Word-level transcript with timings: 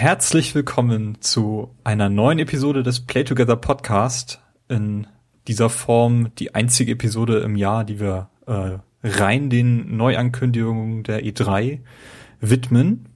Herzlich 0.00 0.54
willkommen 0.54 1.20
zu 1.20 1.74
einer 1.84 2.08
neuen 2.08 2.38
Episode 2.38 2.82
des 2.82 3.00
Play 3.00 3.22
Together 3.22 3.56
Podcast. 3.56 4.40
In 4.66 5.06
dieser 5.46 5.68
Form 5.68 6.34
die 6.36 6.54
einzige 6.54 6.92
Episode 6.92 7.40
im 7.40 7.54
Jahr, 7.54 7.84
die 7.84 8.00
wir 8.00 8.30
äh, 8.46 8.78
rein 9.06 9.50
den 9.50 9.98
Neuankündigungen 9.98 11.02
der 11.02 11.22
E3 11.22 11.80
widmen. 12.40 13.10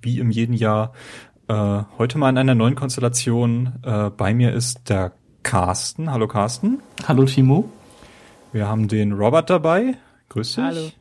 Wie 0.00 0.20
im 0.20 0.30
jeden 0.30 0.52
Jahr. 0.52 0.92
Äh, 1.48 1.82
heute 1.98 2.18
mal 2.18 2.30
in 2.30 2.38
einer 2.38 2.54
neuen 2.54 2.76
Konstellation. 2.76 3.72
Äh, 3.82 4.10
bei 4.10 4.32
mir 4.32 4.52
ist 4.52 4.88
der 4.90 5.14
Carsten. 5.42 6.12
Hallo 6.12 6.28
Carsten. 6.28 6.78
Hallo 7.08 7.24
Timo. 7.24 7.68
Wir 8.52 8.68
haben 8.68 8.86
den 8.86 9.12
Robert 9.12 9.50
dabei. 9.50 9.96
Grüß 10.28 10.54
dich. 10.54 10.64
Hallo. 10.64 10.92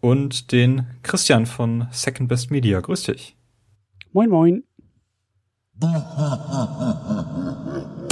Und 0.00 0.50
den 0.50 0.86
Christian 1.02 1.44
von 1.44 1.88
Second 1.90 2.30
Best 2.30 2.50
Media. 2.50 2.80
Grüß 2.80 3.02
dich. 3.02 3.35
Moin, 4.16 4.30
moin. 4.30 4.62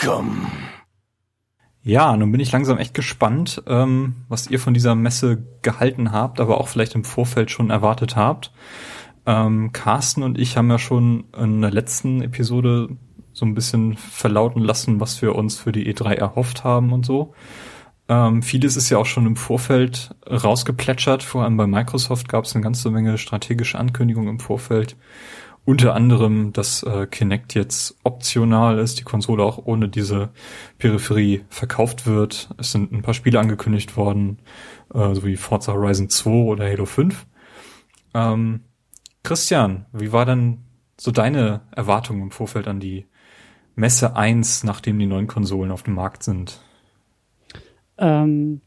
Welcome. 0.00 0.46
Ja, 1.82 2.16
nun 2.16 2.32
bin 2.32 2.40
ich 2.40 2.52
langsam 2.52 2.78
echt 2.78 2.94
gespannt, 2.94 3.62
ähm, 3.66 4.16
was 4.28 4.48
ihr 4.48 4.58
von 4.58 4.74
dieser 4.74 4.94
Messe 4.94 5.44
gehalten 5.62 6.12
habt, 6.12 6.40
aber 6.40 6.58
auch 6.58 6.68
vielleicht 6.68 6.94
im 6.94 7.04
Vorfeld 7.04 7.50
schon 7.50 7.70
erwartet 7.70 8.16
habt. 8.16 8.52
Ähm, 9.26 9.72
Carsten 9.72 10.22
und 10.22 10.38
ich 10.38 10.56
haben 10.56 10.70
ja 10.70 10.78
schon 10.78 11.24
in 11.36 11.60
der 11.60 11.70
letzten 11.70 12.22
Episode 12.22 12.96
so 13.32 13.44
ein 13.44 13.54
bisschen 13.54 13.96
verlauten 13.96 14.60
lassen, 14.60 15.00
was 15.00 15.20
wir 15.22 15.34
uns 15.34 15.58
für 15.58 15.72
die 15.72 15.92
E3 15.92 16.14
erhofft 16.14 16.64
haben 16.64 16.92
und 16.92 17.04
so. 17.04 17.34
Ähm, 18.08 18.42
vieles 18.42 18.76
ist 18.76 18.90
ja 18.90 18.98
auch 18.98 19.06
schon 19.06 19.26
im 19.26 19.36
Vorfeld 19.36 20.14
rausgeplätschert. 20.26 21.22
Vor 21.22 21.44
allem 21.44 21.56
bei 21.56 21.66
Microsoft 21.66 22.28
gab 22.28 22.44
es 22.44 22.54
eine 22.54 22.62
ganze 22.62 22.90
Menge 22.90 23.18
strategische 23.18 23.78
Ankündigungen 23.78 24.30
im 24.30 24.40
Vorfeld. 24.40 24.96
Unter 25.64 25.94
anderem, 25.94 26.52
dass 26.52 26.82
äh, 26.82 27.06
Kinect 27.06 27.54
jetzt 27.54 27.96
optional 28.02 28.78
ist, 28.78 28.98
die 28.98 29.04
Konsole 29.04 29.44
auch 29.44 29.58
ohne 29.66 29.88
diese 29.88 30.30
Peripherie 30.78 31.44
verkauft 31.48 32.06
wird. 32.06 32.50
Es 32.56 32.72
sind 32.72 32.92
ein 32.92 33.02
paar 33.02 33.14
Spiele 33.14 33.38
angekündigt 33.38 33.96
worden, 33.96 34.38
äh, 34.92 35.14
so 35.14 35.24
wie 35.24 35.36
Forza 35.36 35.72
Horizon 35.72 36.08
2 36.08 36.30
oder 36.30 36.64
Halo 36.64 36.86
5. 36.86 37.26
Ähm, 38.14 38.60
Christian, 39.22 39.86
wie 39.92 40.12
war 40.12 40.24
denn 40.24 40.64
so 40.98 41.10
deine 41.10 41.60
Erwartung 41.72 42.22
im 42.22 42.30
Vorfeld 42.30 42.66
an 42.66 42.80
die 42.80 43.06
Messe 43.74 44.16
1, 44.16 44.64
nachdem 44.64 44.98
die 44.98 45.06
neuen 45.06 45.26
Konsolen 45.26 45.70
auf 45.70 45.82
dem 45.82 45.94
Markt 45.94 46.22
sind? 46.22 46.60
Ähm, 47.98 48.60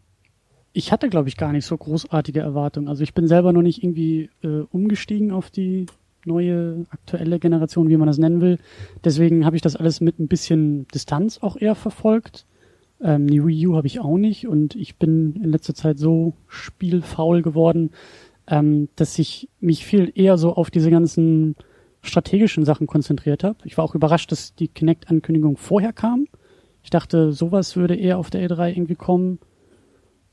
ich 0.73 0.91
hatte, 0.91 1.09
glaube 1.09 1.27
ich, 1.27 1.37
gar 1.37 1.51
nicht 1.51 1.65
so 1.65 1.77
großartige 1.77 2.39
Erwartungen. 2.39 2.87
Also 2.87 3.03
ich 3.03 3.13
bin 3.13 3.27
selber 3.27 3.51
noch 3.51 3.61
nicht 3.61 3.83
irgendwie 3.83 4.29
äh, 4.43 4.61
umgestiegen 4.71 5.31
auf 5.31 5.49
die 5.51 5.87
neue, 6.25 6.85
aktuelle 6.89 7.39
Generation, 7.39 7.89
wie 7.89 7.97
man 7.97 8.07
das 8.07 8.17
nennen 8.17 8.41
will. 8.41 8.59
Deswegen 9.03 9.45
habe 9.45 9.55
ich 9.55 9.61
das 9.61 9.75
alles 9.75 10.01
mit 10.01 10.19
ein 10.19 10.27
bisschen 10.27 10.87
Distanz 10.93 11.39
auch 11.41 11.57
eher 11.57 11.75
verfolgt. 11.75 12.45
Ähm, 13.01 13.27
die 13.27 13.45
Wii 13.45 13.67
U 13.67 13.75
habe 13.75 13.87
ich 13.87 13.99
auch 13.99 14.17
nicht 14.17 14.47
und 14.47 14.75
ich 14.75 14.97
bin 14.97 15.35
in 15.35 15.51
letzter 15.51 15.73
Zeit 15.73 15.99
so 15.99 16.33
spielfaul 16.47 17.41
geworden, 17.41 17.91
ähm, 18.47 18.89
dass 18.95 19.19
ich 19.19 19.49
mich 19.59 19.85
viel 19.85 20.11
eher 20.15 20.37
so 20.37 20.53
auf 20.53 20.71
diese 20.71 20.91
ganzen 20.91 21.55
strategischen 22.01 22.65
Sachen 22.65 22.87
konzentriert 22.87 23.43
habe. 23.43 23.57
Ich 23.63 23.77
war 23.77 23.85
auch 23.85 23.95
überrascht, 23.95 24.31
dass 24.31 24.55
die 24.55 24.67
Kinect-Ankündigung 24.67 25.57
vorher 25.57 25.93
kam. 25.93 26.27
Ich 26.83 26.89
dachte, 26.89 27.31
sowas 27.31 27.77
würde 27.77 27.95
eher 27.95 28.17
auf 28.17 28.29
der 28.29 28.47
E3 28.47 28.71
irgendwie 28.71 28.95
kommen. 28.95 29.39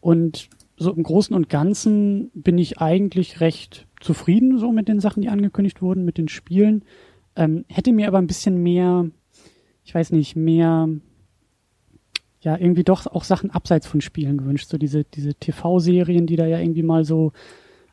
Und 0.00 0.48
so 0.80 0.92
im 0.92 1.02
Großen 1.02 1.36
und 1.36 1.50
Ganzen 1.50 2.30
bin 2.32 2.56
ich 2.56 2.78
eigentlich 2.78 3.41
recht 3.41 3.86
zufrieden 4.00 4.58
so 4.58 4.72
mit 4.72 4.88
den 4.88 4.98
Sachen, 4.98 5.20
die 5.20 5.28
angekündigt 5.28 5.82
wurden, 5.82 6.06
mit 6.06 6.16
den 6.16 6.28
Spielen. 6.28 6.84
Ähm, 7.36 7.66
hätte 7.68 7.92
mir 7.92 8.08
aber 8.08 8.16
ein 8.16 8.26
bisschen 8.26 8.62
mehr, 8.62 9.10
ich 9.84 9.94
weiß 9.94 10.12
nicht, 10.12 10.36
mehr, 10.36 10.88
ja, 12.41 12.56
irgendwie 12.56 12.82
doch 12.82 13.06
auch 13.06 13.24
Sachen 13.24 13.50
abseits 13.50 13.86
von 13.86 14.00
Spielen 14.00 14.38
gewünscht. 14.38 14.70
So 14.70 14.78
diese, 14.78 15.04
diese 15.04 15.34
TV-Serien, 15.34 16.26
die 16.26 16.36
da 16.36 16.46
ja 16.46 16.58
irgendwie 16.58 16.82
mal 16.82 17.04
so 17.04 17.32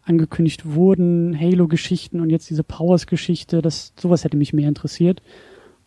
angekündigt 0.04 0.74
wurden, 0.74 1.38
Halo-Geschichten 1.38 2.22
und 2.22 2.30
jetzt 2.30 2.50
diese 2.50 2.64
Powers-Geschichte, 2.64 3.62
das, 3.62 3.94
sowas 4.00 4.24
hätte 4.24 4.38
mich 4.38 4.54
mehr 4.54 4.70
interessiert. 4.70 5.22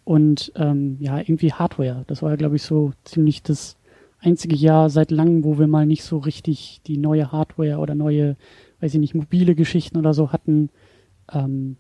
Und 0.05 0.53
ähm, 0.57 0.99
ja, 1.01 1.19
irgendwie 1.19 1.55
Hardware. 1.55 2.05
Das 2.09 2.21
war 2.23 2.29
ja, 2.29 2.37
glaube 2.37 2.57
ich, 2.57 2.63
so 2.63 2.93
ziemlich 3.05 3.43
das 3.43 3.79
einzige 4.21 4.57
Jahr 4.57 4.91
seit 4.91 5.11
langem, 5.11 5.45
wo 5.45 5.59
wir 5.59 5.67
mal 5.67 5.87
nicht 5.87 6.05
so 6.05 6.19
richtig 6.19 6.81
die 6.87 6.99
neue 6.99 7.33
Hardware 7.33 7.79
oder 7.79 7.95
neue 7.95 8.37
weiß 8.81 8.95
ich 8.95 9.01
nicht, 9.01 9.15
mobile 9.15 9.55
Geschichten 9.55 9.99
oder 9.99 10.15
so 10.15 10.33
hatten. 10.33 10.71
Ähm, 11.33 11.77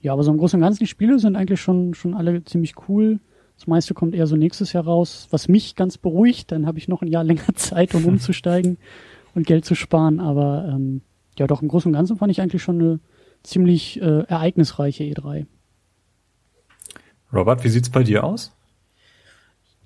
ja, 0.00 0.12
aber 0.12 0.22
so 0.22 0.30
im 0.30 0.38
Großen 0.38 0.58
und 0.58 0.64
Ganzen, 0.64 0.80
die 0.80 0.88
Spiele 0.88 1.18
sind 1.18 1.36
eigentlich 1.36 1.60
schon, 1.60 1.94
schon 1.94 2.14
alle 2.14 2.44
ziemlich 2.44 2.74
cool. 2.88 3.20
Das 3.56 3.66
meiste 3.66 3.94
kommt 3.94 4.14
eher 4.14 4.26
so 4.26 4.36
nächstes 4.36 4.72
Jahr 4.72 4.84
raus, 4.84 5.28
was 5.30 5.48
mich 5.48 5.74
ganz 5.74 5.98
beruhigt. 5.98 6.52
Dann 6.52 6.66
habe 6.66 6.78
ich 6.78 6.88
noch 6.88 7.02
ein 7.02 7.08
Jahr 7.08 7.24
länger 7.24 7.54
Zeit, 7.54 7.94
um 7.94 8.04
umzusteigen 8.04 8.78
und 9.34 9.46
Geld 9.46 9.64
zu 9.64 9.74
sparen. 9.74 10.20
Aber 10.20 10.70
ähm, 10.72 11.02
ja, 11.38 11.46
doch 11.46 11.62
im 11.62 11.68
Großen 11.68 11.90
und 11.90 11.96
Ganzen 11.96 12.16
fand 12.16 12.30
ich 12.30 12.40
eigentlich 12.40 12.62
schon 12.62 12.80
eine 12.80 13.00
ziemlich 13.42 14.00
äh, 14.00 14.22
ereignisreiche 14.24 15.04
E3. 15.04 15.46
Robert, 17.32 17.64
wie 17.64 17.68
sieht's 17.68 17.90
bei 17.90 18.02
dir 18.02 18.24
aus? 18.24 18.55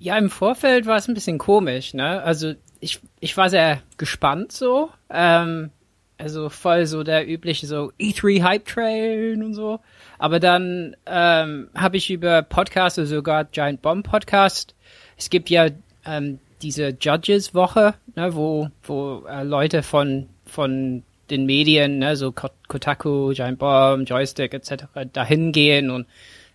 Ja, 0.01 0.17
im 0.17 0.31
Vorfeld 0.31 0.87
war 0.87 0.97
es 0.97 1.07
ein 1.07 1.13
bisschen 1.13 1.37
komisch, 1.37 1.93
ne? 1.93 2.23
Also 2.23 2.55
ich, 2.79 2.99
ich 3.19 3.37
war 3.37 3.51
sehr 3.51 3.83
gespannt 3.99 4.51
so. 4.51 4.89
Ähm, 5.11 5.69
also 6.17 6.49
voll 6.49 6.87
so 6.87 7.03
der 7.03 7.29
übliche 7.29 7.67
so 7.67 7.91
E3 7.99 8.41
Hype 8.41 8.65
Train 8.65 9.43
und 9.43 9.53
so. 9.53 9.79
Aber 10.17 10.39
dann 10.39 10.95
ähm, 11.05 11.69
habe 11.75 11.97
ich 11.97 12.09
über 12.09 12.41
Podcasts, 12.41 12.97
also 12.97 13.17
sogar 13.17 13.45
Giant 13.45 13.83
Bomb 13.83 14.09
Podcast. 14.09 14.73
Es 15.17 15.29
gibt 15.29 15.51
ja 15.51 15.67
ähm, 16.03 16.39
diese 16.63 16.97
Judges 16.99 17.53
Woche, 17.53 17.93
ne, 18.15 18.33
wo 18.33 18.69
wo 18.81 19.23
äh, 19.29 19.43
Leute 19.43 19.83
von 19.83 20.29
von 20.47 21.03
den 21.29 21.45
Medien, 21.45 21.99
ne, 21.99 22.15
so 22.15 22.31
Kotaku, 22.31 23.33
Giant 23.35 23.59
Bomb, 23.59 24.09
Joystick 24.09 24.55
etc. 24.55 24.85
dahin 25.13 25.51
gehen 25.51 25.91
und 25.91 26.07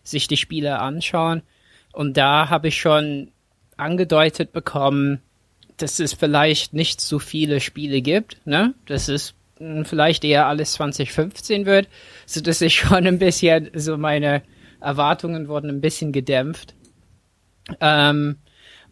sich 0.03 0.27
die 0.27 0.37
Spiele 0.37 0.81
anschauen. 0.81 1.43
Und 1.93 2.17
da 2.17 2.51
habe 2.51 2.69
ich 2.69 2.81
schon 2.81 3.31
angedeutet 3.77 4.53
bekommen, 4.53 5.21
dass 5.77 6.01
es 6.01 6.15
vielleicht 6.15 6.73
nicht 6.73 7.01
so 7.01 7.19
viele 7.19 7.61
Spiele 7.61 8.01
gibt, 8.01 8.39
ne? 8.47 8.75
Das 8.87 9.09
ist 9.09 9.35
vielleicht 9.85 10.25
eher 10.25 10.47
alles 10.47 10.73
2015 10.73 11.67
wird, 11.67 11.89
so 12.27 12.41
dass 12.41 12.61
ich 12.61 12.75
schon 12.81 13.07
ein 13.07 13.19
bisschen, 13.19 13.71
so 13.75 13.97
meine 13.97 14.43
Erwartungen 14.81 15.49
wurden 15.49 15.71
ein 15.71 15.81
bisschen 15.81 16.13
gedämpft. 16.13 16.75
Ähm, 17.81 18.37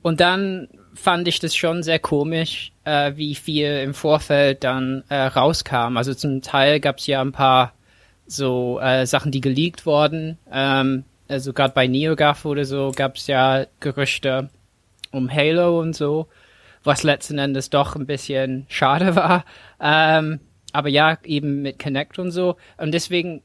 und 0.03 0.21
dann 0.21 0.69
fand 0.95 1.29
ich 1.29 1.39
das 1.39 1.55
schon 1.57 1.83
sehr 1.83 1.99
komisch, 1.99 2.73
äh, 2.85 3.13
wie 3.17 3.35
viel 3.35 3.81
im 3.83 3.95
Vorfeld 3.95 4.65
dann 4.65 5.05
äh, 5.09 5.17
rauskam. 5.17 5.97
Also 5.97 6.15
zum 6.15 6.43
Teil 6.43 6.81
gab 6.81 6.99
es 6.99 7.07
ja 7.07 7.21
ein 7.21 7.33
paar 7.33 7.75
so 8.27 8.81
äh, 8.81 9.07
Sachen, 9.07 9.33
die 9.33 9.41
geleakt 9.41 9.87
wurden. 9.87 10.39
Ähm, 10.51 11.05
also 11.29 11.53
gerade 11.53 11.75
bei 11.75 11.87
NeoGAF 11.87 12.45
oder 12.45 12.65
so 12.65 12.93
gab 12.95 13.17
es 13.17 13.27
ja 13.27 13.67
Gerüchte 13.81 14.51
um 15.15 15.33
Halo 15.33 15.81
und 15.81 15.95
so, 15.95 16.29
was 16.83 17.03
letzten 17.03 17.39
Endes 17.39 17.71
doch 17.71 17.97
ein 17.97 18.07
bisschen 18.07 18.67
schade 18.69 19.17
war. 19.17 19.45
Ähm, 19.81 20.41
aber 20.73 20.89
ja, 20.89 21.19
eben 21.25 21.63
mit 21.63 21.79
Connect 21.79 22.19
und 22.19 22.31
so. 22.31 22.57
Und 22.77 22.93
deswegen, 22.93 23.43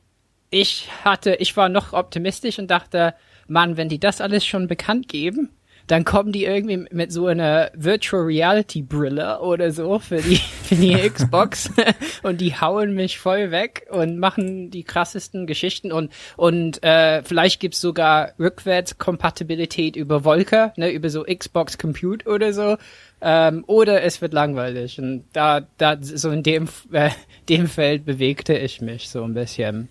ich 0.50 0.90
hatte, 1.06 1.36
ich 1.36 1.56
war 1.56 1.70
noch 1.70 1.94
optimistisch 1.94 2.60
und 2.60 2.70
dachte, 2.70 3.14
Mann, 3.48 3.78
wenn 3.78 3.90
die 3.90 4.00
das 4.00 4.22
alles 4.22 4.46
schon 4.46 4.68
bekannt 4.68 5.08
geben, 5.08 5.50
dann 5.90 6.06
kommen 6.06 6.32
die 6.32 6.46
irgendwie 6.46 6.86
mit 6.92 7.12
so 7.12 7.26
einer 7.26 7.72
Virtual 7.74 8.22
Reality 8.22 8.84
Brille 8.84 9.40
oder 9.40 9.72
so 9.72 9.98
für 9.98 10.22
die, 10.22 10.36
für 10.64 10.76
die 10.76 10.94
Xbox 10.94 11.72
und 12.24 12.40
die 12.42 12.56
hauen 12.56 12.94
mich 12.94 13.18
voll 13.18 13.50
weg 13.50 13.88
und 13.90 14.20
machen 14.20 14.70
die 14.70 14.84
krassesten 14.84 15.48
Geschichten 15.48 15.92
und, 15.92 16.12
und 16.38 16.84
äh, 16.84 17.24
vielleicht 17.24 17.60
gibt's 17.60 17.82
sogar 17.82 18.34
Rückwärtskompatibilität 18.38 19.96
über 19.96 20.24
Wolke, 20.24 20.74
ne, 20.78 20.92
über 20.92 21.10
so 21.10 21.24
Xbox 21.24 21.80
Compute 21.80 22.30
oder 22.30 22.54
so. 22.54 22.78
Ähm, 23.22 23.64
oder 23.68 24.04
es 24.04 24.22
wird 24.22 24.34
langweilig. 24.34 25.00
Und 25.00 25.26
da, 25.34 25.68
da, 25.78 25.98
so 26.00 26.30
in 26.30 26.44
dem, 26.44 26.70
äh, 26.92 27.10
dem 27.50 27.68
Feld 27.68 28.06
bewegte 28.06 28.56
ich 28.58 28.80
mich 28.80 29.10
so 29.10 29.24
ein 29.24 29.34
bisschen. 29.34 29.90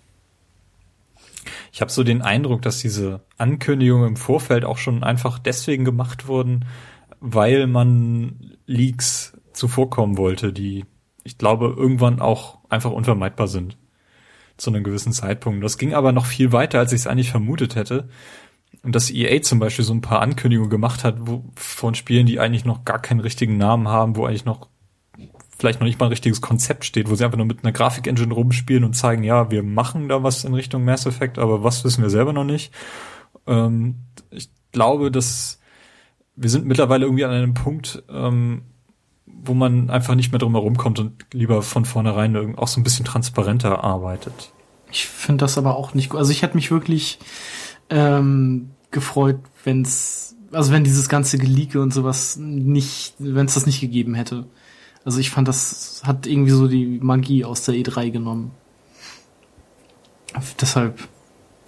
Ich 1.71 1.81
habe 1.81 1.91
so 1.91 2.03
den 2.03 2.21
Eindruck, 2.21 2.61
dass 2.61 2.79
diese 2.79 3.21
Ankündigungen 3.37 4.09
im 4.09 4.15
Vorfeld 4.15 4.65
auch 4.65 4.77
schon 4.77 5.03
einfach 5.03 5.39
deswegen 5.39 5.85
gemacht 5.85 6.27
wurden, 6.27 6.65
weil 7.19 7.67
man 7.67 8.57
Leaks 8.65 9.37
zuvorkommen 9.53 10.17
wollte, 10.17 10.53
die 10.53 10.85
ich 11.23 11.37
glaube 11.37 11.73
irgendwann 11.77 12.19
auch 12.19 12.59
einfach 12.69 12.91
unvermeidbar 12.91 13.47
sind 13.47 13.77
zu 14.57 14.69
einem 14.69 14.83
gewissen 14.83 15.13
Zeitpunkt. 15.13 15.63
Das 15.63 15.77
ging 15.77 15.93
aber 15.93 16.11
noch 16.11 16.25
viel 16.25 16.51
weiter, 16.51 16.79
als 16.79 16.91
ich 16.91 17.01
es 17.01 17.07
eigentlich 17.07 17.31
vermutet 17.31 17.75
hätte. 17.75 18.09
Und 18.83 18.95
dass 18.95 19.11
EA 19.11 19.41
zum 19.41 19.59
Beispiel 19.59 19.85
so 19.85 19.93
ein 19.93 20.01
paar 20.01 20.21
Ankündigungen 20.21 20.69
gemacht 20.69 21.03
hat 21.03 21.15
wo, 21.19 21.43
von 21.55 21.95
Spielen, 21.95 22.25
die 22.25 22.39
eigentlich 22.39 22.65
noch 22.65 22.85
gar 22.85 23.01
keinen 23.01 23.19
richtigen 23.19 23.57
Namen 23.57 23.87
haben, 23.87 24.15
wo 24.15 24.25
eigentlich 24.25 24.45
noch 24.45 24.69
vielleicht 25.59 25.79
noch 25.79 25.85
nicht 25.85 25.99
mal 25.99 26.05
ein 26.07 26.11
richtiges 26.11 26.41
Konzept 26.41 26.85
steht, 26.85 27.09
wo 27.09 27.15
sie 27.15 27.25
einfach 27.25 27.37
nur 27.37 27.45
mit 27.45 27.63
einer 27.63 27.73
Grafik-Engine 27.73 28.33
rumspielen 28.33 28.83
und 28.83 28.93
zeigen, 28.93 29.23
ja, 29.23 29.51
wir 29.51 29.61
machen 29.61 30.07
da 30.07 30.23
was 30.23 30.45
in 30.45 30.53
Richtung 30.53 30.85
Mass 30.85 31.05
Effect, 31.05 31.37
aber 31.37 31.63
was 31.63 31.83
wissen 31.83 32.01
wir 32.01 32.09
selber 32.09 32.33
noch 32.33 32.45
nicht. 32.45 32.73
Ähm, 33.45 33.95
ich 34.31 34.49
glaube, 34.71 35.11
dass 35.11 35.59
wir 36.35 36.49
sind 36.49 36.65
mittlerweile 36.65 37.05
irgendwie 37.05 37.25
an 37.25 37.31
einem 37.31 37.53
Punkt, 37.53 38.01
ähm, 38.09 38.61
wo 39.25 39.53
man 39.53 39.89
einfach 39.89 40.15
nicht 40.15 40.31
mehr 40.31 40.39
drum 40.39 40.53
herum 40.53 40.77
kommt 40.77 40.99
und 40.99 41.25
lieber 41.33 41.61
von 41.61 41.83
vornherein 41.83 42.55
auch 42.57 42.67
so 42.67 42.79
ein 42.79 42.83
bisschen 42.83 43.05
transparenter 43.05 43.83
arbeitet. 43.83 44.53
Ich 44.91 45.05
finde 45.07 45.43
das 45.43 45.57
aber 45.57 45.75
auch 45.75 45.93
nicht 45.93 46.09
gut. 46.09 46.19
Also 46.19 46.31
ich 46.31 46.41
hätte 46.41 46.55
mich 46.55 46.71
wirklich 46.71 47.19
ähm, 47.89 48.71
gefreut, 48.91 49.39
wenn's, 49.65 50.35
also 50.51 50.71
wenn 50.71 50.83
dieses 50.83 51.09
ganze 51.09 51.37
Geleake 51.37 51.81
und 51.81 51.93
sowas 51.93 52.37
nicht, 52.37 53.15
wenn 53.19 53.45
es 53.45 53.55
das 53.55 53.65
nicht 53.65 53.81
gegeben 53.81 54.15
hätte. 54.15 54.47
Also 55.05 55.19
ich 55.19 55.29
fand, 55.29 55.47
das 55.47 56.01
hat 56.05 56.27
irgendwie 56.27 56.51
so 56.51 56.67
die 56.67 56.99
Magie 57.01 57.45
aus 57.45 57.63
der 57.63 57.75
E3 57.75 58.11
genommen. 58.11 58.51
Deshalb 60.59 60.99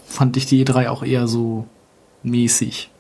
fand 0.06 0.38
ich 0.38 0.46
die 0.46 0.64
E3 0.64 0.90
auch 0.90 1.04
eher 1.04 1.28
so 1.28 1.68
mäßig. 2.24 2.92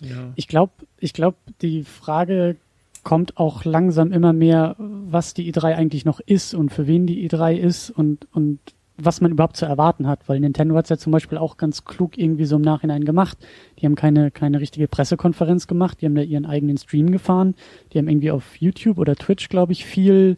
Ja. 0.00 0.32
Ich 0.34 0.48
glaube, 0.48 0.72
ich 0.98 1.12
glaube, 1.12 1.36
die 1.60 1.84
Frage 1.84 2.56
kommt 3.02 3.36
auch 3.36 3.64
langsam 3.64 4.12
immer 4.12 4.32
mehr, 4.32 4.76
was 4.78 5.34
die 5.34 5.52
E3 5.52 5.74
eigentlich 5.74 6.04
noch 6.04 6.20
ist 6.20 6.54
und 6.54 6.70
für 6.70 6.86
wen 6.86 7.06
die 7.06 7.28
E3 7.28 7.56
ist 7.56 7.90
und, 7.90 8.26
und 8.32 8.58
was 9.04 9.20
man 9.20 9.32
überhaupt 9.32 9.56
zu 9.56 9.66
erwarten 9.66 10.06
hat, 10.06 10.28
weil 10.28 10.40
Nintendo 10.40 10.76
hat 10.76 10.86
es 10.86 10.90
ja 10.90 10.98
zum 10.98 11.12
Beispiel 11.12 11.38
auch 11.38 11.56
ganz 11.56 11.84
klug 11.84 12.18
irgendwie 12.18 12.44
so 12.44 12.56
im 12.56 12.62
Nachhinein 12.62 13.04
gemacht. 13.04 13.38
Die 13.78 13.86
haben 13.86 13.94
keine, 13.94 14.30
keine 14.30 14.60
richtige 14.60 14.88
Pressekonferenz 14.88 15.66
gemacht, 15.66 16.00
die 16.00 16.06
haben 16.06 16.14
da 16.14 16.22
ihren 16.22 16.46
eigenen 16.46 16.76
Stream 16.76 17.10
gefahren, 17.10 17.54
die 17.92 17.98
haben 17.98 18.08
irgendwie 18.08 18.30
auf 18.30 18.56
YouTube 18.56 18.98
oder 18.98 19.16
Twitch, 19.16 19.48
glaube 19.48 19.72
ich, 19.72 19.84
viel 19.84 20.36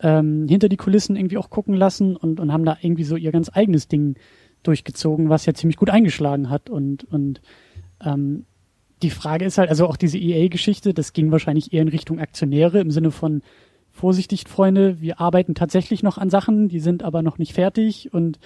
ähm, 0.00 0.46
hinter 0.48 0.68
die 0.68 0.76
Kulissen 0.76 1.16
irgendwie 1.16 1.38
auch 1.38 1.50
gucken 1.50 1.74
lassen 1.74 2.16
und, 2.16 2.40
und 2.40 2.52
haben 2.52 2.64
da 2.64 2.76
irgendwie 2.80 3.04
so 3.04 3.16
ihr 3.16 3.32
ganz 3.32 3.50
eigenes 3.52 3.88
Ding 3.88 4.16
durchgezogen, 4.62 5.28
was 5.28 5.46
ja 5.46 5.54
ziemlich 5.54 5.76
gut 5.76 5.90
eingeschlagen 5.90 6.50
hat 6.50 6.70
und, 6.70 7.04
und 7.04 7.40
ähm, 8.04 8.44
die 9.02 9.10
Frage 9.10 9.44
ist 9.44 9.58
halt, 9.58 9.70
also 9.70 9.86
auch 9.86 9.96
diese 9.96 10.18
EA-Geschichte, 10.18 10.92
das 10.92 11.12
ging 11.12 11.30
wahrscheinlich 11.30 11.72
eher 11.72 11.82
in 11.82 11.88
Richtung 11.88 12.18
Aktionäre 12.18 12.80
im 12.80 12.90
Sinne 12.90 13.10
von, 13.10 13.42
Vorsichtig, 13.98 14.44
Freunde, 14.46 15.00
wir 15.00 15.20
arbeiten 15.20 15.56
tatsächlich 15.56 16.04
noch 16.04 16.18
an 16.18 16.30
Sachen, 16.30 16.68
die 16.68 16.78
sind 16.78 17.02
aber 17.02 17.22
noch 17.22 17.38
nicht 17.38 17.52
fertig 17.52 18.14
und 18.14 18.38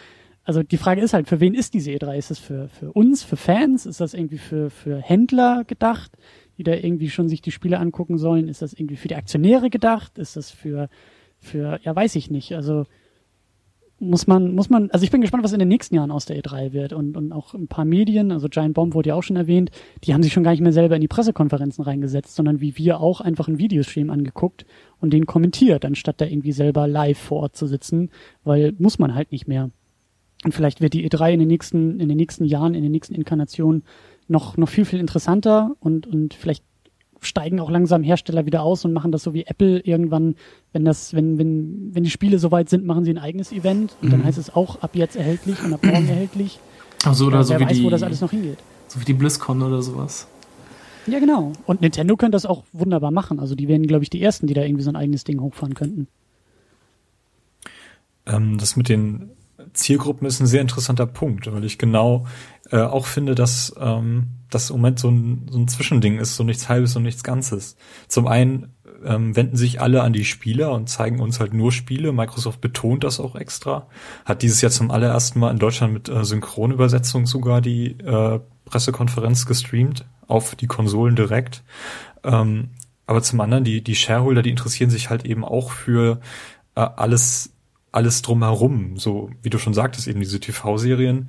also 0.44 0.62
die 0.62 0.78
Frage 0.78 1.02
ist 1.02 1.12
halt, 1.12 1.28
für 1.28 1.40
wen 1.40 1.52
ist 1.52 1.74
diese 1.74 1.90
E3? 1.90 2.16
Ist 2.16 2.30
es 2.30 2.38
für, 2.38 2.68
für 2.68 2.90
uns, 2.92 3.22
für 3.22 3.36
Fans? 3.36 3.84
Ist 3.84 4.00
das 4.00 4.14
irgendwie 4.14 4.38
für, 4.38 4.70
für 4.70 4.96
Händler 4.96 5.64
gedacht, 5.64 6.10
die 6.56 6.62
da 6.64 6.72
irgendwie 6.72 7.10
schon 7.10 7.28
sich 7.28 7.42
die 7.42 7.52
Spiele 7.52 7.78
angucken 7.78 8.16
sollen? 8.16 8.48
Ist 8.48 8.62
das 8.62 8.72
irgendwie 8.72 8.96
für 8.96 9.08
die 9.08 9.14
Aktionäre 9.14 9.68
gedacht? 9.68 10.16
Ist 10.16 10.36
das 10.36 10.50
für, 10.50 10.88
für, 11.38 11.78
ja, 11.82 11.94
weiß 11.94 12.16
ich 12.16 12.30
nicht. 12.30 12.54
Also 12.54 12.86
muss 14.02 14.26
man, 14.26 14.54
muss 14.54 14.68
man, 14.68 14.90
also 14.90 15.04
ich 15.04 15.10
bin 15.10 15.20
gespannt, 15.20 15.44
was 15.44 15.52
in 15.52 15.60
den 15.60 15.68
nächsten 15.68 15.94
Jahren 15.94 16.10
aus 16.10 16.26
der 16.26 16.36
E3 16.42 16.72
wird 16.72 16.92
und, 16.92 17.16
und 17.16 17.32
auch 17.32 17.54
ein 17.54 17.68
paar 17.68 17.84
Medien, 17.84 18.32
also 18.32 18.48
Giant 18.48 18.74
Bomb 18.74 18.94
wurde 18.94 19.10
ja 19.10 19.14
auch 19.14 19.22
schon 19.22 19.36
erwähnt, 19.36 19.70
die 20.04 20.12
haben 20.12 20.22
sich 20.22 20.32
schon 20.32 20.42
gar 20.42 20.50
nicht 20.50 20.60
mehr 20.60 20.72
selber 20.72 20.96
in 20.96 21.00
die 21.00 21.08
Pressekonferenzen 21.08 21.84
reingesetzt, 21.84 22.34
sondern 22.34 22.60
wie 22.60 22.76
wir 22.76 23.00
auch 23.00 23.20
einfach 23.20 23.48
einen 23.48 23.58
Videostream 23.58 24.10
angeguckt 24.10 24.66
und 25.00 25.12
den 25.12 25.26
kommentiert, 25.26 25.84
anstatt 25.84 26.20
da 26.20 26.26
irgendwie 26.26 26.52
selber 26.52 26.88
live 26.88 27.18
vor 27.18 27.42
Ort 27.42 27.56
zu 27.56 27.66
sitzen, 27.66 28.10
weil 28.44 28.74
muss 28.78 28.98
man 28.98 29.14
halt 29.14 29.30
nicht 29.30 29.46
mehr. 29.46 29.70
Und 30.44 30.52
vielleicht 30.52 30.80
wird 30.80 30.94
die 30.94 31.08
E3 31.08 31.34
in 31.34 31.38
den 31.38 31.48
nächsten, 31.48 32.00
in 32.00 32.08
den 32.08 32.16
nächsten 32.16 32.44
Jahren, 32.44 32.74
in 32.74 32.82
den 32.82 32.92
nächsten 32.92 33.14
Inkarnationen 33.14 33.84
noch, 34.26 34.56
noch 34.56 34.68
viel, 34.68 34.84
viel 34.84 34.98
interessanter 34.98 35.76
und, 35.78 36.06
und 36.08 36.34
vielleicht 36.34 36.64
steigen 37.24 37.60
auch 37.60 37.70
langsam 37.70 38.02
Hersteller 38.02 38.46
wieder 38.46 38.62
aus 38.62 38.84
und 38.84 38.92
machen 38.92 39.12
das 39.12 39.22
so 39.22 39.32
wie 39.34 39.44
Apple 39.46 39.80
irgendwann, 39.80 40.34
wenn 40.72 40.84
das, 40.84 41.14
wenn, 41.14 41.38
wenn, 41.38 41.90
wenn 41.92 42.04
die 42.04 42.10
Spiele 42.10 42.38
soweit 42.38 42.68
sind, 42.68 42.84
machen 42.84 43.04
sie 43.04 43.12
ein 43.12 43.18
eigenes 43.18 43.52
Event 43.52 43.96
und 44.02 44.08
mhm. 44.08 44.12
dann 44.12 44.24
heißt 44.24 44.38
es 44.38 44.54
auch 44.54 44.82
ab 44.82 44.90
jetzt 44.94 45.16
erhältlich 45.16 45.62
und 45.64 45.72
ab 45.72 45.84
morgen 45.84 46.08
erhältlich. 46.08 46.58
Also 47.04 47.26
oder 47.26 47.38
ja, 47.38 47.42
so 47.44 47.52
wer 47.54 47.60
wie 47.60 47.64
weiß, 47.64 47.76
die, 47.78 47.84
wo 47.84 47.90
das 47.90 48.02
alles 48.02 48.20
noch 48.20 48.30
hingeht. 48.30 48.58
So 48.88 49.00
wie 49.00 49.04
die 49.04 49.14
BlizzCon 49.14 49.62
oder 49.62 49.82
sowas. 49.82 50.26
Ja, 51.06 51.18
genau. 51.18 51.52
Und 51.66 51.80
Nintendo 51.80 52.16
könnte 52.16 52.36
das 52.36 52.46
auch 52.46 52.64
wunderbar 52.72 53.10
machen. 53.10 53.40
Also 53.40 53.54
die 53.54 53.66
wären, 53.66 53.86
glaube 53.86 54.04
ich, 54.04 54.10
die 54.10 54.22
ersten, 54.22 54.46
die 54.46 54.54
da 54.54 54.62
irgendwie 54.62 54.84
so 54.84 54.90
ein 54.90 54.96
eigenes 54.96 55.24
Ding 55.24 55.40
hochfahren 55.40 55.74
könnten. 55.74 56.06
Ähm, 58.26 58.58
das 58.58 58.76
mit 58.76 58.88
den 58.88 59.30
Zielgruppen 59.72 60.26
ist 60.26 60.40
ein 60.40 60.46
sehr 60.46 60.60
interessanter 60.60 61.06
Punkt, 61.06 61.52
weil 61.52 61.64
ich 61.64 61.78
genau 61.78 62.26
äh, 62.70 62.80
auch 62.80 63.06
finde, 63.06 63.34
dass 63.34 63.74
ähm, 63.78 64.28
das 64.50 64.70
im 64.70 64.76
Moment 64.76 64.98
so 64.98 65.10
ein, 65.10 65.46
so 65.50 65.58
ein 65.58 65.68
Zwischending 65.68 66.18
ist, 66.18 66.36
so 66.36 66.44
nichts 66.44 66.68
Halbes 66.68 66.94
und 66.96 67.02
nichts 67.02 67.22
Ganzes. 67.22 67.76
Zum 68.08 68.26
einen 68.26 68.72
ähm, 69.04 69.34
wenden 69.34 69.56
sich 69.56 69.80
alle 69.80 70.02
an 70.02 70.12
die 70.12 70.24
Spieler 70.24 70.72
und 70.72 70.88
zeigen 70.88 71.20
uns 71.20 71.40
halt 71.40 71.54
nur 71.54 71.72
Spiele. 71.72 72.12
Microsoft 72.12 72.60
betont 72.60 73.04
das 73.04 73.20
auch 73.20 73.34
extra. 73.34 73.86
Hat 74.24 74.42
dieses 74.42 74.60
Jahr 74.60 74.70
zum 74.70 74.90
allerersten 74.90 75.40
Mal 75.40 75.50
in 75.50 75.58
Deutschland 75.58 75.92
mit 75.92 76.08
äh, 76.08 76.24
Synchronübersetzung 76.24 77.26
sogar 77.26 77.60
die 77.60 77.98
äh, 78.00 78.40
Pressekonferenz 78.64 79.46
gestreamt 79.46 80.04
auf 80.28 80.54
die 80.54 80.66
Konsolen 80.66 81.16
direkt. 81.16 81.62
Ähm, 82.24 82.70
aber 83.06 83.22
zum 83.22 83.40
anderen, 83.40 83.64
die, 83.64 83.82
die 83.82 83.96
Shareholder, 83.96 84.42
die 84.42 84.50
interessieren 84.50 84.90
sich 84.90 85.10
halt 85.10 85.24
eben 85.24 85.44
auch 85.44 85.70
für 85.72 86.20
äh, 86.74 86.80
alles, 86.80 87.52
alles 87.92 88.22
drumherum. 88.22 88.96
So, 88.96 89.30
wie 89.42 89.50
du 89.50 89.58
schon 89.58 89.74
sagtest, 89.74 90.08
eben 90.08 90.20
diese 90.20 90.40
TV-Serien. 90.40 91.28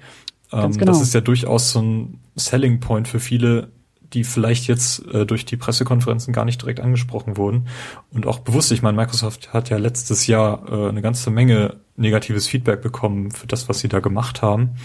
Ähm, 0.52 0.72
genau. 0.72 0.86
Das 0.86 1.02
ist 1.02 1.14
ja 1.14 1.22
durchaus 1.22 1.72
so 1.72 1.82
ein 1.82 2.20
Selling 2.36 2.80
Point 2.80 3.08
für 3.08 3.20
viele, 3.20 3.72
die 4.14 4.24
vielleicht 4.24 4.68
jetzt 4.68 5.06
äh, 5.08 5.26
durch 5.26 5.46
die 5.46 5.58
Pressekonferenzen 5.58 6.34
gar 6.34 6.46
nicht 6.46 6.62
direkt 6.62 6.80
angesprochen 6.80 7.38
wurden. 7.38 7.68
Und 8.12 8.28
auch 8.28 8.40
bewusst, 8.40 8.72
ich 8.72 8.82
meine, 8.82 8.96
Microsoft 8.96 9.54
hat 9.54 9.70
ja 9.70 9.78
letztes 9.78 10.28
Jahr 10.28 10.72
äh, 10.72 10.90
eine 10.90 11.02
ganze 11.02 11.32
Menge 11.32 11.78
negatives 11.96 12.48
Feedback 12.48 12.82
bekommen 12.82 13.32
für 13.32 13.48
das, 13.48 13.70
was 13.70 13.80
sie 13.80 13.90
da 13.90 14.00
gemacht 14.00 14.42
haben. 14.42 14.76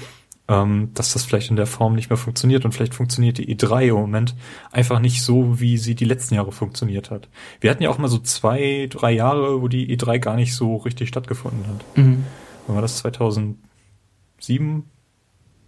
Ähm, 0.50 0.90
dass 0.94 1.12
das 1.12 1.24
vielleicht 1.24 1.50
in 1.50 1.56
der 1.56 1.66
Form 1.66 1.94
nicht 1.94 2.08
mehr 2.08 2.16
funktioniert 2.16 2.64
und 2.64 2.72
vielleicht 2.72 2.94
funktioniert 2.94 3.36
die 3.36 3.54
E3 3.54 3.88
im 3.88 3.96
Moment 3.96 4.34
einfach 4.72 4.98
nicht 4.98 5.22
so, 5.22 5.60
wie 5.60 5.76
sie 5.76 5.94
die 5.94 6.06
letzten 6.06 6.36
Jahre 6.36 6.52
funktioniert 6.52 7.10
hat. 7.10 7.28
Wir 7.60 7.70
hatten 7.70 7.82
ja 7.82 7.90
auch 7.90 7.98
mal 7.98 8.08
so 8.08 8.18
zwei, 8.18 8.88
drei 8.90 9.12
Jahre, 9.12 9.60
wo 9.60 9.68
die 9.68 9.94
E3 9.94 10.18
gar 10.18 10.36
nicht 10.36 10.54
so 10.54 10.76
richtig 10.76 11.10
stattgefunden 11.10 11.66
hat. 11.66 11.84
Mhm. 11.98 12.24
Wann 12.66 12.76
war 12.76 12.82
das 12.82 12.96
2007? 12.98 13.58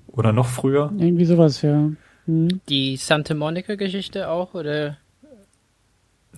Oder 0.06 0.32
noch 0.32 0.46
früher? 0.46 0.90
Irgendwie 0.96 1.26
sowas, 1.26 1.60
ja. 1.60 1.90
Mhm. 2.26 2.60
Die 2.68 2.96
Santa 2.96 3.34
Monica-Geschichte 3.34 4.28
auch, 4.28 4.54
oder? 4.54 4.96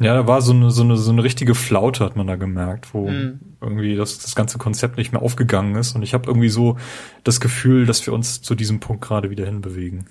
Ja, 0.01 0.15
da 0.15 0.27
war 0.27 0.41
so 0.41 0.53
eine, 0.53 0.71
so 0.71 0.83
eine, 0.83 0.97
so 0.97 1.13
eine 1.13 1.23
richtige 1.23 1.55
Flaute, 1.55 2.05
hat 2.05 2.17
man 2.17 2.27
da 2.27 2.37
gemerkt, 2.37 2.95
wo 2.95 3.09
mhm. 3.09 3.41
irgendwie 3.61 3.95
das, 3.95 4.19
das 4.19 4.35
ganze 4.35 4.59
Konzept 4.59 4.97
nicht 4.97 5.13
mehr 5.13 5.23
aufgegangen 5.23 5.77
ist. 5.77 5.95
Und 5.95 6.03
ich 6.03 6.15
habe 6.15 6.29
irgendwie 6.29 6.49
so 6.49 6.79
das 7.25 7.41
Gefühl, 7.41 7.85
dass 7.87 8.05
wir 8.07 8.15
uns 8.15 8.41
zu 8.41 8.55
diesem 8.55 8.81
Punkt 8.81 9.03
gerade 9.03 9.31
wieder 9.31 9.45
hinbewegen. 9.45 10.07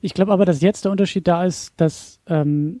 Ich 0.00 0.14
glaube 0.14 0.32
aber, 0.32 0.44
dass 0.46 0.62
jetzt 0.62 0.84
der 0.84 0.92
Unterschied 0.92 1.28
da 1.28 1.44
ist, 1.44 1.74
dass, 1.76 2.20
ähm, 2.26 2.80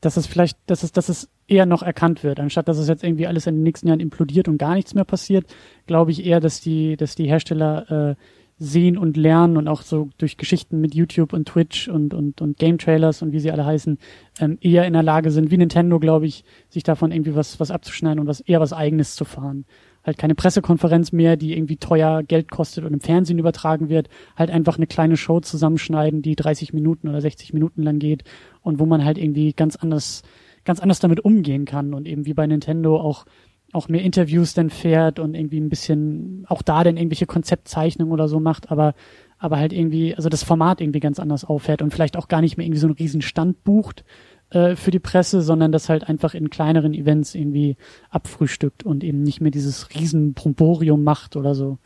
dass 0.00 0.16
es 0.16 0.26
vielleicht, 0.26 0.58
dass 0.66 0.82
es, 0.82 0.92
dass 0.92 1.08
es 1.08 1.28
eher 1.46 1.66
noch 1.66 1.82
erkannt 1.82 2.22
wird, 2.22 2.40
anstatt 2.40 2.68
dass 2.68 2.78
es 2.78 2.88
jetzt 2.88 3.02
irgendwie 3.02 3.26
alles 3.26 3.46
in 3.46 3.56
den 3.56 3.62
nächsten 3.62 3.88
Jahren 3.88 4.00
implodiert 4.00 4.48
und 4.48 4.58
gar 4.58 4.74
nichts 4.74 4.94
mehr 4.94 5.04
passiert, 5.04 5.46
glaube 5.86 6.12
ich 6.12 6.24
eher, 6.24 6.40
dass 6.40 6.60
die, 6.60 6.96
dass 6.96 7.14
die 7.14 7.26
Hersteller 7.26 8.10
äh, 8.10 8.14
sehen 8.62 8.98
und 8.98 9.16
lernen 9.16 9.56
und 9.56 9.68
auch 9.68 9.80
so 9.80 10.10
durch 10.18 10.36
Geschichten 10.36 10.82
mit 10.82 10.94
YouTube 10.94 11.32
und 11.32 11.48
Twitch 11.48 11.88
und, 11.88 12.12
und, 12.12 12.42
und 12.42 12.58
Game 12.58 12.76
Trailers 12.76 13.22
und 13.22 13.32
wie 13.32 13.40
sie 13.40 13.50
alle 13.50 13.64
heißen, 13.64 13.98
ähm, 14.38 14.58
eher 14.60 14.86
in 14.86 14.92
der 14.92 15.02
Lage 15.02 15.30
sind, 15.30 15.50
wie 15.50 15.56
Nintendo, 15.56 15.98
glaube 15.98 16.26
ich, 16.26 16.44
sich 16.68 16.82
davon 16.82 17.10
irgendwie 17.10 17.34
was, 17.34 17.58
was 17.58 17.70
abzuschneiden 17.70 18.20
und 18.20 18.26
was 18.26 18.40
eher 18.40 18.60
was 18.60 18.74
eigenes 18.74 19.16
zu 19.16 19.24
fahren. 19.24 19.64
Halt 20.04 20.18
keine 20.18 20.34
Pressekonferenz 20.34 21.10
mehr, 21.10 21.38
die 21.38 21.56
irgendwie 21.56 21.78
teuer 21.78 22.22
Geld 22.22 22.50
kostet 22.50 22.84
und 22.84 22.92
im 22.92 23.00
Fernsehen 23.00 23.38
übertragen 23.38 23.88
wird, 23.88 24.10
halt 24.36 24.50
einfach 24.50 24.76
eine 24.76 24.86
kleine 24.86 25.16
Show 25.16 25.40
zusammenschneiden, 25.40 26.20
die 26.20 26.36
30 26.36 26.74
Minuten 26.74 27.08
oder 27.08 27.22
60 27.22 27.54
Minuten 27.54 27.82
lang 27.82 27.98
geht 27.98 28.24
und 28.60 28.78
wo 28.78 28.84
man 28.84 29.06
halt 29.06 29.16
irgendwie 29.16 29.54
ganz 29.54 29.76
anders, 29.76 30.22
ganz 30.66 30.80
anders 30.80 31.00
damit 31.00 31.20
umgehen 31.20 31.64
kann 31.64 31.94
und 31.94 32.06
eben 32.06 32.26
wie 32.26 32.34
bei 32.34 32.46
Nintendo 32.46 33.00
auch 33.00 33.24
auch 33.72 33.88
mehr 33.88 34.02
Interviews 34.02 34.54
dann 34.54 34.70
fährt 34.70 35.18
und 35.18 35.34
irgendwie 35.34 35.60
ein 35.60 35.68
bisschen 35.68 36.44
auch 36.48 36.62
da 36.62 36.82
dann 36.84 36.96
irgendwelche 36.96 37.26
Konzeptzeichnungen 37.26 38.12
oder 38.12 38.28
so 38.28 38.40
macht, 38.40 38.70
aber 38.70 38.94
aber 39.40 39.56
halt 39.58 39.72
irgendwie, 39.72 40.14
also 40.14 40.28
das 40.28 40.42
Format 40.42 40.82
irgendwie 40.82 41.00
ganz 41.00 41.18
anders 41.18 41.46
auffährt 41.46 41.80
und 41.80 41.92
vielleicht 41.92 42.18
auch 42.18 42.28
gar 42.28 42.42
nicht 42.42 42.58
mehr 42.58 42.66
irgendwie 42.66 42.80
so 42.80 42.88
einen 42.88 42.96
riesen 42.96 43.22
Stand 43.22 43.64
bucht 43.64 44.04
äh, 44.50 44.76
für 44.76 44.90
die 44.90 44.98
Presse, 44.98 45.40
sondern 45.40 45.72
das 45.72 45.88
halt 45.88 46.06
einfach 46.06 46.34
in 46.34 46.50
kleineren 46.50 46.92
Events 46.92 47.34
irgendwie 47.34 47.76
abfrühstückt 48.10 48.84
und 48.84 49.02
eben 49.02 49.22
nicht 49.22 49.40
mehr 49.40 49.50
dieses 49.50 49.94
riesen 49.94 50.34
Bromborium 50.34 51.02
macht 51.02 51.36
oder 51.36 51.54
so. 51.54 51.78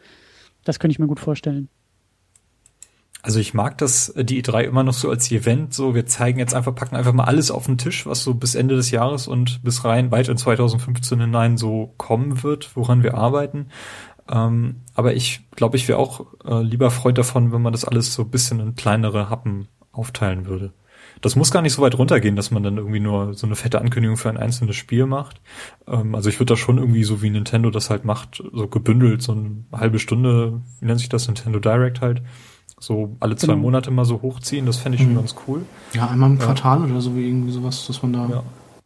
Das 0.65 0.81
könnte 0.81 0.93
ich 0.93 0.99
mir 0.99 1.07
gut 1.07 1.21
vorstellen. 1.21 1.69
Also 3.25 3.41
ich 3.41 3.55
mag 3.55 3.79
das, 3.79 4.11
äh, 4.11 4.23
die 4.23 4.43
E3 4.43 4.65
immer 4.65 4.83
noch 4.83 4.93
so 4.93 5.09
als 5.09 5.31
Event, 5.33 5.73
so 5.73 5.95
wir 5.95 6.05
zeigen 6.05 6.39
jetzt 6.39 6.55
einfach, 6.55 6.75
packen 6.75 6.95
einfach 6.95 7.15
mal 7.15 7.25
alles 7.25 7.51
auf 7.51 7.65
den 7.65 7.79
Tisch, 7.79 8.05
was 8.05 8.23
so 8.23 8.35
bis 8.35 8.55
Ende 8.55 8.77
des 8.77 8.91
Jahres 8.91 9.27
und 9.27 9.63
bis 9.63 9.83
rein 9.83 10.11
weit 10.11 10.29
in 10.29 10.37
2015 10.37 11.21
hinein 11.21 11.57
so 11.57 11.95
kommen 11.97 12.43
wird, 12.43 12.77
woran 12.77 13.03
wir 13.03 13.15
arbeiten. 13.15 13.69
Ähm, 14.31 14.83
aber 14.95 15.15
ich 15.15 15.49
glaube, 15.53 15.79
ich 15.79 15.89
wäre 15.89 15.99
auch 15.99 16.27
äh, 16.45 16.61
lieber 16.61 16.91
Freund 16.91 17.17
davon, 17.17 17.51
wenn 17.51 17.63
man 17.63 17.73
das 17.73 17.87
alles 17.87 18.13
so 18.13 18.25
ein 18.25 18.31
bisschen 18.31 18.61
in 18.61 18.75
kleinere 18.75 19.31
Happen 19.31 19.69
aufteilen 19.91 20.45
würde. 20.45 20.75
Das 21.23 21.35
muss 21.35 21.51
gar 21.51 21.63
nicht 21.63 21.73
so 21.73 21.81
weit 21.81 21.97
runtergehen, 21.97 22.37
dass 22.37 22.51
man 22.51 22.63
dann 22.63 22.77
irgendwie 22.77 23.01
nur 23.01 23.33
so 23.33 23.47
eine 23.47 23.57
fette 23.57 23.81
Ankündigung 23.81 24.19
für 24.19 24.29
ein 24.29 24.37
einzelnes 24.37 24.77
Spiel 24.77 25.07
macht. 25.07 25.41
Ähm, 25.89 26.15
also 26.15 26.29
ich 26.29 26.39
würde 26.41 26.53
da 26.53 26.57
schon 26.59 26.77
irgendwie 26.77 27.05
so 27.05 27.23
wie 27.23 27.31
Nintendo 27.31 27.71
das 27.71 27.89
halt 27.89 28.05
macht, 28.05 28.43
so 28.53 28.69
gebündelt, 28.69 29.23
so 29.23 29.33
eine 29.33 29.65
halbe 29.73 29.99
Stunde, 29.99 30.61
wie 30.81 30.85
nennt 30.85 31.01
sich 31.01 31.09
das, 31.09 31.27
Nintendo 31.27 31.59
Direct 31.59 32.03
halt, 32.03 32.21
so 32.79 33.17
alle 33.21 33.37
zwei 33.37 33.53
genau. 33.53 33.63
Monate 33.63 33.91
mal 33.91 34.05
so 34.05 34.23
hochziehen, 34.23 34.67
das 34.67 34.77
fände 34.79 34.97
ich 34.97 35.03
mhm. 35.03 35.09
schon 35.09 35.17
ganz 35.17 35.35
cool. 35.47 35.63
Ja, 35.93 36.09
einmal 36.09 36.31
im 36.31 36.39
Quartal 36.39 36.85
oder 36.85 37.01
so, 37.01 37.17
wie 37.17 37.27
irgendwie 37.27 37.53
sowas, 37.53 37.87
dass 37.87 38.03
man 38.03 38.13
da. 38.13 38.29
Ja. 38.29 38.43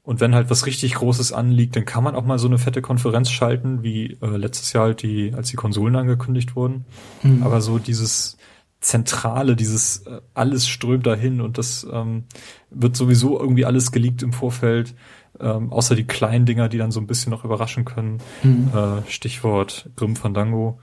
Und 0.09 0.21
wenn 0.21 0.35
halt 0.35 0.49
was 0.49 0.65
richtig 0.65 0.95
Großes 0.95 1.35
anliegt, 1.35 1.77
dann 1.77 1.85
kann 1.85 2.03
man 2.03 2.15
auch 2.15 2.25
mal 2.25 2.39
so 2.39 2.49
eine 2.49 2.57
fette 2.57 2.81
Konferenz 2.81 3.31
schalten, 3.31 3.83
wie 3.83 4.17
äh, 4.23 4.37
letztes 4.37 4.73
Jahr 4.73 4.85
halt 4.85 5.03
die, 5.03 5.35
als 5.35 5.51
die 5.51 5.57
Konsolen 5.57 5.97
angekündigt 5.97 6.57
wurden. 6.57 6.87
Mhm. 7.23 7.43
Aber 7.43 7.61
so 7.61 7.79
dieses 7.79 8.39
Zentrale, 8.81 9.55
dieses 9.55 10.07
äh, 10.07 10.21
alles 10.35 10.67
strömt 10.67 11.07
dahin 11.07 11.41
und 11.41 11.59
das 11.59 11.87
ähm, 11.93 12.25
wird 12.71 12.97
sowieso 12.97 13.39
irgendwie 13.39 13.67
alles 13.67 13.93
geleakt 13.93 14.23
im 14.23 14.33
Vorfeld, 14.33 14.95
ähm, 15.41 15.73
außer 15.73 15.95
die 15.95 16.07
kleinen 16.07 16.47
Dinger, 16.47 16.69
die 16.69 16.79
dann 16.79 16.91
so 16.91 17.01
ein 17.01 17.07
bisschen 17.07 17.31
noch 17.31 17.45
überraschen 17.45 17.85
können. 17.85 18.19
Mhm. 18.43 18.71
Äh, 18.75 19.11
Stichwort 19.11 19.91
Grim 19.97 20.17
Fandango. 20.17 20.79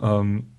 Ähm, 0.00 0.51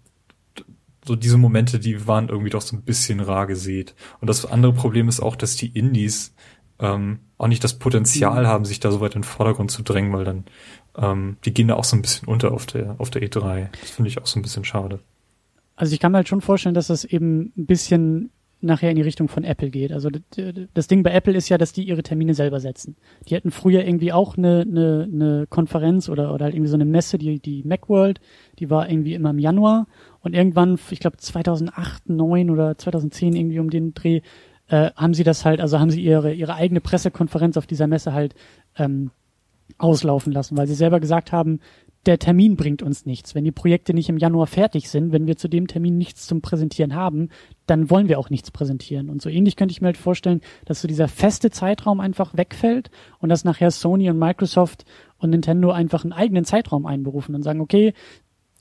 so 1.06 1.16
diese 1.16 1.38
Momente, 1.38 1.80
die 1.80 2.08
waren 2.08 2.30
irgendwie 2.30 2.50
doch 2.50 2.62
so 2.62 2.76
ein 2.76 2.84
bisschen 2.84 3.20
rar 3.20 3.48
gesät. 3.48 3.96
Und 4.22 4.30
das 4.30 4.46
andere 4.46 4.74
Problem 4.74 5.10
ist 5.10 5.20
auch, 5.20 5.36
dass 5.36 5.56
die 5.56 5.68
Indies 5.68 6.34
ähm, 6.80 7.20
auch 7.38 7.48
nicht 7.48 7.64
das 7.64 7.78
Potenzial 7.80 8.44
mhm. 8.44 8.48
haben, 8.48 8.66
sich 8.66 8.80
da 8.80 8.92
so 8.92 9.02
weit 9.02 9.16
in 9.16 9.22
den 9.22 9.28
Vordergrund 9.28 9.72
zu 9.72 9.84
drängen, 9.84 10.14
weil 10.14 10.26
dann 10.26 10.46
ähm, 10.98 11.38
die 11.46 11.54
gehen 11.54 11.68
da 11.68 11.76
auch 11.76 11.84
so 11.84 11.96
ein 11.96 12.02
bisschen 12.02 12.28
unter 12.28 12.52
auf 12.52 12.66
der 12.66 12.96
auf 13.00 13.10
der 13.10 13.22
E3. 13.22 13.70
Das 13.82 13.92
finde 13.92 14.10
ich 14.10 14.20
auch 14.20 14.28
so 14.28 14.40
ein 14.40 14.44
bisschen 14.44 14.66
schade. 14.66 15.00
Also 15.76 15.94
ich 15.94 16.00
kann 16.00 16.12
mir 16.12 16.20
halt 16.20 16.28
schon 16.28 16.42
vorstellen, 16.42 16.76
dass 16.76 16.88
das 16.88 17.04
eben 17.04 17.52
ein 17.58 17.66
bisschen 17.66 18.32
nachher 18.64 18.90
in 18.90 18.96
die 18.96 19.02
Richtung 19.02 19.28
von 19.28 19.44
Apple 19.44 19.70
geht. 19.70 19.92
Also 19.92 20.10
das 20.74 20.88
Ding 20.88 21.04
bei 21.04 21.12
Apple 21.12 21.34
ist 21.34 21.50
ja, 21.50 21.58
dass 21.58 21.74
die 21.74 21.84
ihre 21.84 22.02
Termine 22.02 22.34
selber 22.34 22.60
setzen. 22.60 22.96
Die 23.28 23.36
hatten 23.36 23.52
früher 23.52 23.86
irgendwie 23.86 24.14
auch 24.14 24.38
eine, 24.38 24.62
eine, 24.62 25.10
eine 25.12 25.48
Konferenz 25.50 26.08
oder, 26.08 26.34
oder 26.34 26.46
halt 26.46 26.56
irgendwie 26.56 26.70
so 26.70 26.78
eine 26.78 26.86
Messe, 26.86 27.18
die, 27.18 27.40
die 27.40 27.64
Macworld, 27.64 28.22
die 28.60 28.70
war 28.70 28.90
irgendwie 28.90 29.16
immer 29.16 29.32
im 29.32 29.40
Januar 29.40 29.88
und 30.24 30.34
irgendwann, 30.34 30.80
ich 30.90 31.00
glaube 31.00 31.18
2008, 31.18 32.10
9 32.10 32.50
oder 32.50 32.78
2010 32.78 33.36
irgendwie 33.36 33.60
um 33.60 33.70
den 33.70 33.94
Dreh, 33.94 34.22
äh, 34.70 34.90
haben 34.96 35.14
sie 35.14 35.26
das 35.26 35.46
halt, 35.46 35.60
also 35.60 35.80
haben 35.80 35.92
sie 35.92 36.02
ihre, 36.02 36.34
ihre 36.34 36.56
eigene 36.56 36.82
Pressekonferenz 36.82 37.58
auf 37.58 37.68
dieser 37.68 37.88
Messe 37.88 38.14
halt 38.14 38.34
ähm, 38.78 39.12
auslaufen 39.78 40.32
lassen, 40.32 40.58
weil 40.58 40.68
sie 40.68 40.76
selber 40.76 41.02
gesagt 41.02 41.32
haben, 41.34 41.60
der 42.06 42.20
Termin 42.20 42.58
bringt 42.58 42.82
uns 42.82 43.06
nichts. 43.06 43.34
Wenn 43.34 43.46
die 43.46 43.52
Projekte 43.52 43.94
nicht 43.94 44.10
im 44.10 44.18
Januar 44.18 44.48
fertig 44.48 44.90
sind, 44.90 45.14
wenn 45.14 45.26
wir 45.26 45.38
zu 45.38 45.48
dem 45.48 45.68
Termin 45.68 45.98
nichts 45.98 46.28
zum 46.28 46.42
Präsentieren 46.42 46.96
haben, 46.96 47.30
dann 47.66 47.90
wollen 47.90 48.10
wir 48.10 48.20
auch 48.20 48.30
nichts 48.30 48.52
präsentieren. 48.52 49.10
Und 49.10 49.22
so 49.22 49.30
ähnlich 49.30 49.56
könnte 49.56 49.72
ich 49.72 49.80
mir 49.80 49.88
halt 49.88 49.98
vorstellen, 49.98 50.42
dass 50.66 50.82
so 50.82 50.88
dieser 50.88 51.08
feste 51.08 51.50
Zeitraum 51.50 52.02
einfach 52.02 52.36
wegfällt 52.36 52.92
und 53.20 53.30
dass 53.30 53.46
nachher 53.46 53.72
Sony 53.72 54.10
und 54.10 54.20
Microsoft 54.20 54.84
und 55.18 55.30
Nintendo 55.30 55.72
einfach 55.72 56.04
einen 56.04 56.12
eigenen 56.12 56.44
Zeitraum 56.44 56.86
einberufen 56.86 57.36
und 57.36 57.44
sagen, 57.44 57.62
okay, 57.62 57.94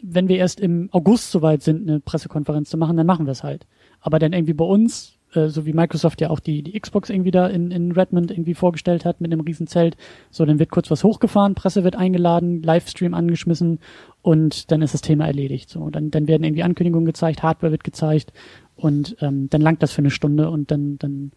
wenn 0.03 0.29
wir 0.29 0.37
erst 0.37 0.61
im 0.61 0.89
August 0.93 1.31
soweit 1.31 1.63
sind, 1.63 1.89
eine 1.89 2.01
Pressekonferenz 2.01 2.69
zu 2.69 2.77
machen, 2.77 2.97
dann 2.97 3.07
machen 3.07 3.27
wir 3.27 3.33
es 3.33 3.45
halt. 3.45 3.67
Aber 4.01 4.19
dann 4.19 4.33
irgendwie 4.33 4.53
bei 4.53 4.65
uns, 4.65 5.19
äh, 5.33 5.49
so 5.49 5.65
wie 5.65 5.73
Microsoft 5.73 6.21
ja 6.21 6.31
auch 6.31 6.41
die, 6.41 6.63
die 6.63 6.79
Xbox 6.79 7.09
irgendwie 7.09 7.31
da 7.31 7.47
in, 7.47 7.71
in 7.71 7.93
Redmond 7.93 8.33
irgendwie 8.33 8.55
vorgestellt 8.55 9.05
hat 9.05 9.21
mit 9.21 9.33
einem 9.33 9.41
Riesenzelt, 9.41 9.97
so 10.31 10.45
dann 10.45 10.59
wird 10.59 10.71
kurz 10.71 10.91
was 10.91 11.05
hochgefahren, 11.05 11.55
Presse 11.55 11.85
wird 11.85 11.97
eingeladen, 11.97 12.63
Livestream 12.63 13.15
angeschmissen 13.15 13.79
und 14.23 14.73
dann 14.73 14.83
ist 14.83 14.93
das 14.93 15.03
Thema 15.03 15.27
erledigt. 15.27 15.71
So, 15.71 15.89
dann, 15.89 16.11
dann 16.11 16.27
werden 16.27 16.43
irgendwie 16.43 16.65
Ankündigungen 16.65 17.07
gezeigt, 17.07 17.43
Hardware 17.43 17.71
wird 17.71 17.85
gezeigt 17.85 18.33
und 18.75 19.17
ähm, 19.21 19.49
dann 19.51 19.61
langt 19.61 19.83
das 19.83 19.93
für 19.93 20.03
eine 20.03 20.11
Stunde 20.11 20.51
und 20.51 20.71
dann, 20.71 20.99
dann 20.99 21.31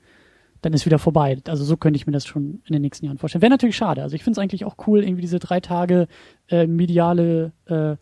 dann 0.65 0.73
ist 0.73 0.87
wieder 0.87 0.97
vorbei. 0.97 1.37
Also 1.47 1.63
so 1.63 1.77
könnte 1.77 1.97
ich 1.97 2.07
mir 2.07 2.13
das 2.13 2.25
schon 2.25 2.63
in 2.65 2.73
den 2.73 2.81
nächsten 2.81 3.05
Jahren 3.05 3.19
vorstellen. 3.19 3.43
Wäre 3.43 3.51
natürlich 3.51 3.75
schade. 3.75 4.01
Also 4.01 4.15
ich 4.15 4.23
finde 4.23 4.39
es 4.39 4.41
eigentlich 4.41 4.65
auch 4.65 4.77
cool, 4.87 5.03
irgendwie 5.03 5.21
diese 5.21 5.37
drei 5.37 5.59
Tage 5.59 6.07
äh, 6.49 6.65
mediale 6.65 7.51
äh, 7.67 7.97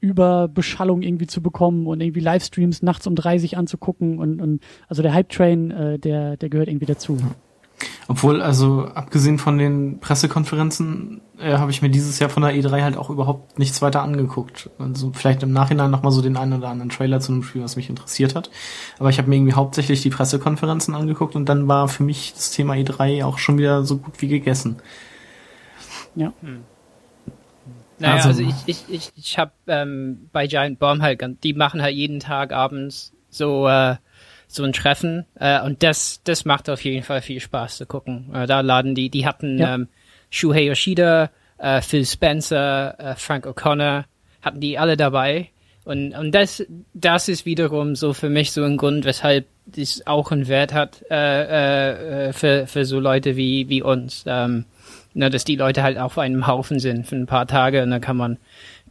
Überbeschallung 0.00 1.02
irgendwie 1.02 1.26
zu 1.26 1.42
bekommen 1.42 1.86
und 1.86 2.00
irgendwie 2.00 2.20
Livestreams 2.20 2.82
nachts 2.82 3.06
um 3.06 3.14
drei 3.14 3.38
sich 3.38 3.56
anzugucken 3.56 4.18
und, 4.18 4.40
und 4.40 4.60
also 4.88 5.02
der 5.02 5.12
Hype 5.12 5.28
Train, 5.30 5.70
äh, 5.70 5.98
der, 5.98 6.36
der 6.36 6.48
gehört 6.48 6.68
irgendwie 6.68 6.86
dazu. 6.86 7.18
Obwohl, 8.08 8.40
also 8.40 8.86
abgesehen 8.94 9.38
von 9.38 9.58
den 9.58 10.00
Pressekonferenzen, 10.00 11.20
äh, 11.38 11.58
habe 11.58 11.70
ich 11.70 11.82
mir 11.82 11.90
dieses 11.90 12.18
Jahr 12.18 12.30
von 12.30 12.42
der 12.42 12.54
E3 12.54 12.82
halt 12.82 12.96
auch 12.96 13.10
überhaupt 13.10 13.58
nichts 13.58 13.82
weiter 13.82 14.02
angeguckt. 14.02 14.70
Also 14.78 15.12
vielleicht 15.12 15.42
im 15.42 15.52
Nachhinein 15.52 15.90
nochmal 15.90 16.12
so 16.12 16.22
den 16.22 16.36
einen 16.36 16.54
oder 16.54 16.68
anderen 16.68 16.90
Trailer 16.90 17.20
zu 17.20 17.32
einem 17.32 17.42
Spiel, 17.42 17.62
was 17.62 17.76
mich 17.76 17.90
interessiert 17.90 18.34
hat. 18.34 18.50
Aber 18.98 19.10
ich 19.10 19.18
habe 19.18 19.28
mir 19.28 19.36
irgendwie 19.36 19.52
hauptsächlich 19.52 20.02
die 20.02 20.10
Pressekonferenzen 20.10 20.94
angeguckt 20.94 21.36
und 21.36 21.48
dann 21.48 21.68
war 21.68 21.88
für 21.88 22.02
mich 22.02 22.32
das 22.34 22.50
Thema 22.50 22.74
E3 22.74 23.24
auch 23.24 23.38
schon 23.38 23.58
wieder 23.58 23.84
so 23.84 23.98
gut 23.98 24.20
wie 24.22 24.28
gegessen. 24.28 24.76
Ja. 26.14 26.32
Hm. 26.40 26.64
Naja, 27.98 28.14
also, 28.14 28.28
also 28.28 28.42
ich, 28.42 28.54
ich, 28.66 28.94
ich, 28.94 29.12
ich 29.16 29.38
habe 29.38 29.52
ähm, 29.66 30.28
bei 30.32 30.46
Giant 30.46 30.78
Bomb 30.78 31.02
halt, 31.02 31.22
die 31.42 31.52
machen 31.52 31.82
halt 31.82 31.94
jeden 31.94 32.20
Tag 32.20 32.52
abends 32.52 33.12
so 33.30 33.68
äh, 33.68 33.96
so 34.46 34.64
ein 34.64 34.72
Treffen 34.72 35.26
äh, 35.38 35.60
und 35.62 35.82
das 35.82 36.22
das 36.24 36.44
macht 36.44 36.70
auf 36.70 36.82
jeden 36.84 37.02
Fall 37.02 37.20
viel 37.20 37.40
Spaß 37.40 37.76
zu 37.76 37.86
gucken. 37.86 38.30
Äh, 38.34 38.46
da 38.46 38.60
laden 38.60 38.94
die, 38.94 39.10
die 39.10 39.26
hatten 39.26 39.58
ja. 39.58 39.74
ähm, 39.74 39.88
Shuhei 40.30 40.64
Yoshida, 40.64 41.30
äh, 41.58 41.82
Phil 41.82 42.06
Spencer, 42.06 42.98
äh, 42.98 43.14
Frank 43.16 43.46
O'Connor, 43.46 44.04
hatten 44.42 44.60
die 44.60 44.78
alle 44.78 44.96
dabei 44.96 45.50
und 45.84 46.12
und 46.12 46.32
das 46.32 46.64
das 46.94 47.28
ist 47.28 47.46
wiederum 47.46 47.94
so 47.94 48.12
für 48.12 48.30
mich 48.30 48.52
so 48.52 48.62
ein 48.62 48.76
Grund, 48.76 49.04
weshalb 49.04 49.46
das 49.66 50.06
auch 50.06 50.30
einen 50.30 50.48
Wert 50.48 50.72
hat 50.72 51.04
äh, 51.10 52.28
äh, 52.28 52.32
für 52.32 52.66
für 52.66 52.84
so 52.84 53.00
Leute 53.00 53.36
wie 53.36 53.68
wie 53.68 53.82
uns. 53.82 54.24
Ähm, 54.26 54.64
ne, 55.18 55.30
dass 55.30 55.44
die 55.44 55.56
Leute 55.56 55.82
halt 55.82 55.98
auf 55.98 56.16
einem 56.16 56.46
Haufen 56.46 56.78
sind 56.78 57.06
für 57.06 57.16
ein 57.16 57.26
paar 57.26 57.46
Tage 57.46 57.82
und 57.82 57.90
dann 57.90 58.00
kann 58.00 58.16
man 58.16 58.38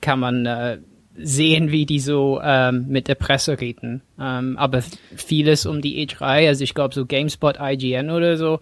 kann 0.02 0.20
man 0.20 0.46
äh, 0.46 0.78
sehen, 1.16 1.72
wie 1.72 1.88
die 1.88 2.00
so 2.00 2.40
ähm, 2.44 2.86
mit 2.90 3.08
der 3.08 3.16
Presse 3.16 3.60
reden. 3.60 4.02
Ähm, 4.20 4.58
aber 4.58 4.84
vieles 5.16 5.66
um 5.66 5.82
die 5.82 6.06
E3, 6.06 6.48
also 6.48 6.64
ich 6.64 6.76
glaube 6.76 6.94
so 6.94 7.06
GameSpot, 7.06 7.58
IGN 7.60 8.12
oder 8.12 8.38
so. 8.38 8.60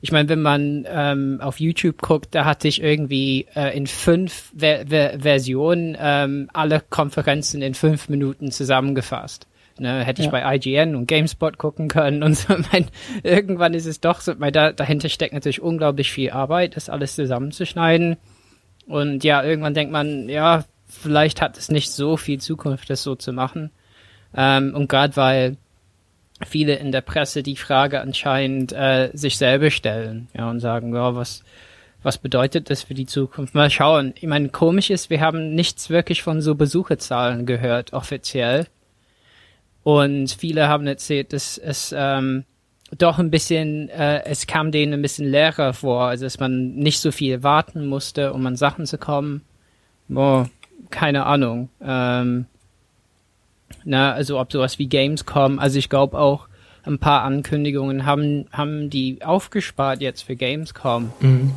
Ich 0.00 0.10
meine, 0.10 0.28
wenn 0.28 0.42
man 0.42 0.86
ähm, 0.88 1.38
auf 1.40 1.60
YouTube 1.60 2.00
guckt, 2.00 2.34
da 2.34 2.44
hatte 2.44 2.66
ich 2.66 2.82
irgendwie 2.82 3.46
äh, 3.54 3.76
in 3.76 3.86
fünf 3.86 4.52
Ver 4.56 4.86
Ver 4.88 5.20
Versionen 5.20 5.96
ähm, 6.00 6.48
alle 6.52 6.82
Konferenzen 6.88 7.62
in 7.62 7.74
fünf 7.74 8.08
Minuten 8.08 8.50
zusammengefasst. 8.50 9.46
Ne, 9.78 10.04
hätte 10.04 10.22
ich 10.22 10.26
ja. 10.26 10.32
bei 10.32 10.56
IGN 10.56 10.94
und 10.94 11.06
GameSpot 11.06 11.58
gucken 11.58 11.88
können 11.88 12.22
und 12.22 12.36
so. 12.36 12.54
Mein, 12.72 12.86
irgendwann 13.22 13.74
ist 13.74 13.86
es 13.86 14.00
doch 14.00 14.20
so, 14.20 14.38
weil 14.38 14.52
da, 14.52 14.72
dahinter 14.72 15.08
steckt 15.08 15.34
natürlich 15.34 15.62
unglaublich 15.62 16.12
viel 16.12 16.30
Arbeit, 16.30 16.76
das 16.76 16.88
alles 16.88 17.14
zusammenzuschneiden. 17.14 18.16
Und 18.86 19.24
ja, 19.24 19.42
irgendwann 19.42 19.74
denkt 19.74 19.92
man, 19.92 20.28
ja, 20.28 20.64
vielleicht 20.86 21.40
hat 21.40 21.56
es 21.56 21.70
nicht 21.70 21.90
so 21.90 22.16
viel 22.16 22.40
Zukunft, 22.40 22.90
das 22.90 23.02
so 23.02 23.14
zu 23.14 23.32
machen. 23.32 23.70
Ähm, 24.34 24.74
und 24.74 24.88
gerade 24.88 25.16
weil 25.16 25.56
viele 26.46 26.74
in 26.74 26.92
der 26.92 27.00
Presse 27.00 27.42
die 27.42 27.56
Frage 27.56 28.00
anscheinend 28.00 28.72
äh, 28.72 29.10
sich 29.12 29.36
selber 29.36 29.70
stellen, 29.70 30.28
ja, 30.36 30.50
und 30.50 30.60
sagen, 30.60 30.94
ja, 30.94 31.14
was, 31.14 31.44
was 32.02 32.18
bedeutet 32.18 32.70
das 32.70 32.82
für 32.82 32.94
die 32.94 33.06
Zukunft? 33.06 33.54
Mal 33.54 33.70
schauen. 33.70 34.12
Ich 34.16 34.26
meine, 34.26 34.48
komisch 34.48 34.90
ist, 34.90 35.10
wir 35.10 35.20
haben 35.20 35.54
nichts 35.54 35.90
wirklich 35.90 36.22
von 36.22 36.40
so 36.40 36.54
Besucherzahlen 36.54 37.46
gehört, 37.46 37.92
offiziell. 37.92 38.66
Und 39.84 40.30
viele 40.30 40.68
haben 40.68 40.86
erzählt, 40.86 41.32
dass 41.32 41.58
es 41.58 41.94
ähm, 41.96 42.44
doch 42.98 43.18
ein 43.18 43.30
bisschen, 43.30 43.88
äh, 43.88 44.24
es 44.24 44.46
kam 44.46 44.70
denen 44.70 44.92
ein 44.92 45.02
bisschen 45.02 45.28
leerer 45.28 45.72
vor, 45.72 46.04
also 46.04 46.24
dass 46.24 46.38
man 46.38 46.74
nicht 46.74 47.00
so 47.00 47.10
viel 47.10 47.42
warten 47.42 47.86
musste, 47.86 48.32
um 48.32 48.46
an 48.46 48.56
Sachen 48.56 48.86
zu 48.86 48.98
kommen. 48.98 49.42
Boah, 50.08 50.48
keine 50.90 51.26
Ahnung. 51.26 51.68
Ähm, 51.80 52.46
na, 53.84 54.12
also 54.12 54.38
ob 54.38 54.52
sowas 54.52 54.78
wie 54.78 54.86
Gamescom, 54.86 55.58
also 55.58 55.78
ich 55.78 55.88
glaube 55.88 56.18
auch 56.18 56.48
ein 56.84 56.98
paar 56.98 57.22
Ankündigungen 57.22 58.04
haben, 58.06 58.46
haben 58.52 58.90
die 58.90 59.24
aufgespart 59.24 60.00
jetzt 60.00 60.22
für 60.22 60.36
Gamescom. 60.36 61.12
Mhm. 61.20 61.52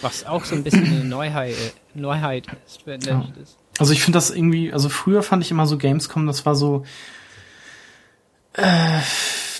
Was 0.00 0.26
auch 0.26 0.44
so 0.44 0.54
ein 0.54 0.64
bisschen 0.64 0.86
eine 0.86 1.04
Neuheit, 1.04 1.54
Neuheit 1.94 2.46
ist, 2.66 2.86
wenn 2.86 3.00
ja. 3.00 3.26
das. 3.38 3.56
Also 3.78 3.92
ich 3.92 4.02
finde 4.02 4.16
das 4.16 4.30
irgendwie, 4.30 4.72
also 4.72 4.88
früher 4.88 5.22
fand 5.22 5.44
ich 5.44 5.50
immer 5.50 5.66
so 5.66 5.78
Gamescom, 5.78 6.26
das 6.26 6.44
war 6.44 6.56
so, 6.56 6.84
äh, 8.58 9.00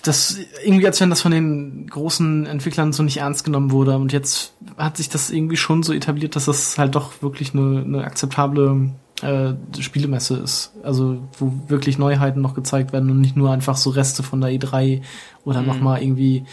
das 0.02 0.38
irgendwie, 0.64 0.86
als 0.86 1.00
wenn 1.00 1.10
das 1.10 1.22
von 1.22 1.32
den 1.32 1.86
großen 1.88 2.46
Entwicklern 2.46 2.92
so 2.92 3.02
nicht 3.02 3.18
ernst 3.18 3.44
genommen 3.44 3.70
wurde. 3.70 3.96
Und 3.96 4.12
jetzt 4.12 4.54
hat 4.76 4.96
sich 4.96 5.08
das 5.08 5.30
irgendwie 5.30 5.56
schon 5.56 5.82
so 5.82 5.92
etabliert, 5.92 6.36
dass 6.36 6.46
das 6.46 6.78
halt 6.78 6.94
doch 6.94 7.22
wirklich 7.22 7.54
eine, 7.54 7.82
eine 7.84 8.04
akzeptable 8.04 8.90
äh, 9.22 9.52
Spielemesse 9.78 10.36
ist. 10.36 10.72
Also 10.82 11.18
wo 11.38 11.52
wirklich 11.68 11.98
Neuheiten 11.98 12.40
noch 12.40 12.54
gezeigt 12.54 12.92
werden 12.92 13.10
und 13.10 13.20
nicht 13.20 13.36
nur 13.36 13.50
einfach 13.50 13.76
so 13.76 13.90
Reste 13.90 14.22
von 14.22 14.40
der 14.40 14.50
E3 14.50 15.02
oder 15.44 15.60
mhm. 15.60 15.66
nochmal 15.66 16.02
irgendwie 16.02 16.44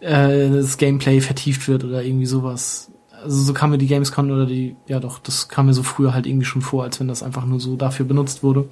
äh, 0.00 0.48
das 0.50 0.78
Gameplay 0.78 1.20
vertieft 1.20 1.68
wird 1.68 1.84
oder 1.84 2.02
irgendwie 2.02 2.26
sowas. 2.26 2.90
Also 3.22 3.42
so 3.42 3.52
kam 3.52 3.70
mir 3.70 3.78
die 3.78 3.88
Gamescom 3.88 4.30
oder 4.30 4.46
die, 4.46 4.76
ja 4.86 5.00
doch, 5.00 5.18
das 5.18 5.48
kam 5.48 5.66
mir 5.66 5.74
so 5.74 5.82
früher 5.82 6.14
halt 6.14 6.26
irgendwie 6.26 6.44
schon 6.44 6.62
vor, 6.62 6.84
als 6.84 7.00
wenn 7.00 7.08
das 7.08 7.22
einfach 7.22 7.44
nur 7.44 7.60
so 7.60 7.76
dafür 7.76 8.06
benutzt 8.06 8.42
wurde. 8.42 8.68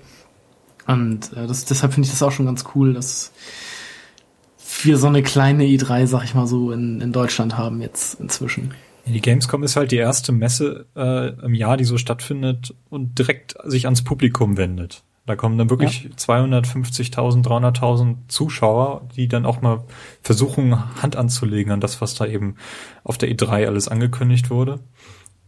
Und 0.86 1.32
äh, 1.32 1.46
das, 1.46 1.64
deshalb 1.64 1.94
finde 1.94 2.06
ich 2.06 2.12
das 2.12 2.22
auch 2.22 2.32
schon 2.32 2.46
ganz 2.46 2.64
cool, 2.74 2.94
dass 2.94 3.32
wir 4.82 4.98
so 4.98 5.06
eine 5.06 5.22
kleine 5.22 5.64
E3, 5.64 6.06
sag 6.06 6.24
ich 6.24 6.34
mal 6.34 6.46
so, 6.46 6.72
in, 6.72 7.00
in 7.00 7.12
Deutschland 7.12 7.56
haben 7.56 7.80
jetzt 7.80 8.20
inzwischen. 8.20 8.74
Die 9.06 9.20
Gamescom 9.20 9.62
ist 9.62 9.76
halt 9.76 9.92
die 9.92 9.96
erste 9.96 10.32
Messe 10.32 10.86
äh, 10.96 11.28
im 11.44 11.54
Jahr, 11.54 11.76
die 11.76 11.84
so 11.84 11.98
stattfindet 11.98 12.74
und 12.88 13.18
direkt 13.18 13.54
sich 13.64 13.84
ans 13.84 14.02
Publikum 14.02 14.56
wendet. 14.56 15.04
Da 15.26 15.36
kommen 15.36 15.56
dann 15.56 15.70
wirklich 15.70 16.04
ja. 16.04 16.10
250.000, 16.10 17.44
300.000 17.44 18.16
Zuschauer, 18.28 19.08
die 19.16 19.28
dann 19.28 19.46
auch 19.46 19.62
mal 19.62 19.84
versuchen, 20.22 20.76
Hand 21.02 21.16
anzulegen 21.16 21.72
an 21.72 21.80
das, 21.80 22.00
was 22.00 22.14
da 22.14 22.26
eben 22.26 22.56
auf 23.04 23.16
der 23.16 23.30
E3 23.30 23.66
alles 23.66 23.88
angekündigt 23.88 24.50
wurde. 24.50 24.80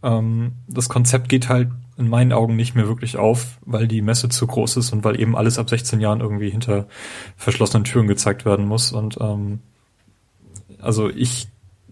Ähm, 0.03 0.53
das 0.67 0.89
Konzept 0.89 1.29
geht 1.29 1.49
halt 1.49 1.69
in 1.97 2.07
meinen 2.07 2.31
Augen 2.31 2.55
nicht 2.55 2.75
mehr 2.75 2.87
wirklich 2.87 3.17
auf, 3.17 3.57
weil 3.65 3.87
die 3.87 4.01
Messe 4.01 4.29
zu 4.29 4.45
groß 4.45 4.77
ist 4.77 4.93
und 4.93 5.03
weil 5.03 5.19
eben 5.19 5.35
alles 5.35 5.57
ab 5.57 5.69
16 5.69 5.99
Jahren 5.99 6.21
irgendwie 6.21 6.49
hinter 6.49 6.87
verschlossenen 7.35 7.83
Türen 7.83 8.07
gezeigt 8.07 8.45
werden 8.45 8.67
muss. 8.67 8.91
Und 8.91 9.17
ähm, 9.19 9.59
also 10.79 11.09
ich 11.09 11.47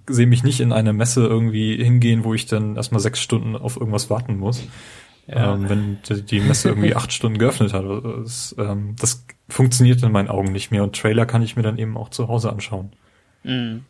sehe 0.08 0.28
mich 0.28 0.44
nicht 0.44 0.60
in 0.60 0.72
eine 0.72 0.94
Messe 0.94 1.26
irgendwie 1.26 1.84
hingehen, 1.84 2.24
wo 2.24 2.36
ich 2.36 2.46
dann 2.46 2.76
erstmal 2.76 3.02
sechs 3.02 3.20
Stunden 3.20 3.56
auf 3.56 3.78
irgendwas 3.78 4.10
warten 4.12 4.38
muss. 4.38 4.64
Ja. 5.28 5.56
Ähm, 5.56 5.70
wenn 5.70 5.98
die 6.28 6.40
Messe 6.40 6.70
irgendwie 6.70 6.96
acht 6.96 7.12
Stunden 7.12 7.40
geöffnet 7.40 7.74
hat. 7.74 7.84
Das, 7.84 8.56
ähm, 8.60 8.96
das 9.00 9.26
funktioniert 9.50 10.04
in 10.04 10.12
meinen 10.12 10.30
Augen 10.30 10.52
nicht 10.52 10.70
mehr 10.70 10.84
und 10.84 10.96
Trailer 10.96 11.26
kann 11.26 11.42
ich 11.42 11.56
mir 11.56 11.64
dann 11.64 11.80
eben 11.80 11.98
auch 11.98 12.10
zu 12.10 12.28
Hause 12.28 12.52
anschauen. 12.52 12.92
Mhm. 13.44 13.86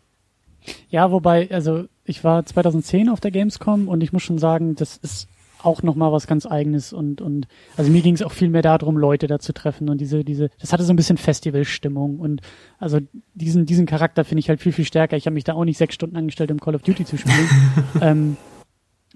Ja, 0.90 1.12
wobei, 1.12 1.52
also 1.52 1.86
ich 2.06 2.24
war 2.24 2.46
2010 2.46 3.10
auf 3.10 3.20
der 3.20 3.32
Gamescom 3.32 3.90
und 3.90 4.02
ich 4.02 4.14
muss 4.14 4.24
schon 4.24 4.38
sagen, 4.38 4.76
das 4.76 4.98
ist 4.98 5.28
auch 5.66 5.84
nochmal 5.84 6.12
was 6.12 6.28
ganz 6.28 6.46
eigenes 6.46 6.94
und, 6.94 7.22
und 7.22 7.48
also 7.78 7.92
mir 7.92 8.02
ging 8.02 8.16
es 8.16 8.22
auch 8.22 8.32
viel 8.32 8.50
mehr 8.50 8.62
darum, 8.62 8.98
Leute 8.98 9.28
da 9.28 9.40
zu 9.40 9.54
treffen 9.54 9.90
und 9.90 10.00
diese, 10.00 10.24
diese, 10.24 10.50
das 10.60 10.74
hatte 10.74 10.84
so 10.84 10.94
ein 10.94 10.96
bisschen 10.96 11.18
Festivalstimmung 11.18 12.20
und 12.20 12.42
also 12.80 13.00
diesen, 13.34 13.66
diesen 13.66 13.86
Charakter 13.86 14.24
finde 14.24 14.40
ich 14.40 14.50
halt 14.50 14.62
viel, 14.62 14.72
viel 14.72 14.86
stärker. 14.86 15.18
Ich 15.18 15.26
habe 15.26 15.34
mich 15.34 15.44
da 15.44 15.54
auch 15.54 15.66
nicht 15.66 15.78
sechs 15.78 15.96
Stunden 15.96 16.16
angestellt, 16.16 16.52
um 16.52 16.60
Call 16.60 16.76
of 16.76 16.84
Duty 16.84 17.06
zu 17.06 17.18
spielen. 17.18 17.50
ähm, 18.02 18.38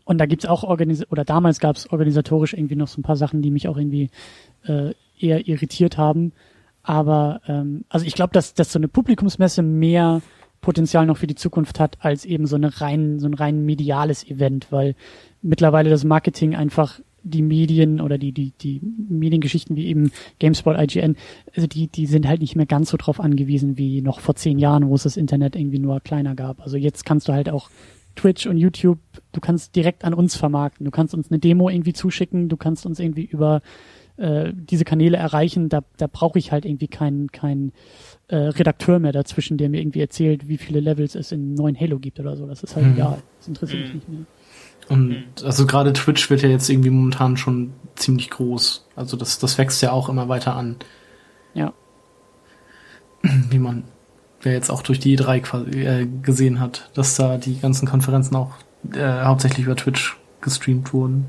und 0.05 0.17
da 0.17 0.25
gibt's 0.25 0.45
auch 0.45 0.63
organis 0.63 1.09
oder 1.11 1.23
damals 1.23 1.59
gab's 1.59 1.87
organisatorisch 1.87 2.53
irgendwie 2.53 2.75
noch 2.75 2.87
so 2.87 2.99
ein 2.99 3.03
paar 3.03 3.15
Sachen, 3.15 3.41
die 3.41 3.51
mich 3.51 3.67
auch 3.67 3.77
irgendwie 3.77 4.09
äh, 4.65 4.93
eher 5.19 5.47
irritiert 5.47 5.97
haben. 5.97 6.33
Aber 6.81 7.41
ähm, 7.47 7.85
also 7.89 8.05
ich 8.05 8.15
glaube, 8.15 8.33
dass, 8.33 8.53
dass 8.55 8.71
so 8.71 8.79
eine 8.79 8.87
Publikumsmesse 8.87 9.61
mehr 9.61 10.21
Potenzial 10.61 11.05
noch 11.05 11.17
für 11.17 11.27
die 11.27 11.35
Zukunft 11.35 11.79
hat, 11.79 11.97
als 12.01 12.25
eben 12.25 12.45
so 12.45 12.55
eine 12.55 12.81
rein, 12.81 13.19
so 13.19 13.27
ein 13.27 13.33
rein 13.33 13.65
mediales 13.65 14.25
Event, 14.25 14.71
weil 14.71 14.95
mittlerweile 15.41 15.89
das 15.89 16.03
Marketing 16.03 16.55
einfach 16.55 16.99
die 17.23 17.41
Medien 17.41 17.99
oder 17.99 18.17
die, 18.17 18.31
die, 18.31 18.51
die 18.61 18.81
Mediengeschichten 18.81 19.75
wie 19.75 19.87
eben 19.87 20.11
GameSpot, 20.39 20.77
IGN, 20.79 21.17
also 21.53 21.67
die, 21.67 21.87
die 21.87 22.05
sind 22.05 22.27
halt 22.27 22.41
nicht 22.41 22.55
mehr 22.55 22.65
ganz 22.65 22.89
so 22.89 22.97
drauf 22.97 23.19
angewiesen 23.19 23.77
wie 23.77 24.01
noch 24.01 24.19
vor 24.19 24.35
zehn 24.35 24.57
Jahren, 24.57 24.87
wo 24.87 24.95
es 24.95 25.03
das 25.03 25.17
Internet 25.17 25.55
irgendwie 25.55 25.79
nur 25.79 25.99
kleiner 25.99 26.35
gab. 26.35 26.61
Also 26.61 26.77
jetzt 26.77 27.05
kannst 27.05 27.27
du 27.27 27.33
halt 27.33 27.49
auch 27.49 27.69
Twitch 28.15 28.47
und 28.47 28.57
YouTube, 28.57 28.99
du 29.31 29.41
kannst 29.41 29.75
direkt 29.75 30.05
an 30.05 30.13
uns 30.13 30.35
vermarkten. 30.35 30.85
Du 30.85 30.91
kannst 30.91 31.13
uns 31.13 31.29
eine 31.29 31.39
Demo 31.39 31.69
irgendwie 31.69 31.93
zuschicken, 31.93 32.49
du 32.49 32.57
kannst 32.57 32.85
uns 32.85 32.99
irgendwie 32.99 33.25
über 33.25 33.61
äh, 34.17 34.51
diese 34.53 34.83
Kanäle 34.83 35.17
erreichen. 35.17 35.69
Da, 35.69 35.81
da 35.97 36.07
brauche 36.07 36.39
ich 36.39 36.51
halt 36.51 36.65
irgendwie 36.65 36.87
keinen 36.87 37.31
kein, 37.31 37.71
äh, 38.29 38.35
Redakteur 38.35 38.99
mehr 38.99 39.11
dazwischen, 39.11 39.57
der 39.57 39.69
mir 39.69 39.81
irgendwie 39.81 40.01
erzählt, 40.01 40.47
wie 40.47 40.57
viele 40.57 40.79
Levels 40.79 41.15
es 41.15 41.31
in 41.31 41.55
neuen 41.55 41.79
Halo 41.79 41.99
gibt 41.99 42.19
oder 42.19 42.35
so. 42.35 42.45
Das 42.45 42.63
ist 42.63 42.75
halt 42.75 42.85
mhm. 42.85 42.93
egal. 42.93 43.23
Das 43.39 43.47
interessiert 43.47 43.81
mich 43.81 43.93
nicht 43.95 44.09
mehr. 44.09 44.25
Und 44.89 45.09
mhm. 45.09 45.23
also 45.43 45.65
gerade 45.65 45.93
Twitch 45.93 46.29
wird 46.29 46.41
ja 46.41 46.49
jetzt 46.49 46.69
irgendwie 46.69 46.89
momentan 46.89 47.37
schon 47.37 47.73
ziemlich 47.95 48.29
groß. 48.29 48.87
Also 48.95 49.17
das, 49.17 49.39
das 49.39 49.57
wächst 49.57 49.81
ja 49.81 49.91
auch 49.91 50.09
immer 50.09 50.29
weiter 50.29 50.55
an. 50.55 50.77
Ja. 51.53 51.73
Wie 53.21 53.59
man 53.59 53.83
wer 54.41 54.53
jetzt 54.53 54.69
auch 54.69 54.81
durch 54.81 54.99
die 54.99 55.17
E3 55.17 55.41
quasi, 55.41 55.71
äh, 55.71 56.07
gesehen 56.21 56.59
hat, 56.59 56.89
dass 56.93 57.15
da 57.15 57.37
die 57.37 57.59
ganzen 57.59 57.87
Konferenzen 57.87 58.35
auch 58.35 58.55
äh, 58.93 59.23
hauptsächlich 59.23 59.65
über 59.65 59.75
Twitch 59.75 60.17
gestreamt 60.41 60.93
wurden. 60.93 61.25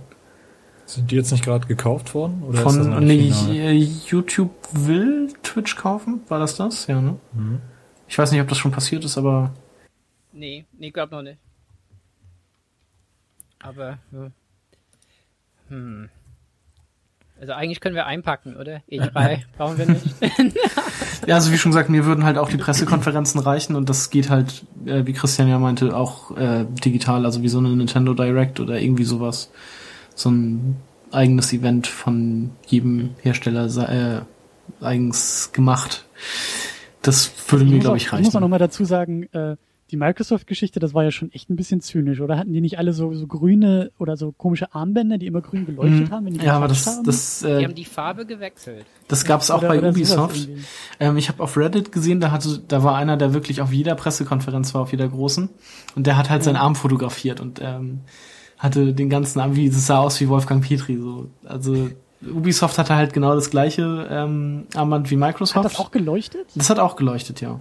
Sind 0.87 1.11
die 1.11 1.17
jetzt 1.17 1.31
nicht 1.31 1.45
gerade 1.45 1.67
gekauft 1.67 2.15
worden? 2.15 2.43
Oder 2.43 2.63
Von 2.63 3.05
nee, 3.05 3.33
äh, 3.51 3.73
YouTube 4.07 4.51
will 4.73 5.29
Twitch 5.43 5.77
kaufen, 5.77 6.21
war 6.29 6.41
das 6.41 6.57
das? 6.57 6.87
Ja, 6.87 7.01
ne? 7.01 7.17
Mhm. 7.33 7.61
Ich 8.09 8.19
weiß 8.19 8.33
nicht, 8.33 8.41
ob 8.41 8.49
das 8.49 8.59
schon 8.59 8.73
passiert 8.73 9.05
ist, 9.05 9.17
aber. 9.17 9.55
Nee, 10.33 10.67
nee, 10.79 10.91
glaub 10.91 11.13
noch 11.13 11.23
nicht. 11.23 11.39
Aber, 13.63 13.99
hm. 15.69 16.09
Also 17.41 17.55
eigentlich 17.55 17.81
können 17.81 17.95
wir 17.95 18.05
einpacken, 18.05 18.57
oder? 18.57 18.83
E3 18.91 19.39
brauchen 19.57 19.79
wir 19.79 19.87
nicht. 19.87 20.05
ja, 21.27 21.37
also 21.37 21.51
wie 21.53 21.57
schon 21.57 21.73
gesagt, 21.73 21.89
mir 21.89 22.05
würden 22.05 22.25
halt 22.25 22.37
auch 22.37 22.51
die 22.51 22.59
Pressekonferenzen 22.59 23.41
reichen 23.41 23.77
und 23.77 23.89
das 23.89 24.11
geht 24.11 24.29
halt, 24.29 24.65
äh, 24.85 25.07
wie 25.07 25.15
Christian 25.15 25.49
ja 25.49 25.59
meinte, 25.59 25.97
auch 25.97 26.37
äh, 26.37 26.67
digital, 26.85 27.25
also 27.25 27.43
wie 27.43 27.49
so 27.49 27.59
eine 27.59 27.71
Nintendo 27.71 28.13
Direct 28.13 28.61
oder 28.61 28.79
irgendwie 28.79 29.05
sowas. 29.05 29.51
So 30.15 30.31
ein 30.31 30.77
eigenes 31.13 31.53
Event 31.55 31.87
von 31.87 32.51
jedem 32.67 33.15
Hersteller 33.23 33.67
äh, 33.89 34.85
eigens 34.85 35.53
gemacht. 35.53 36.05
Das 37.01 37.33
würde 37.49 37.65
mir, 37.65 37.79
glaube 37.79 37.97
ich, 37.97 38.13
reichen. 38.13 38.23
Ich 38.23 38.27
muss 38.27 38.37
auch 38.37 38.41
noch 38.41 38.49
mal 38.49 38.59
dazu 38.59 38.85
sagen, 38.85 39.23
äh, 39.33 39.57
die 39.91 39.97
Microsoft-Geschichte, 39.97 40.81
das 40.81 40.95
war 40.95 41.05
ja 41.05 41.11
schon 41.11 41.33
echt 41.33 41.51
ein 41.51 41.57
bisschen 41.57 41.81
zynisch, 41.81 42.21
oder? 42.21 42.39
Hatten 42.39 42.53
die 42.53 42.61
nicht 42.61 42.79
alle 42.79 42.93
so, 42.93 43.13
so 43.15 43.27
grüne 43.27 43.91
oder 43.99 44.17
so 44.17 44.33
komische 44.33 44.75
Armbänder, 44.75 45.19
die 45.19 45.27
immer 45.27 45.41
grün 45.41 45.67
geleuchtet 45.67 46.09
mhm. 46.09 46.11
haben? 46.11 46.27
Wenn 46.27 46.35
die 46.35 46.45
ja, 46.45 46.55
aber 46.55 46.69
das, 46.69 46.87
haben? 46.87 47.05
das 47.05 47.43
äh, 47.43 47.59
die 47.59 47.65
haben 47.65 47.75
die 47.75 47.85
Farbe 47.85 48.27
gewechselt. 48.27 48.87
Das 49.09 49.25
gab's 49.25 49.51
auch 49.51 49.59
oder, 49.59 49.69
bei 49.69 49.79
oder 49.79 49.91
Ubisoft. 49.91 50.49
Ähm, 50.99 51.17
ich 51.17 51.29
habe 51.29 51.43
auf 51.43 51.57
Reddit 51.57 51.93
gesehen, 51.93 52.21
da 52.21 52.31
hatte, 52.31 52.61
da 52.67 52.83
war 52.83 52.97
einer, 52.97 53.17
der 53.17 53.35
wirklich 53.35 53.61
auf 53.61 53.73
jeder 53.73 53.95
Pressekonferenz 53.95 54.75
war, 54.75 54.83
auf 54.83 54.93
jeder 54.93 55.09
großen, 55.09 55.49
und 55.97 56.07
der 56.07 56.17
hat 56.17 56.31
halt 56.31 56.41
ja. 56.41 56.45
seinen 56.45 56.57
Arm 56.57 56.77
fotografiert 56.77 57.41
und 57.41 57.61
ähm, 57.61 58.01
hatte 58.59 58.93
den 58.93 59.11
ganzen 59.11 59.41
Arm, 59.41 59.57
wie 59.57 59.69
das 59.69 59.87
sah 59.87 59.99
aus 59.99 60.21
wie 60.21 60.29
Wolfgang 60.29 60.67
Petri, 60.67 60.99
so. 60.99 61.29
Also 61.45 61.91
Ubisoft 62.23 62.79
hatte 62.79 62.95
halt 62.95 63.13
genau 63.13 63.35
das 63.35 63.51
gleiche 63.51 64.07
ähm, 64.11 64.67
Armband 64.75 65.11
wie 65.11 65.17
Microsoft. 65.17 65.57
Hat 65.57 65.65
das 65.65 65.79
auch 65.79 65.91
geleuchtet? 65.91 66.49
Das 66.55 66.69
hat 66.69 66.79
auch 66.79 66.97
geleuchtet, 66.97 67.41
ja. 67.41 67.59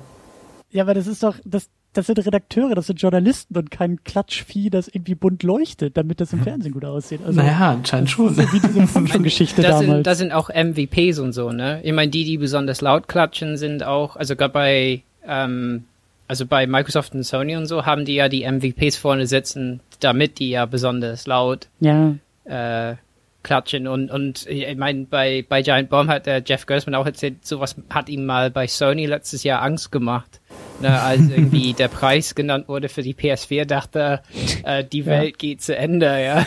Ja, 0.71 0.83
aber 0.83 0.93
das 0.93 1.07
ist 1.07 1.23
doch, 1.23 1.35
das, 1.45 1.69
das 1.93 2.05
sind 2.05 2.19
Redakteure, 2.19 2.75
das 2.75 2.87
sind 2.87 3.01
Journalisten 3.01 3.57
und 3.57 3.71
kein 3.71 4.03
Klatschvieh, 4.03 4.69
das 4.69 4.87
irgendwie 4.87 5.15
bunt 5.15 5.41
leuchtet, 5.41 5.97
damit 5.97 6.21
das 6.21 6.33
im 6.33 6.43
Fernsehen 6.43 6.71
gut 6.71 6.85
aussieht. 6.85 7.21
Also, 7.25 7.41
naja, 7.41 7.71
anscheinend 7.71 8.11
schon. 8.11 8.33
So 8.35 8.43
wie 8.53 8.59
diese 8.59 9.19
Geschichte 9.23 9.61
das 9.61 9.79
damals. 9.79 9.87
Sind, 9.87 10.07
das 10.07 10.17
sind 10.19 10.31
auch 10.31 10.49
MVPs 10.49 11.19
und 11.19 11.33
so, 11.33 11.51
ne? 11.51 11.81
Ich 11.83 11.93
meine, 11.93 12.11
die, 12.11 12.25
die 12.25 12.37
besonders 12.37 12.81
laut 12.81 13.07
klatschen, 13.07 13.57
sind 13.57 13.83
auch, 13.83 14.15
also 14.15 14.35
gerade 14.35 14.53
bei, 14.53 15.01
ähm, 15.25 15.85
also 16.27 16.45
bei 16.45 16.67
Microsoft 16.67 17.15
und 17.15 17.23
Sony 17.23 17.55
und 17.55 17.65
so, 17.65 17.85
haben 17.85 18.05
die 18.05 18.15
ja 18.15 18.29
die 18.29 18.49
MVPs 18.49 18.97
vorne 18.97 19.25
sitzen, 19.25 19.79
damit 19.99 20.37
die 20.37 20.51
ja 20.51 20.67
besonders 20.67 21.25
laut 21.25 21.67
ja. 21.79 22.15
Äh, 22.45 22.95
klatschen 23.41 23.87
und 23.87 24.11
und 24.11 24.47
ich 24.47 24.75
meine 24.75 25.05
bei 25.05 25.45
bei 25.47 25.61
Giant 25.61 25.89
Bomb 25.89 26.09
hat 26.09 26.25
der 26.25 26.43
Jeff 26.45 26.65
Gersman 26.65 26.95
auch 26.95 27.05
erzählt 27.05 27.45
sowas 27.45 27.75
hat 27.89 28.09
ihm 28.09 28.25
mal 28.25 28.51
bei 28.51 28.67
Sony 28.67 29.05
letztes 29.05 29.43
Jahr 29.43 29.61
Angst 29.61 29.93
gemacht 29.93 30.41
ne, 30.81 31.01
als 31.01 31.29
irgendwie 31.29 31.73
der 31.73 31.87
Preis 31.87 32.35
genannt 32.35 32.67
wurde 32.67 32.89
für 32.89 33.01
die 33.01 33.13
PS4, 33.13 33.65
dachte 33.65 34.21
äh, 34.63 34.83
die 34.83 35.05
Welt 35.05 35.31
ja. 35.31 35.37
geht 35.37 35.61
zu 35.61 35.75
Ende, 35.75 36.23
ja. 36.23 36.45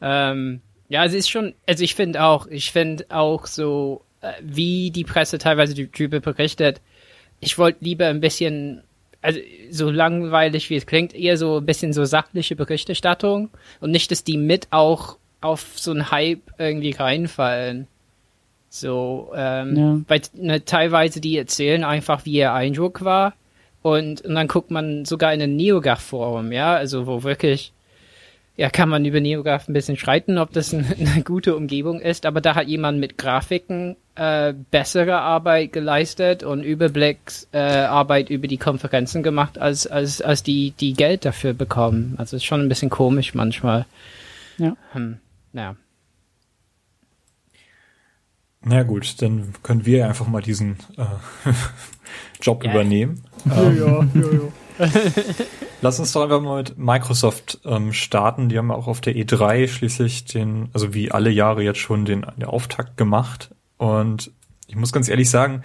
ähm, 0.00 0.60
ja, 0.88 1.04
es 1.04 1.14
ist 1.14 1.30
schon, 1.30 1.54
also 1.66 1.82
ich 1.82 1.94
finde 1.94 2.22
auch, 2.22 2.46
ich 2.46 2.70
finde 2.70 3.06
auch 3.08 3.46
so, 3.46 4.02
äh, 4.20 4.32
wie 4.42 4.90
die 4.90 5.04
Presse 5.04 5.38
teilweise 5.38 5.74
drüber 5.74 6.20
berichtet, 6.20 6.80
ich 7.40 7.58
wollte 7.58 7.84
lieber 7.84 8.06
ein 8.06 8.20
bisschen, 8.20 8.82
also 9.20 9.40
so 9.70 9.90
langweilig 9.90 10.70
wie 10.70 10.76
es 10.76 10.86
klingt, 10.86 11.14
eher 11.14 11.36
so 11.36 11.58
ein 11.58 11.66
bisschen 11.66 11.92
so 11.92 12.04
sachliche 12.04 12.56
Berichterstattung 12.56 13.50
und 13.80 13.90
nicht, 13.90 14.10
dass 14.10 14.24
die 14.24 14.38
mit 14.38 14.68
auch 14.70 15.18
auf 15.40 15.72
so 15.76 15.90
einen 15.90 16.10
Hype 16.10 16.50
irgendwie 16.58 16.92
reinfallen. 16.92 17.88
So, 18.80 19.32
ähm, 19.34 19.76
ja. 19.76 20.00
weil 20.08 20.20
ne, 20.34 20.64
teilweise 20.64 21.20
die 21.20 21.38
erzählen 21.38 21.84
einfach, 21.84 22.24
wie 22.24 22.32
ihr 22.32 22.52
Eindruck 22.52 23.04
war. 23.04 23.34
Und, 23.82 24.22
und 24.22 24.34
dann 24.34 24.48
guckt 24.48 24.72
man 24.72 25.04
sogar 25.04 25.32
in 25.32 25.40
ein 25.40 25.54
NeoGAF-Forum, 25.54 26.50
ja, 26.50 26.74
also 26.74 27.06
wo 27.06 27.22
wirklich, 27.22 27.72
ja, 28.56 28.68
kann 28.68 28.88
man 28.88 29.04
über 29.04 29.20
NeoGAF 29.20 29.68
ein 29.68 29.74
bisschen 29.74 29.96
streiten, 29.96 30.38
ob 30.38 30.52
das 30.52 30.72
ein, 30.72 30.84
eine 30.98 31.22
gute 31.22 31.54
Umgebung 31.54 32.00
ist, 32.00 32.26
aber 32.26 32.40
da 32.40 32.56
hat 32.56 32.66
jemand 32.66 32.98
mit 32.98 33.16
Grafiken 33.16 33.94
äh, 34.16 34.54
bessere 34.72 35.20
Arbeit 35.20 35.72
geleistet 35.72 36.42
und 36.42 36.64
Überblicksarbeit 36.64 38.28
äh, 38.30 38.34
über 38.34 38.48
die 38.48 38.56
Konferenzen 38.56 39.22
gemacht, 39.22 39.56
als, 39.56 39.86
als, 39.86 40.20
als 40.20 40.42
die, 40.42 40.72
die 40.72 40.94
Geld 40.94 41.24
dafür 41.24 41.52
bekommen. 41.52 42.16
Also 42.18 42.34
ist 42.34 42.44
schon 42.44 42.62
ein 42.62 42.68
bisschen 42.68 42.90
komisch 42.90 43.34
manchmal. 43.34 43.86
Ja. 44.58 44.76
Hm. 44.92 45.18
naja. 45.52 45.76
Na 48.68 48.82
gut, 48.82 49.22
dann 49.22 49.54
können 49.62 49.86
wir 49.86 50.08
einfach 50.08 50.26
mal 50.26 50.42
diesen 50.42 50.76
äh, 50.98 51.04
Job 52.42 52.64
Ja. 52.64 52.72
übernehmen. 52.72 53.22
Ja, 53.44 53.62
ja, 53.70 54.08
ja, 54.14 54.32
ja. 54.78 54.90
Lass 55.82 56.00
uns 56.00 56.12
doch 56.12 56.22
einfach 56.24 56.40
mal 56.40 56.58
mit 56.64 56.76
Microsoft 56.76 57.60
ähm, 57.64 57.92
starten. 57.92 58.48
Die 58.48 58.58
haben 58.58 58.70
auch 58.72 58.88
auf 58.88 59.00
der 59.00 59.14
E3 59.14 59.68
schließlich 59.68 60.24
den, 60.24 60.68
also 60.72 60.92
wie 60.94 61.12
alle 61.12 61.30
Jahre 61.30 61.62
jetzt 61.62 61.78
schon 61.78 62.04
den, 62.04 62.26
den 62.36 62.44
Auftakt 62.44 62.96
gemacht. 62.96 63.50
Und 63.78 64.32
ich 64.66 64.74
muss 64.74 64.92
ganz 64.92 65.08
ehrlich 65.08 65.30
sagen, 65.30 65.62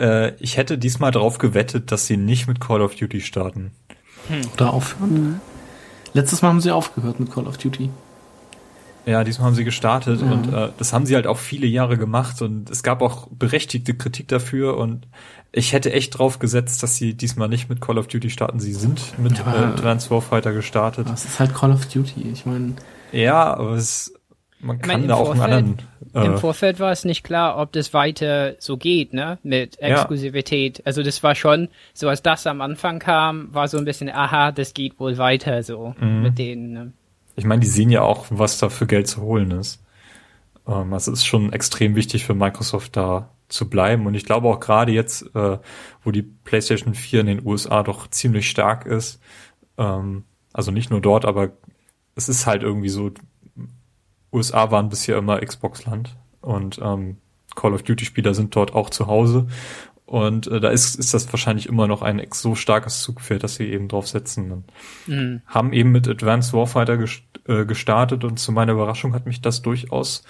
äh, 0.00 0.32
ich 0.36 0.56
hätte 0.56 0.78
diesmal 0.78 1.10
darauf 1.10 1.36
gewettet, 1.38 1.92
dass 1.92 2.06
sie 2.06 2.16
nicht 2.16 2.48
mit 2.48 2.58
Call 2.58 2.80
of 2.80 2.94
Duty 2.96 3.20
starten. 3.20 3.72
Oder 4.54 4.72
aufhören. 4.72 5.40
Letztes 6.14 6.40
Mal 6.40 6.48
haben 6.48 6.60
sie 6.62 6.70
aufgehört 6.70 7.20
mit 7.20 7.30
Call 7.30 7.46
of 7.46 7.58
Duty. 7.58 7.90
Ja, 9.06 9.22
diesmal 9.24 9.46
haben 9.48 9.54
sie 9.54 9.64
gestartet 9.64 10.22
Mhm. 10.22 10.32
und 10.32 10.52
äh, 10.54 10.68
das 10.78 10.92
haben 10.92 11.04
sie 11.06 11.14
halt 11.14 11.26
auch 11.26 11.38
viele 11.38 11.66
Jahre 11.66 11.98
gemacht 11.98 12.40
und 12.42 12.70
es 12.70 12.82
gab 12.82 13.02
auch 13.02 13.28
berechtigte 13.30 13.94
Kritik 13.94 14.28
dafür 14.28 14.78
und 14.78 15.06
ich 15.52 15.72
hätte 15.72 15.92
echt 15.92 16.18
drauf 16.18 16.38
gesetzt, 16.38 16.82
dass 16.82 16.96
sie 16.96 17.14
diesmal 17.14 17.48
nicht 17.48 17.68
mit 17.68 17.80
Call 17.80 17.98
of 17.98 18.08
Duty 18.08 18.30
starten. 18.30 18.60
Sie 18.60 18.72
sind 18.72 19.16
mit 19.18 19.38
Ja, 19.38 19.44
äh, 19.54 19.64
Advanced 19.66 20.10
Warfighter 20.10 20.52
gestartet. 20.52 21.08
Das 21.08 21.24
ist 21.24 21.38
halt 21.38 21.54
Call 21.54 21.70
of 21.72 21.86
Duty. 21.86 22.28
Ich 22.32 22.46
meine, 22.46 22.72
Ja, 23.12 23.54
aber 23.54 23.72
es, 23.74 24.12
man 24.58 24.78
kann 24.80 24.88
meine, 24.88 25.02
im 25.02 25.08
da 25.08 25.14
auch 25.14 25.30
einen 25.30 25.38
Vorfeld- 25.38 25.58
anderen. 25.58 25.88
Im 26.14 26.34
Äh, 26.34 26.38
Vorfeld 26.38 26.80
war 26.80 26.90
es 26.92 27.04
nicht 27.04 27.24
klar, 27.24 27.58
ob 27.58 27.72
das 27.72 27.92
weiter 27.92 28.54
so 28.58 28.76
geht, 28.76 29.12
ne? 29.12 29.38
Mit 29.42 29.78
Ja. 29.80 29.88
Exklusivität. 29.88 30.80
Also 30.86 31.02
das 31.02 31.22
war 31.22 31.34
schon, 31.34 31.68
so 31.92 32.08
als 32.08 32.22
das 32.22 32.46
am 32.46 32.60
Anfang 32.60 32.98
kam, 33.00 33.52
war 33.52 33.68
so 33.68 33.78
ein 33.78 33.84
bisschen, 33.84 34.08
aha, 34.10 34.50
das 34.52 34.74
geht 34.74 34.98
wohl 34.98 35.18
weiter 35.18 35.62
so 35.62 35.94
Mhm. 36.00 36.22
mit 36.22 36.38
denen. 36.38 36.72
Ne? 36.72 36.92
Ich 37.36 37.44
meine, 37.44 37.60
die 37.60 37.66
sehen 37.66 37.90
ja 37.90 38.02
auch, 38.02 38.26
was 38.30 38.58
da 38.58 38.68
für 38.68 38.86
Geld 38.86 39.08
zu 39.08 39.22
holen 39.22 39.50
ist. 39.50 39.82
Ähm, 40.66 40.92
also 40.92 41.12
es 41.12 41.20
ist 41.20 41.26
schon 41.26 41.52
extrem 41.52 41.94
wichtig 41.96 42.24
für 42.24 42.34
Microsoft 42.34 42.96
da 42.96 43.30
zu 43.48 43.68
bleiben. 43.68 44.06
Und 44.06 44.14
ich 44.14 44.24
glaube 44.24 44.48
auch 44.48 44.60
gerade 44.60 44.92
jetzt, 44.92 45.34
äh, 45.34 45.58
wo 46.02 46.10
die 46.10 46.22
PlayStation 46.22 46.94
4 46.94 47.20
in 47.20 47.26
den 47.26 47.46
USA 47.46 47.82
doch 47.82 48.08
ziemlich 48.08 48.48
stark 48.48 48.86
ist, 48.86 49.20
ähm, 49.78 50.24
also 50.52 50.70
nicht 50.70 50.90
nur 50.90 51.00
dort, 51.00 51.24
aber 51.24 51.50
es 52.14 52.28
ist 52.28 52.46
halt 52.46 52.62
irgendwie 52.62 52.88
so, 52.88 53.10
USA 54.32 54.70
waren 54.70 54.88
bisher 54.88 55.16
immer 55.16 55.40
Xbox-Land 55.40 56.16
und 56.40 56.80
ähm, 56.82 57.18
Call 57.54 57.72
of 57.72 57.82
Duty-Spieler 57.82 58.34
sind 58.34 58.54
dort 58.56 58.74
auch 58.74 58.90
zu 58.90 59.06
Hause. 59.06 59.46
Und 60.14 60.46
äh, 60.46 60.60
da 60.60 60.68
ist, 60.68 60.94
ist 60.94 61.12
das 61.12 61.32
wahrscheinlich 61.32 61.68
immer 61.68 61.88
noch 61.88 62.00
ein 62.00 62.24
so 62.32 62.54
starkes 62.54 63.02
Zugpferd, 63.02 63.42
dass 63.42 63.56
sie 63.56 63.64
eben 63.64 63.88
drauf 63.88 64.06
setzen. 64.06 64.62
Mhm. 65.08 65.42
haben 65.44 65.72
eben 65.72 65.90
mit 65.90 66.06
Advanced 66.06 66.52
Warfighter 66.52 66.98
gest 66.98 67.24
äh, 67.48 67.66
gestartet 67.66 68.22
und 68.22 68.38
zu 68.38 68.52
meiner 68.52 68.74
Überraschung 68.74 69.12
hat 69.12 69.26
mich 69.26 69.40
das 69.40 69.62
durchaus 69.62 70.22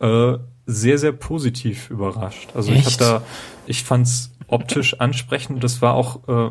äh, 0.00 0.36
sehr, 0.66 0.98
sehr 0.98 1.12
positiv 1.12 1.90
überrascht. 1.90 2.48
Also 2.56 2.72
ich 2.72 2.78
Echt? 2.78 3.00
habe 3.00 3.20
da, 3.20 3.22
ich 3.66 3.84
fand's 3.84 4.32
optisch 4.48 4.98
ansprechend 4.98 5.54
und 5.54 5.62
das 5.62 5.80
war 5.80 5.94
auch 5.94 6.26
äh, 6.26 6.50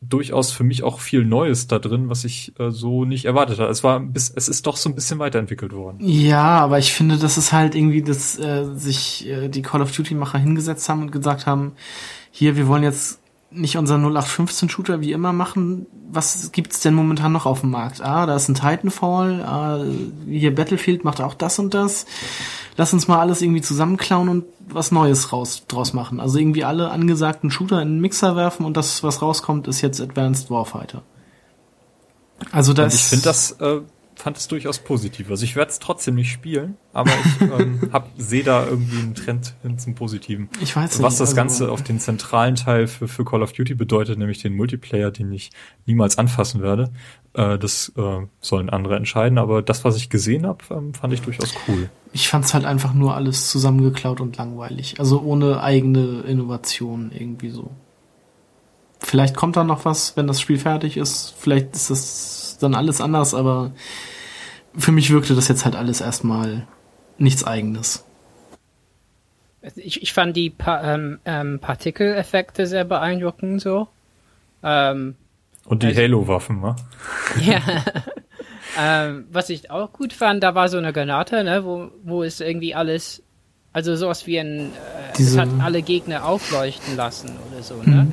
durchaus 0.00 0.52
für 0.52 0.64
mich 0.64 0.82
auch 0.82 1.00
viel 1.00 1.24
Neues 1.24 1.68
da 1.68 1.78
drin, 1.78 2.08
was 2.08 2.24
ich 2.24 2.52
äh, 2.58 2.70
so 2.70 3.04
nicht 3.04 3.24
erwartet 3.24 3.58
habe. 3.58 3.70
Es 3.70 3.82
war 3.82 4.00
bis, 4.00 4.30
es 4.30 4.48
ist 4.48 4.66
doch 4.66 4.76
so 4.76 4.88
ein 4.88 4.94
bisschen 4.94 5.18
weiterentwickelt 5.18 5.72
worden. 5.72 5.98
ja, 6.00 6.58
aber 6.58 6.78
ich 6.78 6.92
finde, 6.92 7.16
das 7.16 7.38
ist 7.38 7.52
halt 7.52 7.74
irgendwie, 7.74 8.02
dass 8.02 8.38
äh, 8.38 8.66
sich 8.74 9.26
äh, 9.26 9.48
die 9.48 9.62
Call 9.62 9.82
of 9.82 9.92
Duty-Macher 9.92 10.38
hingesetzt 10.38 10.88
haben 10.88 11.02
und 11.02 11.12
gesagt 11.12 11.46
haben, 11.46 11.72
hier, 12.30 12.56
wir 12.56 12.68
wollen 12.68 12.82
jetzt 12.82 13.20
nicht 13.50 13.76
unseren 13.76 14.04
0815-Shooter 14.04 15.00
wie 15.00 15.12
immer 15.12 15.32
machen. 15.32 15.86
Was 16.10 16.52
gibt's 16.52 16.80
denn 16.80 16.94
momentan 16.94 17.32
noch 17.32 17.46
auf 17.46 17.60
dem 17.60 17.70
Markt? 17.70 18.00
Ah, 18.00 18.26
da 18.26 18.36
ist 18.36 18.48
ein 18.48 18.54
Titanfall, 18.54 19.42
ah, 19.42 19.84
hier 20.28 20.54
Battlefield 20.54 21.04
macht 21.04 21.20
auch 21.20 21.34
das 21.34 21.58
und 21.58 21.74
das. 21.74 22.06
Lass 22.76 22.92
uns 22.92 23.08
mal 23.08 23.20
alles 23.20 23.42
irgendwie 23.42 23.62
zusammenklauen 23.62 24.28
und 24.28 24.44
was 24.68 24.92
Neues 24.92 25.32
raus, 25.32 25.64
draus 25.68 25.92
machen. 25.92 26.20
Also 26.20 26.38
irgendwie 26.38 26.64
alle 26.64 26.90
angesagten 26.90 27.50
Shooter 27.50 27.80
in 27.80 27.88
den 27.88 28.00
Mixer 28.00 28.36
werfen 28.36 28.66
und 28.66 28.76
das, 28.76 29.02
was 29.02 29.22
rauskommt, 29.22 29.68
ist 29.68 29.80
jetzt 29.80 30.00
Advanced 30.00 30.50
Warfighter. 30.50 31.02
Also 32.52 32.72
das. 32.72 32.92
Und 32.92 33.00
ich 33.00 33.06
finde 33.06 33.24
das, 33.24 33.52
äh, 33.52 33.80
fand 34.16 34.36
es 34.38 34.48
durchaus 34.48 34.78
positiv. 34.78 35.30
Also 35.30 35.44
ich 35.44 35.54
werde 35.56 35.70
es 35.70 35.78
trotzdem 35.78 36.14
nicht 36.16 36.32
spielen, 36.32 36.76
aber 36.92 37.10
ich 37.10 37.40
ähm, 37.60 37.80
sehe 38.16 38.42
da 38.42 38.66
irgendwie 38.66 38.98
einen 38.98 39.14
Trend 39.14 39.54
hin 39.62 39.78
zum 39.78 39.94
Positiven. 39.94 40.48
Ich 40.60 40.74
weiß 40.74 40.94
nicht. 40.94 41.02
Was 41.02 41.18
das 41.18 41.28
also- 41.28 41.36
Ganze 41.36 41.70
auf 41.70 41.82
den 41.82 42.00
zentralen 42.00 42.56
Teil 42.56 42.86
für, 42.86 43.08
für 43.08 43.24
Call 43.24 43.42
of 43.42 43.52
Duty 43.52 43.74
bedeutet, 43.74 44.18
nämlich 44.18 44.42
den 44.42 44.56
Multiplayer, 44.56 45.10
den 45.10 45.30
ich 45.32 45.50
niemals 45.84 46.18
anfassen 46.18 46.62
werde, 46.62 46.90
äh, 47.34 47.58
das 47.58 47.92
äh, 47.96 48.26
sollen 48.40 48.70
andere 48.70 48.96
entscheiden. 48.96 49.38
Aber 49.38 49.62
das, 49.62 49.84
was 49.84 49.96
ich 49.96 50.08
gesehen 50.08 50.46
habe, 50.46 50.64
ähm, 50.70 50.94
fand 50.94 51.12
ich 51.12 51.20
durchaus 51.20 51.54
cool. 51.68 51.90
Ich 52.12 52.28
fand's 52.28 52.54
halt 52.54 52.64
einfach 52.64 52.94
nur 52.94 53.14
alles 53.14 53.50
zusammengeklaut 53.50 54.20
und 54.20 54.36
langweilig. 54.38 54.98
Also 54.98 55.20
ohne 55.20 55.62
eigene 55.62 56.22
Innovation 56.22 57.12
irgendwie 57.12 57.50
so. 57.50 57.70
Vielleicht 59.00 59.36
kommt 59.36 59.56
da 59.56 59.64
noch 59.64 59.84
was, 59.84 60.16
wenn 60.16 60.26
das 60.26 60.40
Spiel 60.40 60.58
fertig 60.58 60.96
ist. 60.96 61.34
Vielleicht 61.38 61.74
ist 61.74 61.90
das 61.90 62.58
dann 62.60 62.74
alles 62.74 63.00
anders, 63.00 63.34
aber 63.34 63.72
für 64.76 64.92
mich 64.92 65.10
wirkte 65.10 65.34
das 65.34 65.48
jetzt 65.48 65.64
halt 65.64 65.76
alles 65.76 66.00
erstmal 66.00 66.66
nichts 67.18 67.44
eigenes. 67.44 68.04
Also 69.62 69.80
Ich, 69.80 70.02
ich 70.02 70.12
fand 70.12 70.36
die 70.36 70.50
pa 70.50 70.94
ähm, 70.94 71.18
ähm, 71.24 71.58
Partikeleffekte 71.60 72.66
sehr 72.66 72.84
beeindruckend 72.84 73.60
so. 73.60 73.88
Ähm, 74.62 75.14
Und 75.66 75.82
die 75.82 75.88
Also- 75.88 76.00
Halo-Waffen, 76.02 76.62
wa? 76.62 76.76
Ja. 77.40 77.60
ähm, 78.78 79.26
was 79.30 79.50
ich 79.50 79.70
auch 79.70 79.92
gut 79.92 80.12
fand, 80.12 80.42
da 80.42 80.54
war 80.54 80.68
so 80.68 80.78
eine 80.78 80.92
Granate, 80.92 81.44
ne, 81.44 81.64
wo, 81.64 81.90
wo 82.04 82.22
es 82.22 82.40
irgendwie 82.40 82.74
alles, 82.74 83.22
also 83.72 83.94
sowas 83.96 84.26
wie 84.26 84.38
ein, 84.38 84.58
äh, 84.58 85.10
es 85.12 85.16
Diese- 85.18 85.40
hat 85.40 85.48
alle 85.60 85.82
Gegner 85.82 86.24
aufleuchten 86.24 86.96
lassen 86.96 87.30
oder 87.50 87.62
so, 87.62 87.82
ne? 87.82 88.08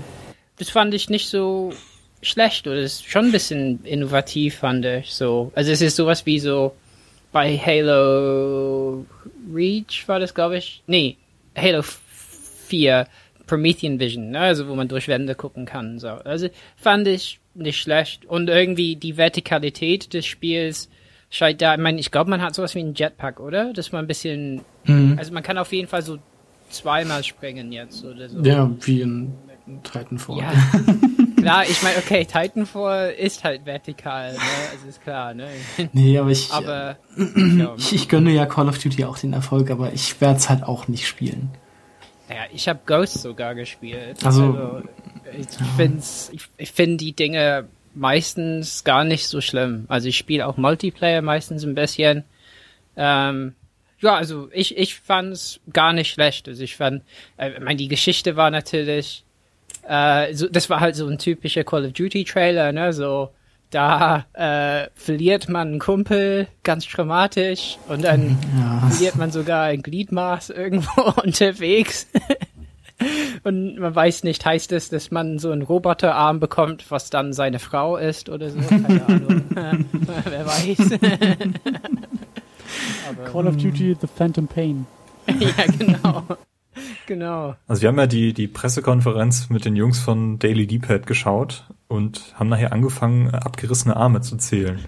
Das 0.58 0.70
fand 0.70 0.94
ich 0.94 1.10
nicht 1.10 1.28
so 1.30 1.74
schlecht 2.22 2.68
oder 2.68 2.78
ist 2.78 3.06
schon 3.10 3.26
ein 3.26 3.32
bisschen 3.32 3.84
innovativ, 3.84 4.56
fand 4.60 4.86
ich 4.86 5.14
so. 5.14 5.52
Also 5.56 5.72
es 5.72 5.82
ist 5.82 5.96
sowas 5.96 6.26
wie 6.26 6.40
so 6.40 6.74
bei 7.32 7.58
Halo 7.58 9.06
Reach 9.54 10.08
war 10.08 10.20
das, 10.20 10.34
glaube 10.34 10.58
ich. 10.58 10.84
Nee, 10.88 11.18
Halo 11.58 11.82
4 12.68 13.08
Promethean 13.48 14.00
Vision, 14.00 14.32
ne? 14.32 14.40
also 14.40 14.68
wo 14.68 14.76
man 14.76 14.88
durch 14.88 15.08
Wände 15.08 15.36
gucken 15.36 15.66
kann. 15.66 16.00
So. 16.00 16.08
Also 16.10 16.50
fand 16.78 17.08
ich 17.08 17.40
nicht 17.56 17.82
schlecht. 17.82 18.26
Und 18.26 18.50
irgendwie 18.50 18.96
die 18.96 19.18
Vertikalität 19.18 20.14
des 20.14 20.26
Spiels 20.26 20.90
scheint 21.30 21.62
da, 21.62 21.74
ich 21.74 21.80
meine, 21.80 22.00
ich 22.00 22.12
glaube, 22.12 22.30
man 22.30 22.42
hat 22.42 22.56
sowas 22.56 22.74
wie 22.76 22.80
einen 22.80 22.94
Jetpack, 22.96 23.40
oder? 23.40 23.74
Dass 23.74 23.92
man 23.92 24.06
ein 24.06 24.08
bisschen, 24.08 24.62
Mhm. 24.86 25.16
also 25.18 25.34
man 25.34 25.44
kann 25.44 25.58
auf 25.58 25.72
jeden 25.74 25.88
Fall 25.88 26.02
so 26.04 26.20
zweimal 26.70 27.24
springen 27.24 27.72
jetzt 27.72 28.04
oder 28.06 28.30
so. 28.30 28.40
Ja, 28.42 28.70
wie 28.82 29.02
in 29.02 29.34
Titanfall. 29.84 30.40
Ja, 30.40 30.52
klar, 31.38 31.64
ich 31.64 31.82
meine, 31.84 31.98
okay, 31.98 32.26
Titanfall 32.26 33.12
ist 33.12 33.44
halt 33.44 33.66
vertikal, 33.66 34.34
ne? 34.34 34.40
Also 34.72 34.88
ist 34.88 35.02
klar, 35.02 35.34
ne? 35.34 35.48
Nee, 35.94 36.18
aber 36.18 36.30
ich, 36.32 36.52
Aber 36.52 36.98
ja, 37.38 37.74
ich, 37.78 37.94
ich 37.94 38.10
gönne 38.10 38.32
ja 38.32 38.46
Call 38.46 38.68
of 38.70 38.78
Duty 38.80 39.06
auch 39.06 39.18
den 39.18 39.34
Erfolg, 39.34 39.72
aber 39.72 39.94
ich 39.94 40.20
werde 40.22 40.38
es 40.38 40.50
halt 40.50 40.64
auch 40.64 40.88
nicht 40.88 41.08
spielen. 41.08 41.50
ja, 42.30 42.36
ich 42.54 42.68
habe 42.68 42.80
Ghost 42.86 43.22
sogar 43.22 43.56
gespielt. 43.56 44.26
Also- 44.26 44.82
ich 45.36 45.48
find's, 45.78 46.30
ich, 46.32 46.44
ich 46.58 46.72
finde 46.72 46.98
die 46.98 47.14
Dinge 47.14 47.68
meistens 47.96 48.84
gar 48.84 49.04
nicht 49.04 49.28
so 49.28 49.42
schlimm. 49.42 49.86
Also 49.88 50.08
ich 50.10 50.18
spiele 50.18 50.46
auch 50.46 50.58
Multiplayer 50.58 51.22
meistens 51.24 51.64
ein 51.64 51.74
bisschen. 51.74 52.24
Ähm, 52.96 53.56
ja, 54.00 54.16
also 54.16 54.50
ich, 54.52 54.78
ich 54.78 54.96
fand's 54.96 55.60
gar 55.72 55.94
nicht 55.94 56.12
schlecht. 56.12 56.48
Also 56.48 56.64
ich 56.64 56.76
fand, 56.76 57.02
äh, 57.38 57.52
ich 57.54 57.60
meine, 57.62 57.78
die 57.78 57.88
Geschichte 57.88 58.36
war 58.36 58.52
natürlich, 58.52 59.24
äh, 59.88 60.34
so, 60.34 60.48
das 60.48 60.70
war 60.70 60.80
halt 60.80 60.96
so 60.96 61.08
ein 61.08 61.18
typischer 61.18 61.64
Call 61.64 61.86
of 61.86 61.94
Duty 61.94 62.24
Trailer, 62.24 62.72
ne, 62.72 62.94
so, 62.94 63.30
da 63.70 64.26
äh, 64.34 64.88
verliert 64.96 65.50
man 65.50 65.68
einen 65.70 65.80
Kumpel 65.80 66.48
ganz 66.64 66.88
dramatisch 66.88 67.78
und 67.88 68.04
dann 68.04 68.38
Ja, 68.60 68.88
verliert 68.90 69.16
man 69.16 69.32
sogar 69.32 69.64
ein 69.66 69.82
Gliedmaß 69.82 70.52
irgendwo 70.52 71.02
unterwegs. 71.24 72.08
Und 73.44 73.80
man 73.80 73.94
weiß 73.94 74.24
nicht, 74.24 74.46
heißt 74.46 74.72
es, 74.72 74.90
dass 74.90 75.10
man 75.12 75.40
so 75.40 75.52
einen 75.52 75.64
Roboterarm 75.64 76.40
bekommt, 76.40 76.90
was 76.92 77.10
dann 77.10 77.34
seine 77.34 77.60
Frau 77.60 77.98
ist 77.98 78.30
oder 78.30 78.50
so? 78.52 78.60
Keine 78.60 79.06
Ahnung. 79.08 79.44
Wer 80.30 80.46
weiß. 80.46 81.00
Aber, 83.10 83.24
Call 83.32 83.48
of 83.48 83.58
Duty 83.58 83.98
The 84.00 84.08
Phantom 84.08 84.48
Pain. 84.48 84.86
ja, 85.28 85.66
genau. 85.78 86.24
Genau. 87.08 87.56
Also 87.68 87.82
wir 87.82 87.90
haben 87.90 87.98
ja 88.00 88.08
die, 88.08 88.34
die 88.34 88.48
Pressekonferenz 88.48 89.50
mit 89.50 89.66
den 89.66 89.76
Jungs 89.76 90.00
von 90.00 90.40
Daily 90.40 90.66
D-Pad 90.68 91.06
geschaut 91.06 91.66
und 91.88 92.34
haben 92.36 92.50
nachher 92.50 92.72
angefangen, 92.74 93.28
äh, 93.28 93.38
abgerissene 93.38 93.96
Arme 93.96 94.22
zu 94.22 94.38
zählen. 94.38 94.80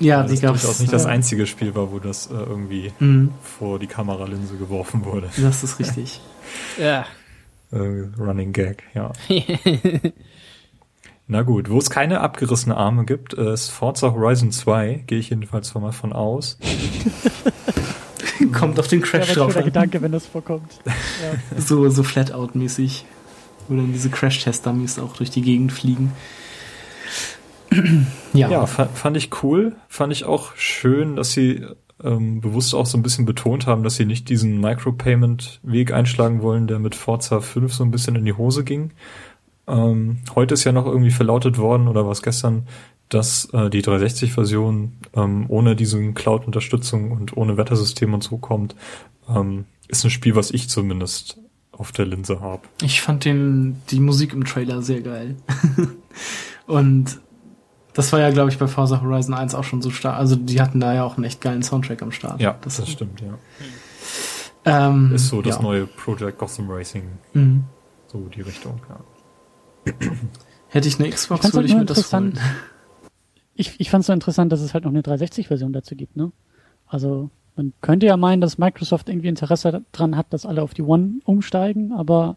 ja 0.00 0.22
die 0.24 0.32
das 0.32 0.40
gab's. 0.42 0.60
durchaus 0.62 0.80
nicht 0.80 0.92
das 0.92 1.04
äh, 1.06 1.08
einzige 1.08 1.46
Spiel 1.46 1.74
war, 1.74 1.90
wo 1.92 1.98
das 1.98 2.26
äh, 2.26 2.34
irgendwie 2.34 2.92
Mhm, 2.98 3.30
vor 3.42 3.78
die 3.78 3.86
Kameralinse 3.86 4.56
geworfen 4.56 5.04
wurde. 5.04 5.28
das 5.36 5.64
ist 5.64 5.78
richtig. 5.78 6.20
Ja. 6.78 7.06
Äh, 7.72 8.04
Running 8.18 8.52
Gag, 8.52 8.82
ja. 8.94 9.10
Na 11.26 11.40
gut, 11.42 11.70
wo 11.70 11.78
es 11.78 11.88
keine 11.88 12.20
abgerissene 12.20 12.76
Arme 12.76 13.06
gibt, 13.06 13.32
ist 13.32 13.70
Forza 13.70 14.12
Horizon 14.12 14.52
2, 14.52 15.04
gehe 15.06 15.18
ich 15.18 15.30
jedenfalls 15.30 15.74
mal 15.74 15.90
von 15.92 16.12
aus. 16.12 16.58
Kommt 18.52 18.78
auf 18.78 18.88
den 18.88 19.02
Crash 19.02 19.28
Ja, 19.28 19.34
drauf 19.34 19.52
der 19.52 19.62
an. 19.62 19.66
Gedanke, 19.66 20.02
wenn 20.02 20.12
das 20.12 20.26
vorkommt. 20.26 20.80
Ja. 20.84 20.92
So, 21.58 21.88
so 21.88 22.02
Flatout-mäßig. 22.02 23.04
Wo 23.68 23.76
dann 23.76 23.92
diese 23.92 24.10
Crash-Test-Dummies 24.10 24.98
auch 24.98 25.16
durch 25.16 25.30
die 25.30 25.42
Gegend 25.42 25.72
fliegen. 25.72 26.12
ja. 28.32 28.50
Ja, 28.50 28.66
fa 28.66 28.86
fand 28.86 29.16
ich 29.16 29.30
cool. 29.42 29.74
Fand 29.88 30.12
ich 30.12 30.24
auch 30.24 30.54
schön, 30.56 31.16
dass 31.16 31.32
sie 31.32 31.64
ähm, 32.02 32.40
bewusst 32.40 32.74
auch 32.74 32.86
so 32.86 32.98
ein 32.98 33.02
bisschen 33.02 33.24
betont 33.24 33.66
haben, 33.66 33.82
dass 33.82 33.96
sie 33.96 34.04
nicht 34.04 34.28
diesen 34.28 34.60
Micropayment-Weg 34.60 35.92
einschlagen 35.92 36.42
wollen, 36.42 36.66
der 36.66 36.78
mit 36.78 36.94
Forza 36.94 37.40
5 37.40 37.72
so 37.72 37.84
ein 37.84 37.90
bisschen 37.90 38.16
in 38.16 38.24
die 38.24 38.34
Hose 38.34 38.64
ging. 38.64 38.90
Ähm, 39.66 40.18
heute 40.34 40.54
ist 40.54 40.64
ja 40.64 40.72
noch 40.72 40.86
irgendwie 40.86 41.10
verlautet 41.10 41.56
worden, 41.56 41.88
oder 41.88 42.06
was 42.06 42.22
gestern, 42.22 42.66
dass 43.14 43.46
äh, 43.52 43.70
die 43.70 43.82
360-Version 43.82 44.92
ähm, 45.14 45.44
ohne 45.48 45.76
diesen 45.76 46.14
Cloud-Unterstützung 46.14 47.12
und 47.12 47.36
ohne 47.36 47.56
Wettersystem 47.56 48.12
und 48.12 48.22
so 48.24 48.38
kommt. 48.38 48.74
Ähm, 49.28 49.66
ist 49.88 50.04
ein 50.04 50.10
Spiel, 50.10 50.34
was 50.34 50.50
ich 50.50 50.68
zumindest 50.68 51.38
auf 51.72 51.92
der 51.92 52.06
Linse 52.06 52.40
habe. 52.40 52.62
Ich 52.82 53.00
fand 53.00 53.24
den, 53.24 53.82
die 53.90 54.00
Musik 54.00 54.32
im 54.32 54.44
Trailer 54.44 54.82
sehr 54.82 55.00
geil. 55.00 55.36
Und 56.66 57.18
das 57.92 58.12
war 58.12 58.20
ja, 58.20 58.30
glaube 58.30 58.50
ich, 58.50 58.58
bei 58.58 58.66
Forza 58.66 59.02
Horizon 59.02 59.34
1 59.34 59.54
auch 59.54 59.64
schon 59.64 59.82
so 59.82 59.90
stark. 59.90 60.16
Also 60.18 60.36
die 60.36 60.60
hatten 60.60 60.80
da 60.80 60.94
ja 60.94 61.04
auch 61.04 61.16
einen 61.16 61.24
echt 61.24 61.40
geilen 61.40 61.62
Soundtrack 61.62 62.02
am 62.02 62.12
Start. 62.12 62.40
Ja, 62.40 62.56
das, 62.62 62.76
das 62.76 62.88
stimmt, 62.88 63.20
ja. 63.20 63.38
ähm, 64.64 65.12
Ist 65.14 65.28
so 65.28 65.42
das 65.42 65.56
ja. 65.56 65.62
neue 65.62 65.86
Project 65.86 66.38
Gotham 66.38 66.70
Racing, 66.70 67.04
Mhm. 67.34 67.64
so 68.06 68.28
die 68.34 68.40
Richtung, 68.40 68.80
ja. 68.88 69.92
Hätte 70.68 70.88
ich 70.88 70.98
eine 70.98 71.08
Ich 71.08 71.14
Xbox, 71.16 71.42
fand's 71.42 71.54
würde 71.54 71.68
halt 71.68 71.70
ich 71.70 71.76
mir 71.76 71.84
das 71.84 72.12
holen. 72.12 72.38
Ich, 73.54 73.78
ich 73.78 73.90
fand 73.90 74.02
es 74.02 74.06
so 74.06 74.12
interessant, 74.12 74.52
dass 74.52 74.60
es 74.60 74.74
halt 74.74 74.84
noch 74.84 74.90
eine 74.90 75.02
360-Version 75.02 75.72
dazu 75.72 75.94
gibt, 75.94 76.16
ne? 76.16 76.32
Also 76.86 77.30
man 77.56 77.72
könnte 77.80 78.06
ja 78.06 78.16
meinen, 78.16 78.40
dass 78.40 78.58
Microsoft 78.58 79.08
irgendwie 79.08 79.28
Interesse 79.28 79.82
daran 79.92 80.16
hat, 80.16 80.32
dass 80.32 80.44
alle 80.44 80.62
auf 80.62 80.74
die 80.74 80.82
One 80.82 81.20
umsteigen, 81.24 81.92
aber 81.92 82.36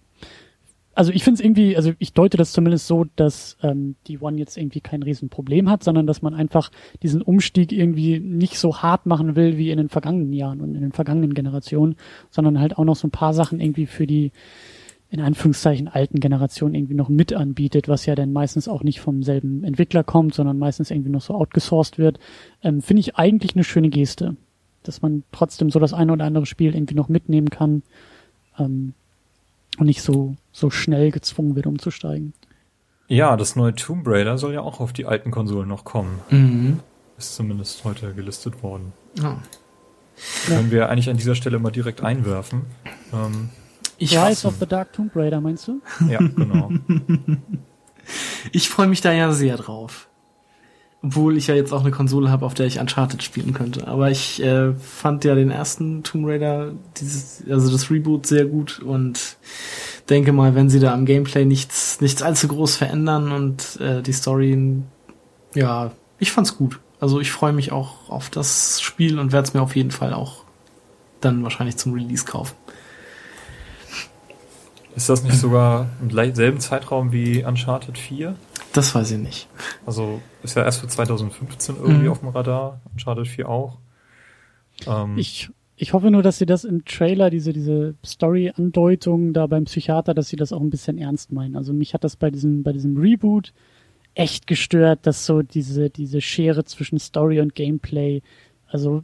also 0.97 1.11
ich 1.11 1.23
finde 1.23 1.39
es 1.39 1.45
irgendwie, 1.45 1.75
also 1.75 1.93
ich 1.99 2.13
deute 2.13 2.37
das 2.37 2.51
zumindest 2.51 2.87
so, 2.87 3.05
dass 3.15 3.55
ähm, 3.61 3.95
die 4.07 4.19
One 4.19 4.39
jetzt 4.39 4.57
irgendwie 4.57 4.81
kein 4.81 5.03
Riesenproblem 5.03 5.69
hat, 5.69 5.83
sondern 5.83 6.07
dass 6.07 6.23
man 6.23 6.33
einfach 6.33 6.71
diesen 7.03 7.21
Umstieg 7.21 7.71
irgendwie 7.71 8.19
nicht 8.19 8.57
so 8.57 8.77
hart 8.77 9.05
machen 9.05 9.35
will 9.35 9.57
wie 9.57 9.69
in 9.69 9.77
den 9.77 9.89
vergangenen 9.89 10.33
Jahren 10.33 10.59
und 10.59 10.73
in 10.73 10.81
den 10.81 10.93
vergangenen 10.93 11.35
Generationen, 11.35 11.97
sondern 12.31 12.59
halt 12.59 12.79
auch 12.79 12.83
noch 12.83 12.95
so 12.95 13.07
ein 13.07 13.11
paar 13.11 13.35
Sachen 13.35 13.59
irgendwie 13.59 13.85
für 13.85 14.07
die 14.07 14.31
in 15.09 15.21
Anführungszeichen 15.21 15.87
alten 15.87 16.19
Generationen 16.19 16.75
irgendwie 16.75 16.93
noch 16.93 17.09
mit 17.09 17.33
anbietet, 17.33 17.87
was 17.87 18.05
ja 18.05 18.15
dann 18.15 18.33
meistens 18.33 18.67
auch 18.67 18.83
nicht 18.83 18.99
vom 18.99 19.23
selben 19.23 19.63
Entwickler 19.63 20.03
kommt, 20.03 20.33
sondern 20.33 20.59
meistens 20.59 20.91
irgendwie 20.91 21.11
noch 21.11 21.21
so 21.21 21.33
outgesourced 21.33 21.97
wird, 21.97 22.19
ähm, 22.61 22.81
finde 22.81 22.99
ich 23.01 23.15
eigentlich 23.15 23.55
eine 23.55 23.63
schöne 23.63 23.89
Geste, 23.89 24.35
dass 24.83 25.01
man 25.01 25.23
trotzdem 25.31 25.69
so 25.69 25.79
das 25.79 25.93
eine 25.93 26.11
oder 26.11 26.25
andere 26.25 26.45
Spiel 26.45 26.75
irgendwie 26.75 26.95
noch 26.95 27.07
mitnehmen 27.07 27.49
kann 27.49 27.83
ähm, 28.59 28.93
und 29.77 29.85
nicht 29.85 30.01
so 30.01 30.35
so 30.51 30.69
schnell 30.69 31.11
gezwungen 31.11 31.55
wird, 31.55 31.67
umzusteigen. 31.67 32.33
Ja, 33.07 33.37
das 33.37 33.55
neue 33.55 33.73
Tomb 33.73 34.05
Raider 34.07 34.37
soll 34.37 34.53
ja 34.53 34.61
auch 34.61 34.81
auf 34.81 34.91
die 34.91 35.05
alten 35.05 35.31
Konsolen 35.31 35.69
noch 35.69 35.85
kommen. 35.85 36.19
Mhm. 36.29 36.79
Ist 37.17 37.35
zumindest 37.35 37.83
heute 37.85 38.13
gelistet 38.13 38.61
worden. 38.61 38.91
Ja. 39.15 39.23
Ja. 39.23 40.55
Können 40.55 40.71
wir 40.71 40.89
eigentlich 40.89 41.09
an 41.09 41.17
dieser 41.17 41.35
Stelle 41.35 41.59
mal 41.59 41.71
direkt 41.71 42.01
einwerfen. 42.01 42.63
Ähm, 43.13 43.49
Ich, 43.97 44.17
Rise 44.17 44.47
of 44.47 44.55
the 44.59 44.65
Dark 44.65 44.93
Tomb 44.93 45.15
Raider, 45.15 45.41
meinst 45.41 45.67
du? 45.67 45.81
ja, 46.09 46.19
genau. 46.19 46.71
ich 48.51 48.69
freue 48.69 48.87
mich 48.87 49.01
da 49.01 49.11
ja 49.11 49.31
sehr 49.31 49.57
drauf. 49.57 50.07
Obwohl 51.03 51.37
ich 51.37 51.47
ja 51.47 51.55
jetzt 51.55 51.71
auch 51.73 51.81
eine 51.81 51.91
Konsole 51.91 52.31
habe, 52.31 52.45
auf 52.45 52.53
der 52.53 52.65
ich 52.65 52.79
Uncharted 52.79 53.21
spielen 53.21 53.53
könnte. 53.53 53.87
Aber 53.87 54.09
ich 54.09 54.41
äh, 54.41 54.73
fand 54.73 55.23
ja 55.23 55.35
den 55.35 55.51
ersten 55.51 56.03
Tomb 56.03 56.27
Raider, 56.27 56.73
dieses, 56.97 57.43
also 57.49 57.71
das 57.71 57.91
Reboot 57.91 58.25
sehr 58.25 58.45
gut 58.45 58.79
und 58.79 59.37
denke 60.09 60.31
mal, 60.31 60.55
wenn 60.55 60.69
sie 60.69 60.79
da 60.79 60.93
am 60.93 61.05
Gameplay 61.05 61.45
nichts, 61.45 62.01
nichts 62.01 62.21
allzu 62.23 62.47
groß 62.47 62.75
verändern 62.75 63.31
und 63.31 63.79
äh, 63.79 64.01
die 64.01 64.13
Story, 64.13 64.81
ja, 65.53 65.91
ich 66.19 66.31
fand's 66.31 66.57
gut. 66.57 66.79
Also 66.99 67.19
ich 67.19 67.31
freue 67.31 67.53
mich 67.53 67.71
auch 67.71 68.09
auf 68.09 68.29
das 68.29 68.81
Spiel 68.81 69.19
und 69.19 69.31
werde 69.31 69.47
es 69.47 69.53
mir 69.53 69.61
auf 69.61 69.75
jeden 69.75 69.91
Fall 69.91 70.13
auch 70.13 70.45
dann 71.21 71.43
wahrscheinlich 71.43 71.77
zum 71.77 71.93
Release 71.93 72.25
kaufen. 72.25 72.55
Ist 74.97 75.09
das 75.09 75.23
nicht 75.23 75.35
sogar 75.37 75.87
im 76.01 76.09
selben 76.33 76.59
Zeitraum 76.59 77.11
wie 77.11 77.43
Uncharted 77.43 77.97
4? 77.99 78.35
Das 78.73 78.93
weiß 78.95 79.11
ich 79.11 79.19
nicht. 79.19 79.47
Also 79.85 80.19
ist 80.41 80.55
ja 80.55 80.63
erst 80.63 80.81
für 80.81 80.87
2015 80.87 81.75
irgendwie 81.75 82.05
Mhm. 82.05 82.09
auf 82.11 82.19
dem 82.21 82.29
Radar. 82.29 82.81
Uncharted 82.93 83.27
4 83.27 83.47
auch. 83.47 83.77
Ähm, 84.87 85.15
Ich, 85.17 85.49
ich 85.75 85.93
hoffe 85.93 86.09
nur, 86.09 86.23
dass 86.23 86.39
sie 86.39 86.47
das 86.47 86.63
im 86.63 86.83
Trailer, 86.83 87.29
diese, 87.29 87.53
diese 87.53 87.93
Story-Andeutung 88.03 89.33
da 89.33 89.47
beim 89.47 89.65
Psychiater, 89.65 90.13
dass 90.13 90.29
sie 90.29 90.35
das 90.35 90.51
auch 90.51 90.61
ein 90.61 90.69
bisschen 90.71 90.97
ernst 90.97 91.31
meinen. 91.31 91.55
Also 91.55 91.73
mich 91.73 91.93
hat 91.93 92.03
das 92.03 92.15
bei 92.15 92.31
diesem, 92.31 92.63
bei 92.63 92.71
diesem 92.73 92.97
Reboot 92.97 93.53
echt 94.15 94.47
gestört, 94.47 95.01
dass 95.03 95.25
so 95.27 95.43
diese, 95.43 95.89
diese 95.91 96.21
Schere 96.21 96.63
zwischen 96.65 96.97
Story 96.99 97.39
und 97.39 97.53
Gameplay, 97.55 98.21
also 98.67 99.03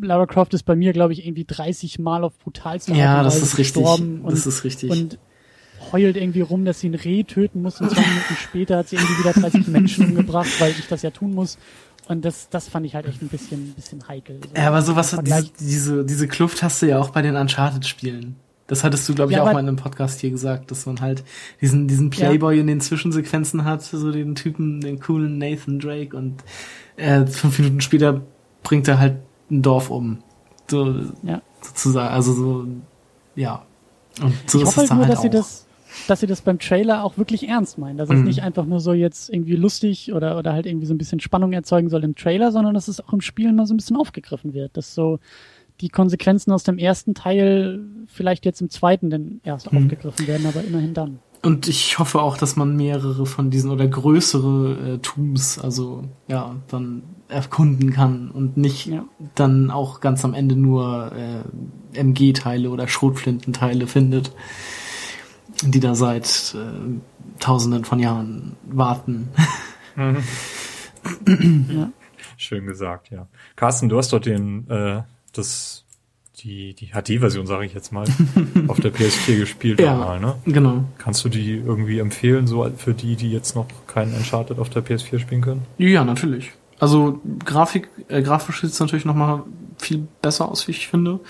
Lara 0.00 0.26
Croft 0.26 0.54
ist 0.54 0.62
bei 0.62 0.76
mir, 0.76 0.92
glaube 0.92 1.12
ich, 1.12 1.26
irgendwie 1.26 1.44
30 1.44 1.98
Mal 1.98 2.22
auf 2.24 2.38
brutalste 2.38 2.92
Art 2.92 2.98
Ja, 2.98 3.18
und 3.18 3.24
das 3.24 3.34
Weise 3.34 3.44
ist 3.44 3.58
richtig. 3.58 3.82
gestorben 3.82 4.20
und, 4.22 4.32
Das 4.32 4.46
ist 4.46 4.64
richtig. 4.64 4.90
und 4.90 5.18
heult 5.92 6.16
irgendwie 6.16 6.40
rum, 6.40 6.64
dass 6.64 6.80
sie 6.80 6.88
ein 6.88 6.94
Reh 6.94 7.22
töten 7.24 7.62
muss 7.62 7.80
und 7.80 7.90
zwei 7.90 8.00
Minuten 8.00 8.36
später 8.36 8.78
hat 8.78 8.88
sie 8.88 8.96
irgendwie 8.96 9.18
wieder 9.18 9.32
30 9.32 9.68
Menschen 9.68 10.06
umgebracht, 10.06 10.48
weil 10.60 10.72
ich 10.72 10.86
das 10.88 11.02
ja 11.02 11.10
tun 11.10 11.34
muss. 11.34 11.58
Und 12.08 12.24
das, 12.24 12.48
das 12.48 12.68
fand 12.68 12.84
ich 12.86 12.94
halt 12.94 13.06
echt 13.06 13.22
ein 13.22 13.28
bisschen, 13.28 13.70
ein 13.70 13.74
bisschen 13.74 14.08
heikel. 14.08 14.40
So 14.42 14.60
Ja, 14.60 14.68
aber 14.68 14.82
sowas, 14.82 15.16
diese, 15.22 15.50
diese, 15.60 16.04
diese 16.04 16.26
Kluft 16.28 16.62
hast 16.62 16.82
du 16.82 16.86
ja 16.86 16.98
auch 16.98 17.10
bei 17.10 17.22
den 17.22 17.36
Uncharted-Spielen. 17.36 18.36
Das 18.66 18.84
hattest 18.84 19.08
du, 19.08 19.14
glaube 19.14 19.30
ich, 19.32 19.36
Ja, 19.36 19.42
auch 19.44 19.52
mal 19.52 19.60
in 19.60 19.68
einem 19.68 19.76
Podcast 19.76 20.20
hier 20.20 20.30
gesagt, 20.30 20.70
dass 20.70 20.86
man 20.86 21.00
halt 21.00 21.22
diesen, 21.60 21.88
diesen 21.88 22.10
Playboy 22.10 22.58
in 22.58 22.66
den 22.66 22.80
Zwischensequenzen 22.80 23.64
hat, 23.64 23.82
so 23.82 24.10
den 24.10 24.34
Typen, 24.34 24.80
den 24.80 24.98
coolen 24.98 25.38
Nathan 25.38 25.78
Drake 25.78 26.16
und 26.16 26.42
äh, 26.96 27.26
fünf 27.26 27.58
Minuten 27.58 27.80
später 27.80 28.22
bringt 28.62 28.88
er 28.88 28.98
halt 28.98 29.16
ein 29.50 29.62
Dorf 29.62 29.90
um. 29.90 30.22
So, 30.70 30.94
Ja. 31.22 31.42
sozusagen, 31.60 32.14
also 32.14 32.32
so, 32.32 32.66
ja. 33.36 33.62
Und 34.22 34.34
so 34.46 34.58
ich 34.58 34.64
ist 34.64 34.68
hoffe 34.68 34.84
es 34.84 34.90
halt 34.90 34.98
nur, 34.98 35.06
halt 35.06 35.12
dass 35.14 35.22
sie 35.22 35.28
auch. 35.28 35.32
das, 35.32 35.61
dass 36.08 36.20
sie 36.20 36.26
das 36.26 36.40
beim 36.42 36.58
Trailer 36.58 37.04
auch 37.04 37.18
wirklich 37.18 37.48
ernst 37.48 37.78
meinen. 37.78 37.96
Dass 37.98 38.08
es 38.10 38.18
Mhm. 38.18 38.24
nicht 38.24 38.42
einfach 38.42 38.64
nur 38.66 38.80
so 38.80 38.92
jetzt 38.92 39.30
irgendwie 39.30 39.56
lustig 39.56 40.12
oder, 40.12 40.38
oder 40.38 40.52
halt 40.52 40.66
irgendwie 40.66 40.86
so 40.86 40.94
ein 40.94 40.98
bisschen 40.98 41.20
Spannung 41.20 41.52
erzeugen 41.52 41.88
soll 41.88 42.02
im 42.04 42.14
Trailer, 42.14 42.50
sondern 42.52 42.74
dass 42.74 42.88
es 42.88 43.00
auch 43.00 43.12
im 43.12 43.20
Spiel 43.20 43.52
mal 43.52 43.66
so 43.66 43.74
ein 43.74 43.76
bisschen 43.76 43.96
aufgegriffen 43.96 44.54
wird. 44.54 44.76
Dass 44.76 44.94
so 44.94 45.18
die 45.80 45.88
Konsequenzen 45.88 46.52
aus 46.52 46.64
dem 46.64 46.78
ersten 46.78 47.14
Teil 47.14 47.80
vielleicht 48.06 48.44
jetzt 48.44 48.60
im 48.60 48.70
zweiten 48.70 49.10
dann 49.10 49.40
erst 49.44 49.72
Mhm. 49.72 49.78
aufgegriffen 49.78 50.26
werden, 50.26 50.46
aber 50.46 50.62
immerhin 50.64 50.94
dann. 50.94 51.18
Und 51.44 51.66
ich 51.66 51.98
hoffe 51.98 52.22
auch, 52.22 52.36
dass 52.36 52.54
man 52.54 52.76
mehrere 52.76 53.26
von 53.26 53.50
diesen 53.50 53.72
oder 53.72 53.88
größere 53.88 54.94
äh, 54.94 54.98
Tombs, 54.98 55.58
also 55.58 56.04
ja, 56.28 56.54
dann 56.68 57.02
erkunden 57.28 57.90
kann 57.92 58.30
und 58.30 58.56
nicht 58.56 58.86
Ja. 58.86 59.04
dann 59.34 59.72
auch 59.72 60.00
ganz 60.00 60.24
am 60.24 60.34
Ende 60.34 60.54
nur 60.54 61.10
äh, 61.12 61.98
MG-Teile 61.98 62.70
oder 62.70 62.86
Schrotflintenteile 62.86 63.88
findet, 63.88 64.30
die 65.62 65.80
da 65.80 65.94
seit 65.94 66.54
äh, 66.56 67.38
Tausenden 67.40 67.84
von 67.84 67.98
Jahren 67.98 68.56
warten. 68.64 69.28
Ja. 71.68 71.90
Schön 72.36 72.66
gesagt, 72.66 73.10
ja. 73.10 73.26
Carsten, 73.56 73.88
du 73.88 73.98
hast 73.98 74.12
dort 74.12 74.26
den, 74.26 74.68
äh, 74.70 75.02
das, 75.32 75.84
die, 76.38 76.74
die 76.74 76.90
HD-Version, 76.92 77.46
sage 77.46 77.66
ich 77.66 77.74
jetzt 77.74 77.92
mal, 77.92 78.06
auf 78.68 78.78
der 78.80 78.92
PS4 78.94 79.38
gespielt 79.40 79.80
Ja. 79.80 79.96
nochmal, 79.96 80.20
ne? 80.20 80.34
genau. 80.46 80.84
Kannst 80.98 81.24
du 81.24 81.28
die 81.28 81.54
irgendwie 81.56 81.98
empfehlen, 81.98 82.46
so 82.46 82.68
für 82.76 82.94
die, 82.94 83.16
die 83.16 83.30
jetzt 83.32 83.54
noch 83.56 83.66
keinen 83.86 84.14
Uncharted 84.14 84.58
auf 84.58 84.70
der 84.70 84.84
PS4 84.84 85.18
spielen 85.18 85.40
können? 85.42 85.62
Ja, 85.78 86.04
natürlich. 86.04 86.52
Also 86.82 87.20
Grafik, 87.44 87.90
äh, 88.08 88.22
grafisch 88.22 88.62
sieht 88.62 88.70
es 88.70 88.80
natürlich 88.80 89.04
noch 89.04 89.14
mal 89.14 89.44
viel 89.78 90.08
besser 90.20 90.50
aus, 90.50 90.66
wie 90.66 90.72
ich 90.72 90.88
finde. 90.88 91.20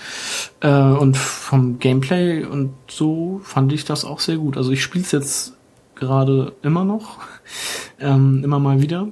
Äh, 0.61 0.71
und 0.71 1.15
vom 1.15 1.77
Gameplay 1.77 2.43
und 2.43 2.73
so 2.89 3.39
fand 3.43 3.71
ich 3.71 3.85
das 3.85 4.03
auch 4.03 4.19
sehr 4.19 4.37
gut. 4.37 4.57
Also 4.57 4.71
ich 4.71 4.81
spiele 4.81 5.03
es 5.03 5.11
jetzt 5.11 5.53
gerade 5.93 6.55
immer 6.63 6.85
noch, 6.85 7.19
ähm, 7.99 8.43
immer 8.43 8.57
mal 8.57 8.81
wieder. 8.81 9.09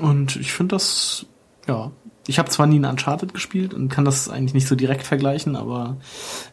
Und 0.00 0.36
ich 0.36 0.54
finde 0.54 0.76
das, 0.76 1.26
ja, 1.68 1.90
ich 2.26 2.38
habe 2.38 2.48
zwar 2.48 2.66
nie 2.66 2.78
ein 2.78 2.86
Uncharted 2.86 3.34
gespielt 3.34 3.74
und 3.74 3.90
kann 3.90 4.06
das 4.06 4.30
eigentlich 4.30 4.54
nicht 4.54 4.66
so 4.66 4.76
direkt 4.76 5.02
vergleichen, 5.02 5.56
aber 5.56 5.98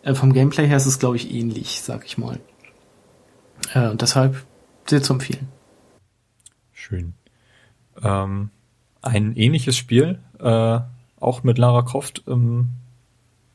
äh, 0.03 0.15
vom 0.15 0.33
Gameplay 0.33 0.67
her 0.67 0.75
ist 0.75 0.85
es, 0.85 0.99
glaube 0.99 1.15
ich, 1.15 1.33
ähnlich, 1.33 1.81
sag 1.81 2.05
ich 2.05 2.17
mal. 2.17 2.41
Äh, 3.73 3.87
und 3.87 4.01
deshalb 4.01 4.45
sehr 4.85 5.01
zu 5.01 5.13
empfehlen. 5.13 5.47
Schön. 6.73 7.13
Ähm, 8.03 8.49
ein 9.01 9.35
ähnliches 9.35 9.77
Spiel, 9.77 10.19
äh, 10.39 10.79
auch 11.19 11.43
mit 11.43 11.57
Lara 11.57 11.81
Croft 11.81 12.23
im 12.27 12.69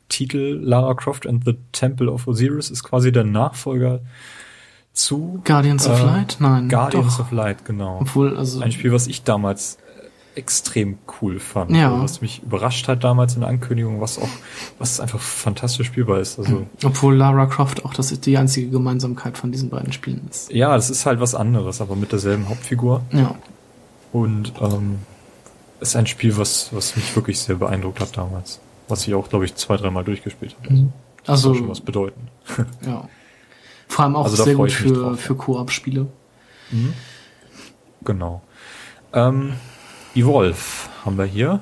Titel 0.08 0.60
Lara 0.62 0.94
Croft 0.94 1.26
and 1.26 1.44
the 1.44 1.56
Temple 1.72 2.10
of 2.10 2.28
Osiris, 2.28 2.70
ist 2.70 2.82
quasi 2.82 3.12
der 3.12 3.24
Nachfolger 3.24 4.00
zu 4.92 5.40
Guardians 5.44 5.88
of 5.88 6.00
äh, 6.00 6.04
Light? 6.04 6.36
Nein. 6.38 6.68
Guardians 6.68 7.16
doch. 7.16 7.24
of 7.24 7.32
Light, 7.32 7.64
genau. 7.64 7.98
Obwohl, 8.00 8.36
also. 8.36 8.60
Ein 8.60 8.72
Spiel, 8.72 8.92
was 8.92 9.06
ich 9.06 9.22
damals 9.22 9.78
äh, 10.34 10.38
extrem 10.38 10.98
cool 11.20 11.40
fand. 11.40 11.70
Ja. 11.70 11.90
Also, 11.90 12.02
was 12.02 12.20
mich 12.20 12.42
überrascht 12.42 12.88
hat 12.88 13.02
damals 13.04 13.34
in 13.34 13.40
der 13.40 13.48
Ankündigung, 13.48 14.02
was 14.02 14.18
auch, 14.18 14.28
was 14.78 15.00
einfach 15.00 15.20
fantastisch 15.20 15.86
spielbar 15.86 16.20
ist. 16.20 16.38
Also, 16.38 16.66
Obwohl 16.84 17.16
Lara 17.16 17.46
Croft 17.46 17.86
auch 17.86 17.94
das 17.94 18.12
ist 18.12 18.26
die 18.26 18.36
einzige 18.36 18.68
Gemeinsamkeit 18.68 19.38
von 19.38 19.50
diesen 19.50 19.70
beiden 19.70 19.92
Spielen 19.94 20.26
ist. 20.30 20.52
ja, 20.52 20.74
das 20.74 20.90
ist 20.90 21.06
halt 21.06 21.20
was 21.20 21.34
anderes, 21.34 21.80
aber 21.80 21.96
mit 21.96 22.12
derselben 22.12 22.50
Hauptfigur. 22.50 23.02
Ja. 23.12 23.34
Und 24.12 24.52
ähm, 24.60 24.98
ist 25.82 25.96
ein 25.96 26.06
Spiel, 26.06 26.36
was, 26.36 26.72
was 26.72 26.96
mich 26.96 27.14
wirklich 27.16 27.38
sehr 27.38 27.56
beeindruckt 27.56 28.00
hat 28.00 28.16
damals. 28.16 28.60
Was 28.88 29.06
ich 29.06 29.14
auch, 29.14 29.28
glaube 29.28 29.44
ich, 29.44 29.54
zwei, 29.54 29.76
dreimal 29.76 30.04
durchgespielt 30.04 30.56
habe. 30.62 30.72
Mhm. 30.74 30.92
Das 31.24 31.30
Also, 31.30 31.48
soll 31.50 31.58
schon 31.58 31.68
was 31.68 31.80
bedeuten. 31.80 32.28
ja. 32.86 33.08
Vor 33.88 34.04
allem 34.04 34.16
auch 34.16 34.24
Also 34.24 34.42
sehr 34.42 34.54
gut 34.54 34.72
für, 34.72 34.92
drauf. 34.92 35.20
für 35.20 35.34
Koop-Spiele. 35.34 36.06
Genau. 38.04 38.42
Ähm, 39.12 39.54
Evolve 40.14 40.56
haben 41.04 41.18
wir 41.18 41.24
hier. 41.24 41.60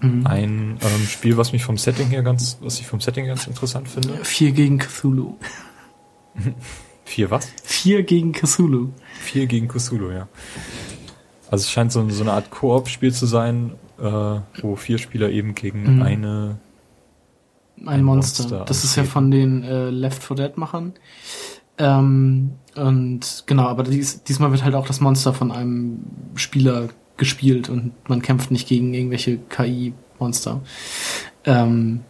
Mhm. 0.00 0.26
Ein 0.26 0.78
ähm, 0.82 1.06
Spiel, 1.08 1.36
was 1.36 1.52
mich 1.52 1.64
vom 1.64 1.78
Setting 1.78 2.08
her 2.08 2.22
ganz, 2.22 2.58
was 2.60 2.78
ich 2.80 2.86
vom 2.86 3.00
Setting 3.00 3.26
ganz 3.26 3.46
interessant 3.46 3.88
finde. 3.88 4.24
Vier 4.24 4.52
gegen 4.52 4.78
Cthulhu. 4.78 5.36
Vier 7.04 7.30
was? 7.30 7.48
Vier 7.62 8.02
gegen 8.02 8.32
Cthulhu. 8.32 8.90
Vier 9.20 9.46
gegen 9.46 9.68
Cthulhu, 9.68 10.10
ja. 10.10 10.28
Also 11.50 11.62
es 11.62 11.70
scheint 11.70 11.92
so, 11.92 12.08
so 12.10 12.22
eine 12.22 12.32
Art 12.32 12.50
Koop-Spiel 12.50 13.12
zu 13.12 13.26
sein, 13.26 13.72
äh, 13.98 14.40
wo 14.62 14.76
vier 14.76 14.98
Spieler 14.98 15.30
eben 15.30 15.54
gegen 15.54 15.96
Mhm. 15.96 16.02
eine 16.02 16.58
Ein, 17.80 17.88
Ein 17.88 18.04
Monster. 18.04 18.42
Monster 18.44 18.64
Das 18.64 18.84
ist 18.84 18.96
ja 18.96 19.04
von 19.04 19.30
den 19.30 19.62
äh, 19.62 19.90
Left 19.90 20.22
4 20.22 20.36
Dead 20.36 20.56
Machern. 20.56 20.94
Ähm, 21.78 22.52
und 22.74 23.44
genau, 23.46 23.64
aber 23.64 23.82
dies, 23.82 24.22
diesmal 24.22 24.50
wird 24.50 24.64
halt 24.64 24.74
auch 24.74 24.86
das 24.86 25.00
Monster 25.00 25.34
von 25.34 25.52
einem 25.52 26.00
Spieler 26.34 26.88
gespielt 27.18 27.68
und 27.68 27.92
man 28.08 28.22
kämpft 28.22 28.50
nicht 28.50 28.66
gegen 28.68 28.94
irgendwelche 28.94 29.38
KI-Monster. 29.38 30.60
Ähm, 31.44 32.00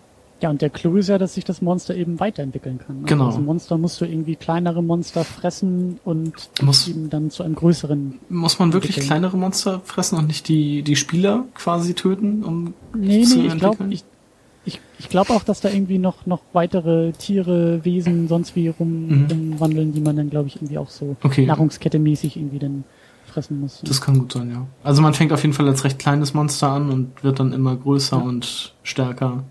Ja, 0.42 0.50
und 0.50 0.60
der 0.60 0.68
Clou 0.68 0.96
ist 0.96 1.08
ja, 1.08 1.16
dass 1.16 1.34
sich 1.34 1.44
das 1.44 1.62
Monster 1.62 1.94
eben 1.94 2.20
weiterentwickeln 2.20 2.78
kann. 2.78 3.00
ne? 3.00 3.06
Genau. 3.06 3.26
Also 3.26 3.38
ein 3.38 3.46
Monster 3.46 3.78
musst 3.78 4.00
du 4.00 4.04
irgendwie 4.04 4.36
kleinere 4.36 4.82
Monster 4.82 5.24
fressen 5.24 5.98
und 6.04 6.32
Muss- 6.60 6.88
eben 6.88 7.08
dann 7.08 7.30
zu 7.30 7.42
einem 7.42 7.54
größeren. 7.54 8.16
muss 8.28 8.58
man 8.58 8.72
wirklich 8.74 8.90
Entwickeln. 8.98 9.06
kleinere 9.08 9.36
Monster 9.38 9.80
fressen 9.84 10.18
und 10.18 10.26
nicht 10.26 10.46
die, 10.48 10.82
die 10.82 10.94
Spieler 10.96 11.44
quasi 11.54 11.94
töten, 11.94 12.44
um 12.44 12.74
Nee, 12.94 13.22
zu 13.22 13.38
nee, 13.38 13.46
ich 13.46 13.56
glaube 13.56 13.82
entwickeln? 13.84 13.92
ich, 13.92 14.04
ich, 14.66 14.80
ich 14.98 15.08
glaub 15.08 15.30
auch, 15.30 15.42
dass 15.42 15.60
da 15.62 15.70
irgendwie 15.70 15.96
noch, 15.98 16.26
noch 16.26 16.42
weitere 16.52 17.12
Tiere, 17.12 17.82
Wesen, 17.84 18.28
sonst 18.28 18.54
wie 18.56 18.68
rum, 18.68 19.06
Mhm. 19.08 19.26
rumwandeln, 19.30 19.94
die 19.94 20.00
man 20.00 20.16
dann, 20.16 20.28
glaube 20.28 20.48
ich, 20.48 20.56
irgendwie 20.56 20.76
auch 20.76 20.90
so 20.90 21.16
Okay. 21.22 21.46
Nahrungskette 21.46 21.98
mäßig 21.98 22.36
irgendwie 22.36 22.58
dann 22.58 22.84
fressen 23.26 23.58
muss. 23.60 23.80
Das 23.84 24.02
kann 24.02 24.18
gut 24.18 24.32
sein, 24.32 24.50
ja. 24.50 24.66
Also 24.82 25.00
man 25.00 25.14
fängt 25.14 25.32
auf 25.32 25.40
jeden 25.42 25.54
Fall 25.54 25.66
als 25.68 25.82
recht 25.84 25.98
kleines 25.98 26.34
Monster 26.34 26.68
an 26.68 26.90
und 26.90 27.24
wird 27.24 27.40
dann 27.40 27.52
immer 27.54 27.74
größer 27.76 28.22
und 28.22 28.74
stärker, 28.82 29.44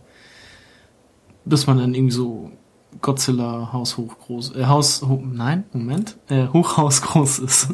bis 1.45 1.67
man 1.67 1.77
dann 1.77 1.93
irgendwie 1.93 2.13
so 2.15 2.51
Godzilla 3.01 3.71
Haus 3.73 3.97
hoch 3.97 4.17
groß, 4.19 4.55
äh, 4.55 4.65
Haus, 4.65 5.01
ho 5.01 5.21
nein, 5.25 5.63
Moment, 5.73 6.17
äh, 6.29 6.47
Hochhaus 6.47 7.01
groß 7.01 7.39
ist. 7.39 7.69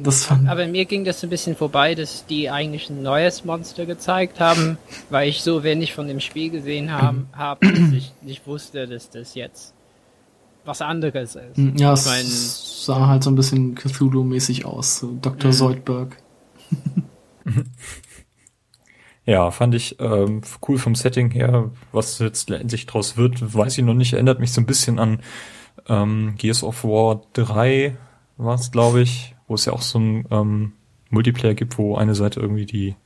Das 0.00 0.24
fand, 0.24 0.48
Aber 0.48 0.66
mir 0.66 0.86
ging 0.86 1.04
das 1.04 1.22
ein 1.22 1.28
bisschen 1.28 1.56
vorbei, 1.56 1.94
dass 1.94 2.24
die 2.24 2.48
eigentlich 2.48 2.88
ein 2.88 3.02
neues 3.02 3.44
Monster 3.44 3.84
gezeigt 3.84 4.40
haben, 4.40 4.78
weil 5.10 5.28
ich 5.28 5.42
so 5.42 5.62
wenig 5.62 5.92
von 5.92 6.08
dem 6.08 6.20
Spiel 6.20 6.48
gesehen 6.48 6.90
haben, 6.90 7.28
habe, 7.34 7.66
dass 7.70 7.92
ich 7.92 8.12
nicht 8.22 8.46
wusste, 8.46 8.86
dass 8.88 9.10
das 9.10 9.34
jetzt 9.34 9.74
was 10.64 10.80
anderes 10.80 11.34
ist. 11.36 11.58
ja, 11.78 11.92
ich 11.92 12.00
es 12.00 12.06
mein- 12.06 12.24
sah 12.26 13.08
halt 13.08 13.24
so 13.24 13.30
ein 13.30 13.34
bisschen 13.34 13.74
Cthulhu-mäßig 13.74 14.64
aus, 14.64 15.00
so 15.00 15.18
Dr. 15.20 15.50
Mhm. 15.50 15.54
Zoidberg. 15.54 16.16
Ja, 19.26 19.50
fand 19.50 19.74
ich 19.74 19.96
ähm, 20.00 20.42
cool 20.68 20.78
vom 20.78 20.94
Setting 20.94 21.30
her. 21.30 21.70
Was 21.92 22.18
jetzt 22.18 22.50
letztendlich 22.50 22.86
draus 22.86 23.16
wird, 23.16 23.54
weiß 23.54 23.78
ich 23.78 23.84
noch 23.84 23.94
nicht. 23.94 24.12
Erinnert 24.12 24.38
mich 24.40 24.52
so 24.52 24.60
ein 24.60 24.66
bisschen 24.66 24.98
an 24.98 25.20
ähm, 25.88 26.34
Gears 26.36 26.62
of 26.62 26.84
War 26.84 27.22
3 27.32 27.96
war 28.36 28.54
es, 28.54 28.70
glaube 28.70 29.00
ich, 29.00 29.34
wo 29.46 29.54
es 29.54 29.64
ja 29.64 29.72
auch 29.72 29.82
so 29.82 29.98
ein 29.98 30.26
ähm, 30.30 30.72
Multiplayer 31.10 31.54
gibt, 31.54 31.78
wo 31.78 31.96
eine 31.96 32.14
Seite 32.14 32.40
irgendwie 32.40 32.66
die 32.66 32.96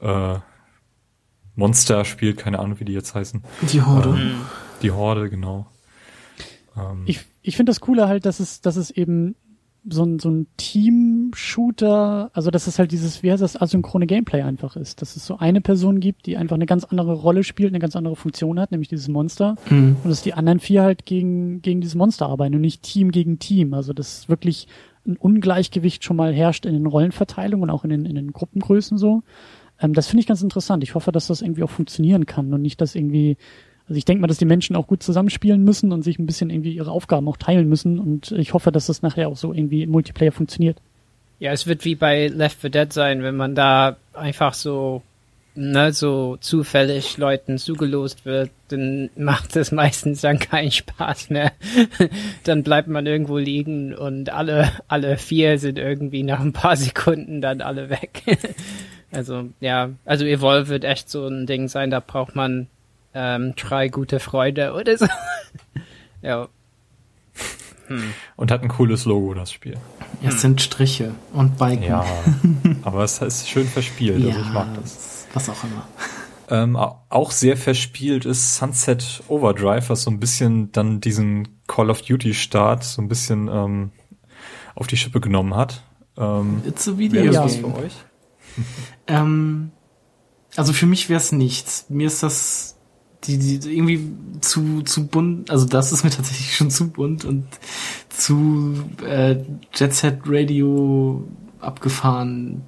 äh, 0.00 0.38
Monster 1.56 2.04
spielt, 2.04 2.36
keine 2.36 2.58
Ahnung, 2.58 2.80
wie 2.80 2.84
die 2.84 2.92
jetzt 2.92 3.14
heißen. 3.14 3.42
Die 3.72 3.82
Horde. 3.82 4.10
Mhm. 4.10 4.40
Die 4.82 4.90
Horde, 4.90 5.30
genau. 5.30 5.66
Ähm, 6.76 7.02
Ich, 7.06 7.20
ich 7.42 7.56
finde 7.56 7.70
das 7.70 7.80
Coole 7.80 8.08
halt, 8.08 8.26
dass 8.26 8.40
es, 8.40 8.60
dass 8.60 8.76
es 8.76 8.90
eben 8.90 9.36
so 9.88 10.04
ein, 10.04 10.18
so 10.18 10.30
ein 10.30 10.46
Team-Shooter, 10.56 12.30
also 12.32 12.50
dass 12.50 12.66
es 12.66 12.78
halt 12.78 12.92
dieses, 12.92 13.22
wie 13.22 13.30
heißt 13.30 13.42
das, 13.42 13.60
asynchrone 13.60 14.06
Gameplay 14.06 14.42
einfach 14.42 14.76
ist. 14.76 15.02
Dass 15.02 15.16
es 15.16 15.26
so 15.26 15.38
eine 15.38 15.60
Person 15.60 16.00
gibt, 16.00 16.26
die 16.26 16.36
einfach 16.36 16.56
eine 16.56 16.66
ganz 16.66 16.84
andere 16.84 17.12
Rolle 17.12 17.44
spielt, 17.44 17.70
eine 17.70 17.80
ganz 17.80 17.94
andere 17.94 18.16
Funktion 18.16 18.58
hat, 18.58 18.70
nämlich 18.70 18.88
dieses 18.88 19.08
Monster. 19.08 19.56
Mhm. 19.68 19.96
Und 20.02 20.10
dass 20.10 20.22
die 20.22 20.34
anderen 20.34 20.60
vier 20.60 20.82
halt 20.82 21.04
gegen, 21.04 21.60
gegen 21.60 21.80
dieses 21.80 21.94
Monster 21.94 22.26
arbeiten 22.26 22.54
und 22.54 22.62
nicht 22.62 22.82
Team 22.82 23.10
gegen 23.10 23.38
Team. 23.38 23.74
Also 23.74 23.92
dass 23.92 24.28
wirklich 24.28 24.68
ein 25.06 25.16
Ungleichgewicht 25.16 26.02
schon 26.02 26.16
mal 26.16 26.32
herrscht 26.32 26.64
in 26.64 26.72
den 26.72 26.86
Rollenverteilungen 26.86 27.64
und 27.64 27.70
auch 27.70 27.84
in 27.84 27.90
den, 27.90 28.06
in 28.06 28.14
den 28.14 28.32
Gruppengrößen 28.32 28.96
so. 28.96 29.22
Ähm, 29.80 29.92
das 29.92 30.06
finde 30.06 30.20
ich 30.20 30.26
ganz 30.26 30.42
interessant. 30.42 30.82
Ich 30.82 30.94
hoffe, 30.94 31.12
dass 31.12 31.26
das 31.26 31.42
irgendwie 31.42 31.62
auch 31.62 31.70
funktionieren 31.70 32.26
kann 32.26 32.52
und 32.52 32.62
nicht, 32.62 32.80
dass 32.80 32.94
irgendwie, 32.94 33.36
also 33.88 33.98
ich 33.98 34.04
denke 34.04 34.22
mal, 34.22 34.28
dass 34.28 34.38
die 34.38 34.46
Menschen 34.46 34.76
auch 34.76 34.86
gut 34.86 35.02
zusammenspielen 35.02 35.62
müssen 35.62 35.92
und 35.92 36.02
sich 36.02 36.18
ein 36.18 36.26
bisschen 36.26 36.48
irgendwie 36.50 36.74
ihre 36.74 36.90
Aufgaben 36.90 37.28
auch 37.28 37.36
teilen 37.36 37.68
müssen 37.68 37.98
und 37.98 38.32
ich 38.32 38.54
hoffe, 38.54 38.72
dass 38.72 38.86
das 38.86 39.02
nachher 39.02 39.28
auch 39.28 39.36
so 39.36 39.52
irgendwie 39.52 39.82
im 39.82 39.90
Multiplayer 39.90 40.32
funktioniert. 40.32 40.78
Ja, 41.38 41.52
es 41.52 41.66
wird 41.66 41.84
wie 41.84 41.94
bei 41.94 42.28
Left 42.28 42.60
4 42.60 42.70
Dead 42.70 42.92
sein, 42.92 43.22
wenn 43.22 43.36
man 43.36 43.54
da 43.54 43.96
einfach 44.14 44.54
so, 44.54 45.02
ne, 45.54 45.92
so 45.92 46.38
zufällig 46.40 47.18
Leuten 47.18 47.58
zugelost 47.58 48.24
wird, 48.24 48.50
dann 48.68 49.10
macht 49.16 49.54
es 49.54 49.70
meistens 49.70 50.22
dann 50.22 50.38
keinen 50.38 50.70
Spaß 50.70 51.28
mehr. 51.28 51.52
dann 52.44 52.62
bleibt 52.62 52.88
man 52.88 53.04
irgendwo 53.04 53.36
liegen 53.36 53.94
und 53.94 54.30
alle, 54.30 54.72
alle 54.88 55.18
vier 55.18 55.58
sind 55.58 55.78
irgendwie 55.78 56.22
nach 56.22 56.40
ein 56.40 56.54
paar 56.54 56.76
Sekunden 56.76 57.42
dann 57.42 57.60
alle 57.60 57.90
weg. 57.90 58.22
also, 59.12 59.50
ja, 59.60 59.90
also 60.06 60.24
Evolve 60.24 60.68
wird 60.68 60.84
echt 60.84 61.10
so 61.10 61.26
ein 61.26 61.44
Ding 61.46 61.68
sein, 61.68 61.90
da 61.90 62.00
braucht 62.00 62.34
man 62.34 62.68
ähm, 63.14 63.54
drei 63.56 63.88
gute 63.88 64.20
Freunde 64.20 64.72
oder 64.74 64.96
so. 64.98 65.06
ja. 66.22 66.48
und 68.36 68.50
hat 68.50 68.62
ein 68.62 68.68
cooles 68.68 69.04
Logo, 69.04 69.34
das 69.34 69.52
Spiel. 69.52 69.76
Es 70.22 70.40
sind 70.40 70.60
Striche 70.62 71.12
und 71.32 71.58
Balken. 71.58 71.82
Ja, 71.84 72.04
aber 72.82 73.04
es 73.04 73.18
ist 73.20 73.48
schön 73.48 73.66
verspielt, 73.68 74.24
also 74.24 74.40
ich 74.40 74.52
mag 74.52 74.68
das. 74.80 75.26
Was 75.34 75.48
auch 75.50 75.64
immer. 75.64 75.86
Ähm, 76.50 76.76
au- 76.76 77.00
auch 77.08 77.30
sehr 77.30 77.56
verspielt 77.56 78.24
ist 78.24 78.56
Sunset 78.56 79.22
Overdrive, 79.28 79.88
was 79.90 80.02
so 80.02 80.10
ein 80.10 80.20
bisschen 80.20 80.70
dann 80.72 81.00
diesen 81.00 81.48
Call 81.66 81.90
of 81.90 82.02
Duty 82.02 82.34
Start 82.34 82.84
so 82.84 83.00
ein 83.02 83.08
bisschen 83.08 83.48
ähm, 83.48 83.92
auf 84.74 84.86
die 84.86 84.96
Schippe 84.96 85.20
genommen 85.20 85.54
hat. 85.56 85.82
Ähm, 86.16 86.62
It's 86.66 86.86
a 86.88 86.96
video 86.98 87.24
Ja. 87.32 87.44
was 87.44 87.56
für 87.56 87.74
euch? 87.74 87.92
Ähm, 89.08 89.72
also 90.56 90.72
für 90.72 90.86
mich 90.86 91.08
wäre 91.10 91.18
es 91.18 91.32
nichts. 91.32 91.86
Mir 91.88 92.06
ist 92.06 92.22
das 92.22 92.73
die, 93.26 93.38
die 93.38 93.76
irgendwie 93.76 94.10
zu 94.40 94.82
zu 94.82 95.06
bunt. 95.06 95.50
Also 95.50 95.66
das 95.66 95.92
ist 95.92 96.04
mir 96.04 96.10
tatsächlich 96.10 96.56
schon 96.56 96.70
zu 96.70 96.90
bunt 96.90 97.24
und 97.24 97.46
zu 98.08 98.74
äh, 99.06 99.36
Jet 99.74 99.94
Set 99.94 100.20
Radio 100.26 101.24
abgefahren. 101.60 102.62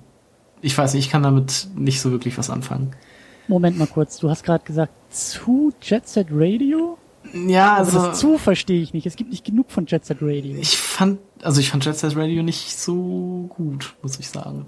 Ich 0.62 0.76
weiß 0.76 0.94
nicht, 0.94 1.06
ich 1.06 1.10
kann 1.12 1.22
damit 1.22 1.68
nicht 1.76 2.00
so 2.00 2.10
wirklich 2.10 2.38
was 2.38 2.50
anfangen. 2.50 2.92
Moment 3.48 3.78
mal 3.78 3.86
kurz, 3.86 4.18
du 4.18 4.28
hast 4.28 4.42
gerade 4.42 4.64
gesagt, 4.64 4.92
zu 5.14 5.72
Jet 5.82 6.08
Set 6.08 6.28
Radio? 6.30 6.98
Ja, 7.32 7.74
Also, 7.76 7.98
also 7.98 8.08
das 8.10 8.20
zu 8.20 8.38
verstehe 8.38 8.80
ich 8.80 8.92
nicht. 8.94 9.06
Es 9.06 9.16
gibt 9.16 9.30
nicht 9.30 9.44
genug 9.44 9.70
von 9.70 9.86
Jet 9.86 10.04
Set 10.04 10.18
Radio. 10.20 10.56
ich 10.60 10.76
fand, 10.76 11.18
also 11.42 11.60
ich 11.60 11.70
fand 11.70 11.84
Jet 11.84 11.96
Set 11.96 12.16
Radio 12.16 12.42
nicht 12.42 12.76
so 12.78 13.46
gut, 13.48 13.94
muss 14.02 14.18
ich 14.18 14.28
sagen. 14.28 14.66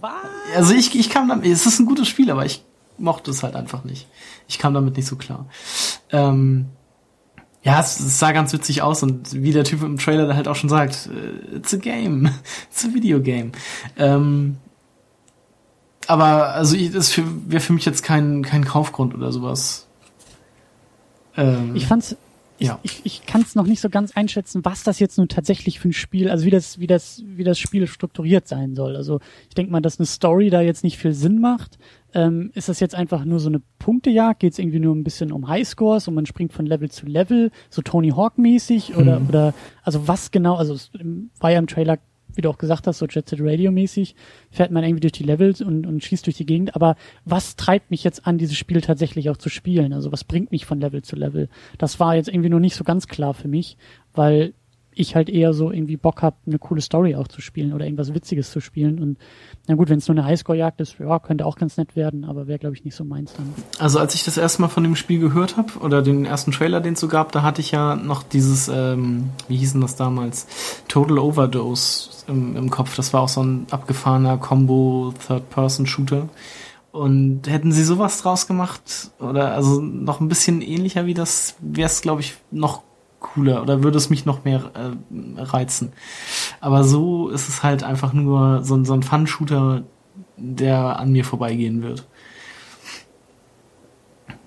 Also 0.54 0.74
ich, 0.74 0.94
ich 0.98 1.08
kam 1.10 1.28
damit, 1.28 1.46
es 1.46 1.66
ist 1.66 1.78
ein 1.80 1.86
gutes 1.86 2.08
Spiel, 2.08 2.30
aber 2.30 2.44
ich 2.44 2.64
mochte 2.98 3.30
es 3.30 3.42
halt 3.42 3.54
einfach 3.56 3.84
nicht. 3.84 4.06
Ich 4.48 4.58
kam 4.58 4.74
damit 4.74 4.96
nicht 4.96 5.06
so 5.06 5.16
klar. 5.16 5.46
Ähm, 6.10 6.66
ja, 7.62 7.80
es, 7.80 7.98
es 8.00 8.18
sah 8.18 8.32
ganz 8.32 8.52
witzig 8.52 8.82
aus 8.82 9.02
und 9.02 9.42
wie 9.42 9.52
der 9.52 9.64
Typ 9.64 9.82
im 9.82 9.98
Trailer 9.98 10.26
da 10.26 10.34
halt 10.36 10.48
auch 10.48 10.56
schon 10.56 10.70
sagt, 10.70 11.08
äh, 11.12 11.56
it's 11.56 11.74
a 11.74 11.76
game, 11.78 12.26
it's 12.70 12.84
a 12.84 12.94
video 12.94 13.20
game. 13.20 13.52
Ähm, 13.96 14.56
aber 16.06 16.54
also 16.54 16.76
ich- 16.76 16.92
das 16.92 17.16
wäre 17.18 17.60
für 17.60 17.72
mich 17.72 17.84
jetzt 17.84 18.02
kein 18.02 18.42
kein 18.42 18.64
Kaufgrund 18.64 19.14
oder 19.14 19.30
sowas. 19.32 19.86
Ähm, 21.36 21.76
Ich 21.76 21.86
fand's, 21.86 22.16
ja. 22.58 22.78
ich, 22.82 23.02
ich 23.04 23.26
kann 23.26 23.42
es 23.42 23.54
noch 23.54 23.66
nicht 23.66 23.80
so 23.80 23.90
ganz 23.90 24.12
einschätzen, 24.16 24.64
was 24.64 24.82
das 24.82 24.98
jetzt 24.98 25.18
nun 25.18 25.28
tatsächlich 25.28 25.78
für 25.78 25.88
ein 25.88 25.92
Spiel, 25.92 26.30
also 26.30 26.44
wie 26.46 26.50
das, 26.50 26.78
wie 26.80 26.86
das, 26.86 27.22
wie 27.24 27.44
das 27.44 27.58
Spiel 27.58 27.86
strukturiert 27.86 28.48
sein 28.48 28.74
soll. 28.74 28.96
Also 28.96 29.20
ich 29.48 29.54
denke 29.54 29.70
mal, 29.70 29.82
dass 29.82 29.98
eine 29.98 30.06
Story 30.06 30.50
da 30.50 30.60
jetzt 30.62 30.82
nicht 30.82 30.98
viel 30.98 31.12
Sinn 31.12 31.40
macht. 31.40 31.78
Ähm, 32.14 32.50
ist 32.54 32.68
das 32.68 32.80
jetzt 32.80 32.94
einfach 32.94 33.24
nur 33.24 33.38
so 33.38 33.48
eine 33.48 33.60
Punktejagd? 33.78 34.40
Geht 34.40 34.52
es 34.54 34.58
irgendwie 34.58 34.80
nur 34.80 34.94
ein 34.94 35.04
bisschen 35.04 35.30
um 35.32 35.48
Highscores 35.48 36.08
und 36.08 36.14
man 36.14 36.26
springt 36.26 36.52
von 36.52 36.64
Level 36.66 36.90
zu 36.90 37.06
Level, 37.06 37.50
so 37.68 37.82
Tony 37.82 38.10
Hawk 38.10 38.38
mäßig 38.38 38.96
oder 38.96 39.20
Mhm. 39.20 39.28
oder 39.28 39.54
also 39.82 40.08
was 40.08 40.30
genau? 40.30 40.54
Also 40.56 40.74
es 40.74 40.90
war 41.40 41.50
ja 41.50 41.58
im 41.58 41.66
Trailer, 41.66 41.98
wie 42.34 42.40
du 42.40 42.48
auch 42.50 42.58
gesagt 42.58 42.86
hast, 42.86 42.98
so 42.98 43.06
Jet 43.06 43.28
Set 43.28 43.40
Radio 43.42 43.70
mäßig 43.72 44.14
fährt 44.50 44.70
man 44.70 44.84
irgendwie 44.84 45.00
durch 45.00 45.12
die 45.12 45.24
Levels 45.24 45.60
und, 45.60 45.86
und 45.86 46.02
schießt 46.02 46.24
durch 46.24 46.36
die 46.36 46.46
Gegend. 46.46 46.74
Aber 46.76 46.96
was 47.24 47.56
treibt 47.56 47.90
mich 47.90 48.04
jetzt 48.04 48.26
an, 48.26 48.38
dieses 48.38 48.56
Spiel 48.56 48.80
tatsächlich 48.80 49.28
auch 49.28 49.36
zu 49.36 49.48
spielen? 49.50 49.92
Also 49.92 50.10
was 50.12 50.24
bringt 50.24 50.50
mich 50.50 50.64
von 50.64 50.80
Level 50.80 51.02
zu 51.02 51.14
Level? 51.16 51.48
Das 51.78 52.00
war 52.00 52.14
jetzt 52.14 52.28
irgendwie 52.28 52.48
noch 52.50 52.60
nicht 52.60 52.74
so 52.76 52.84
ganz 52.84 53.06
klar 53.08 53.34
für 53.34 53.48
mich, 53.48 53.76
weil 54.14 54.54
ich 54.98 55.14
halt 55.14 55.28
eher 55.28 55.52
so 55.52 55.70
irgendwie 55.70 55.96
Bock 55.96 56.22
hab, 56.22 56.38
eine 56.46 56.58
coole 56.58 56.80
Story 56.80 57.14
auch 57.14 57.28
zu 57.28 57.40
spielen 57.40 57.72
oder 57.72 57.84
irgendwas 57.84 58.14
Witziges 58.14 58.50
zu 58.50 58.60
spielen. 58.60 58.98
Und 58.98 59.18
na 59.66 59.74
gut, 59.74 59.88
wenn 59.88 59.98
es 59.98 60.08
nur 60.08 60.16
eine 60.16 60.26
Highscore-Jagd 60.26 60.80
ist, 60.80 60.98
ja, 60.98 61.18
könnte 61.18 61.46
auch 61.46 61.56
ganz 61.56 61.76
nett 61.76 61.96
werden, 61.96 62.24
aber 62.24 62.46
wäre, 62.46 62.58
glaube 62.58 62.74
ich, 62.74 62.84
nicht 62.84 62.94
so 62.94 63.04
meins 63.04 63.32
dann. 63.34 63.54
Also 63.78 63.98
als 63.98 64.14
ich 64.14 64.24
das 64.24 64.36
erste 64.36 64.62
Mal 64.62 64.68
von 64.68 64.82
dem 64.82 64.96
Spiel 64.96 65.20
gehört 65.20 65.56
habe, 65.56 65.72
oder 65.80 66.02
den 66.02 66.24
ersten 66.24 66.52
Trailer, 66.52 66.80
den 66.80 66.94
es 66.94 67.00
so 67.00 67.08
gab, 67.08 67.32
da 67.32 67.42
hatte 67.42 67.60
ich 67.60 67.70
ja 67.70 67.96
noch 67.96 68.22
dieses, 68.22 68.68
ähm, 68.68 69.30
wie 69.48 69.56
hieß 69.56 69.72
denn 69.72 69.80
das 69.80 69.96
damals? 69.96 70.46
Total 70.88 71.18
Overdose 71.18 72.10
im, 72.26 72.56
im 72.56 72.70
Kopf. 72.70 72.96
Das 72.96 73.12
war 73.12 73.22
auch 73.22 73.28
so 73.28 73.42
ein 73.42 73.66
abgefahrener 73.70 74.38
Combo 74.38 75.14
Third-Person-Shooter. 75.26 76.28
Und 76.90 77.46
hätten 77.46 77.70
sie 77.70 77.84
sowas 77.84 78.22
draus 78.22 78.46
gemacht, 78.46 79.12
oder 79.20 79.52
also 79.52 79.80
noch 79.80 80.20
ein 80.20 80.28
bisschen 80.28 80.62
ähnlicher 80.62 81.06
wie 81.06 81.14
das, 81.14 81.54
wäre 81.60 81.86
es, 81.86 82.00
glaube 82.00 82.22
ich, 82.22 82.34
noch 82.50 82.82
cooler 83.20 83.62
oder 83.62 83.82
würde 83.82 83.98
es 83.98 84.10
mich 84.10 84.24
noch 84.26 84.44
mehr 84.44 84.70
äh, 84.74 85.40
reizen. 85.42 85.92
Aber 86.60 86.84
so 86.84 87.28
ist 87.30 87.48
es 87.48 87.62
halt 87.62 87.82
einfach 87.82 88.12
nur 88.12 88.62
so, 88.64 88.76
ein- 88.76 88.84
so 88.84 88.94
ein 88.94 89.02
Fun-Shooter, 89.02 89.82
der 90.36 90.98
an 91.00 91.10
mir 91.12 91.24
vorbeigehen 91.24 91.82
wird. 91.82 92.06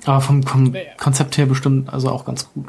Aber 0.05 0.21
vom, 0.21 0.73
Ja. 0.73 0.81
Konzept 0.97 1.37
her 1.37 1.45
bestimmt 1.45 1.91
also 1.93 2.09
auch 2.09 2.25
ganz 2.25 2.51
gut. 2.53 2.67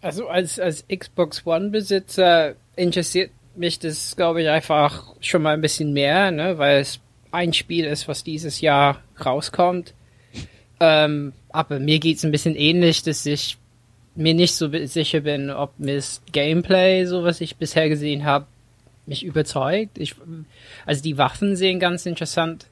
Also 0.00 0.28
als, 0.28 0.58
als 0.58 0.84
Xbox 0.88 1.46
One-Besitzer 1.46 2.54
interessiert 2.76 3.30
mich 3.56 3.78
das, 3.78 4.14
glaube 4.16 4.42
ich, 4.42 4.48
einfach 4.48 5.04
schon 5.20 5.42
mal 5.42 5.54
ein 5.54 5.60
bisschen 5.60 5.92
mehr, 5.92 6.30
ne, 6.30 6.58
weil 6.58 6.80
es 6.80 7.00
ein 7.32 7.52
Spiel 7.52 7.84
ist, 7.84 8.08
was 8.08 8.24
dieses 8.24 8.60
Jahr 8.60 8.98
rauskommt. 9.24 9.94
Ähm, 10.80 11.32
aber 11.50 11.80
mir 11.80 11.98
geht's 11.98 12.24
ein 12.24 12.30
bisschen 12.30 12.54
ähnlich, 12.54 13.02
dass 13.02 13.26
ich 13.26 13.58
mir 14.18 14.34
nicht 14.34 14.54
so 14.54 14.68
sicher 14.86 15.20
bin, 15.20 15.50
ob 15.50 15.72
das 15.78 16.22
Gameplay, 16.32 17.04
so 17.04 17.22
was 17.22 17.40
ich 17.40 17.56
bisher 17.56 17.88
gesehen 17.88 18.24
habe, 18.24 18.46
mich 19.06 19.24
überzeugt. 19.24 19.96
Ich, 19.96 20.16
also 20.84 21.02
die 21.02 21.18
Waffen 21.18 21.54
sehen 21.54 21.78
ganz 21.78 22.04
interessant 22.04 22.66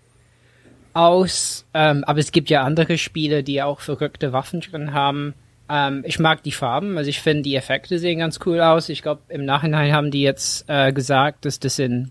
aus, 0.92 1.64
ähm, 1.72 2.02
aber 2.04 2.18
es 2.18 2.32
gibt 2.32 2.50
ja 2.50 2.64
andere 2.64 2.98
Spiele, 2.98 3.44
die 3.44 3.62
auch 3.62 3.80
verrückte 3.80 4.32
Waffen 4.32 4.60
drin 4.60 4.92
haben. 4.92 5.34
Ähm, 5.70 6.02
ich 6.04 6.18
mag 6.18 6.42
die 6.42 6.52
Farben, 6.52 6.98
also 6.98 7.08
ich 7.08 7.20
finde 7.20 7.42
die 7.42 7.54
Effekte 7.54 7.98
sehen 7.98 8.18
ganz 8.18 8.40
cool 8.44 8.60
aus. 8.60 8.88
Ich 8.88 9.02
glaube, 9.02 9.22
im 9.28 9.44
Nachhinein 9.44 9.92
haben 9.92 10.10
die 10.10 10.22
jetzt 10.22 10.64
äh, 10.68 10.92
gesagt, 10.92 11.44
dass 11.44 11.60
das 11.60 11.78
in 11.78 12.10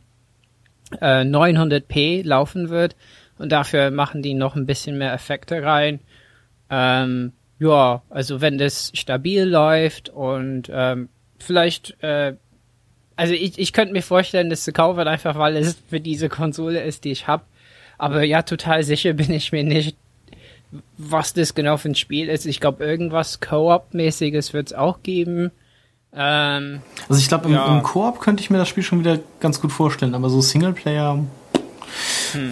äh, 1.02 1.24
900p 1.24 2.26
laufen 2.26 2.70
wird 2.70 2.96
und 3.38 3.52
dafür 3.52 3.92
machen 3.92 4.22
die 4.22 4.34
noch 4.34 4.56
ein 4.56 4.66
bisschen 4.66 4.98
mehr 4.98 5.14
Effekte 5.14 5.62
rein. 5.62 6.00
Ähm, 6.70 7.34
ja, 7.60 8.02
also 8.10 8.42
wenn 8.42 8.58
das 8.58 8.92
stabil 8.94 9.44
läuft 9.44 10.10
und 10.10 10.70
ähm, 10.72 11.10
vielleicht, 11.40 11.96
äh, 12.04 12.34
also 13.16 13.34
ich, 13.34 13.58
ich 13.58 13.72
könnte 13.74 13.94
mir 13.94 14.02
vorstellen, 14.04 14.50
das 14.50 14.64
zu 14.64 14.74
kaufen, 14.74 15.08
einfach 15.08 15.38
weil 15.38 15.56
es 15.58 15.78
für 15.90 16.00
diese 16.02 16.28
Konsole 16.30 16.84
ist, 16.84 17.04
die 17.06 17.12
ich 17.12 17.28
habe. 17.28 17.44
Aber 17.98 18.24
ja, 18.24 18.42
total 18.42 18.84
sicher 18.84 19.14
bin 19.14 19.32
ich 19.32 19.52
mir 19.54 19.64
nicht, 19.64 19.96
was 20.98 21.34
das 21.34 21.56
genau 21.56 21.78
für 21.78 21.90
ein 21.90 21.96
Spiel 21.96 22.28
ist. 22.28 22.46
Ich 22.46 22.60
glaube, 22.60 22.84
irgendwas 22.84 23.40
Co-op-mäßiges 23.40 24.52
wird 24.54 24.68
es 24.68 24.74
auch 24.74 25.02
geben. 25.04 25.52
Ähm, 26.14 26.82
Also 27.08 27.22
ich 27.22 27.28
glaube, 27.30 27.46
im, 27.48 27.54
Ja. 27.54 27.78
im 27.78 27.84
Koop 27.84 28.20
könnte 28.20 28.42
ich 28.42 28.50
mir 28.50 28.58
das 28.58 28.68
Spiel 28.68 28.84
schon 28.84 29.00
wieder 29.00 29.20
ganz 29.40 29.62
gut 29.62 29.72
vorstellen, 29.72 30.14
aber 30.16 30.30
so 30.30 30.42
Singleplayer 30.42 31.24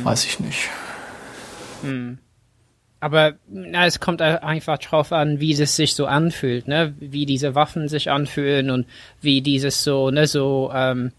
weiß 0.03 0.25
ich 0.25 0.39
nicht. 0.39 0.69
Aber 3.03 3.33
na, 3.49 3.85
es 3.85 3.99
kommt 3.99 4.21
einfach 4.21 4.77
drauf 4.77 5.11
an, 5.11 5.41
wie 5.41 5.51
es 5.51 5.75
sich 5.75 5.93
so 5.93 6.05
anfühlt, 6.05 6.69
ne? 6.69 6.95
Wie 7.01 7.25
diese 7.25 7.53
Waffen 7.53 7.89
sich 7.89 8.09
anfühlen 8.09 8.69
und 8.69 8.87
wie 9.19 9.41
dieses 9.41 9.83
so, 9.83 10.09
ne, 10.09 10.25
so 10.25 10.71
ähm, 10.73 11.11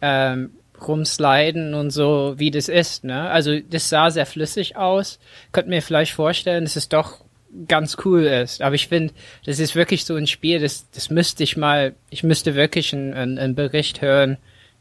ähm, 0.00 0.50
rumsliden 0.86 1.74
und 1.74 1.90
so, 1.90 2.34
wie 2.36 2.52
das 2.52 2.68
ist, 2.68 3.02
ne? 3.02 3.28
Also 3.30 3.58
das 3.58 3.88
sah 3.88 4.12
sehr 4.12 4.26
flüssig 4.26 4.76
aus. 4.76 5.18
Könnt 5.50 5.66
mir 5.66 5.82
vielleicht 5.82 6.12
vorstellen, 6.12 6.62
dass 6.62 6.76
es 6.76 6.88
doch 6.88 7.24
ganz 7.66 7.96
cool 8.04 8.22
ist. 8.22 8.62
Aber 8.62 8.76
ich 8.76 8.86
finde, 8.86 9.12
das 9.44 9.58
ist 9.58 9.74
wirklich 9.74 10.04
so 10.04 10.14
ein 10.14 10.28
Spiel, 10.28 10.60
das, 10.60 10.88
das 10.92 11.10
müsste 11.10 11.42
ich 11.42 11.56
mal, 11.56 11.96
ich 12.10 12.22
müsste 12.22 12.54
wirklich 12.54 12.94
einen, 12.94 13.12
einen, 13.12 13.38
einen 13.38 13.54
Bericht 13.56 14.02
hören, 14.02 14.36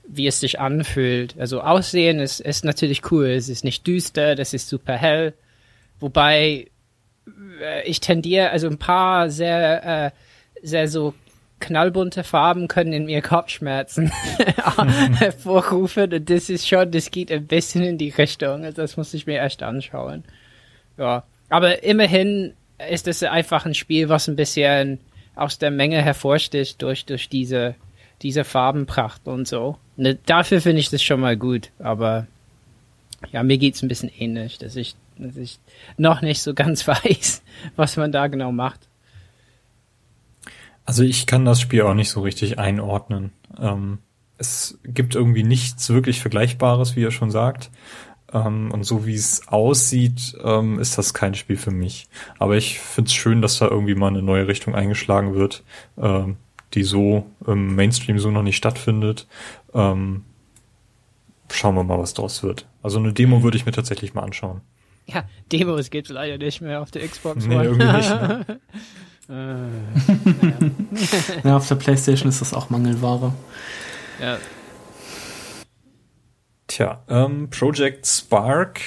wie 0.07 0.27
es 0.27 0.39
sich 0.39 0.59
anfühlt. 0.59 1.33
Also 1.39 1.61
Aussehen 1.61 2.19
ist, 2.19 2.41
ist 2.41 2.63
natürlich 2.63 3.11
cool. 3.11 3.29
Es 3.29 3.49
ist 3.49 3.63
nicht 3.63 3.87
düster, 3.87 4.35
das 4.35 4.53
ist 4.53 4.69
super 4.69 4.93
hell. 4.95 5.33
Wobei 5.99 6.67
äh, 7.61 7.83
ich 7.85 7.99
tendiere, 7.99 8.49
also 8.49 8.67
ein 8.67 8.77
paar 8.77 9.29
sehr, 9.29 10.05
äh, 10.05 10.11
sehr 10.61 10.87
so 10.87 11.13
knallbunte 11.59 12.23
Farben 12.23 12.67
können 12.67 12.91
in 12.91 13.05
mir 13.05 13.21
Kopfschmerzen 13.21 14.11
hervorrufen 15.17 16.13
und 16.13 16.29
das 16.29 16.49
ist 16.49 16.67
schon, 16.67 16.91
das 16.91 17.09
geht 17.09 17.31
ein 17.31 17.47
bisschen 17.47 17.83
in 17.83 17.97
die 17.97 18.09
Richtung. 18.09 18.65
Also 18.65 18.81
das 18.81 18.97
muss 18.97 19.13
ich 19.13 19.27
mir 19.27 19.41
echt 19.41 19.63
anschauen. 19.63 20.25
Ja, 20.97 21.23
aber 21.49 21.83
immerhin 21.83 22.53
ist 22.89 23.07
es 23.07 23.23
einfach 23.23 23.65
ein 23.65 23.75
Spiel, 23.75 24.09
was 24.09 24.27
ein 24.27 24.35
bisschen 24.35 24.99
aus 25.35 25.57
der 25.57 25.71
Menge 25.71 26.01
hervorsticht 26.01 26.81
durch, 26.81 27.05
durch 27.05 27.29
diese, 27.29 27.75
diese 28.21 28.43
Farbenpracht 28.43 29.27
und 29.27 29.47
so. 29.47 29.77
Ne, 29.95 30.17
dafür 30.25 30.61
finde 30.61 30.79
ich 30.79 30.89
das 30.89 31.01
schon 31.01 31.19
mal 31.19 31.37
gut, 31.37 31.69
aber 31.79 32.27
ja, 33.31 33.41
mir 33.43 33.57
geht's 33.57 33.81
ein 33.81 33.87
bisschen 33.87 34.11
ähnlich, 34.17 34.57
dass 34.57 34.75
ich, 34.75 34.95
dass 35.17 35.37
ich 35.37 35.59
noch 35.97 36.21
nicht 36.21 36.41
so 36.41 36.53
ganz 36.53 36.87
weiß, 36.87 37.43
was 37.75 37.97
man 37.97 38.11
da 38.11 38.27
genau 38.27 38.51
macht. 38.51 38.87
Also 40.85 41.03
ich 41.03 41.25
kann 41.27 41.45
das 41.45 41.61
Spiel 41.61 41.83
auch 41.83 41.93
nicht 41.93 42.09
so 42.09 42.21
richtig 42.21 42.59
einordnen. 42.59 43.31
Ähm, 43.59 43.99
es 44.37 44.77
gibt 44.83 45.15
irgendwie 45.15 45.43
nichts 45.43 45.89
wirklich 45.89 46.19
Vergleichbares, 46.19 46.95
wie 46.95 47.01
ihr 47.01 47.11
schon 47.11 47.31
sagt. 47.31 47.71
Ähm, 48.33 48.71
und 48.71 48.83
so 48.83 49.05
wie 49.05 49.15
es 49.15 49.47
aussieht, 49.47 50.35
ähm, 50.43 50.79
ist 50.79 50.97
das 50.97 51.13
kein 51.13 51.35
Spiel 51.35 51.57
für 51.57 51.71
mich. 51.71 52.07
Aber 52.39 52.57
ich 52.57 52.79
find's 52.79 53.13
schön, 53.13 53.41
dass 53.41 53.59
da 53.59 53.67
irgendwie 53.67 53.95
mal 53.95 54.07
eine 54.07 54.21
neue 54.21 54.47
Richtung 54.47 54.75
eingeschlagen 54.75 55.35
wird, 55.35 55.63
ähm, 55.97 56.37
die 56.73 56.83
so 56.83 57.27
im 57.45 57.75
Mainstream 57.75 58.19
so 58.19 58.31
noch 58.31 58.43
nicht 58.43 58.57
stattfindet. 58.57 59.27
Ähm, 59.73 60.25
schauen 61.51 61.75
wir 61.75 61.83
mal, 61.83 61.99
was 61.99 62.15
draus 62.15 62.43
wird. 62.43 62.67
Also 62.81 62.99
eine 62.99 63.13
Demo 63.13 63.43
würde 63.43 63.57
ich 63.57 63.65
mir 63.65 63.71
tatsächlich 63.71 64.13
mal 64.13 64.23
anschauen. 64.23 64.61
Ja, 65.05 65.23
Demos 65.51 65.89
gibt's 65.89 66.09
leider 66.09 66.37
nicht 66.37 66.61
mehr 66.61 66.81
auf 66.81 66.91
der 66.91 67.07
Xbox 67.07 67.45
Nee, 67.45 67.55
One. 67.55 67.63
irgendwie 67.65 67.91
nicht. 67.91 68.09
Ne? 68.09 68.59
Ja, 71.43 71.57
auf 71.57 71.67
der 71.67 71.75
Playstation 71.75 72.29
ist 72.29 72.41
das 72.41 72.53
auch 72.53 72.69
Mangelware. 72.69 73.33
ja. 74.21 74.37
Tja, 76.67 77.03
ähm, 77.09 77.49
Project 77.49 78.07
Spark 78.07 78.79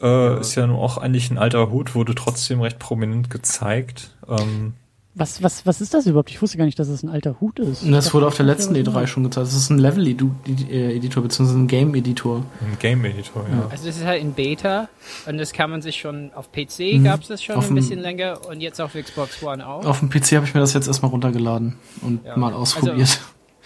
äh, 0.00 0.40
ist 0.40 0.54
ja 0.54 0.66
nun 0.66 0.76
auch 0.76 0.98
eigentlich 0.98 1.30
ein 1.30 1.38
alter 1.38 1.70
Hut, 1.70 1.94
wurde 1.94 2.14
trotzdem 2.14 2.60
recht 2.60 2.78
prominent 2.78 3.28
gezeigt. 3.28 4.14
Ähm, 4.28 4.74
Was, 5.16 5.42
was, 5.44 5.64
was 5.64 5.80
ist 5.80 5.94
das 5.94 6.06
überhaupt? 6.06 6.30
Ich 6.30 6.42
wusste 6.42 6.58
gar 6.58 6.64
nicht, 6.64 6.76
dass 6.78 6.88
es 6.88 7.04
ein 7.04 7.08
alter 7.08 7.40
Hut 7.40 7.60
ist. 7.60 7.84
Das 7.88 8.12
wurde 8.12 8.26
auf 8.26 8.34
der 8.36 8.46
letzten 8.46 8.74
Ja, 8.74 8.82
E3 8.82 9.06
schon 9.06 9.22
gezeigt. 9.22 9.46
Das 9.46 9.54
ist 9.54 9.70
ein 9.70 9.78
Level-Editor, 9.78 11.22
beziehungsweise 11.22 11.56
ein 11.58 11.68
Game-Editor. 11.68 12.38
ein 12.38 12.78
Game 12.80 13.04
Editor, 13.04 13.46
ja. 13.48 13.68
Also 13.70 13.86
das 13.86 13.96
ist 13.98 14.04
halt 14.04 14.20
in 14.20 14.32
Beta 14.32 14.88
und 15.26 15.38
das 15.38 15.52
kann 15.52 15.70
man 15.70 15.82
sich 15.82 15.96
schon 16.00 16.32
auf 16.34 16.50
PC 16.50 17.02
gab's 17.04 17.28
das 17.28 17.42
schon 17.44 17.54
Auf 17.56 17.68
ein 17.70 17.76
bisschen 17.76 18.00
länger 18.00 18.40
und 18.48 18.60
jetzt 18.60 18.80
auf 18.80 18.94
Xbox 18.94 19.40
One 19.42 19.64
auch. 19.66 19.84
Auf 19.84 20.00
dem 20.00 20.10
PC 20.10 20.32
habe 20.32 20.46
ich 20.46 20.54
mir 20.54 20.60
das 20.60 20.72
jetzt 20.74 20.88
erstmal 20.88 21.12
runtergeladen 21.12 21.76
und 22.02 22.24
Ja. 22.24 22.36
mal 22.36 22.52
ausprobiert. 22.52 22.98
Also- 22.98 23.18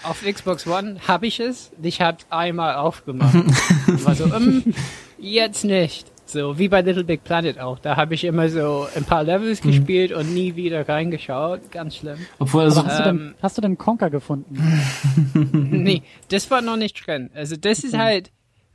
Auf 0.05 0.22
Xbox 0.24 0.66
One 0.66 0.96
habe 1.09 1.26
ich 1.26 1.40
es, 1.40 1.70
ich 1.82 2.01
habe 2.03 2.18
einmal 2.28 2.74
aufgemacht. 2.76 3.34
War 4.05 4.14
so, 4.14 4.26
ähm, 4.26 4.62
jetzt 5.18 5.64
nicht. 5.64 6.07
So 6.30 6.58
wie 6.58 6.68
bei 6.68 6.82
Little 6.82 7.04
Big 7.04 7.24
Planet 7.24 7.58
auch. 7.58 7.78
Da 7.78 7.96
habe 7.96 8.14
ich 8.14 8.24
immer 8.24 8.48
so 8.50 8.86
ein 8.94 9.04
paar 9.04 9.24
Levels 9.24 9.64
Mhm. 9.64 9.68
gespielt 9.68 10.12
und 10.12 10.34
nie 10.34 10.56
wieder 10.56 10.86
reingeschaut. 10.86 11.70
Ganz 11.70 11.96
schlimm. 11.96 12.18
Obwohl, 12.38 12.64
also, 12.64 12.84
hast, 12.84 12.98
du 12.98 13.02
denn, 13.04 13.16
Ähm, 13.16 13.34
hast 13.42 13.56
du 13.56 13.62
denn 13.62 13.78
Conker 13.78 14.10
gefunden? 14.10 14.54
nee, 15.34 16.02
das 16.30 16.50
war 16.50 16.60
noch 16.60 16.76
nicht 16.76 17.06
drin. 17.06 17.30
Also 17.34 17.56
das 17.56 17.82
ist 17.82 17.96
halt, 17.96 18.30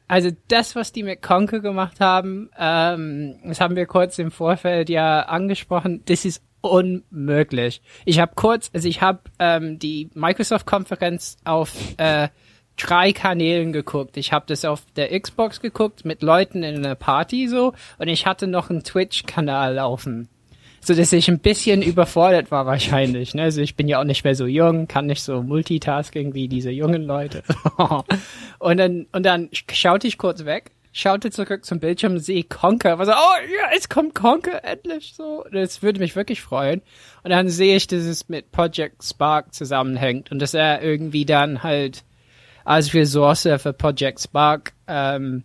also 0.08 0.30
das, 0.48 0.76
was 0.76 0.92
die 0.92 1.04
mit 1.04 1.22
Conker 1.22 1.60
gemacht 1.60 2.00
haben, 2.00 2.50
ähm, 2.58 3.36
das 3.46 3.62
haben 3.62 3.76
wir 3.76 3.86
kurz 3.86 4.18
im 4.20 4.32
Vorfeld 4.32 4.90
ja 4.90 5.22
angesprochen, 5.22 6.02
das 6.06 6.26
ist 6.26 6.42
unmöglich. 6.62 7.82
Ich 8.06 8.20
habe 8.20 8.32
kurz, 8.36 8.72
also 8.74 8.88
ich 8.88 9.02
habe 9.02 9.20
ähm, 9.38 9.80
die 9.80 10.10
Microsoft-Konferenz 10.14 11.38
auf 11.44 11.72
äh, 11.98 12.30
drei 12.78 13.14
Kanälen 13.14 13.74
geguckt. 13.74 14.18
Ich 14.18 14.34
habe 14.34 14.46
das 14.48 14.66
auf 14.66 14.84
der 14.96 15.18
Xbox 15.20 15.60
geguckt 15.62 16.06
mit 16.06 16.22
Leuten 16.22 16.64
in 16.64 16.76
einer 16.78 16.96
Party 16.96 17.48
so 17.48 17.74
und 17.98 18.08
ich 18.08 18.26
hatte 18.26 18.48
noch 18.48 18.70
einen 18.70 18.84
Twitch-Kanal 18.84 19.76
laufen. 19.76 20.30
So 20.82 20.94
dass 20.94 21.14
ich 21.14 21.30
ein 21.30 21.40
bisschen 21.40 21.82
überfordert 21.82 22.52
war 22.52 22.66
wahrscheinlich. 22.66 23.34
Ne? 23.34 23.44
Also 23.44 23.62
ich 23.62 23.76
bin 23.76 23.88
ja 23.88 24.02
auch 24.02 24.04
nicht 24.04 24.26
mehr 24.26 24.36
so 24.36 24.46
jung, 24.46 24.88
kann 24.88 25.06
nicht 25.06 25.24
so 25.24 25.42
Multitasking 25.42 26.34
wie 26.34 26.50
diese 26.50 26.72
jungen 26.72 27.04
Leute. 27.04 27.44
und 28.60 28.78
dann 28.78 29.08
und 29.14 29.26
dann 29.26 29.50
schaute 29.54 30.08
ich 30.08 30.18
kurz 30.18 30.44
weg, 30.44 30.72
schaute 30.92 31.32
zurück 31.32 31.64
zum 31.64 31.80
Bildschirm, 31.80 32.20
sehe 32.20 32.44
Conker, 32.44 33.00
war 33.00 33.06
so, 33.06 33.14
oh 33.14 33.56
ja, 33.60 33.70
es 33.78 33.88
kommt 33.88 34.14
Conker 34.14 34.64
endlich 34.64 35.14
so. 35.16 35.46
Das 35.52 35.82
würde 35.82 36.00
mich 36.00 36.18
wirklich 36.18 36.42
freuen. 36.42 36.82
Und 37.24 37.32
dann 37.32 37.48
sehe 37.48 37.78
ich, 37.78 37.88
dass 37.88 38.04
es 38.04 38.28
mit 38.28 38.52
Project 38.52 39.04
Spark 39.04 39.54
zusammenhängt 39.54 40.32
und 40.32 40.40
dass 40.40 40.54
er 40.54 40.82
irgendwie 40.82 41.26
dann 41.26 41.64
halt 41.64 42.04
als 42.64 42.94
Ressource 42.94 43.48
für 43.58 43.74
Project 43.74 44.22
Spark 44.22 44.74
ähm, 44.88 45.44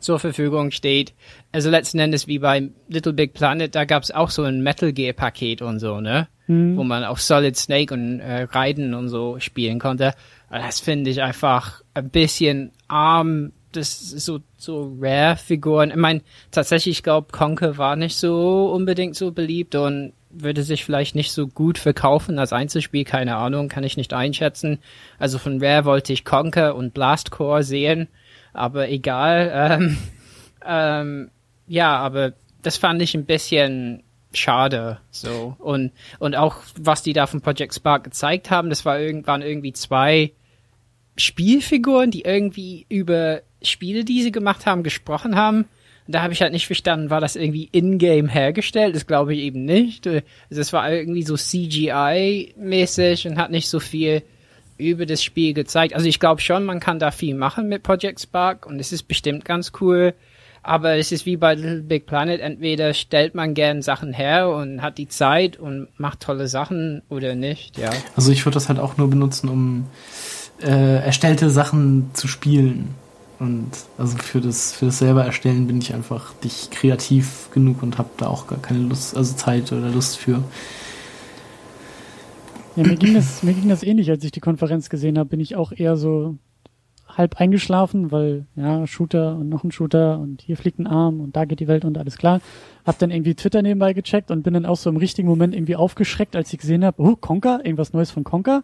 zur 0.00 0.18
Verfügung 0.18 0.70
steht. 0.70 1.14
Also 1.52 1.70
letzten 1.70 1.98
Endes 1.98 2.26
wie 2.26 2.38
bei 2.38 2.70
Little 2.88 3.12
Big 3.12 3.34
Planet, 3.34 3.74
da 3.74 3.84
gab's 3.84 4.10
auch 4.10 4.30
so 4.30 4.42
ein 4.42 4.62
Metal 4.62 4.92
Gear 4.92 5.12
Paket 5.12 5.62
und 5.62 5.78
so, 5.78 6.00
ne? 6.00 6.28
Mhm. 6.46 6.76
Wo 6.76 6.84
man 6.84 7.04
auch 7.04 7.18
Solid 7.18 7.56
Snake 7.56 7.92
und 7.92 8.20
äh, 8.20 8.42
Raiden 8.42 8.94
und 8.94 9.08
so 9.08 9.40
spielen 9.40 9.78
konnte. 9.78 10.14
Das 10.50 10.80
finde 10.80 11.10
ich 11.10 11.22
einfach 11.22 11.82
ein 11.94 12.10
bisschen 12.10 12.72
arm. 12.88 13.52
Das 13.72 14.12
ist 14.12 14.24
so, 14.24 14.40
so 14.56 14.96
Rare-Figuren. 15.00 15.90
Ich 15.90 15.96
meine, 15.96 16.22
tatsächlich, 16.50 16.98
ich 16.98 17.02
glaube, 17.02 17.32
Conker 17.32 17.78
war 17.78 17.96
nicht 17.96 18.16
so 18.16 18.70
unbedingt 18.72 19.16
so 19.16 19.32
beliebt 19.32 19.74
und 19.74 20.12
würde 20.42 20.62
sich 20.62 20.84
vielleicht 20.84 21.14
nicht 21.14 21.32
so 21.32 21.46
gut 21.46 21.78
verkaufen 21.78 22.38
als 22.38 22.52
Einzelspiel, 22.52 23.04
keine 23.04 23.36
Ahnung, 23.36 23.68
kann 23.68 23.84
ich 23.84 23.96
nicht 23.96 24.12
einschätzen. 24.12 24.78
Also 25.18 25.38
von 25.38 25.62
Rare 25.62 25.84
wollte 25.84 26.12
ich 26.12 26.24
Conker 26.24 26.74
und 26.74 26.94
Blastcore 26.94 27.62
sehen, 27.62 28.08
aber 28.52 28.88
egal. 28.88 29.50
Ähm, 29.54 29.98
ähm, 30.66 31.30
ja, 31.66 31.96
aber 31.96 32.32
das 32.62 32.76
fand 32.76 33.02
ich 33.02 33.14
ein 33.14 33.26
bisschen 33.26 34.02
schade 34.32 34.98
so 35.10 35.56
und 35.60 35.92
und 36.18 36.36
auch 36.36 36.58
was 36.78 37.02
die 37.02 37.14
da 37.14 37.26
von 37.26 37.40
Project 37.40 37.74
Spark 37.74 38.04
gezeigt 38.04 38.50
haben, 38.50 38.68
das 38.68 38.84
war 38.84 39.00
irgendwann 39.00 39.40
irgendwie 39.40 39.72
zwei 39.72 40.32
Spielfiguren, 41.16 42.10
die 42.10 42.22
irgendwie 42.22 42.84
über 42.90 43.40
Spiele, 43.62 44.04
die 44.04 44.22
sie 44.22 44.32
gemacht 44.32 44.66
haben, 44.66 44.82
gesprochen 44.82 45.36
haben 45.36 45.66
da 46.08 46.22
habe 46.22 46.32
ich 46.32 46.42
halt 46.42 46.52
nicht 46.52 46.66
verstanden, 46.66 47.10
war 47.10 47.20
das 47.20 47.36
irgendwie 47.36 47.68
in-game 47.72 48.28
hergestellt? 48.28 48.94
Das 48.94 49.06
glaube 49.06 49.34
ich 49.34 49.40
eben 49.40 49.64
nicht. 49.64 50.06
Also 50.06 50.22
es 50.50 50.72
war 50.72 50.90
irgendwie 50.90 51.22
so 51.22 51.34
CGI-mäßig 51.34 53.28
und 53.28 53.38
hat 53.38 53.50
nicht 53.50 53.68
so 53.68 53.80
viel 53.80 54.22
über 54.78 55.06
das 55.06 55.22
Spiel 55.22 55.54
gezeigt. 55.54 55.94
Also 55.94 56.06
ich 56.06 56.20
glaube 56.20 56.40
schon, 56.40 56.64
man 56.64 56.80
kann 56.80 56.98
da 56.98 57.10
viel 57.10 57.34
machen 57.34 57.68
mit 57.68 57.82
Project 57.82 58.20
Spark 58.20 58.66
und 58.66 58.78
es 58.78 58.92
ist 58.92 59.04
bestimmt 59.04 59.44
ganz 59.44 59.72
cool. 59.80 60.14
Aber 60.62 60.96
es 60.96 61.12
ist 61.12 61.26
wie 61.26 61.36
bei 61.36 61.54
Little 61.54 61.82
Big 61.82 62.06
Planet, 62.06 62.40
entweder 62.40 62.92
stellt 62.92 63.36
man 63.36 63.54
gern 63.54 63.82
Sachen 63.82 64.12
her 64.12 64.48
und 64.48 64.82
hat 64.82 64.98
die 64.98 65.06
Zeit 65.06 65.56
und 65.58 65.88
macht 65.96 66.20
tolle 66.20 66.48
Sachen 66.48 67.02
oder 67.08 67.36
nicht, 67.36 67.78
ja. 67.78 67.90
Also 68.16 68.32
ich 68.32 68.44
würde 68.44 68.54
das 68.54 68.68
halt 68.68 68.80
auch 68.80 68.96
nur 68.96 69.08
benutzen, 69.08 69.48
um 69.48 69.86
äh, 70.60 71.04
erstellte 71.04 71.50
Sachen 71.50 72.10
zu 72.14 72.26
spielen. 72.26 72.96
Und 73.38 73.70
also 73.98 74.16
für 74.16 74.40
das, 74.40 74.72
für 74.72 74.86
das 74.86 74.98
selber 74.98 75.24
erstellen 75.24 75.66
bin 75.66 75.78
ich 75.78 75.92
einfach 75.92 76.32
nicht 76.42 76.70
kreativ 76.70 77.50
genug 77.52 77.82
und 77.82 77.98
habe 77.98 78.08
da 78.16 78.28
auch 78.28 78.46
gar 78.46 78.60
keine 78.60 78.80
Lust, 78.80 79.16
also 79.16 79.34
Zeit 79.36 79.72
oder 79.72 79.90
Lust 79.90 80.16
für. 80.16 80.42
Ja, 82.76 82.86
mir 82.86 82.96
ging 82.96 83.14
das, 83.14 83.42
mir 83.42 83.52
ging 83.54 83.68
das 83.68 83.82
ähnlich, 83.82 84.10
als 84.10 84.24
ich 84.24 84.32
die 84.32 84.40
Konferenz 84.40 84.88
gesehen 84.88 85.18
habe, 85.18 85.28
bin 85.28 85.40
ich 85.40 85.56
auch 85.56 85.72
eher 85.72 85.96
so 85.96 86.36
halb 87.08 87.40
eingeschlafen, 87.40 88.10
weil 88.10 88.46
ja, 88.56 88.86
Shooter 88.86 89.36
und 89.36 89.48
noch 89.48 89.64
ein 89.64 89.70
Shooter 89.70 90.18
und 90.18 90.42
hier 90.42 90.56
fliegt 90.56 90.78
ein 90.78 90.86
Arm 90.86 91.20
und 91.20 91.36
da 91.36 91.44
geht 91.44 91.60
die 91.60 91.68
Welt 91.68 91.84
und 91.84 91.96
alles 91.96 92.18
klar. 92.18 92.40
Hab 92.84 92.98
dann 92.98 93.10
irgendwie 93.10 93.34
Twitter 93.34 93.62
nebenbei 93.62 93.92
gecheckt 93.92 94.30
und 94.30 94.42
bin 94.42 94.54
dann 94.54 94.66
auch 94.66 94.76
so 94.76 94.90
im 94.90 94.96
richtigen 94.96 95.28
Moment 95.28 95.54
irgendwie 95.54 95.76
aufgeschreckt, 95.76 96.36
als 96.36 96.52
ich 96.52 96.58
gesehen 96.58 96.84
habe, 96.84 97.02
oh, 97.02 97.16
Conker, 97.16 97.64
irgendwas 97.64 97.92
Neues 97.92 98.10
von 98.10 98.24
Conker 98.24 98.62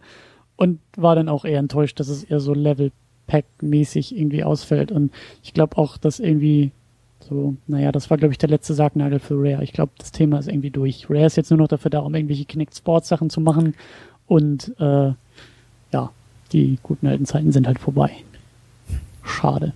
und 0.55 0.79
war 0.95 1.15
dann 1.15 1.29
auch 1.29 1.45
eher 1.45 1.59
enttäuscht, 1.59 1.99
dass 1.99 2.09
es 2.09 2.23
eher 2.23 2.39
so 2.39 2.53
Level 2.53 2.91
Pack-mäßig 3.27 4.15
irgendwie 4.17 4.43
ausfällt. 4.43 4.91
Und 4.91 5.11
ich 5.43 5.53
glaube 5.53 5.77
auch, 5.77 5.97
dass 5.97 6.19
irgendwie 6.19 6.71
so, 7.29 7.55
naja, 7.67 7.91
das 7.91 8.09
war, 8.09 8.17
glaube 8.17 8.33
ich, 8.33 8.37
der 8.37 8.49
letzte 8.49 8.73
Sargnagel 8.73 9.19
für 9.19 9.35
Rare. 9.35 9.63
Ich 9.63 9.73
glaube, 9.73 9.93
das 9.97 10.11
Thema 10.11 10.39
ist 10.39 10.47
irgendwie 10.47 10.71
durch. 10.71 11.09
Rare 11.09 11.25
ist 11.25 11.37
jetzt 11.37 11.49
nur 11.49 11.59
noch 11.59 11.67
dafür 11.67 11.89
da, 11.89 11.99
um 11.99 12.13
irgendwelche 12.13 12.45
Kinect 12.45 12.75
Sports 12.75 13.07
Sachen 13.07 13.29
zu 13.29 13.41
machen. 13.41 13.75
Und 14.27 14.73
äh, 14.79 15.13
ja, 15.91 16.11
die 16.51 16.77
guten 16.83 17.07
alten 17.07 17.25
Zeiten 17.25 17.51
sind 17.51 17.67
halt 17.67 17.79
vorbei. 17.79 18.11
Schade. 19.23 19.73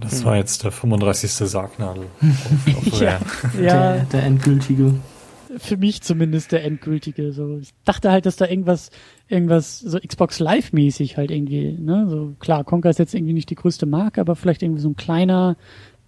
Das 0.00 0.24
war 0.24 0.36
jetzt 0.36 0.64
der 0.64 0.72
35. 0.72 1.30
Sargnagel 1.30 2.04
auf, 2.22 2.76
auf 2.76 3.00
Rare. 3.00 3.20
ja, 3.54 3.60
ja. 3.60 3.94
Der, 3.94 4.04
der 4.04 4.22
endgültige 4.24 4.94
für 5.58 5.76
mich 5.76 6.02
zumindest 6.02 6.52
der 6.52 6.64
endgültige. 6.64 7.32
So, 7.32 7.58
ich 7.58 7.70
dachte 7.84 8.10
halt, 8.10 8.26
dass 8.26 8.36
da 8.36 8.46
irgendwas, 8.46 8.90
irgendwas 9.28 9.80
so 9.80 9.98
Xbox 9.98 10.38
Live 10.38 10.72
mäßig 10.72 11.16
halt 11.16 11.30
irgendwie, 11.30 11.72
ne, 11.72 12.06
so 12.08 12.34
klar, 12.40 12.64
Conker 12.64 12.90
ist 12.90 12.98
jetzt 12.98 13.14
irgendwie 13.14 13.32
nicht 13.32 13.50
die 13.50 13.54
größte 13.54 13.86
Marke, 13.86 14.20
aber 14.20 14.36
vielleicht 14.36 14.62
irgendwie 14.62 14.80
so 14.80 14.90
ein 14.90 14.96
kleiner 14.96 15.56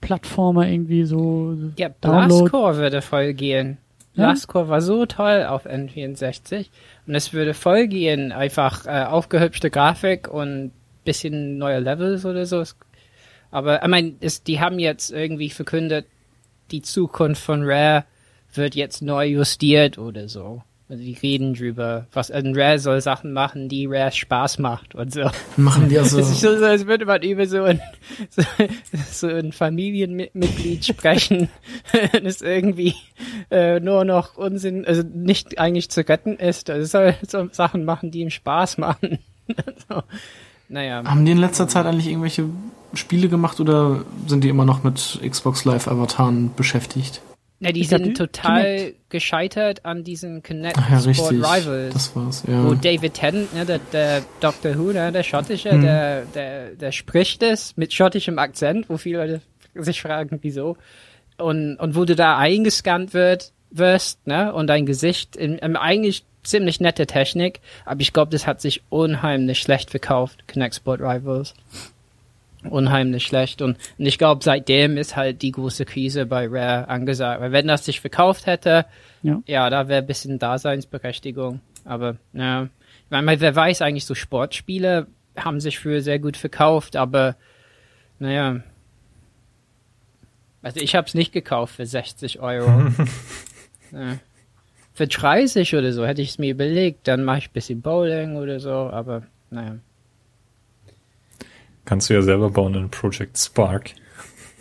Plattformer 0.00 0.68
irgendwie 0.68 1.04
so. 1.04 1.56
Ja, 1.76 1.88
Blastcore 1.88 2.76
würde 2.76 3.02
voll 3.02 3.34
gehen. 3.34 3.78
Blastcore 4.14 4.64
ja? 4.64 4.70
war 4.70 4.80
so 4.80 5.06
toll 5.06 5.44
auf 5.44 5.66
N64 5.66 6.66
und 7.06 7.14
es 7.14 7.32
würde 7.32 7.54
voll 7.54 7.86
gehen, 7.86 8.32
einfach 8.32 8.86
äh, 8.86 9.04
aufgehübschte 9.04 9.70
Grafik 9.70 10.28
und 10.28 10.72
bisschen 11.04 11.58
neue 11.58 11.80
Levels 11.80 12.24
oder 12.24 12.46
so. 12.46 12.64
Aber 13.50 13.82
ich 13.82 13.88
meine, 13.88 14.14
die 14.46 14.60
haben 14.60 14.78
jetzt 14.78 15.12
irgendwie 15.12 15.50
verkündet, 15.50 16.06
die 16.70 16.82
Zukunft 16.82 17.42
von 17.42 17.62
Rare 17.62 18.04
wird 18.56 18.74
jetzt 18.74 19.02
neu 19.02 19.26
justiert 19.26 19.98
oder 19.98 20.28
so. 20.28 20.62
Also 20.88 21.02
die 21.02 21.14
reden 21.14 21.54
drüber, 21.54 22.06
was 22.12 22.30
ein 22.30 22.54
Rare 22.54 22.78
soll 22.78 23.00
Sachen 23.00 23.32
machen, 23.32 23.68
die 23.68 23.86
Rare 23.86 24.12
Spaß 24.12 24.60
macht 24.60 24.94
und 24.94 25.12
so. 25.12 25.28
Machen 25.56 25.88
die 25.88 25.98
also. 25.98 26.20
Es 26.20 26.30
ist 26.30 26.40
so, 26.42 26.50
als 26.50 26.86
würde 26.86 27.06
man 27.06 27.22
über 27.22 27.46
so 27.46 27.64
ein, 27.64 27.80
so, 28.30 28.42
so 29.10 29.26
ein 29.26 29.50
Familienmitglied 29.50 30.84
sprechen, 30.86 31.48
das 32.22 32.40
irgendwie 32.40 32.94
äh, 33.50 33.80
nur 33.80 34.04
noch 34.04 34.36
Unsinn, 34.36 34.84
also 34.84 35.02
nicht 35.02 35.58
eigentlich 35.58 35.90
zu 35.90 36.08
retten 36.08 36.36
ist. 36.36 36.70
Also 36.70 36.86
soll 36.86 37.16
so 37.26 37.48
Sachen 37.50 37.84
machen, 37.84 38.12
die 38.12 38.20
ihm 38.20 38.30
Spaß 38.30 38.78
machen. 38.78 39.18
so. 39.88 40.02
Naja. 40.68 41.02
Haben 41.04 41.24
die 41.24 41.32
in 41.32 41.38
letzter 41.38 41.66
Zeit 41.66 41.86
eigentlich 41.86 42.08
irgendwelche 42.08 42.44
Spiele 42.94 43.28
gemacht 43.28 43.58
oder 43.58 44.04
sind 44.28 44.44
die 44.44 44.48
immer 44.48 44.64
noch 44.64 44.84
mit 44.84 45.20
Xbox 45.28 45.64
Live 45.64 45.88
Avataren 45.88 46.52
beschäftigt? 46.54 47.22
Ja, 47.58 47.72
die 47.72 47.84
sind 47.84 48.16
total 48.16 48.76
Kinect. 48.76 49.10
gescheitert 49.10 49.84
an 49.86 50.04
diesen 50.04 50.42
Connect 50.42 50.76
ja, 50.76 51.00
Sport 51.00 51.06
richtig. 51.06 51.38
Rivals. 51.38 51.94
Das 51.94 52.16
war's, 52.16 52.44
ja. 52.46 52.64
Wo 52.64 52.74
David 52.74 53.14
Tennant, 53.14 53.54
ne, 53.54 53.64
der, 53.64 53.78
der 53.92 54.22
Dr. 54.40 54.76
Who, 54.76 54.92
ne, 54.92 55.10
der 55.10 55.22
Schottische, 55.22 55.70
hm. 55.70 55.80
der, 55.80 56.24
der, 56.26 56.70
der 56.72 56.92
spricht 56.92 57.42
es 57.42 57.74
mit 57.76 57.94
schottischem 57.94 58.38
Akzent, 58.38 58.90
wo 58.90 58.98
viele 58.98 59.18
Leute 59.18 59.40
sich 59.74 60.02
fragen, 60.02 60.38
wieso. 60.42 60.76
Und, 61.38 61.76
und 61.76 61.96
wo 61.96 62.04
du 62.04 62.14
da 62.14 62.36
eingescannt 62.36 63.14
wird, 63.14 63.52
wirst, 63.70 64.26
ne, 64.26 64.52
und 64.52 64.66
dein 64.66 64.84
Gesicht 64.84 65.34
in, 65.34 65.56
in 65.56 65.76
eigentlich 65.76 66.24
ziemlich 66.42 66.78
nette 66.80 67.06
Technik, 67.06 67.60
aber 67.86 68.02
ich 68.02 68.12
glaube, 68.12 68.30
das 68.30 68.46
hat 68.46 68.60
sich 68.60 68.82
unheimlich 68.90 69.58
schlecht 69.60 69.90
verkauft, 69.90 70.44
Connect 70.46 70.74
Sport 70.76 71.00
Rivals 71.00 71.54
unheimlich 72.70 73.24
schlecht. 73.24 73.62
Und, 73.62 73.78
und 73.98 74.06
ich 74.06 74.18
glaube, 74.18 74.44
seitdem 74.44 74.96
ist 74.96 75.16
halt 75.16 75.42
die 75.42 75.52
große 75.52 75.84
Krise 75.84 76.26
bei 76.26 76.46
Rare 76.48 76.88
angesagt. 76.88 77.40
Weil 77.40 77.52
wenn 77.52 77.66
das 77.66 77.84
sich 77.84 78.00
verkauft 78.00 78.46
hätte, 78.46 78.86
ja, 79.22 79.42
ja 79.46 79.70
da 79.70 79.88
wäre 79.88 80.02
ein 80.02 80.06
bisschen 80.06 80.38
Daseinsberechtigung. 80.38 81.60
Aber 81.84 82.16
ja, 82.32 82.64
ich 82.64 83.10
meine, 83.10 83.40
wer 83.40 83.54
weiß 83.54 83.82
eigentlich, 83.82 84.04
so 84.04 84.14
Sportspiele 84.14 85.06
haben 85.36 85.60
sich 85.60 85.78
früher 85.78 86.00
sehr 86.00 86.18
gut 86.18 86.36
verkauft, 86.36 86.96
aber 86.96 87.36
naja. 88.18 88.60
Also 90.62 90.80
ich 90.80 90.96
habe 90.96 91.06
es 91.06 91.14
nicht 91.14 91.32
gekauft 91.32 91.76
für 91.76 91.86
60 91.86 92.40
Euro. 92.40 92.66
ja. 93.92 94.18
Für 94.92 95.06
30 95.06 95.76
oder 95.76 95.92
so 95.92 96.06
hätte 96.06 96.22
ich 96.22 96.30
es 96.30 96.38
mir 96.38 96.50
überlegt, 96.50 97.06
dann 97.06 97.22
mache 97.22 97.38
ich 97.38 97.50
ein 97.50 97.52
bisschen 97.52 97.82
Bowling 97.82 98.36
oder 98.36 98.58
so, 98.60 98.72
aber 98.72 99.22
naja. 99.50 99.76
Kannst 101.86 102.10
du 102.10 102.14
ja 102.14 102.22
selber 102.22 102.50
bauen 102.50 102.74
in 102.74 102.90
Project 102.90 103.38
Spark. 103.38 103.92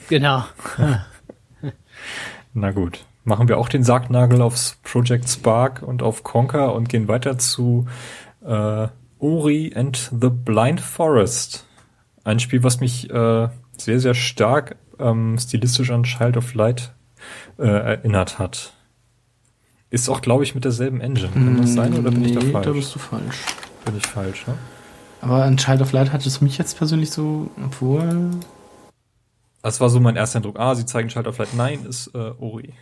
Genau. 0.07 0.43
Na 2.53 2.71
gut. 2.71 3.03
Machen 3.23 3.49
wir 3.49 3.57
auch 3.57 3.67
den 3.67 3.83
Sargnagel 3.83 4.41
aufs 4.43 4.77
Project 4.83 5.27
Spark 5.27 5.81
und 5.81 6.03
auf 6.03 6.23
Conker 6.23 6.73
und 6.75 6.87
gehen 6.87 7.07
weiter 7.07 7.39
zu 7.39 7.87
äh, 8.45 8.87
Ori 9.17 9.73
and 9.75 10.11
the 10.21 10.29
Blind 10.29 10.79
Forest. 10.79 11.65
Ein 12.23 12.39
Spiel, 12.39 12.61
was 12.61 12.79
mich 12.79 13.09
äh, 13.09 13.49
sehr, 13.75 13.99
sehr 13.99 14.13
stark 14.13 14.75
ähm, 14.99 15.37
stilistisch 15.39 15.89
an 15.89 16.03
Child 16.03 16.37
of 16.37 16.53
Light 16.53 16.93
äh, 17.57 17.65
erinnert 17.65 18.37
hat. 18.37 18.73
Ist 19.89 20.07
auch, 20.09 20.21
glaube 20.21 20.43
ich, 20.43 20.53
mit 20.53 20.63
derselben 20.63 21.01
Engine. 21.01 21.29
Kann 21.33 21.57
das 21.59 21.73
sein 21.73 21.93
oder 21.93 22.11
bin 22.11 22.23
ich 22.23 22.33
da 22.33 22.41
falsch? 22.41 22.65
da 22.65 22.71
bist 22.71 22.93
du 22.93 22.99
falsch. 22.99 23.37
Bin 23.85 23.97
ich 23.97 24.05
falsch, 24.05 24.45
ne? 24.45 24.55
Aber 25.25 25.43
an 25.43 25.57
Child 25.57 25.81
of 25.81 25.91
Light 25.91 26.13
hat 26.13 26.25
es 26.25 26.39
mich 26.41 26.57
jetzt 26.57 26.77
persönlich 26.77 27.09
so, 27.11 27.49
obwohl. 27.65 28.29
Das 29.63 29.81
war 29.81 29.89
so 29.89 29.99
mein 29.99 30.15
erster 30.15 30.37
Eindruck. 30.37 30.59
Ah, 30.59 30.75
sie 30.75 30.85
zeigen 30.85 31.09
Child 31.09 31.27
of 31.27 31.37
Light. 31.39 31.53
Nein, 31.55 31.79
ist 31.89 32.11
äh, 32.13 32.31
Ori. 32.39 32.73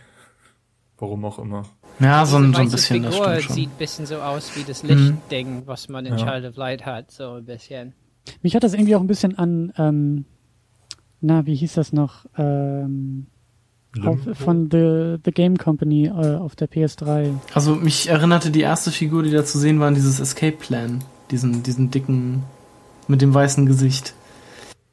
Warum 0.98 1.24
auch 1.24 1.38
immer. 1.38 1.64
Ja, 2.00 2.26
so, 2.26 2.36
ein- 2.36 2.52
so 2.52 2.58
ein 2.60 2.64
Diese 2.66 2.76
bisschen, 2.76 3.02
das 3.02 3.14
Figur 3.14 3.28
stimmt 3.30 3.42
schon. 3.44 3.54
sieht 3.56 3.68
ein 3.70 3.78
bisschen 3.78 4.06
so 4.06 4.16
aus 4.16 4.54
wie 4.56 4.62
das 4.64 4.82
Mhm. 4.82 4.88
Lichtding, 4.90 5.62
was 5.66 5.88
man 5.88 6.04
in 6.06 6.18
Ja. 6.18 6.24
Child 6.26 6.50
of 6.50 6.56
Light 6.56 6.84
hat, 6.84 7.10
so 7.10 7.32
ein 7.34 7.44
bisschen. 7.46 7.94
Mich 8.42 8.54
hat 8.54 8.62
das 8.62 8.74
irgendwie 8.74 8.94
auch 8.96 9.00
ein 9.00 9.06
bisschen 9.06 9.38
an, 9.38 9.72
ähm, 9.78 10.24
na, 11.22 11.46
wie 11.46 11.54
hieß 11.54 11.74
das 11.74 11.92
noch? 11.94 12.26
Ähm, 12.36 13.26
auf, 14.04 14.18
von 14.34 14.68
The, 14.70 15.16
The 15.24 15.30
Game 15.30 15.56
Company 15.56 16.06
äh, 16.08 16.36
auf 16.36 16.56
der 16.56 16.68
PS3. 16.68 17.32
Also 17.54 17.76
mich 17.76 18.08
erinnerte 18.08 18.50
die 18.50 18.60
erste 18.62 18.90
Figur, 18.90 19.22
die 19.22 19.30
da 19.30 19.44
zu 19.44 19.58
sehen 19.58 19.78
war, 19.80 19.88
an 19.88 19.94
dieses 19.94 20.20
Escape 20.20 20.56
Plan. 20.56 21.02
Diesen, 21.30 21.62
diesen 21.62 21.90
dicken, 21.90 22.42
mit 23.08 23.22
dem 23.22 23.32
weißen 23.34 23.66
Gesicht. 23.66 24.14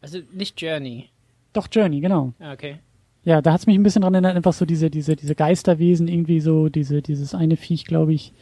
Also 0.01 0.19
nicht 0.33 0.59
Journey. 0.61 1.09
Doch, 1.53 1.67
Journey, 1.71 1.99
genau. 2.01 2.33
Ah, 2.39 2.53
Okay. 2.53 2.79
Ja, 3.23 3.39
da 3.43 3.53
hat's 3.53 3.67
mich 3.67 3.75
ein 3.75 3.83
bisschen 3.83 4.01
dran 4.01 4.15
erinnert, 4.15 4.35
einfach 4.35 4.53
so 4.53 4.65
diese, 4.65 4.89
diese, 4.89 5.15
diese 5.15 5.35
Geisterwesen, 5.35 6.07
irgendwie 6.07 6.39
so, 6.39 6.69
diese, 6.69 7.03
dieses 7.03 7.35
eine 7.35 7.55
Viech, 7.55 7.85
glaube 7.85 8.13
ich, 8.13 8.33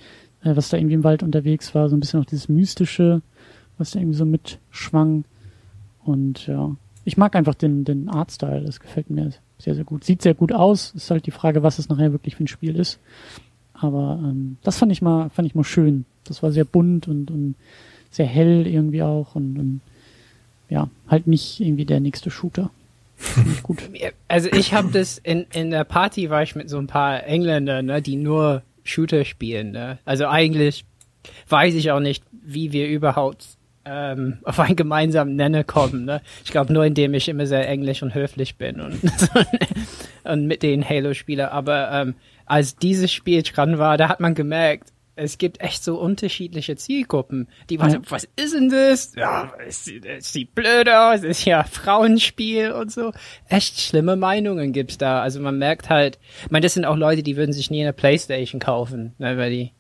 äh, 0.42 0.56
was 0.56 0.70
da 0.70 0.78
irgendwie 0.78 0.94
im 0.96 1.04
Wald 1.04 1.22
unterwegs 1.22 1.76
war, 1.76 1.90
so 1.90 1.98
ein 1.98 2.00
bisschen 2.00 2.22
auch 2.22 2.26
dieses 2.26 2.48
Mystische, 2.48 3.22
was 3.78 3.92
da 3.92 4.00
irgendwie 4.00 4.18
so 4.18 4.26
mitschwang. 4.26 5.26
Und 6.06 6.48
ja, 6.48 6.74
ich 7.04 7.18
mag 7.18 7.36
einfach 7.36 7.56
den, 7.56 7.84
den 7.84 8.08
Artstyle, 8.08 8.62
das 8.62 8.80
gefällt 8.80 9.10
mir 9.10 9.34
sehr, 9.58 9.76
sehr 9.76 9.84
gut. 9.84 10.06
Sieht 10.06 10.22
sehr 10.22 10.34
gut 10.34 10.54
aus, 10.54 10.92
ist 10.96 11.12
halt 11.12 11.26
die 11.26 11.32
Frage, 11.32 11.62
was 11.62 11.78
es 11.78 11.90
nachher 11.90 12.14
wirklich 12.14 12.38
für 12.38 12.46
ein 12.46 12.48
Spiel 12.48 12.78
ist. 12.78 13.00
Aber 13.74 14.18
ähm, 14.24 14.58
das 14.64 14.78
fand 14.78 14.94
ich 14.94 15.02
mal, 15.02 15.30
fand 15.30 15.46
ich 15.46 15.56
mal 15.56 15.66
schön. 15.66 16.06
Das 16.24 16.44
war 16.44 16.52
sehr 16.52 16.66
bunt 16.66 17.08
und, 17.08 17.32
und 17.32 17.56
sehr 18.12 18.26
hell 18.26 18.68
irgendwie 18.68 19.04
auch 19.04 19.36
und, 19.36 19.58
und 19.58 19.82
ja, 20.70 20.90
halt 21.08 21.28
nicht 21.28 21.60
irgendwie 21.60 21.86
der 21.86 22.00
nächste 22.00 22.32
Shooter. 22.32 22.70
Gut. 23.64 23.80
Also 24.28 24.50
ich 24.52 24.74
habe 24.74 24.90
das 24.92 25.18
in, 25.18 25.48
in 25.54 25.72
der 25.72 25.84
Party 25.84 26.30
war 26.30 26.44
ich 26.44 26.56
mit 26.56 26.70
so 26.70 26.78
ein 26.78 26.88
paar 26.88 27.26
Engländern, 27.26 27.88
ne, 27.88 28.02
die 28.02 28.16
nur 28.16 28.62
Shooter 28.84 29.26
spielen. 29.26 29.72
Ne? 29.72 29.98
Also 30.06 30.28
eigentlich 30.28 30.86
weiß 31.50 31.74
ich 31.74 31.92
auch 31.92 32.00
nicht, 32.00 32.24
wie 32.32 32.72
wir 32.72 32.88
überhaupt 32.88 33.46
ähm, 33.86 34.38
auf 34.44 34.60
einen 34.60 34.76
gemeinsamen 34.76 35.36
Nenner 35.36 35.64
kommen. 35.64 36.06
Ne? 36.06 36.22
Ich 36.46 36.52
glaube 36.52 36.72
nur, 36.72 36.86
indem 36.86 37.14
ich 37.14 37.28
immer 37.28 37.48
sehr 37.48 37.68
englisch 37.68 38.04
und 38.04 38.14
höflich 38.14 38.56
bin 38.56 38.80
und, 38.80 39.00
und 40.24 40.46
mit 40.46 40.64
den 40.64 40.88
Halo 40.88 41.14
spiele. 41.14 41.52
Aber 41.52 41.92
ähm, 41.92 42.14
als 42.46 42.76
dieses 42.76 43.12
Spiel 43.12 43.42
dran 43.42 43.80
war, 43.80 43.98
da 43.98 44.10
hat 44.10 44.20
man 44.20 44.36
gemerkt, 44.36 44.94
es 45.20 45.38
gibt 45.38 45.62
echt 45.62 45.84
so 45.84 46.00
unterschiedliche 46.00 46.76
Zielgruppen. 46.76 47.48
Die 47.70 47.80
waren 47.80 47.92
so, 47.92 48.00
was 48.10 48.28
ist 48.36 48.54
denn 48.54 48.70
das? 48.70 49.14
Ja, 49.16 49.54
es 49.68 49.84
sieht, 49.84 50.06
es 50.06 50.32
sieht 50.32 50.56
blöd 50.56 50.90
aus, 50.90 51.20
es 51.20 51.40
ist 51.40 51.46
ja 51.46 51.64
Frauenspiel 51.64 52.72
und 52.72 52.92
so. 52.92 53.12
Echt 53.48 53.80
schlimme 53.80 54.16
Meinungen 54.16 54.72
gibt's 54.72 54.98
da. 54.98 55.22
Also 55.22 55.42
man 55.42 55.58
merkt 55.58 55.90
halt, 55.90 56.20
ich 56.46 56.52
meine, 56.52 56.64
das 56.64 56.74
sind 56.74 56.86
auch 56.86 56.96
Leute, 56.96 57.22
die 57.22 57.36
würden 57.36 57.54
sich 57.54 57.70
nie 57.70 57.82
eine 57.82 57.94
Playstation 57.94 58.60
kaufen, 58.60 59.14
ne, 59.18 59.38
weil 59.38 59.52
die, 59.52 59.72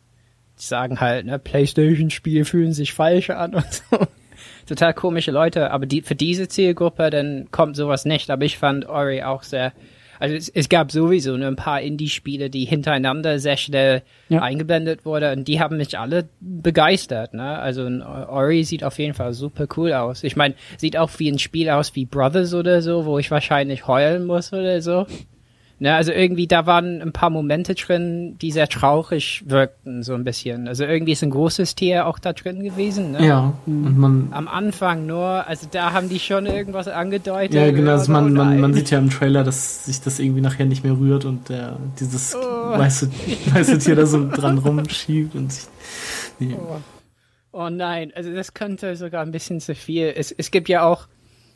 die 0.59 0.63
sagen 0.63 0.99
halt, 0.99 1.25
ne, 1.25 1.39
Playstation-Spiele 1.39 2.43
fühlen 2.45 2.73
sich 2.73 2.93
falsch 2.93 3.29
an 3.29 3.55
und 3.55 3.73
so. 3.73 4.07
Total 4.67 4.93
komische 4.93 5.31
Leute, 5.31 5.71
aber 5.71 5.85
die, 5.85 6.01
für 6.01 6.15
diese 6.15 6.47
Zielgruppe, 6.47 7.09
dann 7.09 7.47
kommt 7.49 7.75
sowas 7.75 8.05
nicht. 8.05 8.29
Aber 8.29 8.45
ich 8.45 8.57
fand 8.57 8.87
Ori 8.87 9.23
auch 9.23 9.43
sehr, 9.43 9.73
also 10.19 10.35
es, 10.35 10.49
es 10.49 10.69
gab 10.69 10.91
sowieso 10.91 11.35
nur 11.37 11.47
ein 11.47 11.55
paar 11.55 11.81
Indie-Spiele, 11.81 12.49
die 12.49 12.65
hintereinander 12.65 13.39
sehr 13.39 13.57
schnell 13.57 14.03
Ja. 14.29 14.41
eingeblendet 14.41 15.05
wurden 15.05 15.39
und 15.39 15.47
die 15.47 15.59
haben 15.59 15.77
mich 15.77 15.97
alle 15.97 16.27
begeistert. 16.41 17.33
Ne? 17.33 17.57
Also 17.59 17.85
ein 17.85 18.01
Ori 18.03 18.63
sieht 18.63 18.83
auf 18.83 18.99
jeden 18.99 19.13
Fall 19.13 19.33
super 19.33 19.67
cool 19.77 19.93
aus. 19.93 20.23
Ich 20.23 20.35
meine, 20.35 20.55
sieht 20.77 20.97
auch 20.97 21.09
wie 21.17 21.31
ein 21.31 21.39
Spiel 21.39 21.69
aus 21.69 21.95
wie 21.95 22.05
Brothers 22.05 22.53
oder 22.53 22.81
so, 22.81 23.05
wo 23.05 23.17
ich 23.17 23.31
wahrscheinlich 23.31 23.87
heulen 23.87 24.25
muss 24.25 24.53
oder 24.53 24.81
so. 24.81 25.05
Ne, 25.81 25.95
also 25.95 26.11
irgendwie, 26.11 26.45
da 26.45 26.65
waren 26.65 27.01
ein 27.01 27.13
paar 27.13 27.29
Momente 27.29 27.73
drin, 27.73 28.37
die 28.37 28.51
sehr 28.51 28.67
traurig 28.67 29.43
wirkten, 29.45 30.03
so 30.03 30.13
ein 30.13 30.25
bisschen. 30.25 30.67
Also 30.67 30.83
irgendwie 30.83 31.13
ist 31.13 31.23
ein 31.23 31.29
großes 31.29 31.73
Tier 31.75 32.05
auch 32.05 32.19
da 32.19 32.33
drin 32.33 32.61
gewesen. 32.61 33.13
Ne? 33.13 33.25
Ja, 33.25 33.53
und 33.65 33.97
man, 33.97 34.27
Am 34.31 34.49
Anfang 34.49 35.05
nur, 35.05 35.47
also 35.47 35.67
da 35.71 35.93
haben 35.93 36.09
die 36.09 36.19
schon 36.19 36.47
irgendwas 36.47 36.89
angedeutet. 36.89 37.53
ja 37.53 37.71
genau, 37.71 37.91
also 37.91 38.11
man, 38.11 38.25
Oh 38.25 38.43
man, 38.43 38.59
man 38.59 38.73
sieht 38.73 38.91
ja 38.91 38.99
im 38.99 39.09
Trailer, 39.09 39.45
dass 39.45 39.85
sich 39.85 40.01
das 40.01 40.19
irgendwie 40.19 40.41
nachher 40.41 40.65
nicht 40.65 40.83
mehr 40.83 40.97
rührt 40.97 41.23
und 41.23 41.47
der, 41.47 41.77
dieses 41.97 42.33
weiße, 42.33 43.09
weiße 43.53 43.77
Tier 43.77 43.95
da 43.95 44.05
so 44.05 44.29
dran 44.29 44.57
rumschiebt 44.57 45.33
und 45.33 45.53
sich, 45.53 45.69
nee. 46.39 46.57
Oh 47.53 47.69
nein, 47.69 48.11
also 48.15 48.33
das 48.33 48.53
könnte 48.53 48.97
sogar 48.97 49.21
ein 49.21 49.31
bisschen 49.31 49.61
zu 49.61 49.75
viel. 49.75 50.13
Es, 50.13 50.33
es 50.33 50.51
gibt 50.51 50.67
ja 50.67 50.83
auch, 50.83 51.07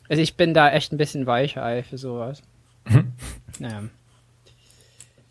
also 0.08 0.22
ich 0.22 0.38
bin 0.38 0.54
da 0.54 0.70
echt 0.70 0.92
ein 0.92 0.96
bisschen 0.96 1.26
Weichei 1.26 1.82
für 1.82 1.98
sowas. 1.98 2.40
Naja. 3.58 3.82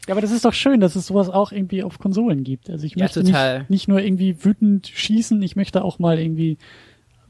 Ja, 0.08 0.14
aber 0.14 0.22
das 0.22 0.32
ist 0.32 0.44
doch 0.46 0.54
schön, 0.54 0.80
dass 0.82 0.96
es 0.96 1.08
sowas 1.08 1.30
auch 1.30 1.52
irgendwie 1.52 1.84
auf 1.84 1.98
Konsolen 2.00 2.44
gibt. 2.44 2.70
Also 2.70 2.86
ich 2.86 2.96
Ja, 2.96 3.04
möchte 3.06 3.24
total. 3.24 3.60
nicht, 3.60 3.70
nicht 3.70 3.88
nur 3.88 4.02
irgendwie 4.02 4.44
wütend 4.44 4.88
schießen, 4.88 5.42
ich 5.42 5.56
möchte 5.56 5.84
auch 5.84 5.98
mal 6.00 6.20
irgendwie 6.20 6.58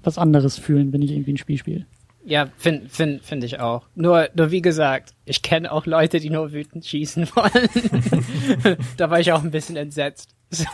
was 0.01 0.17
anderes 0.17 0.57
fühlen, 0.57 0.91
wenn 0.91 1.01
ich 1.01 1.11
irgendwie 1.11 1.33
ein 1.33 1.37
Spiel 1.37 1.57
spiele. 1.57 1.85
Ja, 2.25 2.47
finde 2.57 2.87
find, 2.89 3.21
find 3.21 3.43
ich 3.43 3.59
auch. 3.59 3.85
Nur, 3.95 4.29
nur 4.33 4.49
wie 4.49 4.61
gesagt, 4.61 5.13
ich 5.25 5.41
kenne 5.41 5.71
auch 5.71 5.85
Leute, 5.85 6.19
die 6.21 6.29
nur 6.29 6.51
wütend 6.53 6.85
schießen 6.85 7.27
wollen. 7.35 8.77
da 8.97 9.09
war 9.09 9.19
ich 9.19 9.31
auch 9.33 9.43
ein 9.43 9.51
bisschen 9.51 9.75
entsetzt. 9.75 10.35
So. 10.53 10.65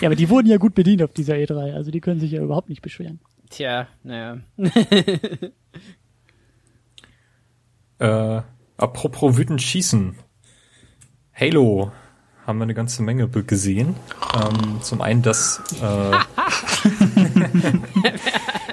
Ja, 0.00 0.06
aber 0.06 0.14
die 0.14 0.28
wurden 0.28 0.46
ja 0.46 0.56
gut 0.56 0.76
bedient 0.76 1.02
auf 1.02 1.12
dieser 1.12 1.34
E3, 1.34 1.74
also 1.74 1.90
die 1.90 2.00
können 2.00 2.20
sich 2.20 2.30
ja 2.30 2.40
überhaupt 2.40 2.68
nicht 2.68 2.82
beschweren. 2.82 3.18
Tja, 3.48 3.88
naja. 4.04 4.38
Äh, 7.98 8.42
apropos 8.76 9.36
wütend 9.36 9.60
schießen. 9.60 10.14
Halo 11.40 11.90
haben 12.46 12.58
wir 12.58 12.64
eine 12.64 12.74
ganze 12.74 13.02
Menge 13.02 13.26
gesehen. 13.26 13.96
Ähm, 14.34 14.82
zum 14.82 15.00
einen 15.00 15.22
das, 15.22 15.62
äh, 15.80 16.18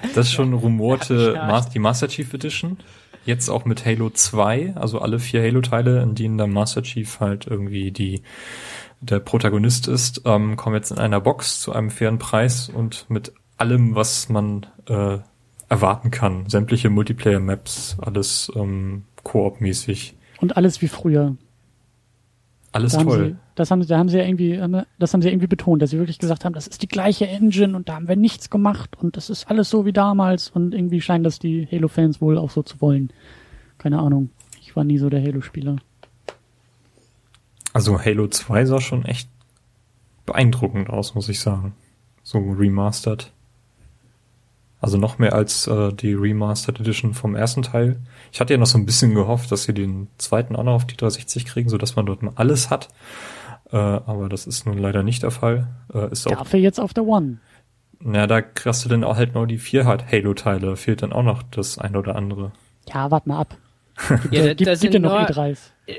das 0.16 0.34
schon 0.34 0.54
rumorte 0.54 1.42
Mas 1.48 1.70
die 1.70 1.80
Master 1.80 2.10
Chief 2.10 2.34
Edition. 2.34 2.78
Jetzt 3.26 3.48
auch 3.48 3.64
mit 3.64 3.86
Halo 3.86 4.10
2, 4.10 4.74
also 4.76 5.00
alle 5.00 5.20
vier 5.20 5.42
Halo-Teile, 5.44 6.02
in 6.02 6.14
denen 6.16 6.38
der 6.38 6.48
Master 6.48 6.84
Chief 6.84 7.22
halt 7.22 7.48
irgendwie 7.48 7.92
die 7.92 8.22
der 9.00 9.20
Protagonist 9.20 9.88
ist, 9.88 10.24
ähm, 10.26 10.58
kommen 10.58 10.76
jetzt 10.76 10.92
in 10.92 10.98
einer 10.98 11.22
Box 11.22 11.62
zu 11.62 11.72
einem 11.72 11.90
fairen 11.90 12.20
Preis 12.20 12.68
und 12.68 13.06
mit 13.10 13.32
allem, 13.56 13.96
was 13.96 14.28
man 14.28 14.66
äh, 14.90 15.20
erwarten 15.70 16.12
kann. 16.12 16.50
Sämtliche 16.50 16.90
Multiplayer-Maps, 16.90 17.96
alles 18.02 18.52
ähm, 18.56 19.06
Koop-mäßig. 19.24 20.16
Und 20.42 20.58
alles 20.58 20.82
wie 20.82 20.90
früher. 20.90 21.38
Alles 22.72 22.94
Da 22.94 23.04
toll. 23.04 23.30
sie, 23.30 23.36
das 23.56 23.72
haben, 23.72 23.86
da 23.88 23.98
haben 23.98 24.10
sie 24.10 24.18
ja 24.18 24.26
irgendwie, 24.26 24.62
das 25.00 25.14
haben 25.14 25.22
sie 25.22 25.30
irgendwie 25.30 25.48
betont, 25.48 25.82
dass 25.82 25.92
sie 25.92 25.98
wirklich 25.98 26.20
gesagt 26.20 26.46
haben, 26.46 26.54
das 26.54 26.68
ist 26.68 26.82
die 26.82 26.88
gleiche 26.88 27.28
Engine 27.28 27.76
und 27.76 27.90
da 27.90 27.96
haben 27.96 28.08
wir 28.08 28.16
nichts 28.16 28.50
gemacht 28.50 28.96
und 29.02 29.18
das 29.18 29.30
ist 29.30 29.50
alles 29.50 29.70
so 29.70 29.86
wie 29.86 29.94
damals 29.94 30.50
und 30.50 30.74
irgendwie 30.74 31.02
scheinen 31.02 31.24
das 31.24 31.40
die 31.40 31.68
Halo-Fans 31.72 32.22
wohl 32.22 32.38
auch 32.38 32.50
so 32.50 32.62
zu 32.64 32.82
wollen. 32.82 33.12
Keine 33.78 34.00
Ahnung. 34.00 34.30
Ich 34.62 34.76
war 34.76 34.84
nie 34.84 34.98
so 34.98 35.10
der 35.10 35.22
Halo-Spieler. 35.22 35.78
Also 37.74 38.04
Halo 38.04 38.28
2 38.28 38.66
sah 38.66 38.82
schon 38.82 39.06
echt 39.06 39.30
beeindruckend 40.26 40.90
aus, 40.90 41.16
muss 41.16 41.30
ich 41.30 41.40
sagen. 41.40 41.74
So 42.24 42.40
remastered. 42.40 43.32
Also 44.80 44.98
noch 44.98 45.18
mehr 45.18 45.34
als 45.34 45.66
äh, 45.68 45.92
die 45.92 46.14
Remastered 46.14 46.80
Edition 46.80 47.14
vom 47.14 47.36
ersten 47.36 47.64
Teil. 47.64 47.98
Ich 48.32 48.40
hatte 48.40 48.54
ja 48.54 48.60
noch 48.60 48.68
so 48.68 48.78
ein 48.78 48.86
bisschen 48.86 49.16
gehofft, 49.16 49.52
dass 49.52 49.64
sie 49.64 49.74
den 49.74 50.08
zweiten 50.18 50.56
auch 50.56 50.64
noch 50.64 50.74
auf 50.74 50.86
die 50.86 50.96
360 50.96 51.46
kriegen, 51.46 51.70
so 51.70 51.78
dass 51.78 51.96
man 51.96 52.06
dort 52.06 52.22
mal 52.22 52.34
alles 52.36 52.70
hat. 52.70 52.90
Äh, 53.72 53.78
aber 53.78 54.30
das 54.30 54.46
ist 54.46 54.66
nun 54.66 54.78
leider 54.78 55.02
nicht 55.04 55.24
der 55.24 55.32
Fall. 55.32 55.68
Äh, 55.94 56.12
ist 56.12 56.28
auch, 56.28 56.32
Dafür 56.32 56.60
jetzt 56.60 56.80
auf 56.80 56.94
der 56.94 57.06
One. 57.06 57.38
na, 58.00 58.28
da 58.28 58.42
kriegst 58.42 58.86
du 58.86 58.90
dann 58.90 59.04
auch 59.04 59.18
halt 59.18 59.34
nur 59.34 59.48
die 59.48 59.58
vier 59.58 59.86
halt 59.86 60.12
Halo-Teile. 60.12 60.76
Fehlt 60.76 61.02
dann 61.02 61.12
auch 61.12 61.24
noch 61.24 61.42
das 61.44 61.80
eine 61.80 61.98
oder 61.98 62.16
andere. 62.16 62.52
Ja, 62.88 63.10
wart 63.10 63.26
mal 63.26 63.40
ab. 63.40 63.58
Ja, 64.32 64.44
da, 64.46 64.54
gibt 64.54 64.68
da 64.68 64.76
gibt 64.76 64.94
ja 64.94 65.00
noch 65.00 65.12
nur, 65.12 65.30
E3s. 65.30 65.58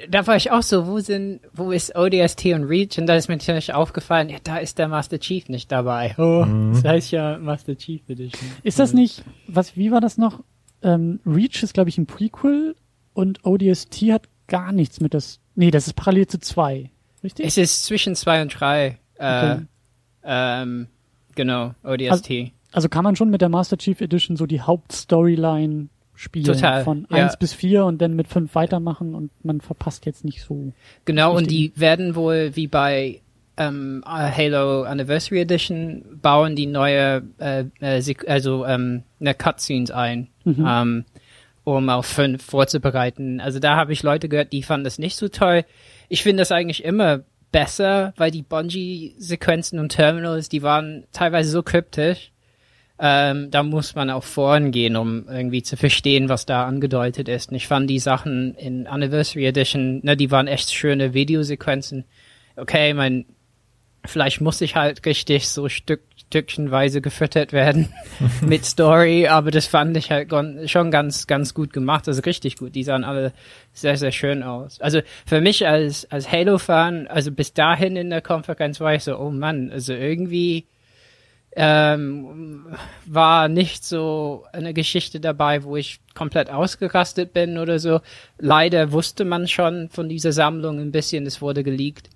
da 0.09 0.26
war 0.26 0.36
ich 0.36 0.51
auch 0.51 0.62
so, 0.62 0.86
wo 0.86 1.01
sind, 1.01 1.40
wo 1.53 1.72
ist 1.72 1.96
ODST 1.96 2.46
und 2.46 2.64
Reach? 2.64 2.99
Und 2.99 3.07
da 3.07 3.16
ist 3.16 3.28
mir 3.28 3.36
natürlich 3.36 3.74
aufgefallen, 3.74 4.28
ja, 4.28 4.36
da 4.42 4.59
ist 4.59 4.78
der 4.78 4.88
Master 4.88 5.18
Chief 5.18 5.49
nicht 5.49 5.72
dabei. 5.72 6.14
Oh, 6.18 6.46
das 6.72 6.84
heißt 6.84 7.11
ja 7.12 7.38
Master 7.38 7.76
Chief 7.76 8.01
Edition. 8.09 8.51
Ist 8.62 8.78
das 8.78 8.92
nicht, 8.92 9.24
was, 9.46 9.76
wie 9.76 9.90
war 9.90 10.01
das 10.01 10.16
noch? 10.18 10.40
Ähm, 10.82 11.20
Reach 11.26 11.62
ist, 11.62 11.74
glaube 11.74 11.90
ich, 11.90 11.99
ein 11.99 12.07
Prequel 12.07 12.76
und 13.14 13.44
ODST 13.44 14.03
hat 14.12 14.28
gar 14.46 14.70
nichts 14.72 15.01
mit 15.01 15.12
das. 15.14 15.40
Nee, 15.57 15.70
das 15.72 15.86
ist 15.88 15.94
parallel 15.94 16.28
zu 16.28 16.38
zwei. 16.38 16.90
Richtig? 17.24 17.46
Es 17.46 17.57
ist 17.59 17.84
zwischen 17.84 18.14
zwei 18.14 18.42
und 18.42 18.49
drei. 18.59 18.99
Äh, 19.18 19.55
Okay. 19.55 19.61
ähm, 20.22 20.86
genau, 21.34 21.74
ODST. 21.82 22.53
Also 22.70 22.88
kann 22.88 23.03
man 23.03 23.16
schon 23.16 23.30
mit 23.30 23.40
der 23.40 23.49
Master 23.49 23.76
Chief 23.76 24.01
Edition 24.01 24.36
so 24.36 24.46
die 24.46 24.61
Hauptstoryline 24.61 25.88
spielen. 26.19 26.45
Total, 26.45 26.85
Von 26.85 27.07
ja. 27.11 27.25
eins 27.25 27.37
bis 27.37 27.53
vier 27.53 27.85
und 27.85 28.03
dann 28.03 28.14
mit 28.14 28.29
fünf 28.29 28.55
weitermachen 28.55 29.14
und 29.14 29.31
man 29.45 29.61
verpasst 29.61 30.05
jetzt 30.05 30.25
nicht 30.25 30.43
so. 30.43 30.73
Genau, 31.05 31.37
und 31.37 31.51
die 31.51 31.73
werden 31.77 32.14
wohl 32.14 32.51
wie 32.55 32.66
bei 32.66 33.21
ähm, 33.57 34.03
Halo 34.07 34.83
Anniversary 34.83 35.41
Edition 35.41 36.05
bauen 36.21 36.57
die 36.57 36.66
neue, 36.66 37.23
äh, 37.39 37.64
äh, 37.81 38.14
also 38.27 38.64
ähm, 38.66 39.03
eine 39.21 39.35
Cutscenes 39.35 39.91
ein, 39.91 40.29
mhm. 40.45 40.64
ähm, 40.66 41.05
um 41.64 41.89
auf 41.89 42.07
fünf 42.07 42.45
vorzubereiten. 42.45 43.41
Also 43.41 43.59
da 43.59 43.77
habe 43.77 43.93
ich 43.93 44.03
Leute 44.03 44.29
gehört, 44.29 44.53
die 44.53 44.62
fanden 44.62 44.85
das 44.85 44.99
nicht 44.99 45.16
so 45.16 45.29
toll. 45.29 45.64
Ich 46.09 46.23
finde 46.23 46.41
das 46.41 46.53
eigentlich 46.53 46.85
immer 46.85 47.21
besser, 47.53 48.12
weil 48.16 48.31
die 48.31 48.43
Bungie-Sequenzen 48.43 49.79
und 49.79 49.91
Terminals, 49.91 50.49
die 50.49 50.62
waren 50.62 51.05
teilweise 51.12 51.51
so 51.51 51.62
kryptisch. 51.62 52.33
Ähm, 53.01 53.51
da 53.51 53.62
muss 53.62 53.94
man 53.94 54.11
auch 54.11 54.24
vorangehen, 54.24 54.96
um 54.96 55.28
irgendwie 55.28 55.62
zu 55.62 55.76
verstehen, 55.76 56.28
was 56.28 56.46
da 56.46 56.66
angedeutet 56.66 57.28
ist. 57.28 57.51
Und 57.51 57.57
ich 57.57 57.68
fand 57.68 57.88
die 57.88 58.01
Sachen 58.01 58.55
in 58.55 58.88
Anniversary 58.88 59.46
Edition, 59.46 60.01
ne, 60.03 60.16
die 60.16 60.32
waren 60.32 60.49
echt 60.49 60.74
schöne 60.74 61.14
Videosequenzen. 61.14 62.05
Okay, 62.57 62.94
mein, 62.94 63.26
vielleicht 64.05 64.40
muss 64.40 64.61
ich 64.61 64.74
halt 64.74 65.07
richtig 65.07 65.49
so 65.49 65.68
Stück, 65.68 66.03
stückchenweise 66.16 67.01
gefüttert 67.01 67.53
werden 67.53 67.88
mit 68.40 68.64
Story, 68.64 69.28
aber 69.28 69.53
das 69.53 69.66
fand 69.66 69.96
ich 69.96 70.11
halt 70.11 70.32
schon 70.68 70.90
ganz, 70.90 71.28
ganz 71.28 71.55
gut 71.55 71.72
gemacht, 71.72 72.09
also 72.09 72.20
richtig 72.22 72.57
gut. 72.57 72.74
Die 72.74 72.82
sahen 72.82 73.05
alle 73.05 73.32
sehr, 73.72 73.96
sehr 73.96 74.12
schön 74.12 74.42
aus. 74.42 74.80
Also 74.80 75.03
für 75.24 75.40
mich 75.40 75.68
als, 75.68 76.11
als 76.11 76.32
Halo-Fan, 76.32 77.07
also 77.07 77.30
bis 77.30 77.53
dahin 77.55 77.94
in 77.94 78.11
der 78.11 78.22
Konferenz 78.22 78.80
war 78.80 78.94
ich 78.94 79.05
so, 79.05 79.16
oh 79.16 79.30
Mann, 79.30 79.70
also 79.70 79.92
irgendwie 79.92 80.66
ähm, 81.57 82.66
war 83.07 83.49
nicht 83.49 83.84
so 83.84 84.44
eine 84.53 84.74
Geschichte 84.74 85.20
dabei, 85.20 85.64
wo 85.64 85.76
ich 85.76 86.01
komplett 86.14 86.51
ausgerastet 86.51 87.32
bin 87.32 87.59
oder 87.59 87.78
so. 87.78 88.01
Leider 88.38 88.92
wusste 88.92 89.24
man 89.24 89.49
schon 89.49 89.88
von 89.88 90.09
dieser 90.09 90.32
Sammlung 90.32 90.78
ein 90.78 90.92
bisschen, 90.92 91.26
es 91.26 91.40
wurde 91.40 91.62
geleakt 91.62 92.11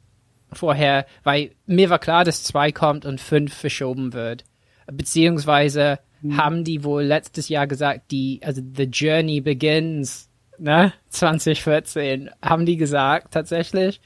vorher, 0.53 1.07
weil 1.25 1.53
mir 1.67 1.91
war 1.91 1.99
klar, 1.99 2.25
dass 2.25 2.45
zwei 2.45 2.73
kommt 2.73 3.07
und 3.07 3.21
fünf 3.21 3.55
verschoben 3.55 4.13
wird. 4.13 4.45
Beziehungsweise 4.87 5.99
mhm. 6.21 6.37
haben 6.37 6.65
die 6.65 6.85
wohl 6.85 7.03
letztes 7.03 7.49
Jahr 7.49 7.67
gesagt, 7.67 8.11
die, 8.11 8.41
also 8.43 8.61
The 8.77 8.85
Journey 8.85 9.41
Begins, 9.41 10.29
ne, 10.59 10.93
2014, 11.09 12.31
haben 12.43 12.67
die 12.67 12.77
gesagt 12.77 13.33
tatsächlich. 13.33 14.01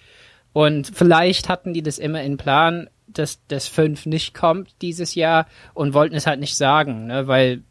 Und 0.52 0.90
vielleicht 0.94 1.48
hatten 1.48 1.74
die 1.74 1.82
das 1.82 1.98
immer 1.98 2.22
in 2.22 2.36
Plan, 2.36 2.88
dass 3.18 3.40
das 3.48 3.68
fünf 3.68 4.06
nicht 4.06 4.34
kommt 4.34 4.74
dieses 4.82 5.14
Jahr 5.14 5.46
und 5.74 5.94
wollten 5.94 6.14
es 6.14 6.26
halt 6.26 6.40
nicht 6.40 6.56
sagen, 6.56 7.06
ne, 7.06 7.26
weil 7.26 7.62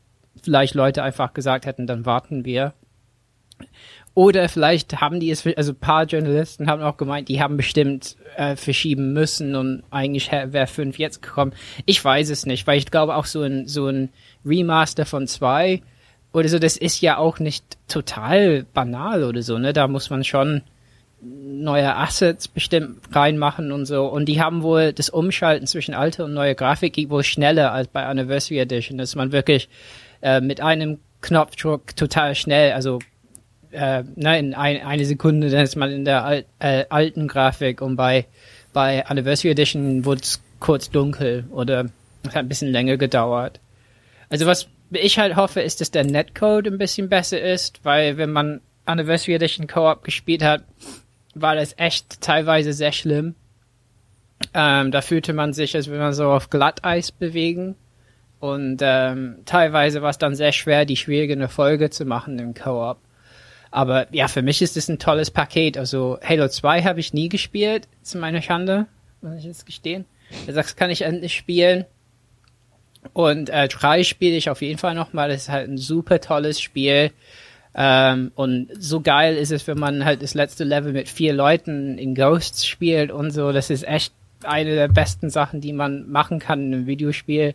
vielleicht 0.41 0.75
Leute 0.75 1.03
einfach 1.03 1.33
gesagt 1.33 1.65
hätten, 1.65 1.87
dann 1.87 2.05
warten 2.05 2.45
wir. 2.45 2.73
Oder 4.13 4.47
vielleicht 4.47 5.01
haben 5.01 5.19
die 5.19 5.29
es, 5.29 5.45
also 5.45 5.73
ein 5.73 5.79
paar 5.79 6.05
Journalisten 6.05 6.67
haben 6.67 6.81
auch 6.81 6.95
gemeint, 6.95 7.27
die 7.27 7.41
haben 7.41 7.57
bestimmt 7.57 8.15
äh, 8.37 8.55
verschieben 8.55 9.11
müssen 9.11 9.55
und 9.55 9.83
eigentlich 9.91 10.31
wäre 10.31 10.67
fünf 10.67 10.97
jetzt 10.97 11.21
gekommen. 11.21 11.53
Ich 11.85 12.03
weiß 12.03 12.29
es 12.29 12.45
nicht, 12.45 12.65
weil 12.65 12.77
ich 12.77 12.89
glaube 12.89 13.15
auch 13.15 13.25
so 13.25 13.41
ein, 13.41 13.67
so 13.67 13.87
ein 13.87 14.09
Remaster 14.45 15.05
von 15.05 15.27
zwei 15.27 15.81
oder 16.31 16.47
so, 16.47 16.59
das 16.59 16.77
ist 16.77 17.01
ja 17.01 17.17
auch 17.17 17.39
nicht 17.39 17.77
total 17.87 18.65
banal 18.73 19.23
oder 19.23 19.41
so, 19.41 19.57
ne? 19.57 19.73
Da 19.73 19.87
muss 19.87 20.09
man 20.09 20.23
schon 20.23 20.61
neue 21.21 21.95
Assets 21.95 22.47
bestimmt 22.47 22.99
reinmachen 23.11 23.71
und 23.71 23.85
so. 23.85 24.05
Und 24.07 24.25
die 24.25 24.41
haben 24.41 24.63
wohl 24.63 24.93
das 24.93 25.09
Umschalten 25.09 25.67
zwischen 25.67 25.93
alte 25.93 26.23
und 26.23 26.33
neue 26.33 26.55
Grafik 26.55 26.93
geht 26.93 27.09
wohl 27.09 27.23
schneller 27.23 27.71
als 27.71 27.87
bei 27.87 28.05
Anniversary 28.05 28.59
Edition, 28.59 28.97
dass 28.97 29.15
man 29.15 29.31
wirklich 29.31 29.69
äh, 30.21 30.41
mit 30.41 30.61
einem 30.61 30.99
Knopfdruck 31.21 31.95
total 31.95 32.35
schnell, 32.35 32.73
also 32.73 32.99
äh, 33.71 34.03
ne, 34.15 34.39
in 34.39 34.53
ein, 34.53 34.81
eine 34.85 35.05
Sekunde, 35.05 35.49
dann 35.49 35.63
ist 35.63 35.75
man 35.75 35.91
in 35.91 36.05
der 36.05 36.23
al 36.23 36.45
äh, 36.59 36.85
alten 36.89 37.27
Grafik 37.27 37.81
und 37.81 37.95
bei, 37.95 38.25
bei 38.73 39.05
Anniversary 39.05 39.51
Edition 39.51 40.05
wurde 40.05 40.21
es 40.21 40.41
kurz 40.59 40.89
dunkel 40.89 41.45
oder 41.51 41.85
es 42.23 42.29
hat 42.29 42.37
ein 42.37 42.49
bisschen 42.49 42.71
länger 42.71 42.97
gedauert. 42.97 43.59
Also 44.29 44.45
was 44.45 44.67
ich 44.91 45.17
halt 45.17 45.35
hoffe, 45.35 45.61
ist, 45.61 45.81
dass 45.81 45.91
der 45.91 46.03
Netcode 46.03 46.67
ein 46.67 46.77
bisschen 46.77 47.09
besser 47.09 47.41
ist, 47.41 47.83
weil 47.83 48.17
wenn 48.17 48.31
man 48.31 48.61
Anniversary 48.85 49.35
Edition 49.35 49.67
Co-op 49.67 50.03
gespielt 50.03 50.43
hat, 50.43 50.63
war 51.35 51.55
das 51.55 51.75
echt 51.77 52.21
teilweise 52.21 52.73
sehr 52.73 52.91
schlimm. 52.91 53.35
Ähm, 54.53 54.91
da 54.91 55.01
fühlte 55.01 55.33
man 55.33 55.53
sich, 55.53 55.75
als 55.75 55.87
würde 55.87 56.01
man 56.01 56.13
so 56.13 56.29
auf 56.31 56.49
Glatteis 56.49 57.11
bewegen. 57.11 57.75
Und 58.39 58.79
ähm, 58.81 59.37
teilweise 59.45 60.01
war 60.01 60.09
es 60.09 60.17
dann 60.17 60.35
sehr 60.35 60.51
schwer, 60.51 60.85
die 60.85 60.97
schwierige 60.97 61.47
Folge 61.47 61.89
zu 61.89 62.05
machen 62.05 62.39
im 62.39 62.53
Co-op. 62.53 62.99
Aber 63.71 64.07
ja, 64.13 64.27
für 64.27 64.41
mich 64.41 64.61
ist 64.61 64.77
es 64.77 64.87
ein 64.87 64.99
tolles 64.99 65.31
Paket. 65.31 65.77
Also 65.77 66.17
Halo 66.23 66.47
2 66.47 66.83
habe 66.83 66.99
ich 66.99 67.13
nie 67.13 67.29
gespielt, 67.29 67.87
zu 68.01 68.17
meiner 68.17 68.41
Schande, 68.41 68.87
muss 69.21 69.39
ich 69.39 69.45
jetzt 69.45 69.65
gestehen. 69.65 70.05
Das 70.47 70.75
kann 70.75 70.89
ich 70.89 71.01
endlich 71.01 71.35
spielen. 71.35 71.85
Und 73.13 73.49
äh, 73.49 73.67
3 73.67 74.03
spiele 74.03 74.35
ich 74.35 74.49
auf 74.49 74.61
jeden 74.61 74.77
Fall 74.77 74.95
nochmal. 74.95 75.29
Das 75.29 75.43
ist 75.43 75.49
halt 75.49 75.69
ein 75.69 75.77
super 75.77 76.21
tolles 76.21 76.61
Spiel. 76.61 77.11
Ähm, 77.77 78.31
und 78.35 78.69
so 78.79 79.01
geil 79.01 79.35
ist 79.35 79.51
es, 79.51 79.67
wenn 79.67 79.77
man 79.77 80.05
halt 80.05 80.23
das 80.23 80.33
letzte 80.33 80.63
Level 80.63 80.93
mit 80.93 81.09
vier 81.09 81.33
Leuten 81.33 81.97
in 81.97 82.15
Ghosts 82.15 82.65
spielt 82.65 83.11
und 83.11 83.31
so. 83.31 83.51
Das 83.51 83.69
ist 83.69 83.85
echt 83.85 84.13
eine 84.43 84.75
der 84.75 84.87
besten 84.87 85.29
Sachen, 85.29 85.59
die 85.59 85.73
man 85.73 86.09
machen 86.09 86.39
kann 86.39 86.67
in 86.67 86.73
einem 86.73 86.85
Videospiel. 86.87 87.53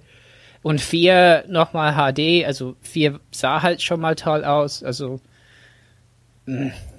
Und 0.63 0.83
vier 0.83 1.45
nochmal 1.49 1.95
HD, 1.95 2.45
also 2.45 2.77
vier 2.83 3.19
sah 3.31 3.63
halt 3.63 3.81
schon 3.81 4.01
mal 4.01 4.15
toll 4.15 4.45
aus. 4.45 4.83
Also 4.83 5.21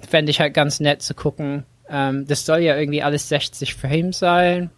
fände 0.08 0.30
ich 0.30 0.40
halt 0.40 0.54
ganz 0.54 0.80
nett 0.80 1.02
zu 1.02 1.14
gucken. 1.14 1.64
Ähm, 1.88 2.26
das 2.26 2.44
soll 2.44 2.60
ja 2.60 2.76
irgendwie 2.76 3.02
alles 3.02 3.28
60 3.28 3.74
Frames 3.74 4.18
sein. 4.18 4.70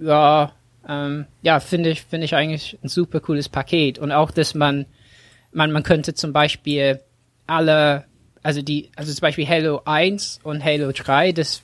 Ja, 0.00 0.52
ähm, 0.88 1.26
ja, 1.42 1.60
finde 1.60 1.90
ich, 1.90 2.02
finde 2.02 2.24
ich 2.24 2.34
eigentlich 2.34 2.78
ein 2.82 2.88
super 2.88 3.20
cooles 3.20 3.50
Paket. 3.50 3.98
Und 3.98 4.12
auch, 4.12 4.30
dass 4.30 4.54
man, 4.54 4.86
man, 5.52 5.70
man 5.72 5.82
könnte 5.82 6.14
zum 6.14 6.32
Beispiel 6.32 7.00
alle, 7.50 8.04
also 8.42 8.62
die, 8.62 8.90
also 8.96 9.12
zum 9.12 9.20
Beispiel 9.20 9.46
Halo 9.46 9.82
1 9.84 10.40
und 10.42 10.64
Halo 10.64 10.92
3, 10.92 11.32
das 11.32 11.62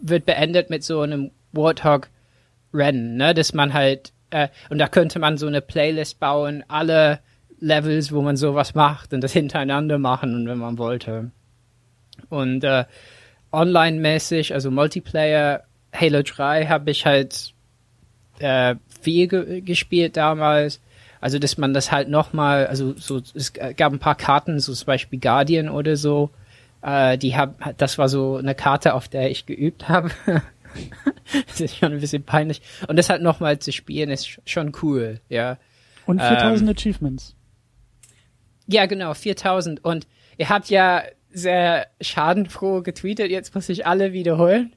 wird 0.00 0.26
beendet 0.26 0.68
mit 0.68 0.82
so 0.82 1.00
einem 1.00 1.30
Warthog-Rennen, 1.52 3.16
ne, 3.16 3.32
dass 3.32 3.54
man 3.54 3.72
halt, 3.72 4.12
äh, 4.30 4.48
und 4.68 4.78
da 4.78 4.88
könnte 4.88 5.18
man 5.18 5.38
so 5.38 5.46
eine 5.46 5.60
Playlist 5.60 6.18
bauen, 6.18 6.64
alle 6.68 7.20
Levels, 7.60 8.12
wo 8.12 8.22
man 8.22 8.36
sowas 8.36 8.74
macht 8.74 9.14
und 9.14 9.22
das 9.22 9.32
hintereinander 9.32 9.98
machen 9.98 10.48
wenn 10.48 10.58
man 10.58 10.78
wollte. 10.78 11.30
Und 12.28 12.64
äh, 12.64 12.84
online-mäßig, 13.52 14.52
also 14.52 14.70
Multiplayer, 14.70 15.62
Halo 15.94 16.22
3 16.22 16.66
habe 16.66 16.90
ich 16.90 17.06
halt 17.06 17.54
äh, 18.40 18.74
viel 19.00 19.28
ge 19.28 19.60
gespielt 19.60 20.16
damals. 20.16 20.80
Also, 21.22 21.38
dass 21.38 21.56
man 21.56 21.72
das 21.72 21.90
halt 21.92 22.08
nochmal, 22.08 22.66
also 22.66 22.94
so, 22.96 23.22
es 23.34 23.52
gab 23.52 23.92
ein 23.92 24.00
paar 24.00 24.16
Karten, 24.16 24.58
so 24.58 24.74
zum 24.74 24.86
Beispiel 24.86 25.20
Guardian 25.20 25.68
oder 25.68 25.94
so. 25.94 26.30
Äh, 26.82 27.16
die 27.16 27.36
hab, 27.36 27.78
das 27.78 27.96
war 27.96 28.08
so 28.08 28.38
eine 28.38 28.56
Karte, 28.56 28.94
auf 28.94 29.06
der 29.06 29.30
ich 29.30 29.46
geübt 29.46 29.88
habe. 29.88 30.10
das 31.46 31.60
ist 31.60 31.76
schon 31.76 31.92
ein 31.92 32.00
bisschen 32.00 32.24
peinlich. 32.24 32.60
Und 32.88 32.96
das 32.96 33.08
halt 33.08 33.22
nochmal 33.22 33.60
zu 33.60 33.70
spielen, 33.70 34.10
ist 34.10 34.40
schon 34.46 34.72
cool, 34.82 35.20
ja. 35.28 35.58
Und 36.06 36.20
4000 36.20 36.68
ähm, 36.68 36.76
Achievements. 36.76 37.36
Ja, 38.66 38.86
genau, 38.86 39.14
4000. 39.14 39.84
Und 39.84 40.08
ihr 40.38 40.48
habt 40.48 40.70
ja 40.70 41.04
sehr 41.30 41.86
schadenfroh 42.00 42.82
getweetet, 42.82 43.30
jetzt 43.30 43.54
muss 43.54 43.68
ich 43.68 43.86
alle 43.86 44.12
wiederholen. 44.12 44.72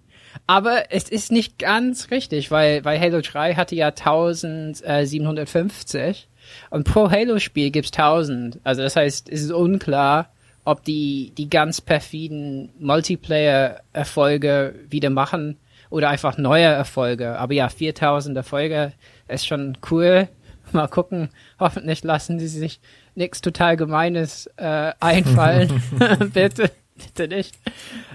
Aber 0.45 0.91
es 0.91 1.09
ist 1.09 1.31
nicht 1.31 1.57
ganz 1.57 2.11
richtig, 2.11 2.51
weil, 2.51 2.85
weil 2.85 2.99
Halo 2.99 3.21
3 3.21 3.55
hatte 3.55 3.73
ja 3.73 3.87
1750 3.87 6.27
und 6.69 6.85
pro 6.85 7.09
Halo-Spiel 7.09 7.71
gibt's 7.71 7.91
1000. 7.91 8.59
Also 8.63 8.81
das 8.81 8.95
heißt, 8.95 9.29
es 9.29 9.41
ist 9.41 9.51
unklar, 9.51 10.29
ob 10.65 10.83
die, 10.83 11.31
die 11.37 11.49
ganz 11.49 11.81
perfiden 11.81 12.71
Multiplayer-Erfolge 12.79 14.75
wieder 14.89 15.09
machen 15.09 15.57
oder 15.89 16.09
einfach 16.09 16.37
neue 16.37 16.65
Erfolge. 16.65 17.37
Aber 17.37 17.53
ja, 17.53 17.69
4000 17.69 18.35
Erfolge 18.35 18.93
ist 19.27 19.47
schon 19.47 19.77
cool. 19.91 20.27
Mal 20.71 20.87
gucken. 20.87 21.29
Hoffentlich 21.59 22.03
lassen 22.03 22.39
sie 22.39 22.47
sich 22.47 22.79
nichts 23.13 23.41
total 23.41 23.77
Gemeines 23.77 24.47
äh, 24.57 24.91
einfallen. 24.99 25.81
bitte, 26.33 26.71
bitte 26.95 27.27
nicht. 27.27 27.55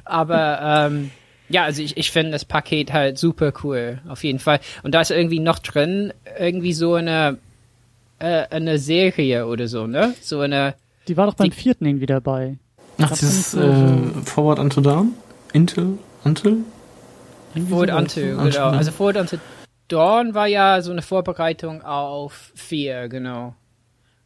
Aber 0.05 0.89
ähm, 0.91 1.11
ja, 1.49 1.65
also 1.65 1.83
ich, 1.83 1.97
ich 1.97 2.11
finde 2.11 2.33
das 2.33 2.45
Paket 2.45 2.93
halt 2.93 3.19
super 3.19 3.53
cool, 3.65 4.01
auf 4.09 4.25
jeden 4.25 4.39
Fall. 4.39 4.61
Und 4.83 4.95
da 4.95 5.01
ist 5.01 5.11
irgendwie 5.11 5.41
noch 5.41 5.59
drin, 5.59 6.13
irgendwie 6.39 6.73
so 6.73 6.95
eine, 6.95 7.39
äh, 8.21 8.47
eine 8.51 8.79
Serie 8.79 9.47
oder 9.47 9.67
so, 9.67 9.87
ne? 9.87 10.15
So 10.21 10.41
eine. 10.41 10.75
Die 11.09 11.17
war 11.17 11.27
doch 11.27 11.35
beim 11.35 11.51
die, 11.51 11.57
vierten 11.57 11.87
irgendwie 11.87 12.07
dabei. 12.07 12.59
Ach, 12.99 13.11
dieses 13.11 13.55
äh, 13.55 13.97
Forward 14.25 14.59
Unto 14.59 14.81
Dawn? 14.81 15.13
Intel? 15.53 15.99
Until? 16.25 16.59
Forward 17.69 17.91
Unto, 17.91 18.21
genau. 18.21 18.71
Also 18.71 18.93
Forward 18.93 19.17
Unto 19.17 19.39
Dawn 19.89 20.35
war 20.35 20.47
ja 20.47 20.81
so 20.83 20.93
eine 20.93 21.03
Vorbereitung 21.03 21.83
auf 21.83 22.53
vier, 22.55 23.09
genau. 23.09 23.55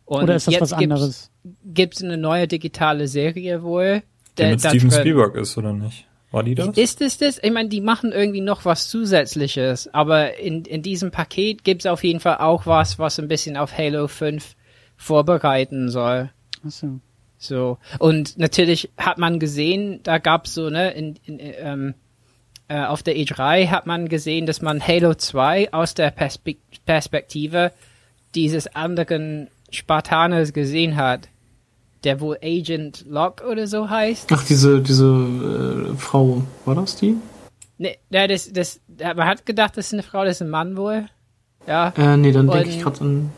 Und 0.04 0.24
Oder 0.24 0.36
ist 0.36 0.48
das 0.48 0.60
was 0.60 0.72
anderes? 0.74 1.30
Gibt 1.64 1.96
es 1.96 2.02
eine 2.02 2.18
neue 2.18 2.46
digitale 2.46 3.08
Serie 3.08 3.62
wohl? 3.62 4.02
Der, 4.36 4.48
der 4.48 4.50
mit 4.50 4.60
Steven 4.60 4.90
Spielberg 4.90 5.36
ist, 5.36 5.56
oder 5.56 5.72
nicht? 5.72 6.06
War 6.34 6.42
die 6.42 6.56
das? 6.56 6.76
Ist 6.76 7.00
es 7.00 7.18
das? 7.18 7.38
Ich 7.40 7.52
meine, 7.52 7.68
die 7.68 7.80
machen 7.80 8.10
irgendwie 8.10 8.40
noch 8.40 8.64
was 8.64 8.88
Zusätzliches, 8.88 9.92
aber 9.94 10.36
in, 10.36 10.64
in 10.64 10.82
diesem 10.82 11.12
Paket 11.12 11.62
gibt's 11.62 11.86
auf 11.86 12.02
jeden 12.02 12.18
Fall 12.18 12.38
auch 12.38 12.66
was, 12.66 12.98
was 12.98 13.20
ein 13.20 13.28
bisschen 13.28 13.56
auf 13.56 13.78
Halo 13.78 14.08
5 14.08 14.56
vorbereiten 14.96 15.90
soll. 15.90 16.30
Ach 16.66 16.70
so. 16.70 17.00
So. 17.38 17.78
Und 18.00 18.36
natürlich 18.36 18.90
hat 18.96 19.18
man 19.18 19.38
gesehen, 19.38 20.00
da 20.02 20.18
gab's 20.18 20.54
so, 20.54 20.70
ne, 20.70 20.90
in, 20.90 21.20
in, 21.24 21.38
ähm, 21.40 21.94
äh, 22.66 22.82
auf 22.84 23.04
der 23.04 23.14
E3 23.14 23.68
hat 23.68 23.86
man 23.86 24.08
gesehen, 24.08 24.46
dass 24.46 24.60
man 24.60 24.84
Halo 24.84 25.14
2 25.14 25.72
aus 25.72 25.94
der 25.94 26.10
Perspe 26.10 26.56
Perspektive 26.84 27.70
dieses 28.34 28.74
anderen 28.74 29.50
Spartaners 29.70 30.52
gesehen 30.52 30.96
hat, 30.96 31.28
der 32.04 32.20
wohl 32.20 32.38
Agent 32.42 33.04
Locke 33.08 33.44
oder 33.46 33.66
so 33.66 33.88
heißt. 33.88 34.30
Ach, 34.32 34.44
diese, 34.44 34.80
diese 34.80 35.06
äh, 35.06 35.96
Frau, 35.96 36.42
war 36.64 36.74
das 36.74 36.96
die? 36.96 37.16
Ne, 37.78 37.96
ne, 38.10 38.28
das, 38.28 38.52
das, 38.52 38.80
man 38.98 39.26
hat 39.26 39.46
gedacht, 39.46 39.76
das 39.76 39.86
ist 39.86 39.92
eine 39.94 40.02
Frau, 40.02 40.24
das 40.24 40.36
ist 40.36 40.42
ein 40.42 40.50
Mann 40.50 40.76
wohl. 40.76 41.08
Ja. 41.66 41.92
Äh, 41.96 42.16
nee, 42.16 42.32
dann 42.32 42.48
denke 42.48 42.70
ich 42.70 42.80
gerade 42.80 43.00
an. 43.00 43.30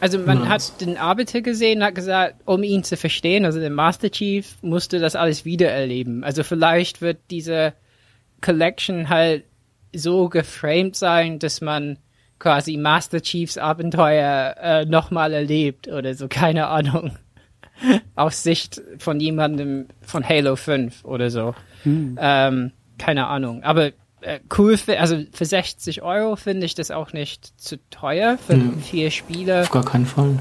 Also 0.00 0.18
man 0.20 0.48
hat 0.48 0.80
den 0.80 0.96
Arbiter 0.96 1.40
gesehen, 1.40 1.82
hat 1.82 1.96
gesagt, 1.96 2.36
um 2.44 2.62
ihn 2.62 2.84
zu 2.84 2.96
verstehen, 2.96 3.44
also 3.44 3.58
der 3.58 3.70
Master 3.70 4.10
Chief 4.10 4.56
musste 4.62 5.00
das 5.00 5.16
alles 5.16 5.44
wiedererleben. 5.44 6.22
Also 6.22 6.44
vielleicht 6.44 7.00
wird 7.00 7.18
diese 7.30 7.72
Collection 8.40 9.08
halt 9.08 9.42
so 9.92 10.28
geframed 10.28 10.94
sein, 10.94 11.40
dass 11.40 11.60
man 11.60 11.98
quasi 12.38 12.76
Master 12.76 13.20
Chiefs 13.20 13.58
Abenteuer 13.58 14.54
äh, 14.60 14.84
nochmal 14.84 15.32
erlebt 15.32 15.88
oder 15.88 16.14
so, 16.14 16.28
keine 16.28 16.68
Ahnung. 16.68 17.16
Aus 18.14 18.42
Sicht 18.42 18.80
von 18.98 19.20
jemandem 19.20 19.86
von 20.02 20.26
Halo 20.28 20.56
5 20.56 21.04
oder 21.04 21.30
so. 21.30 21.54
Ähm, 21.84 22.72
keine 22.98 23.26
Ahnung. 23.28 23.62
Aber 23.62 23.92
äh, 24.20 24.40
cool, 24.58 24.76
für, 24.76 24.98
also 24.98 25.22
für 25.32 25.44
60 25.44 26.02
Euro 26.02 26.36
finde 26.36 26.66
ich 26.66 26.74
das 26.74 26.90
auch 26.90 27.12
nicht 27.12 27.60
zu 27.60 27.78
teuer 27.90 28.36
für 28.38 28.56
Mhm. 28.56 28.80
vier 28.80 29.10
Spiele. 29.10 29.62
Auf 29.62 29.70
gar 29.70 29.84
keinen 29.84 30.06
Fall. 30.06 30.38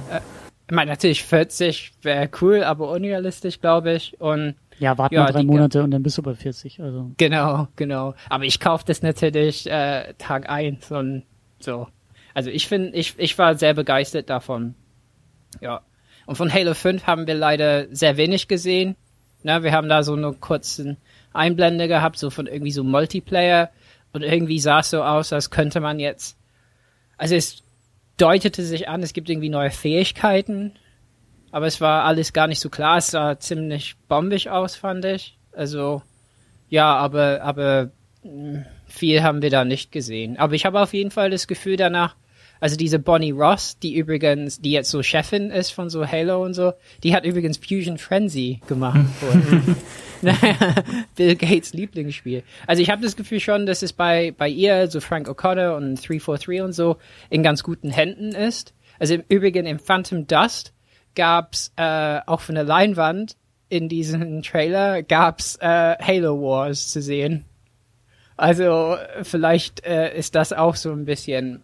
Ich 0.69 0.75
meine, 0.75 0.91
natürlich 0.91 1.23
40 1.23 1.93
wäre 2.01 2.29
cool, 2.41 2.63
aber 2.63 2.89
unrealistisch, 2.91 3.61
glaube 3.61 3.93
ich. 3.93 4.19
Und 4.19 4.55
Ja, 4.79 4.97
warte 4.97 5.15
Ja, 5.15 5.23
mal 5.23 5.31
drei 5.31 5.43
Monate 5.43 5.83
und 5.83 5.91
dann 5.91 6.03
bist 6.03 6.17
du 6.17 6.23
bei 6.23 6.33
40. 6.33 6.81
Also 6.81 7.11
genau, 7.17 7.67
genau. 7.75 8.15
Aber 8.29 8.43
ich 8.45 8.59
kaufe 8.59 8.83
das 8.85 9.01
natürlich 9.01 9.69
äh, 9.69 10.13
Tag 10.17 10.49
eins 10.49 10.91
und 10.91 11.23
so. 11.59 11.87
Also 12.33 12.49
ich 12.49 12.67
finde, 12.67 12.89
ich, 12.97 13.13
ich 13.17 13.37
war 13.37 13.55
sehr 13.55 13.73
begeistert 13.75 14.29
davon. 14.29 14.75
Ja. 15.61 15.81
Und 16.27 16.35
von 16.35 16.53
Halo 16.53 16.73
5 16.73 17.07
haben 17.07 17.25
wir 17.25 17.33
leider 17.33 17.87
sehr 17.89 18.17
wenig 18.17 18.47
gesehen. 18.47 18.97
Na, 19.43 19.63
wir 19.63 19.71
haben 19.71 19.87
da 19.87 20.03
so 20.03 20.13
einen 20.13 20.39
kurzen 20.41 20.97
Einblende 21.33 21.87
gehabt, 21.87 22.19
so 22.19 22.29
von 22.29 22.47
irgendwie 22.47 22.71
so 22.71 22.83
Multiplayer. 22.83 23.71
Und 24.11 24.23
irgendwie 24.23 24.59
sah 24.59 24.81
es 24.81 24.89
so 24.89 25.03
aus, 25.03 25.31
als 25.31 25.49
könnte 25.49 25.79
man 25.79 25.99
jetzt. 25.99 26.37
Also 27.17 27.33
es 27.35 27.63
deutete 28.17 28.63
sich 28.63 28.89
an, 28.89 29.01
es 29.03 29.13
gibt 29.13 29.29
irgendwie 29.29 29.49
neue 29.49 29.71
Fähigkeiten. 29.71 30.73
Aber 31.51 31.65
es 31.65 31.79
war 31.79 32.03
alles 32.03 32.33
gar 32.33 32.47
nicht 32.47 32.59
so 32.59 32.69
klar. 32.69 32.97
Es 32.97 33.11
sah 33.11 33.39
ziemlich 33.39 33.95
bombig 34.09 34.49
aus, 34.49 34.75
fand 34.75 35.05
ich. 35.05 35.37
Also, 35.53 36.01
ja, 36.67 36.93
aber, 36.93 37.41
aber 37.41 37.91
mh, 38.23 38.65
viel 38.85 39.23
haben 39.23 39.41
wir 39.41 39.49
da 39.49 39.63
nicht 39.63 39.93
gesehen. 39.93 40.37
Aber 40.37 40.55
ich 40.55 40.65
habe 40.65 40.81
auf 40.81 40.93
jeden 40.93 41.11
Fall 41.11 41.29
das 41.29 41.47
Gefühl 41.47 41.77
danach, 41.77 42.17
also 42.59 42.75
diese 42.75 42.99
Bonnie 42.99 43.31
Ross, 43.31 43.77
die 43.79 43.95
übrigens, 43.95 44.61
die 44.61 44.71
jetzt 44.71 44.89
so 44.89 45.03
Chefin 45.03 45.51
ist 45.51 45.71
von 45.71 45.89
so 45.89 46.05
Halo 46.05 46.43
und 46.43 46.53
so, 46.53 46.73
die 47.03 47.15
hat 47.15 47.25
übrigens 47.25 47.57
Fusion 47.57 47.97
Frenzy 47.97 48.61
gemacht. 48.67 48.99
vorher. 49.19 49.75
Bill 51.15 51.35
Gates 51.35 51.73
Lieblingsspiel. 51.73 52.43
Also 52.65 52.81
ich 52.81 52.89
habe 52.89 53.03
das 53.03 53.15
Gefühl 53.15 53.39
schon, 53.39 53.65
dass 53.65 53.81
es 53.83 53.93
bei, 53.93 54.33
bei 54.37 54.49
ihr, 54.49 54.87
so 54.89 54.99
Frank 54.99 55.27
O'Connor 55.29 55.75
und 55.75 55.95
343 55.95 56.61
und 56.61 56.73
so, 56.73 56.97
in 57.29 57.43
ganz 57.43 57.63
guten 57.63 57.89
Händen 57.89 58.33
ist. 58.33 58.73
Also 58.99 59.13
im 59.13 59.23
Übrigen 59.29 59.65
im 59.65 59.79
Phantom 59.79 60.25
Dust 60.25 60.73
gab's 61.15 61.71
äh, 61.75 62.19
auch 62.25 62.41
von 62.41 62.55
der 62.55 62.63
Leinwand 62.63 63.35
in 63.69 63.89
diesem 63.89 64.41
Trailer 64.43 65.03
gab's 65.03 65.57
äh, 65.57 65.95
Halo 65.99 66.41
Wars 66.41 66.89
zu 66.89 67.01
sehen. 67.01 67.45
Also 68.37 68.97
vielleicht 69.23 69.83
äh, 69.85 70.15
ist 70.15 70.35
das 70.35 70.53
auch 70.53 70.75
so 70.75 70.91
ein 70.91 71.05
bisschen 71.05 71.63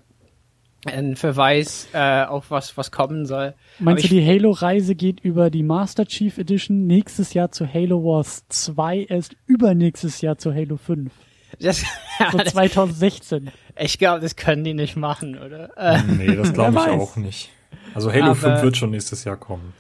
ein 0.85 1.15
Verweis 1.15 1.87
äh, 1.93 2.23
auf 2.25 2.51
was 2.51 2.77
was 2.77 2.91
kommen 2.91 3.25
soll. 3.25 3.53
Meinst 3.79 4.03
du, 4.03 4.07
Aber 4.07 4.15
ich- 4.15 4.21
die 4.25 4.25
Halo-Reise 4.27 4.95
geht 4.95 5.19
über 5.21 5.49
die 5.49 5.63
Master 5.63 6.05
Chief 6.05 6.37
Edition 6.37 6.87
nächstes 6.87 7.33
Jahr 7.33 7.51
zu 7.51 7.71
Halo 7.71 8.03
Wars 8.03 8.45
2, 8.49 9.05
erst 9.09 9.35
übernächstes 9.45 10.21
Jahr 10.21 10.37
zu 10.37 10.53
Halo 10.53 10.77
5? 10.77 11.11
Das, 11.59 11.83
So 12.31 12.37
2016. 12.43 13.51
ich 13.79 13.97
glaube, 13.99 14.19
das 14.21 14.35
können 14.35 14.63
die 14.63 14.73
nicht 14.73 14.95
machen, 14.95 15.37
oder? 15.37 15.69
Äh, 15.77 16.01
Nee, 16.03 16.35
das 16.35 16.51
glaube 16.53 16.73
ich 16.85 16.87
auch 16.89 17.15
nicht. 17.15 17.49
Also 17.93 18.11
Halo 18.11 18.25
Aber- 18.31 18.35
5 18.35 18.61
wird 18.63 18.77
schon 18.77 18.89
nächstes 18.91 19.23
Jahr 19.23 19.37
kommen. 19.37 19.73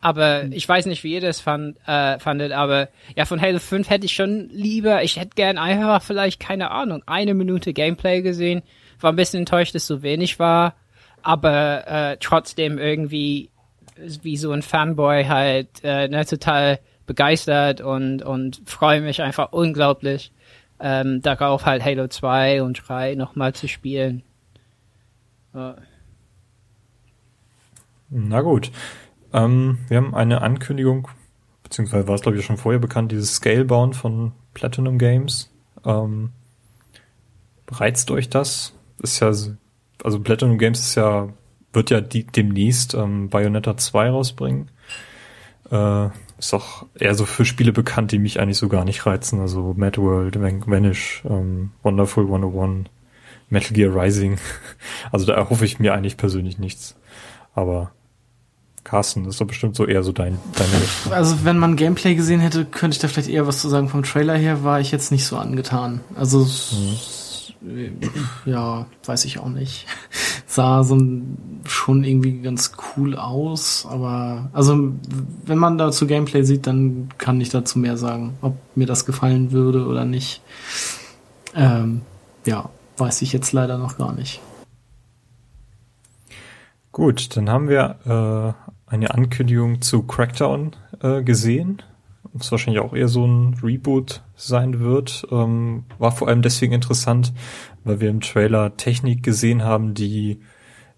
aber 0.00 0.44
ich 0.50 0.68
weiß 0.68 0.86
nicht, 0.86 1.04
wie 1.04 1.14
ihr 1.14 1.20
das 1.20 1.40
fand, 1.40 1.76
äh, 1.86 2.18
fandet, 2.18 2.50
aber 2.52 2.88
ja, 3.14 3.24
von 3.24 3.40
Halo 3.40 3.58
5 3.60 3.88
hätte 3.88 4.06
ich 4.06 4.14
schon 4.14 4.48
lieber, 4.52 5.02
ich 5.04 5.16
hätte 5.16 5.30
gern 5.36 5.58
einfach 5.58 6.02
vielleicht, 6.02 6.40
keine 6.40 6.70
Ahnung, 6.72 7.02
eine 7.06 7.34
Minute 7.34 7.72
Gameplay 7.72 8.20
gesehen. 8.22 8.62
War 9.00 9.12
ein 9.12 9.16
bisschen 9.16 9.40
enttäuscht, 9.40 9.74
dass 9.74 9.86
so 9.86 10.02
wenig 10.02 10.38
war, 10.38 10.74
aber 11.22 11.86
äh, 11.86 12.16
trotzdem 12.18 12.78
irgendwie 12.78 13.50
wie 14.22 14.36
so 14.36 14.52
ein 14.52 14.62
Fanboy 14.62 15.24
halt 15.24 15.68
äh, 15.82 16.08
ne, 16.08 16.24
total 16.26 16.78
begeistert 17.06 17.80
und, 17.80 18.22
und 18.22 18.60
freue 18.66 19.00
mich 19.00 19.22
einfach 19.22 19.52
unglaublich 19.52 20.32
ähm, 20.80 21.22
darauf 21.22 21.64
halt 21.64 21.84
Halo 21.84 22.08
2 22.08 22.62
und 22.62 22.82
3 22.86 23.14
nochmal 23.14 23.54
zu 23.54 23.68
spielen. 23.68 24.22
Äh, 25.54 25.72
Na 28.10 28.42
gut. 28.42 28.70
Ähm, 29.32 29.78
wir 29.88 29.96
haben 29.98 30.14
eine 30.14 30.42
Ankündigung, 30.42 31.08
beziehungsweise 31.62 32.06
war 32.06 32.14
es 32.14 32.22
glaube 32.22 32.38
ich 32.38 32.44
schon 32.44 32.58
vorher 32.58 32.80
bekannt, 32.80 33.12
dieses 33.12 33.36
Scalebound 33.36 33.96
von 33.96 34.32
Platinum 34.54 34.98
Games. 34.98 35.50
Ähm, 35.84 36.30
reizt 37.68 38.10
euch 38.10 38.28
das? 38.28 38.75
Ist 39.02 39.20
ja, 39.20 39.32
so- 39.32 39.54
also 40.04 40.20
Platinum 40.20 40.58
Games 40.58 40.80
ist 40.80 40.94
ja, 40.94 41.28
wird 41.72 41.90
ja 41.90 42.00
die, 42.00 42.24
demnächst 42.24 42.94
ähm, 42.94 43.28
Bayonetta 43.28 43.76
2 43.76 44.10
rausbringen. 44.10 44.70
Äh, 45.70 46.08
ist 46.38 46.52
auch 46.54 46.86
eher 46.98 47.14
so 47.14 47.24
für 47.26 47.44
Spiele 47.44 47.72
bekannt, 47.72 48.12
die 48.12 48.18
mich 48.18 48.38
eigentlich 48.40 48.58
so 48.58 48.68
gar 48.68 48.84
nicht 48.84 49.04
reizen. 49.06 49.40
Also 49.40 49.74
Mad 49.76 50.00
World, 50.00 50.40
Van- 50.40 50.66
Vanish, 50.66 51.22
ähm, 51.28 51.72
Wonderful 51.82 52.24
101, 52.24 52.88
Metal 53.48 53.72
Gear 53.72 53.94
Rising. 53.94 54.38
Also 55.12 55.26
da 55.26 55.34
erhoffe 55.34 55.64
ich 55.64 55.78
mir 55.78 55.94
eigentlich 55.94 56.16
persönlich 56.16 56.58
nichts. 56.58 56.94
Aber 57.54 57.90
Carsten, 58.84 59.24
das 59.24 59.34
ist 59.34 59.40
doch 59.40 59.46
bestimmt 59.46 59.74
so 59.76 59.86
eher 59.86 60.02
so 60.04 60.12
dein, 60.12 60.38
deine 60.56 60.82
Richtung. 60.82 61.12
Also 61.12 61.44
wenn 61.44 61.58
man 61.58 61.74
Gameplay 61.76 62.14
gesehen 62.14 62.40
hätte, 62.40 62.64
könnte 62.64 62.94
ich 62.96 63.00
da 63.00 63.08
vielleicht 63.08 63.28
eher 63.28 63.46
was 63.46 63.60
zu 63.60 63.68
sagen. 63.68 63.88
Vom 63.88 64.02
Trailer 64.04 64.36
her 64.36 64.62
war 64.62 64.78
ich 64.80 64.92
jetzt 64.92 65.10
nicht 65.10 65.24
so 65.26 65.36
angetan. 65.38 66.00
Also 66.14 66.42
äh, 66.44 66.96
ja, 68.44 68.86
weiß 69.04 69.24
ich 69.24 69.38
auch 69.38 69.48
nicht. 69.48 69.86
Sah 70.46 70.82
so 70.84 70.98
schon 71.66 72.04
irgendwie 72.04 72.40
ganz 72.40 72.72
cool 72.96 73.16
aus, 73.16 73.86
aber 73.88 74.48
also 74.52 74.92
wenn 75.44 75.58
man 75.58 75.78
dazu 75.78 76.06
Gameplay 76.06 76.42
sieht, 76.42 76.66
dann 76.66 77.08
kann 77.18 77.40
ich 77.40 77.50
dazu 77.50 77.78
mehr 77.78 77.96
sagen, 77.96 78.36
ob 78.42 78.56
mir 78.74 78.86
das 78.86 79.06
gefallen 79.06 79.52
würde 79.52 79.86
oder 79.86 80.04
nicht. 80.04 80.42
Ähm, 81.54 82.02
ja, 82.44 82.70
weiß 82.96 83.22
ich 83.22 83.32
jetzt 83.32 83.52
leider 83.52 83.78
noch 83.78 83.98
gar 83.98 84.12
nicht. 84.12 84.40
Gut, 86.92 87.36
dann 87.36 87.50
haben 87.50 87.68
wir 87.68 87.96
äh, 88.06 88.90
eine 88.90 89.12
Ankündigung 89.12 89.82
zu 89.82 90.02
Crackdown 90.02 90.76
äh, 91.02 91.22
gesehen. 91.22 91.82
Was 92.32 92.50
wahrscheinlich 92.50 92.82
auch 92.82 92.94
eher 92.94 93.08
so 93.08 93.26
ein 93.26 93.54
Reboot 93.62 94.22
sein 94.36 94.80
wird. 94.80 95.26
Ähm, 95.30 95.84
war 95.98 96.12
vor 96.12 96.28
allem 96.28 96.42
deswegen 96.42 96.72
interessant, 96.72 97.32
weil 97.84 98.00
wir 98.00 98.10
im 98.10 98.20
Trailer 98.20 98.76
Technik 98.76 99.22
gesehen 99.22 99.64
haben, 99.64 99.94
die, 99.94 100.40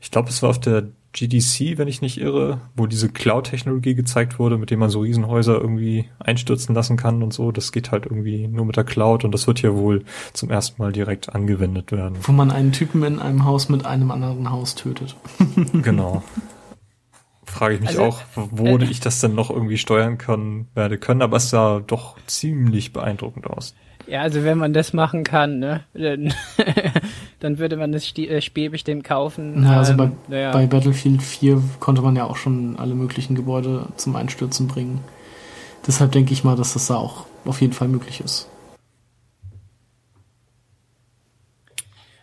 ich 0.01 0.11
glaube, 0.11 0.29
es 0.29 0.43
war 0.43 0.51
auf 0.51 0.61
der 0.61 0.89
GDC, 1.13 1.79
wenn 1.79 1.89
ich 1.89 2.03
nicht 2.03 2.21
irre, 2.21 2.61
wo 2.77 2.87
diese 2.87 3.09
Cloud-Technologie 3.09 3.95
gezeigt 3.95 4.39
wurde, 4.39 4.59
mit 4.59 4.71
dem 4.71 4.79
man 4.79 4.91
so 4.91 5.01
Riesenhäuser 5.01 5.59
irgendwie 5.59 6.05
einstürzen 6.19 6.75
lassen 6.75 6.97
kann 6.97 7.23
und 7.23 7.33
so. 7.33 7.51
Das 7.51 7.73
geht 7.73 7.91
halt 7.91 8.05
irgendwie 8.05 8.47
nur 8.47 8.67
mit 8.67 8.77
der 8.77 8.85
Cloud 8.85 9.25
und 9.25 9.33
das 9.33 9.47
wird 9.47 9.59
hier 9.59 9.75
wohl 9.75 10.05
zum 10.35 10.51
ersten 10.51 10.81
Mal 10.81 10.93
direkt 10.93 11.35
angewendet 11.35 11.93
werden. 11.93 12.19
Wo 12.23 12.33
man 12.33 12.51
einen 12.51 12.73
Typen 12.73 13.03
in 13.03 13.19
einem 13.19 13.45
Haus 13.45 13.69
mit 13.69 13.87
einem 13.87 14.11
anderen 14.11 14.51
Haus 14.51 14.75
tötet. 14.75 15.17
Genau. 15.73 16.23
Frage 17.59 17.75
ich 17.75 17.81
mich 17.81 17.91
Also, 17.91 18.05
auch, 18.05 18.21
wo 18.37 18.79
äh, 18.79 18.85
ich 18.85 19.01
das 19.01 19.21
denn 19.21 19.35
noch 19.35 19.51
irgendwie 19.51 19.79
steuern 19.79 20.17
kann, 20.17 20.69
werde 20.75 20.97
können, 20.97 21.23
aber 21.23 21.39
es 21.39 21.51
sah 21.51 21.81
doch 21.81 22.17
ziemlich 22.27 22.93
beeindruckend 22.93 23.49
aus. 23.49 23.75
Ja, 24.07 24.23
also 24.23 24.45
wenn 24.45 24.59
man 24.59 24.73
das 24.73 24.93
machen 24.93 25.25
kann, 25.25 25.59
ne, 25.59 25.85
dann, 25.93 26.33
dann 27.41 27.59
würde 27.59 27.77
man 27.77 27.91
das 27.91 28.17
äh, 28.17 28.41
Spiel 28.41 28.71
bestimmt 28.71 29.03
kaufen. 29.03 29.63
Na, 29.63 29.79
also 29.79 29.97
bei, 29.97 30.05
Ähm, 30.05 30.13
naja. 30.29 30.53
bei 30.53 30.67
Battlefield 30.67 31.21
4 31.21 31.61
konnte 31.81 32.01
man 32.01 32.15
ja 32.15 32.25
auch 32.25 32.37
schon 32.37 32.77
alle 32.79 32.95
möglichen 32.95 33.35
Gebäude 33.35 33.89
zum 33.97 34.15
Einstürzen 34.15 34.69
bringen. 34.69 35.01
Deshalb 35.87 36.13
denke 36.13 36.33
ich 36.33 36.45
mal, 36.45 36.57
dass 36.57 36.75
das 36.75 36.87
da 36.87 36.95
auch 36.95 37.27
auf 37.45 37.61
jeden 37.61 37.73
Fall 37.73 37.89
möglich 37.89 38.21
ist. 38.21 38.49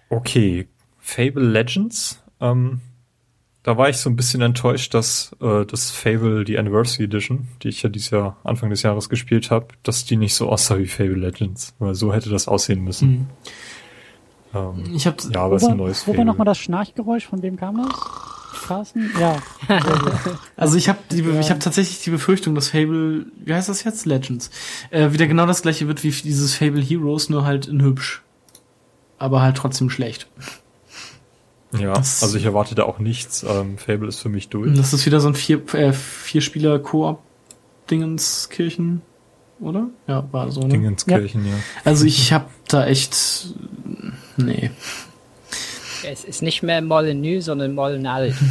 Okay, 0.10 0.68
Fable 1.00 1.44
Legends. 1.44 2.24
Ähm, 2.40 2.80
da 3.66 3.78
war 3.78 3.90
ich 3.90 3.98
so 3.98 4.12
ein 4.12 4.16
bisschen 4.16 4.42
enttäuscht, 4.42 4.94
dass 4.94 5.36
äh, 5.42 5.66
das 5.66 5.90
Fable, 5.90 6.46
die 6.46 6.60
Anniversary 6.60 7.06
Edition, 7.06 7.48
die 7.64 7.70
ich 7.70 7.82
ja 7.82 7.90
dieses 7.90 8.12
Jahr 8.12 8.38
Anfang 8.44 8.70
des 8.70 8.84
Jahres 8.84 9.10
gespielt 9.10 9.50
habe, 9.50 9.70
dass 9.82 10.06
die 10.06 10.18
nicht 10.18 10.36
so 10.36 10.50
aussah 10.50 10.78
wie 10.78 10.86
Fable 10.86 11.16
Legends. 11.16 11.74
Weil 11.80 11.96
so 11.96 12.14
hätte 12.14 12.30
das 12.30 12.48
aussehen 12.48 12.84
müssen. 12.84 13.10
Mhm. 13.10 13.28
Ähm, 14.54 14.84
Ich 14.94 15.08
habe 15.08 15.18
ja, 15.34 15.42
aber 15.42 15.54
Wo 15.54 15.56
es 15.56 15.64
ist 15.64 15.68
ein 15.68 15.80
war, 15.80 15.86
neues 15.86 16.04
wo 16.04 16.12
war 16.12 16.16
Fable. 16.18 16.26
nochmal 16.26 16.46
das 16.46 16.60
Schnarchgeräusch? 16.60 17.26
Von 17.26 17.42
wem 17.42 17.58
kam 17.58 17.78
das? 17.78 18.00
Carsten? 18.68 19.10
Ja. 19.20 19.42
Also 20.58 20.78
ich 20.78 20.88
habe 20.88 21.00
die, 21.12 21.22
ich 21.22 21.50
habe 21.50 21.60
tatsächlich 21.60 22.02
die 22.04 22.12
Befürchtung, 22.12 22.54
dass 22.54 22.70
Fable, 22.70 23.26
wie 23.44 23.54
heißt 23.54 23.68
das 23.68 23.84
jetzt, 23.84 24.06
Legends, 24.06 24.52
äh, 24.92 25.12
wieder 25.12 25.26
genau 25.26 25.48
das 25.48 25.64
gleiche 25.64 25.88
wird 25.88 26.04
wie 26.04 26.12
dieses 26.12 26.54
Fable 26.54 26.82
Heroes, 26.82 27.30
nur 27.30 27.46
halt 27.46 27.66
in 27.68 27.82
hübsch, 27.82 28.22
aber 29.18 29.42
halt 29.42 29.58
trotzdem 29.58 29.90
schlecht. 29.90 30.28
Ja, 31.80 31.94
das- 31.94 32.24
also 32.24 32.38
ich 32.38 32.46
erwarte 32.46 32.76
da 32.76 32.84
auch 32.84 33.00
nichts. 33.00 33.44
Ähm, 33.48 33.78
Fable 33.78 34.08
ist 34.08 34.20
für 34.20 34.30
mich 34.30 34.50
durch. 34.50 34.76
Das 34.76 34.94
ist 34.94 35.06
wieder 35.06 35.20
so 35.20 35.28
ein 35.28 35.36
vier, 35.36 35.62
äh, 35.74 35.94
vier 35.94 36.42
Spieler 36.42 36.80
Koop 36.80 37.20
Dingenskirchen, 37.90 39.02
oder? 39.60 39.88
Ja, 40.08 40.28
war 40.32 40.52
so. 40.52 40.62
Ne? 40.62 40.70
Dingenskirchen, 40.70 41.46
ja. 41.46 41.54
Also 41.84 42.06
ich 42.06 42.34
habe 42.34 42.46
da 42.68 42.86
echt, 42.88 43.16
nee. 44.38 44.72
Es 46.08 46.24
ist 46.24 46.42
nicht 46.42 46.62
mehr 46.64 46.82
Molyneux, 46.82 47.46
sondern 47.46 47.74
Molyneux. 47.74 48.36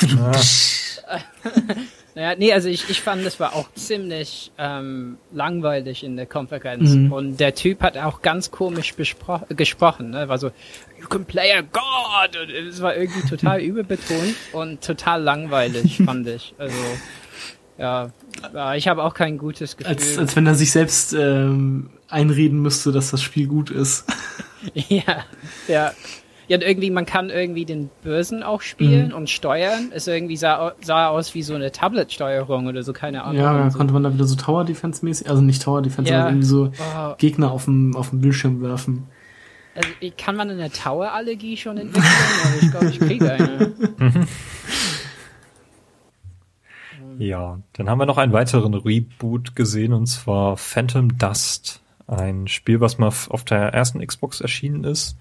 Naja, 2.14 2.34
nee, 2.36 2.52
also 2.52 2.68
ich, 2.68 2.90
ich 2.90 3.00
fand, 3.00 3.24
das 3.24 3.38
war 3.38 3.54
auch 3.54 3.72
ziemlich 3.74 4.50
ähm, 4.58 5.18
langweilig 5.32 6.02
in 6.02 6.16
der 6.16 6.26
Konferenz. 6.26 6.90
Mhm. 6.90 7.12
Und 7.12 7.40
der 7.40 7.54
Typ 7.54 7.82
hat 7.82 7.96
auch 7.96 8.20
ganz 8.22 8.50
komisch 8.50 8.96
gesprochen. 8.96 10.10
Ne? 10.10 10.28
War 10.28 10.38
so, 10.38 10.50
you 11.00 11.06
can 11.08 11.24
play 11.24 11.52
a 11.52 11.60
God! 11.60 12.36
Und 12.36 12.50
es 12.50 12.82
war 12.82 12.96
irgendwie 12.96 13.28
total 13.28 13.60
überbetont 13.62 14.34
und 14.52 14.80
total 14.82 15.22
langweilig, 15.22 16.00
fand 16.04 16.26
ich. 16.26 16.54
Also, 16.58 16.76
ja, 17.78 18.10
ja, 18.52 18.74
ich 18.74 18.88
habe 18.88 19.04
auch 19.04 19.14
kein 19.14 19.38
gutes 19.38 19.76
Gefühl. 19.76 19.94
Als, 19.94 20.18
als 20.18 20.36
wenn 20.36 20.46
er 20.46 20.54
sich 20.54 20.72
selbst 20.72 21.12
ähm, 21.12 21.90
einreden 22.08 22.60
müsste, 22.60 22.92
dass 22.92 23.10
das 23.10 23.22
Spiel 23.22 23.46
gut 23.46 23.70
ist. 23.70 24.04
Ja, 24.74 25.24
ja. 25.68 25.92
Ja, 26.50 26.56
und 26.56 26.64
irgendwie, 26.64 26.90
man 26.90 27.06
kann 27.06 27.30
irgendwie 27.30 27.64
den 27.64 27.90
Bösen 28.02 28.42
auch 28.42 28.60
spielen 28.60 29.10
Mhm. 29.10 29.14
und 29.14 29.30
steuern. 29.30 29.92
Es 29.94 30.08
irgendwie 30.08 30.36
sah, 30.36 30.72
sah 30.82 31.06
aus 31.06 31.32
wie 31.36 31.44
so 31.44 31.54
eine 31.54 31.70
Tablet-Steuerung 31.70 32.66
oder 32.66 32.82
so, 32.82 32.92
keine 32.92 33.22
Ahnung. 33.22 33.40
Ja, 33.40 33.56
da 33.56 33.70
so. 33.70 33.78
konnte 33.78 33.92
man 33.94 34.02
da 34.02 34.12
wieder 34.12 34.24
so 34.24 34.34
Tower 34.34 34.64
Defense 34.64 35.04
mäßig, 35.04 35.30
also 35.30 35.42
nicht 35.42 35.62
Tower 35.62 35.80
Defense, 35.80 36.10
Ja. 36.10 36.16
sondern 36.22 36.34
irgendwie 36.42 36.48
so 36.48 36.72
Oh, 36.96 37.14
Gegner 37.18 37.52
auf 37.52 37.66
dem, 37.66 37.94
auf 37.94 38.10
dem 38.10 38.20
Bildschirm 38.20 38.60
werfen. 38.62 39.06
also, 39.76 39.88
ich- 40.00 40.16
kann 40.16 40.34
man 40.34 40.50
eine 40.50 40.70
Tower-Allergie 40.72 41.56
schon 41.56 41.78
entwickeln? 41.78 42.12
Aber 42.44 42.54
ich 42.62 42.70
glaube, 42.72 42.86
ich 42.88 42.98
kriege 42.98 43.32
eine. 43.32 43.72
Ja, 47.18 47.58
dann 47.74 47.88
haben 47.90 47.98
wir 47.98 48.06
noch 48.06 48.18
einen 48.18 48.32
weiteren 48.32 48.74
Reboot 48.74 49.54
gesehen 49.54 49.92
und 49.92 50.06
zwar 50.06 50.56
Phantom 50.56 51.18
Dust. 51.18 51.80
Ein 52.06 52.48
Spiel, 52.48 52.80
was 52.80 52.98
mal 52.98 53.08
auf 53.08 53.44
der 53.44 53.72
ersten 53.74 54.04
Xbox 54.04 54.40
erschienen 54.40 54.84
ist. 54.84 55.16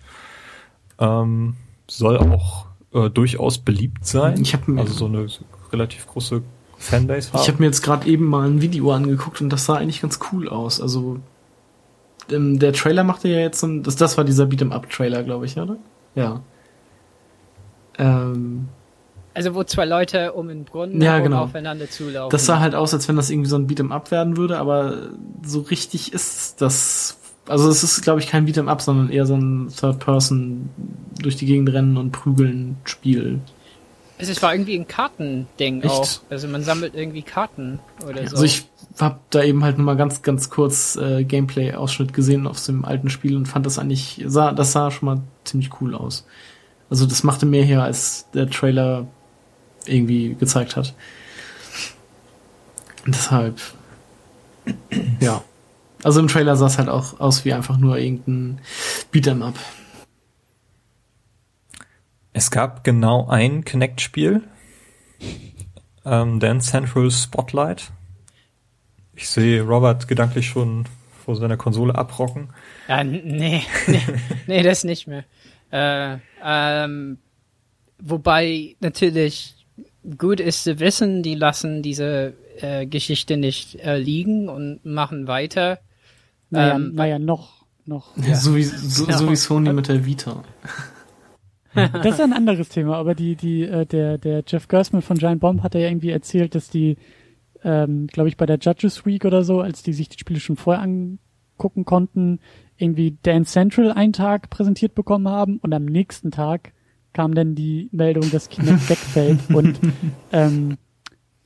Ähm, 0.99 1.55
soll 1.87 2.17
auch 2.17 2.65
äh, 2.93 3.09
durchaus 3.09 3.57
beliebt 3.59 4.05
sein. 4.05 4.41
Ich 4.41 4.53
habe 4.53 4.71
mir, 4.71 4.81
also 4.81 4.93
so 4.93 5.05
eine 5.05 5.27
relativ 5.71 6.07
große 6.07 6.41
Fanbase 6.77 7.31
haben. 7.33 7.41
ich 7.41 7.47
hab 7.49 7.59
mir 7.59 7.65
jetzt 7.67 7.81
gerade 7.81 8.07
eben 8.07 8.25
mal 8.25 8.47
ein 8.47 8.61
Video 8.61 8.91
angeguckt 8.91 9.41
und 9.41 9.49
das 9.49 9.65
sah 9.65 9.75
eigentlich 9.75 10.01
ganz 10.01 10.19
cool 10.31 10.47
aus. 10.49 10.79
Also 10.81 11.19
ähm, 12.31 12.59
der 12.59 12.73
Trailer 12.73 13.03
machte 13.03 13.27
ja 13.27 13.39
jetzt 13.39 13.59
so 13.59 13.67
ein, 13.67 13.83
das, 13.83 13.95
das 13.95 14.17
war 14.17 14.23
dieser 14.23 14.45
Beat'em 14.45 14.71
Up 14.71 14.89
Trailer, 14.89 15.23
glaube 15.23 15.45
ich, 15.45 15.57
oder? 15.57 15.77
Ja. 16.15 16.41
Ähm, 17.97 18.67
Also, 19.33 19.55
wo 19.55 19.63
zwei 19.63 19.85
Leute 19.85 20.33
um 20.33 20.47
den 20.47 20.63
Brunnen 20.63 21.01
Ja, 21.01 21.19
genau. 21.19 21.43
aufeinander 21.43 21.89
zulaufen. 21.89 22.31
das 22.31 22.45
sah 22.45 22.59
halt 22.59 22.75
aus, 22.75 22.93
als 22.93 23.07
wenn 23.07 23.15
das 23.15 23.29
irgendwie 23.29 23.49
so 23.49 23.55
ein 23.57 23.67
Beat'em 23.67 23.91
Up 23.91 24.11
werden 24.11 24.37
würde, 24.37 24.57
aber 24.57 25.09
so 25.45 25.61
richtig 25.61 26.13
ist 26.13 26.61
das. 26.61 27.18
Also 27.49 27.69
es 27.69 27.83
ist, 27.83 28.01
glaube 28.01 28.19
ich, 28.19 28.27
kein 28.27 28.47
Beat'em 28.47 28.67
Up, 28.67 28.81
sondern 28.81 29.09
eher 29.09 29.25
so 29.25 29.35
ein 29.35 29.69
Third 29.75 29.99
Person 29.99 30.69
durch 31.19 31.35
die 31.35 31.45
Gegend 31.45 31.73
rennen 31.73 31.97
und 31.97 32.11
prügeln 32.11 32.77
Spiel. 32.83 33.39
Also, 34.19 34.33
es 34.33 34.41
war 34.41 34.53
irgendwie 34.53 34.75
ein 34.75 34.87
Kartending 34.87 35.81
Echt? 35.81 35.91
auch. 35.91 36.09
Also, 36.29 36.47
man 36.47 36.63
sammelt 36.63 36.93
irgendwie 36.93 37.21
Karten 37.21 37.79
oder 38.05 38.27
so. 38.27 38.35
Also 38.35 38.43
ich 38.43 38.65
habe 38.99 39.19
da 39.29 39.43
eben 39.43 39.63
halt 39.63 39.77
nur 39.77 39.85
mal 39.85 39.95
ganz, 39.95 40.21
ganz 40.21 40.49
kurz 40.49 40.97
äh, 40.97 41.23
Gameplay-Ausschnitt 41.23 42.13
gesehen 42.13 42.45
aus 42.45 42.65
dem 42.65 42.83
alten 42.85 43.09
Spiel 43.09 43.35
und 43.35 43.47
fand 43.47 43.65
das 43.65 43.79
eigentlich, 43.79 44.21
sah, 44.27 44.51
das 44.51 44.73
sah 44.73 44.91
schon 44.91 45.05
mal 45.05 45.21
ziemlich 45.45 45.69
cool 45.81 45.95
aus. 45.95 46.25
Also 46.89 47.05
das 47.05 47.23
machte 47.23 47.45
mehr 47.45 47.63
her, 47.63 47.83
als 47.83 48.29
der 48.33 48.49
Trailer 48.49 49.07
irgendwie 49.85 50.35
gezeigt 50.35 50.75
hat. 50.75 50.93
Und 53.05 53.15
deshalb, 53.15 53.59
ja. 55.21 55.41
Also 56.03 56.19
im 56.19 56.27
Trailer 56.27 56.55
sah 56.55 56.67
es 56.67 56.77
halt 56.77 56.89
auch 56.89 57.19
aus 57.19 57.45
wie 57.45 57.53
einfach 57.53 57.77
nur 57.77 57.97
irgendein 57.97 58.61
Beat'em 59.11 59.43
Up. 59.43 59.55
Es 62.31 62.51
gab 62.51 62.83
genau 62.83 63.27
ein 63.27 63.65
Kinect-Spiel, 63.65 64.43
ähm, 66.05 66.39
Dance 66.39 66.71
Central 66.71 67.11
Spotlight. 67.11 67.91
Ich 69.15 69.27
sehe 69.27 69.63
Robert 69.63 70.07
gedanklich 70.07 70.47
schon 70.47 70.85
vor 71.25 71.35
seiner 71.35 71.57
Konsole 71.57 71.95
abrocken. 71.95 72.49
Ja, 72.87 73.03
nee, 73.03 73.63
nee, 73.87 74.01
nee, 74.47 74.63
das 74.63 74.83
nicht 74.83 75.07
mehr. 75.07 75.25
Äh, 75.71 76.17
ähm, 76.43 77.17
wobei 78.01 78.75
natürlich 78.79 79.65
gut 80.17 80.39
ist 80.39 80.63
zu 80.63 80.79
wissen, 80.79 81.23
die 81.23 81.35
lassen 81.35 81.81
diese 81.81 82.33
äh, 82.61 82.85
Geschichte 82.85 83.37
nicht 83.37 83.75
äh, 83.81 83.97
liegen 83.97 84.49
und 84.49 84.85
machen 84.85 85.27
weiter. 85.27 85.79
Naja, 86.49 86.75
Ähm, 86.75 86.93
naja 86.93 87.19
noch, 87.19 87.65
noch. 87.85 88.15
So, 88.33 88.55
wie, 88.55 88.63
so, 88.63 89.11
so 89.11 89.29
wie 89.29 89.35
Sony 89.35 89.73
mit 89.73 89.87
der 89.87 90.05
Vita. 90.05 90.43
Das 91.73 92.15
ist 92.15 92.21
ein 92.21 92.33
anderes 92.33 92.69
Thema, 92.69 92.97
aber 92.97 93.13
die, 93.13 93.35
die, 93.35 93.63
äh, 93.63 93.85
der, 93.85 94.17
der 94.17 94.43
Jeff 94.45 94.67
Gersman 94.67 95.01
von 95.03 95.17
Giant 95.17 95.39
Bomb 95.39 95.61
hat 95.61 95.75
ja 95.75 95.81
irgendwie 95.81 96.09
erzählt, 96.09 96.55
dass 96.55 96.69
die, 96.69 96.97
ähm, 97.63 98.07
glaube 98.07 98.29
ich, 98.29 98.37
bei 98.37 98.47
der 98.47 98.57
Judges 98.57 99.05
Week 99.05 99.23
oder 99.23 99.43
so, 99.43 99.61
als 99.61 99.83
die 99.83 99.93
sich 99.93 100.09
die 100.09 100.17
Spiele 100.17 100.39
schon 100.39 100.55
vorher 100.55 100.81
angucken 100.83 101.85
konnten, 101.85 102.39
irgendwie 102.77 103.17
Dance 103.21 103.51
Central 103.51 103.91
einen 103.91 104.13
Tag 104.13 104.49
präsentiert 104.49 104.95
bekommen 104.95 105.27
haben 105.27 105.57
und 105.57 105.73
am 105.73 105.85
nächsten 105.85 106.31
Tag 106.31 106.73
kam 107.13 107.35
dann 107.35 107.53
die 107.55 107.89
Meldung, 107.91 108.29
dass 108.31 108.49
Kinect 108.49 108.89
wegfällt 108.89 109.39
und 109.53 109.79
ähm, 110.31 110.77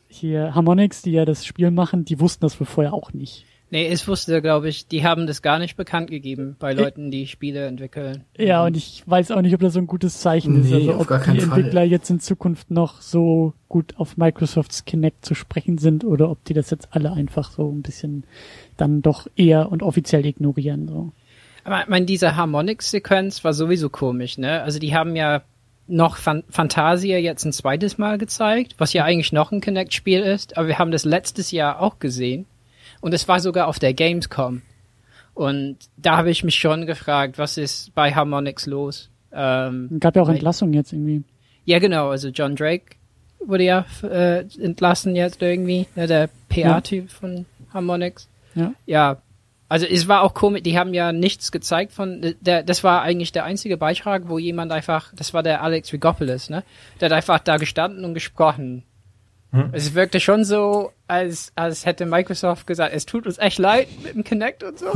hier 0.08 0.56
Harmonix, 0.56 1.02
die 1.02 1.12
ja 1.12 1.26
das 1.26 1.46
Spiel 1.46 1.72
machen, 1.72 2.06
die 2.06 2.20
wussten 2.20 2.42
das 2.42 2.60
wohl 2.60 2.68
vorher 2.68 2.94
auch 2.94 3.12
nicht. 3.14 3.46
Nee, 3.74 3.88
es 3.88 4.08
wusste, 4.08 4.40
glaube 4.44 4.70
ich, 4.70 4.88
die 4.88 5.04
haben 5.04 5.26
das 5.26 5.42
gar 5.42 5.58
nicht 5.58 5.76
bekannt 5.78 6.12
gegeben 6.12 6.56
bei 6.60 6.74
Leuten, 6.74 7.10
die 7.10 7.26
Spiele 7.26 7.66
entwickeln. 7.66 8.24
Ja, 8.38 8.64
und 8.64 8.78
ich 8.78 9.02
weiß 9.08 9.32
auch 9.32 9.42
nicht, 9.42 9.56
ob 9.56 9.62
das 9.62 9.74
so 9.74 9.80
ein 9.80 9.88
gutes 9.88 10.20
Zeichen 10.20 10.62
ist. 10.62 10.70
Nee, 10.70 10.76
Also 10.76 10.94
auf 10.94 11.02
ob 11.02 11.08
die 11.08 11.26
keinen 11.26 11.40
Fall. 11.40 11.58
Entwickler 11.58 11.82
jetzt 11.82 12.08
in 12.12 12.20
Zukunft 12.20 12.70
noch 12.70 13.02
so 13.02 13.56
gut 13.70 13.96
auf 13.98 14.16
Microsofts 14.16 14.86
Kinect 14.86 15.26
zu 15.26 15.34
sprechen 15.34 15.80
sind 15.80 16.06
oder 16.06 16.30
ob 16.30 16.44
die 16.44 16.54
das 16.54 16.70
jetzt 16.70 16.90
alle 16.92 17.14
einfach 17.14 17.50
so 17.50 17.68
ein 17.68 17.82
bisschen 17.82 18.26
dann 18.78 19.02
doch 19.02 19.26
eher 19.36 19.72
und 19.72 19.82
offiziell 19.82 20.24
ignorieren. 20.24 20.88
So. 20.88 21.12
Aber 21.64 21.82
ich 21.82 21.88
meine, 21.88 22.06
diese 22.06 22.36
Harmonix-Sequenz 22.36 23.44
war 23.44 23.54
sowieso 23.54 23.90
komisch, 23.90 24.38
ne? 24.38 24.62
Also 24.62 24.78
die 24.78 24.94
haben 24.94 25.16
ja 25.16 25.42
noch 25.88 26.18
Fan 26.18 26.44
Fantasia 26.48 27.18
jetzt 27.18 27.44
ein 27.44 27.52
zweites 27.54 27.98
Mal 27.98 28.20
gezeigt, 28.20 28.76
was 28.78 28.94
ja 28.94 29.04
eigentlich 29.04 29.34
noch 29.34 29.52
ein 29.52 29.62
Kinect-Spiel 29.62 30.20
ist, 30.22 30.58
aber 30.58 30.68
wir 30.68 30.78
haben 30.78 30.92
das 30.92 31.06
letztes 31.06 31.50
Jahr 31.50 31.82
auch 31.82 31.98
gesehen. 31.98 32.46
Und 33.04 33.14
es 33.14 33.28
war 33.28 33.42
sogar 33.42 33.68
auf 33.68 33.80
der 33.80 33.94
Gamescom. 33.94 34.62
Und 35.34 35.76
da 35.98 36.16
habe 36.16 36.30
ich 36.30 36.46
mich 36.46 36.56
schon 36.56 36.86
gefragt, 36.86 37.38
was 37.38 37.58
ist 37.58 37.94
bei 37.94 38.14
Harmonix 38.14 38.66
los? 38.66 39.10
Ähm, 39.34 39.90
Gab 40.00 40.16
ja 40.16 40.22
auch 40.22 40.30
Entlassungen 40.30 40.74
jetzt 40.74 40.94
irgendwie. 40.94 41.22
ja, 41.66 41.80
genau, 41.80 42.12
also 42.12 42.30
John 42.30 42.56
Drake 42.56 42.96
wurde 43.46 43.66
ja 43.66 43.86
äh, 44.04 44.46
entlassen 44.58 45.18
jetzt 45.18 45.42
irgendwie, 45.42 45.86
ne, 45.98 46.08
der 46.08 46.30
PA-Typ 46.48 47.10
von 47.12 47.46
Harmonix. 47.74 48.30
Ja. 48.56 48.74
Ja, 48.86 49.18
also 49.68 49.86
es 49.86 50.08
war 50.08 50.22
auch 50.22 50.34
komisch, 50.34 50.64
die 50.64 50.80
haben 50.80 50.94
ja 50.94 51.12
nichts 51.12 51.52
gezeigt 51.52 51.92
von, 51.92 52.36
der, 52.40 52.64
das 52.64 52.86
war 52.86 53.02
eigentlich 53.02 53.34
der 53.34 53.44
einzige 53.44 53.76
Beitrag, 53.76 54.30
wo 54.30 54.40
jemand 54.40 54.72
einfach, 54.72 55.14
das 55.14 55.34
war 55.34 55.44
der 55.44 55.62
Alex 55.62 55.92
Rigopoulos, 55.92 56.50
ne, 56.50 56.64
der 57.02 57.10
hat 57.10 57.18
einfach 57.18 57.40
da 57.40 57.58
gestanden 57.58 58.06
und 58.06 58.14
gesprochen. 58.14 58.84
Hm. 59.54 59.70
Es 59.72 59.94
wirkte 59.94 60.20
schon 60.20 60.44
so, 60.46 60.92
als, 61.08 61.52
als 61.56 61.86
hätte 61.86 62.08
Microsoft 62.08 62.66
gesagt, 62.66 62.94
es 62.94 63.06
tut 63.06 63.28
uns 63.28 63.38
echt 63.38 63.60
leid 63.60 63.88
mit 64.04 64.16
dem 64.16 64.24
Kinect 64.24 64.64
und 64.64 64.80
so. 64.80 64.92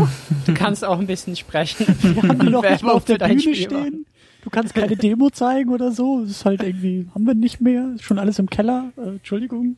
Du 0.48 0.54
kannst 0.56 0.84
auch 0.84 1.00
ein 1.00 1.06
bisschen 1.06 1.36
sprechen. 1.36 1.86
Wir 2.02 2.24
haben 2.24 2.50
noch 2.50 2.68
nicht 2.68 2.84
mal 2.84 2.94
auf 2.94 3.06
der 3.06 3.20
Bühne 3.20 3.40
Spiel 3.40 3.56
stehen. 3.56 4.06
Du 4.42 4.50
kannst 4.50 4.74
keine 4.74 4.96
Demo 4.96 5.30
zeigen 5.30 5.70
oder 5.70 5.92
so. 5.92 6.22
Das 6.22 6.32
ist 6.32 6.46
halt 6.46 6.64
irgendwie, 6.64 7.08
haben 7.14 7.28
wir 7.28 7.36
nicht 7.36 7.62
mehr. 7.62 7.92
Ist 7.96 8.04
schon 8.04 8.18
alles 8.18 8.40
im 8.40 8.50
Keller. 8.50 8.92
Äh, 8.98 9.10
Entschuldigung. 9.10 9.76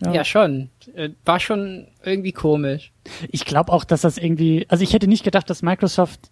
Ja. 0.00 0.12
Ja, 0.12 0.24
schon. 0.24 0.70
Äh, 0.94 1.10
War 1.24 1.40
schon 1.40 1.88
irgendwie 2.02 2.32
komisch. 2.32 2.92
Ich 3.30 3.44
glaube 3.44 3.72
auch, 3.72 3.84
dass 3.84 4.02
das 4.02 4.16
irgendwie, 4.16 4.64
also 4.68 4.82
ich 4.82 4.92
hätte 4.92 5.08
nicht 5.08 5.24
gedacht, 5.24 5.50
dass 5.50 5.62
Microsoft 5.62 6.30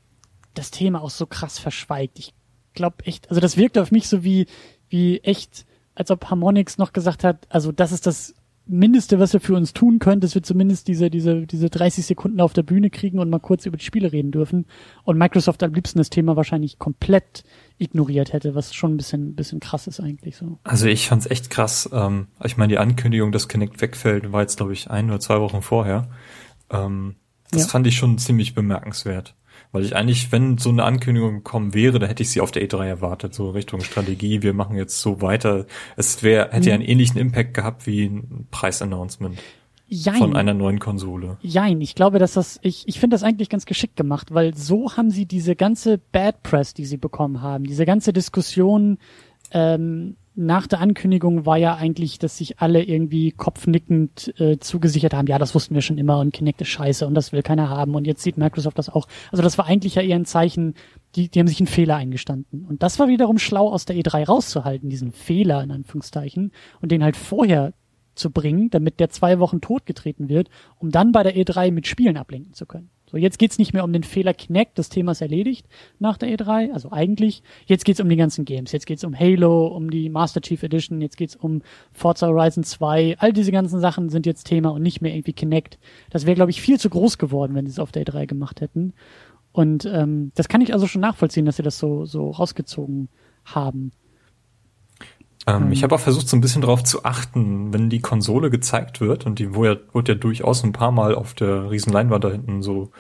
das 0.55 0.70
Thema 0.70 1.03
auch 1.03 1.11
so 1.11 1.26
krass 1.26 1.59
verschweigt. 1.59 2.18
Ich 2.18 2.32
glaube 2.74 3.05
echt, 3.05 3.28
also 3.28 3.40
das 3.40 3.57
wirkte 3.57 3.82
auf 3.82 3.90
mich 3.90 4.09
so 4.09 4.24
wie, 4.24 4.46
wie 4.88 5.18
echt, 5.18 5.66
als 5.95 6.11
ob 6.11 6.26
Harmonix 6.30 6.78
noch 6.78 6.93
gesagt 6.93 7.24
hat, 7.24 7.47
also 7.51 7.72
das 7.72 7.93
ist 7.93 8.07
das 8.07 8.34
Mindeste, 8.64 9.18
was 9.18 9.32
wir 9.32 9.40
für 9.40 9.55
uns 9.57 9.72
tun 9.72 9.99
können, 9.99 10.20
dass 10.20 10.36
wir 10.36 10.43
zumindest 10.45 10.86
diese, 10.86 11.11
diese, 11.11 11.47
diese 11.49 11.68
30 11.68 12.07
Sekunden 12.07 12.40
auf 12.40 12.53
der 12.53 12.62
Bühne 12.62 12.90
kriegen 12.90 13.18
und 13.18 13.28
mal 13.28 13.40
kurz 13.40 13.66
über 13.66 13.76
die 13.76 13.84
Spiele 13.84 14.12
reden 14.12 14.30
dürfen. 14.30 14.66
Und 15.03 15.18
Microsoft 15.18 15.64
am 15.64 15.74
liebsten 15.74 15.99
das 15.99 16.11
Thema 16.11 16.36
wahrscheinlich 16.36 16.78
komplett 16.78 17.43
ignoriert 17.78 18.32
hätte, 18.32 18.55
was 18.55 18.72
schon 18.72 18.95
ein 18.95 18.97
bisschen, 18.99 19.34
bisschen 19.34 19.59
krass 19.59 19.88
ist 19.88 19.99
eigentlich 19.99 20.36
so. 20.36 20.61
Also 20.62 20.86
ich 20.86 21.09
fand's 21.09 21.26
echt 21.26 21.51
krass. 21.51 21.90
Ähm, 21.93 22.28
ich 22.45 22.57
meine, 22.57 22.68
die 22.68 22.78
Ankündigung, 22.78 23.32
dass 23.32 23.49
Kinect 23.49 23.80
wegfällt, 23.80 24.30
war 24.32 24.43
jetzt, 24.43 24.59
glaube 24.59 24.72
ich, 24.72 24.88
ein 24.90 25.11
oder 25.11 25.18
zwei 25.18 25.40
Wochen 25.40 25.61
vorher. 25.61 26.09
Ähm, 26.70 27.16
das 27.51 27.62
Ja. 27.62 27.68
fand 27.68 27.86
ich 27.88 27.97
schon 27.97 28.16
ziemlich 28.18 28.55
bemerkenswert. 28.55 29.34
Weil 29.72 29.84
ich 29.84 29.96
eigentlich, 29.96 30.30
wenn 30.30 30.58
so 30.58 30.68
eine 30.68 30.84
Ankündigung 30.84 31.36
gekommen 31.36 31.72
wäre, 31.72 31.98
dann 31.98 32.08
hätte 32.08 32.22
ich 32.22 32.30
sie 32.30 32.42
auf 32.42 32.50
der 32.50 32.62
E3 32.62 32.86
erwartet, 32.86 33.34
so 33.34 33.50
Richtung 33.50 33.80
Strategie, 33.80 34.42
wir 34.42 34.52
machen 34.52 34.76
jetzt 34.76 35.00
so 35.00 35.22
weiter. 35.22 35.66
Es 35.96 36.22
wäre, 36.22 36.50
hätte 36.52 36.68
ja 36.68 36.74
einen 36.74 36.84
ähnlichen 36.84 37.18
Impact 37.18 37.54
gehabt 37.54 37.86
wie 37.86 38.04
ein 38.04 38.46
Preisannouncement 38.50 39.38
Jein. 39.88 40.16
von 40.16 40.36
einer 40.36 40.52
neuen 40.52 40.78
Konsole. 40.78 41.38
Jein, 41.40 41.80
ich 41.80 41.94
glaube, 41.94 42.18
dass 42.18 42.34
das, 42.34 42.58
ich, 42.62 42.86
ich 42.86 43.00
finde 43.00 43.14
das 43.14 43.22
eigentlich 43.22 43.48
ganz 43.48 43.64
geschickt 43.64 43.96
gemacht, 43.96 44.32
weil 44.32 44.54
so 44.54 44.96
haben 44.96 45.10
sie 45.10 45.24
diese 45.24 45.56
ganze 45.56 45.98
Bad 45.98 46.42
Press, 46.42 46.74
die 46.74 46.84
sie 46.84 46.98
bekommen 46.98 47.40
haben, 47.40 47.64
diese 47.64 47.86
ganze 47.86 48.12
Diskussion 48.12 48.98
ähm, 49.52 50.16
nach 50.34 50.66
der 50.66 50.80
Ankündigung 50.80 51.44
war 51.44 51.58
ja 51.58 51.74
eigentlich, 51.74 52.18
dass 52.18 52.38
sich 52.38 52.58
alle 52.60 52.82
irgendwie 52.82 53.32
kopfnickend 53.32 54.32
äh, 54.40 54.58
zugesichert 54.58 55.12
haben, 55.12 55.26
ja, 55.26 55.38
das 55.38 55.54
wussten 55.54 55.74
wir 55.74 55.82
schon 55.82 55.98
immer 55.98 56.18
und 56.20 56.32
Kinect 56.32 56.62
ist 56.62 56.68
scheiße 56.68 57.06
und 57.06 57.14
das 57.14 57.32
will 57.32 57.42
keiner 57.42 57.68
haben 57.68 57.94
und 57.94 58.06
jetzt 58.06 58.22
sieht 58.22 58.38
Microsoft 58.38 58.78
das 58.78 58.88
auch. 58.88 59.08
Also 59.30 59.42
das 59.42 59.58
war 59.58 59.66
eigentlich 59.66 59.96
ja 59.96 60.02
eher 60.02 60.16
ein 60.16 60.24
Zeichen, 60.24 60.74
die, 61.16 61.28
die 61.28 61.38
haben 61.38 61.48
sich 61.48 61.60
einen 61.60 61.66
Fehler 61.66 61.96
eingestanden. 61.96 62.64
Und 62.64 62.82
das 62.82 62.98
war 62.98 63.08
wiederum 63.08 63.38
schlau 63.38 63.68
aus 63.68 63.84
der 63.84 63.96
E3 63.96 64.26
rauszuhalten, 64.26 64.88
diesen 64.88 65.12
Fehler 65.12 65.62
in 65.62 65.70
Anführungszeichen 65.70 66.52
und 66.80 66.90
den 66.90 67.04
halt 67.04 67.16
vorher 67.16 67.74
zu 68.14 68.30
bringen, 68.30 68.70
damit 68.70 69.00
der 69.00 69.10
zwei 69.10 69.38
Wochen 69.38 69.60
totgetreten 69.60 70.28
wird, 70.28 70.48
um 70.78 70.90
dann 70.90 71.12
bei 71.12 71.22
der 71.22 71.36
E3 71.36 71.70
mit 71.70 71.86
Spielen 71.86 72.16
ablenken 72.16 72.54
zu 72.54 72.66
können. 72.66 72.90
So, 73.12 73.18
jetzt 73.18 73.38
geht's 73.38 73.58
nicht 73.58 73.74
mehr 73.74 73.84
um 73.84 73.92
den 73.92 74.04
Fehler 74.04 74.32
Kinect, 74.32 74.78
das 74.78 74.88
Thema 74.88 75.12
ist 75.12 75.20
erledigt 75.20 75.66
nach 75.98 76.16
der 76.16 76.30
E3, 76.30 76.72
also 76.72 76.90
eigentlich. 76.92 77.42
Jetzt 77.66 77.84
geht's 77.84 78.00
um 78.00 78.08
die 78.08 78.16
ganzen 78.16 78.46
Games. 78.46 78.72
Jetzt 78.72 78.86
geht's 78.86 79.04
um 79.04 79.14
Halo, 79.18 79.66
um 79.66 79.90
die 79.90 80.08
Master 80.08 80.40
Chief 80.40 80.62
Edition, 80.62 81.02
jetzt 81.02 81.18
geht's 81.18 81.36
um 81.36 81.60
Forza 81.92 82.26
Horizon 82.26 82.64
2. 82.64 83.18
All 83.18 83.34
diese 83.34 83.52
ganzen 83.52 83.80
Sachen 83.80 84.08
sind 84.08 84.24
jetzt 84.24 84.44
Thema 84.44 84.70
und 84.70 84.82
nicht 84.82 85.02
mehr 85.02 85.14
irgendwie 85.14 85.34
Kinect. 85.34 85.78
Das 86.08 86.24
wäre, 86.24 86.36
glaube 86.36 86.50
ich, 86.50 86.62
viel 86.62 86.80
zu 86.80 86.88
groß 86.88 87.18
geworden, 87.18 87.54
wenn 87.54 87.66
sie 87.66 87.72
es 87.72 87.78
auf 87.78 87.92
der 87.92 88.06
E3 88.06 88.26
gemacht 88.26 88.62
hätten. 88.62 88.94
Und 89.52 89.84
ähm, 89.84 90.32
das 90.34 90.48
kann 90.48 90.62
ich 90.62 90.72
also 90.72 90.86
schon 90.86 91.02
nachvollziehen, 91.02 91.44
dass 91.44 91.56
sie 91.56 91.62
das 91.62 91.78
so, 91.78 92.06
so 92.06 92.30
rausgezogen 92.30 93.10
haben. 93.44 93.92
Ähm, 95.47 95.72
Ich 95.72 95.82
habe 95.82 95.95
auch 95.95 96.01
versucht, 96.01 96.28
so 96.28 96.36
ein 96.36 96.40
bisschen 96.40 96.62
darauf 96.62 96.84
zu 96.84 97.05
achten, 97.05 97.72
wenn 97.72 97.90
die 97.90 98.01
Konsole 98.01 98.51
gezeigt 98.51 99.01
wird, 99.01 99.26
und 99.26 99.38
die 99.38 99.55
wurde 99.55 99.72
ja, 99.72 99.95
wurde 99.95 100.12
ja 100.12 100.18
durchaus 100.18 100.62
ein 100.64 100.72
paar 100.72 100.93
Mal 100.93 101.14
auf 101.14 101.34
der 101.34 101.70
riesen 101.70 101.93
Leinwand 101.93 102.24
da 102.24 102.30
hinten 102.30 102.62
so 102.62 102.90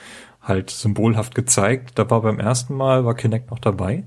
halt 0.40 0.70
symbolhaft 0.70 1.34
gezeigt. 1.34 1.98
Da 1.98 2.10
war 2.10 2.22
beim 2.22 2.40
ersten 2.40 2.74
Mal, 2.74 3.04
war 3.04 3.14
Kinect 3.14 3.50
noch 3.50 3.60
dabei. 3.60 4.04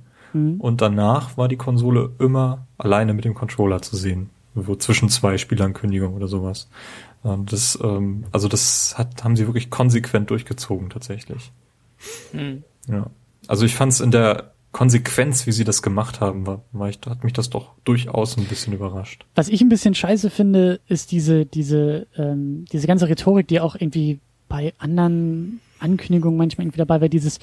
Und 0.59 0.81
danach 0.81 1.37
war 1.37 1.47
die 1.47 1.55
Konsole 1.55 2.11
immer 2.19 2.67
alleine 2.77 3.13
mit 3.13 3.23
dem 3.23 3.35
Controller 3.35 3.81
zu 3.81 3.95
sehen. 3.95 4.31
Wo 4.53 4.75
zwischen 4.75 5.07
zwei 5.07 5.37
Spielankündigungen 5.37 6.13
oder 6.13 6.27
sowas. 6.27 6.69
Und 7.23 7.53
das, 7.53 7.79
ähm, 7.81 8.25
also 8.33 8.49
das 8.49 8.97
hat, 8.97 9.23
haben 9.23 9.37
sie 9.37 9.47
wirklich 9.47 9.69
konsequent 9.69 10.29
durchgezogen, 10.29 10.89
tatsächlich. 10.89 11.53
Ja. 12.89 13.07
Also 13.47 13.65
ich 13.65 13.75
fand 13.75 13.93
es 13.93 14.01
in 14.01 14.11
der 14.11 14.54
Konsequenz, 14.75 15.47
wie 15.47 15.53
sie 15.53 15.63
das 15.63 15.81
gemacht 15.81 16.19
haben, 16.19 16.45
war, 16.45 16.65
war 16.73 16.89
ich, 16.89 16.99
hat 17.05 17.23
mich 17.23 17.31
das 17.31 17.49
doch 17.49 17.75
durchaus 17.85 18.35
ein 18.37 18.43
bisschen 18.43 18.73
überrascht. 18.73 19.25
Was 19.33 19.47
ich 19.47 19.61
ein 19.61 19.69
bisschen 19.69 19.95
scheiße 19.95 20.29
finde, 20.29 20.81
ist 20.89 21.13
diese, 21.13 21.45
diese, 21.45 22.07
ähm, 22.17 22.65
diese 22.73 22.85
ganze 22.85 23.07
Rhetorik, 23.07 23.47
die 23.47 23.61
auch 23.61 23.75
irgendwie 23.75 24.19
bei 24.49 24.73
anderen 24.77 25.61
Ankündigungen 25.79 26.37
manchmal 26.37 26.65
irgendwie 26.65 26.79
dabei 26.79 26.99
war, 26.99 27.07
dieses 27.07 27.39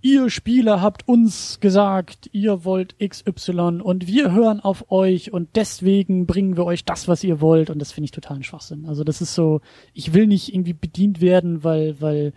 Ihr 0.00 0.30
Spieler 0.30 0.80
habt 0.80 1.08
uns 1.08 1.58
gesagt, 1.58 2.30
ihr 2.32 2.64
wollt 2.64 2.94
XY 3.00 3.80
und 3.82 4.06
wir 4.06 4.30
hören 4.30 4.60
auf 4.60 4.92
euch 4.92 5.32
und 5.32 5.48
deswegen 5.56 6.26
bringen 6.26 6.56
wir 6.56 6.66
euch 6.66 6.84
das, 6.84 7.08
was 7.08 7.24
ihr 7.24 7.40
wollt 7.40 7.68
und 7.68 7.80
das 7.80 7.90
finde 7.90 8.04
ich 8.04 8.12
total 8.12 8.36
ein 8.36 8.44
Schwachsinn. 8.44 8.86
Also 8.86 9.02
das 9.02 9.20
ist 9.20 9.34
so, 9.34 9.60
ich 9.92 10.14
will 10.14 10.28
nicht 10.28 10.54
irgendwie 10.54 10.72
bedient 10.72 11.20
werden, 11.20 11.64
weil, 11.64 12.00
weil 12.00 12.32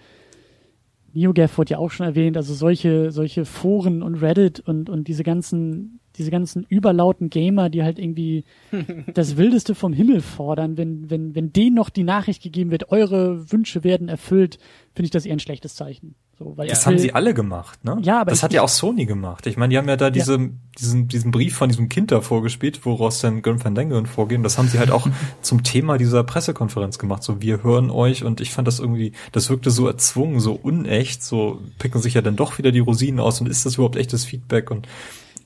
NeoGAF 1.14 1.58
wurde 1.58 1.72
ja 1.72 1.78
auch 1.78 1.92
schon 1.92 2.06
erwähnt, 2.06 2.38
also 2.38 2.54
solche, 2.54 3.12
solche 3.12 3.46
Foren 3.46 4.02
und 4.02 4.16
Reddit 4.16 4.60
und, 4.60 4.90
und 4.90 5.08
diese 5.08 5.24
ganzen, 5.24 6.00
diese 6.16 6.32
ganzen 6.32 6.66
überlauten 6.68 7.30
Gamer, 7.30 7.70
die 7.70 7.84
halt 7.84 8.00
irgendwie 8.00 8.46
das 9.14 9.38
Wildeste 9.38 9.76
vom 9.76 9.94
Himmel 9.94 10.22
fordern, 10.22 10.78
wenn, 10.78 11.10
wenn, 11.10 11.36
wenn 11.36 11.54
denen 11.54 11.76
noch 11.76 11.90
die 11.90 12.04
Nachricht 12.04 12.42
gegeben 12.42 12.72
wird, 12.72 12.92
eure 12.92 13.52
Wünsche 13.52 13.84
werden 13.84 14.10
erfüllt, 14.10 14.58
finde 14.96 15.06
ich 15.06 15.12
das 15.12 15.26
eher 15.26 15.34
ein 15.34 15.40
schlechtes 15.40 15.76
Zeichen. 15.76 16.16
So, 16.40 16.58
weil 16.58 16.68
Das 16.68 16.86
haben 16.88 16.94
will- 16.94 17.00
sie 17.00 17.14
alle 17.14 17.34
gemacht, 17.36 17.84
ne? 17.86 17.98
Ja, 18.02 18.22
aber 18.22 18.32
das 18.32 18.42
hat 18.42 18.54
ja 18.54 18.64
auch 18.64 18.70
Sony 18.70 19.06
gemacht. 19.06 19.46
Ich 19.46 19.56
meine, 19.56 19.70
die 19.72 19.78
haben 19.78 19.88
ja 19.88 19.96
da 19.98 20.10
diese, 20.10 20.50
diesen, 20.80 21.08
diesen 21.08 21.32
Brief 21.32 21.56
von 21.56 21.70
diesem 21.70 21.90
Kind 21.90 22.12
da 22.12 22.22
vorgespielt, 22.22 22.84
woraus 22.86 23.20
dann 23.22 23.44
Grim 23.44 23.60
Fandango 23.60 24.04
vorgehen. 24.06 24.42
Das 24.42 24.58
haben 24.58 24.68
sie 24.68 24.80
halt 24.80 24.90
auch 24.90 25.08
zum 25.44 25.62
Thema 25.62 26.00
dieser 26.00 26.24
Pressekonferenz 26.24 26.98
gemacht. 26.98 27.22
So, 27.22 27.40
wir 27.42 27.62
hören 27.62 27.92
euch 27.92 28.24
und 28.24 28.42
ich 28.42 28.50
fand 28.52 28.68
das 28.68 28.80
irgendwie, 28.80 29.12
das 29.32 29.52
wirkte 29.52 29.70
so 29.70 29.86
erzwungen, 29.88 30.40
so 30.40 30.54
unecht, 30.54 31.24
so 31.24 31.62
picken 31.78 32.02
sich 32.02 32.16
ja 32.16 32.22
dann 32.24 32.36
doch 32.36 32.58
wieder 32.58 32.72
die 32.72 32.80
Rosinen 32.80 33.20
aus 33.20 33.40
und 33.40 33.48
ist 33.48 33.66
das 33.68 33.76
überhaupt 33.76 33.96
echtes 33.96 34.26
Feedback 34.26 34.72
und 34.72 34.88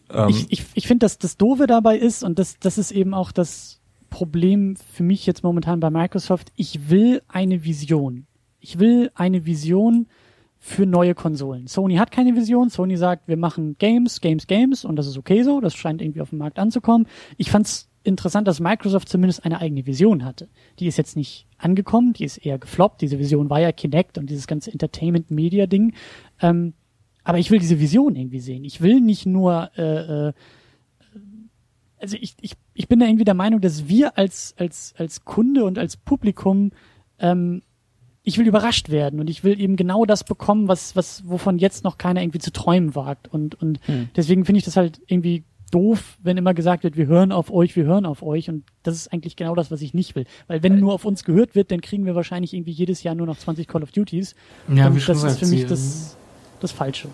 ähm, 0.09 0.29
ich, 0.29 0.45
ich, 0.49 0.65
ich 0.73 0.87
finde, 0.87 1.03
dass 1.03 1.17
das 1.17 1.35
Doofe 1.35 1.67
dabei 1.67 1.97
ist, 1.97 2.23
und 2.23 2.39
das, 2.39 2.55
das 2.61 2.77
ist 2.77 2.91
eben 2.91 3.13
auch 3.13 3.33
das 3.33 3.81
Problem 4.09 4.77
für 4.93 5.03
mich 5.03 5.25
jetzt 5.25 5.43
momentan 5.43 5.81
bei 5.81 5.89
Microsoft, 5.89 6.53
ich 6.55 6.89
will 6.89 7.21
eine 7.27 7.65
Vision. 7.65 8.25
Ich 8.61 8.79
will 8.79 9.11
eine 9.15 9.45
Vision 9.45 10.07
für 10.59 10.85
neue 10.85 11.13
Konsolen. 11.13 11.67
Sony 11.67 11.95
hat 11.95 12.11
keine 12.11 12.35
Vision. 12.35 12.69
Sony 12.69 12.97
sagt, 12.97 13.27
wir 13.27 13.37
machen 13.37 13.77
Games, 13.77 14.21
Games, 14.21 14.47
Games 14.47 14.85
und 14.85 14.95
das 14.95 15.07
ist 15.07 15.17
okay 15.17 15.43
so. 15.43 15.61
Das 15.61 15.75
scheint 15.75 16.01
irgendwie 16.01 16.21
auf 16.21 16.31
den 16.31 16.39
Markt 16.39 16.59
anzukommen. 16.59 17.07
Ich 17.37 17.51
fand's 17.51 17.89
interessant, 18.03 18.47
dass 18.47 18.59
Microsoft 18.59 19.09
zumindest 19.09 19.43
eine 19.45 19.59
eigene 19.59 19.85
Vision 19.85 20.23
hatte. 20.23 20.47
Die 20.79 20.87
ist 20.87 20.97
jetzt 20.97 21.15
nicht 21.15 21.45
angekommen, 21.57 22.13
die 22.13 22.23
ist 22.23 22.37
eher 22.37 22.57
gefloppt. 22.57 23.01
Diese 23.01 23.19
Vision 23.19 23.49
war 23.49 23.59
ja 23.59 23.71
Kinect 23.71 24.17
und 24.17 24.29
dieses 24.29 24.47
ganze 24.47 24.71
Entertainment-Media-Ding. 24.71 25.93
Ähm, 26.41 26.73
aber 27.23 27.39
ich 27.39 27.51
will 27.51 27.59
diese 27.59 27.79
Vision 27.79 28.15
irgendwie 28.15 28.39
sehen. 28.39 28.63
Ich 28.63 28.81
will 28.81 29.01
nicht 29.01 29.25
nur, 29.25 29.71
äh, 29.77 30.27
äh, 30.29 30.33
also 31.99 32.15
ich, 32.19 32.35
ich, 32.39 32.53
ich 32.73 32.87
bin 32.87 32.99
da 32.99 33.05
irgendwie 33.05 33.25
der 33.25 33.33
Meinung, 33.33 33.59
dass 33.59 33.89
wir 33.89 34.17
als, 34.17 34.55
als, 34.57 34.93
als 34.97 35.25
Kunde 35.25 35.65
und 35.65 35.77
als 35.77 35.97
Publikum, 35.97 36.71
ähm, 37.19 37.61
ich 38.27 38.37
will 38.37 38.45
überrascht 38.45 38.89
werden 38.89 39.21
und 39.21 39.29
ich 39.29 39.45
will 39.45 39.57
eben 39.57 39.77
genau 39.77 40.03
das 40.03 40.25
bekommen, 40.25 40.67
was, 40.67 40.97
was, 40.97 41.23
wovon 41.25 41.59
jetzt 41.59 41.85
noch 41.85 41.97
keiner 41.97 42.21
irgendwie 42.21 42.39
zu 42.39 42.51
träumen 42.51 42.93
wagt. 42.93 43.29
Und, 43.29 43.55
und 43.61 43.79
deswegen 44.17 44.43
finde 44.43 44.59
ich 44.59 44.65
das 44.65 44.75
halt 44.75 44.99
irgendwie 45.07 45.45
doof, 45.71 46.17
wenn 46.21 46.35
immer 46.35 46.53
gesagt 46.53 46.83
wird, 46.83 46.97
wir 46.97 47.07
hören 47.07 47.31
auf 47.31 47.49
euch, 47.49 47.77
wir 47.77 47.85
hören 47.85 48.05
auf 48.05 48.23
euch. 48.23 48.49
Und 48.49 48.65
das 48.83 48.95
ist 48.95 49.13
eigentlich 49.13 49.37
genau 49.37 49.55
das, 49.55 49.71
was 49.71 49.81
ich 49.81 49.93
nicht 49.93 50.13
will. 50.15 50.25
Weil 50.47 50.61
wenn 50.61 50.77
nur 50.77 50.93
auf 50.93 51.05
uns 51.05 51.23
gehört 51.23 51.55
wird, 51.55 51.71
dann 51.71 51.79
kriegen 51.79 52.05
wir 52.05 52.15
wahrscheinlich 52.15 52.53
irgendwie 52.53 52.71
jedes 52.71 53.01
Jahr 53.01 53.15
nur 53.15 53.27
noch 53.27 53.37
20 53.37 53.65
Call 53.65 53.81
of 53.81 53.93
Duties. 53.93 54.35
Ja, 54.67 54.87
und 54.87 54.97
wie 54.97 54.99
schon 54.99 55.15
das 55.15 55.23
gesagt, 55.23 55.41
ist 55.41 55.49
für 55.49 55.55
mich 55.55 55.65
das, 55.65 56.17
das 56.59 56.73
Falsche. 56.73 57.07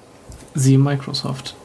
sie 0.55 0.79
Microsoft. 0.79 1.55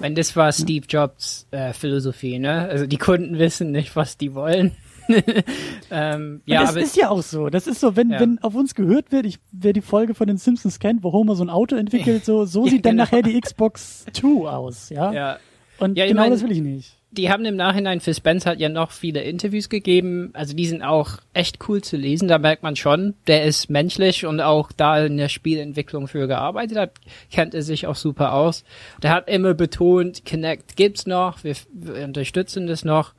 Wenn 0.00 0.16
das 0.16 0.34
war 0.34 0.50
Steve 0.50 0.86
Jobs 0.88 1.46
äh, 1.52 1.72
Philosophie, 1.72 2.40
ne? 2.40 2.68
Also 2.68 2.86
die 2.86 2.98
Kunden 2.98 3.38
wissen 3.38 3.70
nicht, 3.70 3.94
was 3.94 4.16
die 4.16 4.34
wollen. 4.34 4.72
ähm, 5.90 6.42
ja, 6.46 6.62
das 6.62 6.76
ist 6.76 6.96
ja 6.96 7.10
auch 7.10 7.22
so. 7.22 7.48
Das 7.48 7.66
ist 7.66 7.80
so, 7.80 7.96
wenn, 7.96 8.10
Ja. 8.10 8.20
wenn 8.20 8.38
auf 8.42 8.54
uns 8.54 8.74
gehört 8.74 9.10
wird, 9.12 9.26
ich, 9.26 9.38
wer 9.52 9.72
die 9.72 9.80
Folge 9.80 10.14
von 10.14 10.26
den 10.26 10.36
Simpsons 10.38 10.78
kennt, 10.78 11.02
wo 11.02 11.12
Homer 11.12 11.34
so 11.36 11.44
ein 11.44 11.50
Auto 11.50 11.76
entwickelt, 11.76 12.24
so, 12.24 12.44
so 12.44 12.64
Ja, 12.66 12.70
sieht 12.72 12.84
dann 12.86 12.92
genau. 12.92 13.04
nachher 13.04 13.22
die 13.22 13.40
Xbox 13.40 14.04
2 14.12 14.48
aus, 14.50 14.90
ja? 14.90 15.12
ja, 15.12 15.38
Und 15.78 15.96
Ja, 15.96 16.04
ich 16.04 16.10
genau 16.10 16.22
mein- 16.22 16.30
das 16.32 16.42
will 16.42 16.52
ich 16.52 16.60
nicht. 16.60 16.92
die 17.10 17.30
haben 17.30 17.44
im 17.46 17.56
Nachhinein 17.56 18.00
für 18.00 18.12
Spence 18.12 18.44
hat 18.44 18.60
ja 18.60 18.68
noch 18.68 18.90
viele 18.90 19.22
Interviews 19.22 19.70
gegeben. 19.70 20.30
Also 20.34 20.54
die 20.54 20.66
sind 20.66 20.82
auch 20.82 21.12
echt 21.32 21.58
cool 21.68 21.80
zu 21.82 21.96
lesen. 21.96 22.28
Da 22.28 22.36
merkt 22.38 22.62
man 22.62 22.76
schon, 22.76 23.14
der 23.26 23.44
ist 23.44 23.70
menschlich 23.70 24.26
und 24.26 24.40
auch 24.42 24.70
da 24.72 25.02
in 25.06 25.16
der 25.16 25.30
Spielentwicklung 25.30 26.06
für 26.06 26.26
gearbeitet 26.28 26.76
hat, 26.76 26.92
kennt 27.32 27.54
er 27.54 27.62
sich 27.62 27.86
auch 27.86 27.96
super 27.96 28.34
aus. 28.34 28.62
Der 29.02 29.10
hat 29.12 29.28
immer 29.28 29.54
betont, 29.54 30.26
Kinect 30.26 30.76
gibt's 30.76 31.06
noch, 31.06 31.42
wir, 31.44 31.54
wir 31.72 32.04
unterstützen 32.04 32.66
das 32.66 32.84
noch. 32.84 33.14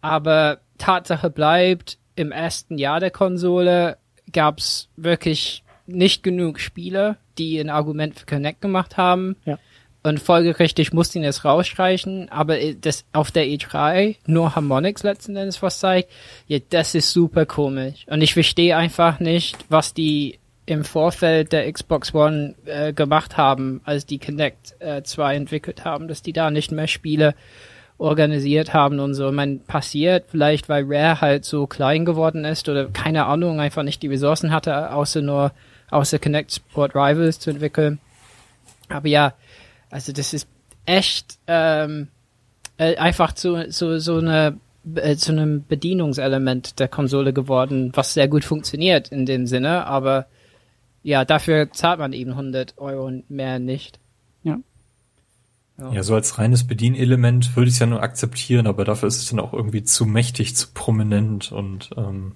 Aber 0.00 0.60
Tatsache 0.78 1.30
bleibt, 1.30 1.98
im 2.16 2.32
ersten 2.32 2.78
Jahr 2.78 3.00
der 3.00 3.10
Konsole 3.10 3.96
gab's 4.32 4.88
wirklich 4.96 5.62
nicht 5.86 6.22
genug 6.22 6.60
Spiele, 6.60 7.16
die 7.38 7.58
ein 7.58 7.70
Argument 7.70 8.18
für 8.18 8.26
Kinect 8.26 8.60
gemacht 8.60 8.96
haben. 8.96 9.36
Ja. 9.44 9.58
und 10.02 10.20
folgerichtig 10.20 10.92
musste 10.92 11.18
ihn 11.18 11.24
jetzt 11.24 11.44
rausstreichen, 11.44 12.28
aber 12.30 12.56
das 12.80 13.04
auf 13.12 13.30
der 13.30 13.46
E3 13.46 14.16
nur 14.26 14.54
Harmonix 14.54 15.02
letzten 15.02 15.36
Endes 15.36 15.60
was 15.62 15.80
zeigt, 15.80 16.10
ja, 16.46 16.58
das 16.70 16.94
ist 16.94 17.12
super 17.12 17.46
komisch. 17.46 18.06
Und 18.06 18.22
ich 18.22 18.32
verstehe 18.32 18.76
einfach 18.76 19.20
nicht, 19.20 19.56
was 19.68 19.94
die 19.94 20.38
im 20.66 20.84
Vorfeld 20.84 21.52
der 21.52 21.70
Xbox 21.72 22.14
One 22.14 22.54
äh, 22.66 22.92
gemacht 22.92 23.36
haben, 23.36 23.80
als 23.84 24.04
die 24.04 24.18
Kinect 24.18 24.76
äh, 24.80 25.02
2 25.02 25.34
entwickelt 25.34 25.84
haben, 25.84 26.08
dass 26.08 26.22
die 26.22 26.34
da 26.34 26.50
nicht 26.50 26.72
mehr 26.72 26.86
Spiele 26.86 27.34
organisiert 27.98 28.72
haben 28.72 29.00
und 29.00 29.14
so. 29.14 29.30
Man 29.32 29.60
passiert 29.60 30.26
vielleicht, 30.28 30.68
weil 30.68 30.84
Rare 30.86 31.20
halt 31.20 31.44
so 31.44 31.66
klein 31.66 32.04
geworden 32.04 32.44
ist 32.44 32.68
oder 32.68 32.86
keine 32.86 33.26
Ahnung, 33.26 33.60
einfach 33.60 33.82
nicht 33.82 34.02
die 34.02 34.08
Ressourcen 34.08 34.52
hatte, 34.52 34.92
außer 34.92 35.20
nur 35.20 35.52
außer 35.90 36.18
Kinect 36.18 36.52
Sport 36.52 36.94
Rivals 36.94 37.40
zu 37.40 37.50
entwickeln. 37.50 37.98
Aber 38.88 39.08
ja, 39.08 39.34
also 39.90 40.12
das 40.12 40.32
ist 40.32 40.48
echt 40.86 41.38
ähm, 41.46 42.08
äh, 42.78 42.96
einfach 42.96 43.32
zu, 43.32 43.70
so, 43.70 43.98
so 43.98 44.18
eine 44.18 44.58
äh, 44.94 45.16
zu 45.16 45.32
einem 45.32 45.66
Bedienungselement 45.66 46.78
der 46.78 46.88
Konsole 46.88 47.32
geworden, 47.32 47.90
was 47.94 48.14
sehr 48.14 48.28
gut 48.28 48.44
funktioniert 48.44 49.08
in 49.08 49.26
dem 49.26 49.46
Sinne, 49.46 49.86
aber 49.86 50.26
ja, 51.02 51.24
dafür 51.24 51.72
zahlt 51.72 51.98
man 51.98 52.12
eben 52.12 52.32
100 52.32 52.78
Euro 52.78 53.06
und 53.06 53.30
mehr 53.30 53.58
nicht. 53.58 53.98
Ja. 55.78 56.02
So 56.02 56.14
als 56.14 56.38
reines 56.38 56.66
Bedienelement 56.66 57.54
würde 57.56 57.68
ich 57.68 57.74
es 57.74 57.80
ja 57.80 57.86
nur 57.86 58.02
akzeptieren, 58.02 58.66
aber 58.66 58.84
dafür 58.84 59.06
ist 59.06 59.18
es 59.18 59.30
dann 59.30 59.38
auch 59.38 59.52
irgendwie 59.52 59.84
zu 59.84 60.06
mächtig, 60.06 60.56
zu 60.56 60.68
prominent 60.74 61.52
und 61.52 61.90
ähm, 61.96 62.32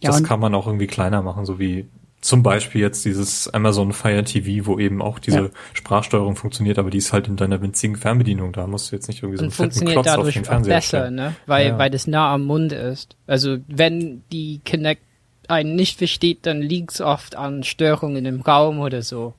ja, 0.00 0.10
das 0.10 0.18
und 0.18 0.26
kann 0.26 0.40
man 0.40 0.54
auch 0.54 0.66
irgendwie 0.66 0.88
kleiner 0.88 1.22
machen, 1.22 1.44
so 1.44 1.60
wie 1.60 1.88
zum 2.22 2.44
Beispiel 2.44 2.80
jetzt 2.80 3.04
dieses 3.04 3.52
Amazon 3.52 3.92
Fire 3.92 4.22
TV, 4.22 4.66
wo 4.66 4.78
eben 4.78 5.02
auch 5.02 5.18
diese 5.18 5.38
ja. 5.38 5.50
Sprachsteuerung 5.74 6.36
funktioniert, 6.36 6.78
aber 6.78 6.88
die 6.88 6.98
ist 6.98 7.12
halt 7.12 7.26
in 7.26 7.36
deiner 7.36 7.60
winzigen 7.60 7.96
Fernbedienung. 7.96 8.52
Da 8.52 8.66
musst 8.68 8.90
du 8.90 8.96
jetzt 8.96 9.08
nicht 9.08 9.22
irgendwie 9.22 9.38
so 9.38 9.42
einen 9.42 9.50
fetten 9.50 9.86
Klotz 9.86 10.06
auf 10.08 10.30
den 10.30 10.44
Fernseher 10.44 10.76
besser, 10.76 10.98
stellen. 10.98 11.14
ne? 11.16 11.34
Weil, 11.46 11.66
ja. 11.68 11.78
weil 11.78 11.90
das 11.90 12.06
nah 12.06 12.32
am 12.32 12.44
Mund 12.44 12.72
ist. 12.72 13.16
Also 13.26 13.58
wenn 13.66 14.22
die 14.30 14.60
Kinect 14.64 15.02
einen 15.48 15.74
nicht 15.74 15.98
versteht, 15.98 16.46
dann 16.46 16.62
liegt's 16.62 17.00
oft 17.00 17.34
an 17.34 17.64
Störungen 17.64 18.24
im 18.24 18.40
Raum 18.40 18.78
oder 18.78 19.02
so. 19.02 19.34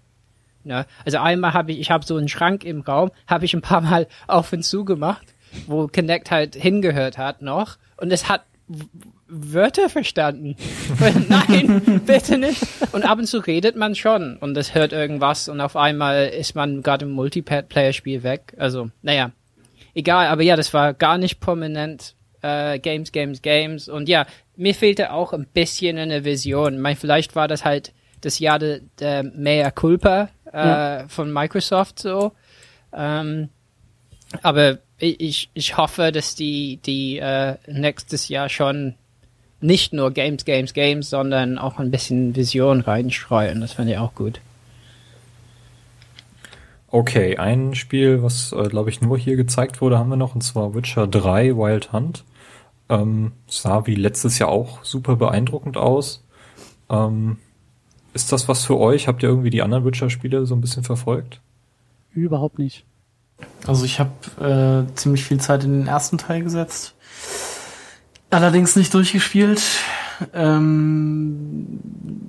Ne? 0.65 0.85
Also 1.05 1.17
einmal 1.19 1.53
habe 1.53 1.71
ich, 1.71 1.79
ich 1.79 1.91
habe 1.91 2.05
so 2.05 2.17
einen 2.17 2.29
Schrank 2.29 2.63
im 2.63 2.81
Raum, 2.81 3.11
habe 3.27 3.45
ich 3.45 3.53
ein 3.53 3.61
paar 3.61 3.81
Mal 3.81 4.07
auf 4.27 4.53
und 4.53 4.63
zu 4.63 4.85
gemacht, 4.85 5.33
wo 5.67 5.87
Kinect 5.87 6.31
halt 6.31 6.55
hingehört 6.55 7.17
hat 7.17 7.41
noch 7.41 7.77
und 7.97 8.11
es 8.11 8.29
hat 8.29 8.43
Wörter 9.27 9.89
verstanden. 9.89 10.55
Nein, 11.29 12.01
bitte 12.05 12.37
nicht. 12.37 12.61
Und 12.91 13.03
ab 13.03 13.19
und 13.19 13.25
zu 13.25 13.39
redet 13.39 13.75
man 13.75 13.95
schon 13.95 14.37
und 14.37 14.55
es 14.57 14.73
hört 14.75 14.93
irgendwas 14.93 15.49
und 15.49 15.59
auf 15.59 15.75
einmal 15.75 16.27
ist 16.27 16.55
man 16.55 16.81
gerade 16.81 17.05
im 17.05 17.11
Multiplayer-Spiel 17.11 18.23
weg. 18.23 18.53
Also, 18.57 18.89
naja, 19.01 19.31
egal, 19.93 20.27
aber 20.27 20.43
ja, 20.43 20.55
das 20.55 20.73
war 20.73 20.93
gar 20.93 21.17
nicht 21.17 21.39
prominent. 21.39 22.15
Äh, 22.41 22.79
Games, 22.79 23.13
Games, 23.13 23.41
Games. 23.41 23.87
Und 23.87 24.09
ja, 24.09 24.25
mir 24.57 24.75
fehlte 24.75 25.13
auch 25.13 25.31
ein 25.31 25.47
bisschen 25.47 25.97
eine 25.97 26.25
Vision. 26.25 26.75
Ich 26.75 26.79
meine, 26.79 26.95
vielleicht 26.97 27.35
war 27.35 27.47
das 27.47 27.63
halt 27.63 27.93
das 28.25 28.39
Jahr 28.39 28.59
der 28.59 28.79
de 28.99 29.23
Mea 29.23 29.71
Culpa 29.71 30.29
äh, 30.51 30.57
ja. 30.57 31.05
von 31.07 31.31
Microsoft 31.31 31.99
so. 31.99 32.31
Ähm, 32.93 33.49
aber 34.41 34.79
ich, 34.97 35.49
ich 35.53 35.77
hoffe, 35.77 36.11
dass 36.11 36.35
die, 36.35 36.77
die 36.77 37.19
äh, 37.19 37.57
nächstes 37.67 38.29
Jahr 38.29 38.49
schon 38.49 38.95
nicht 39.59 39.93
nur 39.93 40.11
Games, 40.11 40.45
Games, 40.45 40.73
Games, 40.73 41.09
sondern 41.09 41.57
auch 41.57 41.79
ein 41.79 41.91
bisschen 41.91 42.35
Vision 42.35 42.81
reinstreuen. 42.81 43.61
Das 43.61 43.73
fände 43.73 43.93
ich 43.93 43.97
auch 43.97 44.15
gut. 44.15 44.39
Okay, 46.87 47.37
ein 47.37 47.73
Spiel, 47.73 48.21
was 48.21 48.51
äh, 48.51 48.67
glaube 48.67 48.89
ich 48.89 49.01
nur 49.01 49.17
hier 49.17 49.35
gezeigt 49.35 49.81
wurde, 49.81 49.97
haben 49.97 50.09
wir 50.09 50.15
noch, 50.15 50.35
und 50.35 50.41
zwar 50.41 50.75
Witcher 50.75 51.07
3 51.07 51.55
Wild 51.55 51.91
Hunt. 51.91 52.23
Ähm, 52.89 53.31
sah 53.47 53.87
wie 53.87 53.95
letztes 53.95 54.37
Jahr 54.37 54.49
auch 54.49 54.83
super 54.83 55.15
beeindruckend 55.15 55.77
aus. 55.77 56.23
Ähm, 56.89 57.37
ist 58.13 58.31
das 58.31 58.47
was 58.47 58.63
für 58.65 58.77
euch? 58.77 59.07
Habt 59.07 59.23
ihr 59.23 59.29
irgendwie 59.29 59.49
die 59.49 59.61
anderen 59.61 59.85
Witcher-Spiele 59.85 60.45
so 60.45 60.55
ein 60.55 60.61
bisschen 60.61 60.83
verfolgt? 60.83 61.41
Überhaupt 62.13 62.59
nicht. 62.59 62.85
Also 63.65 63.85
ich 63.85 63.99
habe 63.99 64.87
äh, 64.89 64.95
ziemlich 64.95 65.23
viel 65.23 65.39
Zeit 65.39 65.63
in 65.63 65.79
den 65.79 65.87
ersten 65.87 66.17
Teil 66.17 66.43
gesetzt. 66.43 66.95
Allerdings 68.29 68.75
nicht 68.75 68.93
durchgespielt. 68.93 69.61
Ähm, 70.33 71.79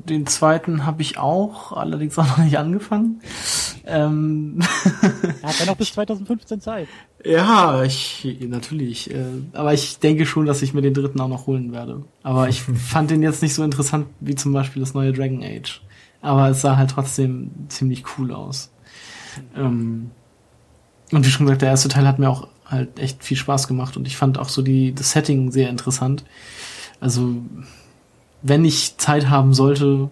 den 0.09 0.27
zweiten 0.27 0.85
habe 0.87 1.03
ich 1.03 1.19
auch, 1.19 1.73
allerdings 1.73 2.19
auch 2.19 2.27
noch 2.27 2.39
nicht 2.39 2.59
angefangen. 2.59 3.21
Ähm, 3.87 4.59
er 5.43 5.49
hat 5.49 5.61
ja 5.61 5.67
noch 5.67 5.77
bis 5.77 5.93
2015 5.93 6.61
Zeit. 6.61 6.89
Ja, 7.25 7.83
ich 7.83 8.27
natürlich. 8.49 9.11
Äh, 9.11 9.25
aber 9.53 9.73
ich 9.73 9.99
denke 9.99 10.27
schon, 10.27 10.47
dass 10.47 10.63
ich 10.63 10.75
mir 10.75 10.83
den 10.83 10.95
dritten 10.95 11.21
auch 11.21 11.29
noch 11.29 11.47
holen 11.47 11.73
werde. 11.73 12.05
Aber 12.23 12.49
ich 12.49 12.63
fand 12.89 13.11
den 13.11 13.23
jetzt 13.23 13.43
nicht 13.43 13.55
so 13.55 13.63
interessant 13.63 14.07
wie 14.21 14.35
zum 14.35 14.53
Beispiel 14.53 14.81
das 14.81 14.95
neue 14.95 15.13
Dragon 15.13 15.43
Age. 15.43 15.83
Aber 16.21 16.49
es 16.49 16.61
sah 16.61 16.77
halt 16.77 16.91
trotzdem 16.91 17.51
ziemlich 17.69 18.05
cool 18.17 18.33
aus. 18.33 18.71
Ähm, 19.57 20.11
und 21.13 21.27
wie 21.27 21.31
schon 21.31 21.47
gesagt, 21.47 21.63
der 21.63 21.71
erste 21.71 21.89
Teil 21.89 22.07
hat 22.07 22.19
mir 22.19 22.31
auch 22.31 22.49
halt 22.65 22.99
echt 22.99 23.23
viel 23.23 23.37
Spaß 23.37 23.69
gemacht 23.69 23.97
und 23.97 24.07
ich 24.07 24.17
fand 24.17 24.39
auch 24.39 24.49
so 24.49 24.63
die, 24.63 24.95
das 24.95 25.13
Setting 25.13 25.51
sehr 25.51 25.69
interessant. 25.69 26.25
Also, 27.01 27.37
wenn 28.45 28.65
ich 28.65 28.99
Zeit 28.99 29.31
haben 29.31 29.55
sollte, 29.55 30.11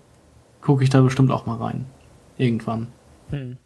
gucke 0.63 0.83
ich 0.83 0.91
da 0.91 1.03
bestimmt 1.03 1.31
auch 1.31 1.45
mal 1.47 1.59
rein. 1.59 1.85
Irgendwann. 2.39 2.89
Hm. 3.31 3.59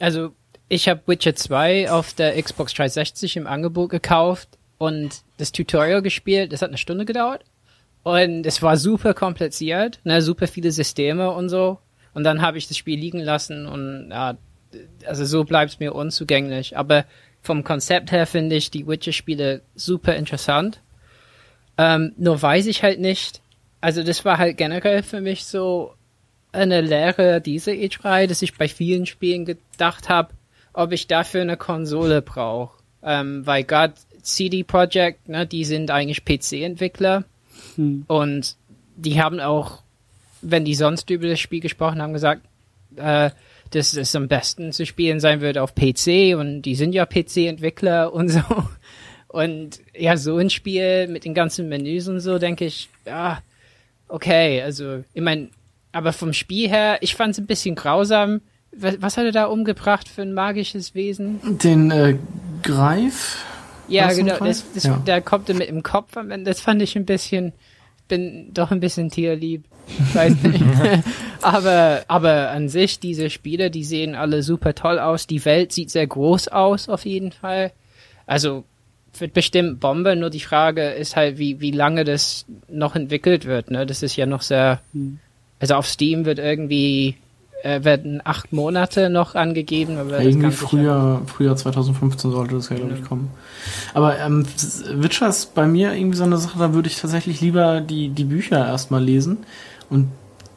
Also, 0.00 0.30
ich 0.68 0.88
habe 0.88 1.02
Witcher 1.06 1.36
2 1.36 1.90
auf 1.90 2.14
der 2.14 2.42
Xbox 2.42 2.72
360 2.72 3.36
im 3.36 3.46
Angebot 3.46 3.90
gekauft 3.90 4.48
und 4.78 5.22
das 5.36 5.52
Tutorial 5.52 6.00
gespielt. 6.00 6.52
Das 6.52 6.62
hat 6.62 6.70
eine 6.70 6.78
Stunde 6.78 7.04
gedauert. 7.04 7.44
Und 8.02 8.46
es 8.46 8.62
war 8.62 8.78
super 8.78 9.12
kompliziert, 9.12 10.00
ne, 10.04 10.22
super 10.22 10.46
viele 10.46 10.72
Systeme 10.72 11.30
und 11.30 11.50
so. 11.50 11.78
Und 12.14 12.24
dann 12.24 12.40
habe 12.40 12.56
ich 12.56 12.66
das 12.66 12.78
Spiel 12.78 12.98
liegen 12.98 13.20
lassen 13.20 13.66
und 13.66 14.08
ja, 14.10 14.38
also 15.06 15.26
so 15.26 15.44
bleibt 15.44 15.72
es 15.72 15.80
mir 15.80 15.94
unzugänglich. 15.94 16.78
Aber 16.78 17.04
vom 17.42 17.62
Konzept 17.62 18.10
her 18.10 18.26
finde 18.26 18.56
ich 18.56 18.70
die 18.70 18.86
Witcher-Spiele 18.86 19.60
super 19.74 20.16
interessant. 20.16 20.80
Ähm, 21.76 22.14
nur 22.16 22.40
weiß 22.40 22.66
ich 22.66 22.82
halt 22.82 23.00
nicht, 23.00 23.42
also 23.80 24.02
das 24.02 24.24
war 24.24 24.38
halt 24.38 24.56
generell 24.56 25.02
für 25.02 25.20
mich 25.20 25.44
so 25.44 25.94
eine 26.52 26.80
Lehre 26.80 27.40
dieser 27.40 27.72
E3, 27.72 28.26
dass 28.26 28.42
ich 28.42 28.56
bei 28.56 28.68
vielen 28.68 29.06
Spielen 29.06 29.44
gedacht 29.44 30.08
habe, 30.08 30.30
ob 30.72 30.92
ich 30.92 31.06
dafür 31.06 31.42
eine 31.42 31.56
Konsole 31.56 32.22
brauche. 32.22 32.78
Ähm, 33.02 33.46
weil 33.46 33.64
gerade 33.64 33.94
CD 34.22 34.64
Projekt, 34.64 35.28
ne, 35.28 35.46
die 35.46 35.64
sind 35.64 35.90
eigentlich 35.90 36.24
PC-Entwickler 36.24 37.24
hm. 37.76 38.04
und 38.08 38.56
die 38.96 39.22
haben 39.22 39.40
auch, 39.40 39.82
wenn 40.42 40.64
die 40.64 40.74
sonst 40.74 41.08
über 41.10 41.28
das 41.28 41.38
Spiel 41.38 41.60
gesprochen 41.60 42.02
haben, 42.02 42.12
gesagt, 42.12 42.42
äh, 42.96 43.30
dass 43.70 43.94
es 43.94 44.16
am 44.16 44.28
besten 44.28 44.72
zu 44.72 44.86
spielen 44.86 45.20
sein 45.20 45.40
wird 45.40 45.58
auf 45.58 45.74
PC 45.74 46.36
und 46.36 46.62
die 46.62 46.74
sind 46.74 46.92
ja 46.92 47.06
PC-Entwickler 47.06 48.12
und 48.12 48.28
so. 48.30 48.42
Und 49.28 49.80
ja, 49.94 50.16
so 50.16 50.38
ein 50.38 50.50
Spiel 50.50 51.06
mit 51.06 51.24
den 51.24 51.34
ganzen 51.34 51.68
Menüs 51.68 52.08
und 52.08 52.20
so, 52.20 52.38
denke 52.38 52.64
ich, 52.64 52.88
ja, 53.06 53.42
okay, 54.08 54.62
also, 54.62 55.04
ich 55.12 55.22
meine, 55.22 55.48
aber 55.92 56.12
vom 56.12 56.32
Spiel 56.32 56.68
her, 56.68 56.98
ich 57.00 57.14
fand 57.14 57.32
es 57.32 57.38
ein 57.38 57.46
bisschen 57.46 57.74
grausam. 57.74 58.40
Was, 58.72 59.00
was, 59.00 59.16
hat 59.16 59.24
er 59.24 59.32
da 59.32 59.46
umgebracht 59.46 60.08
für 60.08 60.22
ein 60.22 60.34
magisches 60.34 60.94
Wesen? 60.94 61.40
Den 61.58 61.90
äh, 61.90 62.16
Greif? 62.62 63.44
Ja, 63.88 64.12
genau, 64.12 64.36
das, 64.38 64.64
das, 64.74 64.84
ja. 64.84 64.96
der 65.06 65.22
kommt 65.22 65.48
mit 65.48 65.68
im 65.68 65.82
Kopf 65.82 66.16
am 66.16 66.30
Ende. 66.30 66.50
Das 66.50 66.60
fand 66.60 66.82
ich 66.82 66.94
ein 66.94 67.06
bisschen, 67.06 67.54
bin 68.06 68.52
doch 68.52 68.70
ein 68.70 68.80
bisschen 68.80 69.10
tierlieb. 69.10 69.64
Weiß 70.12 70.34
nicht. 70.42 70.62
aber, 71.42 72.04
aber 72.08 72.50
an 72.50 72.68
sich, 72.68 73.00
diese 73.00 73.30
Spiele, 73.30 73.70
die 73.70 73.84
sehen 73.84 74.14
alle 74.14 74.42
super 74.42 74.74
toll 74.74 74.98
aus. 74.98 75.26
Die 75.26 75.44
Welt 75.46 75.72
sieht 75.72 75.90
sehr 75.90 76.06
groß 76.06 76.48
aus, 76.48 76.90
auf 76.90 77.06
jeden 77.06 77.32
Fall. 77.32 77.72
Also, 78.26 78.64
wird 79.18 79.32
bestimmt 79.32 79.80
Bombe, 79.80 80.16
nur 80.16 80.30
die 80.30 80.40
Frage 80.40 80.90
ist 80.90 81.16
halt, 81.16 81.38
wie, 81.38 81.60
wie 81.60 81.70
lange 81.70 82.04
das 82.04 82.44
noch 82.68 82.94
entwickelt 82.94 83.44
wird, 83.44 83.70
ne? 83.70 83.86
Das 83.86 84.02
ist 84.02 84.16
ja 84.16 84.26
noch 84.26 84.42
sehr, 84.42 84.80
hm. 84.92 85.18
also 85.60 85.74
auf 85.74 85.86
Steam 85.86 86.24
wird 86.24 86.38
irgendwie, 86.38 87.16
äh, 87.62 87.82
werden 87.84 88.20
acht 88.24 88.52
Monate 88.52 89.10
noch 89.10 89.34
angegeben. 89.34 89.96
Aber 89.96 90.20
irgendwie 90.20 90.50
früher, 90.50 91.22
früher 91.26 91.56
2015 91.56 92.30
sollte 92.30 92.54
das 92.54 92.68
ja, 92.68 92.76
glaube 92.76 92.94
ich, 92.94 93.04
kommen. 93.04 93.30
Aber 93.94 94.18
ähm, 94.18 94.46
Witcher 94.92 95.28
ist 95.28 95.54
bei 95.54 95.66
mir 95.66 95.94
irgendwie 95.94 96.16
so 96.16 96.24
eine 96.24 96.38
Sache, 96.38 96.58
da 96.58 96.74
würde 96.74 96.88
ich 96.88 96.96
tatsächlich 96.96 97.40
lieber 97.40 97.80
die, 97.80 98.10
die 98.10 98.24
Bücher 98.24 98.66
erstmal 98.66 99.02
lesen 99.02 99.38
und 99.90 100.08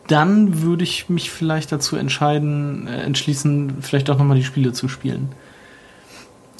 dann 0.07 0.61
würde 0.61 0.83
ich 0.83 1.09
mich 1.09 1.31
vielleicht 1.31 1.71
dazu 1.71 1.95
entscheiden, 1.95 2.87
äh, 2.87 3.01
entschließen, 3.03 3.81
vielleicht 3.81 4.09
auch 4.09 4.17
nochmal 4.17 4.37
die 4.37 4.43
Spiele 4.43 4.73
zu 4.73 4.87
spielen. 4.87 5.29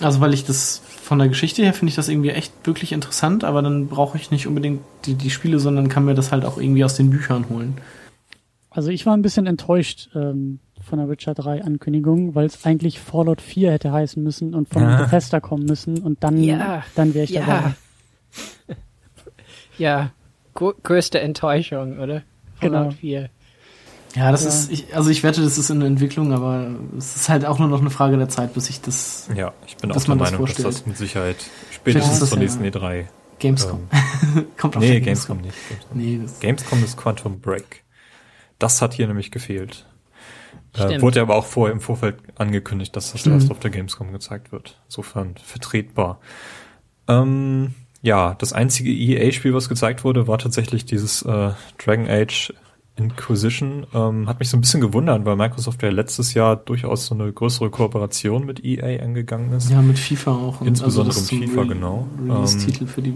Also 0.01 0.22
weil 0.22 0.34
ich 0.34 0.45
das 0.45 0.81
von 1.11 1.19
der 1.19 1.27
Geschichte 1.27 1.61
her 1.61 1.73
finde 1.73 1.89
ich 1.89 1.95
das 1.97 2.07
irgendwie 2.07 2.29
echt 2.29 2.53
wirklich 2.63 2.93
interessant, 2.93 3.43
aber 3.43 3.61
dann 3.61 3.88
brauche 3.88 4.17
ich 4.17 4.31
nicht 4.31 4.47
unbedingt 4.47 4.79
die, 5.03 5.13
die 5.15 5.29
Spiele, 5.29 5.59
sondern 5.59 5.89
kann 5.89 6.05
mir 6.05 6.13
das 6.13 6.31
halt 6.31 6.45
auch 6.45 6.57
irgendwie 6.57 6.85
aus 6.85 6.95
den 6.95 7.09
Büchern 7.09 7.49
holen. 7.49 7.73
Also 8.69 8.91
ich 8.91 9.05
war 9.05 9.13
ein 9.17 9.21
bisschen 9.21 9.45
enttäuscht 9.45 10.07
ähm, 10.15 10.59
von 10.81 10.99
der 10.99 11.09
Witcher 11.09 11.33
3 11.33 11.65
Ankündigung, 11.65 12.33
weil 12.33 12.45
es 12.45 12.65
eigentlich 12.65 13.01
Fallout 13.01 13.41
4 13.41 13.73
hätte 13.73 13.91
heißen 13.91 14.23
müssen 14.23 14.55
und 14.55 14.69
von 14.69 14.83
Ah. 14.83 15.01
Bethesda 15.03 15.41
kommen 15.41 15.65
müssen 15.65 15.99
und 15.99 16.23
dann, 16.23 16.41
Ja. 16.41 16.85
dann 16.95 17.13
wäre 17.13 17.25
ich 17.25 17.33
dabei. 17.33 17.73
Ja. 18.69 18.75
ja, 19.77 20.11
gro- 20.53 20.75
größte 20.81 21.19
Enttäuschung, 21.19 21.99
oder? 21.99 22.21
Genau. 22.61 22.77
Fallout 22.83 22.93
4. 22.93 23.29
Ja, 24.15 24.31
das 24.31 24.43
Ja. 24.43 24.49
ist, 24.49 24.71
ich, 24.71 24.95
also 24.95 25.09
ich 25.09 25.23
wette, 25.23 25.41
das 25.41 25.57
ist 25.57 25.69
in 25.69 25.79
der 25.79 25.88
Entwicklung, 25.88 26.33
aber 26.33 26.71
es 26.97 27.15
ist 27.15 27.29
halt 27.29 27.45
auch 27.45 27.59
nur 27.59 27.67
noch 27.69 27.79
eine 27.81 27.89
Frage 27.89 28.17
der 28.17 28.27
Zeit, 28.29 28.53
bis 28.53 28.69
ich 28.69 28.81
das 28.81 29.29
Ja, 29.35 29.53
ich 29.67 29.77
bin 29.77 29.91
auch 29.91 29.95
der 29.97 30.07
man 30.09 30.19
das 30.19 30.31
Meinung, 30.31 30.45
dass 30.47 30.55
das 30.57 30.85
mit 30.85 30.97
Sicherheit 30.97 31.38
spätestens 31.71 32.19
zur 32.19 32.38
ja- 32.38 32.43
nächsten 32.43 32.63
E3. 32.63 33.05
Gamescom. 33.39 33.88
Ähm, 34.35 34.45
Kommt 34.57 34.75
auf 34.77 34.81
nee, 34.83 34.91
der 34.91 35.01
Gamescom 35.01 35.38
nicht. 35.41 35.55
Gamescom. 35.69 35.97
Nee, 35.97 36.19
das, 36.21 36.39
Gamescom 36.39 36.83
ist 36.83 36.97
Quantum 36.97 37.39
Break. 37.39 37.83
Das 38.59 38.81
hat 38.81 38.93
hier 38.93 39.07
nämlich 39.07 39.31
gefehlt. 39.31 39.88
Äh, 40.73 40.83
Stimmt. 40.83 41.01
wurde 41.01 41.21
aber 41.21 41.35
auch 41.35 41.45
vorher 41.45 41.73
im 41.73 41.81
Vorfeld 41.81 42.17
angekündigt, 42.35 42.95
dass 42.95 43.13
das 43.13 43.25
Mhm. 43.25 43.33
erst 43.33 43.49
auf 43.51 43.59
der 43.59 43.71
Gamescom 43.71 44.11
gezeigt 44.11 44.51
wird. 44.51 44.79
Insofern 44.88 45.35
vertretbar. 45.43 46.19
Ähm, 47.07 47.73
ja, 48.01 48.35
das 48.35 48.53
einzige 48.53 48.91
EA-Spiel, 48.91 49.53
was 49.53 49.69
gezeigt 49.69 50.03
wurde, 50.03 50.27
war 50.27 50.38
tatsächlich 50.38 50.85
dieses 50.85 51.21
äh, 51.23 51.51
Dragon 51.83 52.07
Age 52.09 52.53
Inquisition. 53.03 53.86
Ähm, 53.94 54.28
hat 54.28 54.40
mich 54.40 54.49
so 54.49 54.57
ein 54.57 54.61
bisschen 54.61 54.82
gewundert, 54.82 55.26
weil 55.26 55.36
Microsoft 55.36 55.82
ja 55.84 55.90
letztes 55.90 56.34
Jahr 56.34 56.56
durchaus 56.56 57.06
so 57.07 57.15
eine 57.15 57.32
größere 57.32 57.69
Kooperation 57.69 58.45
mit 58.45 58.64
EA 58.64 59.03
angegangen 59.03 59.52
ist. 59.53 59.69
ja, 59.72 59.82
mit 59.82 59.99
FIFA 59.99 60.32
auch. 60.32 60.61
Und 60.61 60.68
Insbesondere 60.68 61.18
ist 61.18 61.30
FIFA, 61.30 61.61
Re- 61.61 61.68
genau. 61.68 62.07
Release-Titel 62.23 62.86
für 62.88 63.02
die, 63.02 63.14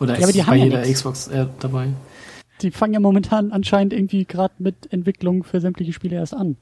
oder 0.00 0.18
Ja, 0.18 0.24
aber 0.24 0.32
die 0.32 0.42
haben 0.42 0.50
bei 0.50 0.56
ja 0.56 0.64
jeder 0.64 0.80
nix. 0.80 0.92
Xbox 1.00 1.28
äh, 1.28 1.46
dabei. 1.60 1.88
Die 2.62 2.70
fangen 2.70 2.94
ja 2.94 3.00
momentan 3.00 3.50
anscheinend 3.52 3.92
irgendwie 3.92 4.24
gerade 4.24 4.54
mit 4.58 4.92
Entwicklung 4.92 5.42
für 5.44 5.60
sämtliche 5.60 5.92
Spiele 5.92 6.16
erst 6.16 6.34
an. 6.34 6.56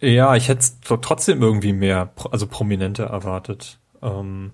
Ja, 0.00 0.34
ich 0.36 0.48
hätte 0.48 0.64
trotzdem 1.00 1.42
irgendwie 1.42 1.72
mehr, 1.72 2.10
also 2.30 2.46
prominenter 2.46 3.04
erwartet. 3.04 3.78
Ähm, 4.02 4.50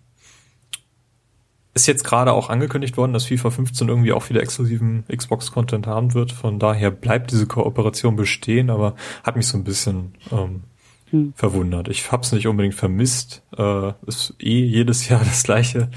ist 1.82 1.86
jetzt 1.86 2.04
gerade 2.04 2.32
auch 2.32 2.50
angekündigt 2.50 2.96
worden, 2.96 3.12
dass 3.12 3.26
FIFA 3.26 3.50
15 3.50 3.88
irgendwie 3.88 4.12
auch 4.12 4.28
wieder 4.28 4.42
exklusiven 4.42 5.04
Xbox-Content 5.14 5.86
haben 5.86 6.14
wird. 6.14 6.32
Von 6.32 6.58
daher 6.58 6.90
bleibt 6.90 7.30
diese 7.30 7.46
Kooperation 7.46 8.16
bestehen, 8.16 8.70
aber 8.70 8.94
hat 9.22 9.36
mich 9.36 9.46
so 9.46 9.56
ein 9.56 9.64
bisschen 9.64 10.14
ähm, 10.32 10.62
Hm. 11.10 11.32
verwundert. 11.34 11.88
Ich 11.88 12.12
hab's 12.12 12.32
nicht 12.32 12.46
unbedingt 12.46 12.74
vermisst. 12.74 13.42
Äh, 13.56 13.92
ist 14.06 14.34
eh 14.40 14.64
jedes 14.64 15.08
Jahr 15.08 15.20
das 15.20 15.42
gleiche. 15.42 15.88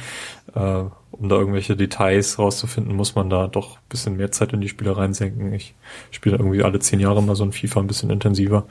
Äh, 0.56 0.84
um 1.12 1.30
da 1.30 1.36
irgendwelche 1.36 1.76
Details 1.76 2.40
rauszufinden, 2.40 2.95
muss 2.95 3.16
man 3.16 3.30
da 3.30 3.48
doch 3.48 3.78
ein 3.78 3.90
bisschen 3.90 4.16
mehr 4.16 4.32
Zeit 4.32 4.53
in 4.53 4.62
die 4.62 4.70
Spiele 4.70 4.95
reinsenken. 4.95 5.53
Ich 5.53 5.76
spiele 6.12 6.38
irgendwie 6.38 6.64
alle 6.64 6.80
zehn 6.80 6.99
Jahre 6.99 7.22
mal 7.22 7.36
so 7.36 7.44
ein 7.44 7.52
FIFA 7.52 7.82
ein 7.82 7.88
bisschen 7.88 8.10
intensiver. 8.10 8.66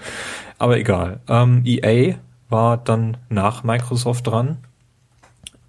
Aber 0.58 0.78
egal. 0.78 1.20
Ähm, 1.28 1.62
EA 1.64 2.16
war 2.48 2.78
dann 2.78 3.18
nach 3.28 3.62
Microsoft 3.62 4.26
dran. 4.26 4.58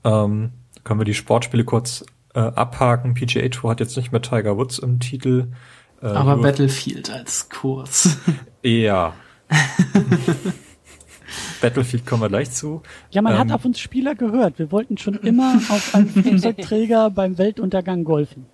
Ähm, 0.04 0.52
können 0.84 1.00
wir 1.00 1.06
die 1.06 1.14
Sportspiele 1.14 1.64
kurz 1.64 2.06
äh, 2.34 2.40
abhaken. 2.40 3.14
PGA 3.14 3.48
Tour 3.50 3.72
hat 3.72 3.80
jetzt 3.80 3.98
nicht 3.98 4.12
mehr 4.12 4.22
Tiger 4.22 4.58
Woods 4.58 4.80
im 4.80 5.00
Titel. 5.00 5.48
Äh, 6.02 6.08
Aber 6.08 6.38
Battlefield 6.38 7.10
als 7.12 7.50
Kurs. 7.50 8.18
Ja. 8.64 9.14
Battlefield 11.62 12.06
kommen 12.06 12.22
wir 12.22 12.30
gleich 12.30 12.52
zu. 12.52 12.82
Ja, 13.10 13.22
man 13.24 13.34
Ähm. 13.34 13.40
hat 13.40 13.52
auf 13.52 13.66
uns 13.66 13.80
Spieler 13.80 14.14
gehört. 14.16 14.60
Wir 14.60 14.72
wollten 14.72 14.98
schon 14.98 15.16
immer 15.16 15.56
auf 15.70 15.96
einem 15.96 16.10
Flugzeugträger 16.10 17.10
beim 17.10 17.38
Weltuntergang 17.38 18.04
golfen. 18.04 18.46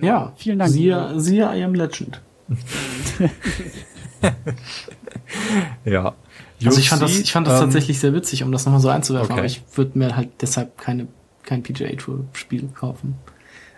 ja. 0.00 0.32
Vielen 0.36 0.58
Dank. 0.58 0.70
Siehe, 0.70 1.20
siehe 1.20 1.44
I 1.54 1.62
Am 1.64 1.74
Legend. 1.74 2.20
Ja. 5.84 6.14
Also 6.64 6.78
ich 6.78 6.88
fand 6.88 7.02
das, 7.02 7.18
ich 7.18 7.32
fand 7.32 7.46
das 7.46 7.54
ähm, 7.54 7.64
tatsächlich 7.66 7.98
sehr 7.98 8.14
witzig, 8.14 8.44
um 8.44 8.52
das 8.52 8.64
nochmal 8.64 8.80
so 8.80 8.88
einzuwerfen, 8.88 9.32
Okay. 9.32 9.40
aber 9.40 9.46
ich 9.46 9.62
würde 9.74 9.98
mir 9.98 10.14
halt 10.16 10.28
deshalb 10.40 10.78
keine, 10.78 11.08
kein 11.42 11.62
PGA 11.62 11.88
Tour 11.96 12.24
Spiel 12.32 12.68
kaufen. 12.74 13.16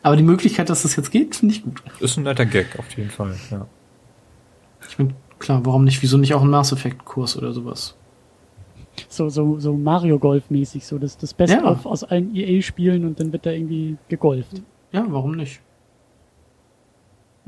Aber 0.03 0.16
die 0.16 0.23
Möglichkeit, 0.23 0.69
dass 0.69 0.82
das 0.82 0.97
jetzt 0.97 1.11
geht, 1.11 1.35
finde 1.36 1.55
ich 1.55 1.62
gut. 1.65 1.82
Ist 2.01 2.16
ein 2.19 2.24
netter 2.24 2.45
Gag, 2.47 2.78
auf 2.78 2.91
jeden 2.97 3.11
Fall, 3.11 3.35
ja. 3.51 3.66
Ich 4.89 4.97
bin 4.97 5.15
klar, 5.39 5.65
warum 5.65 5.85
nicht? 5.85 6.03
Wieso 6.03 6.19
nicht 6.19 6.35
auch 6.35 6.43
ein 6.43 6.51
Mass 6.51 6.73
Effect 6.73 7.05
Kurs 7.05 7.36
oder 7.39 7.53
sowas? 7.53 7.97
So, 9.09 9.28
so, 9.28 9.59
so 9.59 9.73
Mario 9.77 10.19
Golf 10.19 10.51
mäßig, 10.51 10.86
so 10.86 10.99
das, 10.99 11.16
das 11.16 11.32
Beste 11.35 11.57
Ja. 11.57 11.65
auf, 11.65 11.86
aus 11.86 12.05
allen 12.05 12.35
EA-Spielen 12.36 13.05
und 13.07 13.19
dann 13.19 13.32
wird 13.32 13.47
da 13.47 13.51
irgendwie 13.51 13.97
gegolft. 14.09 14.62
Ja, 14.93 15.05
warum 15.09 15.32
nicht? 15.36 15.61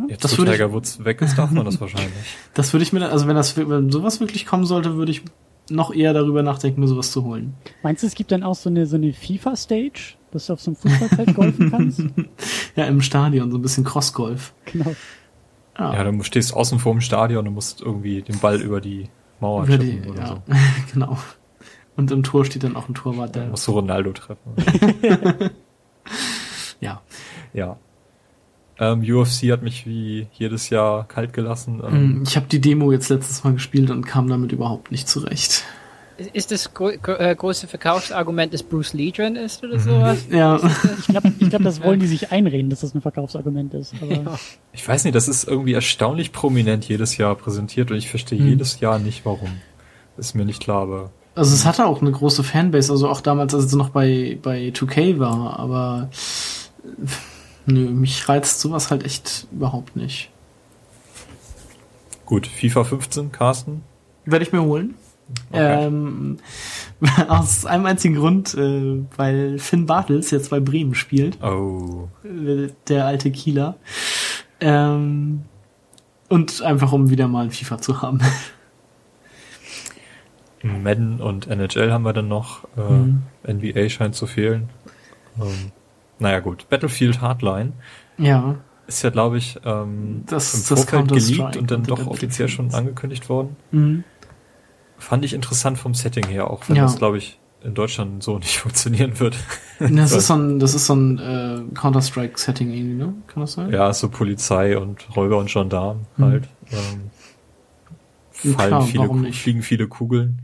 Jetzt, 0.09 0.24
Das 0.24 0.34
wo 0.34 0.38
würde 0.43 0.52
Tiger 0.52 0.72
Woods 0.72 1.05
weg 1.05 1.22
ist, 1.22 1.38
darf 1.38 1.51
man 1.51 1.64
das 1.64 1.80
wahrscheinlich. 1.80 2.12
Das 2.55 2.72
würde 2.72 2.82
ich 2.82 2.93
mir, 2.93 3.10
also 3.10 3.26
wenn 3.28 3.36
das, 3.36 3.56
wenn 3.56 3.90
sowas 3.90 4.20
wirklich 4.20 4.44
kommen 4.47 4.66
sollte, 4.66 4.97
würde 4.97 5.12
ich 5.12 5.22
noch 5.70 5.93
eher 5.93 6.12
darüber 6.12 6.43
nachdenken, 6.43 6.80
mir 6.80 6.88
sowas 6.88 7.12
zu 7.12 7.24
holen. 7.24 7.55
Meinst 7.82 8.02
du, 8.02 8.06
es 8.06 8.14
gibt 8.14 8.32
dann 8.32 8.43
auch 8.43 8.55
so 8.55 8.68
eine, 8.70 8.86
so 8.86 8.97
eine 8.97 9.12
FIFA-Stage, 9.12 10.14
dass 10.30 10.47
du 10.47 10.52
auf 10.52 10.60
so 10.60 10.70
einem 10.70 10.76
Fußballfeld 10.76 11.34
golfen 11.34 11.70
kannst? 11.70 12.02
Ja, 12.76 12.84
im 12.84 13.01
Stadion, 13.01 13.51
so 13.51 13.56
ein 13.56 13.62
bisschen 13.62 13.84
Crossgolf. 13.84 14.52
Genau. 14.66 14.94
Ja, 15.78 15.94
Ja, 15.94 16.05
du 16.10 16.22
stehst 16.22 16.52
außen 16.52 16.78
vor 16.78 16.93
dem 16.93 17.01
Stadion 17.01 17.48
und 17.48 17.55
musst 17.55 17.80
irgendwie 17.80 18.20
den 18.20 18.38
Ball 18.38 18.60
über 18.60 18.82
die 18.82 19.09
Mauer 19.40 19.64
über 19.64 19.78
die, 19.78 20.01
oder 20.06 20.20
ja 20.20 20.26
so. 20.26 20.43
genau. 20.93 21.18
Und 21.97 22.10
im 22.10 22.22
Tor 22.22 22.44
steht 22.44 22.64
dann 22.64 22.76
auch 22.76 22.88
ein 22.88 22.94
Torwart, 22.94 23.34
Dann 23.34 23.44
der, 23.44 23.51
musst 23.51 23.66
du 23.66 23.72
Ronaldo 23.72 24.12
treffen. 24.12 24.52
ja. 26.80 27.01
ja. 27.55 27.78
Ähm, 28.78 29.01
UFC 29.01 29.51
hat 29.53 29.62
mich 29.62 29.86
wie 29.86 30.27
jedes 30.32 30.69
Jahr 30.70 31.07
kalt 31.09 31.32
gelassen. 31.32 31.82
Ähm, 31.86 32.20
Mm, 32.20 32.23
Ich 32.24 32.36
habe 32.36 32.47
die 32.47 32.61
Demo 32.61 32.93
jetzt 32.93 33.09
letztes 33.09 33.43
Mal 33.43 33.55
gespielt 33.55 33.90
und 33.90 34.05
kam 34.07 34.28
damit 34.28 34.53
überhaupt 34.53 34.90
nicht 34.90 35.09
zurecht. 35.09 35.65
Ist- 36.32 36.51
das 36.51 36.73
gro 36.73 36.93
gro 37.03 37.12
äh, 37.12 37.35
große 37.35 37.66
Verkaufsargument, 37.69 38.53
dass 38.55 38.62
Bruce 38.62 38.94
Lee 38.94 39.11
drin 39.12 39.36
ist 39.36 39.62
Mhm. 39.62 39.69
oder 39.69 39.78
sowas? 39.81 40.27
Ja, 40.31 40.57
Ich 40.98 41.07
glaube, 41.09 41.32
ich 41.39 41.48
glaub, 41.51 41.62
das 41.62 41.82
wollen 41.82 42.01
die 42.01 42.07
sich 42.07 42.32
einreden, 42.32 42.70
dass 42.70 42.81
das 42.81 42.94
ein 42.94 43.03
Verkaufsargument 43.03 43.73
ist. 43.74 43.94
Aber 44.01 44.39
Ich 44.73 44.86
weiß 44.86 45.05
nicht, 45.05 45.15
das 45.15 45.28
ist 45.28 45.47
irgendwie 45.47 45.74
erstaunlich 45.74 46.32
prominent 46.32 46.86
jedes 46.89 47.16
Jahr 47.19 47.35
präsentiert 47.35 47.90
und 47.90 47.97
ich 47.98 48.09
verstehe 48.09 48.39
Hm. 48.39 48.48
jedes 48.48 48.81
Jahr 48.81 48.98
nicht, 48.98 49.24
warum. 49.27 49.51
Ist 50.19 50.35
mir 50.35 50.44
nicht 50.47 50.62
klar, 50.62 50.82
aber 50.82 51.11
also 51.35 51.53
es 51.55 51.66
hatte 51.66 51.85
auch 51.85 52.01
eine 52.01 52.12
große 52.12 52.43
Fanbase, 52.43 52.90
also 52.90 53.11
auch 53.11 53.20
damals, 53.20 53.55
als 53.55 53.65
es 53.66 53.74
noch 53.74 53.90
bei, 53.90 54.39
bei 54.43 54.70
2K 54.70 55.19
war, 55.19 55.59
aber 55.59 56.09
nö, 57.66 57.90
mich 57.90 58.28
reizt 58.28 58.60
sowas 58.60 58.90
halt 58.90 59.05
echt 59.05 59.47
überhaupt 59.52 59.97
nicht. 59.97 60.30
gut. 62.24 62.47
FIFA 62.47 62.82
15, 62.84 63.30
Carsten? 63.32 63.82
Werde 64.24 64.44
ich 64.44 64.52
mir 64.52 64.62
holen. 64.62 64.94
Okay. 65.51 65.86
Ähm, 65.86 66.38
aus 67.28 67.64
einem 67.66 67.86
einzigen 67.86 68.16
Grund, 68.16 68.55
äh, 68.55 69.02
weil 69.16 69.59
Finn 69.59 69.86
Bartels 69.86 70.30
jetzt 70.32 70.51
bei 70.51 70.59
Bremen 70.60 70.94
spielt, 70.94 71.40
Oh. 71.43 72.09
äh, 72.24 72.68
der 72.88 73.06
alte 73.06 73.30
Kieler. 73.30 73.76
Ähm, 74.60 75.43
und 76.28 76.62
einfach 76.62 76.93
um 76.93 77.10
wieder 77.10 77.28
mal 77.28 77.44
ein 77.44 77.51
FIFA 77.52 77.78
zu 77.80 78.02
haben. 78.02 78.20
Madden 80.62 81.20
und 81.20 81.47
NHL 81.48 81.93
haben 81.93 82.05
wir 82.05 82.12
dann 82.12 82.28
noch. 82.28 82.64
Äh, 82.76 82.80
Mhm. 82.90 83.22
NBA 83.47 83.88
scheint 83.88 84.14
zu 84.16 84.26
fehlen. 84.26 84.68
Ähm, 85.40 85.70
naja 86.18 86.40
gut. 86.40 86.68
Battlefield 86.68 87.20
Hardline 87.20 87.72
ja. 88.18 88.56
ist 88.86 89.02
ja, 89.02 89.10
glaube 89.10 89.38
ich, 89.38 89.59
ähm, 89.64 90.22
Das- 90.26 90.55
im 90.55 90.60
das 90.68 90.84
Vorfeld 90.84 91.09
geleakt 91.12 91.56
und 91.56 91.70
dann 91.70 91.82
doch 91.84 92.06
offiziell 92.06 92.48
schon 92.48 92.72
angekündigt 92.74 93.28
worden. 93.28 93.56
Mhm. 93.70 94.05
Fand 94.98 95.24
ich 95.24 95.34
interessant 95.34 95.78
vom 95.78 95.93
Setting 95.94 96.26
her, 96.26 96.51
auch 96.51 96.68
wenn 96.68 96.76
Ja. 96.76 96.82
das, 96.84 96.97
glaube 96.97 97.18
ich, 97.18 97.38
in 97.62 97.74
Deutschland 97.74 98.22
so 98.22 98.38
nicht 98.38 98.59
funktionieren 98.59 99.18
wird. 99.20 99.36
Das 99.78 100.12
ist 100.16 100.26
so 100.28 100.34
ein, 100.34 100.59
das 100.59 100.74
ist 100.74 100.86
so 100.86 100.94
ein 100.94 101.18
äh, 101.18 101.74
Counter-Strike-Setting 101.74 102.70
irgendwie, 102.70 102.94
ne? 102.94 103.14
Kann 103.26 103.43
das 103.43 103.52
sein? 103.55 103.70
Ja, 103.72 103.93
so 103.93 104.09
Polizei 104.09 104.78
und 104.78 105.14
Räuber 105.16 105.38
und 105.38 105.51
Gendarm 105.51 106.06
Mhm. 106.16 106.24
halt. 106.24 106.48
Ähm, 106.72 107.10
fallen 108.55 108.68
klar, 108.68 108.82
viele, 108.82 109.32
fliegen 109.32 109.62
viele 109.62 109.88
Kugeln. 109.88 110.43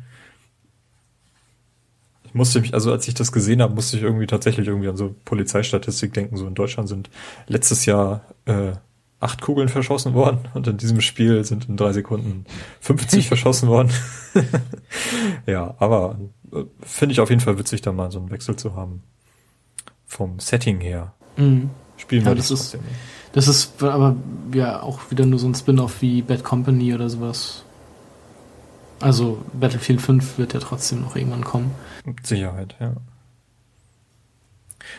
Ich 2.33 2.35
musste 2.35 2.63
mich, 2.63 2.73
also 2.73 2.91
als 2.91 3.07
ich 3.07 3.13
das 3.13 3.31
gesehen 3.31 3.61
habe, 3.61 3.75
musste 3.75 3.99
ich 3.99 4.03
irgendwie 4.03 4.27
tatsächlich 4.27 4.67
irgendwie 4.67 4.89
an 4.89 4.97
so 4.97 5.15
Polizeistatistik 5.27 6.15
denken. 6.15 6.39
So 6.39 6.47
in 6.47 6.55
Deutschland 6.55 6.89
sind 6.89 7.11
letztes 7.47 7.85
Jahr 7.85 8.23
äh, 8.47 8.73
acht 9.21 9.43
Kugeln 9.43 9.69
verschossen 9.69 10.15
worden 10.15 10.39
und 10.55 10.67
in 10.67 10.79
diesem 10.79 11.03
Spiel 11.03 11.45
sind 11.45 11.69
in 11.69 11.77
drei 11.77 11.93
Sekunden 11.93 12.47
50 12.81 13.29
verschossen 13.29 13.69
worden. 13.69 13.91
ja, 15.47 15.75
aber 15.79 16.19
äh, 16.55 16.65
finde 16.81 17.13
ich 17.13 17.21
auf 17.21 17.29
jeden 17.29 17.43
Fall 17.43 17.59
witzig, 17.59 17.83
da 17.83 17.93
mal 17.93 18.11
so 18.11 18.19
einen 18.19 18.31
Wechsel 18.31 18.57
zu 18.57 18.77
haben. 18.77 19.03
Vom 20.07 20.39
Setting 20.39 20.81
her. 20.81 21.13
Mhm. 21.37 21.69
Spielen 21.99 22.23
Ja, 22.23 22.31
wir 22.31 22.37
das 22.37 22.49
das 22.49 22.75
ist-. 22.75 22.79
Das 23.35 23.49
ist 23.49 23.83
aber 23.83 24.17
ja 24.55 24.83
auch 24.83 25.11
wieder 25.11 25.27
nur 25.27 25.39
so 25.39 25.47
ein 25.47 25.55
Spin-off 25.55 26.01
wie 26.01 26.23
Bad 26.23 26.45
Company 26.45 26.95
oder 26.95 27.11
sowas. 27.11 27.65
Also 29.01 29.39
Battlefield 29.53 30.01
5 30.01 30.39
wird 30.39 30.55
ja 30.55 30.61
trotzdem 30.61 31.03
noch 31.03 31.17
irgendwann 31.17 31.45
kommen. 31.45 31.73
Mit 32.05 32.27
Sicherheit, 32.27 32.77
ja. 32.81 32.95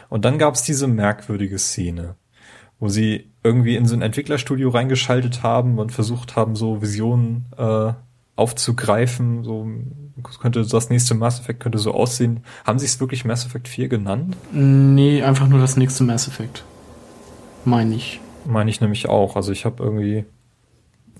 Und 0.09 0.25
dann 0.25 0.38
gab's 0.38 0.63
diese 0.63 0.88
merkwürdige 0.88 1.59
Szene, 1.59 2.15
wo 2.80 2.89
sie 2.89 3.30
irgendwie 3.43 3.75
in 3.75 3.85
so 3.85 3.95
ein 3.95 4.01
Entwicklerstudio 4.01 4.69
reingeschaltet 4.69 5.43
haben 5.43 5.80
und 5.80 5.91
versucht 5.91 6.35
haben, 6.35 6.55
so 6.55 6.81
Visionen 6.81 7.45
äh, 7.57 7.93
aufzugreifen. 8.35 9.43
So 9.43 9.67
könnte 10.39 10.65
das 10.65 10.89
nächste 10.89 11.13
Mass 11.13 11.39
Effect 11.39 11.59
könnte 11.59 11.80
so 11.80 11.93
aussehen. 11.93 12.43
Haben 12.65 12.80
sie 12.80 12.85
es 12.85 12.99
wirklich 12.99 13.25
Mass 13.25 13.45
Effect 13.45 13.67
4 13.67 13.89
genannt? 13.89 14.38
Nee, 14.51 15.21
einfach 15.21 15.47
nur 15.47 15.59
das 15.59 15.77
nächste 15.77 16.03
Mass 16.03 16.27
Effect. 16.27 16.63
Meine 17.65 17.95
ich. 17.95 18.19
Meine 18.45 18.69
ich 18.69 18.81
nämlich 18.81 19.07
auch. 19.09 19.35
Also 19.35 19.51
ich 19.51 19.65
habe 19.65 19.84
irgendwie, 19.84 20.25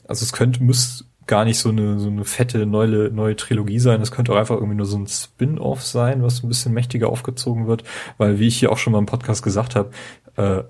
also 0.07 0.23
es 0.23 0.34
könnte, 0.34 0.64
müsste 0.64 1.05
gar 1.27 1.45
nicht 1.45 1.59
so 1.59 1.69
eine, 1.69 1.99
so 1.99 2.07
eine 2.07 2.25
fette 2.25 2.65
neue, 2.65 3.09
neue 3.11 3.35
Trilogie 3.35 3.79
sein. 3.79 4.01
Es 4.01 4.11
könnte 4.11 4.33
auch 4.33 4.37
einfach 4.37 4.55
irgendwie 4.55 4.75
nur 4.75 4.85
so 4.85 4.97
ein 4.97 5.07
Spin-off 5.07 5.83
sein, 5.83 6.23
was 6.23 6.43
ein 6.43 6.47
bisschen 6.47 6.73
mächtiger 6.73 7.09
aufgezogen 7.09 7.67
wird, 7.67 7.83
weil 8.17 8.39
wie 8.39 8.47
ich 8.47 8.57
hier 8.57 8.71
auch 8.71 8.77
schon 8.77 8.93
mal 8.93 8.99
im 8.99 9.05
Podcast 9.05 9.43
gesagt 9.43 9.75
habe, 9.75 9.91
äh, 10.35 10.63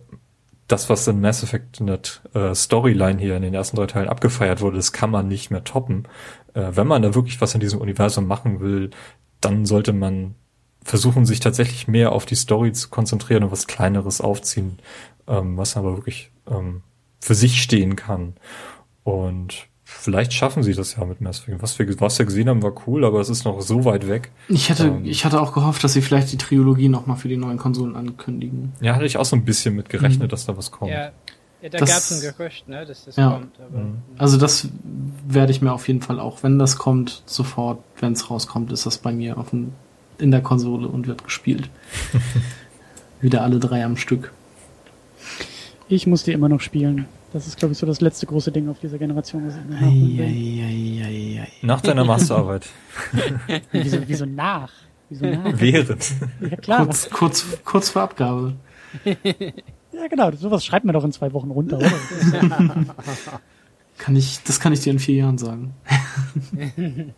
das, 0.67 0.89
was 0.89 1.07
in 1.07 1.21
Mass 1.21 1.43
Effect 1.43 1.80
in 1.80 1.88
der 1.88 1.99
äh, 2.34 2.55
Storyline 2.55 3.19
hier 3.19 3.35
in 3.35 3.41
den 3.41 3.53
ersten 3.53 3.75
drei 3.75 3.85
Teilen 3.85 4.09
abgefeiert 4.09 4.61
wurde, 4.61 4.77
das 4.77 4.93
kann 4.93 5.11
man 5.11 5.27
nicht 5.27 5.51
mehr 5.51 5.63
toppen. 5.63 6.07
Äh, 6.53 6.71
wenn 6.71 6.88
man 6.88 7.01
da 7.01 7.15
wirklich 7.15 7.41
was 7.41 7.53
in 7.53 7.59
diesem 7.59 7.81
Universum 7.81 8.27
machen 8.27 8.59
will, 8.59 8.91
dann 9.41 9.65
sollte 9.65 9.93
man 9.93 10.35
versuchen, 10.84 11.25
sich 11.25 11.39
tatsächlich 11.39 11.88
mehr 11.88 12.11
auf 12.11 12.25
die 12.25 12.35
Story 12.35 12.71
zu 12.71 12.89
konzentrieren 12.89 13.43
und 13.43 13.51
was 13.51 13.67
Kleineres 13.67 14.21
aufziehen, 14.21 14.80
ähm, 15.27 15.57
was 15.57 15.77
aber 15.77 15.97
wirklich 15.97 16.31
ähm, 16.49 16.81
für 17.19 17.35
sich 17.35 17.61
stehen 17.61 17.95
kann. 17.95 18.35
Und 19.03 19.67
vielleicht 20.03 20.34
schaffen 20.34 20.63
sie 20.63 20.73
das 20.73 20.97
ja 20.97 21.05
mit 21.05 21.21
Mass 21.21 21.39
Effect. 21.39 21.61
Was 21.61 21.80
wir, 21.80 21.99
was 22.01 22.19
wir 22.19 22.25
gesehen 22.25 22.49
haben, 22.49 22.61
war 22.61 22.73
cool, 22.88 23.05
aber 23.05 23.21
es 23.21 23.30
ist 23.30 23.45
noch 23.45 23.61
so 23.61 23.85
weit 23.85 24.07
weg. 24.09 24.31
Ich 24.49 24.69
hatte, 24.69 24.88
ähm, 24.88 25.05
ich 25.05 25.23
hatte 25.23 25.41
auch 25.41 25.53
gehofft, 25.53 25.84
dass 25.84 25.93
sie 25.93 26.01
vielleicht 26.01 26.31
die 26.31 26.38
Trilogie 26.38 26.89
nochmal 26.89 27.15
für 27.15 27.30
die 27.30 27.38
neuen 27.38 27.57
Konsolen 27.57 27.95
ankündigen. 27.95 28.73
Ja, 28.81 28.95
hatte 28.95 29.05
ich 29.05 29.17
auch 29.17 29.25
so 29.25 29.38
ein 29.38 29.45
bisschen 29.45 29.75
mit 29.75 29.89
gerechnet, 29.89 30.23
mhm. 30.23 30.27
dass 30.27 30.45
da 30.45 30.57
was 30.57 30.71
kommt. 30.71 30.91
Ja, 30.91 31.11
ja 31.61 31.69
da 31.69 31.80
gab 31.80 31.88
es 31.88 32.11
ein 32.11 32.19
Gerücht, 32.19 32.67
ne, 32.67 32.85
dass 32.85 33.05
das 33.05 33.15
ja. 33.15 33.31
kommt. 33.31 33.59
Aber, 33.59 33.80
mhm. 33.80 33.97
Also 34.17 34.38
das 34.38 34.67
werde 35.25 35.53
ich 35.53 35.61
mir 35.61 35.71
auf 35.71 35.88
jeden 35.88 36.01
Fall 36.01 36.19
auch, 36.19 36.43
wenn 36.43 36.59
das 36.59 36.77
kommt, 36.77 37.23
sofort, 37.25 37.80
wenn 38.01 38.11
es 38.11 38.30
rauskommt, 38.30 38.73
ist 38.73 38.85
das 38.85 38.97
bei 38.97 39.13
mir 39.13 39.38
auf 39.38 39.51
dem, 39.51 39.71
in 40.17 40.31
der 40.31 40.41
Konsole 40.41 40.89
und 40.89 41.07
wird 41.07 41.23
gespielt. 41.23 41.69
Wieder 43.21 43.41
alle 43.41 43.59
drei 43.59 43.85
am 43.85 43.95
Stück. 43.95 44.34
Ich 45.88 46.07
muss 46.07 46.23
die 46.23 46.34
immer 46.34 46.49
noch 46.49 46.59
spielen. 46.59 47.05
Das 47.34 47.47
ist, 47.47 47.57
glaube 47.57 47.72
ich, 47.72 47.80
so 47.80 47.88
das 47.88 47.99
letzte 47.99 48.27
große 48.27 48.51
Ding 48.51 48.69
auf 48.69 48.77
dieser 48.80 48.99
Generation. 48.99 49.47
Was 49.47 49.55
ich 49.55 50.22
ei. 50.22 51.47
Nach 51.64 51.81
deiner 51.81 52.05
Masterarbeit. 52.05 52.69
wieso, 53.72 53.97
wieso 54.05 54.27
nach? 54.27 54.72
Wieso 55.10 55.26
nach? 55.26 55.60
Während. 55.60 56.11
Ja, 56.41 56.55
klar. 56.57 56.85
Kurz, 56.85 57.10
kurz, 57.10 57.45
kurz 57.65 57.89
vor 57.89 58.03
Abgabe. 58.03 58.53
ja, 59.03 60.07
genau. 60.11 60.31
Sowas 60.34 60.64
schreibt 60.64 60.85
man 60.85 60.93
doch 60.93 61.03
in 61.03 61.11
zwei 61.11 61.34
Wochen 61.34 61.49
runter, 61.49 61.80
oder? 61.80 61.91
kann 63.97 64.15
ich, 64.15 64.43
das 64.43 64.60
kann 64.60 64.72
ich 64.72 64.81
dir 64.81 64.91
in 64.91 64.99
vier 64.99 65.15
Jahren 65.15 65.39
sagen. 65.39 65.73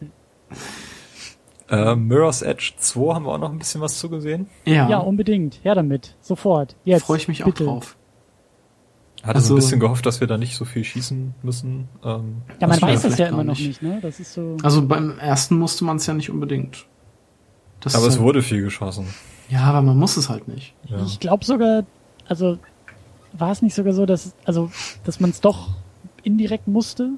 äh, 1.70 1.96
Mirror's 1.96 2.42
Edge 2.42 2.72
2 2.78 3.16
haben 3.16 3.26
wir 3.26 3.34
auch 3.34 3.38
noch 3.38 3.52
ein 3.52 3.60
bisschen 3.60 3.82
was 3.82 4.00
zugesehen. 4.00 4.48
Ja. 4.64 4.88
Ja, 4.88 5.00
unbedingt. 5.00 5.60
Her 5.64 5.76
damit. 5.76 6.16
Sofort. 6.22 6.78
Jetzt. 6.86 7.04
Freue 7.04 7.18
ich 7.18 7.28
mich 7.28 7.44
bitte. 7.44 7.66
auch 7.66 7.68
drauf. 7.68 7.98
Hatte 9.26 9.38
also, 9.38 9.48
so 9.48 9.54
ein 9.56 9.58
bisschen 9.58 9.80
gehofft, 9.80 10.06
dass 10.06 10.20
wir 10.20 10.28
da 10.28 10.38
nicht 10.38 10.56
so 10.56 10.66
viel 10.66 10.84
schießen 10.84 11.34
müssen. 11.42 11.88
Ähm, 12.04 12.44
ja, 12.60 12.68
man 12.68 12.80
weiß 12.80 13.06
es 13.06 13.18
ja 13.18 13.28
immer 13.28 13.44
noch 13.44 13.58
nicht, 13.58 13.82
ne? 13.82 13.98
Das 14.02 14.20
ist 14.20 14.34
so. 14.34 14.58
Also 14.62 14.86
beim 14.86 15.18
ersten 15.18 15.58
musste 15.58 15.84
man 15.84 15.98
es 15.98 16.06
ja 16.06 16.14
nicht 16.14 16.30
unbedingt. 16.30 16.86
Das 17.80 17.96
aber 17.96 18.06
es 18.06 18.14
halt, 18.14 18.22
wurde 18.22 18.44
viel 18.44 18.62
geschossen. 18.62 19.08
Ja, 19.50 19.64
aber 19.64 19.82
man 19.82 19.98
muss 19.98 20.16
es 20.18 20.30
halt 20.30 20.48
nicht. 20.48 20.76
Ja. 20.88 21.04
Ich 21.04 21.20
glaube 21.20 21.44
sogar, 21.44 21.86
also 22.28 22.60
war 23.34 23.52
es 23.52 23.64
nicht 23.64 23.74
sogar 23.74 23.94
so, 23.94 24.06
dass 24.06 24.36
also 24.46 24.72
dass 25.04 25.20
man 25.20 25.32
es 25.32 25.42
doch 25.42 25.70
indirekt 26.22 26.68
musste? 26.68 27.12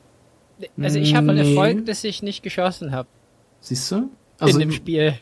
Also 0.80 1.00
ich 1.00 1.14
habe 1.14 1.28
nee. 1.28 1.42
einen 1.42 1.50
Erfolg, 1.50 1.86
dass 1.88 2.06
ich 2.06 2.24
nicht 2.24 2.42
geschossen 2.42 2.94
habe. 2.94 3.10
Siehst 3.60 3.92
du? 3.92 4.10
Also 4.40 4.60
in 4.60 4.70
dem 4.70 4.72
Spiel. 4.72 5.16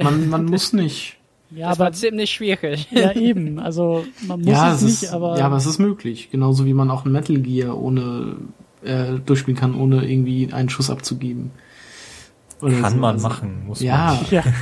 Man, 0.00 0.28
man 0.28 0.44
muss 0.46 0.72
nicht. 0.72 1.18
Ja, 1.50 1.68
das 1.68 1.78
aber 1.78 1.84
war 1.86 1.92
ziemlich 1.92 2.30
schwierig. 2.30 2.88
Ja, 2.90 3.12
eben. 3.12 3.58
Also 3.66 4.04
man 4.26 4.40
muss 4.40 4.48
ja, 4.48 4.70
es, 4.70 4.76
es 4.76 4.82
nicht, 4.82 5.02
ist, 5.04 5.12
aber. 5.12 5.38
Ja, 5.38 5.46
aber 5.46 5.56
es 5.56 5.66
ist 5.66 5.78
möglich. 5.78 6.30
Genauso 6.30 6.66
wie 6.66 6.74
man 6.74 6.90
auch 6.90 7.04
ein 7.04 7.12
Metal 7.12 7.38
Gear 7.38 7.76
ohne 7.76 8.36
äh, 8.84 9.18
durchspielen 9.24 9.58
kann, 9.58 9.74
ohne 9.74 10.08
irgendwie 10.08 10.52
einen 10.52 10.68
Schuss 10.68 10.90
abzugeben. 10.90 11.50
Oder 12.60 12.80
kann 12.80 12.92
so. 12.92 12.98
man 12.98 13.14
also, 13.14 13.28
machen, 13.28 13.66
muss 13.66 13.80
ja. 13.80 14.18
man. 14.20 14.30
Ja. 14.30 14.44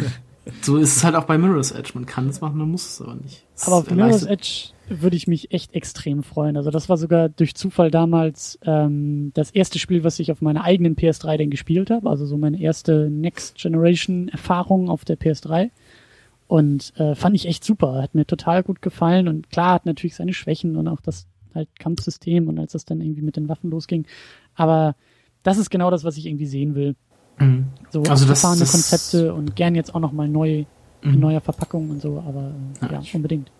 So 0.60 0.76
ist 0.76 0.94
es 0.94 1.04
halt 1.04 1.14
auch 1.14 1.24
bei 1.24 1.38
Mirror's 1.38 1.70
Edge. 1.70 1.92
Man 1.94 2.04
kann 2.04 2.28
es 2.28 2.42
machen, 2.42 2.58
man 2.58 2.70
muss 2.70 2.86
es 2.86 3.00
aber 3.00 3.14
nicht. 3.14 3.46
Es 3.56 3.66
aber 3.66 3.76
auf 3.76 3.90
Mirror's 3.90 4.24
Edge 4.24 4.74
würde 4.88 5.16
ich 5.16 5.26
mich 5.26 5.52
echt 5.52 5.74
extrem 5.74 6.22
freuen. 6.22 6.56
Also 6.56 6.70
das 6.70 6.88
war 6.88 6.98
sogar 6.98 7.30
durch 7.30 7.54
Zufall 7.54 7.90
damals 7.90 8.58
ähm, 8.64 9.30
das 9.34 9.50
erste 9.50 9.78
Spiel, 9.78 10.04
was 10.04 10.18
ich 10.18 10.30
auf 10.30 10.42
meiner 10.42 10.62
eigenen 10.62 10.96
PS3 10.96 11.38
denn 11.38 11.50
gespielt 11.50 11.90
habe. 11.90 12.10
Also 12.10 12.26
so 12.26 12.36
meine 12.36 12.60
erste 12.60 13.08
Next 13.10 13.56
Generation 13.56 14.28
Erfahrung 14.28 14.90
auf 14.90 15.06
der 15.06 15.18
PS3. 15.18 15.70
Und 16.54 16.92
äh, 17.00 17.16
fand 17.16 17.34
ich 17.34 17.48
echt 17.48 17.64
super. 17.64 18.00
Hat 18.00 18.14
mir 18.14 18.26
total 18.26 18.62
gut 18.62 18.80
gefallen 18.80 19.26
und 19.26 19.50
klar 19.50 19.74
hat 19.74 19.86
natürlich 19.86 20.14
seine 20.14 20.32
Schwächen 20.32 20.76
und 20.76 20.86
auch 20.86 21.00
das 21.00 21.26
halt 21.52 21.68
Kampfsystem 21.80 22.46
und 22.48 22.60
als 22.60 22.72
das 22.72 22.84
dann 22.84 23.00
irgendwie 23.00 23.22
mit 23.22 23.34
den 23.36 23.48
Waffen 23.48 23.70
losging. 23.70 24.06
Aber 24.54 24.94
das 25.42 25.58
ist 25.58 25.68
genau 25.70 25.90
das, 25.90 26.04
was 26.04 26.16
ich 26.16 26.26
irgendwie 26.26 26.46
sehen 26.46 26.76
will. 26.76 26.94
Mhm. 27.40 27.66
So 27.90 28.02
also 28.02 28.24
abgefahrene 28.26 28.60
das, 28.60 28.70
das 28.70 28.90
Konzepte 28.90 29.34
und 29.34 29.56
gern 29.56 29.74
jetzt 29.74 29.96
auch 29.96 30.00
nochmal 30.00 30.28
neu 30.28 30.64
in 31.02 31.10
Mhm. 31.14 31.18
neuer 31.20 31.40
Verpackung 31.40 31.90
und 31.90 32.00
so, 32.00 32.22
aber 32.24 32.52
äh, 32.82 32.92
ja, 32.92 33.00
ich- 33.00 33.14
unbedingt. 33.16 33.50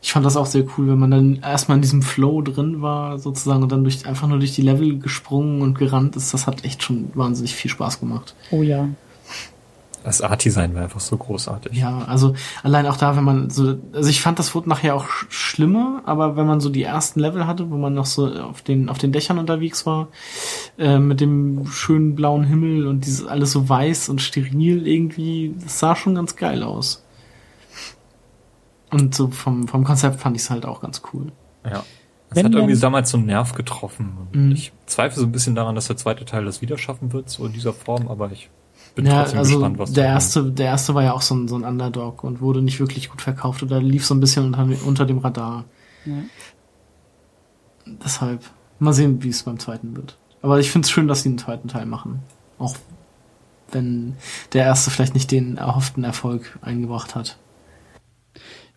Ich 0.00 0.12
fand 0.12 0.24
das 0.24 0.36
auch 0.36 0.46
sehr 0.46 0.64
cool, 0.78 0.86
wenn 0.88 0.98
man 0.98 1.10
dann 1.10 1.40
erstmal 1.42 1.76
in 1.78 1.82
diesem 1.82 2.00
Flow 2.02 2.40
drin 2.40 2.80
war, 2.80 3.18
sozusagen, 3.18 3.64
und 3.64 3.72
dann 3.72 3.82
durch, 3.82 4.06
einfach 4.06 4.28
nur 4.28 4.38
durch 4.38 4.54
die 4.54 4.62
Level 4.62 4.98
gesprungen 5.00 5.60
und 5.60 5.76
gerannt 5.76 6.14
ist. 6.16 6.32
Das 6.32 6.46
hat 6.46 6.64
echt 6.64 6.82
schon 6.84 7.10
wahnsinnig 7.14 7.54
viel 7.54 7.70
Spaß 7.70 7.98
gemacht. 8.00 8.34
Oh 8.52 8.62
ja. 8.62 8.88
Das 10.04 10.20
Art-Design 10.20 10.74
war 10.74 10.82
einfach 10.82 11.00
so 11.00 11.16
großartig. 11.16 11.72
Ja, 11.76 12.04
also 12.04 12.34
allein 12.62 12.86
auch 12.86 12.96
da, 12.98 13.16
wenn 13.16 13.24
man 13.24 13.48
so, 13.50 13.78
also 13.92 14.10
ich 14.10 14.20
fand, 14.20 14.38
das 14.38 14.54
wurde 14.54 14.68
nachher 14.68 14.94
auch 14.94 15.06
sch- 15.06 15.26
schlimmer, 15.30 16.02
aber 16.04 16.36
wenn 16.36 16.46
man 16.46 16.60
so 16.60 16.68
die 16.68 16.82
ersten 16.82 17.20
Level 17.20 17.46
hatte, 17.46 17.70
wo 17.70 17.76
man 17.78 17.94
noch 17.94 18.04
so 18.06 18.28
auf 18.30 18.60
den 18.62 18.88
auf 18.90 18.98
den 18.98 19.12
Dächern 19.12 19.38
unterwegs 19.38 19.86
war, 19.86 20.08
äh, 20.78 20.98
mit 20.98 21.20
dem 21.20 21.66
schönen 21.66 22.14
blauen 22.14 22.44
Himmel 22.44 22.86
und 22.86 23.06
dieses 23.06 23.26
alles 23.26 23.50
so 23.52 23.66
weiß 23.68 24.10
und 24.10 24.20
steril 24.20 24.86
irgendwie, 24.86 25.54
das 25.62 25.78
sah 25.78 25.96
schon 25.96 26.14
ganz 26.14 26.36
geil 26.36 26.62
aus. 26.62 27.02
Und 28.90 29.14
so 29.14 29.28
vom 29.28 29.66
vom 29.68 29.84
Konzept 29.84 30.20
fand 30.20 30.36
ich 30.36 30.42
es 30.42 30.50
halt 30.50 30.66
auch 30.66 30.80
ganz 30.80 31.02
cool. 31.12 31.32
Ja. 31.64 31.82
Es 32.30 32.36
Wenn 32.36 32.46
hat 32.46 32.52
irgendwie 32.54 32.76
damals 32.78 33.10
so 33.10 33.16
einen 33.16 33.26
Nerv 33.26 33.52
getroffen. 33.54 34.16
Und 34.32 34.46
Mhm. 34.48 34.52
Ich 34.52 34.72
zweifle 34.86 35.20
so 35.20 35.26
ein 35.26 35.32
bisschen 35.32 35.54
daran, 35.54 35.74
dass 35.74 35.86
der 35.86 35.96
zweite 35.96 36.24
Teil 36.24 36.44
das 36.44 36.60
wieder 36.62 36.78
schaffen 36.78 37.12
wird, 37.12 37.30
so 37.30 37.46
in 37.46 37.52
dieser 37.52 37.72
Form, 37.72 38.08
aber 38.08 38.30
ich 38.32 38.50
bin 38.94 39.06
Ja, 39.06 39.20
trotzdem 39.22 39.38
also 39.38 39.54
gespannt, 39.56 39.78
was 39.78 39.92
der 39.92 40.04
da 40.04 40.10
kommt. 40.10 40.14
erste, 40.14 40.52
der 40.52 40.66
erste 40.66 40.94
war 40.94 41.02
ja 41.02 41.12
auch 41.12 41.22
so 41.22 41.34
ein, 41.34 41.48
so 41.48 41.56
ein 41.56 41.64
Underdog 41.64 42.24
und 42.24 42.40
wurde 42.40 42.62
nicht 42.62 42.80
wirklich 42.80 43.10
gut 43.10 43.22
verkauft 43.22 43.62
oder 43.62 43.80
lief 43.80 44.06
so 44.06 44.14
ein 44.14 44.20
bisschen 44.20 44.44
unter, 44.46 44.68
unter 44.86 45.06
dem 45.06 45.18
Radar. 45.18 45.64
ja. 46.04 46.24
Deshalb 47.86 48.42
mal 48.78 48.92
sehen, 48.92 49.22
wie 49.22 49.28
es 49.28 49.42
beim 49.42 49.58
zweiten 49.58 49.94
wird. 49.96 50.16
Aber 50.42 50.58
ich 50.58 50.70
finde 50.70 50.86
es 50.86 50.90
schön, 50.90 51.06
dass 51.08 51.22
sie 51.22 51.28
einen 51.28 51.38
zweiten 51.38 51.68
Teil 51.68 51.86
machen. 51.86 52.20
Auch 52.58 52.76
wenn 53.72 54.16
der 54.52 54.64
erste 54.64 54.90
vielleicht 54.90 55.14
nicht 55.14 55.30
den 55.30 55.56
erhofften 55.58 56.04
Erfolg 56.04 56.58
eingebracht 56.62 57.14
hat. 57.14 57.36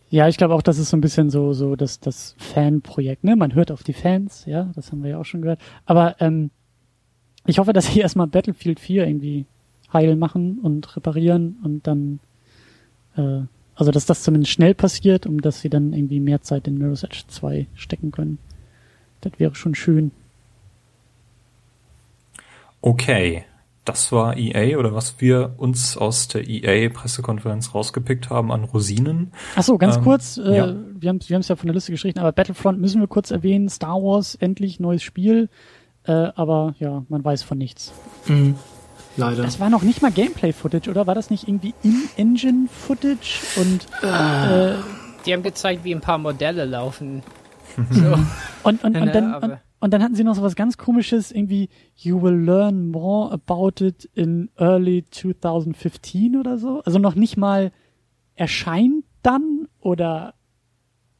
Ja, 0.09 0.27
ich 0.27 0.37
glaube 0.37 0.53
auch, 0.55 0.61
das 0.61 0.77
ist 0.77 0.89
so 0.89 0.97
ein 0.97 1.01
bisschen 1.01 1.29
so, 1.29 1.53
so 1.53 1.75
das, 1.75 1.99
das 1.99 2.35
Fanprojekt, 2.37 3.23
ne? 3.23 3.35
Man 3.35 3.53
hört 3.53 3.71
auf 3.71 3.83
die 3.83 3.93
Fans, 3.93 4.45
ja, 4.45 4.71
das 4.75 4.91
haben 4.91 5.03
wir 5.03 5.11
ja 5.11 5.17
auch 5.19 5.25
schon 5.25 5.41
gehört. 5.41 5.59
Aber 5.85 6.15
ähm, 6.21 6.49
ich 7.45 7.59
hoffe, 7.59 7.73
dass 7.73 7.87
sie 7.87 7.99
erstmal 7.99 8.27
Battlefield 8.27 8.79
4 8.79 9.05
irgendwie 9.07 9.45
heil 9.91 10.15
machen 10.15 10.59
und 10.59 10.95
reparieren 10.95 11.57
und 11.63 11.87
dann, 11.87 12.19
äh, 13.15 13.41
also 13.75 13.91
dass 13.91 14.05
das 14.05 14.23
zumindest 14.23 14.51
schnell 14.51 14.73
passiert, 14.73 15.25
um 15.25 15.41
dass 15.41 15.61
sie 15.61 15.69
dann 15.69 15.93
irgendwie 15.93 16.19
mehr 16.19 16.41
Zeit 16.41 16.67
in 16.67 16.77
Mirror's 16.77 17.03
Edge 17.03 17.23
2 17.27 17.67
stecken 17.75 18.11
können. 18.11 18.37
Das 19.21 19.33
wäre 19.37 19.55
schon 19.55 19.75
schön. 19.75 20.11
Okay, 22.81 23.43
das 23.87 24.11
war 24.11 24.37
EA 24.37 24.77
oder 24.77 24.93
was 24.93 25.21
wir 25.21 25.53
uns 25.57 25.95
aus 25.95 26.27
der 26.27 26.47
EA-Pressekonferenz 26.47 27.73
rausgepickt 27.73 28.29
haben 28.29 28.51
an 28.51 28.65
Rosinen. 28.65 29.31
Ach 29.55 29.63
so, 29.63 29.77
ganz 29.77 29.95
Ähm, 29.95 30.03
kurz, 30.03 30.37
äh, 30.37 30.57
ja. 30.57 30.75
wir 30.99 31.09
haben 31.09 31.19
wir 31.25 31.39
es 31.39 31.47
ja 31.47 31.55
von 31.55 31.67
der 31.67 31.73
Liste 31.73 31.91
gestrichen, 31.91 32.19
aber 32.19 32.33
Battlefront 32.33 32.81
müssen 32.81 32.99
wir 32.99 33.07
kurz 33.07 33.31
erwähnen. 33.31 33.69
Star 33.69 33.95
Wars, 33.95 34.35
endlich 34.35 34.79
neues 34.79 35.03
Spiel. 35.03 35.49
Äh, 36.03 36.11
aber 36.11 36.75
ja, 36.79 37.05
man 37.07 37.23
weiß 37.23 37.43
von 37.43 37.57
nichts. 37.57 37.93
Mhm. 38.27 38.55
Leider. 39.17 39.43
Das 39.43 39.59
war 39.59 39.69
noch 39.69 39.81
nicht 39.83 40.01
mal 40.01 40.11
Gameplay-Footage, 40.11 40.89
oder? 40.89 41.07
War 41.07 41.15
das 41.15 41.29
nicht 41.29 41.47
irgendwie 41.47 41.73
In-Engine-Footage? 41.83 43.59
Und, 43.59 43.87
äh, 44.03 44.75
Die 45.25 45.33
haben 45.33 45.43
gezeigt, 45.43 45.83
wie 45.83 45.93
ein 45.93 46.01
paar 46.01 46.17
Modelle 46.17 46.65
laufen. 46.65 47.23
So. 47.91 48.13
und, 48.63 48.83
und, 48.83 48.97
und, 48.97 49.15
dann, 49.15 49.35
und, 49.35 49.57
und 49.79 49.93
dann 49.93 50.01
hatten 50.01 50.15
sie 50.15 50.23
noch 50.23 50.35
so 50.35 50.41
was 50.41 50.55
ganz 50.55 50.77
komisches, 50.77 51.31
irgendwie, 51.31 51.69
you 51.95 52.21
will 52.21 52.33
learn 52.33 52.89
more 52.89 53.31
about 53.31 53.83
it 53.83 54.09
in 54.13 54.49
early 54.57 55.05
2015 55.09 56.37
oder 56.37 56.57
so. 56.57 56.81
Also 56.85 56.97
noch 56.99 57.15
nicht 57.15 57.37
mal 57.37 57.71
erscheint 58.35 59.03
dann 59.21 59.67
oder 59.79 60.33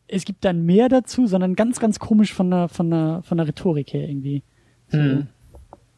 es 0.08 0.24
gibt 0.24 0.46
dann 0.46 0.66
mehr 0.66 0.90
dazu, 0.90 1.28
sondern 1.28 1.56
ganz, 1.56 1.80
ganz 1.80 2.00
komisch 2.00 2.34
von 2.34 2.50
der, 2.50 2.70
von 2.70 2.90
der, 2.90 3.22
von 3.24 3.38
der 3.38 3.48
Rhetorik 3.48 3.94
her 3.94 4.08
irgendwie. 4.08 4.44
So. 4.88 4.98
Hm. 4.98 5.28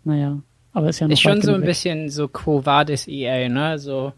Naja. 0.04 0.42
Aber 0.80 0.90
ist 0.90 1.00
ja 1.00 1.08
noch 1.08 1.14
Ist 1.14 1.20
schon 1.22 1.42
so 1.42 1.54
ein 1.54 1.62
weg. 1.62 1.68
bisschen 1.68 2.10
so 2.10 2.28
Quo 2.30 2.66
Vadis 2.66 3.08
EA, 3.08 3.50
ne? 3.50 3.78
So, 3.80 4.14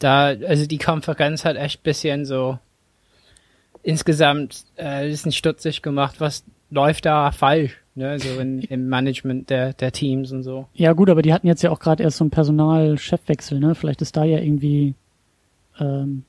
da, 0.00 0.26
also 0.26 0.66
die 0.66 0.78
Konferenz 0.78 1.44
hat 1.44 1.56
echt 1.56 1.82
bisschen 1.84 2.24
so 2.24 2.58
insgesamt 3.82 4.64
äh, 4.76 4.84
ein 5.04 5.08
bisschen 5.10 5.32
stutzig 5.32 5.82
gemacht, 5.82 6.16
was 6.20 6.44
läuft 6.70 7.06
da 7.06 7.30
falsch, 7.32 7.76
ne? 7.94 8.18
So 8.18 8.40
in, 8.40 8.60
im 8.62 8.88
Management 8.88 9.50
der, 9.50 9.72
der 9.72 9.92
Teams 9.92 10.32
und 10.32 10.42
so. 10.42 10.66
Ja 10.74 10.92
gut, 10.92 11.10
aber 11.10 11.22
die 11.22 11.32
hatten 11.32 11.46
jetzt 11.46 11.62
ja 11.62 11.70
auch 11.70 11.78
gerade 11.80 12.02
erst 12.02 12.18
so 12.18 12.24
einen 12.24 12.30
Personalchefwechsel, 12.30 13.60
ne? 13.60 13.74
Vielleicht 13.74 14.02
ist 14.02 14.16
da 14.16 14.24
ja 14.24 14.38
irgendwie, 14.38 14.94
ähm, 15.78 16.24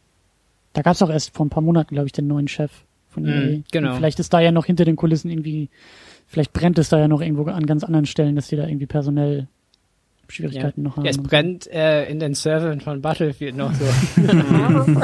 da 0.74 0.82
gab 0.82 0.94
es 0.94 1.02
auch 1.02 1.10
erst 1.10 1.36
vor 1.36 1.46
ein 1.46 1.50
paar 1.50 1.64
Monaten, 1.64 1.94
glaube 1.94 2.08
ich, 2.08 2.14
den 2.14 2.28
neuen 2.28 2.48
Chef 2.48 2.72
von 3.10 3.24
Mm, 3.24 3.28
EA. 3.28 3.60
genau. 3.72 3.90
Und 3.92 3.98
vielleicht 3.98 4.20
ist 4.20 4.32
da 4.34 4.40
ja 4.40 4.52
noch 4.52 4.66
hinter 4.66 4.86
den 4.86 4.96
Kulissen 4.96 5.30
irgendwie, 5.30 5.70
vielleicht 6.28 6.54
brennt 6.54 6.78
es 6.78 6.90
da 6.90 7.00
ja 7.00 7.08
noch 7.10 7.22
irgendwo 7.22 7.44
an 7.50 7.66
ganz 7.66 7.84
anderen 7.84 8.06
Stellen, 8.06 8.36
dass 8.36 8.48
die 8.48 8.56
da 8.56 8.66
irgendwie 8.68 8.86
personell 8.86 9.48
Schwierigkeiten 10.32 10.84
noch 10.84 10.98
haben. 10.98 11.06
Ja, 11.06 11.12
es 11.12 11.18
brennt 11.18 11.68
äh, 11.68 12.06
in 12.10 12.20
den 12.20 12.34
Servern 12.34 12.82
von 12.82 13.02
Battlefield 13.02 13.56
noch 13.56 13.74
so. 13.74 13.86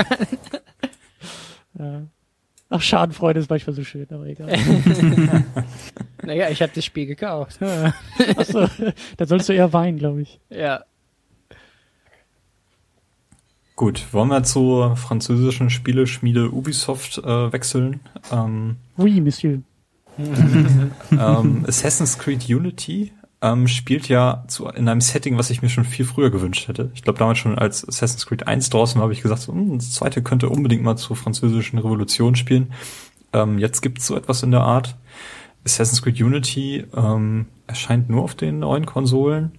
Ja. 1.79 2.01
Ach, 2.69 2.81
Schadenfreude 2.81 3.39
ist 3.39 3.49
manchmal 3.49 3.75
so 3.75 3.83
schön, 3.83 4.07
aber 4.09 4.25
egal. 4.25 4.49
naja, 6.23 6.49
ich 6.49 6.61
habe 6.61 6.71
das 6.73 6.83
Spiel 6.83 7.05
gekauft. 7.05 7.59
Achso, 8.35 8.67
da 9.15 9.25
sollst 9.25 9.47
du 9.47 9.53
eher 9.53 9.71
weinen, 9.73 9.97
glaube 9.99 10.21
ich. 10.23 10.39
ja. 10.49 10.83
Gut, 13.75 14.11
wollen 14.11 14.29
wir 14.29 14.41
zur 14.41 14.95
französischen 14.97 15.69
Spieleschmiede 15.69 16.49
Ubisoft 16.51 17.19
äh, 17.19 17.53
wechseln? 17.53 17.99
Ähm, 18.31 18.77
Oui, 18.97 19.21
Monsieur. 19.21 19.59
ähm, 21.11 21.63
Assassin's 21.67 22.17
Creed 22.17 22.49
Unity 22.49 23.13
ähm, 23.41 23.67
spielt 23.67 24.07
ja 24.07 24.43
zu, 24.47 24.67
in 24.67 24.89
einem 24.89 25.01
Setting, 25.01 25.37
was 25.37 25.49
ich 25.49 25.61
mir 25.61 25.69
schon 25.69 25.85
viel 25.85 26.05
früher 26.05 26.31
gewünscht 26.31 26.67
hätte. 26.67 26.91
Ich 26.95 27.03
glaube, 27.03 27.19
damals 27.19 27.37
schon 27.37 27.57
als 27.57 27.87
Assassin's 27.87 28.25
Creed 28.25 28.47
1 28.47 28.69
draußen 28.69 28.99
habe 28.99 29.13
ich 29.13 29.21
gesagt, 29.21 29.41
so, 29.41 29.53
hm, 29.53 29.77
das 29.77 29.93
zweite 29.93 30.23
könnte 30.23 30.49
unbedingt 30.49 30.83
mal 30.83 30.95
zur 30.95 31.15
französischen 31.15 31.77
Revolution 31.77 32.35
spielen. 32.35 32.73
Ähm, 33.33 33.59
jetzt 33.59 33.81
gibt's 33.81 34.07
so 34.07 34.15
etwas 34.15 34.41
in 34.41 34.51
der 34.51 34.61
Art. 34.61 34.95
Assassin's 35.65 36.01
Creed 36.01 36.19
Unity 36.19 36.85
ähm, 36.95 37.45
erscheint 37.67 38.09
nur 38.09 38.23
auf 38.23 38.33
den 38.33 38.59
neuen 38.59 38.85
Konsolen. 38.85 39.51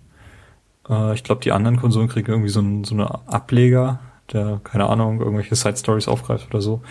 Äh, 0.89 1.15
ich 1.15 1.23
glaube, 1.23 1.43
die 1.43 1.53
anderen 1.53 1.77
Konsolen 1.77 2.09
kriegen 2.09 2.31
irgendwie 2.31 2.49
so, 2.49 2.61
ein, 2.61 2.83
so 2.83 2.95
eine 2.95 3.29
Ableger, 3.29 4.01
der, 4.33 4.61
keine 4.65 4.89
Ahnung, 4.89 5.21
irgendwelche 5.21 5.55
Side 5.55 5.77
Stories 5.77 6.09
aufgreift 6.09 6.49
oder 6.51 6.61
so. 6.61 6.83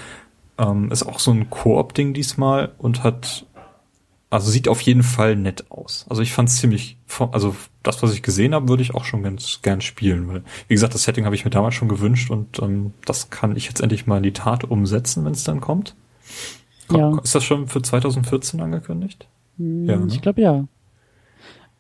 Ähm, 0.58 0.90
ist 0.92 1.04
auch 1.04 1.20
so 1.20 1.32
ein 1.32 1.50
Koop-Ding 1.50 2.14
diesmal 2.14 2.72
und 2.78 3.04
hat 3.04 3.46
also 4.30 4.52
sieht 4.52 4.68
auf 4.68 4.82
jeden 4.82 5.04
Fall 5.04 5.36
nett 5.36 5.72
aus. 5.72 6.06
Also 6.10 6.22
ich 6.22 6.34
fand 6.34 6.50
es 6.50 6.58
ziemlich, 6.58 6.98
also 7.32 7.56
das, 7.84 8.04
was 8.04 8.14
ich 8.14 8.22
gesehen 8.22 8.54
habe, 8.54 8.68
würde 8.68 8.84
ich 8.84 8.94
auch 8.94 9.06
schon 9.06 9.24
ganz 9.24 9.60
gern 9.62 9.80
spielen. 9.82 10.28
Weil, 10.28 10.44
wie 10.68 10.74
gesagt, 10.74 10.94
das 10.94 11.04
Setting 11.04 11.26
habe 11.26 11.36
ich 11.36 11.46
mir 11.46 11.52
damals 11.52 11.76
schon 11.76 11.88
gewünscht 11.88 12.30
und 12.30 12.60
ähm, 12.62 12.94
das 13.06 13.30
kann 13.30 13.56
ich 13.56 13.68
jetzt 13.68 13.80
endlich 13.80 14.06
mal 14.06 14.18
in 14.18 14.24
die 14.24 14.34
Tat 14.34 14.66
umsetzen, 14.66 15.24
wenn 15.24 15.32
es 15.32 15.44
dann 15.46 15.62
kommt. 15.62 15.96
Komm, 16.88 17.00
Ja. 17.00 17.20
Ist 17.24 17.36
das 17.36 17.44
schon 17.44 17.68
für 17.68 17.82
2014 17.82 18.60
angekündigt? 18.60 19.28
Ja, 19.58 19.96
ne? 19.98 20.08
Ich 20.10 20.22
glaube 20.22 20.42
ja. 20.42 20.66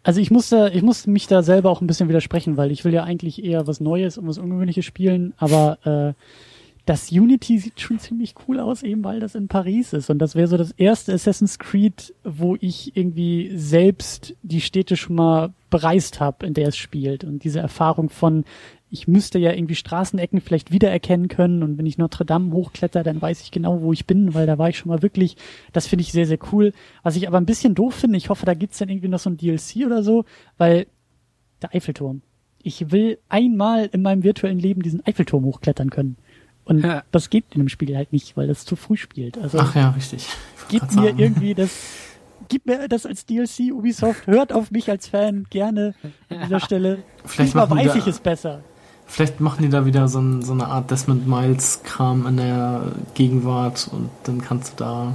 Also 0.03 0.21
ich 0.21 0.31
musste, 0.31 0.71
ich 0.73 0.83
musste 0.83 1.09
mich 1.09 1.27
da 1.27 1.43
selber 1.43 1.69
auch 1.69 1.81
ein 1.81 1.87
bisschen 1.87 2.07
widersprechen, 2.07 2.55
weil 2.55 2.71
ich 2.71 2.85
will 2.85 2.93
ja 2.93 3.03
eigentlich 3.03 3.43
eher 3.43 3.67
was 3.67 3.81
Neues 3.81 4.17
und 4.17 4.25
was 4.25 4.37
Ungewöhnliches 4.37 4.85
spielen, 4.85 5.33
aber 5.37 5.79
äh, 5.85 6.13
das 6.87 7.11
Unity 7.11 7.59
sieht 7.59 7.81
schon 7.81 7.99
ziemlich 7.99 8.33
cool 8.47 8.61
aus, 8.61 8.81
eben 8.81 9.03
weil 9.03 9.19
das 9.19 9.35
in 9.35 9.49
Paris 9.49 9.91
ist. 9.91 10.09
Und 10.09 10.19
das 10.19 10.35
wäre 10.35 10.47
so 10.47 10.55
das 10.55 10.71
erste 10.71 11.13
Assassin's 11.13 11.59
Creed, 11.59 12.13
wo 12.23 12.55
ich 12.61 12.95
irgendwie 12.95 13.51
selbst 13.57 14.35
die 14.41 14.61
Städte 14.61 14.95
schon 14.95 15.17
mal 15.17 15.53
bereist 15.69 16.21
habe, 16.21 16.45
in 16.45 16.53
der 16.53 16.69
es 16.69 16.77
spielt. 16.77 17.25
Und 17.25 17.43
diese 17.43 17.59
Erfahrung 17.59 18.09
von, 18.09 18.45
ich 18.89 19.05
müsste 19.05 19.37
ja 19.37 19.51
irgendwie 19.51 19.75
Straßenecken 19.75 20.39
vielleicht 20.39 20.71
wiedererkennen 20.71 21.27
können. 21.27 21.61
Und 21.61 21.77
wenn 21.77 21.85
ich 21.85 21.97
Notre 21.97 22.23
Dame 22.23 22.53
hochkletter, 22.53 23.03
dann 23.03 23.21
weiß 23.21 23.41
ich 23.41 23.51
genau, 23.51 23.81
wo 23.81 23.91
ich 23.91 24.07
bin, 24.07 24.33
weil 24.33 24.47
da 24.47 24.57
war 24.57 24.69
ich 24.69 24.77
schon 24.77 24.89
mal 24.89 25.01
wirklich. 25.01 25.35
Das 25.73 25.87
finde 25.87 26.03
ich 26.03 26.13
sehr, 26.13 26.25
sehr 26.25 26.39
cool. 26.53 26.71
Was 27.03 27.17
ich 27.17 27.27
aber 27.27 27.37
ein 27.37 27.45
bisschen 27.45 27.75
doof 27.75 27.95
finde, 27.95 28.17
ich 28.17 28.29
hoffe, 28.29 28.45
da 28.45 28.53
gibt's 28.53 28.77
dann 28.77 28.87
irgendwie 28.87 29.09
noch 29.09 29.19
so 29.19 29.29
ein 29.29 29.35
DLC 29.35 29.85
oder 29.85 30.03
so, 30.03 30.23
weil 30.57 30.87
der 31.61 31.75
Eiffelturm. 31.75 32.21
Ich 32.63 32.91
will 32.91 33.17
einmal 33.27 33.89
in 33.91 34.01
meinem 34.03 34.23
virtuellen 34.23 34.59
Leben 34.59 34.83
diesen 34.83 35.05
Eiffelturm 35.05 35.43
hochklettern 35.43 35.89
können. 35.89 36.15
Und 36.67 36.83
Ja. 36.83 37.03
das 37.11 37.29
geht 37.29 37.45
in 37.53 37.59
dem 37.61 37.69
Spiel 37.69 37.95
halt 37.95 38.11
nicht, 38.13 38.35
weil 38.37 38.47
das 38.47 38.65
zu 38.65 38.75
früh 38.75 38.97
spielt. 38.97 39.37
Also 39.37 39.59
Ach 39.59 39.73
ja, 39.75 39.89
richtig. 39.91 40.27
Ich 40.59 40.67
gib 40.67 40.81
mir 40.93 41.03
sagen. 41.07 41.19
irgendwie 41.19 41.53
das, 41.53 41.69
gib 42.49 42.65
mir 42.65 42.87
das 42.87 43.05
als 43.05 43.25
DLC 43.25 43.71
Ubisoft, 43.71 44.27
hört 44.27 44.51
auf 44.53 44.69
mich 44.71 44.89
als 44.89 45.07
Fan 45.07 45.45
gerne 45.49 45.95
an 46.29 46.39
dieser 46.43 46.59
Stelle. 46.59 46.99
Vielleicht 47.25 47.49
Diesmal 47.49 47.67
machen 47.67 47.79
die 47.79 47.85
weiß 47.87 47.93
da- 47.93 47.99
ich 47.99 48.07
es 48.07 48.19
besser. 48.19 48.59
Vielleicht 49.09 49.39
machen 49.39 49.61
die 49.63 49.69
da 49.69 49.85
wieder 49.85 50.09
so, 50.09 50.19
ein, 50.19 50.41
so 50.41 50.51
eine 50.51 50.67
Art 50.67 50.91
Desmond 50.91 51.25
Miles 51.27 51.81
Kram 51.83 52.27
in 52.27 52.35
der 52.37 52.91
Gegenwart 53.13 53.87
und 53.89 54.09
dann 54.25 54.41
kannst 54.41 54.73
du 54.79 54.83
da 54.83 55.13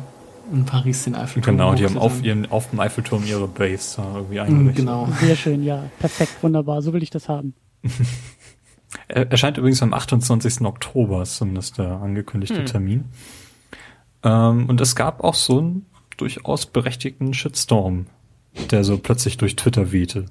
in 0.51 0.65
Paris 0.65 1.05
den 1.05 1.15
Eiffelturm 1.15 1.57
Genau, 1.59 1.75
die 1.75 1.85
haben 1.85 1.99
auf 1.99 2.23
ihren, 2.25 2.51
auf 2.51 2.71
dem 2.71 2.81
Eiffelturm 2.81 3.25
ihre 3.27 3.47
Base 3.47 3.97
da 3.99 4.15
irgendwie 4.17 4.35
Mhm, 4.37 4.41
eingerichtet. 4.41 4.77
Genau. 4.87 5.09
Sehr 5.21 5.37
schön, 5.37 5.63
ja. 5.63 5.85
Perfekt, 5.99 6.43
wunderbar. 6.43 6.81
So 6.81 6.95
will 6.95 7.03
ich 7.03 7.11
das 7.11 7.29
haben. 7.29 7.53
Er 9.09 9.31
erscheint 9.31 9.59
übrigens 9.59 9.83
am 9.83 9.95
28. 9.95 10.63
Oktober, 10.63 11.23
ist 11.23 11.37
zumindest 11.37 11.79
der 11.79 12.01
angekündigte 12.01 12.59
Hm. 12.59 12.67
Termin. 12.67 13.05
Ähm, 14.23 14.67
und 14.69 14.81
es 14.81 14.95
gab 14.95 15.23
auch 15.25 15.35
so 15.35 15.59
einen 15.59 15.87
durchaus 16.17 16.67
berechtigten 16.67 17.35
Shitstorm, 17.35 18.07
der 18.71 18.85
so 18.85 18.99
plötzlich 18.99 19.37
durch 19.37 19.57
Twitter 19.57 19.93
wehte. 19.93 20.27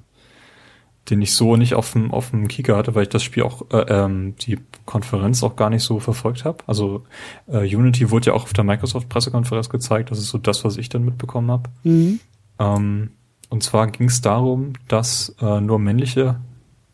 Den 1.10 1.20
ich 1.20 1.34
so 1.34 1.56
nicht 1.56 1.74
auf 1.74 1.92
dem, 1.92 2.12
auf 2.12 2.30
dem 2.30 2.46
Kieker 2.46 2.76
hatte, 2.76 2.94
weil 2.94 3.02
ich 3.02 3.08
das 3.08 3.24
Spiel 3.24 3.42
auch, 3.42 3.70
äh, 3.72 3.84
ähm, 3.88 4.36
die 4.36 4.60
Konferenz 4.86 5.42
auch 5.42 5.56
gar 5.56 5.68
nicht 5.68 5.82
so 5.82 5.98
verfolgt 5.98 6.44
habe. 6.44 6.58
Also 6.68 7.02
äh, 7.48 7.74
Unity 7.74 8.10
wurde 8.10 8.26
ja 8.26 8.34
auch 8.34 8.44
auf 8.44 8.52
der 8.52 8.62
Microsoft-Pressekonferenz 8.62 9.68
gezeigt. 9.68 10.12
Das 10.12 10.18
ist 10.18 10.28
so 10.28 10.38
das, 10.38 10.64
was 10.64 10.76
ich 10.76 10.88
dann 10.88 11.04
mitbekommen 11.04 11.50
habe. 11.50 11.70
Mhm. 11.82 12.20
Ähm, 12.60 13.10
und 13.50 13.62
zwar 13.64 13.88
ging 13.88 14.06
es 14.06 14.20
darum, 14.20 14.74
dass 14.86 15.34
äh, 15.40 15.60
nur 15.60 15.80
männliche 15.80 16.36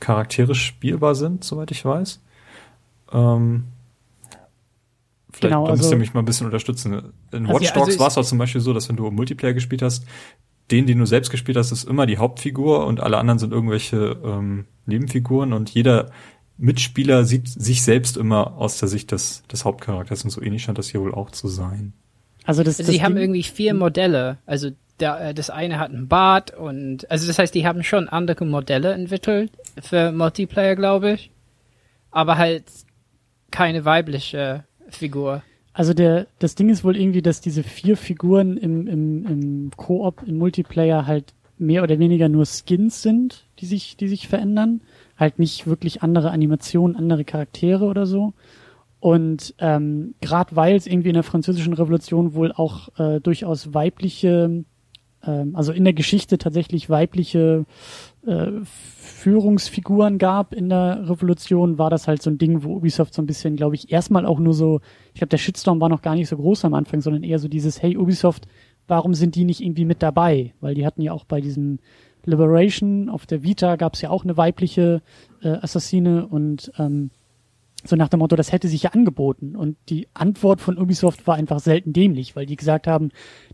Charaktere 0.00 0.54
spielbar 0.54 1.14
sind, 1.14 1.44
soweit 1.44 1.70
ich 1.70 1.84
weiß. 1.84 2.20
Ähm, 3.12 3.64
vielleicht 5.32 5.52
Genau, 5.54 5.66
da 5.66 5.72
müsst 5.72 5.84
also- 5.84 5.94
ihr 5.94 5.98
mich 5.98 6.14
mal 6.14 6.20
ein 6.20 6.26
bisschen 6.26 6.46
unterstützen. 6.46 7.12
In 7.32 7.46
Also 7.46 7.54
Watch 7.54 7.66
ja, 7.68 7.72
Dogs 7.74 7.86
also 7.88 8.00
war 8.00 8.08
es 8.08 8.18
auch 8.18 8.24
zum 8.24 8.38
Beispiel 8.38 8.60
so, 8.60 8.72
dass 8.72 8.88
wenn 8.88 8.96
du 8.96 9.10
Multiplayer 9.10 9.54
gespielt 9.54 9.82
hast, 9.82 10.04
den, 10.70 10.86
den 10.86 10.98
du 10.98 11.06
selbst 11.06 11.30
gespielt 11.30 11.56
hast, 11.56 11.72
ist 11.72 11.84
immer 11.88 12.06
die 12.06 12.18
Hauptfigur 12.18 12.86
und 12.86 13.00
alle 13.00 13.16
anderen 13.16 13.38
sind 13.38 13.52
irgendwelche 13.52 14.18
ähm, 14.22 14.66
Nebenfiguren 14.86 15.52
und 15.52 15.70
jeder 15.70 16.10
Mitspieler 16.58 17.24
sieht 17.24 17.48
sich 17.48 17.82
selbst 17.82 18.16
immer 18.16 18.56
aus 18.56 18.78
der 18.78 18.88
Sicht 18.88 19.12
des, 19.12 19.44
des 19.50 19.64
Hauptcharakters 19.64 20.24
und 20.24 20.30
so 20.30 20.42
ähnlich 20.42 20.64
scheint 20.64 20.76
das 20.76 20.88
hier 20.88 21.00
wohl 21.00 21.14
auch 21.14 21.30
zu 21.30 21.48
sein. 21.48 21.92
Also 22.44 22.62
das, 22.62 22.78
Also 22.78 22.90
das 22.90 22.96
die 22.96 23.02
haben 23.02 23.16
irgendwie 23.16 23.42
vier 23.44 23.74
Modelle. 23.74 24.38
Also 24.44 24.70
der, 25.00 25.28
äh, 25.28 25.34
das 25.34 25.50
eine 25.50 25.78
hat 25.78 25.90
einen 25.90 26.08
Bart 26.08 26.56
und 26.56 27.10
also 27.10 27.26
das 27.26 27.38
heißt, 27.38 27.54
die 27.54 27.66
haben 27.66 27.82
schon 27.82 28.08
andere 28.08 28.44
Modelle 28.44 28.92
entwickelt 28.92 29.52
für 29.80 30.12
Multiplayer, 30.12 30.76
glaube 30.76 31.12
ich. 31.12 31.30
Aber 32.10 32.38
halt 32.38 32.64
keine 33.50 33.84
weibliche 33.84 34.64
Figur. 34.88 35.42
Also 35.72 35.94
der, 35.94 36.26
das 36.38 36.54
Ding 36.54 36.70
ist 36.70 36.82
wohl 36.82 36.96
irgendwie, 36.96 37.22
dass 37.22 37.40
diese 37.40 37.62
vier 37.62 37.96
Figuren 37.96 38.56
im, 38.56 38.86
im, 38.86 39.26
im 39.26 39.70
Koop, 39.76 40.22
im 40.26 40.38
Multiplayer 40.38 41.06
halt 41.06 41.34
mehr 41.58 41.82
oder 41.82 41.98
weniger 41.98 42.28
nur 42.28 42.46
Skins 42.46 43.02
sind, 43.02 43.46
die 43.58 43.66
sich, 43.66 43.96
die 43.96 44.08
sich 44.08 44.28
verändern. 44.28 44.80
Halt 45.16 45.38
nicht 45.38 45.66
wirklich 45.66 46.02
andere 46.02 46.30
Animationen, 46.30 46.96
andere 46.96 47.24
Charaktere 47.24 47.84
oder 47.84 48.06
so. 48.06 48.32
Und 49.00 49.54
ähm, 49.58 50.14
gerade 50.20 50.56
weil 50.56 50.74
es 50.74 50.86
irgendwie 50.86 51.10
in 51.10 51.14
der 51.14 51.22
französischen 51.22 51.72
Revolution 51.72 52.34
wohl 52.34 52.52
auch 52.52 52.88
äh, 52.98 53.20
durchaus 53.20 53.72
weibliche, 53.74 54.64
ähm, 55.28 55.54
also 55.54 55.72
in 55.72 55.84
der 55.84 55.92
Geschichte 55.92 56.38
tatsächlich 56.38 56.88
weibliche 56.88 57.66
äh, 58.26 58.46
Führungsfiguren 58.64 60.18
gab 60.18 60.54
in 60.54 60.68
der 60.68 61.08
Revolution, 61.08 61.78
war 61.78 61.90
das 61.90 62.08
halt 62.08 62.22
so 62.22 62.30
ein 62.30 62.38
Ding, 62.38 62.64
wo 62.64 62.76
Ubisoft 62.76 63.14
so 63.14 63.22
ein 63.22 63.26
bisschen, 63.26 63.56
glaube 63.56 63.74
ich, 63.74 63.92
erstmal 63.92 64.26
auch 64.26 64.38
nur 64.38 64.54
so, 64.54 64.80
ich 65.12 65.20
glaube, 65.20 65.30
der 65.30 65.38
Shitstorm 65.38 65.80
war 65.80 65.88
noch 65.88 66.02
gar 66.02 66.14
nicht 66.14 66.28
so 66.28 66.36
groß 66.36 66.64
am 66.64 66.74
Anfang, 66.74 67.00
sondern 67.00 67.22
eher 67.22 67.38
so 67.38 67.48
dieses, 67.48 67.82
hey 67.82 67.96
Ubisoft, 67.96 68.48
warum 68.86 69.14
sind 69.14 69.34
die 69.34 69.44
nicht 69.44 69.60
irgendwie 69.60 69.84
mit 69.84 70.02
dabei? 70.02 70.54
Weil 70.60 70.74
die 70.74 70.86
hatten 70.86 71.02
ja 71.02 71.12
auch 71.12 71.24
bei 71.24 71.40
diesem 71.40 71.78
Liberation 72.24 73.08
auf 73.08 73.26
der 73.26 73.42
Vita 73.42 73.76
gab 73.76 73.94
es 73.94 74.02
ja 74.02 74.10
auch 74.10 74.24
eine 74.24 74.36
weibliche 74.36 75.02
äh, 75.42 75.48
Assassine 75.48 76.26
und 76.26 76.72
ähm, 76.78 77.10
so 77.84 77.96
nach 77.96 78.08
dem 78.08 78.18
Motto, 78.18 78.34
das 78.34 78.52
hätte 78.52 78.68
sich 78.68 78.82
ja 78.82 78.90
angeboten. 78.90 79.54
Und 79.54 79.76
die 79.88 80.08
Antwort 80.12 80.60
von 80.60 80.78
Ubisoft 80.78 81.26
war 81.26 81.36
einfach 81.36 81.60
selten 81.60 81.92
dämlich, 81.92 82.34
weil 82.34 82.46
die 82.46 82.56
gesagt 82.56 82.86
haben, 82.86 83.10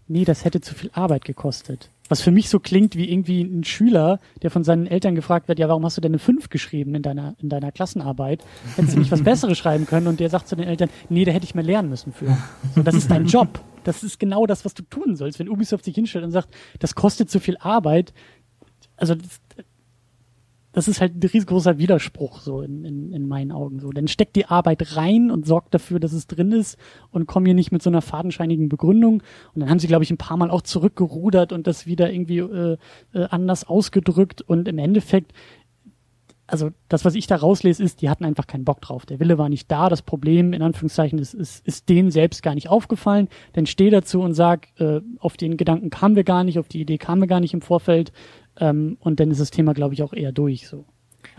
nee, 0.09 0.25
das 0.25 0.45
hätte 0.45 0.61
zu 0.61 0.75
viel 0.75 0.91
Arbeit 0.93 1.25
gekostet. 1.25 1.91
Was 2.09 2.21
für 2.21 2.31
mich 2.31 2.51
so 2.51 2.61
klingt 2.61 2.97
wie 2.97 3.11
irgendwie 3.11 3.41
ein 3.41 3.65
Schüler, 3.65 4.21
der 4.43 4.51
von 4.51 4.63
seinen 4.63 4.87
Eltern 4.87 5.15
gefragt 5.15 5.49
wird, 5.49 5.59
ja, 5.59 5.69
warum 5.69 5.85
hast 5.87 5.97
du 5.97 6.03
denn 6.03 6.13
eine 6.13 6.19
5 6.19 6.51
geschrieben 6.51 6.95
in 6.95 7.03
deiner, 7.03 7.35
in 7.41 7.49
deiner 7.49 7.73
Klassenarbeit? 7.73 8.45
Hättest 8.77 8.95
du 8.95 8.99
nicht 8.99 9.11
was 9.11 9.23
Besseres 9.25 9.57
schreiben 9.57 9.87
können? 9.87 10.07
Und 10.07 10.21
der 10.21 10.29
sagt 10.29 10.49
zu 10.49 10.57
den 10.57 10.69
Eltern, 10.69 10.91
nee, 11.09 11.25
da 11.25 11.33
hätte 11.33 11.45
ich 11.45 11.55
mehr 11.55 11.65
lernen 11.65 11.89
müssen 11.89 12.13
für. 12.13 12.37
So, 12.75 12.83
das 12.83 12.95
ist 12.95 13.11
dein 13.11 13.25
Job. 13.27 13.61
Das 13.85 14.03
ist 14.03 14.19
genau 14.19 14.47
das, 14.47 14.67
was 14.67 14.75
du 14.75 14.83
tun 14.83 15.17
sollst. 15.17 15.39
Wenn 15.39 15.49
Ubisoft 15.49 15.85
sich 15.85 15.95
hinstellt 15.95 16.25
und 16.25 16.31
sagt, 16.31 16.49
das 16.79 16.95
kostet 16.95 17.31
zu 17.31 17.41
viel 17.41 17.57
Arbeit, 17.59 18.13
also 18.97 19.15
das, 19.15 19.41
das 20.75 20.89
ist 20.89 21.01
halt 21.01 21.15
ein 21.15 21.23
riesengroßer 21.23 21.79
Widerspruch 21.79 22.41
so 22.41 22.61
in, 22.61 22.85
in, 22.85 23.13
in 23.13 23.29
meinen 23.29 23.53
Augen 23.53 23.79
so. 23.79 23.91
Dann 23.91 24.09
steckt 24.09 24.35
die 24.35 24.47
Arbeit 24.47 24.97
rein 24.97 25.31
und 25.31 25.47
sorgt 25.47 25.73
dafür, 25.73 26.01
dass 26.01 26.13
es 26.13 26.27
drin 26.27 26.51
ist 26.51 26.77
und 27.13 27.27
kommen 27.27 27.47
hier 27.47 27.55
nicht 27.55 27.71
mit 27.71 27.81
so 27.81 27.91
einer 27.91 28.03
fadenscheinigen 28.03 28.69
Begründung. 28.69 29.23
Und 29.55 29.61
dann 29.61 29.71
haben 29.71 29.79
sie, 29.79 29.87
glaube 29.87 30.03
ich, 30.03 30.11
ein 30.11 30.19
paar 30.19 30.37
Mal 30.37 30.51
auch 30.51 30.63
zurückgerudert 30.63 31.53
und 31.53 31.69
das 31.69 31.87
wieder 31.87 32.13
irgendwie 32.13 32.39
äh, 32.39 32.77
äh, 33.15 33.25
anders 33.31 33.65
ausgedrückt. 33.65 34.43
Und 34.43 34.67
im 34.67 34.79
Endeffekt, 34.79 35.33
also 36.49 36.71
das, 36.89 37.05
was 37.05 37.15
ich 37.15 37.29
da 37.29 37.37
rauslese, 37.37 37.81
ist, 37.81 38.03
die 38.03 38.11
hatten 38.11 38.25
einfach 38.25 38.49
keinen 38.49 38.65
Bock 38.65 38.81
drauf. 38.81 39.07
Der 39.07 39.21
Wille 39.21 39.39
war 39.39 39.49
nicht 39.49 39.71
da. 39.71 39.89
Das 39.89 40.03
Problem, 40.03 40.53
in 40.53 40.61
Anführungszeichen, 40.61 41.21
ist, 41.21 41.35
ist, 41.35 41.65
ist 41.65 41.89
denen 41.89 42.11
selbst 42.11 42.43
gar 42.43 42.57
nicht 42.57 42.69
aufgefallen. 42.69 43.29
Dann 43.53 43.67
steh 43.67 43.91
dazu 43.91 44.23
und 44.23 44.35
sag, 44.35 44.69
äh, 44.81 45.01
auf 45.21 45.37
den 45.37 45.57
Gedanken 45.57 45.91
kamen 45.91 46.17
wir 46.17 46.25
gar 46.25 46.43
nicht, 46.43 46.59
auf 46.59 46.67
die 46.67 46.81
Idee 46.81 46.99
kamen 46.99 47.23
wir 47.23 47.29
gar 47.29 47.41
nicht 47.41 47.55
im 47.55 47.63
Vorfeld 47.63 48.13
ähm, 48.59 48.97
und 49.01 49.21
dann 49.21 49.31
ist 49.31 49.41
das 49.41 49.51
Thema, 49.51 49.75
glaube 49.75 49.95
ich, 49.95 50.03
auch 50.03 50.13
eher 50.13 50.33
durch. 50.33 50.69
So. 50.69 50.85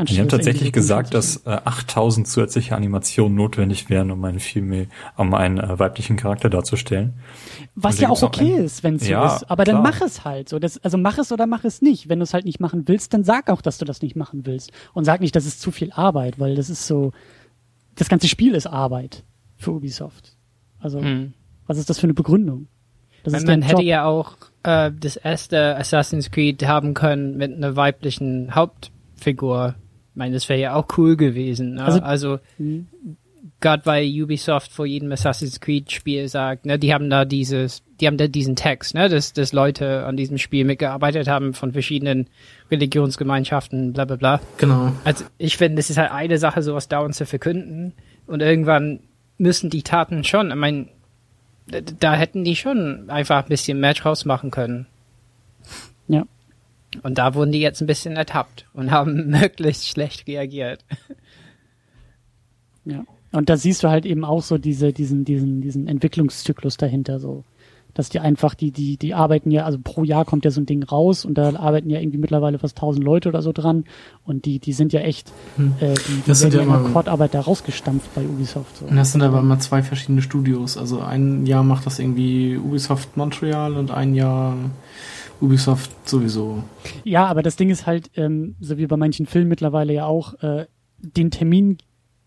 Die 0.08 0.20
haben 0.20 0.28
tatsächlich 0.28 0.74
gesagt, 0.74 1.14
dass 1.14 1.46
äh, 1.46 1.50
8000 1.50 2.28
zusätzliche 2.28 2.76
Animationen 2.76 3.36
notwendig 3.36 3.90
wären, 3.90 4.12
um 4.12 4.24
einen 4.26 4.40
viel 4.40 4.88
um 5.16 5.34
einen 5.34 5.58
äh, 5.58 5.80
weiblichen 5.80 6.18
Charakter 6.18 6.50
darzustellen. 6.50 7.14
Was 7.76 8.00
ja 8.00 8.10
auch 8.10 8.22
okay 8.22 8.56
ist, 8.58 8.84
wenn 8.84 8.96
es 8.96 9.08
ja, 9.08 9.30
so 9.30 9.36
ist. 9.36 9.50
Aber 9.50 9.64
dann 9.64 9.82
klar. 9.82 9.94
mach 9.94 10.02
es 10.02 10.26
halt. 10.26 10.50
So, 10.50 10.60
das, 10.60 10.84
also 10.84 10.98
mach 10.98 11.18
es 11.18 11.32
oder 11.32 11.48
mach 11.48 11.64
es 11.64 11.82
nicht. 11.82 12.10
Wenn 12.10 12.20
du 12.20 12.24
es 12.24 12.34
halt 12.34 12.46
nicht 12.46 12.60
machen 12.60 12.88
willst, 12.88 13.14
dann 13.14 13.24
sag 13.24 13.50
auch, 13.50 13.62
dass 13.62 13.78
du 13.78 13.86
das 13.86 14.02
nicht 14.02 14.16
machen 14.16 14.46
willst. 14.46 14.72
Und 14.94 15.06
sag 15.06 15.22
nicht, 15.22 15.36
das 15.36 15.46
ist 15.46 15.62
zu 15.62 15.72
viel 15.72 15.92
Arbeit, 15.92 16.40
weil 16.40 16.56
das 16.56 16.70
ist 16.70 16.88
so, 16.88 17.14
das 17.96 18.10
ganze 18.10 18.28
Spiel 18.28 18.54
ist 18.54 18.68
Arbeit 18.68 19.24
für 19.56 19.72
Ubisoft. 19.72 20.36
Also, 20.80 21.02
Hm. 21.02 21.34
was 21.68 21.78
ist 21.78 21.90
das 21.90 22.00
für 22.00 22.06
eine 22.08 22.14
Begründung? 22.14 22.68
Das 23.26 23.34
Man, 23.34 23.42
ist 23.42 23.48
man 23.50 23.62
hätte 23.64 23.84
ja 23.84 24.06
auch 24.06 24.36
äh, 24.64 24.92
das 24.98 25.16
erste 25.18 25.76
Assassin's 25.76 26.32
Creed 26.32 26.66
haben 26.66 26.94
können 26.94 27.36
mit 27.38 27.54
einer 27.54 27.76
weiblichen 27.76 28.56
Hauptfigur. 28.56 29.76
Ich 30.12 30.16
meine, 30.18 30.34
das 30.34 30.48
wäre 30.48 30.60
ja 30.60 30.76
auch 30.76 30.88
cool 30.98 31.18
gewesen. 31.18 31.74
Ne? 31.76 31.84
Also- 31.84 32.02
Also, 32.02 32.40
Mhm. 32.58 32.88
gerade 33.60 33.86
weil 33.86 34.06
Ubisoft 34.24 34.72
vor 34.72 34.86
jedem 34.86 35.12
Assassin's 35.12 35.60
Creed 35.60 35.92
Spiel 35.92 36.28
sagt, 36.30 36.66
ne, 36.66 36.80
die 36.80 36.94
haben 36.94 37.10
da 37.10 37.26
dieses, 37.26 37.84
die 38.00 38.08
haben 38.08 38.18
da 38.18 38.28
diesen 38.28 38.56
Text, 38.56 38.94
ne, 38.96 39.10
dass, 39.10 39.34
dass 39.34 39.54
Leute 39.54 40.06
an 40.06 40.16
diesem 40.18 40.38
Spiel 40.38 40.66
mitgearbeitet 40.66 41.28
haben 41.28 41.54
von 41.54 41.72
verschiedenen 41.72 42.28
Religionsgemeinschaften, 42.72 43.94
bla 43.94 44.06
bla 44.06 44.16
bla. 44.16 44.40
Genau. 44.58 44.92
Also 45.04 45.26
ich 45.38 45.58
finde, 45.58 45.80
es 45.80 45.90
ist 45.90 45.98
halt 45.98 46.12
eine 46.12 46.38
Sache, 46.38 46.62
sowas 46.62 46.88
dauernd 46.88 47.16
zu 47.16 47.26
verkünden. 47.26 47.94
Und 48.28 48.42
irgendwann 48.42 49.00
müssen 49.38 49.70
die 49.70 49.84
Taten 49.84 50.24
schon, 50.24 50.50
ich 50.50 50.56
meine, 50.56 50.88
da, 51.68 52.14
hätten 52.14 52.44
die 52.44 52.56
schon 52.56 53.10
einfach 53.10 53.44
ein 53.44 53.50
bisschen 53.50 53.80
mehr 53.80 53.94
draus 53.94 54.26
machen 54.26 54.52
können. 54.52 54.86
Ja. 56.08 56.26
Und 57.02 57.18
da 57.18 57.34
wurden 57.34 57.52
die 57.52 57.60
jetzt 57.60 57.82
ein 57.82 57.88
bisschen 57.88 58.16
ertappt 58.16 58.68
und 58.74 58.92
haben 58.92 59.28
möglichst 59.30 59.88
schlecht 59.88 60.28
reagiert. 60.28 60.86
Ja. 62.86 63.04
Und 63.32 63.50
da 63.50 63.58
siehst 63.58 63.84
du 63.84 63.90
halt 63.90 64.06
eben 64.06 64.24
auch 64.24 64.44
so 64.44 64.58
diese, 64.58 64.94
diesen, 64.94 65.26
diesen, 65.26 65.62
diesen 65.62 65.88
Entwicklungszyklus 65.88 66.78
dahinter 66.78 67.20
so. 67.20 67.44
Dass 67.96 68.10
die 68.10 68.20
einfach, 68.20 68.54
die, 68.54 68.72
die, 68.72 68.98
die 68.98 69.14
arbeiten 69.16 69.50
ja, 69.50 69.64
also 69.66 69.80
pro 69.84 70.04
Jahr 70.04 70.26
kommt 70.26 70.46
ja 70.46 70.52
so 70.52 70.62
ein 70.62 70.66
Ding 70.68 70.84
raus 70.84 71.26
und 71.26 71.36
da 71.38 71.56
arbeiten 71.56 71.90
ja 71.90 72.00
irgendwie 72.00 72.18
mittlerweile 72.20 72.60
fast 72.60 72.78
tausend 72.78 73.04
Leute 73.04 73.30
oder 73.30 73.42
so 73.42 73.52
dran 73.54 73.86
und 74.26 74.46
die, 74.46 74.60
die 74.60 74.74
sind 74.74 74.92
ja 74.94 75.00
echt, 75.00 75.30
äh, 75.80 75.94
die, 75.94 76.12
die 76.18 76.24
Das 76.28 76.40
sind 76.42 76.54
ja 76.54 76.62
immer- 76.62 76.76
Akkordarbeit 76.86 77.34
da 77.34 77.40
rausgestampft 77.40 78.14
bei 78.14 78.24
Ubisoft 78.26 78.78
so. 78.78 78.86
Und 78.86 78.98
das 78.98 79.14
sind 79.14 79.22
aber 79.24 79.40
immer 79.40 79.60
zwei 79.60 79.82
verschiedene 79.82 80.22
Studios. 80.22 80.78
Also 80.78 81.00
ein 81.00 81.46
Jahr 81.46 81.64
macht 81.64 81.86
das 81.86 81.98
irgendwie 82.00 82.58
Ubisoft 82.58 83.16
Montreal 83.18 83.76
und 83.78 83.92
ein 83.92 84.14
Jahr 84.14 84.56
Ubisoft 85.42 85.92
sowieso. 86.08 86.64
Ja, 87.06 87.26
aber 87.28 87.44
das 87.44 87.56
Ding 87.56 87.70
ist 87.70 87.86
halt, 87.88 88.12
ähm, 88.16 88.56
so 88.60 88.78
wie 88.78 88.88
bei 88.88 88.98
manchen 88.98 89.26
Filmen 89.26 89.48
mittlerweile 89.50 89.94
ja 89.94 90.06
auch, 90.06 90.34
äh, 90.42 90.66
den 91.00 91.32
Termin 91.32 91.78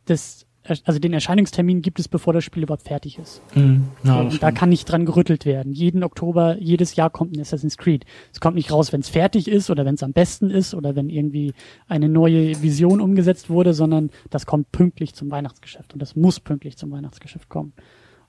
des, 0.08 0.46
also 0.84 0.98
den 0.98 1.12
Erscheinungstermin 1.12 1.82
gibt 1.82 1.98
es, 1.98 2.08
bevor 2.08 2.32
das 2.32 2.44
Spiel 2.44 2.62
überhaupt 2.62 2.86
fertig 2.86 3.18
ist. 3.18 3.42
Mhm. 3.54 3.84
Ja, 4.04 4.20
und 4.20 4.42
da 4.42 4.50
kann 4.50 4.68
nicht 4.68 4.84
dran 4.84 5.06
gerüttelt 5.06 5.46
werden. 5.46 5.72
Jeden 5.72 6.02
Oktober, 6.02 6.56
jedes 6.58 6.96
Jahr 6.96 7.10
kommt 7.10 7.36
ein 7.36 7.40
Assassin's 7.40 7.78
Creed. 7.78 8.04
Es 8.32 8.40
kommt 8.40 8.56
nicht 8.56 8.70
raus, 8.70 8.92
wenn 8.92 9.00
es 9.00 9.08
fertig 9.08 9.48
ist 9.48 9.70
oder 9.70 9.84
wenn 9.84 9.94
es 9.94 10.02
am 10.02 10.12
besten 10.12 10.50
ist 10.50 10.74
oder 10.74 10.96
wenn 10.96 11.08
irgendwie 11.08 11.54
eine 11.88 12.08
neue 12.08 12.62
Vision 12.62 13.00
umgesetzt 13.00 13.50
wurde, 13.50 13.74
sondern 13.74 14.10
das 14.30 14.46
kommt 14.46 14.72
pünktlich 14.72 15.14
zum 15.14 15.30
Weihnachtsgeschäft 15.30 15.92
und 15.92 16.00
das 16.00 16.16
muss 16.16 16.40
pünktlich 16.40 16.76
zum 16.76 16.90
Weihnachtsgeschäft 16.90 17.48
kommen. 17.48 17.72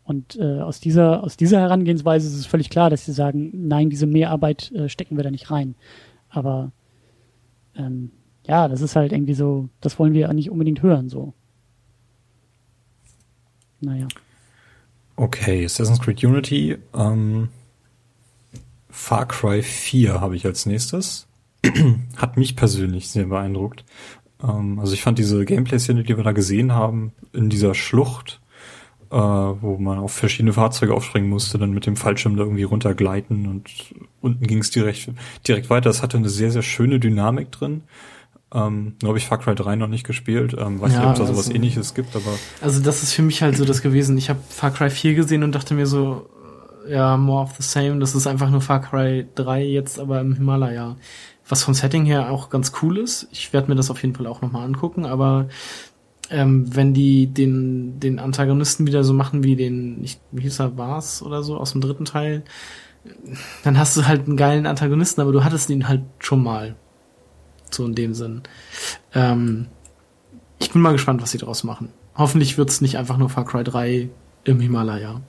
Und 0.04 0.38
äh, 0.40 0.62
aus 0.62 0.80
dieser 0.80 1.24
aus 1.24 1.38
dieser 1.38 1.60
Herangehensweise 1.60 2.28
ist 2.28 2.36
es 2.36 2.48
völlig 2.48 2.70
klar, 2.70 2.90
dass 2.90 3.06
sie 3.06 3.12
sagen, 3.12 3.52
nein, 3.68 3.90
diese 3.90 4.08
Mehrarbeit 4.08 4.72
äh, 4.72 4.90
stecken 4.90 5.18
wir 5.18 5.24
da 5.24 5.30
nicht 5.30 5.52
rein. 5.52 5.76
Aber 6.30 6.72
ähm, 7.76 8.12
ja, 8.48 8.68
das 8.68 8.82
ist 8.82 8.96
halt 8.96 9.12
irgendwie 9.12 9.36
so, 9.36 9.70
das 9.82 10.00
wollen 10.00 10.14
wir 10.14 10.22
ja 10.22 10.34
nicht 10.34 10.50
unbedingt 10.50 10.82
hören 10.82 11.10
so. 11.10 11.34
Naja. 13.82 14.08
Okay, 15.16 15.66
Assassin's 15.66 16.00
Creed 16.00 16.24
Unity. 16.24 16.78
Ähm, 16.94 17.50
Far 18.90 19.28
Cry 19.28 19.62
4 19.62 20.22
habe 20.22 20.36
ich 20.36 20.46
als 20.46 20.66
nächstes. 20.66 21.28
Hat 22.18 22.38
mich 22.38 22.56
persönlich 22.56 23.10
sehr 23.10 23.26
beeindruckt. 23.26 23.84
Ähm, 24.42 24.80
also 24.80 24.94
ich 24.94 25.02
fand 25.02 25.20
diese 25.20 25.44
Gameplay-Szene, 25.46 26.04
die 26.04 26.18
wir 26.18 26.24
da 26.24 26.32
gesehen 26.32 26.74
haben, 26.74 27.12
in 27.34 27.50
dieser 27.50 27.76
Schlucht, 27.76 28.42
äh, 29.12 29.16
wo 29.16 29.78
man 29.78 30.00
auf 30.00 30.14
verschiedene 30.14 30.54
Fahrzeuge 30.54 30.94
aufspringen 30.94 31.30
musste, 31.30 31.58
dann 31.58 31.72
mit 31.72 31.86
dem 31.86 31.96
Fallschirm 31.96 32.36
da 32.36 32.44
irgendwie 32.44 32.64
runtergleiten 32.64 33.48
und 33.48 33.70
unten 34.22 34.48
ging 34.48 34.60
es 34.60 34.72
direkt, 34.72 35.12
direkt 35.48 35.70
weiter. 35.70 35.90
Das 35.90 36.02
hatte 36.02 36.18
eine 36.18 36.30
sehr, 36.30 36.52
sehr 36.52 36.62
schöne 36.62 37.00
Dynamik 37.00 37.52
drin. 37.52 37.84
Ähm, 38.54 38.96
nur 39.02 39.10
habe 39.10 39.18
ich 39.20 39.28
Far 39.28 39.38
Cry 39.38 39.54
3 39.56 39.76
noch 39.76 39.88
nicht 39.88 40.06
gespielt. 40.06 40.56
Ähm, 40.58 40.82
weiß 40.82 40.94
Ja, 40.94 41.00
nicht, 41.00 41.08
ob 41.08 41.14
es 41.14 41.20
da 41.20 41.26
sowas 41.28 41.38
also- 41.48 41.54
ähnliches 41.54 41.94
gibt, 41.94 42.16
aber 42.16 42.32
Also 42.62 42.82
das 42.82 43.04
ist 43.04 43.14
für 43.14 43.22
mich 43.22 43.42
halt 43.44 43.56
so 43.58 43.66
das 43.66 43.82
gewesen. 43.82 44.18
Ich 44.18 44.30
habe 44.30 44.40
Far 44.50 44.72
Cry 44.72 44.90
4 44.90 45.14
gesehen 45.14 45.44
und 45.44 45.54
dachte 45.54 45.74
mir 45.76 45.86
so, 45.86 46.28
äh, 46.88 46.94
ja, 46.94 47.16
more 47.18 47.44
of 47.44 47.52
the 47.58 47.64
same. 47.64 48.00
Das 48.00 48.16
ist 48.16 48.26
einfach 48.28 48.50
nur 48.50 48.62
Far 48.62 48.82
Cry 48.82 49.28
3 49.36 49.64
jetzt, 49.66 50.00
aber 50.00 50.20
im 50.22 50.34
Himalaya. 50.34 50.98
Was 51.48 51.64
vom 51.64 51.74
Setting 51.74 52.06
her 52.06 52.32
auch 52.32 52.50
ganz 52.50 52.72
cool 52.82 52.98
ist. 52.98 53.28
Ich 53.32 53.54
werde 53.54 53.70
mir 53.70 53.76
das 53.76 53.90
auf 53.92 54.02
jeden 54.02 54.16
Fall 54.16 54.28
auch 54.28 54.42
nochmal 54.42 54.66
angucken, 54.66 55.06
aber 55.06 55.48
ähm, 56.32 56.76
wenn 56.76 56.94
die 56.94 57.28
den, 57.28 58.00
den 58.00 58.20
Antagonisten 58.20 58.86
wieder 58.86 59.04
so 59.04 59.14
machen 59.14 59.44
wie 59.44 59.56
den, 59.56 60.04
ich, 60.04 60.20
wie 60.32 60.44
hieß 60.44 60.60
er, 60.60 60.78
Vars 60.78 61.24
oder 61.24 61.42
so 61.42 61.58
aus 61.58 61.72
dem 61.72 61.82
dritten 61.82 62.06
Teil, 62.06 62.44
dann 63.64 63.78
hast 63.80 63.98
du 63.98 64.06
halt 64.06 64.28
einen 64.28 64.38
geilen 64.38 64.68
Antagonisten, 64.68 65.22
aber 65.22 65.32
du 65.32 65.44
hattest 65.44 65.70
ihn 65.72 65.88
halt 65.88 66.02
schon 66.20 66.44
mal. 66.44 66.76
So 67.70 67.86
in 67.86 67.96
dem 67.96 68.14
Sinn. 68.14 68.42
Ähm, 69.14 69.68
ich 70.60 70.72
bin 70.72 70.82
mal 70.82 70.92
gespannt, 70.92 71.22
was 71.22 71.32
sie 71.32 71.38
daraus 71.38 71.64
machen. 71.64 71.90
Hoffentlich 72.16 72.58
wird's 72.58 72.82
nicht 72.82 72.98
einfach 72.98 73.18
nur 73.18 73.30
Far 73.30 73.46
Cry 73.46 73.64
3 73.64 74.10
im 74.44 74.60
Himalaya, 74.60 75.22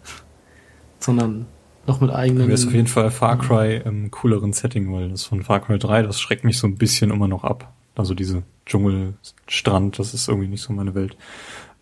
sondern 0.98 1.46
noch 1.86 2.00
mit 2.00 2.10
eigenen. 2.10 2.48
Wäre 2.48 2.54
es 2.54 2.66
auf 2.66 2.74
jeden 2.74 2.86
Fall 2.86 3.10
Far 3.10 3.38
Cry 3.38 3.80
im 3.84 4.10
cooleren 4.10 4.52
Setting, 4.52 4.92
weil 4.92 5.08
das 5.08 5.24
von 5.24 5.42
Far 5.42 5.60
Cry 5.60 5.78
3, 5.78 6.02
das 6.02 6.20
schreckt 6.20 6.44
mich 6.44 6.58
so 6.58 6.66
ein 6.66 6.76
bisschen 6.76 7.10
immer 7.10 7.28
noch 7.28 7.44
ab. 7.44 7.72
Also 7.96 8.14
diese 8.14 8.42
Dschungelstrand, 8.66 9.98
das 9.98 10.14
ist 10.14 10.28
irgendwie 10.28 10.48
nicht 10.48 10.62
so 10.62 10.72
meine 10.72 10.94
Welt. 10.94 11.16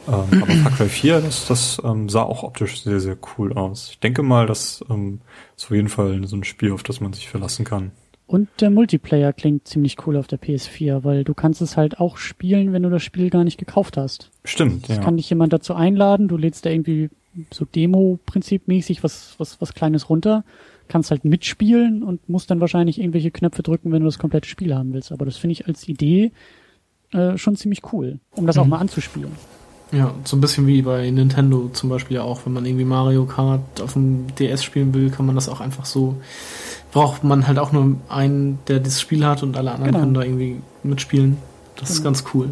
Ähm, 0.06 0.43
aber 0.43 0.52
Far 0.52 0.72
Cry 0.72 0.89
4, 0.89 1.20
das, 1.20 1.47
das 1.47 1.82
ähm, 1.85 2.09
sah 2.09 2.22
auch 2.22 2.43
optisch 2.43 2.82
sehr, 2.82 3.01
sehr 3.01 3.16
cool 3.36 3.52
aus. 3.52 3.90
Ich 3.90 3.98
denke 4.01 4.22
mal, 4.22 4.47
das 4.47 4.85
ähm, 4.89 5.20
ist 5.56 5.66
auf 5.66 5.72
jeden 5.72 5.89
Fall 5.89 6.26
so 6.26 6.36
ein 6.36 6.44
Spiel, 6.44 6.72
auf 6.72 6.82
das 6.82 7.01
man 7.01 7.12
sich 7.12 7.28
verlassen 7.28 7.64
kann. 7.64 7.93
Und 8.28 8.48
der 8.60 8.68
Multiplayer 8.70 9.32
klingt 9.32 9.66
ziemlich 9.66 10.06
cool 10.06 10.16
auf 10.16 10.26
der 10.28 10.38
PS4, 10.38 11.02
weil 11.02 11.24
du 11.24 11.32
kannst 11.34 11.62
es 11.62 11.76
halt 11.76 11.98
auch 11.98 12.18
spielen, 12.18 12.72
wenn 12.74 12.82
du 12.84 12.90
das 12.90 13.02
Spiel 13.02 13.30
gar 13.30 13.42
nicht 13.42 13.59
gekauft 13.59 13.96
hast. 13.96 14.30
Stimmt, 14.44 14.88
Es 14.88 14.96
ja. 14.96 15.02
kann 15.02 15.16
dich 15.16 15.28
jemand 15.30 15.52
dazu 15.55 15.74
einladen, 15.74 16.28
du 16.28 16.36
lädst 16.36 16.66
da 16.66 16.70
irgendwie 16.70 17.09
so 17.50 17.64
Demo-Prinzip-mäßig 17.64 19.02
was, 19.02 19.34
was, 19.38 19.60
was 19.60 19.72
Kleines 19.74 20.10
runter, 20.10 20.44
kannst 20.88 21.10
halt 21.10 21.24
mitspielen 21.24 22.02
und 22.02 22.28
musst 22.28 22.50
dann 22.50 22.60
wahrscheinlich 22.60 22.98
irgendwelche 23.00 23.30
Knöpfe 23.30 23.62
drücken, 23.62 23.92
wenn 23.92 24.00
du 24.02 24.06
das 24.06 24.18
komplette 24.18 24.48
Spiel 24.48 24.74
haben 24.74 24.92
willst. 24.92 25.10
Aber 25.12 25.24
das 25.24 25.36
finde 25.38 25.52
ich 25.52 25.66
als 25.66 25.88
Idee 25.88 26.32
äh, 27.12 27.38
schon 27.38 27.56
ziemlich 27.56 27.80
cool, 27.92 28.20
um 28.32 28.46
das 28.46 28.59
auch 28.59 28.64
Mhm. 28.64 28.70
mal 28.70 28.78
anzuspielen. 28.78 29.32
Ja, 29.90 30.15
so 30.24 30.36
ein 30.36 30.40
bisschen 30.43 30.66
wie 30.66 30.82
bei 30.82 31.10
Nintendo 31.10 31.70
zum 31.73 31.89
Beispiel 31.89 32.16
ja 32.16 32.23
auch, 32.23 32.44
wenn 32.44 32.52
man 32.52 32.66
irgendwie 32.66 32.85
Mario 32.85 33.24
Kart 33.24 33.81
auf 33.81 33.94
dem 33.94 34.27
DS 34.36 34.62
spielen 34.62 34.93
will, 34.93 35.10
kann 35.10 35.24
man 35.24 35.35
das 35.35 35.48
auch 35.48 35.60
einfach 35.60 35.86
so. 35.86 36.16
Braucht 36.93 37.24
man 37.24 37.47
halt 37.47 37.59
auch 37.59 37.73
nur 37.73 37.97
einen, 38.09 38.59
der 38.69 38.81
das 38.81 39.01
Spiel 39.01 39.24
hat 39.24 39.43
und 39.43 39.56
alle 39.56 39.70
anderen 39.73 39.93
Genau. 39.93 40.01
können 40.01 40.15
da 40.15 40.23
irgendwie 40.23 40.56
mitspielen. 40.82 41.39
Das 41.77 41.90
ist 41.90 41.98
Genau. 41.98 42.10
ganz 42.10 42.24
cool. 42.35 42.51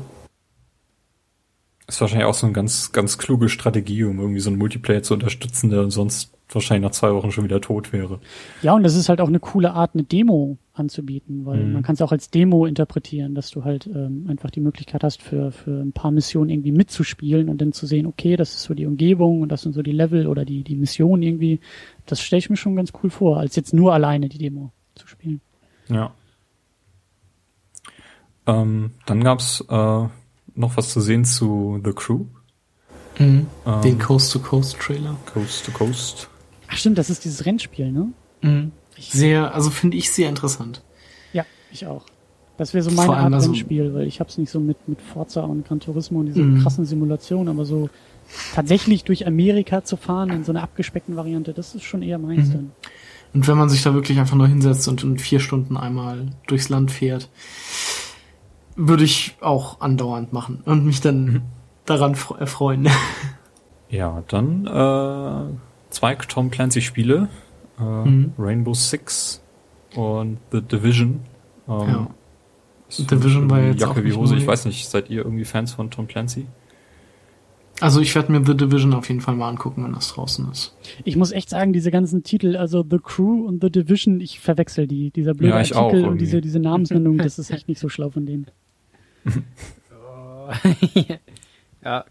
Ist 1.89 2.01
wahrscheinlich 2.01 2.27
auch 2.27 2.35
so 2.35 2.47
eine 2.47 2.53
ganz, 2.55 2.91
ganz 2.93 3.17
kluge 3.19 3.49
Strategie, 3.49 4.05
um 4.05 4.19
irgendwie 4.19 4.41
so 4.41 4.51
einen 4.51 4.59
Multiplayer 4.59 5.03
zu 5.03 5.15
unterstützen, 5.15 5.71
der 5.71 5.91
sonst 5.91 6.33
wahrscheinlich 6.51 6.85
nach 6.89 6.93
zwei 6.97 7.13
Wochen 7.15 7.31
schon 7.33 7.45
wieder 7.45 7.61
tot 7.61 7.93
wäre. 7.93 8.19
Ja, 8.63 8.73
und 8.75 8.83
das 8.83 8.95
ist 8.97 9.09
halt 9.09 9.21
auch 9.21 9.29
eine 9.29 9.41
coole 9.41 9.73
Art, 9.73 9.91
eine 9.95 10.03
Demo 10.05 10.57
anzubieten, 10.78 11.44
weil 11.47 11.65
Mhm. 11.65 11.73
man 11.73 11.82
kann 11.82 11.94
es 11.94 12.03
auch 12.03 12.12
als 12.12 12.31
Demo 12.31 12.66
interpretieren, 12.66 13.35
dass 13.35 13.51
du 13.51 13.65
halt 13.65 13.86
ähm, 13.86 14.27
einfach 14.28 14.51
die 14.51 14.61
Möglichkeit 14.61 15.03
hast, 15.03 15.23
für, 15.23 15.51
für 15.53 15.81
ein 15.82 15.93
paar 15.93 16.11
Missionen 16.11 16.51
irgendwie 16.51 16.73
mitzuspielen 16.73 17.48
und 17.48 17.61
dann 17.61 17.73
zu 17.73 17.86
sehen, 17.86 18.07
okay, 18.07 18.36
das 18.36 18.55
ist 18.55 18.62
so 18.65 18.74
die 18.74 18.86
Umgebung 18.86 19.40
und 19.40 19.51
das 19.51 19.62
sind 19.62 19.73
so 19.74 19.82
die 19.82 19.93
Level 19.93 20.27
oder 20.27 20.44
die, 20.44 20.62
die 20.62 20.77
Missionen 20.77 21.23
irgendwie. 21.23 21.61
Das 22.07 22.20
stelle 22.20 22.39
ich 22.39 22.51
mir 22.51 22.57
schon 22.57 22.77
ganz 22.77 22.93
cool 23.03 23.11
vor, 23.11 23.39
als 23.39 23.57
jetzt 23.57 23.73
nur 23.74 23.93
alleine 23.94 24.28
die 24.28 24.39
Demo 24.39 24.73
zu 24.94 25.07
spielen. 25.07 25.40
Ja. 25.89 26.12
Ähm, 28.47 28.93
dann 29.07 29.24
gab's 29.24 29.61
äh, 29.69 29.74
noch 30.55 30.77
was 30.77 30.90
zu 30.93 31.01
sehen 31.01 31.24
zu 31.24 31.81
The 31.85 31.93
Crew. 31.93 32.27
Mhm. 33.19 33.47
Ähm, 33.66 33.82
Den 33.82 33.98
Coast-to-Coast-Trailer. 33.98 35.16
Coast 35.32 35.66
to 35.66 35.73
Coast. 35.73 36.28
Ach 36.69 36.77
stimmt, 36.77 36.98
das 36.98 37.11
ist 37.11 37.24
dieses 37.24 37.47
Rennspiel, 37.47 37.90
ne? 37.90 38.09
Mhm. 38.43 38.73
Sehr, 38.98 39.55
also 39.55 39.70
finde 39.70 39.97
ich 39.97 40.10
sehr 40.12 40.28
interessant. 40.28 40.82
Ja, 41.32 41.44
ich 41.70 41.86
auch. 41.86 42.05
Das 42.56 42.73
wäre 42.73 42.82
so 42.82 42.90
meine 42.90 43.12
allem 43.14 43.24
Art 43.27 43.35
also- 43.35 43.47
Rennspiel, 43.51 43.93
weil 43.94 44.06
ich 44.06 44.20
hab's 44.20 44.39
nicht 44.39 44.51
so 44.51 44.60
mit, 44.60 44.89
mit 44.89 45.01
Forza 45.02 45.43
und 45.43 45.66
Gran 45.68 45.81
Turismo 45.81 46.20
und 46.20 46.27
diese 46.27 46.40
Mhm. 46.43 46.62
krassen 46.62 46.86
Simulationen, 46.86 47.48
aber 47.48 47.64
so 47.66 47.90
tatsächlich 48.55 49.05
durch 49.05 49.27
Amerika 49.27 49.85
zu 49.85 49.97
fahren 49.97 50.31
in 50.31 50.43
so 50.44 50.52
einer 50.52 50.62
abgespeckten 50.62 51.16
Variante, 51.16 51.52
das 51.52 51.74
ist 51.74 51.85
schon 51.85 52.02
eher 52.02 52.18
meins 52.18 52.48
Mhm. 52.48 52.52
dann. 52.52 52.73
Und 53.35 53.47
wenn 53.48 53.59
man 53.59 53.68
sich 53.68 53.82
da 53.82 53.93
wirklich 53.93 54.18
einfach 54.18 54.36
nur 54.36 54.48
hinsetzt 54.48 54.89
und 54.89 55.02
in 55.05 55.18
vier 55.18 55.40
Stunden 55.40 55.77
einmal 55.77 56.28
durchs 56.47 56.70
Land 56.70 56.90
fährt, 56.90 57.28
würde 58.74 59.05
ich 59.05 59.36
auch 59.40 59.81
andauernd 59.81 60.32
machen 60.32 60.62
und 60.64 60.85
mich 60.86 61.01
dann 61.02 61.43
daran 61.85 62.14
fre- 62.14 62.39
erfreuen. 62.39 62.89
Ja, 63.89 64.24
dann 64.27 64.66
äh, 64.66 65.55
zwei 65.90 66.16
Tom 66.16 66.51
Clancy 66.51 66.81
Spiele, 66.82 67.28
äh, 67.78 67.82
Mhm. 67.82 68.32
Rainbow 68.39 68.74
Six 68.74 69.43
und 69.94 70.39
The 70.53 70.61
Division. 70.62 71.20
Ähm, 71.69 71.74
Ja. 71.89 72.11
Division 73.11 73.51
war 73.51 73.61
jetzt 73.61 73.82
auch 73.82 73.89
Jacke 73.97 74.05
wie 74.05 74.12
Hose. 74.12 74.36
Ich 74.36 74.47
weiß 74.47 74.65
nicht, 74.66 74.89
seid 74.89 75.11
ihr 75.11 75.19
irgendwie 75.24 75.44
Fans 75.44 75.73
von 75.73 75.90
Tom 75.90 76.07
Clancy? 76.07 76.47
Also 77.81 78.01
ich 78.01 78.15
werde 78.15 78.32
mir 78.32 78.43
The 78.47 78.57
Division 78.57 78.94
auf 78.94 79.09
jeden 79.09 79.20
Fall 79.20 79.35
mal 79.35 79.48
angucken, 79.51 79.85
wenn 79.85 79.93
das 79.93 80.09
draußen 80.15 80.51
ist. 80.51 80.74
Ich 81.05 81.16
muss 81.16 81.31
echt 81.32 81.51
sagen, 81.51 81.73
diese 81.74 81.90
ganzen 81.90 82.23
Titel, 82.23 82.57
also 82.57 82.82
The 82.89 82.98
Crew 83.03 83.44
und 83.44 83.62
The 83.62 83.70
Division, 83.70 84.20
ich 84.20 84.40
verwechsel 84.40 84.86
die. 84.86 85.11
Dieser 85.11 85.35
blöde 85.35 85.55
Ja, 85.55 85.61
ich 85.61 85.74
auch 85.74 85.86
Artikel 85.86 86.05
und 86.05 86.07
irgendwie. 86.12 86.24
diese, 86.24 86.40
diese 86.40 86.59
Namensnennung, 86.61 87.19
das 87.19 87.39
ist 87.39 87.51
echt 87.51 87.69
nicht 87.69 87.81
so 87.81 87.89
schlau 87.90 88.09
von 88.11 88.24
denen. 88.24 88.47
ja. 91.85 92.05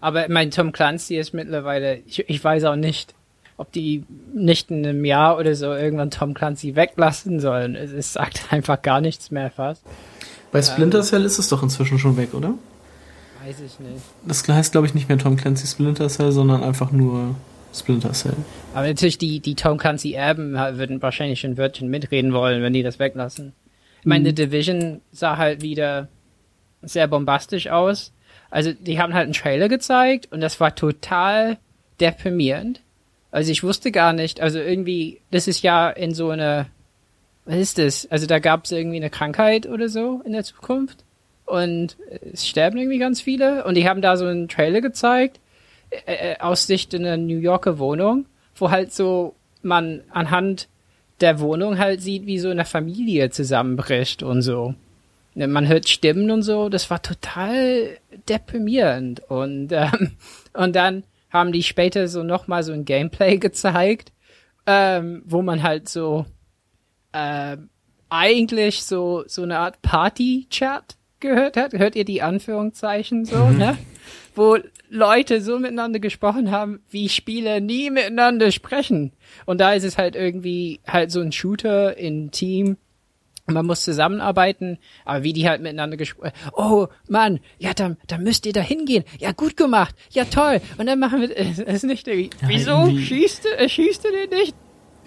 Aber 0.00 0.26
mein 0.28 0.50
Tom 0.50 0.72
Clancy 0.72 1.16
ist 1.16 1.34
mittlerweile, 1.34 1.98
ich, 2.06 2.28
ich 2.28 2.42
weiß 2.42 2.64
auch 2.64 2.76
nicht, 2.76 3.14
ob 3.60 3.72
die 3.72 4.04
nicht 4.34 4.70
in 4.70 4.86
einem 4.86 5.04
Jahr 5.04 5.36
oder 5.36 5.54
so 5.54 5.66
irgendwann 5.74 6.10
Tom 6.10 6.32
Clancy 6.32 6.76
weglassen 6.76 7.40
sollen. 7.40 7.74
Es, 7.74 7.92
es 7.92 8.14
sagt 8.14 8.46
einfach 8.50 8.80
gar 8.80 9.00
nichts 9.00 9.30
mehr 9.30 9.50
fast. 9.50 9.84
Bei 10.50 10.62
Splinter 10.62 11.02
Cell 11.02 11.24
ist 11.24 11.38
es 11.38 11.48
doch 11.48 11.62
inzwischen 11.62 11.98
schon 11.98 12.16
weg, 12.16 12.32
oder? 12.32 12.54
Weiß 13.44 13.60
ich 13.60 13.78
nicht. 13.78 14.02
Das 14.26 14.46
heißt, 14.48 14.72
glaube 14.72 14.86
ich, 14.86 14.94
nicht 14.94 15.08
mehr 15.08 15.18
Tom 15.18 15.36
Clancy 15.36 15.66
Splinter 15.66 16.08
Cell, 16.08 16.32
sondern 16.32 16.64
einfach 16.64 16.90
nur 16.90 17.36
Splinter 17.74 18.12
Cell. 18.12 18.34
Aber 18.74 18.86
natürlich 18.86 19.18
die, 19.18 19.40
die 19.40 19.54
Tom 19.54 19.76
Clancy 19.76 20.14
Erben 20.14 20.54
würden 20.54 21.02
wahrscheinlich 21.02 21.44
ein 21.44 21.58
Wörtchen 21.58 21.88
mitreden 21.88 22.32
wollen, 22.32 22.62
wenn 22.62 22.72
die 22.72 22.82
das 22.82 22.98
weglassen. 22.98 23.52
Ich 24.00 24.06
meine, 24.06 24.24
The 24.24 24.34
Division 24.34 25.02
sah 25.12 25.36
halt 25.36 25.60
wieder 25.60 26.08
sehr 26.80 27.06
bombastisch 27.06 27.68
aus. 27.68 28.12
Also 28.50 28.72
die 28.72 28.98
haben 28.98 29.12
halt 29.12 29.24
einen 29.24 29.34
Trailer 29.34 29.68
gezeigt 29.68 30.32
und 30.32 30.40
das 30.40 30.58
war 30.60 30.74
total 30.74 31.58
deprimierend. 32.00 32.80
Also 33.30 33.52
ich 33.52 33.62
wusste 33.62 33.92
gar 33.92 34.12
nicht, 34.12 34.40
also 34.40 34.58
irgendwie, 34.58 35.20
das 35.30 35.46
ist 35.46 35.62
ja 35.62 35.88
in 35.90 36.14
so 36.14 36.30
eine, 36.30 36.66
was 37.44 37.56
ist 37.56 37.78
das? 37.78 38.10
Also 38.10 38.26
da 38.26 38.38
gab 38.38 38.64
es 38.64 38.72
irgendwie 38.72 38.96
eine 38.96 39.10
Krankheit 39.10 39.66
oder 39.66 39.88
so 39.88 40.20
in 40.24 40.32
der 40.32 40.44
Zukunft 40.44 41.04
und 41.46 41.96
es 42.32 42.46
sterben 42.46 42.78
irgendwie 42.78 42.98
ganz 42.98 43.20
viele 43.20 43.64
und 43.64 43.76
die 43.76 43.88
haben 43.88 44.02
da 44.02 44.16
so 44.16 44.26
einen 44.26 44.48
Trailer 44.48 44.80
gezeigt 44.80 45.40
äh, 45.90 46.32
äh, 46.32 46.38
aus 46.38 46.66
Sicht 46.66 46.94
in 46.94 47.04
einer 47.04 47.16
New 47.16 47.38
Yorker 47.38 47.78
Wohnung, 47.78 48.26
wo 48.56 48.70
halt 48.70 48.92
so 48.92 49.34
man 49.62 50.02
anhand 50.10 50.68
der 51.20 51.40
Wohnung 51.40 51.78
halt 51.78 52.00
sieht, 52.00 52.26
wie 52.26 52.38
so 52.38 52.48
eine 52.48 52.64
Familie 52.64 53.30
zusammenbricht 53.30 54.22
und 54.22 54.42
so. 54.42 54.74
Ne, 55.34 55.48
Man 55.48 55.68
hört 55.68 55.88
Stimmen 55.88 56.30
und 56.30 56.42
so, 56.42 56.68
das 56.68 56.90
war 56.90 57.02
total 57.02 57.98
deprimierend. 58.28 59.20
Und, 59.28 59.72
ähm, 59.72 60.12
und 60.52 60.76
dann 60.76 61.04
haben 61.30 61.52
die 61.52 61.62
später 61.62 62.08
so 62.08 62.22
nochmal 62.22 62.62
so 62.62 62.72
ein 62.72 62.84
Gameplay 62.84 63.36
gezeigt, 63.38 64.12
ähm, 64.66 65.22
wo 65.24 65.42
man 65.42 65.62
halt 65.62 65.88
so 65.88 66.26
ähm, 67.12 67.70
eigentlich 68.08 68.82
so, 68.82 69.24
so 69.26 69.42
eine 69.42 69.58
Art 69.58 69.80
Party-Chat 69.82 70.96
gehört 71.20 71.56
hat. 71.56 71.72
Hört 71.72 71.96
ihr 71.96 72.04
die 72.04 72.22
Anführungszeichen 72.22 73.24
so, 73.24 73.48
ne? 73.50 73.78
Wo 74.34 74.58
Leute 74.88 75.40
so 75.40 75.58
miteinander 75.58 76.00
gesprochen 76.00 76.50
haben, 76.50 76.80
wie 76.88 77.08
Spieler 77.08 77.60
nie 77.60 77.90
miteinander 77.90 78.50
sprechen. 78.50 79.12
Und 79.46 79.60
da 79.60 79.72
ist 79.74 79.84
es 79.84 79.98
halt 79.98 80.16
irgendwie 80.16 80.80
halt 80.86 81.10
so 81.10 81.20
ein 81.20 81.32
Shooter 81.32 81.96
in 81.96 82.30
Team. 82.30 82.76
Man 83.50 83.66
muss 83.66 83.84
zusammenarbeiten, 83.84 84.78
aber 85.04 85.22
wie 85.22 85.32
die 85.32 85.48
halt 85.48 85.60
miteinander 85.62 85.96
gesprochen, 85.96 86.32
oh 86.52 86.86
Mann, 87.08 87.40
ja, 87.58 87.74
dann, 87.74 87.96
dann 88.06 88.22
müsst 88.22 88.46
ihr 88.46 88.52
da 88.52 88.60
hingehen. 88.60 89.04
Ja, 89.18 89.32
gut 89.32 89.56
gemacht. 89.56 89.94
Ja, 90.10 90.24
toll. 90.24 90.60
Und 90.78 90.86
dann 90.86 90.98
machen 90.98 91.20
wir 91.20 91.36
es 91.36 91.58
ist 91.58 91.84
nicht 91.84 92.08
irgendwie, 92.08 92.30
Ja, 92.42 92.48
wieso 92.48 92.70
irgendwie- 92.70 93.04
schießt 93.06 93.44
du, 93.44 93.48
äh, 93.58 93.68
schießt 93.68 94.04
du 94.04 94.08
den 94.10 94.30
nicht? 94.38 94.54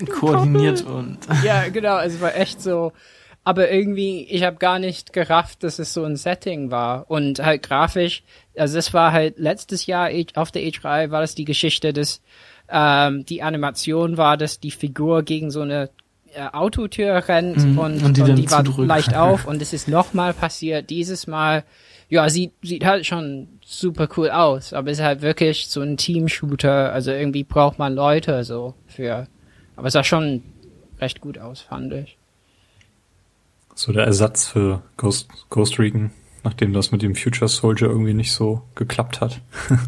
Koordiniert 0.10 0.84
und 0.86 1.20
Ja, 1.44 1.70
genau, 1.70 2.00
es 2.00 2.20
war 2.20 2.36
echt 2.36 2.62
so. 2.62 2.92
Aber 3.46 3.70
irgendwie, 3.70 4.24
ich 4.30 4.44
habe 4.44 4.56
gar 4.56 4.80
nicht 4.80 5.12
gerafft, 5.12 5.64
dass 5.64 5.78
es 5.78 5.94
so 5.94 6.04
ein 6.06 6.16
Setting 6.16 6.72
war. 6.72 7.10
Und 7.12 7.40
halt 7.40 7.62
grafisch, 7.64 8.24
also 8.58 8.76
das 8.78 8.94
war 8.94 9.12
halt 9.12 9.38
letztes 9.38 9.86
Jahr 9.86 10.10
auf 10.36 10.52
der 10.52 10.62
E3 10.64 11.12
war 11.12 11.20
das 11.22 11.36
die 11.36 11.44
Geschichte, 11.46 11.92
dass 11.92 12.22
ähm, 12.70 13.26
die 13.26 13.44
Animation 13.44 14.16
war, 14.18 14.38
dass 14.38 14.62
die 14.62 14.72
Figur 14.72 15.24
gegen 15.24 15.52
so 15.52 15.62
eine 15.62 15.90
Autotür 16.52 17.28
rennt 17.28 17.58
Mhm, 17.58 17.78
und, 17.78 17.94
und 17.98 18.04
und 18.04 18.18
die 18.18 18.24
die, 18.24 18.46
dann 18.46 18.66
war 18.66 18.86
leicht 18.86 19.16
auf 19.16 19.46
und 19.46 19.62
es 19.62 19.74
ist 19.74 19.88
nochmal 19.88 20.34
passiert. 20.34 20.90
Dieses 20.90 21.28
Mal, 21.28 21.64
ja, 22.10 22.30
sieht, 22.30 22.54
sieht 22.62 22.86
halt 22.86 23.06
schon 23.06 23.48
super 23.66 24.08
cool 24.18 24.30
aus, 24.30 24.74
aber 24.74 24.92
es 24.92 25.00
ist 25.00 25.04
halt 25.04 25.22
wirklich 25.22 25.68
so 25.68 25.82
ein 25.82 25.98
Team-Shooter, 25.98 26.92
also 26.92 27.12
irgendwie 27.12 27.44
braucht 27.44 27.80
man 27.80 27.94
Leute 27.94 28.44
so 28.44 28.74
für. 28.88 29.28
Aber 29.76 29.88
es 29.88 29.94
sah 29.94 30.04
schon 30.04 30.44
recht 31.00 31.22
gut 31.22 31.38
aus, 31.38 31.62
fand 31.62 31.94
ich. 31.94 32.18
So 33.76 33.92
der 33.92 34.06
Ersatz 34.06 34.48
für 34.48 34.84
Ghost, 34.98 35.30
Ghost 35.50 35.80
Recon, 35.80 36.12
nachdem 36.44 36.74
das 36.74 36.92
mit 36.92 37.02
dem 37.02 37.16
Future 37.16 37.48
Soldier 37.50 37.88
irgendwie 37.88 38.14
nicht 38.14 38.32
so 38.32 38.62
geklappt 38.76 39.22
hat. 39.22 39.42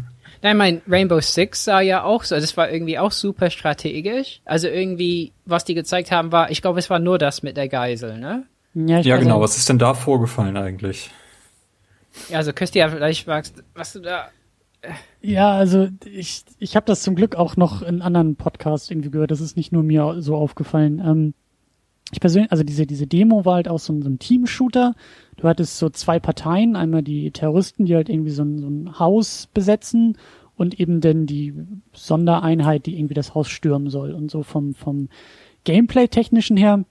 Nein, 0.46 0.56
mein 0.58 0.82
Rainbow 0.88 1.20
Six 1.20 1.64
sah 1.64 1.80
ja 1.80 2.04
auch 2.04 2.22
so, 2.22 2.36
das 2.36 2.56
war 2.56 2.70
irgendwie 2.70 3.00
auch 3.00 3.10
super 3.10 3.50
strategisch. 3.50 4.42
Also 4.44 4.68
irgendwie, 4.68 5.32
was 5.44 5.64
die 5.64 5.74
gezeigt 5.74 6.12
haben, 6.12 6.30
war, 6.30 6.52
ich 6.52 6.62
glaube, 6.62 6.78
es 6.78 6.88
war 6.88 7.00
nur 7.00 7.18
das 7.18 7.42
mit 7.42 7.56
der 7.56 7.66
Geisel, 7.66 8.16
ne? 8.20 8.44
Ja, 8.72 9.00
ich 9.00 9.06
ja, 9.06 9.16
genau. 9.16 9.40
Was 9.40 9.56
ist 9.56 9.68
denn 9.68 9.80
da 9.80 9.92
vorgefallen 9.92 10.56
eigentlich? 10.56 11.10
Ja, 12.28 12.38
also 12.38 12.52
Christian, 12.52 12.92
vielleicht 12.92 13.26
magst 13.26 13.64
was 13.74 13.94
du 13.94 13.98
da. 13.98 14.28
Ja, 15.20 15.50
also 15.50 15.88
ich, 16.04 16.44
ich 16.60 16.76
habe 16.76 16.86
das 16.86 17.02
zum 17.02 17.16
Glück 17.16 17.34
auch 17.34 17.56
noch 17.56 17.82
in 17.82 18.00
anderen 18.00 18.36
Podcasts 18.36 18.88
irgendwie 18.88 19.10
gehört. 19.10 19.32
Das 19.32 19.40
ist 19.40 19.56
nicht 19.56 19.72
nur 19.72 19.82
mir 19.82 20.22
so 20.22 20.36
aufgefallen. 20.36 21.02
Ähm, 21.04 21.34
ich 22.12 22.20
persönlich, 22.20 22.52
also 22.52 22.62
diese, 22.62 22.86
diese 22.86 23.08
Demo 23.08 23.44
war 23.44 23.56
halt 23.56 23.66
auch 23.66 23.80
so 23.80 23.92
ein, 23.92 24.00
so 24.00 24.08
ein 24.08 24.20
Team-Shooter. 24.20 24.94
Du 25.36 25.48
hattest 25.48 25.78
so 25.78 25.90
zwei 25.90 26.18
Parteien, 26.18 26.76
einmal 26.76 27.02
die 27.02 27.30
Terroristen, 27.30 27.84
die 27.84 27.94
halt 27.94 28.08
irgendwie 28.08 28.30
so 28.30 28.42
ein, 28.42 28.58
so 28.58 28.68
ein 28.68 28.98
Haus 28.98 29.48
besetzen 29.52 30.16
und 30.56 30.80
eben 30.80 31.00
dann 31.00 31.26
die 31.26 31.54
Sondereinheit, 31.92 32.86
die 32.86 32.98
irgendwie 32.98 33.14
das 33.14 33.34
Haus 33.34 33.48
stürmen 33.48 33.90
soll. 33.90 34.12
Und 34.12 34.30
so 34.30 34.42
vom, 34.42 34.74
vom 34.74 35.08
Gameplay-technischen 35.64 36.56
her 36.56 36.84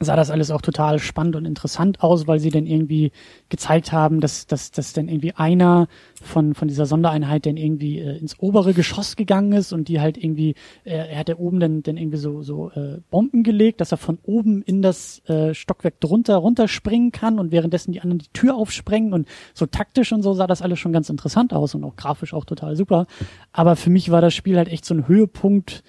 sah 0.00 0.16
das 0.16 0.30
alles 0.30 0.50
auch 0.50 0.60
total 0.60 0.98
spannend 0.98 1.36
und 1.36 1.44
interessant 1.44 2.02
aus, 2.02 2.26
weil 2.26 2.40
sie 2.40 2.50
dann 2.50 2.66
irgendwie 2.66 3.12
gezeigt 3.48 3.92
haben, 3.92 4.20
dass, 4.20 4.46
dass, 4.46 4.72
dass 4.72 4.92
dann 4.92 5.08
irgendwie 5.08 5.32
einer 5.34 5.86
von, 6.20 6.54
von 6.54 6.66
dieser 6.66 6.86
Sondereinheit 6.86 7.46
dann 7.46 7.56
irgendwie 7.56 8.00
äh, 8.00 8.18
ins 8.18 8.38
obere 8.40 8.74
Geschoss 8.74 9.14
gegangen 9.14 9.52
ist 9.52 9.72
und 9.72 9.86
die 9.86 10.00
halt 10.00 10.16
irgendwie, 10.16 10.56
äh, 10.84 10.94
er 10.96 11.18
hat 11.18 11.28
ja 11.28 11.36
oben 11.36 11.60
dann, 11.60 11.84
dann 11.84 11.96
irgendwie 11.96 12.16
so, 12.16 12.42
so 12.42 12.70
äh, 12.70 12.98
Bomben 13.10 13.44
gelegt, 13.44 13.80
dass 13.80 13.92
er 13.92 13.98
von 13.98 14.18
oben 14.24 14.62
in 14.62 14.82
das 14.82 15.22
äh, 15.28 15.54
Stockwerk 15.54 16.00
drunter 16.00 16.36
runterspringen 16.36 17.12
kann 17.12 17.38
und 17.38 17.52
währenddessen 17.52 17.92
die 17.92 18.00
anderen 18.00 18.18
die 18.18 18.32
Tür 18.32 18.56
aufsprengen 18.56 19.12
und 19.12 19.28
so 19.54 19.66
taktisch 19.66 20.12
und 20.12 20.22
so 20.22 20.32
sah 20.34 20.48
das 20.48 20.60
alles 20.60 20.80
schon 20.80 20.92
ganz 20.92 21.08
interessant 21.08 21.52
aus 21.52 21.74
und 21.76 21.84
auch 21.84 21.94
grafisch 21.94 22.34
auch 22.34 22.44
total 22.44 22.74
super. 22.74 23.06
Aber 23.52 23.76
für 23.76 23.90
mich 23.90 24.10
war 24.10 24.20
das 24.20 24.34
Spiel 24.34 24.56
halt 24.56 24.68
echt 24.68 24.84
so 24.84 24.94
ein 24.94 25.06
Höhepunkt 25.06 25.84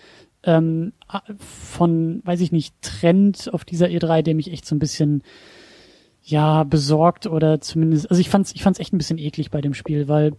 ähm, 0.45 0.93
von, 1.37 2.21
weiß 2.23 2.41
ich 2.41 2.51
nicht, 2.51 2.75
Trend 2.81 3.49
auf 3.53 3.65
dieser 3.65 3.87
E3, 3.87 4.21
der 4.21 4.35
mich 4.35 4.51
echt 4.51 4.65
so 4.65 4.75
ein 4.75 4.79
bisschen 4.79 5.23
ja 6.23 6.63
besorgt 6.63 7.27
oder 7.27 7.61
zumindest, 7.61 8.09
also 8.09 8.19
ich 8.19 8.29
fand's, 8.29 8.53
ich 8.55 8.63
fand's 8.63 8.79
echt 8.79 8.93
ein 8.93 8.97
bisschen 8.97 9.19
eklig 9.19 9.51
bei 9.51 9.61
dem 9.61 9.73
Spiel, 9.73 10.07
weil 10.07 10.33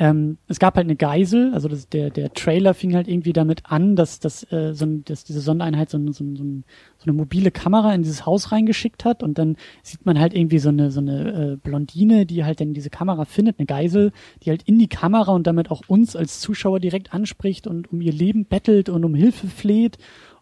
ähm, 0.00 0.38
es 0.48 0.58
gab 0.58 0.76
halt 0.76 0.86
eine 0.86 0.96
Geisel, 0.96 1.52
also 1.52 1.68
das, 1.68 1.86
der 1.90 2.08
der 2.08 2.32
Trailer 2.32 2.72
fing 2.72 2.94
halt 2.94 3.06
irgendwie 3.06 3.34
damit 3.34 3.66
an, 3.66 3.96
dass 3.96 4.18
dass, 4.18 4.50
äh, 4.50 4.72
so 4.72 4.86
ein, 4.86 5.04
dass 5.04 5.24
diese 5.24 5.42
Sondereinheit 5.42 5.90
so, 5.90 5.98
ein, 5.98 6.10
so, 6.14 6.24
ein, 6.24 6.36
so, 6.36 6.42
ein, 6.42 6.64
so 6.96 7.04
eine 7.04 7.12
mobile 7.12 7.50
Kamera 7.50 7.92
in 7.92 8.02
dieses 8.02 8.24
Haus 8.24 8.50
reingeschickt 8.50 9.04
hat 9.04 9.22
und 9.22 9.36
dann 9.36 9.56
sieht 9.82 10.06
man 10.06 10.18
halt 10.18 10.32
irgendwie 10.32 10.58
so 10.58 10.70
eine 10.70 10.90
so 10.90 11.00
eine 11.00 11.52
äh, 11.52 11.56
Blondine, 11.56 12.24
die 12.24 12.46
halt 12.46 12.62
dann 12.62 12.72
diese 12.72 12.88
Kamera 12.88 13.26
findet, 13.26 13.58
eine 13.58 13.66
Geisel, 13.66 14.12
die 14.42 14.48
halt 14.48 14.62
in 14.62 14.78
die 14.78 14.88
Kamera 14.88 15.32
und 15.32 15.46
damit 15.46 15.70
auch 15.70 15.82
uns 15.86 16.16
als 16.16 16.40
Zuschauer 16.40 16.80
direkt 16.80 17.12
anspricht 17.12 17.66
und 17.66 17.92
um 17.92 18.00
ihr 18.00 18.12
Leben 18.12 18.46
bettelt 18.46 18.88
und 18.88 19.04
um 19.04 19.14
Hilfe 19.14 19.48
fleht 19.48 19.98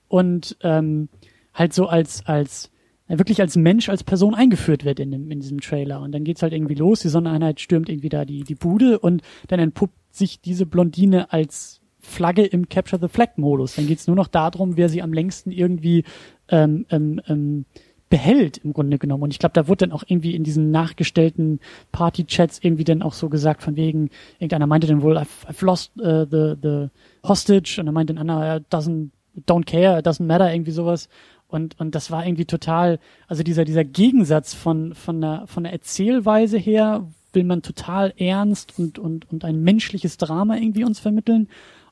und 0.06 0.56
ähm, 0.62 1.09
halt 1.52 1.72
so 1.72 1.89
als 1.89 2.24
als 2.26 2.70
wirklich 3.09 3.40
als 3.40 3.56
Mensch, 3.56 3.89
als 3.89 4.05
Person 4.05 4.35
eingeführt 4.35 4.85
wird 4.85 5.01
in, 5.01 5.10
dem, 5.10 5.30
in 5.30 5.40
diesem 5.40 5.60
Trailer. 5.60 6.01
Und 6.01 6.12
dann 6.12 6.24
geht's 6.24 6.43
halt 6.43 6.52
irgendwie 6.52 6.74
los, 6.74 7.01
die 7.01 7.09
Sondereinheit 7.09 7.60
stürmt 7.60 7.89
irgendwie 7.89 8.10
da 8.10 8.24
die, 8.24 8.44
die 8.44 8.55
Bude 8.55 8.98
und 8.98 9.22
dann 9.48 9.60
entpuppt 9.60 9.94
sich 10.10 10.40
diese 10.40 10.66
Blondine 10.66 11.32
als 11.32 11.80
Flagge 12.01 12.44
im 12.44 12.68
Capture 12.68 13.01
the 13.01 13.09
Flag 13.09 13.36
Modus. 13.36 13.76
Dann 13.76 13.86
geht's 13.86 14.06
nur 14.06 14.16
noch 14.16 14.28
darum, 14.28 14.76
wer 14.76 14.89
sie 14.89 15.02
am 15.02 15.12
längsten 15.12 15.51
irgendwie 15.51 16.05
ähm, 16.48 16.86
ähm, 16.90 17.20
ähm, 17.28 17.64
behält 18.09 18.59
im 18.59 18.72
Grunde 18.72 18.98
genommen. 18.98 19.24
Und 19.24 19.32
ich 19.32 19.39
glaube, 19.39 19.52
da 19.52 19.68
wurde 19.68 19.86
dann 19.86 19.93
auch 19.93 20.05
irgendwie 20.06 20.35
in 20.35 20.44
diesen 20.44 20.70
nachgestellten 20.70 21.60
Party-Chats 21.93 22.60
irgendwie 22.62 22.85
dann 22.85 23.02
auch 23.02 23.12
so 23.12 23.28
gesagt, 23.28 23.62
von 23.62 23.76
wegen, 23.76 24.10
irgendeiner 24.39 24.66
meinte 24.66 24.86
dann 24.86 25.02
wohl, 25.02 25.18
I've, 25.18 25.47
I've 25.47 25.64
lost 25.64 25.93
uh, 25.98 26.24
the, 26.24 26.55
the 26.60 26.89
hostage 27.26 27.76
und 27.78 27.86
dann 27.86 27.94
meinte 27.94 28.14
ein 28.14 28.18
anderer, 28.18 28.60
doesn't, 28.70 29.10
don't 29.47 29.66
care, 29.66 29.98
it 29.98 30.06
doesn't 30.06 30.24
matter, 30.24 30.52
irgendwie 30.52 30.70
sowas. 30.70 31.09
Und, 31.49 31.81
und 31.81 31.95
das 31.95 32.11
war 32.11 32.27
irgendwie 32.27 32.45
total, 32.45 33.01
also 33.27 33.43
dieser, 33.43 33.65
dieser 33.65 33.85
Gegensatz 33.85 34.55
von, 34.55 34.95
von 34.95 35.20
der, 35.20 35.47
von 35.47 35.65
der 35.65 35.73
Erzählweise 35.73 36.59
her 36.59 37.09
will 37.33 37.45
man 37.45 37.62
total 37.62 38.12
ernst 38.16 38.79
und, 38.79 38.99
und, 38.99 39.31
und 39.31 39.45
ein 39.45 39.62
menschliches 39.62 40.19
Drama 40.19 40.57
irgendwie 40.57 40.85
uns 40.85 41.01
vermitteln, 41.01 41.49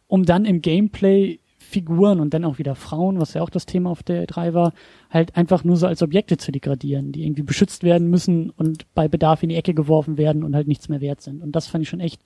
um 0.07 0.25
dann 0.25 0.45
im 0.45 0.63
Gameplay 0.63 1.41
Figuren 1.59 2.21
und 2.21 2.33
dann 2.33 2.45
auch 2.45 2.59
wieder 2.59 2.75
Frauen, 2.75 3.19
was 3.19 3.35
ja 3.35 3.43
auch 3.43 3.51
das 3.51 3.67
Thema 3.67 3.91
auf 3.91 4.03
der 4.03 4.27
E3 4.27 4.55
war, 4.55 4.73
halt 5.11 5.37
einfach 5.37 5.65
nur 5.65 5.77
so 5.77 5.87
als 5.87 6.01
Objekte 6.01 6.37
zu 6.37 6.53
degradieren, 6.53 7.11
die 7.11 7.25
irgendwie 7.25 7.43
beschützt 7.43 7.83
werden 7.83 8.09
müssen 8.09 8.51
und 8.51 8.87
bei 8.95 9.09
Bedarf 9.09 9.43
in 9.43 9.49
die 9.49 9.57
Ecke 9.57 9.75
geworfen 9.75 10.17
werden 10.17 10.45
und 10.45 10.55
halt 10.55 10.69
nichts 10.69 10.89
mehr 10.89 11.01
wert 11.01 11.21
sind. 11.23 11.43
Und 11.43 11.53
das 11.57 11.67
fand 11.67 11.83
ich 11.83 11.89
schon 11.89 12.01
echt, 12.01 12.23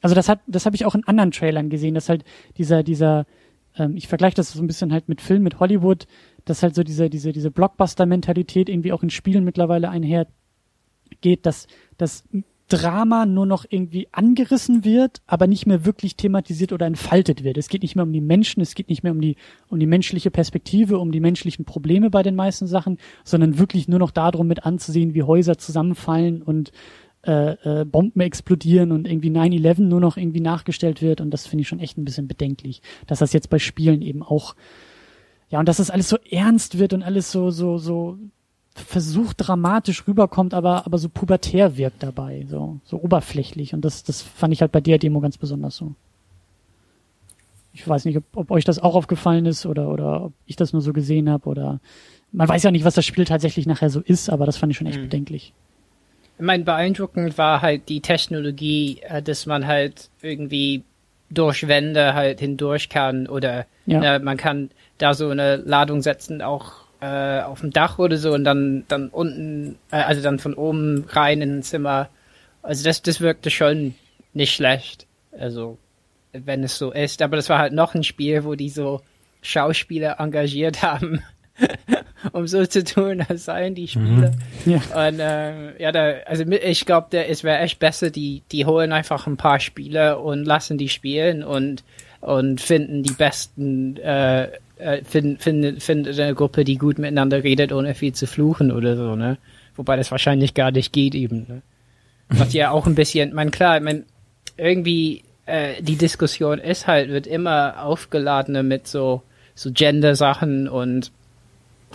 also 0.00 0.16
das 0.16 0.28
hat, 0.28 0.40
das 0.48 0.66
habe 0.66 0.74
ich 0.74 0.84
auch 0.84 0.96
in 0.96 1.06
anderen 1.06 1.30
Trailern 1.30 1.70
gesehen, 1.70 1.94
dass 1.94 2.08
halt 2.08 2.24
dieser, 2.58 2.82
dieser, 2.82 3.24
ähm, 3.76 3.96
ich 3.96 4.08
vergleiche 4.08 4.36
das 4.36 4.52
so 4.52 4.60
ein 4.60 4.66
bisschen 4.66 4.92
halt 4.92 5.08
mit 5.08 5.20
Film, 5.20 5.44
mit 5.44 5.60
Hollywood, 5.60 6.06
dass 6.44 6.62
halt 6.62 6.74
so 6.74 6.82
diese, 6.82 7.10
diese, 7.10 7.32
diese 7.32 7.50
Blockbuster-Mentalität 7.50 8.68
irgendwie 8.68 8.92
auch 8.92 9.02
in 9.02 9.10
Spielen 9.10 9.44
mittlerweile 9.44 9.90
einher 9.90 10.26
geht, 11.20 11.46
dass, 11.46 11.66
dass 11.98 12.24
Drama 12.68 13.26
nur 13.26 13.44
noch 13.44 13.66
irgendwie 13.68 14.08
angerissen 14.12 14.84
wird, 14.84 15.20
aber 15.26 15.46
nicht 15.46 15.66
mehr 15.66 15.84
wirklich 15.84 16.16
thematisiert 16.16 16.72
oder 16.72 16.86
entfaltet 16.86 17.44
wird. 17.44 17.58
Es 17.58 17.68
geht 17.68 17.82
nicht 17.82 17.96
mehr 17.96 18.04
um 18.04 18.12
die 18.12 18.22
Menschen, 18.22 18.62
es 18.62 18.74
geht 18.74 18.88
nicht 18.88 19.02
mehr 19.02 19.12
um 19.12 19.20
die, 19.20 19.36
um 19.68 19.78
die 19.78 19.86
menschliche 19.86 20.30
Perspektive, 20.30 20.98
um 20.98 21.12
die 21.12 21.20
menschlichen 21.20 21.66
Probleme 21.66 22.08
bei 22.08 22.22
den 22.22 22.34
meisten 22.34 22.66
Sachen, 22.66 22.96
sondern 23.24 23.58
wirklich 23.58 23.88
nur 23.88 23.98
noch 23.98 24.10
darum 24.10 24.46
mit 24.46 24.64
anzusehen, 24.64 25.12
wie 25.12 25.22
Häuser 25.22 25.58
zusammenfallen 25.58 26.40
und 26.40 26.72
äh, 27.26 27.80
äh, 27.80 27.84
Bomben 27.84 28.20
explodieren 28.20 28.90
und 28.90 29.06
irgendwie 29.06 29.30
9-11 29.30 29.82
nur 29.82 30.00
noch 30.00 30.16
irgendwie 30.16 30.40
nachgestellt 30.40 31.02
wird. 31.02 31.20
Und 31.20 31.30
das 31.30 31.46
finde 31.46 31.62
ich 31.62 31.68
schon 31.68 31.78
echt 31.78 31.98
ein 31.98 32.04
bisschen 32.04 32.26
bedenklich, 32.26 32.80
dass 33.06 33.18
das 33.18 33.32
jetzt 33.32 33.50
bei 33.50 33.58
Spielen 33.58 34.02
eben 34.02 34.22
auch, 34.22 34.56
ja, 35.52 35.60
und 35.60 35.68
dass 35.68 35.76
das 35.76 35.90
alles 35.90 36.08
so 36.08 36.16
ernst 36.30 36.78
wird 36.78 36.94
und 36.94 37.02
alles 37.02 37.30
so, 37.30 37.50
so, 37.50 37.76
so 37.76 38.18
versucht 38.74 39.36
dramatisch 39.36 40.08
rüberkommt, 40.08 40.54
aber, 40.54 40.86
aber 40.86 40.96
so 40.96 41.10
pubertär 41.10 41.76
wirkt 41.76 42.02
dabei, 42.02 42.46
so, 42.48 42.80
so 42.84 42.96
oberflächlich. 42.96 43.74
Und 43.74 43.84
das, 43.84 44.02
das 44.02 44.22
fand 44.22 44.54
ich 44.54 44.62
halt 44.62 44.72
bei 44.72 44.80
der 44.80 44.96
Demo 44.96 45.20
ganz 45.20 45.36
besonders 45.36 45.76
so. 45.76 45.94
Ich 47.74 47.86
weiß 47.86 48.06
nicht, 48.06 48.16
ob, 48.16 48.24
ob 48.34 48.50
euch 48.50 48.64
das 48.64 48.78
auch 48.78 48.94
aufgefallen 48.94 49.44
ist 49.44 49.66
oder, 49.66 49.90
oder 49.90 50.24
ob 50.24 50.32
ich 50.46 50.56
das 50.56 50.72
nur 50.72 50.80
so 50.80 50.94
gesehen 50.94 51.28
habe 51.28 51.48
oder 51.48 51.80
man 52.32 52.48
weiß 52.48 52.62
ja 52.62 52.70
nicht, 52.70 52.86
was 52.86 52.94
das 52.94 53.04
Spiel 53.04 53.26
tatsächlich 53.26 53.66
nachher 53.66 53.90
so 53.90 54.00
ist, 54.00 54.30
aber 54.30 54.46
das 54.46 54.56
fand 54.56 54.70
ich 54.70 54.78
schon 54.78 54.86
echt 54.86 54.98
mhm. 54.98 55.04
bedenklich. 55.04 55.52
Ich 56.38 56.44
meine, 56.44 56.64
beeindruckend 56.64 57.36
war 57.36 57.60
halt 57.60 57.90
die 57.90 58.00
Technologie, 58.00 59.00
äh, 59.02 59.20
dass 59.20 59.44
man 59.44 59.66
halt 59.66 60.08
irgendwie 60.22 60.82
durch 61.28 61.68
Wände 61.68 62.14
halt 62.14 62.40
hindurch 62.40 62.88
kann 62.88 63.26
oder 63.26 63.66
ja. 63.86 64.00
ne, 64.00 64.18
man 64.18 64.36
kann 64.36 64.70
da 64.98 65.14
so 65.14 65.30
eine 65.30 65.56
Ladung 65.56 66.02
setzen, 66.02 66.42
auch 66.42 66.82
äh, 67.00 67.40
auf 67.40 67.60
dem 67.60 67.72
Dach 67.72 67.98
oder 67.98 68.16
so 68.16 68.32
und 68.32 68.44
dann, 68.44 68.84
dann 68.88 69.08
unten, 69.08 69.78
äh, 69.90 69.96
also 69.96 70.22
dann 70.22 70.38
von 70.38 70.54
oben 70.54 71.04
rein 71.08 71.42
in 71.42 71.58
ein 71.58 71.62
Zimmer. 71.62 72.08
Also 72.62 72.84
das, 72.84 73.02
das 73.02 73.20
wirkte 73.20 73.50
schon 73.50 73.94
nicht 74.32 74.54
schlecht. 74.54 75.06
Also, 75.38 75.78
wenn 76.32 76.62
es 76.62 76.78
so 76.78 76.92
ist. 76.92 77.22
Aber 77.22 77.36
das 77.36 77.48
war 77.48 77.58
halt 77.58 77.72
noch 77.72 77.94
ein 77.94 78.04
Spiel, 78.04 78.44
wo 78.44 78.54
die 78.54 78.68
so 78.68 79.00
Schauspieler 79.40 80.20
engagiert 80.20 80.82
haben, 80.82 81.22
um 82.32 82.46
so 82.46 82.64
zu 82.64 82.84
tun, 82.84 83.24
als 83.28 83.46
seien 83.46 83.74
die 83.74 83.88
Spiele. 83.88 84.32
Mhm. 84.64 84.72
Ja. 84.72 85.08
Und 85.08 85.18
äh, 85.20 85.82
ja, 85.82 85.92
da, 85.92 86.20
also 86.26 86.44
ich 86.44 86.86
glaube, 86.86 87.16
es 87.18 87.42
wäre 87.42 87.58
echt 87.58 87.78
besser, 87.78 88.10
die, 88.10 88.42
die 88.52 88.64
holen 88.64 88.92
einfach 88.92 89.26
ein 89.26 89.36
paar 89.36 89.58
Spieler 89.58 90.22
und 90.22 90.44
lassen 90.44 90.78
die 90.78 90.88
spielen 90.88 91.42
und 91.42 91.82
und 92.20 92.60
finden 92.60 93.02
die 93.02 93.14
besten 93.14 93.96
äh, 93.96 94.48
äh, 94.82 95.04
finden 95.04 95.38
finden 95.38 95.80
finden 95.80 96.20
eine 96.20 96.34
Gruppe, 96.34 96.64
die 96.64 96.76
gut 96.76 96.98
miteinander 96.98 97.44
redet, 97.44 97.72
ohne 97.72 97.94
viel 97.94 98.12
zu 98.12 98.26
fluchen 98.26 98.70
oder 98.70 98.96
so, 98.96 99.16
ne? 99.16 99.38
Wobei 99.76 99.96
das 99.96 100.10
wahrscheinlich 100.10 100.54
gar 100.54 100.70
nicht 100.70 100.92
geht 100.92 101.14
eben, 101.14 101.46
ne? 101.48 101.62
Was 102.28 102.52
ja 102.52 102.70
auch 102.70 102.86
ein 102.86 102.94
bisschen, 102.94 103.34
man 103.34 103.50
klar, 103.50 103.80
man 103.80 104.04
irgendwie 104.56 105.22
äh, 105.46 105.82
die 105.82 105.96
Diskussion 105.96 106.58
ist 106.58 106.86
halt, 106.86 107.10
wird 107.10 107.26
immer 107.26 107.82
aufgeladener 107.84 108.62
mit 108.62 108.86
so 108.86 109.22
so 109.54 109.70
Gender-Sachen 109.72 110.68
und 110.68 111.12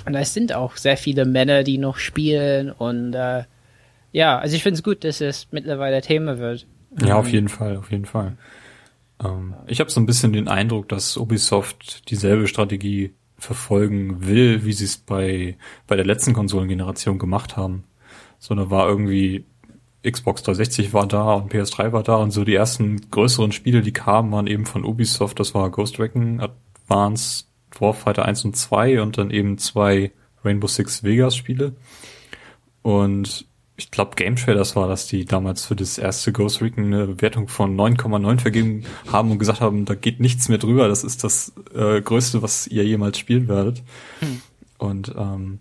und 0.06 0.14
es 0.16 0.34
sind 0.34 0.54
auch 0.54 0.78
sehr 0.78 0.96
viele 0.98 1.26
Männer, 1.26 1.64
die 1.64 1.78
noch 1.78 1.98
spielen 1.98 2.72
und 2.72 3.14
äh, 3.14 3.44
ja, 4.12 4.40
also 4.40 4.56
ich 4.56 4.64
finde 4.64 4.78
es 4.78 4.84
gut, 4.84 5.04
dass 5.04 5.22
es 5.22 5.48
mittlerweile 5.52 6.02
Thema 6.02 6.38
wird. 6.38 6.66
Ja, 7.02 7.16
auf 7.16 7.28
jeden 7.30 7.50
Fall, 7.50 7.78
auf 7.78 7.92
jeden 7.92 8.06
Fall. 8.06 8.34
Ähm, 9.24 9.56
ich 9.68 9.80
habe 9.80 9.90
so 9.90 10.00
ein 10.00 10.06
bisschen 10.06 10.34
den 10.34 10.48
Eindruck, 10.48 10.90
dass 10.90 11.18
Ubisoft 11.18 12.10
dieselbe 12.10 12.48
Strategie 12.48 13.14
verfolgen 13.38 14.26
will, 14.26 14.66
wie 14.66 14.74
sie 14.74 14.86
es 14.86 14.98
bei, 14.98 15.58
bei 15.86 15.96
der 15.96 16.06
letzten 16.06 16.34
Konsolengeneration 16.34 17.20
gemacht 17.20 17.56
haben. 17.56 17.84
So, 18.40 18.56
da 18.56 18.70
war 18.70 18.88
irgendwie 18.88 19.46
Xbox 20.04 20.44
360 20.44 20.94
war 20.94 21.08
da 21.08 21.34
und 21.34 21.52
PS3 21.52 21.92
war 21.92 22.04
da 22.04 22.16
und 22.16 22.32
so 22.32 22.44
die 22.44 22.56
ersten 22.56 23.10
größeren 23.12 23.52
Spiele, 23.52 23.82
die 23.82 23.92
kamen, 23.92 24.32
waren 24.32 24.48
eben 24.48 24.66
von 24.66 24.86
Ubisoft. 24.86 25.40
Das 25.40 25.54
war 25.54 25.70
Ghost 25.70 26.00
Recon 26.00 26.40
Advance, 26.40 27.46
Warfighter 27.78 28.26
1 28.26 28.46
und 28.46 28.56
2 28.56 29.02
und 29.02 29.18
dann 29.18 29.32
eben 29.32 29.58
zwei 29.58 30.12
Rainbow 30.44 30.68
Six 30.68 31.04
Vegas 31.04 31.36
Spiele. 31.36 31.76
Und 32.82 33.46
ich 33.78 33.92
glaube, 33.92 34.16
Game 34.16 34.36
Trailers 34.36 34.76
war 34.76 34.88
das, 34.88 35.06
die 35.06 35.24
damals 35.26 35.66
für 35.66 35.76
das 35.76 36.00
erste 36.00 36.34
Ghost 36.34 36.62
Recon 36.62 36.86
eine 36.86 37.06
Bewertung 37.06 37.48
von 37.48 37.78
9,9 37.78 38.40
vergeben 38.40 38.84
haben 39.12 39.30
und 39.32 39.38
gesagt 39.38 39.62
haben, 39.62 39.86
da 39.86 39.94
geht 39.94 40.20
nichts 40.20 40.50
mehr 40.50 40.58
drüber, 40.58 40.88
das 40.88 41.04
ist 41.04 41.24
das 41.24 41.54
äh, 41.76 42.02
Größte, 42.02 42.42
was 42.42 42.66
ihr 42.66 42.84
jemals 42.84 43.20
spielen 43.20 43.48
werdet. 43.48 43.84
Hm. 44.20 44.42
Und 44.80 45.14
ähm, 45.16 45.60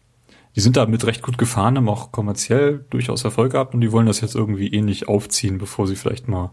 die 0.56 0.60
sind 0.60 0.78
damit 0.78 1.06
recht 1.06 1.22
gut 1.22 1.36
gefahren, 1.36 1.76
haben 1.76 1.90
auch 1.90 2.10
kommerziell 2.10 2.86
durchaus 2.88 3.22
Erfolg 3.22 3.52
gehabt 3.52 3.74
und 3.74 3.82
die 3.82 3.92
wollen 3.92 4.06
das 4.06 4.22
jetzt 4.22 4.34
irgendwie 4.34 4.68
ähnlich 4.68 5.08
aufziehen, 5.08 5.58
bevor 5.58 5.86
sie 5.86 5.96
vielleicht 5.96 6.26
mal 6.26 6.52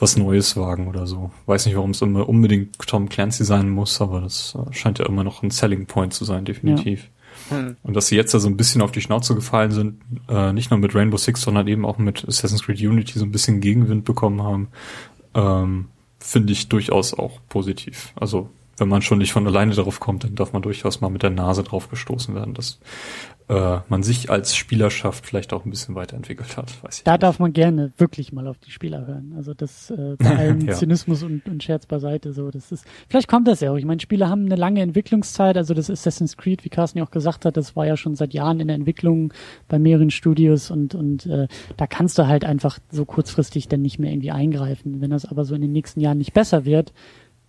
was 0.00 0.16
Neues 0.16 0.56
wagen 0.56 0.88
oder 0.88 1.06
so. 1.06 1.30
Weiß 1.46 1.66
nicht, 1.66 1.76
warum 1.76 1.90
es 1.90 2.02
immer 2.02 2.28
unbedingt 2.28 2.76
Tom 2.80 3.08
Clancy 3.08 3.44
sein 3.44 3.70
muss, 3.70 4.00
aber 4.00 4.20
das 4.22 4.56
äh, 4.56 4.72
scheint 4.72 4.98
ja 4.98 5.06
immer 5.06 5.22
noch 5.22 5.44
ein 5.44 5.52
Selling 5.52 5.86
Point 5.86 6.14
zu 6.14 6.24
sein, 6.24 6.44
definitiv. 6.44 7.04
Ja. 7.04 7.08
Und 7.82 7.94
dass 7.94 8.08
sie 8.08 8.16
jetzt 8.16 8.32
da 8.34 8.38
so 8.38 8.48
ein 8.48 8.56
bisschen 8.56 8.82
auf 8.82 8.92
die 8.92 9.00
Schnauze 9.00 9.34
gefallen 9.34 9.70
sind, 9.70 10.00
äh, 10.28 10.52
nicht 10.52 10.70
nur 10.70 10.78
mit 10.78 10.94
Rainbow 10.94 11.16
Six, 11.16 11.42
sondern 11.42 11.68
eben 11.68 11.84
auch 11.84 11.98
mit 11.98 12.26
Assassin's 12.26 12.62
Creed 12.62 12.80
Unity 12.80 13.18
so 13.18 13.24
ein 13.24 13.32
bisschen 13.32 13.60
Gegenwind 13.60 14.04
bekommen 14.04 14.42
haben, 14.42 14.68
ähm, 15.34 15.86
finde 16.18 16.52
ich 16.52 16.68
durchaus 16.68 17.14
auch 17.14 17.40
positiv. 17.48 18.12
Also 18.16 18.48
wenn 18.76 18.88
man 18.88 19.02
schon 19.02 19.18
nicht 19.18 19.32
von 19.32 19.46
alleine 19.46 19.74
darauf 19.74 20.00
kommt, 20.00 20.24
dann 20.24 20.34
darf 20.34 20.52
man 20.52 20.62
durchaus 20.62 21.00
mal 21.00 21.10
mit 21.10 21.22
der 21.22 21.30
Nase 21.30 21.62
drauf 21.62 21.90
gestoßen 21.90 22.34
werden. 22.34 22.54
Das 22.54 22.78
äh, 23.48 23.78
man 23.88 24.02
sich 24.02 24.30
als 24.30 24.56
Spielerschaft 24.56 25.26
vielleicht 25.26 25.52
auch 25.52 25.66
ein 25.66 25.70
bisschen 25.70 25.94
weiterentwickelt 25.94 26.56
hat. 26.56 26.82
Weiß 26.82 26.98
ich 26.98 27.04
da 27.04 27.12
nicht. 27.12 27.22
darf 27.22 27.38
man 27.38 27.52
gerne 27.52 27.92
wirklich 27.98 28.32
mal 28.32 28.46
auf 28.46 28.56
die 28.58 28.70
Spieler 28.70 29.06
hören. 29.06 29.34
Also 29.36 29.52
das 29.52 29.90
äh, 29.90 30.16
bei 30.18 30.36
allem 30.36 30.60
ja. 30.60 30.72
Zynismus 30.72 31.22
und, 31.22 31.46
und 31.46 31.62
Scherz 31.62 31.84
beiseite. 31.84 32.32
So, 32.32 32.50
das 32.50 32.72
ist 32.72 32.86
vielleicht 33.08 33.28
kommt 33.28 33.46
das 33.46 33.60
ja 33.60 33.70
auch. 33.70 33.76
Ich 33.76 33.84
meine, 33.84 34.00
Spieler 34.00 34.30
haben 34.30 34.46
eine 34.46 34.56
lange 34.56 34.80
Entwicklungszeit. 34.80 35.56
Also 35.58 35.74
das 35.74 35.90
Assassin's 35.90 36.36
Creed, 36.36 36.64
wie 36.64 36.70
Carsten 36.70 36.98
ja 36.98 37.04
auch 37.04 37.10
gesagt 37.10 37.44
hat, 37.44 37.56
das 37.56 37.76
war 37.76 37.86
ja 37.86 37.96
schon 37.96 38.14
seit 38.14 38.32
Jahren 38.32 38.60
in 38.60 38.68
der 38.68 38.76
Entwicklung 38.76 39.34
bei 39.68 39.78
mehreren 39.78 40.10
Studios 40.10 40.70
und 40.70 40.94
und 40.94 41.26
äh, 41.26 41.46
da 41.76 41.86
kannst 41.86 42.18
du 42.18 42.26
halt 42.26 42.44
einfach 42.44 42.78
so 42.90 43.04
kurzfristig 43.04 43.68
dann 43.68 43.82
nicht 43.82 43.98
mehr 43.98 44.10
irgendwie 44.10 44.30
eingreifen. 44.30 45.00
Wenn 45.02 45.10
das 45.10 45.26
aber 45.26 45.44
so 45.44 45.54
in 45.54 45.60
den 45.60 45.72
nächsten 45.72 46.00
Jahren 46.00 46.18
nicht 46.18 46.32
besser 46.32 46.64
wird, 46.64 46.92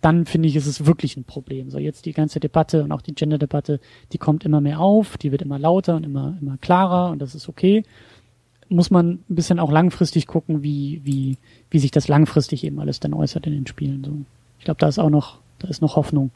dann 0.06 0.24
finde 0.24 0.48
ich, 0.48 0.54
ist 0.54 0.68
es 0.68 0.86
wirklich 0.86 1.16
ein 1.16 1.24
Problem. 1.24 1.68
So 1.68 1.78
jetzt 1.78 2.06
die 2.06 2.12
ganze 2.12 2.38
Debatte 2.38 2.84
und 2.84 2.92
auch 2.92 3.02
die 3.02 3.12
Gender-Debatte, 3.12 3.80
die 4.12 4.18
kommt 4.18 4.44
immer 4.44 4.60
mehr 4.60 4.78
auf, 4.78 5.18
die 5.18 5.32
wird 5.32 5.42
immer 5.42 5.58
lauter 5.58 5.96
und 5.96 6.04
immer, 6.04 6.38
immer 6.40 6.58
klarer 6.58 7.10
und 7.10 7.20
das 7.20 7.34
ist 7.34 7.48
okay. 7.48 7.82
Muss 8.68 8.92
man 8.92 9.24
ein 9.28 9.34
bisschen 9.34 9.58
auch 9.58 9.72
langfristig 9.72 10.28
gucken, 10.28 10.62
wie, 10.62 11.00
wie, 11.02 11.38
wie 11.70 11.80
sich 11.80 11.90
das 11.90 12.06
langfristig 12.06 12.62
eben 12.62 12.78
alles 12.78 13.00
dann 13.00 13.14
äußert 13.14 13.48
in 13.48 13.52
den 13.52 13.66
Spielen. 13.66 14.04
So. 14.04 14.12
Ich 14.60 14.64
glaube, 14.64 14.78
da 14.78 14.86
ist 14.86 15.00
auch 15.00 15.10
noch, 15.10 15.40
da 15.58 15.66
ist 15.66 15.82
noch 15.82 15.96
Hoffnung. 15.96 16.30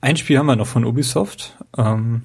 Ein 0.00 0.16
Spiel 0.16 0.36
haben 0.36 0.46
wir 0.46 0.56
noch 0.56 0.66
von 0.66 0.84
Ubisoft, 0.84 1.56
ähm, 1.76 2.22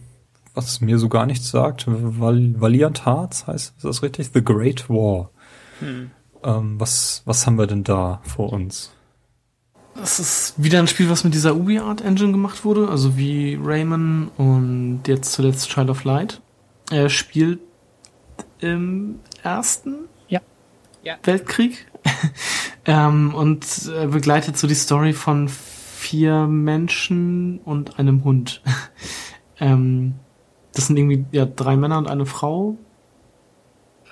was 0.56 0.82
mir 0.82 0.98
so 0.98 1.10
gar 1.10 1.28
nichts 1.28 1.52
sagt. 1.52 1.86
Val 1.88 2.60
Valiant 2.60 3.06
Hearts 3.06 3.46
heißt, 3.46 3.76
ist 3.78 3.86
das 3.86 4.02
richtig? 4.02 4.32
The 4.34 4.44
Great 4.44 4.90
War. 4.90 5.30
Hm. 5.80 6.10
Ähm, 6.44 6.80
was, 6.80 7.22
was 7.26 7.46
haben 7.46 7.60
wir 7.60 7.68
denn 7.68 7.84
da 7.84 8.22
vor 8.24 8.52
uns? 8.52 8.95
Es 10.02 10.20
ist 10.20 10.54
wieder 10.58 10.80
ein 10.80 10.88
Spiel, 10.88 11.10
was 11.10 11.24
mit 11.24 11.34
dieser 11.34 11.56
UbiArt 11.56 12.02
Engine 12.02 12.32
gemacht 12.32 12.66
wurde, 12.66 12.90
also 12.90 13.18
wie 13.18 13.58
Rayman 13.62 14.30
und 14.38 15.02
jetzt 15.08 15.32
zuletzt 15.32 15.70
Child 15.70 15.90
of 15.90 16.04
Light. 16.04 16.42
Er 16.92 17.10
spielt 17.10 17.60
im 18.60 19.20
ersten 19.44 19.96
Ja. 20.28 20.42
Ja. 21.04 21.16
Weltkrieg 21.24 21.88
ähm, 22.86 23.34
und 23.34 23.66
äh, 23.96 24.08
begleitet 24.08 24.58
so 24.58 24.68
die 24.68 24.76
Story 24.76 25.14
von 25.14 25.50
vier 25.50 26.48
Menschen 26.48 27.60
und 27.60 27.98
einem 27.98 28.24
Hund. 28.24 28.62
ähm, 29.60 30.16
das 30.74 30.88
sind 30.88 30.98
irgendwie 30.98 31.26
ja 31.32 31.46
drei 31.46 31.78
Männer 31.78 31.98
und 31.98 32.08
eine 32.08 32.26
Frau, 32.26 32.78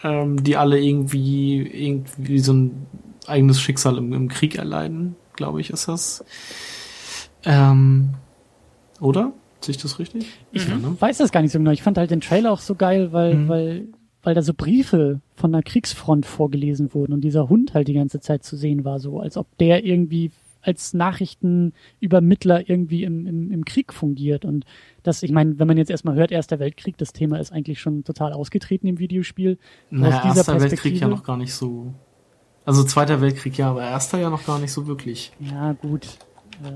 ähm, 0.04 0.42
die 0.44 0.56
alle 0.56 0.80
irgendwie 0.80 1.62
irgendwie 1.62 2.40
so 2.40 2.54
ein 2.54 2.88
eigenes 3.28 3.62
Schicksal 3.62 3.98
im, 3.98 4.14
im 4.14 4.28
Krieg 4.30 4.56
erleiden, 4.56 5.16
glaube 5.36 5.62
ich, 5.62 5.70
ist 5.70 5.88
das. 5.88 6.24
Ähm, 7.46 8.10
oder? 9.00 9.34
Sehe 9.62 9.76
ich 9.76 9.82
das 9.82 10.00
richtig? 10.00 10.26
Ich 10.52 10.68
Ja, 10.68 10.76
ne? 10.76 10.96
weiß 11.00 11.18
das 11.18 11.32
gar 11.32 11.42
nicht 11.42 11.52
so 11.52 11.60
genau. 11.60 11.72
Ich 11.72 11.84
fand 11.84 11.98
halt 11.98 12.12
den 12.12 12.22
Trailer 12.22 12.52
auch 12.52 12.60
so 12.60 12.76
geil, 12.76 13.12
weil, 13.14 13.36
Mhm. 13.36 13.48
weil, 13.48 13.88
weil 14.24 14.36
da 14.36 14.42
so 14.42 14.54
Briefe 14.54 15.20
von 15.36 15.52
der 15.52 15.64
Kriegsfront 15.64 16.26
vorgelesen 16.26 16.94
wurden 16.94 17.14
und 17.14 17.22
dieser 17.22 17.50
Hund 17.50 17.74
halt 17.74 17.88
die 17.88 17.94
ganze 17.94 18.20
Zeit 18.20 18.44
zu 18.44 18.56
sehen 18.58 18.84
war, 18.86 19.00
so 19.00 19.20
als 19.20 19.38
ob 19.38 19.58
der 19.58 19.86
irgendwie 19.86 20.32
als 20.62 20.94
Nachrichtenübermittler 20.94 22.70
irgendwie 22.70 23.04
im, 23.04 23.26
im, 23.28 23.52
im 23.52 23.66
Krieg 23.66 23.94
fungiert. 23.94 24.46
Und 24.46 24.64
das, 25.04 25.22
ich 25.24 25.32
meine, 25.32 25.60
wenn 25.60 25.68
man 25.68 25.78
jetzt 25.78 25.92
erstmal 25.92 26.16
hört, 26.16 26.32
Erster 26.32 26.58
Weltkrieg, 26.60 26.98
das 26.98 27.12
Thema 27.12 27.38
ist 27.38 27.52
eigentlich 27.52 27.82
schon 27.82 28.06
total 28.06 28.32
ausgetreten 28.32 28.88
im 28.88 28.98
Videospiel. 29.00 29.58
Naja, 29.90 30.18
Aus 30.18 30.22
dieser 30.24 30.38
Erster 30.54 30.62
Weltkrieg 30.62 31.00
ja 31.02 31.10
noch 31.10 31.24
gar 31.24 31.36
nicht 31.36 31.54
so. 31.54 31.94
Also 32.66 32.84
Zweiter 32.84 33.20
Weltkrieg 33.22 33.58
ja, 33.58 33.70
aber 33.72 33.84
Erster 33.84 34.20
ja 34.20 34.30
noch 34.30 34.46
gar 34.46 34.60
nicht 34.60 34.72
so 34.72 34.88
wirklich. 34.88 35.32
Ja, 35.40 35.74
gut. 35.74 36.08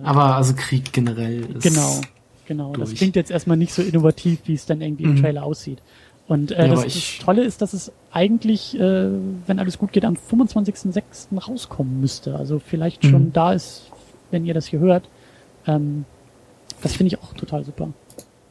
Aber 0.03 0.35
also 0.35 0.53
Krieg 0.55 0.91
generell 0.91 1.45
ist. 1.55 1.63
Genau, 1.63 2.01
genau. 2.45 2.73
Das 2.73 2.89
durch. 2.89 2.97
klingt 2.97 3.15
jetzt 3.15 3.31
erstmal 3.31 3.55
nicht 3.57 3.73
so 3.73 3.81
innovativ, 3.81 4.39
wie 4.45 4.53
es 4.53 4.65
dann 4.65 4.81
irgendwie 4.81 5.03
im 5.03 5.11
Mhm. 5.15 5.21
Trailer 5.21 5.43
aussieht. 5.43 5.79
Und 6.27 6.51
äh, 6.51 6.67
Ja, 6.67 6.73
das, 6.75 6.83
das 6.83 7.17
Tolle 7.23 7.43
ist, 7.43 7.61
dass 7.61 7.71
es 7.71 7.91
eigentlich, 8.11 8.77
äh, 8.77 9.09
wenn 9.45 9.59
alles 9.59 9.77
gut 9.77 9.93
geht, 9.93 10.03
am 10.03 10.15
25.06. 10.15 11.37
rauskommen 11.39 12.01
müsste. 12.01 12.35
Also 12.35 12.59
vielleicht 12.59 13.03
Mhm. 13.05 13.09
schon 13.09 13.33
da 13.33 13.53
ist, 13.53 13.83
wenn 14.31 14.45
ihr 14.45 14.53
das 14.53 14.65
hier 14.67 14.79
hört. 14.79 15.07
Ähm, 15.65 16.03
das 16.81 16.93
finde 16.93 17.13
ich 17.15 17.21
auch 17.23 17.33
total 17.33 17.63
super. 17.63 17.89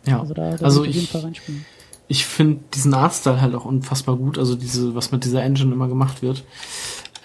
Ja. 0.06 0.20
Also 0.20 0.32
da, 0.32 0.56
da 0.56 0.64
Also 0.64 0.84
ich 0.84 0.88
auf 0.90 0.94
jeden 0.94 1.04
ich- 1.04 1.10
Fall 1.10 1.20
reinspielen. 1.22 1.66
Ich 2.08 2.24
finde 2.24 2.60
diesen 2.72 2.94
Artstyle 2.94 3.40
halt 3.40 3.54
auch 3.56 3.64
unfassbar 3.64 4.14
gut, 4.16 4.38
also 4.38 4.54
diese, 4.54 4.94
was 4.94 5.10
mit 5.10 5.24
dieser 5.24 5.42
Engine 5.42 5.72
immer 5.72 5.88
gemacht 5.88 6.22
wird. 6.22 6.44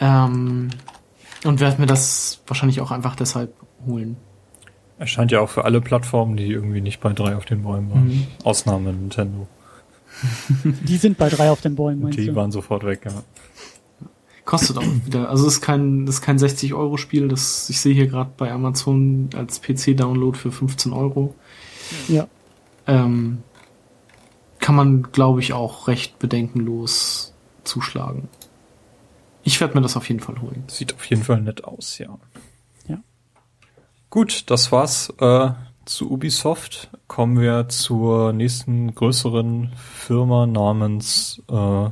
Ähm, 0.02 0.70
und 1.46 1.60
werde 1.60 1.80
mir 1.80 1.88
das 1.88 2.42
wahrscheinlich 2.48 2.82
auch 2.82 2.92
einfach 2.92 3.16
deshalb 3.16 3.54
holen. 3.86 4.18
Erscheint 4.98 5.32
ja 5.32 5.40
auch 5.40 5.50
für 5.50 5.66
alle 5.66 5.82
Plattformen, 5.82 6.38
die 6.38 6.52
irgendwie 6.52 6.82
nicht 6.82 7.00
bei 7.00 7.14
drei 7.14 7.36
auf 7.36 7.46
den 7.46 7.64
Bäumen 7.64 7.90
waren. 7.92 8.08
Mhm. 8.08 8.28
Ausnahme 8.44 8.94
Nintendo. 8.94 9.48
Die 10.64 10.98
sind 10.98 11.18
bei 11.18 11.30
drei 11.30 11.50
auf 11.50 11.62
den 11.62 11.76
Bäumen, 11.76 12.02
meinst 12.04 12.20
Die 12.20 12.28
du? 12.28 12.36
waren 12.36 12.52
sofort 12.52 12.84
weg, 12.86 13.02
ja. 13.06 13.24
Kostet 14.46 14.78
auch 14.78 14.84
wieder, 15.06 15.30
also 15.30 15.48
ist 15.48 15.62
kein, 15.62 16.06
ist 16.08 16.22
kein 16.22 16.38
60 16.38 16.74
Euro 16.74 16.98
Spiel, 16.98 17.28
das 17.28 17.70
ich 17.70 17.80
sehe 17.80 17.94
hier 17.94 18.08
gerade 18.08 18.32
bei 18.36 18.52
Amazon 18.52 19.30
als 19.36 19.62
PC-Download 19.62 20.38
für 20.38 20.52
15 20.52 20.94
Euro. 20.94 21.36
Ja. 22.08 22.28
Ähm, 22.88 23.44
kann 24.60 24.76
man, 24.76 25.04
glaube 25.12 25.40
ich, 25.40 25.54
auch 25.54 25.88
recht 25.88 26.20
bedenkenlos 26.20 27.34
zuschlagen. 27.64 28.28
Ich 29.44 29.60
werde 29.60 29.76
mir 29.76 29.82
das 29.82 29.98
auf 29.98 30.08
jeden 30.08 30.20
Fall 30.20 30.40
holen. 30.42 30.64
Sieht 30.68 30.94
auf 30.94 31.06
jeden 31.06 31.24
Fall 31.24 31.42
nett 31.42 31.64
aus, 31.64 31.98
ja. 31.98 32.18
Ja. 32.88 33.00
Gut, 34.10 34.50
das 34.50 34.72
war's 34.72 35.14
äh, 35.20 35.52
zu 35.86 36.12
Ubisoft. 36.12 36.90
Kommen 37.08 37.40
wir 37.40 37.68
zur 37.70 38.34
nächsten 38.34 38.94
größeren 38.94 39.72
Firma 39.76 40.46
namens 40.46 41.42
äh, 41.50 41.90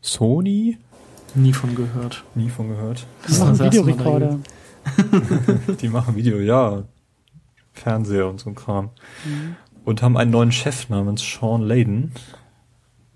Sony. 0.00 0.78
Nie 1.34 1.52
von 1.52 1.74
gehört. 1.74 2.24
Nie 2.34 2.48
von 2.48 2.68
gehört. 2.68 3.06
Die 3.28 3.32
machen 3.32 3.58
Das 3.58 3.60
erste 3.60 3.62
Mal 3.62 3.88
Videorekorder. 3.88 4.38
Die 5.80 5.88
machen 5.88 6.16
Video, 6.16 6.38
ja. 6.38 6.84
Fernseher 7.72 8.28
und 8.28 8.40
so 8.40 8.50
ein 8.50 8.54
Kram. 8.54 8.90
Und 9.84 10.02
haben 10.02 10.16
einen 10.16 10.30
neuen 10.30 10.52
Chef 10.52 10.88
namens 10.88 11.22
Sean 11.22 11.62
Layden. 11.62 12.12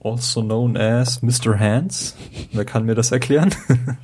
Also 0.02 0.43
known 0.43 0.77
as 0.77 1.22
Mr. 1.22 1.59
Hands. 1.59 2.16
Wer 2.52 2.64
kann 2.64 2.85
mir 2.86 2.94
das 2.94 3.12
erklären? 3.12 3.55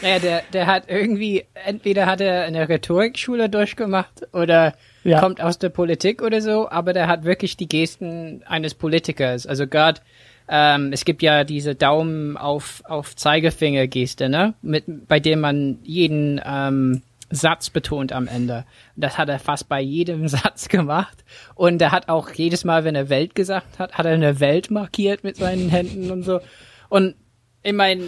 Naja, 0.00 0.18
der, 0.18 0.42
der 0.52 0.66
hat 0.66 0.84
irgendwie, 0.88 1.44
entweder 1.66 2.06
hat 2.06 2.20
er 2.20 2.42
eine 2.44 2.68
Rhetorikschule 2.68 3.48
durchgemacht 3.48 4.26
oder 4.32 4.74
Ja. 5.04 5.20
kommt 5.20 5.40
aus 5.40 5.58
der 5.58 5.68
Politik 5.68 6.22
oder 6.22 6.40
so, 6.40 6.68
aber 6.68 6.92
der 6.92 7.06
hat 7.06 7.24
wirklich 7.24 7.56
die 7.56 7.68
Gesten 7.68 8.42
eines 8.46 8.74
Politikers. 8.74 9.46
Also 9.46 9.66
gerade, 9.68 10.00
ähm, 10.48 10.92
es 10.92 11.04
gibt 11.04 11.22
ja 11.22 11.44
diese 11.44 11.74
Daumen 11.76 12.36
auf, 12.36 12.82
auf 12.86 13.14
Zeigefinger-Geste, 13.14 14.28
ne? 14.28 14.54
Mit, 14.62 15.06
bei 15.06 15.20
dem 15.20 15.40
man 15.40 15.78
jeden 15.84 16.40
ähm, 16.44 17.02
Satz 17.32 17.70
betont 17.70 18.12
am 18.12 18.28
Ende. 18.28 18.64
Das 18.94 19.18
hat 19.18 19.28
er 19.28 19.38
fast 19.38 19.68
bei 19.68 19.80
jedem 19.80 20.28
Satz 20.28 20.68
gemacht. 20.68 21.24
Und 21.54 21.82
er 21.82 21.90
hat 21.90 22.08
auch 22.08 22.30
jedes 22.30 22.64
Mal, 22.64 22.84
wenn 22.84 22.94
er 22.94 23.08
Welt 23.08 23.34
gesagt 23.34 23.78
hat, 23.78 23.94
hat 23.94 24.06
er 24.06 24.12
eine 24.12 24.38
Welt 24.38 24.70
markiert 24.70 25.24
mit 25.24 25.36
seinen 25.36 25.68
Händen 25.70 26.10
und 26.10 26.22
so. 26.22 26.40
Und 26.88 27.14
ich 27.62 27.72
meine, 27.72 28.04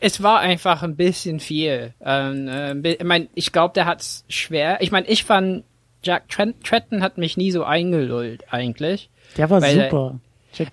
es 0.00 0.22
war 0.22 0.40
einfach 0.40 0.82
ein 0.82 0.96
bisschen 0.96 1.40
viel. 1.40 1.94
Ähm, 2.04 2.48
äh, 2.48 2.94
ich 2.94 3.04
meine, 3.04 3.28
ich 3.34 3.52
glaube, 3.52 3.74
der 3.74 3.86
hat's 3.86 4.24
schwer. 4.28 4.78
Ich 4.80 4.90
meine, 4.90 5.06
ich 5.06 5.24
fand 5.24 5.64
Jack 6.02 6.28
Trent 6.28 6.62
Tretton 6.62 7.02
hat 7.02 7.18
mich 7.18 7.36
nie 7.36 7.50
so 7.50 7.64
eingelullt 7.64 8.44
eigentlich. 8.50 9.10
Der 9.36 9.48
war 9.48 9.62
super. 9.62 10.20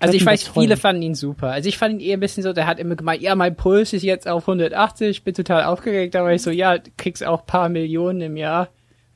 Also 0.00 0.14
ich 0.16 0.24
weiß, 0.26 0.48
viele 0.48 0.76
fanden 0.76 1.02
ihn 1.02 1.14
super. 1.14 1.48
Also 1.48 1.68
ich 1.68 1.78
fand 1.78 1.94
ihn 1.94 2.00
eher 2.00 2.16
ein 2.16 2.20
bisschen 2.20 2.42
so, 2.42 2.52
der 2.52 2.66
hat 2.66 2.78
immer 2.78 2.94
gemeint, 2.96 3.22
ja, 3.22 3.34
mein 3.34 3.56
Puls 3.56 3.92
ist 3.92 4.02
jetzt 4.02 4.28
auf 4.28 4.44
180, 4.48 5.24
bin 5.24 5.34
total 5.34 5.64
aufgeregt, 5.64 6.14
aber 6.16 6.32
ich 6.32 6.42
so, 6.42 6.50
ja, 6.50 6.78
du 6.78 6.90
kriegst 6.96 7.24
auch 7.24 7.46
paar 7.46 7.68
Millionen 7.68 8.20
im 8.20 8.36
Jahr. 8.36 8.68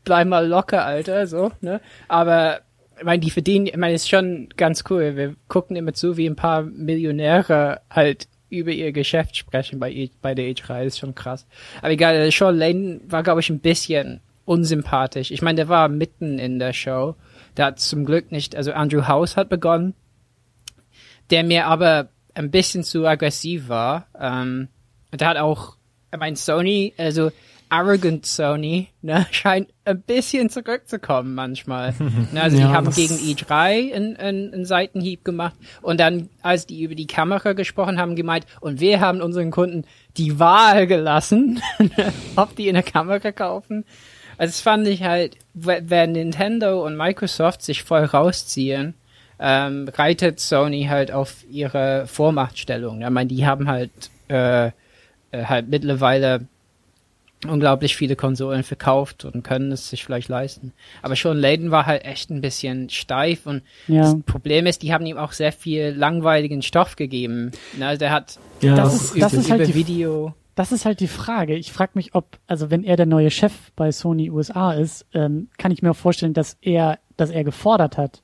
Bleib 0.05 0.29
mal 0.29 0.47
locker, 0.47 0.85
Alter, 0.85 1.27
so, 1.27 1.51
ne? 1.61 1.81
Aber 2.09 2.61
ich 2.99 3.05
meine, 3.05 3.21
die 3.21 3.31
verdienen, 3.31 3.67
ich 3.67 3.77
meine, 3.77 3.95
ist 3.95 4.09
schon 4.09 4.49
ganz 4.57 4.85
cool. 4.89 5.17
Wir 5.17 5.35
gucken 5.49 5.77
immer 5.77 5.93
zu, 5.95 6.17
wie 6.17 6.27
ein 6.27 6.37
paar 6.37 6.63
Millionäre 6.63 7.81
halt 7.91 8.29
über 8.49 8.71
ihr 8.71 8.93
Geschäft 8.93 9.37
sprechen 9.37 9.79
bei, 9.81 9.91
E- 9.93 10.11
bei 10.23 10.35
der 10.35 10.47
E3, 10.47 10.85
ist 10.85 10.99
schon 10.99 11.15
krass. 11.15 11.47
Aber 11.81 11.91
egal, 11.91 12.31
Sean 12.31 12.57
Lane 12.57 13.01
war, 13.09 13.23
glaube 13.23 13.41
ich, 13.41 13.51
ein 13.51 13.59
bisschen 13.59 14.21
unsympathisch. 14.45 15.31
Ich 15.31 15.43
meine, 15.43 15.57
der 15.57 15.69
war 15.69 15.89
mitten 15.89 16.39
in 16.39 16.59
der 16.59 16.73
Show. 16.73 17.17
Der 17.57 17.67
hat 17.67 17.81
zum 17.81 18.05
Glück 18.05 18.31
nicht, 18.33 18.55
also 18.57 18.73
Andrew 18.73 19.09
House 19.09 19.37
hat 19.37 19.49
begonnen, 19.49 19.95
der 21.31 21.45
mir 21.45 21.67
aber 21.67 22.09
ein 22.35 22.51
bisschen 22.51 22.85
zu 22.85 23.07
aggressiv 23.07 23.69
war. 23.69 24.07
Ähm, 24.19 24.69
und 25.11 25.21
der 25.21 25.29
hat 25.29 25.37
auch, 25.39 25.77
ich 26.13 26.19
meine, 26.19 26.37
Sony, 26.37 26.93
also 26.99 27.31
arrogant 27.69 28.27
Sony, 28.27 28.89
ne, 29.03 29.27
scheint 29.33 29.69
ein 29.85 30.01
bisschen 30.03 30.51
zurückzukommen 30.51 31.35
manchmal. 31.35 31.95
ne, 32.33 32.43
also 32.43 32.57
Ja, 32.57 32.69
die 32.69 32.73
haben 32.73 32.91
gegen 32.91 33.15
E3 33.15 33.95
einen, 33.95 34.65
Seitenhieb 34.65 35.25
gemacht 35.25 35.55
und 35.83 36.01
dann, 36.01 36.29
als 36.43 36.67
die 36.67 36.83
über 36.83 36.95
die 36.95 37.07
Kamera 37.07 37.53
gesprochen 37.55 37.99
haben, 37.99 38.17
gemeint, 38.17 38.47
und 38.61 38.81
wir 38.81 39.01
haben 39.01 39.21
unseren 39.21 39.51
Kunden 39.51 39.85
die 40.17 40.39
Wahl 40.39 40.87
gelassen, 40.87 41.61
ob 42.37 42.55
die 42.57 42.69
in 42.69 42.75
der 42.75 42.83
Kamera 42.83 43.33
kaufen. 43.33 43.85
Also 44.39 44.53
das 44.53 44.61
fand 44.61 44.87
ich 44.87 45.03
halt, 45.03 45.39
wenn 45.55 46.13
Nintendo 46.13 46.85
und 46.85 46.97
Microsoft 46.97 47.63
sich 47.63 47.83
voll 47.83 48.05
rausziehen, 48.05 48.95
ähm, 49.39 49.89
reitet 49.95 50.41
Sony 50.41 50.87
halt 50.89 51.13
auf 51.13 51.45
ihre 51.51 52.07
Vormachtstellung. 52.07 53.03
Ich 53.03 53.11
meine, 53.11 53.29
die 53.29 53.47
haben 53.47 53.69
halt 53.69 53.91
äh, 54.29 54.67
äh, 54.67 54.73
halt 55.33 55.69
mittlerweile 55.69 56.47
unglaublich 57.47 57.97
viele 57.97 58.17
Konsolen 58.17 58.63
verkauft 58.65 59.25
und 59.25 59.43
können 59.45 59.71
es 59.71 59.91
sich 59.91 60.05
vielleicht 60.05 60.29
leisten. 60.29 60.73
Aber 61.03 61.17
schon 61.17 61.37
Layden 61.37 61.71
war 61.71 61.85
halt 61.87 62.05
echt 62.05 62.31
ein 62.31 62.41
bisschen 62.41 62.89
steif 62.89 63.47
und 63.47 63.63
Ja. 63.89 64.03
das 64.03 64.17
Problem 64.25 64.67
ist, 64.67 64.83
die 64.83 64.93
haben 64.93 65.05
ihm 65.07 65.19
auch 65.19 65.33
sehr 65.33 65.53
viel 65.53 65.91
langweiligen 65.91 66.63
Stoff 66.63 66.97
gegeben. 66.97 67.53
Na, 67.79 67.89
Also 67.89 67.99
der 68.01 68.11
hat 68.11 68.39
Ja, 68.63 68.75
Das 68.75 68.93
das, 68.93 68.95
ist- 68.95 69.23
das 69.23 69.33
über, 69.35 69.43
ist 69.43 69.51
halt 69.51 69.61
über 69.61 69.67
die- 69.67 69.75
Video. 69.75 70.35
Das 70.55 70.73
ist 70.73 70.87
halt 70.87 71.01
die 71.01 71.09
Frage. 71.09 71.55
Ich 71.57 71.71
frage 71.71 71.93
mich, 71.95 72.15
ob, 72.15 72.39
also 72.47 72.71
wenn 72.71 72.83
er 72.83 72.97
der 72.97 73.05
neue 73.05 73.31
Chef 73.31 73.53
bei 73.77 73.93
Sony 73.93 74.31
USA 74.31 74.73
ist, 74.73 75.05
ähm, 75.13 75.49
kann 75.59 75.71
ich 75.71 75.83
mir 75.83 75.91
auch 75.91 75.97
vorstellen, 75.97 76.33
dass 76.33 76.57
er, 76.63 76.99
dass 77.19 77.29
er 77.31 77.45
gefordert 77.45 77.99
hat, 77.99 78.23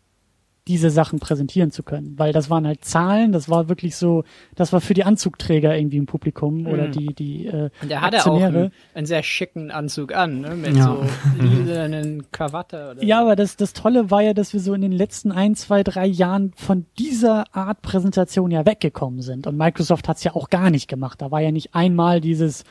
diese 0.68 0.90
Sachen 0.90 1.18
präsentieren 1.18 1.72
zu 1.72 1.82
können. 1.82 2.18
Weil 2.18 2.32
das 2.32 2.48
waren 2.48 2.66
halt 2.66 2.84
Zahlen, 2.84 3.32
das 3.32 3.48
war 3.48 3.68
wirklich 3.68 3.96
so, 3.96 4.22
das 4.54 4.72
war 4.72 4.80
für 4.80 4.94
die 4.94 5.02
Anzugträger 5.02 5.76
irgendwie 5.76 5.96
im 5.96 6.06
Publikum 6.06 6.66
oder 6.66 6.86
die, 6.88 7.06
die 7.14 7.46
äh, 7.46 7.70
Und 7.82 7.90
der 7.90 8.00
hatte 8.00 8.24
auch 8.24 8.40
einen, 8.40 8.70
einen 8.94 9.06
sehr 9.06 9.24
schicken 9.24 9.70
Anzug 9.72 10.14
an, 10.14 10.40
ne? 10.40 10.54
mit 10.54 10.76
Ja. 10.76 10.84
so 10.84 11.04
lilanen 11.42 12.30
Krawatte. 12.30 12.92
Oder 12.92 13.02
Ja, 13.04 13.20
aber 13.20 13.34
das, 13.36 13.56
das 13.56 13.72
Tolle 13.72 14.10
war 14.10 14.22
ja, 14.22 14.34
dass 14.34 14.52
wir 14.52 14.60
so 14.60 14.72
in 14.74 14.80
den 14.82 14.92
letzten 14.92 15.32
ein, 15.32 15.54
zwei, 15.56 15.82
drei 15.82 16.06
Jahren 16.06 16.52
von 16.56 16.86
dieser 16.98 17.44
Art 17.54 17.82
Präsentation 17.82 18.50
ja 18.52 18.64
weggekommen 18.64 19.20
sind. 19.20 19.46
Und 19.48 19.56
Microsoft 19.56 20.08
hat's 20.08 20.22
ja 20.24 20.34
auch 20.34 20.48
gar 20.48 20.70
nicht 20.70 20.86
gemacht. 20.88 21.20
Da 21.22 21.30
war 21.32 21.40
ja 21.40 21.50
nicht 21.50 21.74
einmal 21.74 22.20
dieses, 22.20 22.62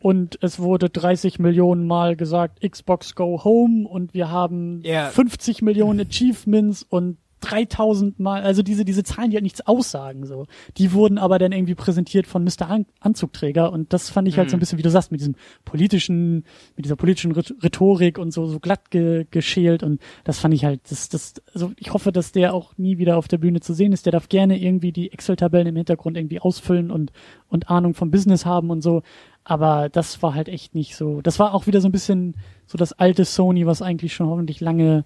und 0.00 0.38
es 0.42 0.58
wurde 0.58 0.88
30 0.88 1.38
Millionen 1.38 1.86
Mal 1.86 2.16
gesagt, 2.16 2.60
Xbox 2.66 3.14
Go 3.14 3.44
Home 3.44 3.86
und 3.88 4.14
wir 4.14 4.30
haben 4.30 4.80
Ja. 4.84 5.08
50 5.10 5.62
Millionen 5.62 6.00
Achievements 6.00 6.82
und 6.82 7.18
3000 7.40 8.18
Mal, 8.18 8.42
also 8.42 8.62
diese, 8.62 8.84
diese 8.84 9.02
Zahlen, 9.04 9.30
die 9.30 9.36
halt 9.36 9.44
nichts 9.44 9.66
aussagen, 9.66 10.26
so. 10.26 10.46
Die 10.78 10.92
wurden 10.92 11.18
aber 11.18 11.38
dann 11.38 11.52
irgendwie 11.52 11.74
präsentiert 11.74 12.26
von 12.26 12.44
Mr. 12.44 12.68
An 12.68 12.86
Anzugträger 13.00 13.72
und 13.72 13.92
das 13.92 14.10
fand 14.10 14.26
ich 14.28 14.38
halt 14.38 14.50
so 14.50 14.56
ein 14.56 14.60
bisschen, 14.60 14.78
wie 14.78 14.82
du 14.82 14.90
sagst, 14.90 15.12
mit 15.12 15.20
diesem 15.20 15.36
politischen, 15.64 16.44
mit 16.76 16.84
dieser 16.84 16.96
politischen 16.96 17.32
Rhet- 17.32 17.54
Rhetorik 17.62 18.18
und 18.18 18.32
so, 18.32 18.46
so 18.46 18.58
glatt 18.58 18.90
ge 18.90 19.26
geschält 19.30 19.82
und 19.82 20.00
das 20.24 20.38
fand 20.38 20.54
ich 20.54 20.64
halt, 20.64 20.80
das, 20.90 21.08
das, 21.08 21.34
also 21.52 21.72
ich 21.76 21.92
hoffe, 21.92 22.12
dass 22.12 22.32
der 22.32 22.54
auch 22.54 22.76
nie 22.78 22.98
wieder 22.98 23.16
auf 23.16 23.28
der 23.28 23.38
Bühne 23.38 23.60
zu 23.60 23.74
sehen 23.74 23.92
ist. 23.92 24.06
Der 24.06 24.12
darf 24.12 24.28
gerne 24.28 24.60
irgendwie 24.60 24.92
die 24.92 25.12
Excel-Tabellen 25.12 25.68
im 25.68 25.76
Hintergrund 25.76 26.16
irgendwie 26.16 26.40
ausfüllen 26.40 26.90
und, 26.90 27.12
und 27.48 27.70
Ahnung 27.70 27.94
vom 27.94 28.10
Business 28.10 28.46
haben 28.46 28.70
und 28.70 28.82
so. 28.82 29.02
Aber 29.44 29.88
das 29.88 30.22
war 30.22 30.34
halt 30.34 30.48
echt 30.48 30.74
nicht 30.74 30.96
so. 30.96 31.20
Das 31.20 31.38
war 31.38 31.54
auch 31.54 31.66
wieder 31.66 31.80
so 31.80 31.88
ein 31.88 31.92
bisschen 31.92 32.34
so 32.66 32.76
das 32.78 32.92
alte 32.92 33.24
Sony, 33.24 33.66
was 33.66 33.82
eigentlich 33.82 34.14
schon 34.14 34.26
hoffentlich 34.26 34.60
lange, 34.60 35.04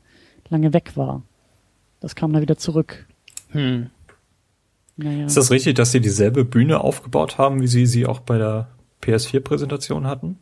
lange 0.48 0.72
weg 0.72 0.92
war. 0.96 1.22
Das 2.00 2.14
kam 2.14 2.32
da 2.32 2.40
wieder 2.40 2.56
zurück. 2.56 3.06
Hm. 3.50 3.90
Naja. 4.96 5.26
Ist 5.26 5.36
das 5.36 5.50
richtig, 5.50 5.76
dass 5.76 5.92
sie 5.92 6.00
dieselbe 6.00 6.44
Bühne 6.44 6.80
aufgebaut 6.80 7.38
haben, 7.38 7.62
wie 7.62 7.66
sie 7.66 7.86
sie 7.86 8.06
auch 8.06 8.20
bei 8.20 8.38
der 8.38 8.68
PS4-Präsentation 9.02 10.06
hatten? 10.06 10.38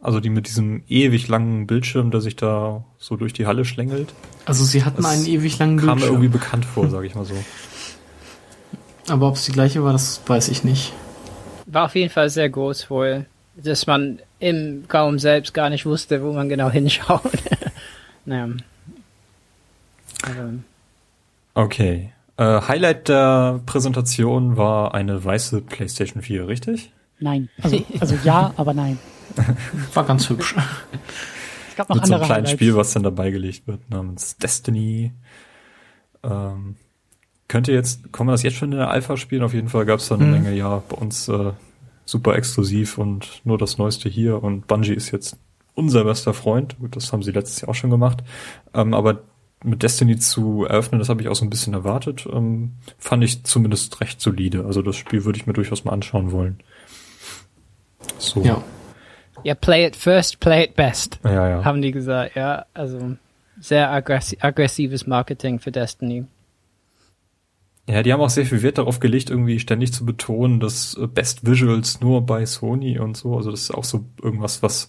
Also 0.00 0.20
die 0.20 0.30
mit 0.30 0.48
diesem 0.48 0.82
ewig 0.88 1.28
langen 1.28 1.66
Bildschirm, 1.66 2.10
der 2.10 2.20
sich 2.20 2.34
da 2.36 2.84
so 2.98 3.16
durch 3.16 3.32
die 3.32 3.46
Halle 3.46 3.64
schlängelt? 3.64 4.12
Also 4.46 4.64
sie 4.64 4.84
hatten 4.84 5.02
Das 5.02 5.12
einen 5.12 5.26
ewig 5.26 5.58
langen 5.58 5.76
Kam 5.78 5.86
mir 5.86 5.92
Bildschirm. 5.92 6.14
irgendwie 6.14 6.28
bekannt 6.38 6.64
vor, 6.64 6.90
sage 6.90 7.06
ich 7.06 7.14
mal 7.14 7.24
so. 7.24 7.34
Aber 9.08 9.28
ob 9.28 9.36
es 9.36 9.44
die 9.44 9.52
gleiche 9.52 9.82
war, 9.84 9.92
das 9.92 10.20
weiß 10.26 10.48
ich 10.48 10.64
nicht. 10.64 10.92
War 11.66 11.86
auf 11.86 11.94
jeden 11.94 12.10
Fall 12.10 12.28
sehr 12.30 12.50
groß 12.50 12.90
wohl, 12.90 13.26
dass 13.56 13.86
man 13.86 14.18
im 14.40 14.84
Raum 14.92 15.18
selbst 15.18 15.54
gar 15.54 15.70
nicht 15.70 15.86
wusste, 15.86 16.22
wo 16.22 16.32
man 16.32 16.48
genau 16.48 16.68
hinschaut. 16.70 17.22
naja. 18.24 18.48
Aber, 20.24 20.52
Okay. 21.54 22.12
Äh, 22.36 22.60
Highlight 22.62 23.08
der 23.08 23.60
Präsentation 23.66 24.56
war 24.56 24.94
eine 24.94 25.22
weiße 25.24 25.60
PlayStation 25.62 26.22
4, 26.22 26.48
richtig? 26.48 26.92
Nein. 27.20 27.48
Also, 27.60 27.84
also 28.00 28.16
ja, 28.24 28.52
aber 28.56 28.74
nein. 28.74 28.98
War 29.94 30.04
ganz 30.04 30.28
hübsch. 30.28 30.54
Es 31.70 31.76
gab 31.76 31.88
noch 31.88 31.96
Mit 31.96 32.06
so 32.06 32.12
einem 32.14 32.22
andere 32.22 32.26
kleinen 32.26 32.46
Highlights. 32.46 32.50
Spiel, 32.50 32.76
was 32.76 32.92
dann 32.92 33.02
dabei 33.02 33.30
gelegt 33.30 33.66
wird, 33.66 33.88
namens 33.90 34.36
Destiny. 34.36 35.12
Ähm, 36.22 36.76
könnte 37.48 37.72
jetzt, 37.72 38.12
kann 38.12 38.26
man 38.26 38.34
das 38.34 38.42
jetzt 38.42 38.56
schon 38.56 38.72
in 38.72 38.78
der 38.78 38.90
Alpha 38.90 39.16
spielen? 39.16 39.42
Auf 39.42 39.54
jeden 39.54 39.68
Fall 39.68 39.84
gab 39.86 40.00
es 40.00 40.08
da 40.08 40.16
eine 40.16 40.24
Mhm. 40.24 40.30
Menge, 40.32 40.52
ja, 40.54 40.82
bei 40.88 40.96
uns 40.96 41.28
äh, 41.28 41.52
super 42.04 42.34
exklusiv 42.34 42.98
und 42.98 43.40
nur 43.44 43.56
das 43.58 43.78
Neueste 43.78 44.08
hier 44.08 44.42
und 44.42 44.66
Bungie 44.66 44.92
ist 44.94 45.10
jetzt 45.12 45.36
unser 45.74 46.04
bester 46.04 46.34
Freund. 46.34 46.78
Gut, 46.78 46.96
das 46.96 47.12
haben 47.12 47.22
sie 47.22 47.30
letztes 47.30 47.60
Jahr 47.60 47.68
auch 47.70 47.74
schon 47.74 47.90
gemacht. 47.90 48.22
Ähm, 48.74 48.92
aber 48.94 49.20
mit 49.64 49.82
Destiny 49.82 50.18
zu 50.18 50.64
eröffnen, 50.64 50.98
das 50.98 51.08
habe 51.08 51.22
ich 51.22 51.28
auch 51.28 51.34
so 51.34 51.44
ein 51.44 51.50
bisschen 51.50 51.74
erwartet. 51.74 52.26
Ähm, 52.32 52.72
fand 52.98 53.24
ich 53.24 53.44
zumindest 53.44 54.00
recht 54.00 54.20
solide. 54.20 54.64
Also 54.64 54.82
das 54.82 54.96
Spiel 54.96 55.24
würde 55.24 55.38
ich 55.38 55.46
mir 55.46 55.52
durchaus 55.52 55.84
mal 55.84 55.92
anschauen 55.92 56.32
wollen. 56.32 56.60
So. 58.18 58.42
Ja. 58.42 58.62
ja, 59.44 59.54
play 59.54 59.86
it 59.86 59.96
first, 59.96 60.40
play 60.40 60.64
it 60.64 60.74
best, 60.76 61.20
Ja, 61.24 61.48
ja. 61.48 61.64
haben 61.64 61.82
die 61.82 61.92
gesagt. 61.92 62.36
Ja, 62.36 62.66
also 62.74 63.16
sehr 63.60 63.90
aggressi 63.90 64.38
aggressives 64.40 65.06
Marketing 65.06 65.58
für 65.58 65.70
Destiny. 65.70 66.24
Ja, 67.88 68.02
die 68.02 68.12
haben 68.12 68.20
auch 68.20 68.30
sehr 68.30 68.46
viel 68.46 68.62
Wert 68.62 68.78
darauf 68.78 69.00
gelegt, 69.00 69.28
irgendwie 69.28 69.58
ständig 69.58 69.92
zu 69.92 70.06
betonen, 70.06 70.60
dass 70.60 70.96
äh, 70.96 71.06
Best 71.06 71.44
Visuals 71.46 72.00
nur 72.00 72.24
bei 72.24 72.46
Sony 72.46 72.98
und 72.98 73.16
so. 73.16 73.36
Also 73.36 73.50
das 73.50 73.62
ist 73.62 73.70
auch 73.72 73.84
so 73.84 74.04
irgendwas, 74.22 74.62
was 74.62 74.88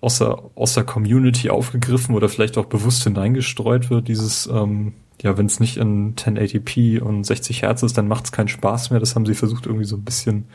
aus 0.00 0.18
der, 0.18 0.42
aus 0.54 0.74
der 0.74 0.84
Community 0.84 1.50
aufgegriffen 1.50 2.14
oder 2.14 2.28
vielleicht 2.28 2.58
auch 2.58 2.66
bewusst 2.66 3.04
hineingestreut 3.04 3.90
wird. 3.90 4.08
Dieses, 4.08 4.46
ähm, 4.46 4.92
ja, 5.22 5.38
wenn 5.38 5.46
es 5.46 5.60
nicht 5.60 5.76
in 5.78 6.14
1080p 6.14 7.00
und 7.00 7.24
60 7.24 7.62
Hertz 7.62 7.82
ist, 7.82 7.96
dann 7.96 8.08
macht 8.08 8.26
es 8.26 8.32
keinen 8.32 8.48
Spaß 8.48 8.90
mehr. 8.90 9.00
Das 9.00 9.14
haben 9.14 9.26
sie 9.26 9.34
versucht 9.34 9.66
irgendwie 9.66 9.86
so 9.86 9.96
ein 9.96 10.04
bisschen 10.04 10.46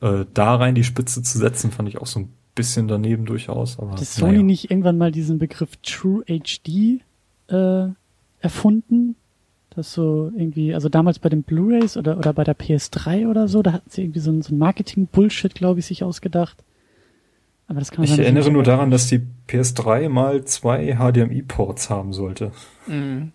äh, 0.00 0.24
da 0.34 0.56
rein 0.56 0.74
die 0.74 0.84
Spitze 0.84 1.22
zu 1.22 1.38
setzen, 1.38 1.70
fand 1.70 1.88
ich 1.88 1.98
auch 1.98 2.06
so 2.06 2.20
ein 2.20 2.32
bisschen 2.54 2.88
daneben 2.88 3.24
durchaus. 3.24 3.78
Aber 3.78 3.92
Hat 3.92 4.00
Sony 4.00 4.32
naja. 4.32 4.42
nicht 4.42 4.70
irgendwann 4.70 4.98
mal 4.98 5.12
diesen 5.12 5.38
Begriff 5.38 5.76
True 5.82 6.24
HD 6.24 7.00
äh, 7.48 7.88
erfunden? 8.40 9.16
Das 9.70 9.92
so 9.92 10.32
irgendwie, 10.36 10.74
also 10.74 10.88
damals 10.88 11.18
bei 11.20 11.28
den 11.28 11.44
Blu-Rays 11.44 11.96
oder, 11.96 12.18
oder 12.18 12.32
bei 12.32 12.42
der 12.42 12.56
PS3 12.56 13.28
oder 13.28 13.46
so, 13.46 13.62
da 13.62 13.72
hatten 13.72 13.88
sie 13.90 14.02
irgendwie 14.02 14.20
so 14.20 14.32
ein, 14.32 14.42
so 14.42 14.52
ein 14.52 14.58
Marketing-Bullshit, 14.58 15.54
glaube 15.54 15.80
ich, 15.80 15.86
sich 15.86 16.02
ausgedacht. 16.02 16.56
Aber 17.68 17.78
das 17.80 17.90
kann 17.90 18.04
man 18.04 18.12
Ich 18.12 18.18
erinnere 18.18 18.50
nur 18.50 18.62
daran, 18.62 18.90
dass 18.90 19.06
die 19.08 19.20
PS3 19.48 20.08
mal 20.08 20.44
zwei 20.44 20.96
HDMI-Ports 20.96 21.90
haben 21.90 22.12
sollte. 22.12 22.50
Mhm. 22.86 23.32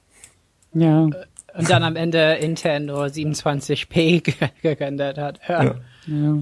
Ja, 0.73 1.01
Und 1.03 1.69
dann 1.69 1.83
am 1.83 1.95
Ende 1.95 2.33
intern 2.35 2.85
nur 2.87 3.05
27p 3.05 4.21
ge- 4.21 4.49
gerendert 4.63 5.19
hat. 5.19 5.39
Ja. 5.47 5.63
Ja. 5.63 5.75
ja. 6.07 6.33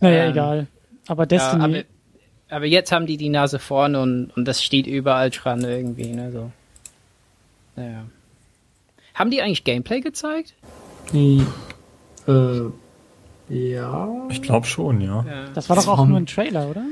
Naja, 0.00 0.24
Ähm, 0.24 0.30
egal. 0.32 0.66
Aber 1.06 1.22
Ja, 1.22 1.26
Destiny, 1.26 1.62
aber, 1.62 2.56
aber 2.56 2.66
jetzt 2.66 2.90
haben 2.90 3.06
die 3.06 3.16
die 3.16 3.28
Nase 3.28 3.60
vorn 3.60 3.94
und, 3.94 4.30
und 4.36 4.44
das 4.46 4.62
steht 4.62 4.88
überall 4.88 5.30
dran 5.30 5.62
irgendwie, 5.62 6.08
ne, 6.12 6.32
so. 6.32 6.50
Naja. 7.76 8.04
Haben 9.14 9.30
die 9.30 9.42
eigentlich 9.42 9.62
Gameplay 9.64 10.00
gezeigt? 10.00 10.54
Die, 11.12 11.44
äh, 12.26 12.60
ja. 13.50 14.08
Ich 14.30 14.40
glaube 14.42 14.66
schon, 14.66 15.00
ja. 15.00 15.24
Ja. 15.28 15.48
das 15.50 15.68
war 15.68 15.76
doch 15.76 15.88
auch 15.88 16.06
nur 16.06 16.16
ein 16.18 16.26
Trailer, 16.26 16.68
oder? 16.68 16.84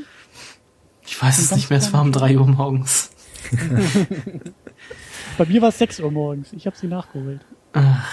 Ich 1.06 1.20
weiß 1.22 1.38
es 1.38 1.52
nicht 1.54 1.70
mehr, 1.70 1.78
es 1.78 1.92
war 1.92 2.02
um 2.02 2.12
drei 2.12 2.36
Uhr 2.38 2.46
morgens. 2.46 3.10
Bei 5.38 5.44
mir 5.46 5.62
war 5.62 5.68
es 5.70 5.78
6 5.78 6.00
Uhr 6.00 6.10
morgens. 6.10 6.52
Ich 6.52 6.66
habe 6.66 6.76
sie 6.76 6.86
nachgeholt. 6.88 7.40
Ach, 7.72 8.04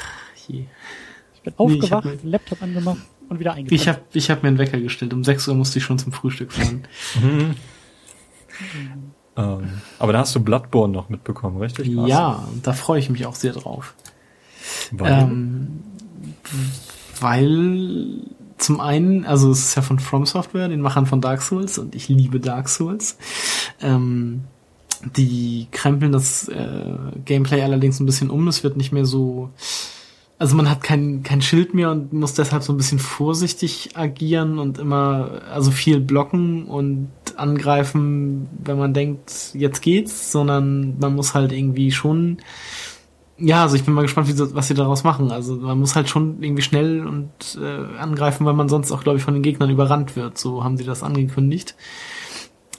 je. 0.47 0.65
Ich 1.33 1.41
bin 1.41 1.53
Nee, 1.57 1.73
ich 1.75 1.81
aufgewacht, 1.83 2.05
hab 2.05 2.23
mir- 2.23 2.29
Laptop 2.29 2.61
angemacht 2.61 2.99
und 3.29 3.39
wieder 3.39 3.53
eingepennt. 3.53 3.81
Ich 3.81 3.87
habe 3.87 4.01
ich 4.13 4.29
hab 4.31 4.43
mir 4.43 4.49
einen 4.49 4.57
Wecker 4.59 4.79
gestellt. 4.79 5.13
Um 5.13 5.23
6 5.23 5.47
Uhr 5.47 5.55
musste 5.55 5.79
ich 5.79 5.83
schon 5.85 5.97
zum 5.99 6.11
Frühstück 6.13 6.53
fahren. 6.53 6.83
Mhm. 7.21 7.55
Ähm, 9.37 9.81
aber 9.99 10.13
da 10.13 10.19
hast 10.19 10.33
du 10.35 10.39
Bloodborne 10.39 10.93
noch 10.93 11.09
mitbekommen, 11.09 11.57
richtig? 11.57 11.87
ja, 11.87 12.45
und 12.53 12.65
da 12.65 12.71
freue 12.73 12.99
ich 12.99 13.09
mich 13.09 13.25
auch 13.25 13.35
sehr 13.35 13.51
drauf. 13.53 13.93
Weil, 14.91 15.11
Ähm, 15.23 15.83
weil 17.21 18.21
zum 18.57 18.79
einen, 18.79 19.25
also 19.25 19.51
es 19.51 19.59
ist 19.59 19.75
ja 19.75 19.81
von 19.81 19.99
From 19.99 20.25
Software, 20.25 20.69
den 20.69 20.81
Machern 20.81 21.05
von 21.05 21.21
Dark 21.21 21.41
Souls, 21.41 21.77
und 21.77 21.95
ich 21.95 22.07
liebe 22.07 22.39
Dark 22.39 22.69
Souls. 22.69 23.17
Ähm, 23.81 24.41
die 25.15 25.67
krempeln 25.71 26.11
das 26.11 26.47
äh, 26.47 26.95
Gameplay 27.25 27.61
allerdings 27.61 27.99
ein 27.99 28.05
bisschen 28.05 28.29
um. 28.29 28.47
Es 28.47 28.63
wird 28.63 28.77
nicht 28.77 28.91
mehr 28.91 29.05
so. 29.05 29.49
Also 30.37 30.55
man 30.55 30.69
hat 30.69 30.83
kein, 30.83 31.23
kein 31.23 31.41
Schild 31.41 31.73
mehr 31.73 31.91
und 31.91 32.11
muss 32.11 32.33
deshalb 32.33 32.61
so 32.63 32.73
ein 32.73 32.77
bisschen 32.77 32.99
vorsichtig 32.99 33.91
agieren 33.95 34.59
und 34.59 34.79
immer, 34.79 35.43
also 35.49 35.71
viel 35.71 36.01
blocken 36.01 36.65
und 36.65 37.09
angreifen, 37.37 38.47
wenn 38.63 38.77
man 38.77 38.93
denkt, 38.93 39.51
jetzt 39.53 39.81
geht's, 39.81 40.33
sondern 40.33 40.97
man 40.99 41.15
muss 41.15 41.35
halt 41.35 41.53
irgendwie 41.53 41.91
schon 41.91 42.39
ja, 43.37 43.63
also 43.63 43.75
ich 43.75 43.83
bin 43.83 43.93
mal 43.93 44.03
gespannt, 44.03 44.27
wie 44.27 44.55
was 44.55 44.67
sie 44.67 44.73
daraus 44.73 45.03
machen. 45.03 45.31
Also 45.31 45.55
man 45.55 45.79
muss 45.79 45.95
halt 45.95 46.09
schon 46.09 46.41
irgendwie 46.41 46.61
schnell 46.61 47.05
und 47.05 47.29
äh, 47.61 47.97
angreifen, 47.97 48.45
weil 48.45 48.53
man 48.53 48.69
sonst 48.69 48.91
auch, 48.91 49.03
glaube 49.03 49.17
ich, 49.17 49.23
von 49.23 49.33
den 49.33 49.43
Gegnern 49.43 49.69
überrannt 49.69 50.15
wird. 50.15 50.37
So 50.37 50.63
haben 50.63 50.77
sie 50.77 50.85
das 50.85 51.03
angekündigt. 51.03 51.75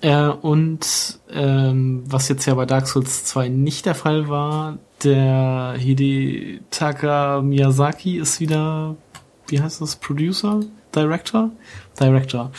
Äh, 0.01 0.29
und 0.29 1.21
ähm, 1.31 2.05
was 2.07 2.29
jetzt 2.29 2.47
ja 2.47 2.55
bei 2.55 2.67
Dark 2.67 2.87
Souls 2.87 3.25
2 3.27 3.49
nicht 3.49 3.87
der 3.87 3.95
Fall 3.95 4.29
war, 4.29 4.79
der 5.05 5.75
Hidetaka 5.79 7.43
Miyazaki 7.43 8.19
ist 8.19 8.41
wieder, 8.41 8.97
wie 9.49 9.61
heißt 9.61 9.81
das, 9.81 9.97
Producer? 9.97 10.61
Director? 10.95 11.51
Director 12.01 12.51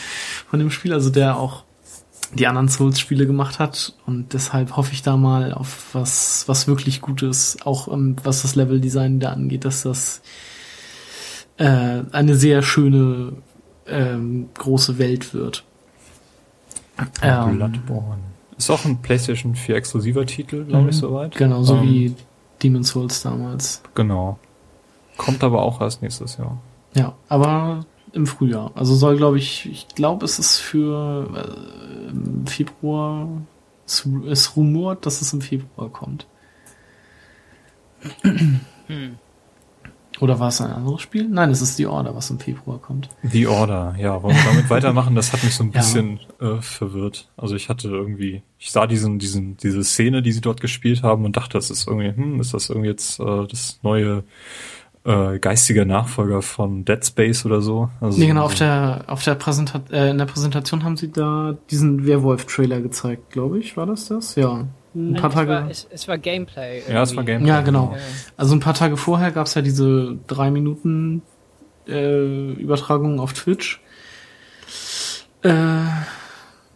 von 0.48 0.60
dem 0.60 0.70
Spiel, 0.70 0.92
also 0.92 1.10
der 1.10 1.36
auch 1.36 1.64
die 2.34 2.46
anderen 2.46 2.68
Souls-Spiele 2.68 3.26
gemacht 3.26 3.58
hat 3.58 3.94
und 4.06 4.32
deshalb 4.34 4.76
hoffe 4.76 4.92
ich 4.92 5.02
da 5.02 5.16
mal 5.16 5.52
auf 5.52 5.94
was, 5.94 6.46
was 6.46 6.66
wirklich 6.66 7.00
Gutes, 7.00 7.56
auch 7.64 7.88
ähm, 7.92 8.16
was 8.22 8.42
das 8.42 8.54
Level-Design 8.54 9.18
da 9.20 9.32
angeht, 9.32 9.64
dass 9.64 9.82
das 9.82 10.20
äh, 11.56 12.02
eine 12.12 12.34
sehr 12.36 12.62
schöne 12.62 13.32
ähm, 13.86 14.48
große 14.54 14.98
Welt 14.98 15.32
wird. 15.32 15.64
Ähm, 17.22 17.56
Bloodborne. 17.56 18.18
Ist 18.56 18.70
auch 18.70 18.84
ein 18.84 19.00
PlayStation 19.00 19.54
4 19.54 19.76
exklusiver 19.76 20.26
Titel, 20.26 20.64
glaube 20.64 20.90
ich, 20.90 20.96
Mhm. 20.96 21.00
soweit. 21.00 21.34
Genau, 21.36 21.62
so 21.62 21.76
Ähm, 21.76 21.82
wie 21.82 22.14
Demon's 22.62 22.88
Souls 22.88 23.22
damals. 23.22 23.82
Genau. 23.94 24.38
Kommt 25.16 25.42
aber 25.44 25.62
auch 25.62 25.80
erst 25.80 26.02
nächstes 26.02 26.36
Jahr. 26.36 26.58
Ja, 26.94 27.14
aber 27.28 27.84
im 28.18 28.26
Frühjahr. 28.26 28.72
Also 28.74 28.94
soll, 28.94 29.16
glaube 29.16 29.38
ich, 29.38 29.66
ich 29.70 29.88
glaube, 29.94 30.24
es 30.24 30.38
ist 30.38 30.58
für 30.58 31.28
äh, 31.34 32.10
im 32.10 32.46
Februar, 32.46 33.28
es, 33.86 34.06
es 34.28 34.56
rumort, 34.56 35.06
dass 35.06 35.22
es 35.22 35.32
im 35.32 35.40
Februar 35.40 35.88
kommt. 35.90 36.26
Oder 40.20 40.40
war 40.40 40.48
es 40.48 40.60
ein 40.60 40.70
anderes 40.72 41.00
Spiel? 41.00 41.28
Nein, 41.28 41.50
es 41.50 41.60
ist 41.62 41.76
The 41.76 41.86
Order, 41.86 42.14
was 42.14 42.28
im 42.30 42.40
Februar 42.40 42.78
kommt. 42.80 43.08
The 43.22 43.46
Order, 43.46 43.94
ja. 43.98 44.20
Wollen 44.22 44.36
wir 44.36 44.44
damit 44.44 44.68
weitermachen? 44.70 45.14
Das 45.14 45.32
hat 45.32 45.44
mich 45.44 45.54
so 45.54 45.62
ein 45.64 45.70
Ja. 45.74 45.80
bisschen 45.80 46.18
äh, 46.40 46.60
verwirrt. 46.60 47.28
Also 47.36 47.54
ich 47.54 47.68
hatte 47.68 47.88
irgendwie, 47.88 48.42
ich 48.58 48.72
sah 48.72 48.86
diesen, 48.88 49.18
diesen, 49.20 49.56
diese 49.58 49.84
Szene, 49.84 50.22
die 50.22 50.32
sie 50.32 50.40
dort 50.40 50.60
gespielt 50.60 51.02
haben 51.04 51.24
und 51.24 51.36
dachte, 51.36 51.56
das 51.56 51.70
ist 51.70 51.86
irgendwie, 51.86 52.08
hm, 52.08 52.40
ist 52.40 52.52
das 52.52 52.68
irgendwie 52.68 52.88
jetzt 52.88 53.20
äh, 53.20 53.46
das 53.46 53.78
neue 53.82 54.24
äh, 55.08 55.38
geistige 55.38 55.86
Nachfolger 55.86 56.42
von 56.42 56.84
Dead 56.84 57.04
Space 57.04 57.46
oder 57.46 57.60
so? 57.62 57.88
Also 58.00 58.18
Nee, 58.18 58.26
genau, 58.26 58.44
auf 58.44 58.54
der, 58.54 59.04
auf 59.06 59.22
der 59.24 59.34
Präsentation, 59.36 59.92
äh, 59.98 60.10
in 60.10 60.18
der 60.18 60.26
Präsentation 60.26 60.84
haben 60.84 60.96
sie 60.96 61.10
da 61.10 61.56
diesen 61.70 62.06
Werwolf-Trailer 62.06 62.80
gezeigt, 62.80 63.30
glaube 63.30 63.58
ich. 63.58 63.76
War 63.76 63.86
das 63.86 64.08
das? 64.08 64.34
Ja. 64.36 64.66
Ein 64.94 65.14
paar 65.14 65.30
Es 65.30 65.36
war, 65.36 65.46
Tage. 65.46 65.70
es, 65.70 65.86
es 65.90 66.08
war 66.08 66.18
Gameplay. 66.18 66.82
Ja, 66.90 67.02
es 67.02 67.16
war 67.16 67.22
irgendwie. 67.22 67.32
Gameplay. 67.32 67.48
Ja, 67.48 67.60
genau. 67.62 67.96
Also 68.36 68.54
ein 68.54 68.60
paar 68.60 68.74
Tage 68.74 68.96
vorher 68.96 69.30
gab's 69.30 69.54
ja 69.54 69.62
diese 69.62 70.18
drei 70.26 70.50
Minuten 70.50 71.22
äh, 71.86 72.52
Übertragung 72.52 73.20
auf 73.20 73.32
Twitch. 73.32 73.80
Äh, 75.42 75.50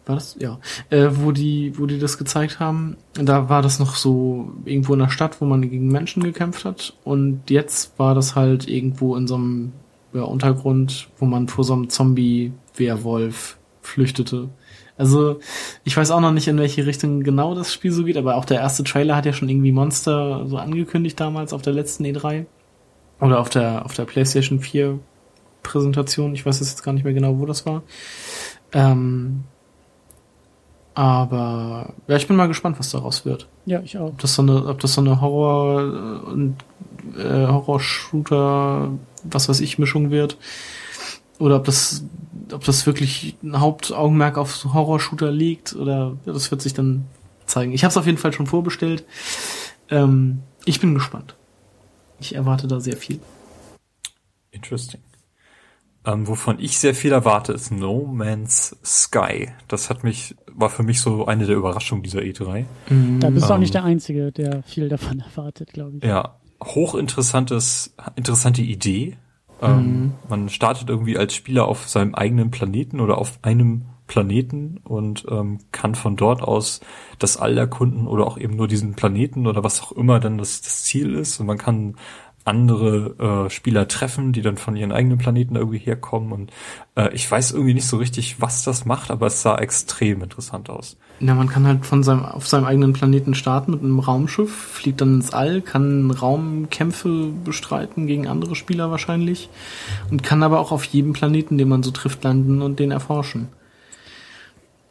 war 0.06 0.16
das? 0.16 0.36
Ja. 0.40 0.58
Äh, 0.90 1.08
wo 1.12 1.32
die, 1.32 1.78
wo 1.78 1.86
die 1.86 1.98
das 1.98 2.18
gezeigt 2.18 2.60
haben. 2.60 2.96
Da 3.14 3.48
war 3.48 3.62
das 3.62 3.78
noch 3.78 3.94
so 3.94 4.52
irgendwo 4.64 4.94
in 4.94 4.98
der 4.98 5.08
Stadt, 5.08 5.40
wo 5.40 5.44
man 5.44 5.62
gegen 5.62 5.88
Menschen 5.88 6.22
gekämpft 6.22 6.64
hat. 6.64 6.94
Und 7.04 7.50
jetzt 7.50 7.98
war 7.98 8.14
das 8.14 8.34
halt 8.34 8.68
irgendwo 8.68 9.16
in 9.16 9.26
so 9.26 9.36
einem 9.36 9.72
ja, 10.12 10.22
Untergrund, 10.22 11.08
wo 11.18 11.26
man 11.26 11.48
vor 11.48 11.64
so 11.64 11.72
einem 11.72 11.88
Zombie-Werwolf 11.88 13.58
flüchtete. 13.80 14.48
Also, 14.96 15.40
ich 15.84 15.96
weiß 15.96 16.10
auch 16.10 16.20
noch 16.20 16.32
nicht, 16.32 16.48
in 16.48 16.58
welche 16.58 16.86
Richtung 16.86 17.22
genau 17.22 17.54
das 17.54 17.72
Spiel 17.72 17.92
so 17.92 18.04
geht, 18.04 18.16
aber 18.16 18.36
auch 18.36 18.44
der 18.44 18.60
erste 18.60 18.84
Trailer 18.84 19.16
hat 19.16 19.26
ja 19.26 19.32
schon 19.32 19.48
irgendwie 19.48 19.72
Monster 19.72 20.46
so 20.46 20.58
angekündigt 20.58 21.18
damals 21.18 21.52
auf 21.52 21.62
der 21.62 21.72
letzten 21.72 22.04
E3. 22.04 22.46
Oder 23.20 23.40
auf 23.40 23.48
der, 23.48 23.84
auf 23.84 23.94
der 23.94 24.04
PlayStation 24.04 24.60
4 24.60 24.98
Präsentation. 25.62 26.34
Ich 26.34 26.44
weiß 26.44 26.60
jetzt 26.60 26.82
gar 26.82 26.92
nicht 26.92 27.04
mehr 27.04 27.14
genau, 27.14 27.38
wo 27.38 27.46
das 27.46 27.64
war. 27.66 27.82
Ähm, 28.72 29.44
aber, 30.94 31.94
ja, 32.06 32.16
ich 32.16 32.26
bin 32.26 32.36
mal 32.36 32.48
gespannt, 32.48 32.78
was 32.78 32.90
daraus 32.90 33.24
wird. 33.24 33.48
Ja, 33.64 33.80
ich 33.80 33.96
auch. 33.96 34.08
Ob 34.08 34.18
das 34.18 34.34
so 34.34 34.42
eine, 34.42 34.66
ob 34.66 34.80
das 34.80 34.92
so 34.94 35.00
eine 35.00 35.20
Horror, 35.20 35.80
äh, 35.80 36.30
und, 36.30 36.56
äh, 37.16 37.46
Horror-Shooter, 37.46 38.90
was 39.24 39.48
weiß 39.48 39.60
ich, 39.60 39.78
Mischung 39.78 40.10
wird. 40.10 40.36
Oder 41.38 41.56
ob 41.56 41.64
das, 41.64 42.04
ob 42.52 42.64
das 42.64 42.86
wirklich 42.86 43.36
ein 43.42 43.58
Hauptaugenmerk 43.58 44.36
auf 44.36 44.64
Horror-Shooter 44.64 45.30
liegt, 45.30 45.74
oder 45.74 46.16
ja, 46.26 46.32
das 46.32 46.50
wird 46.50 46.60
sich 46.62 46.74
dann 46.74 47.06
zeigen. 47.46 47.72
Ich 47.72 47.84
habe 47.84 47.90
es 47.90 47.96
auf 47.96 48.06
jeden 48.06 48.18
Fall 48.18 48.32
schon 48.32 48.46
vorbestellt. 48.46 49.04
Ähm, 49.88 50.40
ich 50.64 50.80
bin 50.80 50.94
gespannt. 50.94 51.34
Ich 52.20 52.34
erwarte 52.34 52.68
da 52.68 52.80
sehr 52.80 52.96
viel. 52.96 53.20
Interesting. 54.50 55.00
Ähm, 56.04 56.26
wovon 56.26 56.58
ich 56.58 56.78
sehr 56.78 56.94
viel 56.94 57.12
erwarte, 57.12 57.52
ist 57.52 57.70
No 57.70 58.06
Man's 58.12 58.76
Sky. 58.84 59.50
Das 59.68 59.88
hat 59.88 60.02
mich, 60.02 60.34
war 60.52 60.68
für 60.68 60.82
mich 60.82 61.00
so 61.00 61.26
eine 61.26 61.46
der 61.46 61.56
Überraschungen 61.56 62.02
dieser 62.02 62.20
E3. 62.20 62.64
Da 63.20 63.30
bist 63.30 63.46
du 63.46 63.50
auch 63.50 63.54
Ähm. 63.54 63.60
nicht 63.60 63.74
der 63.74 63.84
Einzige, 63.84 64.32
der 64.32 64.62
viel 64.64 64.88
davon 64.88 65.20
erwartet, 65.36 65.72
glaube 65.72 65.98
ich. 65.98 66.04
Ja, 66.04 66.36
hochinteressantes, 66.62 67.94
interessante 68.16 68.62
Idee. 68.62 69.16
Ähm, 69.60 70.14
man 70.28 70.48
startet 70.48 70.88
irgendwie 70.88 71.16
als 71.16 71.34
Spieler 71.34 71.68
auf 71.68 71.88
seinem 71.88 72.14
eigenen 72.16 72.50
Planeten 72.50 72.98
oder 72.98 73.18
auf 73.18 73.38
einem 73.42 73.82
Planeten 74.08 74.78
und 74.82 75.24
ähm, 75.30 75.58
kann 75.70 75.94
von 75.94 76.16
dort 76.16 76.42
aus 76.42 76.80
das 77.20 77.36
All 77.36 77.56
erkunden 77.56 78.08
oder 78.08 78.26
auch 78.26 78.36
eben 78.38 78.56
nur 78.56 78.66
diesen 78.66 78.94
Planeten 78.94 79.46
oder 79.46 79.62
was 79.62 79.80
auch 79.80 79.92
immer 79.92 80.18
dann 80.18 80.36
das, 80.38 80.60
das 80.62 80.82
Ziel 80.82 81.14
ist. 81.14 81.38
Und 81.38 81.46
man 81.46 81.58
kann 81.58 81.94
andere 82.44 83.46
äh, 83.46 83.50
Spieler 83.50 83.88
treffen, 83.88 84.32
die 84.32 84.42
dann 84.42 84.56
von 84.56 84.76
ihren 84.76 84.92
eigenen 84.92 85.18
Planeten 85.18 85.56
irgendwie 85.56 85.78
herkommen. 85.78 86.32
Und 86.32 86.52
äh, 86.96 87.12
ich 87.14 87.30
weiß 87.30 87.52
irgendwie 87.52 87.74
nicht 87.74 87.86
so 87.86 87.96
richtig, 87.98 88.40
was 88.40 88.64
das 88.64 88.84
macht, 88.84 89.10
aber 89.10 89.26
es 89.26 89.42
sah 89.42 89.56
extrem 89.56 90.22
interessant 90.22 90.68
aus. 90.70 90.96
Ja, 91.20 91.34
man 91.34 91.48
kann 91.48 91.66
halt 91.66 91.86
von 91.86 92.02
seinem, 92.02 92.24
auf 92.24 92.48
seinem 92.48 92.64
eigenen 92.64 92.92
Planeten 92.94 93.34
starten 93.34 93.70
mit 93.72 93.82
einem 93.82 94.00
Raumschiff, 94.00 94.52
fliegt 94.52 95.00
dann 95.00 95.14
ins 95.16 95.32
All, 95.32 95.60
kann 95.60 96.10
Raumkämpfe 96.10 97.30
bestreiten 97.44 98.06
gegen 98.06 98.26
andere 98.26 98.56
Spieler 98.56 98.90
wahrscheinlich 98.90 99.48
und 100.10 100.22
kann 100.22 100.42
aber 100.42 100.58
auch 100.58 100.72
auf 100.72 100.84
jedem 100.84 101.12
Planeten, 101.12 101.58
den 101.58 101.68
man 101.68 101.82
so 101.82 101.92
trifft, 101.92 102.24
landen 102.24 102.60
und 102.60 102.80
den 102.80 102.90
erforschen. 102.90 103.48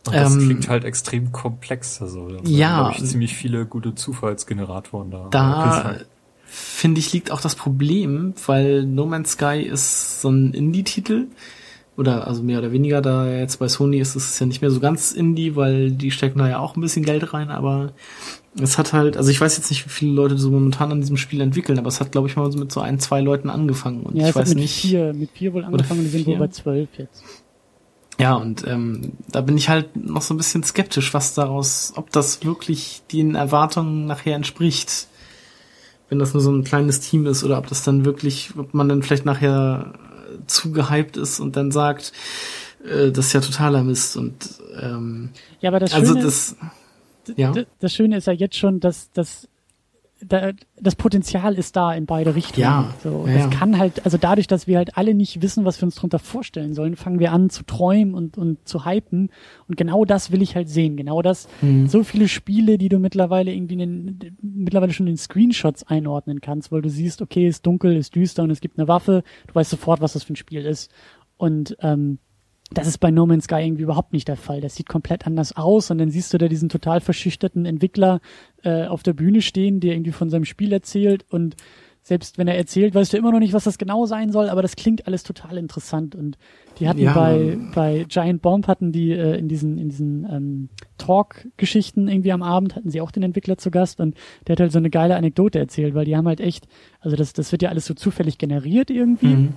Und 0.07 0.15
das 0.15 0.34
Ähm, 0.34 0.40
klingt 0.45 0.69
halt 0.69 0.84
extrem 0.84 1.32
komplex. 1.32 2.02
Also, 2.02 2.30
da 2.30 2.40
Ja. 2.44 2.91
ich, 2.95 3.03
ziemlich 3.06 3.36
viele 3.36 3.65
gute 3.65 3.94
Zufallsgeneratoren 3.94 5.11
da. 5.11 5.28
Da 5.30 5.95
finde 6.53 6.99
ich 6.99 7.14
liegt 7.14 7.32
auch 7.32 7.40
das 7.40 7.56
Problem, 7.56 8.34
weil 8.45 8.84
No 8.84 9.06
Man's 9.06 9.32
Sky 9.32 9.61
ist 9.61 10.22
so 10.22 10.30
ein 10.30 10.53
Indie-Titel 10.53 11.28
oder 11.95 12.28
also 12.28 12.44
mehr 12.44 12.60
oder 12.60 12.73
weniger, 12.73 13.02
da 13.02 13.32
jetzt 13.32 13.57
bei 13.57 13.69
Sony 13.69 13.99
ist 13.99 14.15
es 14.15 14.38
ja 14.38 14.45
nicht 14.45 14.61
mehr 14.61 14.72
so 14.72 14.82
ganz 14.82 15.14
Indie, 15.14 15.56
weil 15.56 15.91
die 15.91 16.11
stecken 16.11 16.40
da 16.40 16.49
ja 16.49 16.60
auch 16.60 16.76
ein 16.76 16.82
bisschen 16.82 17.06
Geld 17.06 17.34
rein, 17.34 17.49
aber 17.49 17.94
es 18.60 18.78
hat 18.78 18.91
halt, 18.91 19.15
also 19.15 19.30
ich 19.32 19.40
weiß 19.40 19.56
jetzt 19.56 19.69
nicht, 19.69 19.86
wie 19.86 19.90
viele 19.90 20.11
Leute 20.11 20.38
so 20.38 20.52
momentan 20.52 20.91
an 20.91 20.99
diesem 20.99 21.15
Spiel 21.15 21.40
entwickeln, 21.40 21.80
aber 21.80 21.88
es 21.88 22.02
hat 22.02 22.11
glaube 22.11 22.28
ich 22.28 22.36
mal 22.36 22.52
so 22.52 22.60
mit 22.60 22.72
so 22.72 22.82
ein, 22.82 22.99
zwei 22.99 23.22
Leuten 23.22 23.49
angefangen 23.49 24.02
und 24.02 24.18
Ja, 24.18 24.28
ich 24.28 24.36
weiß 24.36 24.49
mit 24.49 24.57
nicht. 24.57 24.82
vier, 24.82 25.14
mit 25.14 25.32
vier 25.32 25.53
wohl 25.53 25.64
angefangen, 25.64 26.03
die 26.03 26.10
sind 26.10 26.28
wohl 26.28 26.38
bei 26.38 26.48
zwölf 26.48 26.90
jetzt. 26.98 27.23
Ja, 28.19 28.36
und 28.36 28.68
ähm, 28.68 29.14
da 29.32 29.41
bin 29.41 29.57
ich 29.57 29.69
halt 29.69 29.95
noch 29.95 30.22
so 30.22 30.34
ein 30.34 30.38
bisschen 30.38 30.64
skeptisch, 30.64 31.14
was 31.14 31.34
daraus, 31.34 31.94
ob 31.95 32.11
das 32.11 32.45
wirklich 32.45 33.02
den 33.11 33.36
Erwartungen 33.36 34.06
nachher 34.06 34.36
entspricht. 34.36 35.07
Wenn 36.11 36.19
das 36.19 36.33
nur 36.33 36.43
so 36.43 36.51
ein 36.51 36.65
kleines 36.65 36.99
Team 36.99 37.25
ist 37.25 37.41
oder 37.41 37.57
ob 37.57 37.67
das 37.67 37.83
dann 37.83 38.03
wirklich, 38.03 38.51
ob 38.57 38.73
man 38.73 38.89
dann 38.89 39.01
vielleicht 39.01 39.23
nachher 39.23 39.93
äh, 40.29 40.45
zu 40.45 40.73
gehypt 40.73 41.15
ist 41.15 41.39
und 41.39 41.55
dann 41.55 41.71
sagt, 41.71 42.11
äh, 42.83 43.11
das 43.11 43.27
ist 43.27 43.33
ja 43.33 43.39
totaler 43.39 43.81
Mist 43.81 44.17
und 44.17 44.35
ähm, 44.77 45.29
Ja, 45.61 45.69
aber 45.69 45.79
das 45.79 45.93
also 45.93 46.11
Schöne, 46.11 46.25
das 46.25 46.55
ja. 47.38 47.53
das 47.79 47.93
Schöne 47.93 48.17
ist 48.17 48.27
ja 48.27 48.33
jetzt 48.33 48.57
schon, 48.57 48.81
dass, 48.81 49.09
dass 49.13 49.47
da, 50.26 50.52
das 50.80 50.95
Potenzial 50.95 51.56
ist 51.56 51.76
da 51.76 51.93
in 51.93 52.06
beide 52.06 52.35
Richtungen. 52.35 52.61
Ja, 52.64 52.93
So, 53.03 53.26
ja, 53.27 53.38
das 53.38 53.49
kann 53.49 53.77
halt, 53.77 54.06
also 54.06 54.18
dadurch, 54.18 54.48
dass 54.48 54.68
wir 54.68 54.77
halt 54.77 54.98
alle 54.98 55.14
nicht 55.14 55.41
wissen, 55.41 55.65
was 55.65 55.81
wir 55.81 55.85
uns 55.85 55.95
darunter 55.95 56.19
vorstellen 56.19 56.73
sollen, 56.73 56.95
fangen 56.95 57.19
wir 57.19 57.31
an 57.31 57.49
zu 57.49 57.64
träumen 57.64 58.14
und, 58.14 58.38
und 58.38 58.68
zu 58.68 58.85
hypen. 58.85 59.30
Und 59.68 59.77
genau 59.77 60.06
das 60.06 60.31
will 60.31 60.41
ich 60.41 60.56
halt 60.56 60.69
sehen. 60.69 60.95
Genau 60.98 61.22
das, 61.22 61.48
Mhm. 61.61 61.88
so 61.88 62.03
viele 62.03 62.27
Spiele, 62.27 62.77
die 62.77 62.89
du 62.89 62.99
mittlerweile 62.99 63.53
irgendwie 63.53 63.73
in 63.76 63.80
den, 64.19 64.38
mittlerweile 64.41 64.93
schon 64.93 65.07
in 65.07 65.18
Screenshots 65.18 65.84
einordnen 65.84 66.41
kannst, 66.41 66.72
weil 66.72 66.81
du 66.81 66.89
siehst, 66.89 67.22
okay, 67.22 67.48
ist 67.48 67.65
dunkel, 67.65 67.95
ist 67.98 68.15
düster 68.15 68.43
und 68.43 68.52
es 68.52 68.61
gibt 68.61 68.77
eine 68.77 68.88
Waffe, 68.88 69.23
du 69.48 69.56
weißt 69.56 69.69
sofort, 69.72 70.02
was 70.02 70.14
das 70.14 70.23
für 70.23 70.34
ein 70.34 70.38
Spiel 70.38 70.65
ist. 70.65 70.91
Und 71.38 71.76
ähm, 71.81 72.19
das 72.73 72.88
ist 72.88 72.99
bei 72.99 73.11
No 73.11 73.26
Man's 73.26 73.45
Sky 73.45 73.61
irgendwie 73.64 73.84
überhaupt 73.84 74.14
nicht 74.14 74.27
der 74.27 74.38
Fall. 74.38 74.61
Das 74.61 74.76
sieht 74.76 74.88
komplett 74.88 75.27
anders 75.27 75.56
aus 75.57 75.91
und 75.91 75.98
dann 75.98 76.10
siehst 76.10 76.34
du 76.34 76.38
da 76.38 76.48
diesen 76.48 76.69
total 76.69 77.02
verschüchterten 77.02 77.65
Entwickler 77.65 78.22
äh, 78.64 78.85
auf 78.85 79.03
der 79.03 79.14
Bühne 79.14 79.41
stehen, 79.41 79.80
der 79.81 79.93
irgendwie 79.93 80.11
von 80.14 80.30
seinem 80.30 80.45
Spiel 80.45 80.72
erzählt 80.72 81.26
und 81.30 81.56
selbst 82.03 82.39
wenn 82.39 82.48
er 82.48 82.57
erzählt, 82.57 82.95
weißt 82.95 83.14
du 83.14 83.18
immer 83.18 83.31
noch 83.31 83.38
nicht, 83.39 83.53
was 83.53 83.65
das 83.65 83.77
genau 83.77 84.07
sein 84.07 84.31
soll, 84.31 84.49
aber 84.49 84.64
das 84.64 84.76
klingt 84.76 85.06
alles 85.06 85.22
total 85.22 85.57
interessant 85.60 86.15
und 86.15 86.35
die 86.80 86.88
hatten 86.89 87.02
Ja. 87.02 87.14
bei 87.14 87.57
bei 87.76 88.06
Giant 88.10 88.41
Bomb 88.41 88.68
hatten 88.68 88.91
die 88.91 89.11
äh, 89.11 89.38
in 89.38 89.48
diesen 89.48 89.77
in 89.77 89.89
diesen 89.89 90.26
ähm, 90.26 90.69
Talk-Geschichten 90.98 92.07
irgendwie 92.07 92.31
am 92.31 92.41
Abend 92.41 92.76
hatten 92.76 92.89
sie 92.89 93.02
auch 93.02 93.11
den 93.11 93.23
Entwickler 93.23 93.57
zu 93.57 93.69
Gast 93.72 93.99
und 93.99 94.15
der 94.48 94.53
hat 94.53 94.60
halt 94.61 94.72
so 94.72 94.80
eine 94.80 94.89
geile 94.89 95.15
Anekdote 95.15 95.60
erzählt, 95.60 95.93
weil 95.93 96.06
die 96.06 96.15
haben 96.18 96.27
halt 96.27 96.39
echt, 96.41 96.68
also 97.02 97.15
das 97.15 97.34
das 97.34 97.52
wird 97.52 97.61
ja 97.61 97.69
alles 97.69 97.85
so 97.85 97.93
zufällig 97.93 98.38
generiert 98.38 98.89
irgendwie 98.89 99.27
Mhm. 99.27 99.53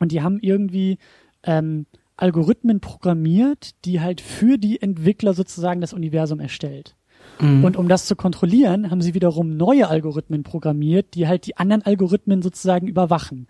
und 0.00 0.12
die 0.12 0.22
haben 0.22 0.38
irgendwie 0.40 0.98
ähm, 1.42 1.86
Algorithmen 2.16 2.80
programmiert, 2.80 3.84
die 3.84 4.00
halt 4.00 4.20
für 4.20 4.58
die 4.58 4.80
Entwickler 4.80 5.34
sozusagen 5.34 5.80
das 5.80 5.92
Universum 5.92 6.40
erstellt. 6.40 6.96
Mhm. 7.40 7.64
Und 7.64 7.76
um 7.76 7.88
das 7.88 8.06
zu 8.06 8.16
kontrollieren, 8.16 8.90
haben 8.90 9.02
sie 9.02 9.14
wiederum 9.14 9.56
neue 9.56 9.88
Algorithmen 9.88 10.42
programmiert, 10.42 11.14
die 11.14 11.28
halt 11.28 11.46
die 11.46 11.56
anderen 11.56 11.82
Algorithmen 11.82 12.42
sozusagen 12.42 12.88
überwachen. 12.88 13.46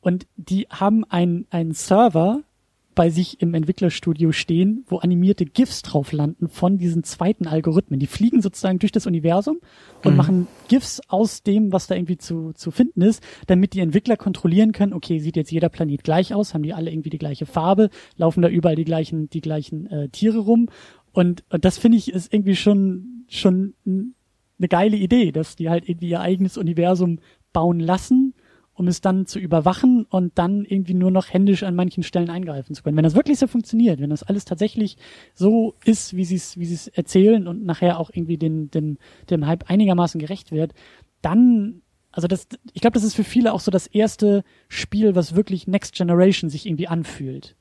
Und 0.00 0.26
die 0.36 0.66
haben 0.70 1.04
einen 1.04 1.46
einen 1.50 1.72
Server 1.72 2.42
bei 2.94 3.08
sich 3.08 3.40
im 3.40 3.54
Entwicklerstudio 3.54 4.32
stehen, 4.32 4.84
wo 4.88 4.98
animierte 4.98 5.44
GIFs 5.44 5.82
drauf 5.82 6.12
landen 6.12 6.48
von 6.48 6.76
diesen 6.76 7.04
zweiten 7.04 7.46
Algorithmen. 7.46 8.00
Die 8.00 8.06
fliegen 8.06 8.42
sozusagen 8.42 8.78
durch 8.78 8.92
das 8.92 9.06
Universum 9.06 9.60
und 10.04 10.12
Mhm. 10.12 10.16
machen 10.16 10.48
GIFs 10.68 11.00
aus 11.08 11.42
dem, 11.42 11.72
was 11.72 11.86
da 11.86 11.94
irgendwie 11.94 12.18
zu, 12.18 12.52
zu 12.52 12.70
finden 12.70 13.02
ist, 13.02 13.22
damit 13.46 13.74
die 13.74 13.80
Entwickler 13.80 14.16
kontrollieren 14.16 14.72
können, 14.72 14.92
okay, 14.92 15.20
sieht 15.20 15.36
jetzt 15.36 15.52
jeder 15.52 15.68
Planet 15.68 16.02
gleich 16.02 16.34
aus, 16.34 16.52
haben 16.52 16.64
die 16.64 16.74
alle 16.74 16.90
irgendwie 16.90 17.10
die 17.10 17.18
gleiche 17.18 17.46
Farbe, 17.46 17.90
laufen 18.16 18.42
da 18.42 18.48
überall 18.48 18.76
die 18.76 18.84
gleichen, 18.84 19.30
die 19.30 19.40
gleichen 19.40 19.86
äh, 19.86 20.08
Tiere 20.08 20.38
rum. 20.38 20.68
Und, 21.12 21.44
und 21.50 21.64
das 21.64 21.78
finde 21.78 21.98
ich 21.98 22.12
ist 22.12 22.32
irgendwie 22.32 22.56
schon, 22.56 23.24
schon 23.28 23.74
eine 23.86 24.68
geile 24.68 24.96
Idee, 24.96 25.32
dass 25.32 25.56
die 25.56 25.70
halt 25.70 25.88
irgendwie 25.88 26.10
ihr 26.10 26.20
eigenes 26.20 26.58
Universum 26.58 27.20
bauen 27.52 27.80
lassen, 27.80 28.34
um 28.80 28.88
es 28.88 29.02
dann 29.02 29.26
zu 29.26 29.38
überwachen 29.38 30.06
und 30.08 30.38
dann 30.38 30.64
irgendwie 30.64 30.94
nur 30.94 31.10
noch 31.10 31.30
händisch 31.30 31.64
an 31.64 31.74
manchen 31.74 32.02
Stellen 32.02 32.30
eingreifen 32.30 32.74
zu 32.74 32.82
können. 32.82 32.96
Wenn 32.96 33.04
das 33.04 33.14
wirklich 33.14 33.38
so 33.38 33.46
funktioniert, 33.46 34.00
wenn 34.00 34.08
das 34.08 34.22
alles 34.22 34.46
tatsächlich 34.46 34.96
so 35.34 35.74
ist, 35.84 36.16
wie 36.16 36.24
sie 36.24 36.36
es, 36.36 36.58
wie 36.58 36.64
sie 36.64 36.76
es 36.76 36.88
erzählen 36.88 37.46
und 37.46 37.62
nachher 37.62 38.00
auch 38.00 38.08
irgendwie 38.10 38.38
den, 38.38 38.70
den, 38.70 38.96
dem 39.28 39.46
Hype 39.46 39.68
einigermaßen 39.68 40.18
gerecht 40.18 40.50
wird, 40.50 40.72
dann 41.20 41.82
also 42.10 42.26
das, 42.26 42.48
ich 42.72 42.80
glaube, 42.80 42.94
das 42.94 43.04
ist 43.04 43.14
für 43.14 43.22
viele 43.22 43.52
auch 43.52 43.60
so 43.60 43.70
das 43.70 43.86
erste 43.86 44.44
Spiel, 44.68 45.14
was 45.14 45.36
wirklich 45.36 45.66
Next 45.66 45.94
Generation 45.94 46.48
sich 46.48 46.64
irgendwie 46.64 46.88
anfühlt. 46.88 47.56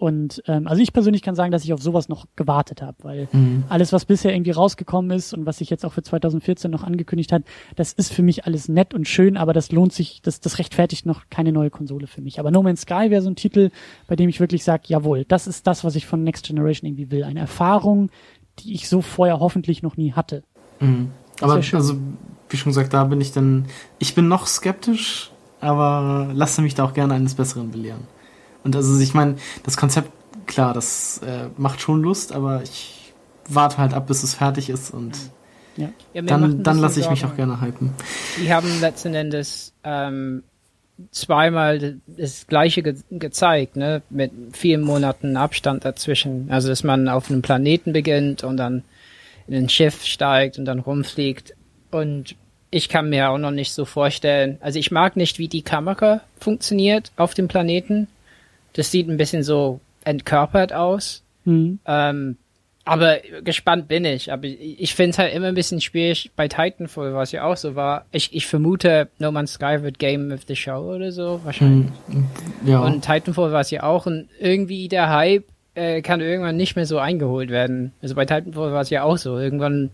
Und 0.00 0.42
ähm, 0.46 0.66
also 0.66 0.80
ich 0.80 0.94
persönlich 0.94 1.20
kann 1.20 1.34
sagen, 1.34 1.52
dass 1.52 1.62
ich 1.62 1.74
auf 1.74 1.82
sowas 1.82 2.08
noch 2.08 2.24
gewartet 2.34 2.80
habe, 2.80 2.96
weil 3.02 3.28
Mhm. 3.32 3.64
alles, 3.68 3.92
was 3.92 4.06
bisher 4.06 4.32
irgendwie 4.32 4.52
rausgekommen 4.52 5.10
ist 5.10 5.34
und 5.34 5.44
was 5.44 5.58
sich 5.58 5.68
jetzt 5.68 5.84
auch 5.84 5.92
für 5.92 6.02
2014 6.02 6.70
noch 6.70 6.84
angekündigt 6.84 7.32
hat, 7.32 7.42
das 7.76 7.92
ist 7.92 8.10
für 8.10 8.22
mich 8.22 8.46
alles 8.46 8.70
nett 8.70 8.94
und 8.94 9.06
schön, 9.06 9.36
aber 9.36 9.52
das 9.52 9.72
lohnt 9.72 9.92
sich, 9.92 10.22
das, 10.22 10.40
das 10.40 10.58
rechtfertigt 10.58 11.04
noch 11.04 11.24
keine 11.28 11.52
neue 11.52 11.68
Konsole 11.68 12.06
für 12.06 12.22
mich. 12.22 12.40
Aber 12.40 12.50
No 12.50 12.62
Man's 12.62 12.80
Sky 12.82 13.10
wäre 13.10 13.20
so 13.20 13.28
ein 13.28 13.36
Titel, 13.36 13.68
bei 14.06 14.16
dem 14.16 14.30
ich 14.30 14.40
wirklich 14.40 14.64
sage, 14.64 14.84
jawohl, 14.86 15.26
das 15.26 15.46
ist 15.46 15.66
das, 15.66 15.84
was 15.84 15.94
ich 15.96 16.06
von 16.06 16.24
Next 16.24 16.46
Generation 16.46 16.88
irgendwie 16.88 17.10
will. 17.10 17.24
Eine 17.24 17.40
Erfahrung, 17.40 18.08
die 18.60 18.72
ich 18.72 18.88
so 18.88 19.02
vorher 19.02 19.38
hoffentlich 19.38 19.82
noch 19.82 19.98
nie 19.98 20.14
hatte. 20.14 20.44
Mhm. 20.80 21.10
Aber 21.42 21.56
also, 21.56 21.96
wie 22.48 22.56
schon 22.56 22.70
gesagt, 22.70 22.94
da 22.94 23.04
bin 23.04 23.20
ich 23.20 23.32
dann, 23.32 23.66
ich 23.98 24.14
bin 24.14 24.28
noch 24.28 24.46
skeptisch, 24.46 25.30
aber 25.60 26.30
lasse 26.32 26.62
mich 26.62 26.74
da 26.74 26.84
auch 26.84 26.94
gerne 26.94 27.12
eines 27.12 27.34
Besseren 27.34 27.70
belehren. 27.70 28.00
Und 28.64 28.76
also 28.76 28.98
ich 28.98 29.14
meine, 29.14 29.36
das 29.64 29.76
Konzept, 29.76 30.10
klar, 30.46 30.74
das 30.74 31.18
äh, 31.18 31.48
macht 31.56 31.80
schon 31.80 32.02
Lust, 32.02 32.32
aber 32.32 32.62
ich 32.62 33.12
warte 33.48 33.78
halt 33.78 33.94
ab, 33.94 34.06
bis 34.06 34.22
es 34.22 34.34
fertig 34.34 34.70
ist 34.70 34.92
und 34.92 35.16
Ja, 35.76 35.88
macht 36.14 36.30
dann, 36.30 36.62
dann 36.62 36.78
lasse 36.78 37.00
ich 37.00 37.10
mich 37.10 37.24
auch 37.24 37.36
gerne 37.36 37.60
hypen. 37.60 37.90
Die 38.42 38.52
haben 38.52 38.68
letzten 38.80 39.14
Endes 39.14 39.72
ähm, 39.84 40.42
zweimal 41.10 41.96
das 42.06 42.46
gleiche 42.46 42.82
ge 42.82 42.96
gezeigt, 43.10 43.76
ne? 43.76 44.02
Mit 44.10 44.32
vier 44.52 44.78
Monaten 44.78 45.36
Abstand 45.36 45.84
dazwischen. 45.84 46.48
Also 46.50 46.68
dass 46.68 46.84
man 46.84 47.08
auf 47.08 47.30
einem 47.30 47.42
Planeten 47.42 47.92
beginnt 47.92 48.44
und 48.44 48.56
dann 48.56 48.84
in 49.46 49.54
ein 49.54 49.68
Schiff 49.68 50.04
steigt 50.04 50.58
und 50.58 50.64
dann 50.64 50.78
rumfliegt. 50.78 51.54
Und 51.90 52.36
ich 52.70 52.88
kann 52.88 53.08
mir 53.08 53.30
auch 53.30 53.38
noch 53.38 53.50
nicht 53.50 53.72
so 53.72 53.84
vorstellen. 53.84 54.58
Also 54.60 54.78
ich 54.78 54.90
mag 54.90 55.16
nicht, 55.16 55.38
wie 55.38 55.48
die 55.48 55.62
Kamera 55.62 56.20
funktioniert 56.38 57.10
auf 57.16 57.34
dem 57.34 57.48
Planeten. 57.48 58.06
Das 58.74 58.90
sieht 58.90 59.08
ein 59.08 59.16
bisschen 59.16 59.42
so 59.42 59.80
entkörpert 60.04 60.72
aus. 60.72 61.22
Mhm. 61.44 61.78
Ähm, 61.86 62.36
aber 62.84 63.18
gespannt 63.44 63.88
bin 63.88 64.04
ich. 64.04 64.32
Aber 64.32 64.44
ich 64.44 64.94
finde 64.94 65.10
es 65.10 65.18
halt 65.18 65.34
immer 65.34 65.46
ein 65.48 65.54
bisschen 65.54 65.80
schwierig 65.80 66.30
bei 66.34 66.48
Titanfall, 66.48 67.14
was 67.14 67.30
ja 67.30 67.44
auch 67.44 67.56
so 67.56 67.76
war. 67.76 68.06
Ich, 68.10 68.34
ich 68.34 68.46
vermute, 68.46 69.08
No 69.18 69.30
Man's 69.30 69.52
Sky 69.52 69.82
wird 69.82 69.98
Game 69.98 70.32
of 70.32 70.40
the 70.48 70.56
Show 70.56 70.94
oder 70.94 71.12
so, 71.12 71.40
wahrscheinlich. 71.44 71.90
Mhm. 72.08 72.26
Ja, 72.64 72.80
Und 72.80 73.04
Titanfall 73.04 73.52
war 73.52 73.60
es 73.60 73.70
ja 73.70 73.82
auch. 73.82 74.06
Und 74.06 74.28
irgendwie 74.40 74.88
der 74.88 75.10
Hype 75.10 75.44
äh, 75.74 76.02
kann 76.02 76.20
irgendwann 76.20 76.56
nicht 76.56 76.74
mehr 76.74 76.86
so 76.86 76.98
eingeholt 76.98 77.50
werden. 77.50 77.92
Also 78.02 78.14
bei 78.14 78.24
Titanfall 78.24 78.72
war 78.72 78.80
es 78.80 78.90
ja 78.90 79.02
auch 79.04 79.18
so. 79.18 79.38
Irgendwann 79.38 79.90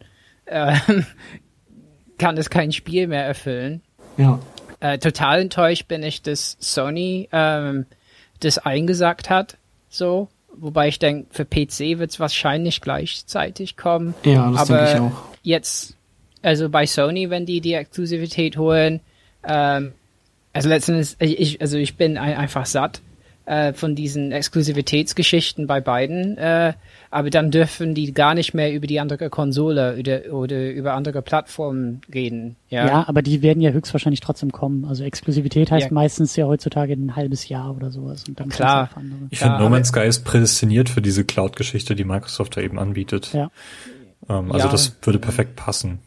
äh, 0.47 0.77
kann 2.19 2.37
es 2.39 2.51
kein 2.51 2.73
Spiel 2.73 3.07
mehr 3.09 3.25
erfüllen. 3.25 3.83
ja. 4.17 4.39
Äh, 4.79 4.99
total 4.99 5.41
enttäuscht 5.41 5.89
bin 5.89 6.03
ich, 6.03 6.21
dass 6.21 6.59
Sony 6.61 7.31
ähm, 7.33 7.87
das 8.41 8.59
eingesagt 8.59 9.31
hat. 9.31 9.57
So. 9.89 10.29
Wobei 10.59 10.89
ich 10.89 10.99
denke, 10.99 11.27
für 11.31 11.45
PC 11.45 11.99
wird 11.99 12.11
es 12.11 12.21
wahrscheinlich 12.21 12.81
gleichzeitig 12.81 13.77
kommen. 13.77 14.15
Ja, 14.25 14.51
das 14.51 14.69
denke 14.69 14.91
ich 14.91 15.01
auch. 15.01 15.23
Jetzt, 15.43 15.97
also 16.43 16.71
bei 16.71 16.87
Sony, 16.87 17.29
wenn 17.29 17.45
die 17.45 17.61
die 17.61 17.75
Exklusivität 17.75 18.57
holen, 18.57 19.01
ähm, 19.47 19.93
also 20.55 20.71
letztendlich, 20.71 21.15
ich, 21.19 21.61
also 21.61 21.77
ich 21.77 21.97
bin 21.97 22.17
ein, 22.17 22.37
einfach 22.37 22.65
satt 22.65 23.03
äh, 23.47 23.73
von 23.73 23.95
diesen 23.95 24.33
Exklusivitätsgeschichten 24.33 25.67
bei 25.67 25.81
beiden, 25.81 26.37
äh, 26.37 26.75
aber 27.11 27.31
dann 27.31 27.51
dürfen 27.51 27.95
die 27.95 28.13
gar 28.13 28.35
nicht 28.35 28.55
mehr 28.55 28.73
über 28.73 28.87
die 28.87 29.01
andere 29.01 29.31
Konsole 29.31 29.97
oder, 29.99 30.33
oder 30.35 30.71
über 30.71 30.93
andere 30.95 31.23
Plattformen 31.23 32.01
reden. 32.13 32.57
Ja, 32.69 32.87
Ja. 32.87 33.09
aber 33.09 33.23
die 33.23 33.43
werden 33.43 33.61
ja 33.61 33.71
höchstwahrscheinlich 33.71 34.21
trotzdem 34.21 34.53
kommen. 34.53 34.85
Also 34.85 35.05
Exklusivität 35.05 35.71
heißt 35.71 35.87
Ja. 35.87 35.93
meistens 35.93 36.37
ja 36.37 36.47
heutzutage 36.47 36.93
ein 36.95 37.17
halbes 37.17 37.49
Jahr 37.49 37.75
oder 37.75 37.91
sowas. 37.91 38.25
Und 38.29 38.39
dann 38.41 38.49
Klar. 38.49 38.91
kannst 38.93 38.97
du 38.97 38.99
auf 39.01 39.03
andere. 39.05 39.29
Ich 39.31 39.41
Ja, 39.41 39.47
finde, 39.47 39.63
No 39.63 39.71
Man's 39.71 39.89
Sky 39.89 40.07
ist 40.07 40.25
prädestiniert 40.25 40.89
für 40.89 41.01
diese 41.01 41.25
Cloud-Geschichte, 41.25 41.95
die 41.95 42.05
Microsoft 42.05 42.57
da 42.57 42.61
eben 42.61 42.79
anbietet. 42.79 43.33
Ja. 43.33 43.51
Ähm, 44.29 44.51
also 44.53 44.67
Ja. 44.67 44.73
das 44.73 44.97
würde 45.03 45.19
perfekt 45.21 45.57
passen. 45.57 46.01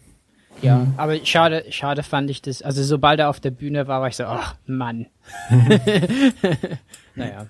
Ja, 0.61 0.87
aber 0.97 1.23
schade, 1.25 1.65
schade 1.69 2.03
fand 2.03 2.29
ich 2.29 2.41
das. 2.41 2.61
Also 2.61 2.83
sobald 2.83 3.19
er 3.19 3.29
auf 3.29 3.39
der 3.39 3.51
Bühne 3.51 3.87
war, 3.87 4.01
war 4.01 4.07
ich 4.07 4.15
so, 4.15 4.25
ach 4.25 4.55
Mann. 4.65 5.07
naja. 7.15 7.45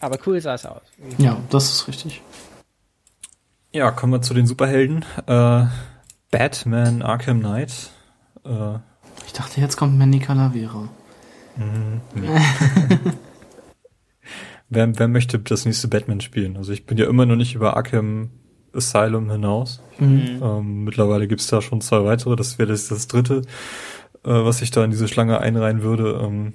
Aber 0.00 0.18
cool 0.26 0.40
sah 0.40 0.54
es 0.54 0.66
aus. 0.66 0.82
Ja, 1.18 1.38
das 1.50 1.70
ist 1.72 1.88
richtig. 1.88 2.22
Ja, 3.72 3.90
kommen 3.90 4.12
wir 4.12 4.22
zu 4.22 4.34
den 4.34 4.46
Superhelden. 4.46 5.04
Äh, 5.26 5.66
Batman 6.30 7.02
Arkham 7.02 7.40
Knight. 7.40 7.90
Äh, 8.44 8.78
Ich 9.26 9.32
dachte, 9.32 9.60
jetzt 9.60 9.76
kommt 9.76 9.98
Manny 9.98 10.18
Calavera. 10.20 10.88
nee. 11.56 12.28
wer, 14.68 14.98
wer 14.98 15.08
möchte 15.08 15.38
das 15.38 15.64
nächste 15.64 15.88
Batman 15.88 16.20
spielen? 16.20 16.56
Also 16.56 16.72
ich 16.72 16.86
bin 16.86 16.98
ja 16.98 17.06
immer 17.08 17.26
noch 17.26 17.36
nicht 17.36 17.54
über 17.54 17.76
Arkham 17.76 18.30
Asylum 18.74 19.30
hinaus. 19.30 19.80
Mhm. 19.98 20.40
Ähm, 20.42 20.84
mittlerweile 20.84 21.28
gibt's 21.28 21.46
da 21.46 21.60
schon 21.60 21.80
zwei 21.80 22.04
weitere. 22.04 22.36
Das 22.36 22.58
wäre 22.58 22.68
das, 22.68 22.88
das 22.88 23.06
dritte, 23.08 23.42
äh, 24.24 24.30
was 24.30 24.62
ich 24.62 24.70
da 24.70 24.84
in 24.84 24.90
diese 24.90 25.08
Schlange 25.08 25.40
einreihen 25.40 25.82
würde. 25.82 26.20
Ähm, 26.22 26.54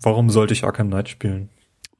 warum 0.00 0.30
sollte 0.30 0.54
ich 0.54 0.64
Arkham 0.64 0.88
Knight 0.88 1.08
spielen? 1.08 1.48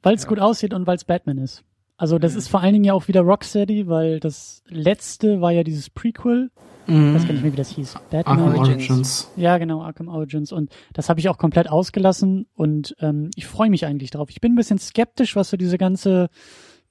Weil 0.03 0.15
es 0.15 0.27
gut 0.27 0.39
aussieht 0.39 0.73
und 0.73 0.87
weil 0.87 0.95
es 0.95 1.05
Batman 1.05 1.37
ist. 1.37 1.63
Also 1.97 2.19
das 2.19 2.35
ist 2.35 2.49
vor 2.49 2.61
allen 2.61 2.73
Dingen 2.73 2.85
ja 2.85 2.93
auch 2.93 3.07
wieder 3.07 3.21
Rocksteady, 3.21 3.87
weil 3.87 4.19
das 4.19 4.63
letzte 4.67 5.39
war 5.39 5.51
ja 5.51 5.63
dieses 5.63 5.89
Prequel. 5.89 6.51
Ich 6.87 6.93
weiß 6.93 7.25
gar 7.25 7.33
nicht 7.33 7.41
mehr, 7.41 7.51
wie 7.51 7.57
das 7.57 7.69
hieß. 7.69 7.95
Batman. 8.11 8.39
Arkham 8.39 8.59
Origins. 8.59 8.89
Origins. 8.89 9.31
Ja, 9.37 9.57
genau, 9.57 9.81
Arkham 9.81 10.07
Origins. 10.07 10.51
Und 10.51 10.71
das 10.93 11.09
habe 11.09 11.19
ich 11.19 11.29
auch 11.29 11.39
komplett 11.39 11.67
ausgelassen 11.67 12.45
und 12.53 12.95
ähm, 12.99 13.31
ich 13.35 13.47
freue 13.47 13.71
mich 13.71 13.87
eigentlich 13.87 14.11
drauf. 14.11 14.29
Ich 14.29 14.39
bin 14.39 14.53
ein 14.53 14.55
bisschen 14.55 14.77
skeptisch, 14.77 15.35
was 15.35 15.49
so 15.49 15.57
diese 15.57 15.79
ganze 15.79 16.29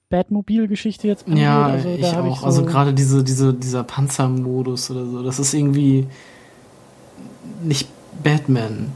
Batmobil-Geschichte 0.09 1.07
jetzt 1.07 1.27
angeht. 1.27 1.43
Ja, 1.43 1.65
also, 1.67 1.89
ich 1.89 2.05
auch. 2.05 2.39
so, 2.39 2.45
also 2.45 2.65
gerade 2.65 2.93
diese, 2.93 3.23
diese, 3.23 3.53
dieser 3.53 3.83
Panzermodus 3.83 4.91
oder 4.91 5.05
so, 5.05 5.23
das 5.23 5.39
ist 5.39 5.53
irgendwie 5.53 6.07
nicht 7.63 7.89
Batman. 8.23 8.91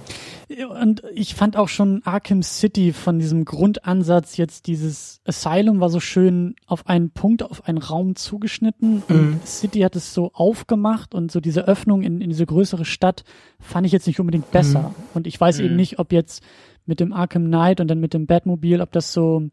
Und 0.82 1.04
ich 1.14 1.36
fand 1.36 1.58
auch 1.58 1.68
schon 1.68 2.02
Arkham 2.06 2.42
City 2.42 2.92
von 2.92 3.20
diesem 3.20 3.46
Grundansatz 3.46 4.36
jetzt 4.38 4.66
dieses 4.66 5.22
Asylum 5.24 5.80
war 5.80 5.90
so 5.90 6.00
schön 6.00 6.56
auf 6.66 6.88
einen 6.88 7.12
Punkt, 7.12 7.44
auf 7.44 7.68
einen 7.68 7.78
Raum 7.78 8.16
zugeschnitten 8.16 9.04
und 9.08 9.16
Mhm. 9.16 9.40
City 9.46 9.82
hat 9.82 9.96
es 9.96 10.12
so 10.14 10.32
aufgemacht 10.34 11.14
und 11.14 11.32
so 11.32 11.40
diese 11.40 11.68
Öffnung 11.68 12.02
in, 12.02 12.20
in 12.20 12.30
diese 12.30 12.48
größere 12.48 12.84
Stadt 12.84 13.24
fand 13.60 13.86
ich 13.86 13.92
jetzt 13.94 14.08
nicht 14.08 14.20
unbedingt 14.20 14.50
besser. 14.50 14.90
Mhm. 14.90 15.04
Und 15.14 15.28
ich 15.28 15.40
weiß 15.40 15.60
eben 15.60 15.76
nicht, 15.76 16.00
ob 16.00 16.12
jetzt 16.12 16.42
mit 16.88 17.00
dem 17.00 17.14
Arkham 17.14 17.46
Knight 17.46 17.80
und 17.80 17.88
dann 17.88 18.00
mit 18.00 18.16
dem 18.16 18.26
Batmobil, 18.26 18.82
ob 18.82 18.92
das 18.92 19.14
so, 19.14 19.44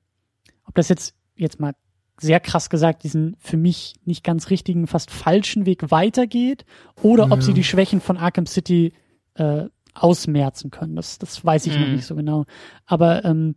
ob 0.64 0.74
das 0.74 0.88
jetzt, 0.88 1.14
jetzt 1.36 1.60
mal 1.60 1.74
sehr 2.18 2.40
krass 2.40 2.70
gesagt, 2.70 3.02
diesen 3.04 3.36
für 3.38 3.56
mich 3.58 3.94
nicht 4.04 4.24
ganz 4.24 4.48
richtigen, 4.50 4.86
fast 4.86 5.10
falschen 5.10 5.66
Weg 5.66 5.90
weitergeht 5.90 6.64
oder 7.02 7.24
ob 7.30 7.40
Ja. 7.40 7.42
sie 7.42 7.52
die 7.54 7.64
Schwächen 7.64 8.00
von 8.00 8.16
Arkham 8.16 8.46
City 8.46 8.92
äh, 9.34 9.64
ausmerzen 9.94 10.70
können. 10.70 10.96
Das, 10.96 11.18
das 11.18 11.44
weiß 11.44 11.66
ich 11.66 11.76
noch 11.78 11.86
Mhm. 11.86 11.92
nicht 11.94 12.06
so 12.06 12.14
genau. 12.14 12.44
Aber 12.86 13.24
ähm, 13.24 13.54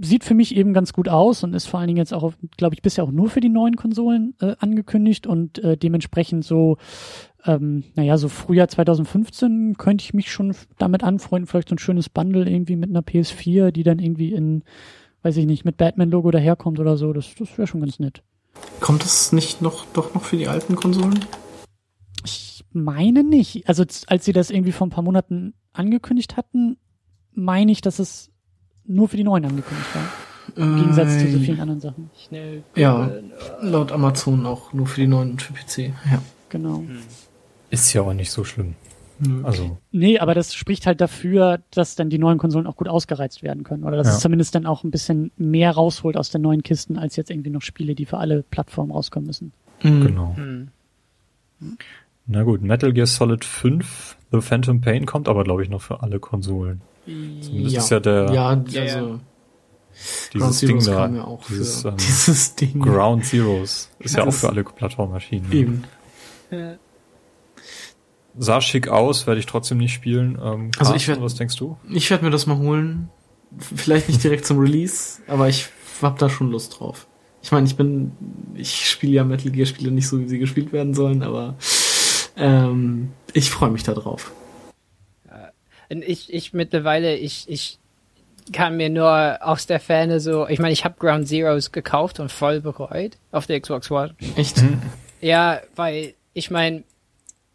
sieht 0.00 0.24
für 0.24 0.34
mich 0.34 0.54
eben 0.56 0.72
ganz 0.72 0.92
gut 0.92 1.08
aus 1.08 1.42
und 1.42 1.52
ist 1.52 1.66
vor 1.66 1.80
allen 1.80 1.88
Dingen 1.88 1.98
jetzt 1.98 2.14
auch, 2.14 2.32
glaube 2.56 2.74
ich, 2.74 2.80
bisher 2.82 3.02
auch 3.04 3.10
nur 3.10 3.28
für 3.28 3.40
die 3.40 3.48
neuen 3.48 3.76
Konsolen 3.76 4.34
äh, 4.40 4.54
angekündigt 4.60 5.26
und 5.26 5.58
äh, 5.58 5.76
dementsprechend 5.76 6.44
so, 6.44 6.76
ähm, 7.44 7.82
naja, 7.96 8.16
so 8.16 8.28
Frühjahr 8.28 8.68
2015 8.68 9.76
könnte 9.78 10.04
ich 10.04 10.14
mich 10.14 10.30
schon 10.30 10.54
damit 10.78 11.02
anfreunden, 11.02 11.46
vielleicht 11.48 11.70
so 11.70 11.74
ein 11.74 11.78
schönes 11.78 12.08
Bundle 12.08 12.48
irgendwie 12.48 12.76
mit 12.76 12.88
einer 12.90 13.02
PS4, 13.02 13.72
die 13.72 13.82
dann 13.82 13.98
irgendwie 13.98 14.32
in, 14.32 14.62
weiß 15.22 15.36
ich 15.36 15.46
nicht, 15.46 15.64
mit 15.64 15.76
Batman-Logo 15.76 16.30
daherkommt 16.30 16.78
oder 16.80 16.96
so. 16.96 17.12
Das, 17.12 17.34
das 17.38 17.56
wäre 17.58 17.66
schon 17.66 17.80
ganz 17.80 17.98
nett. 17.98 18.22
Kommt 18.80 19.04
es 19.04 19.32
nicht 19.32 19.62
noch, 19.62 19.86
doch 19.92 20.14
noch 20.14 20.24
für 20.24 20.36
die 20.36 20.48
alten 20.48 20.76
Konsolen? 20.76 21.18
Ich 22.24 22.64
meine 22.72 23.22
nicht. 23.24 23.68
Also 23.68 23.84
als 24.06 24.24
sie 24.24 24.32
das 24.32 24.50
irgendwie 24.50 24.72
vor 24.72 24.86
ein 24.86 24.90
paar 24.90 25.04
Monaten 25.04 25.54
angekündigt 25.72 26.36
hatten, 26.36 26.76
meine 27.32 27.72
ich, 27.72 27.80
dass 27.80 27.98
es 27.98 28.30
nur 28.84 29.08
für 29.08 29.16
die 29.16 29.24
neuen 29.24 29.44
angekündigt 29.44 29.88
war. 29.94 30.02
Im 30.56 30.76
Gegensatz 30.76 31.18
zu 31.20 31.30
so 31.30 31.38
Äh, 31.38 31.40
vielen 31.40 31.60
anderen 31.60 31.80
Sachen. 31.80 32.10
Schnell. 32.26 32.64
Ja, 32.74 33.10
laut 33.62 33.92
Amazon 33.92 34.46
auch 34.46 34.72
nur 34.72 34.86
für 34.86 35.00
die 35.00 35.06
neuen 35.06 35.32
und 35.32 35.42
für 35.42 35.52
PC. 35.52 35.92
Ja. 36.10 36.20
Genau. 36.48 36.82
Ist 37.70 37.92
ja 37.92 38.02
auch 38.02 38.12
nicht 38.12 38.32
so 38.32 38.42
schlimm. 38.42 38.74
Nö. 39.20 39.44
Also, 39.44 39.78
Nee, 39.92 40.18
aber 40.18 40.34
das 40.34 40.54
spricht 40.54 40.86
halt 40.86 41.00
dafür, 41.00 41.60
dass 41.70 41.94
dann 41.94 42.08
die 42.10 42.18
neuen 42.18 42.38
Konsolen 42.38 42.66
auch 42.66 42.76
gut 42.76 42.88
ausgereizt 42.88 43.42
werden 43.42 43.64
können. 43.64 43.84
Oder 43.84 43.96
dass 43.98 44.06
Ja. 44.08 44.14
es 44.14 44.20
zumindest 44.20 44.54
dann 44.54 44.66
auch 44.66 44.82
ein 44.84 44.90
bisschen 44.90 45.30
mehr 45.36 45.72
rausholt 45.72 46.16
aus 46.16 46.30
den 46.30 46.42
neuen 46.42 46.62
Kisten, 46.62 46.96
als 46.98 47.16
jetzt 47.16 47.30
irgendwie 47.30 47.50
noch 47.50 47.62
Spiele, 47.62 47.94
die 47.94 48.06
für 48.06 48.18
alle 48.18 48.42
Plattformen 48.42 48.90
rauskommen 48.92 49.26
müssen. 49.26 49.52
Mhm. 49.82 50.06
genau. 50.06 50.36
Hm. 50.36 50.68
Na 52.26 52.42
gut, 52.44 52.62
Metal 52.62 52.92
Gear 52.92 53.06
Solid 53.06 53.44
5, 53.44 54.16
The 54.32 54.40
Phantom 54.40 54.80
Pain 54.80 55.04
kommt 55.06 55.28
aber, 55.28 55.44
glaube 55.44 55.62
ich, 55.62 55.68
noch 55.68 55.82
für 55.82 56.02
alle 56.02 56.20
Konsolen. 56.20 56.80
Zumindest 57.04 57.74
Ja. 57.74 57.80
ist 57.80 57.90
ja 57.90 58.00
der, 58.00 58.32
Ja, 58.32 58.48
also 58.48 59.20
dieses 60.32 60.60
Ding 60.60 60.80
Zeroes 60.80 60.84
da, 60.86 61.08
ja 61.08 61.24
auch 61.24 61.44
dieses 61.48 61.82
für 61.82 61.88
ähm, 61.88 61.96
dieses 61.98 62.54
Ding. 62.54 62.80
Ground 62.80 63.24
Zeroes, 63.26 63.90
ist 63.98 64.14
ja, 64.16 64.22
Ja, 64.22 64.28
auch 64.28 64.32
für 64.32 64.48
alle 64.48 64.64
Plattformen 64.64 65.12
erschienen. 65.14 65.50
Eben. 65.52 65.84
Ja. 66.50 66.74
Sah 68.42 68.60
schick 68.60 68.88
aus, 68.88 69.26
werde 69.26 69.38
ich 69.38 69.46
trotzdem 69.46 69.78
nicht 69.78 69.92
spielen. 69.92 70.38
Ähm, 70.42 70.70
Also 70.78 70.94
ich 70.94 71.04
Carsten, 71.06 71.08
werd- 71.08 71.20
was 71.22 71.34
denkst 71.34 71.56
du? 71.56 71.76
Ich 71.90 72.10
werde 72.10 72.24
mir 72.24 72.30
das 72.30 72.46
mal 72.46 72.56
holen. 72.58 73.08
Vielleicht 73.58 74.08
nicht 74.08 74.22
direkt 74.24 74.46
zum 74.46 74.58
Release, 74.58 75.20
aber 75.26 75.48
ich 75.48 75.68
hab 76.02 76.18
da 76.18 76.28
schon 76.30 76.50
Lust 76.50 76.78
drauf. 76.80 77.06
Ich 77.42 77.52
meine, 77.52 77.66
ich 77.66 77.76
bin, 77.76 78.12
ich 78.54 78.88
spiele 78.88 79.12
ja 79.12 79.24
Metal 79.24 79.50
Gear 79.50 79.66
Spiele 79.66 79.90
nicht 79.90 80.08
so, 80.08 80.18
wie 80.20 80.28
sie 80.28 80.38
gespielt 80.38 80.72
werden 80.72 80.94
sollen, 80.94 81.22
aber 81.22 81.54
ähm, 82.36 83.12
ich 83.32 83.50
freue 83.50 83.70
mich 83.70 83.82
da 83.82 83.92
drauf. 83.94 84.32
Und 85.90 86.04
ich, 86.04 86.32
ich 86.32 86.52
mittlerweile, 86.52 87.16
ich, 87.16 87.46
ich 87.48 87.78
kann 88.52 88.76
mir 88.76 88.88
nur 88.90 89.38
aus 89.40 89.66
der 89.66 89.80
Ferne 89.80 90.20
so, 90.20 90.46
ich 90.48 90.58
meine, 90.60 90.72
ich 90.72 90.84
habe 90.84 90.94
Ground 90.98 91.26
Zeroes 91.26 91.72
gekauft 91.72 92.20
und 92.20 92.30
voll 92.30 92.60
bereut 92.60 93.16
auf 93.32 93.46
der 93.46 93.60
Xbox 93.60 93.90
One. 93.90 94.14
Echt? 94.36 94.62
Ja, 95.20 95.60
weil 95.74 96.14
ich 96.32 96.50
meine, 96.50 96.84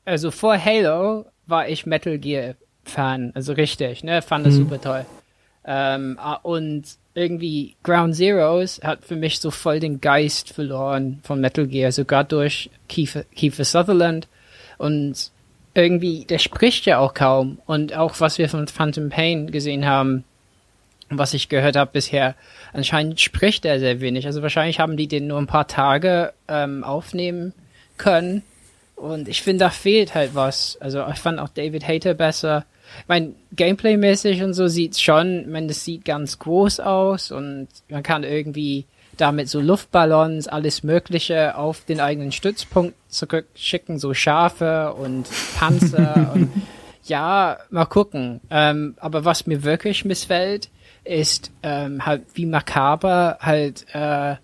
also 0.05 0.31
vor 0.31 0.57
Halo 0.63 1.25
war 1.47 1.67
ich 1.67 1.85
Metal 1.85 2.17
Gear 2.17 2.55
Fan, 2.83 3.31
also 3.35 3.53
richtig, 3.53 4.03
ne, 4.03 4.21
fand 4.21 4.45
das 4.45 4.53
Mhm. 4.55 4.59
super 4.59 4.81
toll. 4.81 5.05
Ähm, 5.65 6.19
ah, 6.21 6.35
und 6.43 6.83
irgendwie 7.15 7.75
Ground 7.81 8.15
Zeroes 8.15 8.81
hat 8.83 9.03
für 9.03 9.15
mich 9.15 9.39
so 9.39 9.49
voll 9.49 9.79
den 9.79 9.99
Geist 10.01 10.49
verloren 10.49 11.19
von 11.23 11.41
Metal 11.41 11.65
Gear, 11.65 11.91
sogar 11.91 12.23
durch 12.23 12.69
Kiefer, 12.87 13.23
Kiefer 13.35 13.63
Sutherland 13.65 14.27
und 14.77 15.31
irgendwie, 15.73 16.25
der 16.25 16.37
spricht 16.37 16.85
ja 16.85 16.99
auch 16.99 17.13
kaum 17.15 17.57
und 17.65 17.95
auch 17.95 18.19
was 18.19 18.37
wir 18.37 18.47
von 18.47 18.67
Phantom 18.67 19.09
Pain 19.09 19.51
gesehen 19.51 19.85
haben, 19.85 20.23
was 21.09 21.33
ich 21.33 21.49
gehört 21.49 21.75
habe 21.75 21.91
bisher, 21.93 22.35
anscheinend 22.73 23.19
spricht 23.19 23.65
er 23.65 23.79
sehr 23.79 24.01
wenig. 24.01 24.25
Also 24.25 24.41
wahrscheinlich 24.41 24.79
haben 24.79 24.97
die 24.97 25.07
den 25.07 25.27
nur 25.27 25.39
ein 25.39 25.47
paar 25.47 25.67
Tage 25.67 26.33
ähm, 26.47 26.83
aufnehmen 26.83 27.53
können. 27.97 28.43
Und 28.95 29.27
ich 29.27 29.41
finde, 29.41 29.65
da 29.65 29.69
fehlt 29.69 30.15
halt 30.15 30.35
was. 30.35 30.77
Also 30.79 31.05
ich 31.11 31.19
fand 31.19 31.39
auch 31.39 31.49
David 31.49 31.87
Hater 31.87 32.13
besser. 32.13 32.65
Ich 33.01 33.07
meine, 33.07 33.33
Gameplay-mäßig 33.55 34.43
und 34.43 34.53
so 34.53 34.67
sieht's 34.67 35.01
schon, 35.01 35.41
ich 35.41 35.47
meine, 35.47 35.67
das 35.67 35.83
sieht 35.83 36.05
ganz 36.05 36.39
groß 36.39 36.79
aus 36.79 37.31
und 37.31 37.67
man 37.89 38.03
kann 38.03 38.23
irgendwie 38.23 38.85
damit 39.17 39.49
so 39.49 39.59
Luftballons, 39.59 40.47
alles 40.47 40.83
Mögliche 40.83 41.57
auf 41.57 41.83
den 41.85 41.99
eigenen 41.99 42.31
Stützpunkt 42.31 42.95
zurückschicken, 43.07 43.97
so 43.97 44.13
Schafe 44.13 44.93
und 44.93 45.27
Panzer 45.57 46.31
und 46.35 46.51
ja, 47.03 47.57
mal 47.69 47.85
gucken. 47.85 48.41
Ähm, 48.49 48.95
aber 48.99 49.25
was 49.25 49.47
mir 49.47 49.63
wirklich 49.63 50.05
missfällt, 50.05 50.69
ist 51.03 51.51
ähm, 51.63 52.05
halt, 52.05 52.23
wie 52.33 52.45
makaber 52.45 53.37
halt 53.39 53.85
äh, 53.93 54.35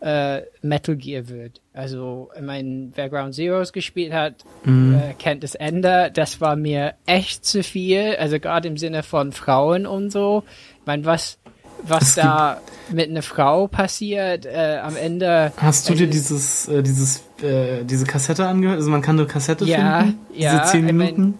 äh, 0.00 0.42
Metal 0.62 0.96
Gear 0.96 1.28
wird. 1.28 1.60
Also, 1.72 2.30
ich 2.36 2.42
meine, 2.42 2.90
wer 2.94 3.08
Ground 3.08 3.34
Zeroes 3.34 3.72
gespielt 3.72 4.12
hat, 4.12 4.34
äh, 4.66 5.14
kennt 5.18 5.42
das 5.42 5.54
Ende. 5.54 6.10
Das 6.14 6.40
war 6.40 6.56
mir 6.56 6.94
echt 7.06 7.44
zu 7.44 7.62
viel. 7.62 8.16
Also 8.18 8.38
gerade 8.40 8.68
im 8.68 8.76
Sinne 8.76 9.02
von 9.02 9.32
Frauen 9.32 9.86
und 9.86 10.10
so. 10.10 10.44
Ich 10.80 10.86
meine, 10.86 11.04
was, 11.04 11.38
was 11.82 12.14
da 12.14 12.60
mit 12.90 13.08
einer 13.10 13.22
Frau 13.22 13.66
passiert 13.66 14.46
äh, 14.46 14.78
am 14.82 14.96
Ende. 14.96 15.52
Hast 15.56 15.88
du 15.88 15.94
dir 15.94 16.06
dieses, 16.08 16.68
äh, 16.68 16.82
dieses, 16.82 17.22
äh, 17.42 17.84
diese 17.84 18.04
Kassette 18.06 18.46
angehört? 18.46 18.78
Also 18.78 18.90
man 18.90 19.02
kann 19.02 19.18
eine 19.18 19.26
Kassette 19.28 19.64
Ja, 19.64 20.00
finden. 20.00 20.18
ja, 20.34 20.58
Diese 20.60 20.72
zehn 20.72 20.86
ich 20.88 20.92
mein- 20.94 21.14
Minuten. 21.14 21.38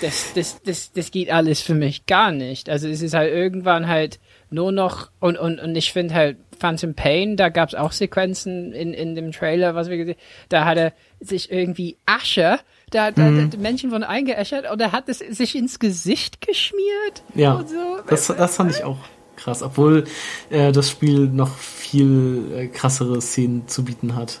das, 0.00 0.32
das, 0.34 0.60
das, 0.62 0.92
das 0.92 1.10
geht 1.10 1.30
alles 1.32 1.60
für 1.60 1.74
mich 1.74 2.06
gar 2.06 2.30
nicht. 2.32 2.68
Also 2.68 2.88
es 2.88 3.00
ist 3.02 3.14
halt 3.14 3.32
irgendwann 3.32 3.86
halt 3.88 4.18
nur 4.50 4.70
noch 4.72 5.10
und 5.18 5.38
und 5.38 5.58
und 5.60 5.74
ich 5.76 5.92
finde 5.92 6.14
halt 6.14 6.36
Phantom 6.62 6.94
Pain, 6.94 7.36
da 7.36 7.48
gab 7.48 7.68
es 7.70 7.74
auch 7.74 7.90
Sequenzen 7.92 8.72
in 8.72 8.94
in 8.94 9.14
dem 9.16 9.32
Trailer, 9.32 9.74
was 9.74 9.88
wir 9.90 9.96
gesehen, 9.96 10.16
da 10.48 10.64
hat 10.64 10.78
er 10.78 10.92
sich 11.20 11.50
irgendwie 11.50 11.96
Asche, 12.06 12.58
da, 12.90 13.10
da, 13.10 13.22
Mhm. 13.24 13.50
die 13.50 13.56
Menschen 13.56 13.90
wurden 13.90 14.04
eingeäschert 14.04 14.70
und 14.70 14.80
er 14.80 14.92
hat 14.92 15.08
es 15.08 15.18
sich 15.18 15.56
ins 15.56 15.78
Gesicht 15.80 16.40
geschmiert 16.40 17.22
Ja, 17.34 17.62
so. 17.66 17.98
das, 18.08 18.28
das 18.28 18.56
fand 18.56 18.70
ich 18.70 18.84
auch 18.84 18.98
krass, 19.36 19.62
obwohl 19.62 20.04
äh, 20.50 20.70
das 20.70 20.88
Spiel 20.90 21.26
noch 21.26 21.56
viel 21.56 22.44
äh, 22.56 22.66
krassere 22.68 23.20
Szenen 23.20 23.66
zu 23.66 23.82
bieten 23.84 24.14
hat. 24.14 24.40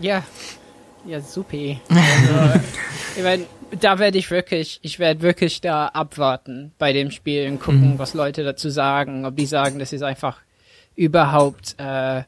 Ja, 0.00 0.22
ja, 1.06 1.20
supi. 1.20 1.80
Also, 1.88 2.60
ich 3.16 3.22
mein, 3.22 3.46
da 3.80 3.98
werde 3.98 4.18
ich 4.18 4.30
wirklich, 4.30 4.78
ich 4.82 4.98
werde 4.98 5.22
wirklich 5.22 5.60
da 5.62 5.86
abwarten 5.88 6.72
bei 6.78 6.92
dem 6.92 7.10
Spiel 7.10 7.48
und 7.48 7.60
gucken, 7.60 7.94
was 7.98 8.12
Leute 8.14 8.44
dazu 8.44 8.68
sagen, 8.68 9.24
ob 9.24 9.36
die 9.36 9.46
sagen, 9.46 9.78
das 9.78 9.92
ist 9.94 10.02
einfach 10.02 10.36
überhaupt 10.96 11.76
äh, 11.78 12.22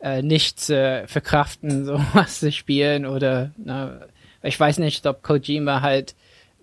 äh, 0.00 0.22
nicht 0.22 0.60
zu 0.60 1.04
verkraften, 1.06 1.84
sowas 1.84 2.40
zu 2.40 2.50
spielen 2.50 3.06
oder 3.06 3.50
na, 3.56 4.00
ich 4.42 4.58
weiß 4.58 4.78
nicht, 4.78 5.06
ob 5.06 5.22
Kojima 5.22 5.82
halt 5.82 6.14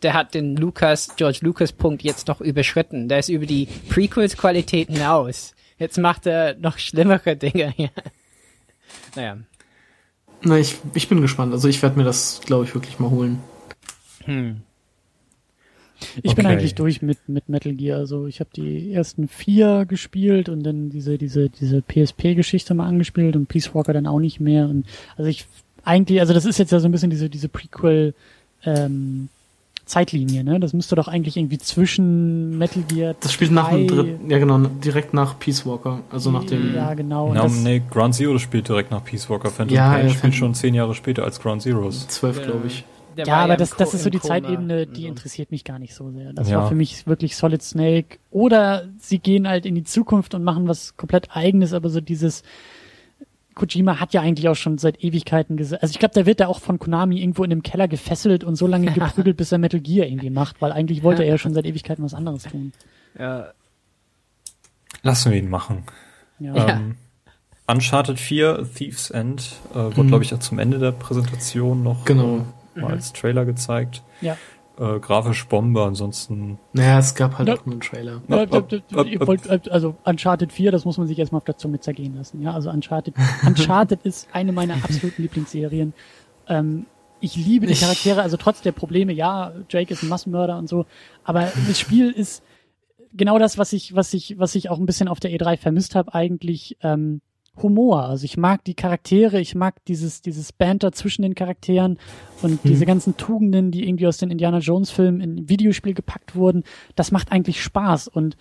der 0.01 0.13
hat 0.13 0.33
den 0.33 0.55
Lucas, 0.55 1.09
George 1.17 1.39
Lucas 1.41 1.71
Punkt 1.71 2.03
jetzt 2.03 2.27
noch 2.27 2.41
überschritten. 2.41 3.09
Der 3.09 3.19
ist 3.19 3.29
über 3.29 3.45
die 3.45 3.67
Prequels-Qualität 3.89 4.89
hinaus. 4.89 5.53
Jetzt 5.77 5.97
macht 5.97 6.25
er 6.25 6.55
noch 6.55 6.77
schlimmere 6.77 7.35
Dinge 7.35 7.73
hier. 7.75 7.91
Naja. 9.15 9.37
Na, 10.41 10.57
ich, 10.57 10.77
ich 10.95 11.09
bin 11.09 11.21
gespannt. 11.21 11.53
Also 11.53 11.67
ich 11.67 11.81
werde 11.81 11.97
mir 11.97 12.03
das, 12.03 12.41
glaube 12.43 12.63
ich, 12.63 12.73
wirklich 12.73 12.99
mal 12.99 13.09
holen. 13.09 13.39
Hm. 14.25 14.61
Ich 16.23 16.35
bin 16.35 16.45
Okay. 16.45 16.55
eigentlich 16.55 16.75
durch 16.75 17.01
mit, 17.01 17.17
mit 17.27 17.49
Metal 17.49 17.73
Gear. 17.73 17.97
Also 17.99 18.25
ich 18.27 18.39
habe 18.39 18.49
die 18.55 18.91
ersten 18.93 19.27
vier 19.27 19.85
gespielt 19.85 20.47
und 20.49 20.63
dann 20.63 20.89
diese, 20.89 21.17
diese, 21.17 21.49
diese 21.49 21.81
PSP-Geschichte 21.81 22.73
mal 22.73 22.87
angespielt 22.87 23.35
und 23.35 23.47
Peace 23.47 23.73
Walker 23.75 23.93
dann 23.93 24.07
auch 24.07 24.19
nicht 24.19 24.39
mehr. 24.39 24.65
Und 24.69 24.85
also 25.17 25.29
ich 25.29 25.45
eigentlich, 25.83 26.19
also 26.19 26.33
das 26.33 26.45
ist 26.45 26.57
jetzt 26.59 26.71
ja 26.71 26.79
so 26.79 26.87
ein 26.87 26.91
bisschen 26.91 27.09
diese, 27.09 27.29
diese 27.29 27.49
Prequel 27.49 28.13
ähm, 28.65 29.29
Zeitlinie, 29.85 30.43
ne? 30.43 30.59
Das 30.59 30.73
müsste 30.73 30.95
doch 30.95 31.07
eigentlich 31.07 31.35
irgendwie 31.35 31.57
zwischen 31.57 32.57
Metal 32.59 32.83
Gear. 32.83 33.15
Das 33.21 33.33
spielt 33.33 33.51
nach 33.51 33.69
dem 33.71 33.87
3 33.87 33.95
dritten, 33.95 34.29
ja 34.29 34.37
genau, 34.37 34.59
direkt 34.59 35.15
nach 35.15 35.39
Peace 35.39 35.65
Walker. 35.65 36.01
Also 36.11 36.29
nach 36.29 36.43
dem. 36.43 36.75
Ja, 36.75 36.93
genau. 36.93 37.33
Ja, 37.33 37.41
das, 37.43 37.55
nee, 37.63 37.81
Ground 37.89 38.13
Zero 38.13 38.37
spielt 38.37 38.67
direkt 38.69 38.91
nach 38.91 39.03
Peace 39.03 39.27
Walker. 39.31 39.49
Phantom 39.49 39.75
Ja, 39.75 39.93
Pain 39.93 40.03
ja, 40.03 40.09
spielt 40.09 40.21
Phantom- 40.21 40.37
schon 40.37 40.53
zehn 40.53 40.75
Jahre 40.75 40.93
später 40.93 41.23
als 41.23 41.39
Ground 41.41 41.63
Zeroes. 41.63 42.07
zwölf, 42.07 42.39
glaube 42.43 42.67
ich. 42.67 42.83
Der 43.17 43.25
ja, 43.25 43.33
war 43.33 43.39
aber 43.43 43.53
im 43.53 43.59
das, 43.59 43.71
das 43.75 43.93
ist 43.93 44.03
so 44.03 44.09
die 44.09 44.19
Koma 44.19 44.35
Zeitebene, 44.35 44.85
die 44.87 44.91
und 44.91 44.95
so. 45.01 45.07
interessiert 45.09 45.51
mich 45.51 45.63
gar 45.63 45.79
nicht 45.79 45.93
so 45.93 46.09
sehr. 46.11 46.31
Das 46.33 46.49
Ja. 46.49 46.59
war 46.59 46.69
für 46.69 46.75
mich 46.75 47.05
wirklich 47.07 47.35
Solid 47.35 47.61
Snake. 47.61 48.17
Oder 48.31 48.87
sie 48.97 49.19
gehen 49.19 49.47
halt 49.47 49.65
in 49.65 49.75
die 49.75 49.83
Zukunft 49.83 50.33
und 50.35 50.43
machen 50.43 50.67
was 50.67 50.95
komplett 50.97 51.35
eigenes, 51.35 51.73
aber 51.73 51.89
so 51.89 51.99
dieses 52.01 52.43
Kojima 53.55 53.99
hat 53.99 54.13
ja 54.13 54.21
eigentlich 54.21 54.47
auch 54.47 54.55
schon 54.55 54.77
seit 54.77 55.03
Ewigkeiten 55.03 55.57
gesagt. 55.57 55.83
Also 55.83 55.91
ich 55.91 55.99
glaube, 55.99 56.13
der 56.13 56.25
wird 56.25 56.39
da 56.39 56.47
auch 56.47 56.59
von 56.59 56.79
Konami 56.79 57.19
irgendwo 57.19 57.43
in 57.43 57.49
dem 57.49 57.61
Keller 57.63 57.89
gefesselt 57.89 58.43
und 58.45 58.55
so 58.55 58.67
lange 58.67 58.91
geprügelt, 58.93 59.35
bis 59.35 59.51
er 59.51 59.57
Metal 59.57 59.81
Gear 59.81 60.05
irgendwie 60.07 60.29
macht, 60.29 60.61
weil 60.61 60.71
eigentlich 60.71 61.03
wollte 61.03 61.23
er 61.23 61.29
ja 61.29 61.37
schon 61.37 61.53
seit 61.53 61.65
Ewigkeiten 61.65 62.03
was 62.05 62.13
anderes 62.13 62.43
tun. 62.43 62.71
Ja, 63.17 63.49
Lassen 65.01 65.31
wir 65.31 65.37
ihn 65.37 65.49
machen. 65.49 65.83
Ja. 66.39 66.55
Ja. 66.55 66.69
Ähm, 66.77 66.95
Uncharted 67.67 68.19
4, 68.19 68.67
Thieves 68.75 69.11
End, 69.11 69.53
äh, 69.71 69.75
wurde, 69.75 70.03
Mhm. 70.03 70.07
glaube 70.07 70.23
ich, 70.23 70.33
auch 70.33 70.39
zum 70.39 70.59
Ende 70.59 70.79
der 70.79 70.91
Präsentation 70.91 71.83
noch 71.83 72.03
Genau. 72.05 72.45
Äh, 72.79 72.81
mal 72.83 72.91
als 72.93 73.13
Trailer 73.13 73.45
gezeigt. 73.45 74.03
ja. 74.21 74.35
Äh, 74.79 75.01
grafisch 75.01 75.45
Bombe, 75.49 75.83
ansonsten. 75.83 76.57
Naja, 76.71 76.99
es 76.99 77.13
gab 77.13 77.37
halt 77.37 77.49
Ja. 77.49 77.55
auch 77.55 77.65
nur 77.65 77.73
einen 77.73 77.81
Trailer. 77.81 78.21
Ja, 78.29 78.49
wollt, 78.49 79.69
also 79.69 79.95
Uncharted 80.05 80.53
4, 80.53 80.71
das 80.71 80.85
muss 80.85 80.97
man 80.97 81.05
sich 81.05 81.19
erstmal 81.19 81.39
auf 81.39 81.43
der 81.43 81.57
Zunge 81.57 81.81
zergehen 81.81 82.15
lassen. 82.15 82.41
Ja, 82.41 82.53
also 82.53 82.69
Uncharted, 82.69 83.13
Uncharted 83.45 84.03
ist 84.03 84.29
eine 84.31 84.53
meiner 84.53 84.75
absoluten 84.75 85.21
Lieblingsserien. 85.21 85.93
Ähm, 86.47 86.85
ich 87.19 87.35
liebe 87.35 87.65
die 87.67 87.73
Charaktere, 87.73 88.21
also 88.21 88.37
trotz 88.37 88.61
der 88.61 88.71
Probleme, 88.71 89.11
ja, 89.11 89.51
Jake 89.69 89.93
ist 89.93 90.01
ein 90.01 90.07
Massenmörder 90.07 90.57
und 90.57 90.69
so, 90.69 90.85
aber 91.25 91.51
das 91.67 91.77
Spiel 91.77 92.09
ist 92.11 92.41
genau 93.13 93.37
das, 93.37 93.57
was 93.57 93.73
ich, 93.73 93.93
was 93.95 94.13
ich, 94.13 94.39
was 94.39 94.55
ich 94.55 94.69
auch 94.69 94.79
ein 94.79 94.85
bisschen 94.85 95.09
auf 95.09 95.19
der 95.19 95.31
E3 95.31 95.57
vermisst 95.57 95.93
habe, 95.95 96.13
eigentlich 96.13 96.77
ähm, 96.83 97.19
Humor. 97.61 98.03
Also 98.03 98.25
ich 98.25 98.37
mag 98.37 98.63
die 98.63 98.73
Charaktere, 98.73 99.39
ich 99.39 99.55
mag 99.55 99.83
dieses, 99.85 100.21
dieses 100.21 100.51
Banter 100.51 100.91
zwischen 100.91 101.21
den 101.21 101.35
Charakteren 101.35 101.97
und 102.41 102.59
diese 102.63 102.85
ganzen 102.85 103.17
Tugenden, 103.17 103.71
die 103.71 103.87
irgendwie 103.87 104.07
aus 104.07 104.17
den 104.17 104.31
Indiana 104.31 104.59
Jones 104.59 104.91
Filmen 104.91 105.21
in 105.21 105.35
ein 105.35 105.49
Videospiel 105.49 105.93
gepackt 105.93 106.35
wurden. 106.35 106.63
Das 106.95 107.11
macht 107.11 107.31
eigentlich 107.31 107.61
Spaß 107.61 108.07
und 108.07 108.37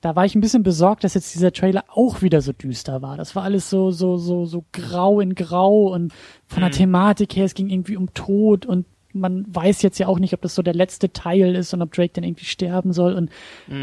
da 0.00 0.14
war 0.14 0.26
ich 0.26 0.34
ein 0.34 0.42
bisschen 0.42 0.62
besorgt, 0.62 1.02
dass 1.02 1.14
jetzt 1.14 1.34
dieser 1.34 1.52
Trailer 1.52 1.84
auch 1.88 2.20
wieder 2.20 2.42
so 2.42 2.52
düster 2.52 3.00
war. 3.00 3.16
Das 3.16 3.34
war 3.34 3.42
alles 3.42 3.70
so, 3.70 3.90
so, 3.90 4.18
so, 4.18 4.44
so 4.44 4.64
grau 4.72 5.20
in 5.20 5.34
grau 5.34 5.94
und 5.94 6.12
von 6.46 6.60
der 6.60 6.70
Thematik 6.70 7.34
her, 7.36 7.46
es 7.46 7.54
ging 7.54 7.70
irgendwie 7.70 7.96
um 7.96 8.12
Tod 8.12 8.66
und 8.66 8.84
man 9.14 9.46
weiß 9.48 9.80
jetzt 9.80 9.98
ja 9.98 10.08
auch 10.08 10.18
nicht, 10.18 10.34
ob 10.34 10.42
das 10.42 10.54
so 10.54 10.62
der 10.62 10.74
letzte 10.74 11.12
Teil 11.12 11.54
ist 11.54 11.72
und 11.72 11.80
ob 11.80 11.92
Drake 11.92 12.12
dann 12.12 12.24
irgendwie 12.24 12.44
sterben 12.44 12.92
soll 12.92 13.14
und 13.14 13.30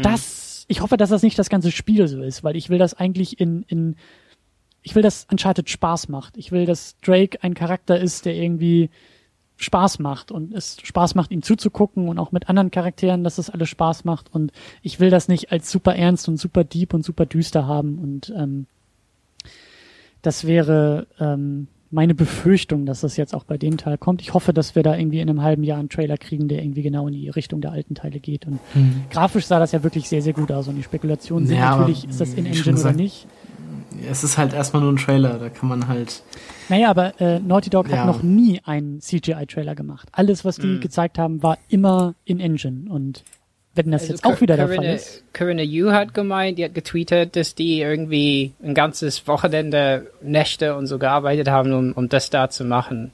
das, 0.02 0.64
ich 0.68 0.80
hoffe, 0.80 0.96
dass 0.96 1.10
das 1.10 1.22
nicht 1.22 1.38
das 1.38 1.48
ganze 1.48 1.72
Spiel 1.72 2.06
so 2.06 2.22
ist, 2.22 2.44
weil 2.44 2.54
ich 2.54 2.70
will 2.70 2.78
das 2.78 2.94
eigentlich 2.94 3.40
in, 3.40 3.64
in, 3.66 3.96
ich 4.82 4.94
will, 4.94 5.02
dass 5.02 5.26
Uncharted 5.30 5.70
Spaß 5.70 6.08
macht. 6.08 6.36
Ich 6.36 6.52
will, 6.52 6.66
dass 6.66 6.96
Drake 7.00 7.42
ein 7.42 7.54
Charakter 7.54 7.98
ist, 8.00 8.24
der 8.24 8.34
irgendwie 8.34 8.90
Spaß 9.56 10.00
macht 10.00 10.32
und 10.32 10.52
es 10.52 10.78
Spaß 10.82 11.14
macht, 11.14 11.30
ihm 11.30 11.42
zuzugucken 11.42 12.08
und 12.08 12.18
auch 12.18 12.32
mit 12.32 12.48
anderen 12.48 12.70
Charakteren, 12.70 13.22
dass 13.22 13.38
es 13.38 13.48
alles 13.48 13.68
Spaß 13.68 14.04
macht 14.04 14.34
und 14.34 14.50
ich 14.82 14.98
will 14.98 15.10
das 15.10 15.28
nicht 15.28 15.52
als 15.52 15.70
super 15.70 15.94
ernst 15.94 16.28
und 16.28 16.36
super 16.36 16.64
deep 16.64 16.94
und 16.94 17.04
super 17.04 17.26
düster 17.26 17.66
haben 17.66 17.98
und 17.98 18.32
ähm, 18.36 18.66
das 20.22 20.46
wäre 20.46 21.06
ähm, 21.20 21.68
meine 21.90 22.14
Befürchtung, 22.14 22.86
dass 22.86 23.02
das 23.02 23.16
jetzt 23.16 23.34
auch 23.34 23.44
bei 23.44 23.58
dem 23.58 23.76
Teil 23.76 23.98
kommt. 23.98 24.22
Ich 24.22 24.32
hoffe, 24.34 24.52
dass 24.54 24.74
wir 24.74 24.82
da 24.82 24.96
irgendwie 24.96 25.20
in 25.20 25.28
einem 25.28 25.42
halben 25.42 25.62
Jahr 25.62 25.78
einen 25.78 25.90
Trailer 25.90 26.16
kriegen, 26.16 26.48
der 26.48 26.62
irgendwie 26.62 26.82
genau 26.82 27.06
in 27.06 27.12
die 27.12 27.28
Richtung 27.28 27.60
der 27.60 27.72
alten 27.72 27.94
Teile 27.94 28.18
geht. 28.18 28.46
Und 28.46 28.60
Mhm. 28.74 29.04
grafisch 29.10 29.46
sah 29.46 29.58
das 29.58 29.72
ja 29.72 29.82
wirklich 29.82 30.08
sehr, 30.08 30.22
sehr 30.22 30.32
gut 30.32 30.50
aus. 30.50 30.68
Und 30.68 30.76
die 30.76 30.82
Spekulationen 30.82 31.46
sind 31.46 31.58
Ja, 31.58 31.76
natürlich, 31.76 32.08
ist 32.08 32.20
das 32.20 32.34
wie 32.34 32.40
in 32.40 32.54
schon 32.54 32.72
Engine 32.74 32.80
oder 32.80 32.92
nicht? 32.94 33.26
Es 34.10 34.24
ist 34.24 34.38
halt 34.38 34.52
erstmal 34.52 34.82
nur 34.82 34.92
ein 34.92 34.96
Trailer, 34.96 35.38
da 35.38 35.48
kann 35.48 35.68
man 35.68 35.88
halt. 35.88 36.22
Naja, 36.68 36.90
aber 36.90 37.20
äh, 37.20 37.38
Naughty 37.40 37.70
Dog 37.70 37.88
Ja. 37.90 37.98
hat 37.98 38.06
noch 38.06 38.22
nie 38.22 38.60
einen 38.64 39.00
CGI-Trailer 39.00 39.74
gemacht. 39.74 40.08
Alles, 40.12 40.44
was 40.44 40.56
die 40.56 40.66
Mhm. 40.66 40.80
gezeigt 40.80 41.18
haben, 41.18 41.42
war 41.42 41.58
immer 41.68 42.14
in 42.24 42.40
Engine. 42.40 42.90
Und 42.90 43.22
wenn 43.74 43.90
das 43.90 44.02
Also 44.02 44.12
jetzt 44.14 44.24
auch 44.24 44.40
wieder 44.40 44.56
der 44.56 44.68
Fall 44.68 44.84
ist. 44.84 45.24
Corinna 45.32 45.62
Yu 45.62 45.92
hat 45.92 46.14
gemeint, 46.14 46.58
die 46.58 46.64
hat 46.64 46.74
getweetet, 46.74 47.36
dass 47.36 47.54
die 47.54 47.80
irgendwie 47.80 48.52
ein 48.62 48.74
ganzes 48.74 49.26
Wochenende, 49.26 50.10
Nächte 50.22 50.76
und 50.76 50.86
so 50.86 50.98
gearbeitet 50.98 51.48
haben, 51.48 51.72
um, 51.72 51.92
um 51.92 52.08
das 52.08 52.30
da 52.30 52.50
zu 52.50 52.64
machen. 52.64 53.12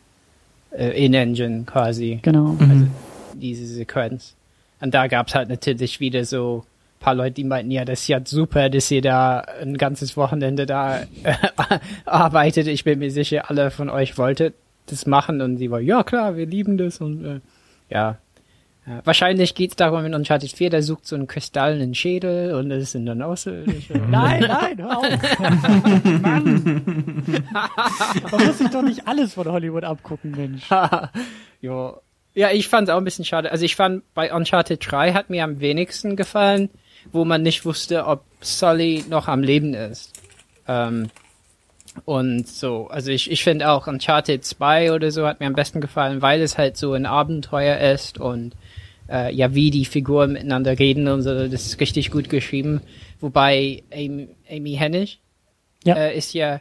Äh, 0.70 1.04
in 1.04 1.14
Engine 1.14 1.64
quasi, 1.64 2.18
Genau. 2.22 2.56
Mhm. 2.58 2.90
diese 3.34 3.66
Sequenz. 3.66 4.34
Und 4.80 4.92
da 4.94 5.06
gab's 5.06 5.34
halt 5.34 5.48
natürlich 5.48 5.98
wieder 6.00 6.24
so 6.24 6.64
paar 6.98 7.14
Leute, 7.14 7.34
die 7.34 7.44
meinten, 7.44 7.70
ja, 7.70 7.84
das 7.84 8.00
ist 8.02 8.08
ja 8.08 8.20
super, 8.24 8.70
dass 8.70 8.90
ihr 8.90 9.02
da 9.02 9.40
ein 9.60 9.76
ganzes 9.76 10.16
Wochenende 10.16 10.66
da 10.66 11.00
äh, 11.00 11.06
arbeitet. 12.04 12.66
Ich 12.66 12.84
bin 12.84 12.98
mir 12.98 13.10
sicher, 13.10 13.50
alle 13.50 13.70
von 13.70 13.90
euch 13.90 14.18
wolltet 14.18 14.54
das 14.90 15.06
machen 15.06 15.40
und 15.40 15.58
sie 15.58 15.70
war, 15.70 15.80
ja 15.80 16.02
klar, 16.02 16.36
wir 16.36 16.46
lieben 16.46 16.78
das 16.78 17.00
und 17.00 17.24
äh, 17.24 17.40
ja. 17.90 18.18
Ja, 18.86 19.02
Wahrscheinlich 19.04 19.54
geht's 19.54 19.76
darum 19.76 20.02
in 20.06 20.14
Uncharted 20.14 20.50
4, 20.50 20.70
der 20.70 20.82
sucht 20.82 21.06
so 21.06 21.14
einen 21.14 21.26
kristallenen 21.26 21.94
Schädel 21.94 22.54
und 22.54 22.70
es 22.70 22.92
sind 22.92 23.04
dann 23.04 23.20
Außerirdische. 23.20 23.98
Nein, 24.10 24.40
nein, 24.40 24.78
hör 24.78 24.98
auf. 24.98 25.04
Mann. 26.22 26.82
Man 28.32 28.46
muss 28.46 28.58
sich 28.58 28.70
doch 28.70 28.80
nicht 28.80 29.06
alles 29.06 29.34
von 29.34 29.46
Hollywood 29.46 29.84
abgucken, 29.84 30.30
Mensch. 30.30 30.70
ja. 30.70 31.10
ja, 32.34 32.50
ich 32.50 32.68
fand's 32.68 32.90
auch 32.90 32.96
ein 32.96 33.04
bisschen 33.04 33.26
schade. 33.26 33.52
Also 33.52 33.66
ich 33.66 33.76
fand, 33.76 34.02
bei 34.14 34.32
Uncharted 34.32 34.80
3 34.90 35.12
hat 35.12 35.28
mir 35.28 35.44
am 35.44 35.60
wenigsten 35.60 36.16
gefallen, 36.16 36.70
wo 37.12 37.24
man 37.24 37.42
nicht 37.42 37.64
wusste, 37.64 38.06
ob 38.06 38.22
Sully 38.40 39.04
noch 39.08 39.28
am 39.28 39.42
Leben 39.42 39.74
ist. 39.74 40.12
Ähm, 40.66 41.10
und 42.04 42.46
so, 42.46 42.88
also 42.88 43.10
ich, 43.10 43.30
ich 43.30 43.42
finde 43.42 43.70
auch 43.70 43.86
Uncharted 43.86 44.44
2 44.44 44.92
oder 44.92 45.10
so 45.10 45.26
hat 45.26 45.40
mir 45.40 45.46
am 45.46 45.54
besten 45.54 45.80
gefallen, 45.80 46.22
weil 46.22 46.40
es 46.42 46.56
halt 46.58 46.76
so 46.76 46.92
ein 46.92 47.06
Abenteuer 47.06 47.78
ist 47.92 48.18
und 48.18 48.54
äh, 49.10 49.34
ja, 49.34 49.54
wie 49.54 49.70
die 49.70 49.84
Figuren 49.84 50.32
miteinander 50.34 50.78
reden 50.78 51.08
und 51.08 51.22
so, 51.22 51.48
das 51.48 51.66
ist 51.66 51.80
richtig 51.80 52.10
gut 52.10 52.28
geschrieben. 52.28 52.82
Wobei 53.20 53.82
Amy, 53.92 54.28
Amy 54.50 54.74
Hennig 54.74 55.20
Ja. 55.84 55.94
äh, 55.96 56.16
ist 56.16 56.34
ja 56.34 56.60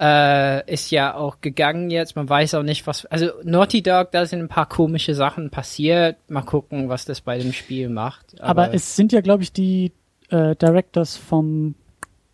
äh, 0.00 0.72
ist 0.72 0.90
ja 0.90 1.14
auch 1.14 1.40
gegangen 1.40 1.90
jetzt. 1.90 2.16
Man 2.16 2.28
weiß 2.28 2.54
auch 2.54 2.62
nicht, 2.62 2.86
was. 2.86 3.04
Also 3.06 3.30
Naughty 3.44 3.82
Dog, 3.82 4.12
da 4.12 4.24
sind 4.24 4.40
ein 4.40 4.48
paar 4.48 4.68
komische 4.68 5.14
Sachen 5.14 5.50
passiert. 5.50 6.16
Mal 6.28 6.42
gucken, 6.42 6.88
was 6.88 7.04
das 7.04 7.20
bei 7.20 7.38
dem 7.38 7.52
Spiel 7.52 7.88
macht. 7.88 8.40
Aber, 8.40 8.72
es 8.72 8.96
sind 8.96 9.12
ja, 9.12 9.20
glaube 9.20 9.42
ich, 9.42 9.52
die 9.52 9.92
äh, 10.30 10.56
Directors 10.56 11.16
vom, 11.16 11.74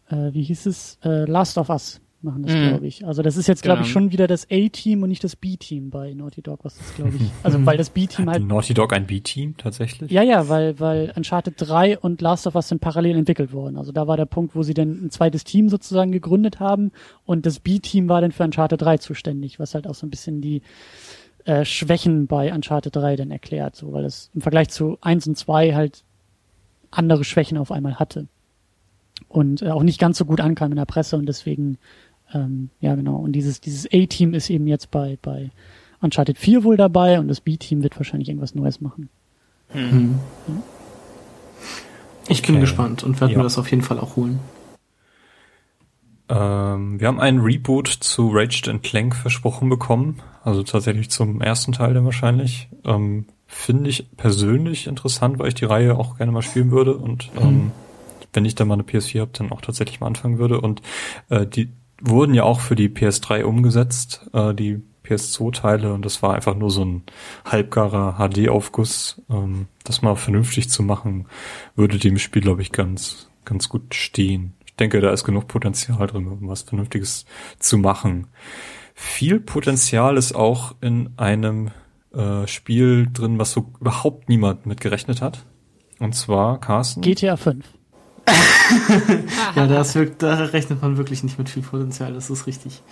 äh, 0.09 0.33
wie 0.33 0.43
hieß 0.43 0.67
es, 0.67 0.99
äh, 1.05 1.25
Last 1.25 1.59
of 1.59 1.69
Us 1.69 2.01
machen 2.27 2.43
das, 2.43 2.53
Mhm. 2.55 2.69
glaube 2.69 2.87
ich. 2.87 3.07
Also 3.07 3.23
das 3.23 3.39
ist 3.39 3.47
jetzt, 3.47 3.63
glaube 3.63 3.81
ich, 3.81 3.87
Genau. 3.89 3.93
schon 4.01 4.13
wieder 4.13 4.27
das 4.27 4.47
A-Team 4.51 5.03
und 5.03 5.09
nicht 5.09 5.25
das 5.25 5.35
B-Team 5.37 5.89
bei 5.89 6.13
Naughty 6.13 6.43
Dog, 6.43 6.61
was 6.65 6.77
das, 6.77 6.95
glaube 6.95 7.17
ich. 7.17 7.23
Also 7.43 7.65
weil 7.65 7.79
das 7.79 7.89
B-Team 7.89 8.27
Hat 8.27 8.35
halt 8.35 8.47
Naughty 8.47 8.75
Dog 8.75 8.93
ein 8.93 9.07
B-Team 9.07 9.57
tatsächlich? 9.57 10.11
Ja, 10.11 10.23
ja, 10.23 10.49
weil, 10.51 10.79
weil 10.79 11.13
Uncharted 11.17 11.55
3 11.57 11.99
und 11.99 12.21
Last 12.21 12.47
of 12.47 12.55
Us 12.55 12.69
sind 12.69 12.83
parallel 12.83 13.17
entwickelt 13.17 13.55
worden. 13.55 13.79
Also 13.79 13.93
da 13.93 14.07
war 14.07 14.19
der 14.19 14.27
Punkt, 14.27 14.55
wo 14.55 14.63
sie 14.63 14.75
dann 14.75 15.07
ein 15.07 15.11
zweites 15.11 15.45
Team 15.45 15.71
sozusagen 15.71 16.13
gegründet 16.13 16.61
haben 16.61 16.93
und 17.25 17.47
das 17.47 17.61
B-Team 17.61 18.11
war 18.11 18.21
dann 18.21 18.33
für 18.33 18.45
Uncharted 18.45 18.83
3 18.83 18.99
zuständig, 18.99 19.59
was 19.59 19.75
halt 19.75 19.87
auch 19.87 19.95
so 19.95 20.07
ein 20.07 20.11
bisschen 20.11 20.43
die 20.43 20.61
äh, 21.45 21.65
Schwächen 21.65 22.27
bei 22.27 22.53
Uncharted 22.53 22.95
3 22.95 23.17
dann 23.17 23.31
erklärt, 23.31 23.77
so, 23.77 23.93
weil 23.93 24.05
es 24.05 24.31
im 24.35 24.41
Vergleich 24.41 24.69
zu 24.69 24.99
1 25.01 25.27
und 25.29 25.39
2 25.39 25.75
halt 25.75 26.03
andere 26.91 27.23
Schwächen 27.25 27.57
auf 27.57 27.71
einmal 27.71 27.97
hatte. 28.01 28.27
Und 29.29 29.63
äh, 29.63 29.71
auch 29.71 29.83
nicht 29.83 29.99
ganz 29.99 30.19
so 30.19 30.25
gut 30.25 30.41
ankam 30.41 30.73
in 30.73 30.77
der 30.77 30.85
Presse 30.85 31.17
und 31.17 31.27
deswegen, 31.27 31.79
ähm, 32.35 32.71
ja 32.81 32.95
genau, 32.95 33.17
und 33.17 33.33
dieses, 33.33 33.61
dieses 33.61 33.87
A-Team 33.93 34.35
ist 34.35 34.51
eben 34.51 34.67
jetzt 34.67 34.91
bei, 34.91 35.19
bei 35.23 35.51
Uncharted 36.01 36.39
4 36.39 36.65
wohl 36.65 36.77
dabei 36.77 37.19
und 37.19 37.29
das 37.29 37.41
B-Team 37.41 37.83
wird 37.83 37.97
wahrscheinlich 37.97 38.29
irgendwas 38.29 38.55
Neues 38.55 38.81
machen. 38.81 39.09
Mhm. 39.75 40.19
Ich 42.29 42.43
bin 42.43 42.57
Okay. 42.57 42.61
gespannt 42.61 43.05
und 43.05 43.21
werde 43.21 43.33
Ja. 43.33 43.39
mir 43.39 43.45
das 43.45 43.59
auf 43.59 43.71
jeden 43.71 43.83
Fall 43.83 43.99
auch 43.99 44.17
holen. 44.17 44.39
Ähm, 46.29 46.99
wir 46.99 47.07
haben 47.07 47.21
einen 47.21 47.41
Reboot 47.41 47.87
zu 47.89 48.31
Raged 48.31 48.69
and 48.69 48.83
Clank 48.83 49.15
versprochen 49.15 49.69
bekommen. 49.69 50.21
Also 50.43 50.63
tatsächlich 50.63 51.11
zum 51.11 51.41
ersten 51.41 51.73
Teil 51.73 51.95
dann 51.95 52.05
wahrscheinlich. 52.05 52.69
Ähm, 52.85 53.27
Finde 53.49 53.91
ich 53.91 54.11
persönlich 54.17 54.89
interessant, 54.89 55.39
weil 55.39 55.49
ich 55.49 55.55
die 55.55 55.67
Reihe 55.67 55.97
auch 55.97 56.17
gerne 56.17 56.33
mal 56.33 56.43
spielen 56.43 56.73
würde 56.73 56.97
und 56.97 57.31
ähm, 57.41 57.71
wenn 58.33 58.45
ich 58.45 58.57
dann 58.57 58.67
mal 58.67 58.75
eine 58.75 58.83
PS4 58.83 59.21
habe, 59.21 59.31
dann 59.33 59.53
auch 59.53 59.61
tatsächlich 59.61 60.01
mal 60.01 60.09
anfangen 60.09 60.39
würde. 60.39 60.61
Und 60.61 60.83
äh, 61.31 61.47
die 61.47 61.69
wurden 62.01 62.35
ja 62.35 62.45
auch 62.45 62.61
für 62.61 62.77
die 62.77 62.89
PS3 62.89 63.45
umgesetzt, 63.45 64.27
äh, 64.33 64.55
die 64.55 64.83
PS2-Teile, 65.05 65.93
und 65.95 66.05
das 66.05 66.23
war 66.23 66.35
einfach 66.35 66.55
nur 66.55 66.71
so 66.71 66.85
ein 66.85 67.03
halbgarer 67.45 68.17
HD-Aufguss. 68.19 69.23
Ähm, 69.31 69.67
das 69.85 70.03
mal 70.03 70.17
vernünftig 70.17 70.69
zu 70.69 70.83
machen, 70.83 71.27
würde 71.77 71.99
dem 71.99 72.19
Spiel, 72.19 72.43
glaube 72.43 72.63
ich, 72.63 72.73
ganz, 72.73 73.29
ganz 73.45 73.69
gut 73.69 73.95
stehen. 73.95 74.55
Ich 74.67 74.75
denke, 74.75 75.01
da 75.01 75.11
ist 75.11 75.25
genug 75.25 75.49
Potenzial 75.49 76.07
drin, 76.07 76.27
um 76.27 76.49
was 76.49 76.63
Vernünftiges 76.63 77.25
zu 77.59 77.79
machen. 77.79 78.27
Viel 78.95 79.41
Potenzial 79.41 80.17
ist 80.17 80.35
auch 80.35 80.75
in 80.81 81.11
einem 81.17 81.71
äh, 82.13 82.47
Spiel 82.47 83.09
drin, 83.13 83.39
was 83.39 83.53
so 83.53 83.73
überhaupt 83.81 84.29
niemand 84.29 84.67
mit 84.67 84.81
gerechnet 84.81 85.23
hat. 85.23 85.45
Und 85.99 86.15
zwar, 86.15 86.61
Carsten. 86.61 87.01
GTA 87.01 87.37
5. 87.37 87.65
Ja, 89.55 89.67
das 89.67 89.95
wirkt, 89.95 90.23
da 90.23 90.35
rechnet 90.37 90.83
man 90.83 90.97
wirklich 90.97 91.23
nicht 91.23 91.39
mit 91.39 91.49
viel 91.49 91.63
Potenzial, 91.63 92.13
das 92.13 92.31
ist 92.31 92.47
richtig. 92.47 92.83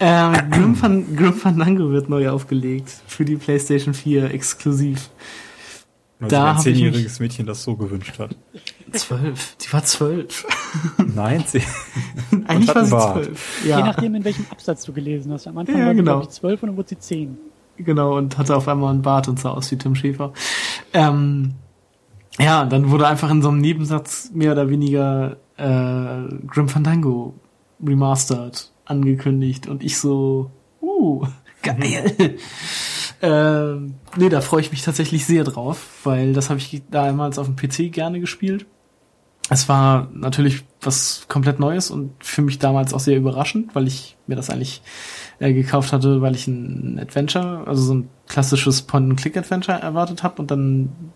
Ähm, 0.00 0.32
Grim, 0.50 0.74
Fan, 0.74 1.16
Grim 1.16 1.34
Fandango 1.34 1.90
wird 1.90 2.08
neu 2.08 2.28
aufgelegt 2.30 2.90
für 3.06 3.24
die 3.24 3.36
PlayStation 3.36 3.94
4 3.94 4.32
exklusiv. 4.32 5.10
Weil 6.18 6.30
Da 6.30 6.52
ein 6.52 6.58
zehnjähriges 6.60 7.20
Mädchen 7.20 7.44
das 7.46 7.62
so 7.62 7.76
gewünscht 7.76 8.18
hat. 8.18 8.34
Zwölf. 8.92 9.56
Die 9.56 9.72
war 9.72 9.84
zwölf. 9.84 10.46
Nein, 11.14 11.44
sie. 11.46 11.62
Eigentlich 12.46 12.74
war 12.74 12.84
sie 12.86 12.90
Bart. 12.90 13.24
zwölf. 13.24 13.60
Je 13.64 13.70
Ja, 13.70 13.80
nachdem, 13.80 14.14
in 14.14 14.24
welchem 14.24 14.46
Absatz 14.50 14.84
du 14.84 14.92
gelesen 14.94 15.32
hast. 15.32 15.46
Am 15.46 15.58
Anfang 15.58 15.76
Ja, 15.78 15.86
war 15.86 15.92
sie, 15.92 15.96
genau. 15.98 16.24
12 16.24 16.62
und 16.62 16.68
dann 16.70 16.76
wurde 16.78 16.88
sie 16.88 16.98
10. 16.98 17.36
genau, 17.76 18.16
und 18.16 18.38
hatte 18.38 18.56
auf 18.56 18.66
einmal 18.68 18.92
einen 18.94 19.02
Bart 19.02 19.28
und 19.28 19.38
sah 19.38 19.50
aus 19.50 19.70
wie 19.70 19.76
Tim 19.76 19.94
Schäfer. 19.94 20.32
Ähm, 20.94 21.52
ja, 22.38 22.62
und 22.62 22.72
dann 22.72 22.90
wurde 22.90 23.06
einfach 23.06 23.30
in 23.30 23.42
so 23.42 23.48
einem 23.48 23.60
Nebensatz 23.60 24.30
mehr 24.34 24.52
oder 24.52 24.68
weniger 24.68 25.36
äh, 25.56 26.28
Grim 26.46 26.68
Fandango 26.68 27.34
remastered 27.84 28.70
angekündigt 28.84 29.66
und 29.66 29.82
ich 29.82 29.98
so, 29.98 30.50
uh, 30.80 31.26
geil. 31.62 32.14
ähm, 33.22 33.94
nee, 34.16 34.28
da 34.28 34.40
freue 34.40 34.60
ich 34.60 34.70
mich 34.70 34.82
tatsächlich 34.82 35.24
sehr 35.24 35.44
drauf, 35.44 36.00
weil 36.04 36.32
das 36.32 36.50
habe 36.50 36.58
ich 36.58 36.82
damals 36.90 37.38
auf 37.38 37.46
dem 37.46 37.56
PC 37.56 37.92
gerne 37.92 38.20
gespielt. 38.20 38.66
Es 39.48 39.68
war 39.68 40.08
natürlich 40.12 40.64
was 40.80 41.26
komplett 41.28 41.60
Neues 41.60 41.90
und 41.90 42.12
für 42.20 42.42
mich 42.42 42.58
damals 42.58 42.92
auch 42.92 43.00
sehr 43.00 43.16
überraschend, 43.16 43.74
weil 43.74 43.86
ich 43.86 44.16
mir 44.26 44.34
das 44.34 44.50
eigentlich 44.50 44.82
äh, 45.38 45.52
gekauft 45.52 45.92
hatte, 45.92 46.20
weil 46.20 46.34
ich 46.34 46.48
ein 46.48 46.98
Adventure, 47.00 47.62
also 47.66 47.82
so 47.82 47.94
ein 47.94 48.08
klassisches 48.26 48.82
Point-and-Click-Adventure 48.82 49.78
erwartet 49.78 50.22
habe 50.22 50.42
und 50.42 50.50
dann 50.50 51.12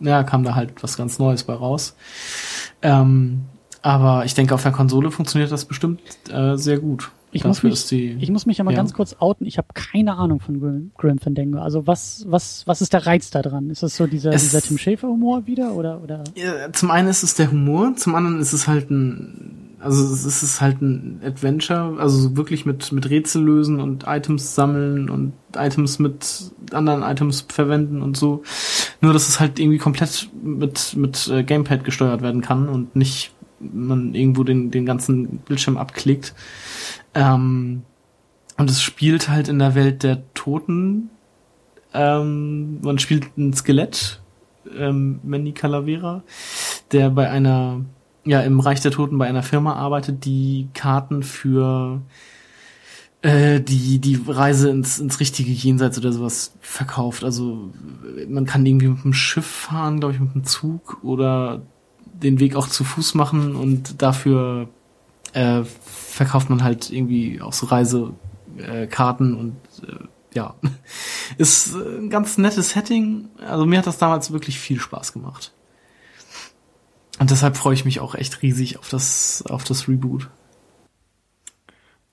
ja, 0.00 0.22
kam 0.24 0.42
da 0.44 0.54
halt 0.54 0.82
was 0.82 0.96
ganz 0.96 1.18
Neues 1.18 1.44
bei 1.44 1.54
raus. 1.54 1.94
Ähm, 2.82 3.42
aber 3.82 4.24
ich 4.24 4.34
denke, 4.34 4.54
auf 4.54 4.62
der 4.62 4.72
Konsole 4.72 5.10
funktioniert 5.10 5.52
das 5.52 5.64
bestimmt 5.64 6.00
äh, 6.30 6.56
sehr 6.56 6.78
gut. 6.78 7.10
Ich 7.30 7.44
muss, 7.44 7.58
Dafür 7.58 7.70
mich, 7.70 7.78
ist 7.80 7.90
die, 7.90 8.16
ich 8.20 8.30
muss 8.30 8.46
mich 8.46 8.56
ja 8.56 8.64
mal 8.64 8.70
ja. 8.70 8.78
ganz 8.78 8.94
kurz 8.94 9.14
outen. 9.18 9.44
Ich 9.46 9.58
habe 9.58 9.68
keine 9.74 10.16
Ahnung 10.16 10.40
von 10.40 10.60
Grim, 10.60 10.92
Grim 10.96 11.18
Fandango. 11.18 11.58
Also 11.58 11.86
was, 11.86 12.24
was, 12.26 12.66
was 12.66 12.80
ist 12.80 12.94
der 12.94 13.04
Reiz 13.04 13.28
da 13.30 13.42
dran? 13.42 13.68
Ist 13.68 13.82
das 13.82 13.96
so 13.96 14.06
dieser, 14.06 14.32
Es- 14.32 14.44
dieser 14.44 14.62
Tim 14.62 14.78
Schäfer-Humor 14.78 15.46
wieder? 15.46 15.72
Oder, 15.72 16.00
oder? 16.02 16.24
Ja, 16.36 16.72
zum 16.72 16.90
einen 16.90 17.08
ist 17.08 17.22
es 17.22 17.34
der 17.34 17.50
Humor, 17.50 17.94
zum 17.96 18.14
anderen 18.14 18.40
ist 18.40 18.54
es 18.54 18.66
halt 18.66 18.90
ein, 18.90 19.67
also 19.80 20.12
es 20.12 20.42
ist 20.42 20.60
halt 20.60 20.82
ein 20.82 21.20
Adventure, 21.24 21.96
also 22.00 22.36
wirklich 22.36 22.66
mit, 22.66 22.90
mit 22.92 23.08
Rätsel 23.08 23.42
lösen 23.42 23.80
und 23.80 24.04
Items 24.06 24.54
sammeln 24.54 25.08
und 25.08 25.34
Items 25.56 25.98
mit 25.98 26.50
anderen 26.72 27.02
Items 27.02 27.46
verwenden 27.48 28.02
und 28.02 28.16
so. 28.16 28.42
Nur, 29.00 29.12
dass 29.12 29.28
es 29.28 29.38
halt 29.38 29.58
irgendwie 29.58 29.78
komplett 29.78 30.28
mit, 30.42 30.96
mit 30.96 31.28
äh, 31.28 31.44
Gamepad 31.44 31.84
gesteuert 31.84 32.22
werden 32.22 32.40
kann 32.40 32.68
und 32.68 32.96
nicht 32.96 33.32
man 33.60 34.14
irgendwo 34.14 34.44
den, 34.44 34.70
den 34.70 34.86
ganzen 34.86 35.38
Bildschirm 35.38 35.76
abklickt. 35.76 36.34
Ähm, 37.14 37.82
und 38.56 38.70
es 38.70 38.82
spielt 38.82 39.28
halt 39.28 39.48
in 39.48 39.58
der 39.58 39.74
Welt 39.74 40.02
der 40.02 40.22
Toten. 40.34 41.10
Ähm, 41.94 42.80
man 42.82 42.98
spielt 42.98 43.36
ein 43.36 43.52
Skelett, 43.52 44.20
ähm, 44.76 45.20
Manny 45.22 45.52
Calavera, 45.52 46.22
der 46.92 47.10
bei 47.10 47.30
einer, 47.30 47.84
ja, 48.28 48.40
im 48.42 48.60
Reich 48.60 48.80
der 48.80 48.90
Toten 48.90 49.18
bei 49.18 49.26
einer 49.26 49.42
Firma 49.42 49.74
arbeitet, 49.74 50.24
die 50.24 50.68
Karten 50.74 51.22
für 51.22 52.02
äh, 53.22 53.60
die 53.60 53.98
die 53.98 54.20
Reise 54.26 54.68
ins, 54.70 54.98
ins 54.98 55.18
richtige 55.18 55.50
Jenseits 55.50 55.98
oder 55.98 56.12
sowas 56.12 56.52
verkauft. 56.60 57.24
Also 57.24 57.70
man 58.28 58.44
kann 58.44 58.66
irgendwie 58.66 58.88
mit 58.88 59.02
dem 59.02 59.14
Schiff 59.14 59.46
fahren, 59.46 60.00
glaube 60.00 60.14
ich, 60.14 60.20
mit 60.20 60.34
dem 60.34 60.44
Zug 60.44 61.02
oder 61.02 61.62
den 62.04 62.38
Weg 62.38 62.54
auch 62.54 62.68
zu 62.68 62.84
Fuß 62.84 63.14
machen 63.14 63.56
und 63.56 64.02
dafür 64.02 64.68
äh, 65.32 65.62
verkauft 65.64 66.50
man 66.50 66.62
halt 66.62 66.90
irgendwie 66.90 67.40
auch 67.40 67.52
so 67.52 67.66
Reisekarten 67.66 69.34
und 69.34 69.56
äh, 69.86 70.04
ja, 70.34 70.54
ist 71.38 71.74
ein 71.74 72.10
ganz 72.10 72.36
nettes 72.36 72.70
Setting. 72.70 73.30
Also 73.38 73.64
mir 73.64 73.78
hat 73.78 73.86
das 73.86 73.98
damals 73.98 74.32
wirklich 74.32 74.58
viel 74.58 74.80
Spaß 74.80 75.12
gemacht. 75.12 75.52
Und 77.18 77.30
deshalb 77.30 77.56
freue 77.56 77.74
ich 77.74 77.84
mich 77.84 78.00
auch 78.00 78.14
echt 78.14 78.42
riesig 78.42 78.78
auf 78.78 78.88
das, 78.88 79.42
auf 79.48 79.64
das 79.64 79.88
Reboot. 79.88 80.28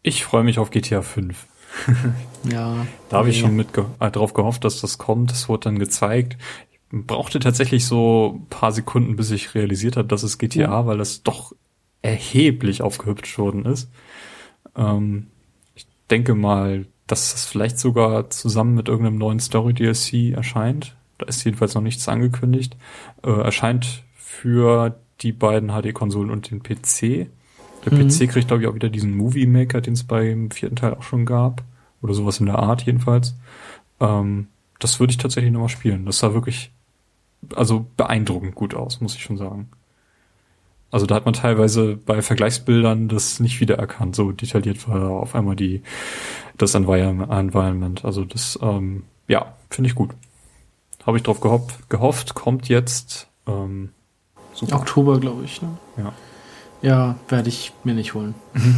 Ich 0.01 0.23
freue 0.23 0.43
mich 0.43 0.59
auf 0.59 0.71
GTA 0.71 1.01
5. 1.01 1.45
ja. 2.51 2.85
Da 3.09 3.17
habe 3.17 3.29
ich 3.29 3.39
schon 3.39 3.55
mit 3.55 3.73
ge 3.73 3.85
äh, 3.99 4.11
drauf 4.11 4.33
gehofft, 4.33 4.63
dass 4.63 4.81
das 4.81 4.97
kommt. 4.97 5.31
Das 5.31 5.49
wurde 5.49 5.65
dann 5.65 5.79
gezeigt. 5.79 6.37
Ich 6.71 6.79
brauchte 6.91 7.39
tatsächlich 7.39 7.85
so 7.85 8.39
ein 8.39 8.47
paar 8.49 8.71
Sekunden, 8.71 9.15
bis 9.15 9.31
ich 9.31 9.55
realisiert 9.55 9.97
habe, 9.97 10.07
dass 10.07 10.23
es 10.23 10.37
GTA, 10.37 10.61
ja. 10.61 10.85
weil 10.85 10.97
das 10.97 11.23
doch 11.23 11.53
erheblich 12.01 12.81
aufgehübscht 12.81 13.37
worden 13.37 13.65
ist. 13.65 13.89
Ähm, 14.75 15.27
ich 15.73 15.87
denke 16.09 16.35
mal, 16.35 16.85
dass 17.07 17.31
das 17.31 17.45
vielleicht 17.45 17.79
sogar 17.79 18.29
zusammen 18.29 18.75
mit 18.75 18.87
irgendeinem 18.87 19.17
neuen 19.17 19.39
Story 19.39 19.73
DLC 19.73 20.35
erscheint. 20.35 20.95
Da 21.17 21.25
ist 21.25 21.43
jedenfalls 21.43 21.75
noch 21.75 21.81
nichts 21.81 22.07
angekündigt. 22.07 22.75
Äh, 23.23 23.31
erscheint 23.31 24.03
für 24.41 24.99
die 25.21 25.31
beiden 25.31 25.69
HD-Konsolen 25.69 26.29
und 26.29 26.51
den 26.51 26.61
PC. 26.61 27.29
Der 27.85 27.93
mhm. 27.93 28.09
PC 28.09 28.29
kriegt, 28.29 28.47
glaube 28.47 28.63
ich, 28.63 28.67
auch 28.67 28.75
wieder 28.75 28.89
diesen 28.89 29.15
Movie 29.15 29.47
Maker, 29.47 29.81
den 29.81 29.93
es 29.93 30.03
beim 30.03 30.51
vierten 30.51 30.75
Teil 30.75 30.93
auch 30.93 31.03
schon 31.03 31.25
gab. 31.25 31.63
Oder 32.01 32.13
sowas 32.13 32.39
in 32.39 32.45
der 32.45 32.59
Art 32.59 32.83
jedenfalls. 32.83 33.35
Ähm, 33.99 34.47
das 34.79 34.99
würde 34.99 35.11
ich 35.11 35.17
tatsächlich 35.17 35.51
nochmal 35.51 35.69
spielen. 35.69 36.05
Das 36.05 36.19
sah 36.19 36.33
wirklich, 36.33 36.71
also 37.55 37.85
beeindruckend 37.97 38.55
gut 38.55 38.75
aus, 38.75 39.01
muss 39.01 39.15
ich 39.15 39.23
schon 39.23 39.37
sagen. 39.37 39.69
Also 40.91 41.05
da 41.05 41.15
hat 41.15 41.25
man 41.25 41.33
teilweise 41.33 41.97
bei 41.97 42.21
Vergleichsbildern 42.21 43.07
das 43.07 43.39
nicht 43.39 43.59
wiedererkannt. 43.59 44.15
So 44.15 44.31
detailliert 44.31 44.87
war 44.87 45.09
auf 45.09 45.33
einmal 45.33 45.55
die, 45.55 45.81
das 46.57 46.75
Environment. 46.75 48.05
Also 48.05 48.25
das, 48.25 48.59
ähm, 48.61 49.03
ja, 49.27 49.55
finde 49.69 49.89
ich 49.89 49.95
gut. 49.95 50.11
Habe 51.05 51.17
ich 51.17 51.23
drauf 51.23 51.39
gehofft, 51.39 51.89
gehofft, 51.89 52.35
kommt 52.35 52.67
jetzt. 52.67 53.27
Ähm, 53.47 53.89
super. 54.55 54.77
Oktober, 54.77 55.19
glaube 55.19 55.43
ich. 55.43 55.61
Ne? 55.61 55.69
Ja. 55.97 56.13
Ja, 56.81 57.15
werde 57.29 57.49
ich 57.49 57.71
mir 57.83 57.93
nicht 57.93 58.13
holen. 58.13 58.35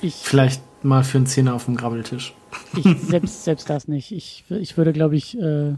Ich, 0.00 0.14
Vielleicht 0.14 0.62
mal 0.84 1.02
für 1.02 1.18
einen 1.18 1.26
Zehner 1.26 1.54
auf 1.54 1.64
dem 1.64 1.76
Grabbeltisch. 1.76 2.32
Ich 2.76 2.84
selbst, 3.00 3.42
selbst 3.42 3.68
das 3.68 3.88
nicht. 3.88 4.12
Ich, 4.12 4.44
ich 4.48 4.76
würde, 4.76 4.92
glaube 4.92 5.16
ich, 5.16 5.36
äh, 5.36 5.70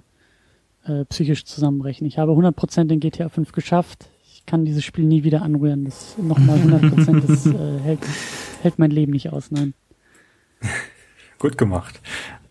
äh, 0.84 1.04
psychisch 1.08 1.46
zusammenbrechen. 1.46 2.06
Ich 2.06 2.18
habe 2.18 2.32
100% 2.32 2.92
in 2.92 3.00
GTA 3.00 3.30
5 3.30 3.52
geschafft. 3.52 4.10
Ich 4.24 4.44
kann 4.44 4.66
dieses 4.66 4.84
Spiel 4.84 5.04
nie 5.04 5.24
wieder 5.24 5.40
anrühren. 5.40 5.86
Das 5.86 6.16
nochmal 6.18 6.58
100%, 6.58 7.26
das 7.26 7.46
äh, 7.46 7.78
hält, 7.82 8.00
hält 8.60 8.78
mein 8.78 8.90
Leben 8.90 9.12
nicht 9.12 9.32
aus, 9.32 9.50
nein. 9.50 9.72
Gut 11.38 11.56
gemacht. 11.56 12.00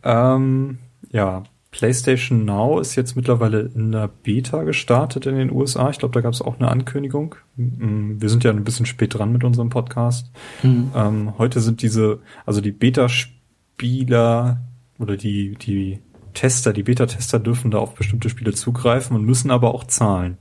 Ähm, 0.03 0.79
ja, 1.11 1.43
PlayStation 1.71 2.45
Now 2.45 2.79
ist 2.79 2.95
jetzt 2.95 3.15
mittlerweile 3.15 3.61
in 3.75 3.91
der 3.91 4.07
Beta 4.07 4.63
gestartet 4.63 5.27
in 5.27 5.35
den 5.35 5.51
USA. 5.51 5.89
Ich 5.89 5.99
glaube, 5.99 6.13
da 6.13 6.21
gab 6.21 6.33
es 6.33 6.41
auch 6.41 6.59
eine 6.59 6.69
Ankündigung. 6.69 7.35
Mm, 7.57 8.19
wir 8.19 8.29
sind 8.29 8.43
ja 8.43 8.51
ein 8.51 8.63
bisschen 8.63 8.87
spät 8.87 9.13
dran 9.13 9.31
mit 9.31 9.43
unserem 9.43 9.69
Podcast. 9.69 10.31
Mhm. 10.63 10.91
Ähm, 10.95 11.37
heute 11.37 11.59
sind 11.59 11.81
diese, 11.83 12.19
also 12.45 12.59
die 12.59 12.71
Beta-Spieler 12.71 14.61
oder 14.97 15.15
die, 15.15 15.55
die 15.55 15.99
Tester, 16.33 16.73
die 16.73 16.83
Beta-Tester 16.83 17.39
dürfen 17.39 17.69
da 17.69 17.77
auf 17.77 17.93
bestimmte 17.93 18.29
Spiele 18.29 18.53
zugreifen 18.53 19.15
und 19.15 19.25
müssen 19.25 19.51
aber 19.51 19.75
auch 19.75 19.83
zahlen. 19.83 20.37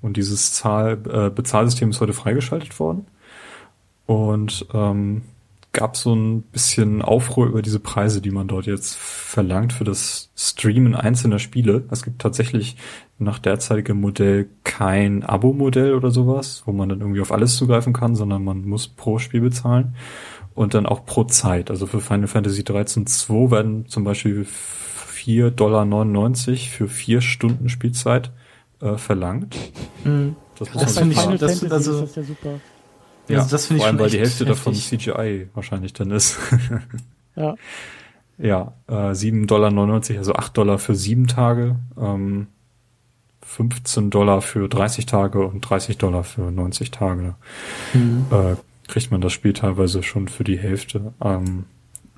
Und 0.00 0.16
dieses 0.16 0.52
Zahl, 0.52 0.98
äh, 1.10 1.30
Bezahlsystem 1.30 1.90
ist 1.90 2.00
heute 2.00 2.12
freigeschaltet 2.12 2.78
worden. 2.78 3.06
Und 4.06 4.66
ähm, 4.74 5.22
gab 5.72 5.96
so 5.96 6.14
ein 6.14 6.42
bisschen 6.42 7.00
Aufruhr 7.00 7.46
über 7.46 7.62
diese 7.62 7.80
Preise, 7.80 8.20
die 8.20 8.30
man 8.30 8.46
dort 8.46 8.66
jetzt 8.66 8.94
verlangt 8.96 9.72
für 9.72 9.84
das 9.84 10.30
Streamen 10.36 10.94
einzelner 10.94 11.38
Spiele. 11.38 11.84
Es 11.90 12.02
gibt 12.02 12.20
tatsächlich 12.20 12.76
nach 13.18 13.38
derzeitigem 13.38 14.00
Modell 14.00 14.48
kein 14.64 15.22
Abo-Modell 15.22 15.94
oder 15.94 16.10
sowas, 16.10 16.62
wo 16.66 16.72
man 16.72 16.90
dann 16.90 17.00
irgendwie 17.00 17.22
auf 17.22 17.32
alles 17.32 17.56
zugreifen 17.56 17.92
kann, 17.94 18.16
sondern 18.16 18.44
man 18.44 18.68
muss 18.68 18.88
pro 18.88 19.18
Spiel 19.18 19.40
bezahlen 19.40 19.94
und 20.54 20.74
dann 20.74 20.84
auch 20.84 21.06
pro 21.06 21.24
Zeit. 21.24 21.70
Also 21.70 21.86
für 21.86 22.00
Final 22.00 22.28
Fantasy 22.28 22.64
13 22.64 23.06
2 23.06 23.50
werden 23.50 23.86
zum 23.86 24.04
Beispiel 24.04 24.46
4,99 25.14 25.50
Dollar 25.50 25.86
für 26.68 26.88
vier 26.88 27.20
Stunden 27.22 27.70
Spielzeit 27.70 28.30
äh, 28.80 28.96
verlangt. 28.96 29.56
Mhm. 30.04 30.36
Das, 30.58 30.70
das 30.72 30.98
finde 30.98 31.14
ich, 31.14 31.38
das, 31.38 31.64
also, 31.70 32.00
das 32.00 32.10
ist 32.10 32.16
ja 32.16 32.22
super. 32.22 32.60
Ja, 33.28 33.38
also 33.38 33.50
das 33.50 33.66
finde 33.66 33.78
ich 33.78 33.82
Vor 33.82 33.88
allem, 33.88 33.98
weil 33.98 34.10
die 34.10 34.18
Hälfte 34.18 34.46
heftig. 34.46 34.64
davon 34.64 34.74
CGI 34.74 35.48
wahrscheinlich 35.54 35.92
dann 35.92 36.10
ist. 36.10 36.38
ja. 37.36 37.54
Ja, 38.38 38.72
äh, 38.88 39.12
7,99 39.12 39.46
Dollar, 39.46 40.18
also 40.18 40.34
8 40.34 40.56
Dollar 40.56 40.78
für 40.78 40.94
sieben 40.94 41.28
Tage, 41.28 41.76
ähm, 42.00 42.48
15 43.42 44.10
Dollar 44.10 44.42
für 44.42 44.68
30 44.68 45.06
Tage 45.06 45.46
und 45.46 45.60
30 45.60 45.98
Dollar 45.98 46.24
für 46.24 46.50
90 46.50 46.90
Tage. 46.90 47.34
Mhm. 47.92 48.26
Äh, 48.30 48.56
kriegt 48.88 49.10
man 49.10 49.20
das 49.20 49.32
Spiel 49.32 49.52
teilweise 49.52 50.02
schon 50.02 50.28
für 50.28 50.44
die 50.44 50.58
Hälfte. 50.58 51.12
Ähm, 51.22 51.64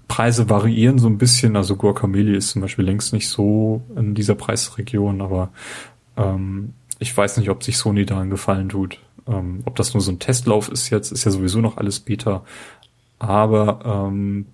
Preise 0.09 0.49
variieren 0.49 0.99
so 0.99 1.09
ein 1.09 1.19
bisschen, 1.19 1.57
also 1.57 1.77
Guacamole 1.77 2.37
ist 2.37 2.51
zum 2.51 2.63
Beispiel 2.63 2.85
längst 2.85 3.13
nicht 3.13 3.29
so 3.29 3.83
in 3.97 4.15
dieser 4.15 4.35
Preisregion, 4.35 5.21
aber 5.21 5.51
ähm, 6.17 6.75
ich 6.99 7.17
weiß 7.17 7.39
nicht, 7.39 7.51
ob 7.51 7.63
sich 7.63 7.77
Sony 7.77 8.07
da 8.07 8.21
einen 8.21 8.31
Gefallen 8.31 8.69
tut. 8.69 9.01
Ähm, 9.27 9.63
ob 9.65 9.77
das 9.77 9.95
nur 9.95 10.01
so 10.01 10.13
ein 10.13 10.19
Testlauf 10.19 10.69
ist 10.69 10.91
jetzt, 10.91 11.13
ist 11.13 11.25
ja 11.25 11.31
sowieso 11.31 11.61
noch 11.61 11.77
alles 11.77 12.01
Beta. 12.01 12.45
Aber 13.19 14.09
ähm, 14.11 14.47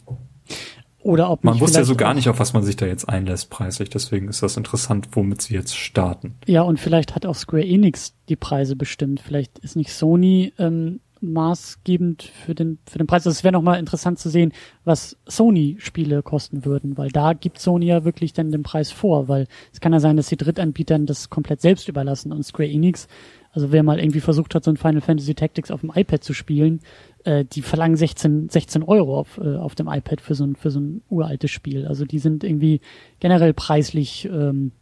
oder 1.02 1.31
ob 1.31 1.44
man 1.44 1.58
wusste 1.60 1.78
ja 1.78 1.84
so 1.84 1.97
gar 1.97 2.12
nicht, 2.12 2.28
auf 2.28 2.39
was 2.40 2.52
man 2.52 2.62
sich 2.62 2.76
da 2.76 2.86
jetzt 2.86 3.08
einlässt 3.08 3.49
preislich. 3.49 3.89
Deswegen 3.89 4.28
ist 4.28 4.42
das 4.42 4.57
interessant, 4.57 5.08
womit 5.12 5.40
sie 5.40 5.55
jetzt 5.55 5.74
starten. 5.76 6.34
Ja, 6.47 6.62
und 6.62 6.78
vielleicht 6.78 7.15
hat 7.15 7.24
auch 7.24 7.34
Square 7.34 7.65
Enix 7.65 8.15
die 8.28 8.36
Preise 8.36 8.76
bestimmt. 8.76 9.20
Vielleicht 9.20 9.58
ist 9.60 9.76
nicht 9.76 9.92
Sony 9.92 10.52
ähm, 10.58 11.00
maßgebend 11.23 12.23
für 12.23 12.55
den 12.55 12.78
für 12.86 12.99
den 12.99 13.07
Preis. 13.07 13.26
Also 13.26 13.31
es 13.31 13.44
wäre 13.44 13.52
noch 13.52 13.62
mal 13.62 13.78
interessant 13.78 14.18
zu 14.18 14.28
sehen, 14.28 14.52
was 14.84 15.16
Sony 15.26 15.76
Spiele 15.78 16.23
kosten 16.23 16.65
würden, 16.65 16.99
weil 16.99 17.10
da 17.10 17.32
gibt 17.32 17.58
Sony 17.58 17.86
ja 17.86 18.05
wirklich 18.05 18.32
dann 18.32 18.50
den 18.50 18.62
Preis 18.62 18.90
vor, 18.90 19.28
weil 19.28 19.47
es 19.73 19.81
kann 19.81 19.92
ja 19.92 20.00
sein, 20.00 20.16
dass 20.16 20.28
die 20.28 20.36
Drittanbietern 20.36 21.07
das 21.07 21.31
komplett 21.31 21.60
selbst 21.62 21.89
überlassen 21.89 22.32
und 22.32 22.44
Square 22.44 22.70
Enix 22.70 23.08
also 23.52 23.72
wer 23.72 23.82
mal 23.82 23.98
irgendwie 23.98 24.20
versucht 24.20 24.54
hat, 24.54 24.64
so 24.64 24.70
ein 24.70 24.76
Final 24.76 25.00
Fantasy 25.00 25.34
Tactics 25.34 25.70
auf 25.70 25.80
dem 25.80 25.92
iPad 25.94 26.22
zu 26.22 26.34
spielen, 26.34 26.80
äh, 27.24 27.44
die 27.44 27.62
verlangen 27.62 27.96
16, 27.96 28.48
16 28.48 28.82
Euro 28.82 29.18
auf, 29.18 29.38
äh, 29.38 29.56
auf 29.56 29.74
dem 29.74 29.88
iPad 29.88 30.20
für 30.20 30.34
so, 30.34 30.44
ein, 30.44 30.56
für 30.56 30.70
so 30.70 30.80
ein 30.80 31.02
uraltes 31.08 31.50
Spiel. 31.50 31.86
Also 31.86 32.04
die 32.04 32.18
sind 32.18 32.44
irgendwie 32.44 32.80
generell 33.18 33.52
preislich, 33.52 34.26
ähm, 34.26 34.72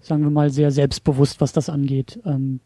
sagen 0.00 0.22
wir 0.22 0.30
mal, 0.30 0.50
sehr 0.50 0.70
selbstbewusst, 0.70 1.40
was 1.40 1.52
das 1.52 1.70
angeht. 1.70 2.20
Ähm, 2.26 2.60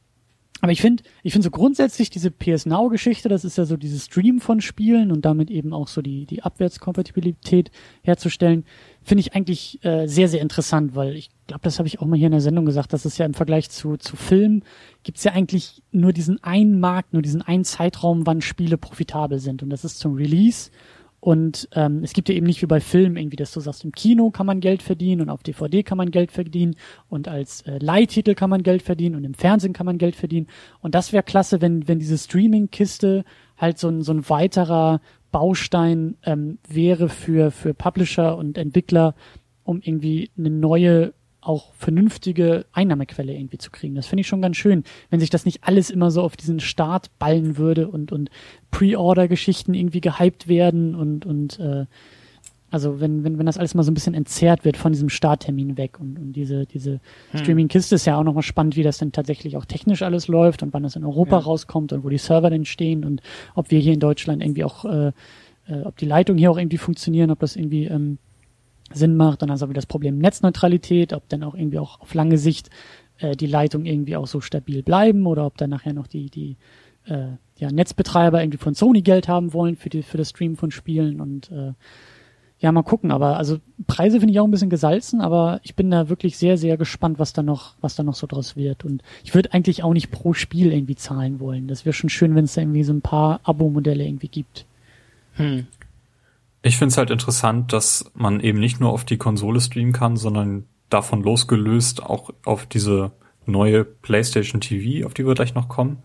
aber 0.61 0.73
ich 0.73 0.81
finde, 0.81 1.05
ich 1.23 1.33
finde 1.33 1.45
so 1.45 1.51
grundsätzlich 1.51 2.11
diese 2.11 2.33
PS 2.33 2.67
Now 2.67 2.89
Geschichte, 2.89 3.29
das 3.29 3.45
ist 3.45 3.59
ja 3.59 3.65
so 3.65 3.77
dieses 3.77 4.07
Stream 4.07 4.41
von 4.41 4.61
Spielen 4.61 5.13
und 5.13 5.25
damit 5.25 5.51
eben 5.51 5.73
auch 5.73 5.87
so 5.87 6.03
die 6.03 6.27
die 6.27 6.43
Abwärtskompatibilität 6.43 7.71
herzustellen, 8.03 8.65
finde 9.09 9.21
ich 9.21 9.35
eigentlich 9.35 9.85
äh, 9.85 10.07
sehr 10.07 10.29
sehr 10.29 10.41
interessant, 10.41 10.95
weil 10.95 11.17
ich 11.17 11.31
glaube, 11.47 11.63
das 11.63 11.79
habe 11.79 11.89
ich 11.89 12.01
auch 12.01 12.07
mal 12.07 12.17
hier 12.17 12.27
in 12.27 12.33
der 12.33 12.41
Sendung 12.41 12.67
gesagt, 12.67 12.93
dass 12.93 13.05
es 13.05 13.19
ja 13.19 13.27
im 13.27 13.35
Vergleich 13.35 13.71
zu 13.71 13.97
zu 13.97 14.17
Film 14.17 14.63
gibt's 15.03 15.25
ja 15.25 15.33
eigentlich 15.33 15.83
nur 15.91 16.13
diesen 16.13 16.43
einen 16.45 16.79
Markt, 16.81 17.13
nur 17.13 17.23
diesen 17.23 17.43
einen 17.43 17.65
Zeitraum, 17.65 18.27
wann 18.27 18.41
Spiele 18.41 18.79
profitabel 18.79 19.39
sind 19.39 19.63
und 19.63 19.71
das 19.71 19.85
ist 19.85 19.99
zum 19.99 20.15
Release 20.15 20.71
und 21.21 21.69
ähm, 21.73 22.03
es 22.05 22.13
gibt 22.13 22.29
ja 22.29 22.35
eben 22.35 22.47
nicht 22.47 22.63
wie 22.63 22.67
bei 22.67 22.81
Filmen 22.81 23.17
irgendwie, 23.17 23.37
dass 23.37 23.53
du 23.53 23.59
sagst, 23.59 23.85
im 23.85 23.91
Kino 23.91 24.31
kann 24.31 24.47
man 24.47 24.61
Geld 24.61 24.83
verdienen 24.83 25.23
und 25.23 25.31
auf 25.31 25.43
DVD 25.43 25.83
kann 25.83 25.99
man 25.99 26.13
Geld 26.13 26.31
verdienen 26.31 26.77
und 27.09 27.27
als 27.27 27.63
äh, 27.63 27.79
Leihtitel 27.79 28.35
kann 28.35 28.51
man 28.51 28.63
Geld 28.63 28.83
verdienen 28.83 29.17
und 29.17 29.25
im 29.25 29.35
Fernsehen 29.35 29.73
kann 29.73 29.87
man 29.87 29.99
Geld 29.99 30.15
verdienen. 30.15 30.47
Und 30.81 30.95
das 30.95 31.13
wäre 31.13 31.25
klasse, 31.25 31.61
wenn, 31.61 31.89
wenn 31.89 31.99
diese 31.99 32.19
Streaming-Kiste 32.19 33.25
halt 33.57 33.79
so 33.79 33.89
ein, 33.89 34.03
so 34.03 34.13
ein 34.13 34.29
weiterer 34.29 35.01
Baustein 35.31 36.17
ähm, 36.25 36.59
wäre 36.69 37.09
für, 37.09 37.51
für 37.51 37.75
Publisher 37.75 38.37
und 38.37 38.59
Entwickler, 38.59 39.15
um 39.65 39.81
irgendwie 39.83 40.31
eine 40.39 40.51
neue 40.51 41.13
auch 41.41 41.73
vernünftige 41.75 42.67
Einnahmequelle 42.73 43.33
irgendwie 43.33 43.59
zu 43.59 43.71
kriegen. 43.71 43.95
Das 43.95 44.07
finde 44.07 44.21
ich 44.21 44.27
schon 44.27 44.43
ganz 44.43 44.57
schön, 44.57 44.85
wenn 45.11 45.21
sich 45.21 45.31
das 45.31 45.45
nicht 45.45 45.65
alles 45.65 45.89
immer 45.89 46.11
so 46.11 46.23
auf 46.23 46.37
diesen 46.37 46.61
Start 46.61 47.17
ballen 47.19 47.57
würde 47.57 47.89
und, 47.89 48.13
und 48.13 48.31
Pre-Order-Geschichten 48.71 49.73
irgendwie 49.73 50.01
gehypt 50.01 50.49
werden 50.49 50.95
und, 50.95 51.25
und 51.25 51.59
äh, 51.61 51.87
also 52.71 53.01
wenn, 53.01 53.25
wenn, 53.25 53.39
wenn 53.39 53.47
das 53.47 53.59
alles 53.59 53.75
mal 53.75 53.83
so 53.83 53.91
ein 53.91 53.95
bisschen 53.95 54.15
entzerrt 54.15 54.65
wird 54.65 54.77
von 54.77 54.93
diesem 54.93 55.09
Starttermin 55.09 55.77
weg 55.77 55.99
und, 56.01 56.19
und 56.19 56.33
diese, 56.33 56.67
diese 56.67 57.01
hm. 57.31 57.41
Streaming-Kiste 57.41 57.95
ist 57.95 58.05
ja 58.05 58.19
auch 58.19 58.25
nochmal 58.25 58.43
spannend, 58.43 58.77
wie 58.77 58.83
das 58.83 58.99
denn 58.99 59.13
tatsächlich 59.13 59.57
auch 59.57 59.65
technisch 59.65 60.03
alles 60.03 60.29
läuft 60.29 60.63
und 60.63 60.73
wann 60.75 60.83
das 60.83 60.97
in 60.97 61.05
Europa 61.05 61.39
ja. 61.39 61.45
rauskommt 61.45 61.93
und 61.93 62.05
wo 62.05 62.09
die 62.09 62.19
Server 62.19 62.51
denn 62.51 62.65
stehen 62.65 63.05
und 63.05 63.23
ob 63.55 63.71
wir 63.71 63.79
hier 63.79 63.95
in 63.95 64.01
Deutschland 64.01 64.43
irgendwie 64.43 64.65
auch 64.65 64.85
äh, 64.85 65.13
äh, 65.69 65.83
ob 65.83 65.97
die 65.97 66.07
Leitungen 66.07 66.39
hier 66.39 66.51
auch 66.51 66.59
irgendwie 66.59 66.79
funktionieren, 66.79 67.31
ob 67.31 67.41
das 67.41 67.57
irgendwie 67.57 67.85
ähm, 67.85 68.19
Sinn 68.93 69.17
macht. 69.17 69.43
Dann 69.43 69.51
hast 69.51 69.61
du 69.61 69.65
aber 69.65 69.75
das 69.75 69.87
Problem 69.87 70.19
Netzneutralität, 70.19 71.13
ob 71.13 71.29
dann 71.29 71.43
auch 71.43 71.55
irgendwie 71.55 71.79
auch 71.79 72.01
auf 72.01 72.15
lange 72.15 72.39
Sicht 72.39 72.71
äh, 73.19 73.37
die 73.37 73.47
Leitungen 73.47 73.87
irgendwie 73.87 74.17
auch 74.17 74.27
so 74.27 74.41
stabil 74.41 74.83
bleiben 74.83 75.27
oder 75.27 75.47
ob 75.47 75.57
dann 75.59 75.71
nachher 75.71 75.93
noch 75.93 76.07
die, 76.07 76.31
die 76.31 76.57
äh, 77.07 77.29
ja, 77.59 77.71
Netzbetreiber 77.71 78.43
irgendwie 78.43 78.59
von 78.59 78.75
Sony 78.75 79.03
Geld 79.03 79.29
haben 79.29 79.53
wollen 79.53 79.77
für 79.77 79.89
die 79.89 80.03
für 80.03 80.17
das 80.17 80.31
Stream 80.31 80.57
von 80.57 80.71
Spielen 80.71 81.21
und 81.21 81.51
äh, 81.51 81.73
ja, 82.61 82.73
mal 82.73 82.83
gucken. 82.83 83.11
Aber 83.11 83.37
also 83.37 83.59
Preise 83.87 84.19
finde 84.19 84.33
ich 84.33 84.41
auch 84.41 84.45
ein 84.45 84.51
bisschen 84.51 84.71
gesalzen, 84.71 85.21
aber 85.21 85.61
ich 85.63 85.75
bin 85.75 85.91
da 85.91 86.09
wirklich 86.09 86.37
sehr, 86.37 86.59
sehr 86.59 86.77
gespannt, 86.77 87.19
was 87.19 87.33
da 87.33 87.43
noch, 87.43 87.75
was 87.81 87.95
da 87.95 88.03
noch 88.03 88.15
so 88.15 88.27
draus 88.27 88.57
wird. 88.57 88.85
Und 88.85 89.03
ich 89.25 89.35
würde 89.35 89.53
eigentlich 89.53 89.83
auch 89.83 89.93
nicht 89.93 90.11
pro 90.11 90.35
Spiel 90.35 90.73
irgendwie 90.73 90.97
zahlen 90.97 91.41
wollen. 91.41 91.69
Das 91.69 91.85
wäre 91.85 91.93
schon 91.93 92.11
schön, 92.11 92.35
wenn 92.35 92.45
es 92.45 92.55
da 92.55 92.63
irgendwie 92.63 92.85
so 92.85 92.93
ein 92.93 93.01
paar 93.01 93.41
Abo-Modelle 93.45 94.05
irgendwie 94.05 94.29
gibt. 94.29 94.67
Hm. 95.35 95.67
Ich 96.63 96.77
finde 96.77 96.91
es 96.91 96.99
halt 96.99 97.11
interessant, 97.11 97.73
dass 97.73 98.11
man 98.15 98.41
eben 98.41 98.59
nicht 98.59 98.81
nur 98.81 98.91
auf 98.91 99.05
die 99.05 99.17
Konsole 99.17 99.61
streamen 99.61 99.93
kann, 99.93 100.17
sondern 100.17 100.65
davon 100.91 101.23
losgelöst 101.23 102.03
auch 102.03 102.31
auf 102.45 102.67
diese 102.67 103.13
neue 103.47 103.85
PlayStation 103.85 104.61
TV, 104.61 105.07
auf 105.07 105.15
die 105.15 105.25
wir 105.25 105.35
gleich 105.35 105.55
noch 105.55 105.69
kommen, 105.69 106.03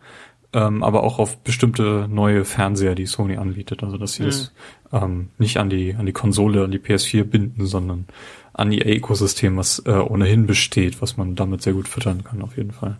ähm, 0.54 0.84
aber 0.84 1.04
auch 1.04 1.20
auf 1.20 1.38
bestimmte 1.40 2.08
neue 2.10 2.46
Fernseher, 2.46 2.96
die 2.96 3.06
Sony 3.06 3.38
anbietet. 3.38 3.84
Also 3.84 3.98
dass 3.98 4.14
sie 4.14 4.24
Mhm. 4.24 4.28
das 4.28 4.52
ähm, 4.92 5.30
nicht 5.38 5.58
an 5.58 5.70
die 5.70 5.96
an 5.96 6.06
die 6.06 6.12
Konsole, 6.14 6.64
an 6.64 6.72
die 6.72 6.80
PS4 6.80 7.24
binden, 7.24 7.66
sondern 7.66 8.06
an 8.54 8.72
ihr 8.72 8.86
Ökosystem, 8.86 9.58
was 9.58 9.80
äh, 9.86 9.92
ohnehin 9.92 10.46
besteht, 10.46 11.02
was 11.02 11.18
man 11.18 11.36
damit 11.36 11.62
sehr 11.64 11.74
gut 11.74 11.88
füttern 11.88 12.24
kann, 12.24 12.42
auf 12.44 12.56
jeden 12.56 12.72
Fall. 12.72 12.98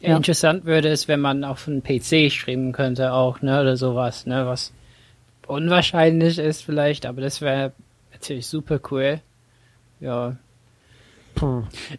Ja. 0.00 0.16
Interessant 0.16 0.64
würde 0.64 0.88
es, 0.88 1.06
wenn 1.08 1.20
man 1.20 1.44
auf 1.44 1.68
einen 1.68 1.82
PC 1.82 2.32
streamen 2.32 2.72
könnte 2.72 3.12
auch, 3.12 3.42
ne, 3.42 3.60
oder 3.60 3.76
sowas, 3.76 4.26
ne, 4.26 4.46
was 4.46 4.72
unwahrscheinlich 5.46 6.38
ist 6.38 6.62
vielleicht, 6.64 7.06
aber 7.06 7.20
das 7.20 7.40
wäre 7.40 7.72
natürlich 8.12 8.46
super 8.46 8.80
cool. 8.90 9.20
Ja, 10.00 10.36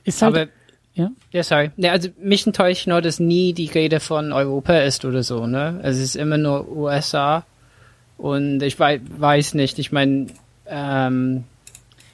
Ist 0.03 0.21
halt, 0.21 0.35
aber 0.35 0.47
ja. 0.93 1.11
ja, 1.31 1.43
sorry. 1.43 1.71
Ne, 1.77 1.91
also 1.91 2.09
mich 2.19 2.45
enttäuscht 2.45 2.87
nur, 2.87 3.01
dass 3.01 3.19
nie 3.19 3.53
die 3.53 3.67
Rede 3.67 3.99
von 3.99 4.33
Europa 4.33 4.77
ist 4.79 5.05
oder 5.05 5.23
so, 5.23 5.47
ne? 5.47 5.79
Also 5.83 5.99
es 5.99 6.09
ist 6.09 6.15
immer 6.15 6.37
nur 6.37 6.69
USA 6.69 7.45
und 8.17 8.61
ich 8.61 8.79
wei 8.79 8.99
weiß 9.17 9.53
nicht, 9.53 9.79
ich 9.79 9.91
meine, 9.91 10.27
ähm, 10.67 11.45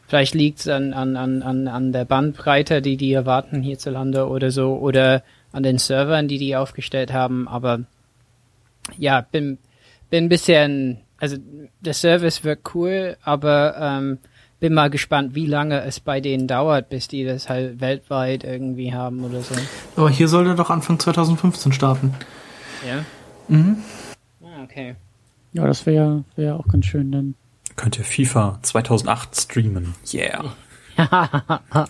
vielleicht 0.08 0.36
liegt 0.36 0.60
es 0.60 0.68
an, 0.68 0.94
an, 0.94 1.16
an, 1.16 1.68
an, 1.68 1.92
der 1.92 2.06
Bandbreite, 2.06 2.82
die 2.82 2.98
die 2.98 3.14
erwarten 3.14 3.62
hierzulande 3.62 4.28
oder 4.28 4.52
so, 4.52 4.78
oder 4.78 5.24
an 5.52 5.64
den 5.64 5.80
Servern, 5.80 6.28
die 6.28 6.38
die 6.38 6.56
aufgestellt 6.56 7.12
haben, 7.12 7.48
aber 7.48 7.82
ja, 8.98 9.22
bin, 9.22 9.58
bin 10.10 10.26
ein 10.26 10.30
bisschen, 10.30 11.00
also 11.18 11.38
der 11.82 11.94
Service 11.94 12.44
wird 12.44 12.60
cool, 12.74 13.18
aber 13.24 13.76
ähm, 13.80 14.20
bin 14.60 14.74
mal 14.74 14.90
gespannt, 14.90 15.36
wie 15.36 15.45
lange 15.45 15.82
es 15.82 16.00
bei 16.00 16.22
denen 16.22 16.48
dauert, 16.48 16.90
bis 16.90 17.08
die 17.08 17.24
das 17.24 17.50
halt 17.50 17.80
weltweit 17.80 18.44
irgendwie 18.44 18.94
haben 18.94 19.24
oder 19.24 19.42
so. 19.42 19.56
Aber 19.95 20.10
hier 20.10 20.27
soll 20.27 20.48
er 20.48 20.56
doch 20.56 20.69
Anfang 20.69 21.00
2015 21.00 21.74
starten. 21.74 22.14
Ja? 22.88 23.06
Mhm. 23.48 23.77
Ah, 24.44 24.64
okay. 24.64 24.95
ja, 25.53 25.66
das 25.66 25.86
wäre 25.86 26.24
wär 26.36 26.56
auch 26.56 26.68
ganz 26.68 26.86
schön 26.86 27.11
dann. 27.11 27.36
Könnt 27.76 27.98
ihr 28.00 28.06
FIFA 28.06 28.60
2008 28.61 29.36
streamen? 29.40 29.95
Yeah. 30.14 30.53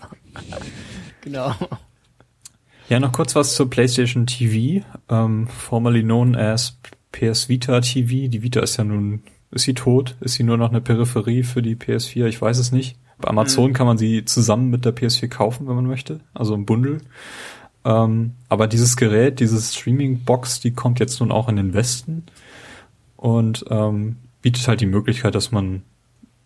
Genau. 1.22 1.54
Ja, 2.88 3.02
noch 3.02 3.12
kurz 3.12 3.36
was 3.36 3.56
zur 3.56 3.70
PlayStation 3.70 4.28
TV, 4.28 4.86
ähm, 5.10 5.48
formerly 5.48 6.04
known 6.04 6.38
as 6.38 6.80
PS 7.12 7.50
Vita 7.50 7.82
TV. 7.82 8.30
Die 8.30 8.44
Vita 8.44 8.62
ist 8.62 8.78
ja 8.78 8.86
nun, 8.86 9.24
ist 9.52 9.64
sie 9.64 9.74
tot? 9.74 10.16
Ist 10.22 10.36
sie 10.36 10.44
nur 10.44 10.58
noch 10.58 10.70
eine 10.70 10.82
Peripherie 10.82 11.44
für 11.44 11.62
die 11.62 11.76
PS4? 11.76 12.26
Ich 12.26 12.42
weiß 12.42 12.58
es 12.58 12.72
nicht. 12.72 12.98
Bei 13.20 13.30
Amazon 13.30 13.74
kann 13.74 13.88
man 13.88 13.98
sie 13.98 14.26
zusammen 14.26 14.70
mit 14.70 14.86
der 14.86 14.96
PS4 14.96 15.28
kaufen, 15.28 15.68
wenn 15.68 15.76
man 15.76 15.88
möchte, 15.88 16.20
also 16.34 16.54
im 16.54 16.66
Bundle. 16.66 17.00
Ähm, 17.84 18.34
aber 18.50 18.68
dieses 18.68 18.96
Gerät, 18.98 19.40
dieses 19.40 19.74
Streaming-Box, 19.76 20.60
die 20.60 20.72
kommt 20.72 21.00
jetzt 21.00 21.20
nun 21.20 21.32
auch 21.32 21.48
in 21.50 21.56
den 21.56 21.74
Westen 21.74 22.24
und 23.16 23.66
ähm, 23.70 24.18
bietet 24.42 24.68
halt 24.68 24.82
die 24.82 24.86
Möglichkeit, 24.86 25.34
dass 25.34 25.52
man 25.52 25.82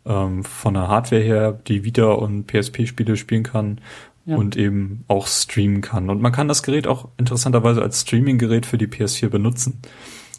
ähm, 0.05 0.43
von 0.43 0.73
der 0.75 0.87
Hardware 0.87 1.21
her 1.21 1.51
die 1.51 1.83
Vita 1.83 2.11
und 2.11 2.47
PSP-Spiele 2.47 3.17
spielen 3.17 3.43
kann 3.43 3.81
Ja. 4.25 4.37
und 4.37 4.55
eben 4.55 5.03
auch 5.09 5.27
streamen 5.27 5.81
kann. 5.81 6.09
Und 6.09 6.21
man 6.21 6.31
kann 6.31 6.47
das 6.47 6.63
Gerät 6.63 6.87
auch 6.87 7.09
interessanterweise 7.17 7.81
als 7.81 8.01
Streaming-Gerät 8.01 8.65
für 8.65 8.77
die 8.77 8.87
PS4 8.87 9.27
benutzen. 9.27 9.79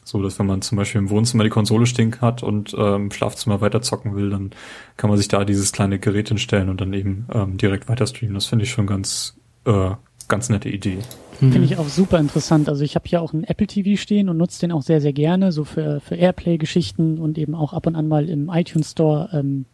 So, 0.04 0.22
dass 0.22 0.38
wenn 0.38 0.46
man 0.46 0.62
zum 0.62 0.76
Beispiel 0.76 1.00
im 1.00 1.10
Wohnzimmer 1.10 1.44
die 1.44 1.50
Konsole 1.50 1.86
stehen 1.86 2.20
hat 2.20 2.42
und 2.42 2.74
ähm, 2.76 3.04
im 3.04 3.10
Schlafzimmer 3.12 3.60
weiter 3.60 3.82
zocken 3.82 4.16
will, 4.16 4.30
dann 4.30 4.50
kann 4.96 5.08
man 5.10 5.16
sich 5.16 5.28
da 5.28 5.44
dieses 5.44 5.72
kleine 5.72 5.98
Gerät 5.98 6.28
hinstellen 6.28 6.68
und 6.68 6.80
dann 6.80 6.92
eben 6.92 7.26
ähm, 7.32 7.56
direkt 7.56 7.88
weiter 7.88 8.06
streamen. 8.06 8.34
Das 8.34 8.46
finde 8.46 8.64
ich 8.64 8.70
schon 8.70 8.86
ganz, 8.86 9.36
äh, 9.64 9.90
ganz 10.28 10.48
nette 10.48 10.68
Idee. 10.68 10.98
Finde 11.38 11.64
ich 11.64 11.76
auch 11.76 11.88
super 11.88 12.20
interessant. 12.20 12.68
Also 12.68 12.84
ich 12.84 12.94
habe 12.94 13.08
hier 13.08 13.20
auch 13.20 13.32
einen 13.32 13.42
Apple 13.42 13.66
TV 13.66 14.00
stehen 14.00 14.28
und 14.28 14.36
nutze 14.36 14.60
den 14.60 14.70
auch 14.70 14.82
sehr, 14.82 15.00
sehr 15.00 15.12
gerne, 15.12 15.50
so 15.50 15.64
für, 15.64 16.00
für 16.00 16.14
Airplay-Geschichten 16.14 17.18
und 17.18 17.36
eben 17.36 17.56
auch 17.56 17.72
ab 17.72 17.86
und 17.88 17.96
an 17.96 18.06
mal 18.06 18.28
im 18.28 18.48
iTunes 18.48 18.92
Store 18.92 19.28
ähm, 19.32 19.66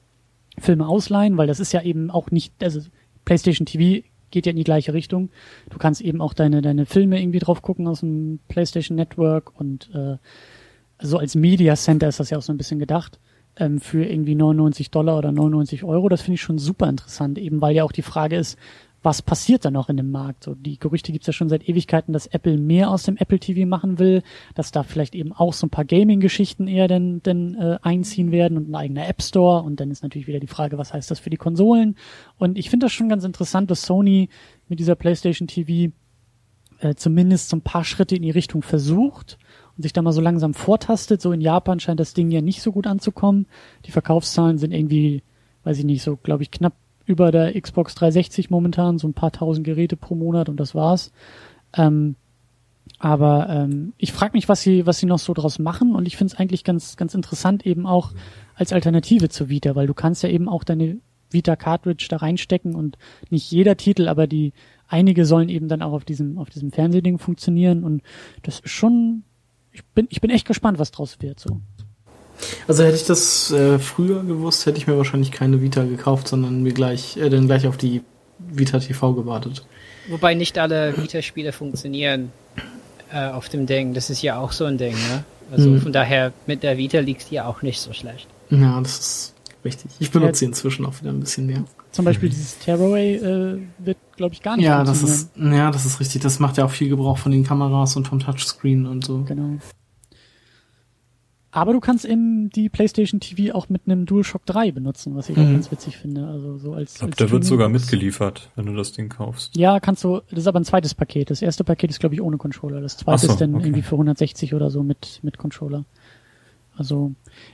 Filme 0.58 0.86
ausleihen, 0.88 1.36
weil 1.36 1.46
das 1.46 1.60
ist 1.60 1.72
ja 1.72 1.82
eben 1.82 2.10
auch 2.10 2.30
nicht, 2.30 2.54
also 2.62 2.80
PlayStation 3.24 3.66
TV 3.66 4.02
geht 4.30 4.46
ja 4.46 4.50
in 4.50 4.56
die 4.56 4.64
gleiche 4.64 4.94
Richtung. 4.94 5.30
Du 5.70 5.78
kannst 5.78 6.00
eben 6.00 6.20
auch 6.20 6.34
deine, 6.34 6.62
deine 6.62 6.86
Filme 6.86 7.20
irgendwie 7.20 7.38
drauf 7.38 7.62
gucken 7.62 7.86
aus 7.86 8.00
dem 8.00 8.40
PlayStation 8.48 8.96
Network 8.96 9.58
und 9.58 9.90
äh, 9.94 10.16
so 11.00 11.18
als 11.18 11.34
Media 11.34 11.76
Center 11.76 12.08
ist 12.08 12.20
das 12.20 12.30
ja 12.30 12.38
auch 12.38 12.42
so 12.42 12.52
ein 12.52 12.58
bisschen 12.58 12.78
gedacht 12.78 13.20
ähm, 13.56 13.80
für 13.80 14.04
irgendwie 14.04 14.34
99 14.34 14.90
Dollar 14.90 15.18
oder 15.18 15.32
99 15.32 15.84
Euro. 15.84 16.08
Das 16.08 16.22
finde 16.22 16.34
ich 16.34 16.42
schon 16.42 16.58
super 16.58 16.88
interessant, 16.88 17.38
eben 17.38 17.60
weil 17.60 17.74
ja 17.74 17.84
auch 17.84 17.92
die 17.92 18.02
Frage 18.02 18.36
ist, 18.36 18.58
was 19.02 19.22
passiert 19.22 19.64
da 19.64 19.70
noch 19.70 19.88
in 19.88 19.96
dem 19.96 20.10
Markt? 20.10 20.44
So, 20.44 20.54
die 20.54 20.78
Gerüchte 20.78 21.12
gibt's 21.12 21.26
ja 21.26 21.32
schon 21.32 21.48
seit 21.48 21.68
Ewigkeiten, 21.68 22.12
dass 22.12 22.26
Apple 22.26 22.58
mehr 22.58 22.90
aus 22.90 23.04
dem 23.04 23.16
Apple 23.16 23.38
TV 23.38 23.66
machen 23.66 23.98
will, 23.98 24.22
dass 24.54 24.72
da 24.72 24.82
vielleicht 24.82 25.14
eben 25.14 25.32
auch 25.32 25.52
so 25.52 25.66
ein 25.66 25.70
paar 25.70 25.84
Gaming-Geschichten 25.84 26.66
eher 26.66 26.88
denn, 26.88 27.22
denn 27.22 27.54
äh, 27.54 27.78
einziehen 27.82 28.32
werden 28.32 28.58
und 28.58 28.68
ein 28.68 28.74
eigener 28.74 29.08
App 29.08 29.22
Store. 29.22 29.62
Und 29.62 29.78
dann 29.78 29.90
ist 29.90 30.02
natürlich 30.02 30.26
wieder 30.26 30.40
die 30.40 30.48
Frage, 30.48 30.78
was 30.78 30.92
heißt 30.92 31.10
das 31.10 31.20
für 31.20 31.30
die 31.30 31.36
Konsolen? 31.36 31.96
Und 32.38 32.58
ich 32.58 32.70
finde 32.70 32.86
das 32.86 32.92
schon 32.92 33.08
ganz 33.08 33.24
interessant, 33.24 33.70
dass 33.70 33.82
Sony 33.82 34.28
mit 34.68 34.80
dieser 34.80 34.96
PlayStation 34.96 35.46
TV 35.46 35.92
äh, 36.80 36.94
zumindest 36.94 37.50
so 37.50 37.56
ein 37.56 37.62
paar 37.62 37.84
Schritte 37.84 38.16
in 38.16 38.22
die 38.22 38.30
Richtung 38.30 38.62
versucht 38.62 39.38
und 39.76 39.82
sich 39.82 39.92
da 39.92 40.02
mal 40.02 40.12
so 40.12 40.20
langsam 40.20 40.54
vortastet. 40.54 41.22
So 41.22 41.30
in 41.30 41.40
Japan 41.40 41.78
scheint 41.78 42.00
das 42.00 42.14
Ding 42.14 42.30
ja 42.30 42.40
nicht 42.40 42.62
so 42.62 42.72
gut 42.72 42.88
anzukommen. 42.88 43.46
Die 43.84 43.92
Verkaufszahlen 43.92 44.58
sind 44.58 44.72
irgendwie, 44.72 45.22
weiß 45.62 45.78
ich 45.78 45.84
nicht, 45.84 46.02
so 46.02 46.16
glaube 46.16 46.42
ich 46.42 46.50
knapp 46.50 46.74
über 47.08 47.32
der 47.32 47.58
Xbox 47.60 47.94
360 47.94 48.50
momentan, 48.50 48.98
so 48.98 49.08
ein 49.08 49.14
paar 49.14 49.32
tausend 49.32 49.64
Geräte 49.64 49.96
pro 49.96 50.14
Monat 50.14 50.48
und 50.48 50.60
das 50.60 50.74
war's. 50.74 51.10
Ähm, 51.74 52.16
aber 52.98 53.48
ähm, 53.48 53.92
ich 53.96 54.12
frage 54.12 54.32
mich, 54.34 54.48
was 54.48 54.60
sie, 54.60 54.86
was 54.86 54.98
sie 54.98 55.06
noch 55.06 55.18
so 55.18 55.32
draus 55.32 55.58
machen 55.58 55.94
und 55.94 56.06
ich 56.06 56.16
finde 56.16 56.34
es 56.34 56.38
eigentlich 56.38 56.64
ganz, 56.64 56.96
ganz 56.96 57.14
interessant 57.14 57.64
eben 57.64 57.86
auch 57.86 58.12
als 58.54 58.72
Alternative 58.72 59.28
zur 59.28 59.48
Vita, 59.48 59.74
weil 59.74 59.86
du 59.86 59.94
kannst 59.94 60.22
ja 60.22 60.28
eben 60.28 60.48
auch 60.48 60.64
deine 60.64 60.98
Vita 61.30 61.56
Cartridge 61.56 62.06
da 62.08 62.18
reinstecken 62.18 62.74
und 62.74 62.98
nicht 63.30 63.50
jeder 63.50 63.76
Titel, 63.76 64.08
aber 64.08 64.26
die 64.26 64.52
einige 64.86 65.24
sollen 65.24 65.48
eben 65.48 65.68
dann 65.68 65.82
auch 65.82 65.92
auf 65.92 66.04
diesem, 66.04 66.38
auf 66.38 66.50
diesem 66.50 66.72
Fernsehding 66.72 67.18
funktionieren 67.18 67.84
und 67.84 68.02
das 68.42 68.60
ist 68.60 68.70
schon, 68.70 69.22
ich 69.72 69.84
bin, 69.86 70.06
ich 70.10 70.20
bin 70.20 70.30
echt 70.30 70.46
gespannt, 70.46 70.78
was 70.78 70.90
draus 70.90 71.18
wird, 71.20 71.40
so. 71.40 71.60
Also 72.66 72.84
hätte 72.84 72.96
ich 72.96 73.04
das 73.06 73.50
äh, 73.50 73.78
früher 73.78 74.22
gewusst, 74.24 74.66
hätte 74.66 74.78
ich 74.78 74.86
mir 74.86 74.96
wahrscheinlich 74.96 75.32
keine 75.32 75.60
Vita 75.60 75.84
gekauft, 75.84 76.28
sondern 76.28 76.62
mir 76.62 76.72
gleich, 76.72 77.16
äh, 77.16 77.28
dann 77.30 77.46
gleich 77.46 77.66
auf 77.66 77.76
die 77.76 78.02
Vita 78.38 78.78
TV 78.78 79.14
gewartet. 79.14 79.64
Wobei 80.08 80.34
nicht 80.34 80.58
alle 80.58 80.96
Vita-Spiele 80.96 81.52
funktionieren 81.52 82.30
äh, 83.12 83.26
auf 83.28 83.48
dem 83.48 83.66
Ding. 83.66 83.94
Das 83.94 84.10
ist 84.10 84.22
ja 84.22 84.38
auch 84.38 84.52
so 84.52 84.64
ein 84.64 84.78
Ding, 84.78 84.94
ne? 84.94 85.24
Also 85.50 85.70
Mhm. 85.70 85.80
von 85.80 85.92
daher, 85.92 86.32
mit 86.46 86.62
der 86.62 86.76
Vita 86.76 86.98
liegt 87.00 87.30
ja 87.30 87.46
auch 87.46 87.62
nicht 87.62 87.80
so 87.80 87.92
schlecht. 87.92 88.26
Ja, 88.50 88.80
das 88.80 88.98
ist 88.98 89.34
richtig. 89.64 89.90
Ich 89.98 90.10
benutze 90.10 90.40
sie 90.40 90.44
inzwischen 90.44 90.84
auch 90.86 91.00
wieder 91.00 91.10
ein 91.10 91.20
bisschen 91.20 91.46
mehr. 91.46 91.64
Zum 91.90 92.04
Beispiel 92.04 92.28
dieses 92.28 92.58
Tearaway 92.58 93.14
äh, 93.16 93.58
wird, 93.78 93.96
glaube 94.16 94.34
ich, 94.34 94.42
gar 94.42 94.56
nicht 94.56 94.66
Ja, 94.66 94.84
das 94.84 95.02
ist, 95.02 95.30
ja, 95.36 95.70
das 95.70 95.86
ist 95.86 96.00
richtig. 96.00 96.22
Das 96.22 96.38
macht 96.38 96.58
ja 96.58 96.66
auch 96.66 96.70
viel 96.70 96.88
Gebrauch 96.90 97.16
von 97.18 97.32
den 97.32 97.44
Kameras 97.44 97.96
und 97.96 98.06
vom 98.06 98.20
Touchscreen 98.20 98.86
und 98.86 99.04
so. 99.06 99.24
Genau. 99.26 99.56
Aber 101.60 101.72
du 101.72 101.80
kannst 101.80 102.04
eben 102.04 102.50
die 102.50 102.68
PlayStation 102.68 103.20
TV 103.20 103.54
auch 103.54 103.68
mit 103.68 103.82
einem 103.86 104.06
DualShock 104.06 104.44
3 104.46 104.72
benutzen, 104.72 105.14
was 105.16 105.28
ich 105.28 105.36
auch 105.38 105.42
Mhm. 105.42 105.52
ganz 105.52 105.70
witzig 105.70 105.96
finde. 105.96 106.26
Also 106.26 106.56
so 106.58 106.72
als, 106.74 106.94
Ich 106.94 106.98
glaube, 107.00 107.16
der 107.16 107.30
wird 107.30 107.44
sogar 107.44 107.68
mitgeliefert, 107.68 108.50
wenn 108.56 108.66
du 108.66 108.74
das 108.74 108.92
Ding 108.92 109.08
kaufst. 109.08 109.56
Ja, 109.56 109.80
kannst 109.80 110.04
du. 110.04 110.20
Das 110.30 110.40
ist 110.40 110.46
aber 110.46 110.60
ein 110.60 110.64
zweites 110.64 110.94
Paket. 110.94 111.30
Das 111.30 111.42
erste 111.42 111.64
Paket 111.64 111.90
ist 111.90 112.00
glaube 112.00 112.14
ich 112.14 112.20
ohne 112.22 112.36
Controller. 112.38 112.80
Das 112.80 112.96
zweite 112.96 113.26
so, 113.26 113.32
ist 113.32 113.40
dann 113.40 113.54
okay. 113.54 113.64
irgendwie 113.66 113.82
für 113.82 113.94
160 113.96 114.54
oder 114.54 114.70
so 114.70 114.82
mit 114.82 115.20
mit 115.22 115.38
Controller. 115.38 115.84
Also 116.76 117.12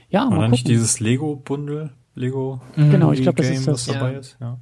ja, 0.09 0.25
mal 0.29 0.39
da 0.41 0.47
nicht 0.49 0.61
gucken. 0.63 0.69
dieses 0.73 0.99
Lego-Bundle? 0.99 1.89
Lego 2.17 2.61
Genau, 2.75 3.11
ich 3.11 3.21
glaube, 3.23 3.37
das 3.41 3.49
ist 3.49 3.67
was 3.67 3.85
das. 3.85 3.93
dabei 3.95 4.13
Ja. 4.13 4.19
ist? 4.19 4.37
Ja. 4.39 4.57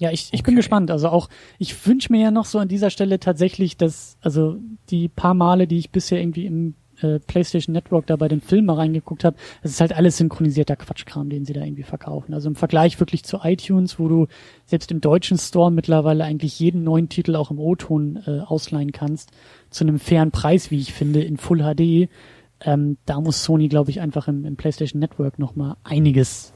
Ja, 0.00 0.10
ich, 0.10 0.28
ich 0.32 0.42
bin 0.42 0.54
Okay. 0.54 0.56
gespannt. 0.56 0.90
Also 0.90 1.08
auch, 1.08 1.28
ich 1.58 1.86
wünsche 1.86 2.10
mir 2.12 2.20
ja 2.20 2.30
noch 2.30 2.46
so 2.46 2.58
an 2.58 2.68
dieser 2.68 2.90
Stelle 2.90 3.20
tatsächlich, 3.20 3.76
dass, 3.76 4.16
also 4.22 4.56
die 4.90 5.08
paar 5.08 5.34
Male, 5.34 5.66
die 5.68 5.78
ich 5.78 5.90
bisher 5.90 6.20
irgendwie 6.20 6.46
im, 6.46 6.74
äh, 7.04 7.18
PlayStation 7.20 7.72
Network 7.72 8.06
da 8.06 8.16
bei 8.16 8.28
den 8.28 8.40
Filmen 8.40 8.66
mal 8.66 8.74
reingeguckt 8.76 9.24
habe, 9.24 9.36
es 9.62 9.72
ist 9.72 9.80
halt 9.80 9.92
alles 9.94 10.16
synchronisierter 10.16 10.76
Quatschkram, 10.76 11.28
den 11.28 11.44
sie 11.44 11.52
da 11.52 11.62
irgendwie 11.62 11.82
verkaufen. 11.82 12.34
Also 12.34 12.48
im 12.48 12.56
Vergleich 12.56 12.98
wirklich 12.98 13.24
zu 13.24 13.38
iTunes, 13.42 13.98
wo 13.98 14.08
du 14.08 14.26
selbst 14.66 14.90
im 14.90 15.00
deutschen 15.00 15.38
Store 15.38 15.70
mittlerweile 15.70 16.24
eigentlich 16.24 16.58
jeden 16.58 16.82
neuen 16.84 17.08
Titel 17.08 17.36
auch 17.36 17.50
im 17.50 17.58
O-Ton 17.58 18.20
äh, 18.26 18.40
ausleihen 18.40 18.92
kannst, 18.92 19.30
zu 19.70 19.84
einem 19.84 19.98
fairen 19.98 20.30
Preis, 20.30 20.70
wie 20.70 20.78
ich 20.80 20.92
finde, 20.92 21.22
in 21.22 21.36
Full 21.36 21.58
HD. 21.62 22.08
Ähm, 22.60 22.96
da 23.04 23.20
muss 23.20 23.44
Sony, 23.44 23.68
glaube 23.68 23.90
ich, 23.90 24.00
einfach 24.00 24.26
im, 24.28 24.44
im 24.44 24.56
PlayStation 24.56 24.98
Network 25.00 25.38
nochmal 25.38 25.76
einiges 25.84 26.52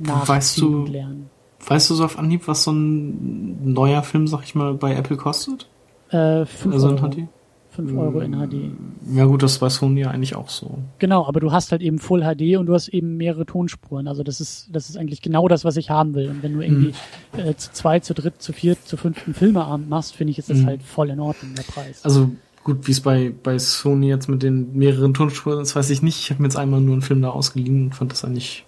Weißt 0.00 0.58
du, 0.60 0.84
lernen. 0.86 1.28
weißt 1.66 1.90
du 1.90 1.94
so 1.94 2.04
auf 2.04 2.18
Anhieb, 2.18 2.46
was 2.48 2.64
so 2.64 2.72
ein 2.72 3.72
neuer 3.72 4.02
Film, 4.02 4.26
sag 4.26 4.42
ich 4.44 4.54
mal, 4.54 4.74
bei 4.74 4.94
Apple 4.94 5.16
kostet? 5.16 5.68
Äh, 6.10 6.44
5 6.46 6.74
Also 6.74 6.88
Euro. 6.88 7.08
HD? 7.10 7.28
5 7.70 7.96
Euro 7.96 8.20
in 8.20 8.32
HD. 8.32 8.72
Ja 9.14 9.24
gut, 9.26 9.42
das 9.42 9.62
weiß 9.62 9.76
Sony 9.76 10.00
ja 10.00 10.10
eigentlich 10.10 10.34
auch 10.34 10.48
so. 10.48 10.78
Genau, 10.98 11.26
aber 11.26 11.40
du 11.40 11.52
hast 11.52 11.70
halt 11.72 11.82
eben 11.82 11.98
Full 11.98 12.22
HD 12.22 12.56
und 12.56 12.66
du 12.66 12.74
hast 12.74 12.88
eben 12.88 13.16
mehrere 13.16 13.46
Tonspuren. 13.46 14.08
Also 14.08 14.22
das 14.22 14.40
ist, 14.40 14.68
das 14.72 14.90
ist 14.90 14.96
eigentlich 14.96 15.22
genau 15.22 15.46
das, 15.48 15.64
was 15.64 15.76
ich 15.76 15.88
haben 15.90 16.14
will. 16.14 16.28
Und 16.28 16.42
wenn 16.42 16.52
du 16.54 16.60
irgendwie 16.60 16.92
äh, 17.36 17.54
zu 17.54 17.72
zwei, 17.72 18.00
zu 18.00 18.12
dritt, 18.12 18.42
zu 18.42 18.52
viert, 18.52 18.78
zu 18.86 18.96
fünften 18.96 19.34
Filmeabend 19.34 19.88
machst, 19.88 20.16
finde 20.16 20.32
ich, 20.32 20.38
ist 20.38 20.50
das 20.50 20.58
Mhm. 20.58 20.66
halt 20.66 20.82
voll 20.82 21.10
in 21.10 21.20
Ordnung, 21.20 21.54
der 21.54 21.62
Preis. 21.62 22.04
Also 22.04 22.30
gut, 22.64 22.86
wie 22.88 22.92
es 22.92 23.00
bei, 23.00 23.32
bei 23.42 23.58
Sony 23.58 24.08
jetzt 24.08 24.28
mit 24.28 24.42
den 24.42 24.76
mehreren 24.76 25.14
Tonspuren 25.14 25.60
ist, 25.60 25.76
weiß 25.76 25.90
ich 25.90 26.02
nicht. 26.02 26.18
Ich 26.20 26.30
habe 26.30 26.42
mir 26.42 26.48
jetzt 26.48 26.56
einmal 26.56 26.80
nur 26.80 26.94
einen 26.94 27.02
Film 27.02 27.22
da 27.22 27.30
ausgeliehen 27.30 27.84
und 27.84 27.94
fand 27.94 28.10
das 28.12 28.24
eigentlich 28.24 28.64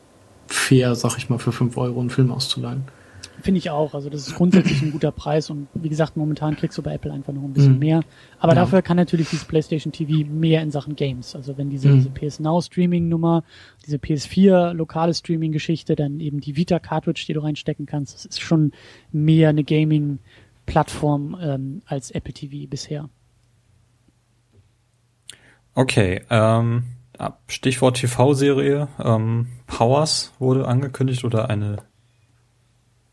fair, 0.46 0.94
sag 0.94 1.18
ich 1.18 1.28
mal, 1.28 1.38
für 1.38 1.52
5 1.52 1.76
Euro 1.76 1.98
einen 2.00 2.10
Film 2.10 2.30
auszuleihen. 2.30 2.84
Finde 3.42 3.58
ich 3.58 3.70
auch. 3.70 3.92
Also 3.94 4.08
das 4.08 4.28
ist 4.28 4.34
grundsätzlich 4.36 4.80
ein 4.82 4.92
guter 4.92 5.10
Preis 5.10 5.50
und 5.50 5.66
wie 5.74 5.88
gesagt, 5.88 6.16
momentan 6.16 6.54
kriegst 6.56 6.78
du 6.78 6.82
bei 6.82 6.94
Apple 6.94 7.12
einfach 7.12 7.32
noch 7.32 7.42
ein 7.42 7.52
bisschen 7.52 7.74
Mhm. 7.74 7.78
mehr. 7.80 8.00
Aber 8.38 8.54
Ja. 8.54 8.60
dafür 8.60 8.82
kann 8.82 8.96
natürlich 8.96 9.28
dieses 9.30 9.44
PlayStation 9.44 9.92
TV 9.92 10.28
mehr 10.30 10.62
in 10.62 10.70
Sachen 10.70 10.94
Games. 10.94 11.34
Also 11.34 11.58
wenn 11.58 11.68
diese, 11.68 11.88
Mhm. 11.88 11.94
diese 11.94 12.10
PS 12.10 12.38
Now 12.40 12.60
Streaming 12.60 13.08
Nummer, 13.08 13.42
diese 13.84 13.98
PS4 13.98 14.72
lokale 14.74 15.12
Streaming 15.12 15.50
Geschichte, 15.50 15.96
dann 15.96 16.20
eben 16.20 16.40
die 16.40 16.56
Vita 16.56 16.78
Cartridge, 16.78 17.24
die 17.26 17.32
du 17.32 17.40
reinstecken 17.40 17.84
kannst, 17.86 18.14
das 18.14 18.24
ist 18.26 18.40
schon 18.40 18.70
mehr 19.10 19.48
eine 19.48 19.64
Gaming 19.64 20.20
Plattform 20.66 21.36
ähm, 21.42 21.82
als 21.86 22.12
Apple 22.12 22.32
TV 22.32 22.68
bisher. 22.70 23.08
Okay, 25.74 26.22
ähm, 26.30 26.84
Stichwort 27.48 27.96
TV-Serie. 27.96 28.88
Ähm, 29.02 29.46
Powers 29.66 30.32
wurde 30.38 30.66
angekündigt 30.68 31.24
oder 31.24 31.48
eine 31.50 31.78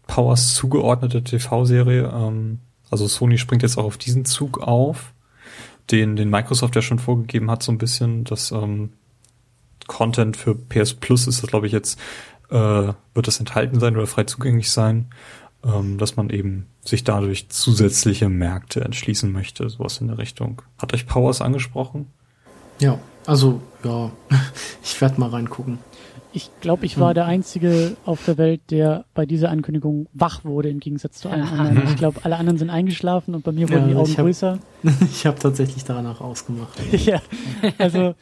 Powers 0.09 0.55
zugeordnete 0.55 1.23
TV-Serie. 1.23 2.11
Ähm, 2.11 2.59
also 2.89 3.07
Sony 3.07 3.37
springt 3.37 3.61
jetzt 3.61 3.77
auch 3.77 3.85
auf 3.85 3.97
diesen 3.97 4.25
Zug 4.25 4.59
auf, 4.59 5.13
den, 5.91 6.15
den 6.15 6.31
Microsoft 6.31 6.75
ja 6.75 6.81
schon 6.81 6.97
vorgegeben 6.97 7.49
hat, 7.51 7.61
so 7.61 7.71
ein 7.71 7.77
bisschen. 7.77 8.23
Das 8.23 8.51
ähm, 8.51 8.93
Content 9.87 10.35
für 10.35 10.55
PS 10.55 10.95
Plus 10.95 11.27
ist 11.27 11.43
das, 11.43 11.49
glaube 11.49 11.67
ich, 11.67 11.73
jetzt, 11.73 11.99
äh, 12.49 12.55
wird 13.13 13.27
das 13.27 13.39
enthalten 13.39 13.79
sein 13.79 13.95
oder 13.95 14.07
frei 14.07 14.23
zugänglich 14.23 14.71
sein, 14.71 15.11
ähm, 15.63 15.99
dass 15.99 16.15
man 16.15 16.31
eben 16.31 16.65
sich 16.81 17.03
dadurch 17.03 17.49
zusätzliche 17.49 18.29
Märkte 18.29 18.81
entschließen 18.81 19.31
möchte, 19.31 19.69
sowas 19.69 20.01
in 20.01 20.07
der 20.07 20.17
Richtung. 20.17 20.63
Hat 20.79 20.91
euch 20.91 21.05
Powers 21.05 21.41
angesprochen? 21.41 22.07
Ja, 22.79 22.97
also, 23.27 23.61
ja, 23.83 24.09
ich 24.83 24.99
werde 25.01 25.19
mal 25.19 25.29
reingucken. 25.29 25.77
Ich 26.31 26.51
glaube, 26.61 26.85
ich 26.85 26.99
war 26.99 27.13
der 27.15 27.25
Einzige 27.25 27.97
auf 28.05 28.23
der 28.25 28.37
Welt, 28.37 28.61
der 28.69 29.05
bei 29.15 29.25
dieser 29.25 29.49
Ankündigung 29.49 30.07
wach 30.13 30.45
wurde, 30.45 30.69
im 30.69 30.79
Gegensatz 30.79 31.19
zu 31.19 31.29
allen 31.29 31.41
anderen. 31.47 31.87
Ich 31.89 31.95
glaube, 31.95 32.19
alle 32.23 32.37
anderen 32.37 32.59
sind 32.59 32.69
eingeschlafen 32.69 33.33
und 33.33 33.43
bei 33.43 33.51
mir 33.51 33.67
wurden 33.69 33.81
Ja, 33.81 33.87
die 33.87 33.95
Augen 33.95 34.11
ich 34.11 34.17
hab- 34.17 34.25
größer. 34.25 34.59
Ich 35.11 35.25
habe 35.25 35.39
tatsächlich 35.39 35.83
danach 35.85 36.21
ausgemacht. 36.21 36.77
ja, 36.91 37.19
also, 37.79 38.13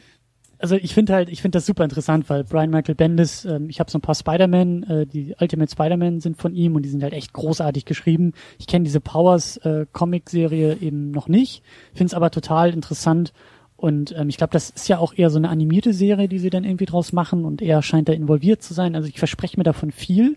also 0.58 0.74
ich 0.76 0.94
finde 0.94 1.12
halt, 1.12 1.28
ich 1.28 1.42
finde 1.42 1.56
das 1.58 1.66
super 1.66 1.84
interessant, 1.84 2.30
weil 2.30 2.44
Brian 2.44 2.70
Michael 2.70 2.94
Bendis, 2.94 3.44
ähm, 3.44 3.68
ich 3.68 3.78
habe 3.78 3.90
so 3.90 3.98
ein 3.98 4.02
paar 4.02 4.14
Spider-Man, 4.14 4.82
äh, 4.84 5.06
die 5.06 5.34
Ultimate 5.38 5.70
Spider-Man 5.70 6.20
sind 6.20 6.38
von 6.38 6.54
ihm 6.54 6.76
und 6.76 6.82
die 6.82 6.88
sind 6.88 7.02
halt 7.02 7.12
echt 7.12 7.34
großartig 7.34 7.84
geschrieben. 7.84 8.32
Ich 8.58 8.66
kenne 8.66 8.84
diese 8.84 9.00
Powers 9.00 9.58
äh, 9.58 9.84
Comic-Serie 9.92 10.78
eben 10.80 11.10
noch 11.10 11.28
nicht, 11.28 11.62
finde 11.92 12.06
es 12.06 12.14
aber 12.14 12.30
total 12.30 12.72
interessant 12.72 13.34
und 13.78 14.12
ähm, 14.18 14.28
ich 14.28 14.36
glaube, 14.36 14.52
das 14.52 14.70
ist 14.70 14.88
ja 14.88 14.98
auch 14.98 15.14
eher 15.14 15.30
so 15.30 15.38
eine 15.38 15.50
animierte 15.50 15.92
Serie, 15.92 16.26
die 16.26 16.40
sie 16.40 16.50
dann 16.50 16.64
irgendwie 16.64 16.84
draus 16.84 17.12
machen 17.12 17.44
und 17.44 17.62
er 17.62 17.80
scheint 17.80 18.08
da 18.08 18.12
involviert 18.12 18.60
zu 18.60 18.74
sein. 18.74 18.96
Also 18.96 19.06
ich 19.06 19.20
verspreche 19.20 19.56
mir 19.56 19.62
davon 19.62 19.92
viel. 19.92 20.36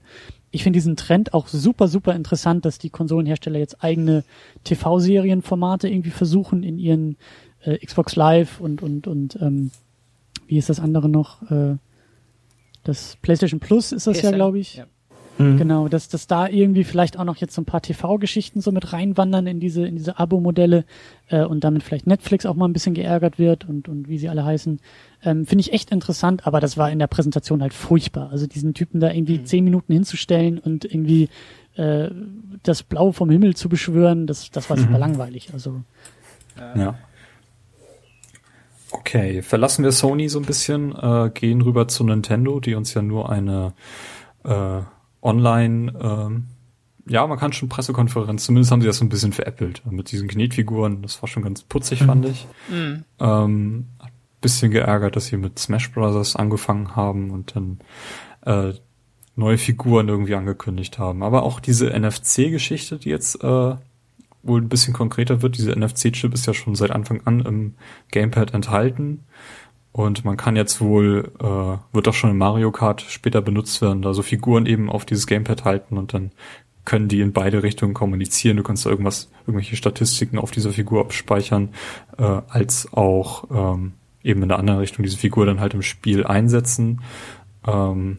Ich 0.52 0.62
finde 0.62 0.78
diesen 0.78 0.96
Trend 0.96 1.34
auch 1.34 1.48
super, 1.48 1.88
super 1.88 2.14
interessant, 2.14 2.66
dass 2.66 2.78
die 2.78 2.92
Konsolenhersteller 2.92 3.58
jetzt 3.58 3.84
eigene 3.84 4.24
TV-Serienformate 4.64 5.90
irgendwie 5.90 6.12
versuchen 6.12 6.62
in 6.62 6.78
ihren 6.78 7.18
äh, 7.64 7.84
Xbox 7.84 8.16
Live 8.16 8.62
und 8.62 8.84
und 8.84 9.08
und 9.08 9.40
ähm, 9.42 9.72
wie 10.46 10.60
ist 10.60 10.70
das 10.70 10.80
andere 10.80 11.10
noch? 11.10 11.42
Äh, 11.50 11.78
das 12.84 13.18
PlayStation 13.24 13.60
Plus 13.60 13.92
ist 13.92 14.06
das 14.06 14.22
ja, 14.22 14.30
PSN, 14.30 14.36
glaube 14.36 14.60
ich. 14.60 14.76
ja. 14.76 14.86
Mhm. 15.42 15.58
Genau, 15.58 15.88
dass, 15.88 16.08
dass 16.08 16.28
da 16.28 16.48
irgendwie 16.48 16.84
vielleicht 16.84 17.18
auch 17.18 17.24
noch 17.24 17.38
jetzt 17.38 17.54
so 17.54 17.62
ein 17.62 17.66
paar 17.66 17.82
TV-Geschichten 17.82 18.62
so 18.62 18.72
mit 18.72 18.94
reinwandern 18.94 19.48
in 19.48 19.60
diese, 19.60 19.86
in 19.86 19.96
diese 19.96 20.20
Abo-Modelle 20.20 20.86
äh, 21.30 21.44
und 21.44 21.64
damit 21.64 21.84
vielleicht 21.84 22.08
Netflix 22.08 22.46
auch 22.46 22.56
mal 22.56 22.66
ein 22.66 22.74
bisschen 22.74 22.94
geärgert 22.94 23.40
wird 23.40 23.68
und, 23.68 23.88
und 23.90 24.08
wie 24.08 24.18
sie 24.18 24.30
alle 24.30 24.46
heißen. 24.46 24.80
Ähm, 25.24 25.46
Finde 25.46 25.62
ich 25.62 25.74
echt 25.74 25.92
interessant, 25.92 26.48
aber 26.48 26.60
das 26.60 26.78
war 26.78 26.92
in 26.92 27.00
der 27.00 27.08
Präsentation 27.08 27.62
halt 27.62 27.74
furchtbar. 27.74 28.30
Also 28.32 28.48
diesen 28.48 28.74
Typen 28.74 29.00
da 29.00 29.12
irgendwie 29.12 29.44
zehn 29.44 29.64
Minuten 29.64 29.94
hinzustellen 29.94 30.60
und 30.60 30.86
irgendwie 30.86 31.30
äh, 31.76 32.10
das 32.64 32.84
Blau 32.84 33.12
vom 33.12 33.30
Himmel 33.30 33.56
zu 33.56 33.70
beschwören, 33.70 34.28
das, 34.28 34.52
das 34.52 34.70
war 34.70 34.78
super 34.78 34.98
langweilig. 34.98 35.50
Also 35.54 35.82
Ja. 36.76 36.96
Okay, 38.92 39.42
verlassen 39.42 39.86
wir 39.86 39.94
Sony 39.94 40.28
so 40.28 40.40
ein 40.40 40.46
bisschen, 40.46 40.94
äh, 40.94 41.32
gehen 41.34 41.62
rüber 41.62 41.88
zu 41.88 42.04
Nintendo, 42.04 42.60
die 42.60 42.76
uns 42.76 42.94
ja 42.94 43.02
nur 43.02 43.30
eine 43.30 43.74
äh, 44.44 44.82
Online, 45.22 45.94
ähm, 46.02 46.46
ja, 47.08 47.26
man 47.26 47.38
kann 47.38 47.54
schon 47.54 47.70
Pressekonferenz, 47.70 48.46
zumindest 48.46 48.72
haben 48.72 48.82
sie 48.82 48.88
das 48.88 48.98
so 48.98 49.06
ein 49.06 49.10
bisschen 49.10 49.34
veräppelt 49.34 49.82
mit 49.90 50.12
diesen 50.12 50.28
Knetfiguren. 50.28 51.02
Das 51.02 51.22
war 51.22 51.28
schon 51.28 51.44
ganz 51.44 51.64
putzig, 51.64 52.04
fand 52.04 52.26
ich. 52.26 52.48
Mhm. 52.70 53.04
Ähm, 53.20 53.86
hat 54.00 54.12
bisschen 54.42 54.72
geärgert, 54.72 55.16
dass 55.16 55.28
sie 55.28 55.38
mit 55.38 55.60
Smash 55.60 55.92
Brothers 55.92 56.36
angefangen 56.36 56.96
haben 56.96 57.32
und 57.32 57.56
dann 57.56 57.80
äh, 58.46 58.74
neue 59.36 59.58
Figuren 59.58 60.10
irgendwie 60.10 60.36
angekündigt 60.36 61.00
haben. 61.00 61.24
Aber 61.24 61.44
auch 61.44 61.60
diese 61.60 61.88
NFC-Geschichte, 61.88 62.98
die 62.98 63.10
jetzt 63.10 63.44
äh, 63.44 63.76
wohl 64.44 64.62
ein 64.62 64.70
bisschen 64.70 64.94
konkreter 64.94 65.42
wird. 65.42 65.58
Diese 65.58 65.72
NFC-Chip 65.72 66.34
ist 66.34 66.48
ja 66.48 66.54
schon 66.54 66.76
seit 66.76 66.92
Anfang 66.92 67.22
an 67.26 67.42
im 67.42 67.76
Gamepad 68.10 68.54
enthalten. 68.54 69.24
Und 69.94 70.24
man 70.24 70.38
kann 70.38 70.56
jetzt 70.56 70.80
wohl, 70.80 71.32
äh, 71.40 71.96
wird 71.96 72.08
auch 72.08 72.14
schon 72.14 72.32
in 72.32 72.38
Mario 72.38 72.72
Kart 72.72 73.02
später 73.02 73.42
benutzt 73.42 73.82
werden, 73.82 74.02
da 74.02 74.14
so 74.14 74.22
Figuren 74.22 74.66
eben 74.66 74.90
auf 74.90 75.06
dieses 75.06 75.28
Gamepad 75.28 75.66
halten 75.66 75.98
und 75.98 76.14
dann 76.14 76.32
können 76.86 77.10
die 77.10 77.22
in 77.22 77.34
beide 77.34 77.62
Richtungen 77.62 77.94
kommunizieren. 77.94 78.58
Du 78.58 78.64
kannst 78.64 78.86
da 78.86 78.90
irgendwas, 78.90 79.30
irgendwelche 79.42 79.76
Statistiken 79.76 80.40
auf 80.40 80.52
dieser 80.52 80.72
Figur 80.72 81.02
abspeichern, 81.02 81.70
äh, 82.18 82.42
als 82.48 82.92
auch 82.94 83.44
ähm, 83.52 83.94
eben 84.24 84.42
in 84.42 84.50
der 84.50 84.60
anderen 84.60 84.80
Richtung 84.80 85.04
diese 85.04 85.18
Figur 85.18 85.46
dann 85.46 85.60
halt 85.60 85.74
im 85.74 85.82
Spiel 85.82 86.26
einsetzen. 86.26 87.02
Ähm, 87.68 88.18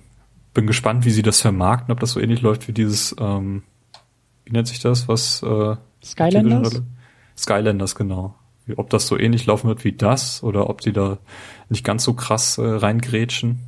bin 0.54 0.66
gespannt, 0.66 1.04
wie 1.04 1.10
sie 1.10 1.22
das 1.22 1.40
vermarkten, 1.40 1.92
ob 1.92 2.00
das 2.00 2.12
so 2.12 2.20
ähnlich 2.20 2.42
läuft 2.42 2.68
wie 2.68 2.72
dieses, 2.72 3.16
ähm, 3.18 3.62
wie 4.44 4.52
nennt 4.52 4.68
sich 4.68 4.80
das, 4.80 5.08
was 5.08 5.42
äh, 5.42 5.76
Skylanders? 6.04 6.82
Skylanders, 7.36 7.94
genau. 7.94 8.34
Ob 8.76 8.90
das 8.90 9.06
so 9.06 9.18
ähnlich 9.18 9.46
laufen 9.46 9.68
wird 9.68 9.84
wie 9.84 9.92
das 9.92 10.42
oder 10.42 10.70
ob 10.70 10.80
die 10.80 10.92
da 10.92 11.18
nicht 11.68 11.84
ganz 11.84 12.04
so 12.04 12.14
krass 12.14 12.58
äh, 12.58 12.62
reingrätschen. 12.62 13.58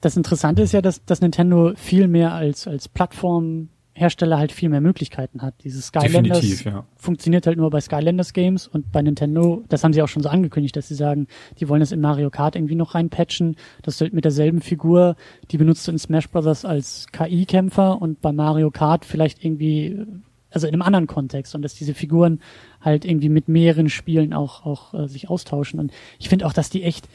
Das 0.00 0.16
Interessante 0.16 0.62
ist 0.62 0.72
ja, 0.72 0.80
dass, 0.80 1.04
dass 1.04 1.20
Nintendo 1.20 1.72
viel 1.74 2.06
mehr 2.06 2.32
als, 2.32 2.68
als 2.68 2.88
Plattformhersteller 2.88 4.38
halt 4.38 4.52
viel 4.52 4.68
mehr 4.68 4.80
Möglichkeiten 4.80 5.42
hat. 5.42 5.54
Dieses 5.64 5.86
Skylanders 5.86 6.62
ja. 6.62 6.84
funktioniert 6.96 7.48
halt 7.48 7.58
nur 7.58 7.70
bei 7.70 7.80
Skylanders 7.80 8.32
Games 8.32 8.68
und 8.68 8.92
bei 8.92 9.02
Nintendo, 9.02 9.64
das 9.68 9.82
haben 9.82 9.92
sie 9.92 10.02
auch 10.02 10.08
schon 10.08 10.22
so 10.22 10.28
angekündigt, 10.28 10.76
dass 10.76 10.86
sie 10.86 10.94
sagen, 10.94 11.26
die 11.58 11.68
wollen 11.68 11.80
das 11.80 11.90
in 11.90 12.00
Mario 12.00 12.30
Kart 12.30 12.54
irgendwie 12.54 12.76
noch 12.76 12.94
reinpatchen, 12.94 13.56
dass 13.82 13.98
du 13.98 14.04
halt 14.04 14.14
mit 14.14 14.24
derselben 14.24 14.60
Figur, 14.60 15.16
die 15.50 15.58
benutzt 15.58 15.86
du 15.88 15.92
in 15.92 15.98
Smash 15.98 16.28
Bros. 16.28 16.64
als 16.64 17.06
KI-Kämpfer 17.12 18.00
und 18.00 18.20
bei 18.20 18.30
Mario 18.30 18.70
Kart 18.70 19.04
vielleicht 19.04 19.44
irgendwie, 19.44 20.06
also 20.50 20.68
in 20.68 20.74
einem 20.74 20.82
anderen 20.82 21.08
Kontext 21.08 21.56
und 21.56 21.62
dass 21.62 21.74
diese 21.74 21.94
Figuren 21.94 22.40
halt 22.80 23.04
irgendwie 23.04 23.28
mit 23.28 23.48
mehreren 23.48 23.88
Spielen 23.88 24.32
auch, 24.32 24.64
auch 24.64 24.94
äh, 24.94 25.08
sich 25.08 25.28
austauschen 25.28 25.80
und 25.80 25.92
ich 26.18 26.28
finde 26.28 26.46
auch, 26.46 26.52
dass 26.52 26.70
die 26.70 26.82
echt 26.82 27.08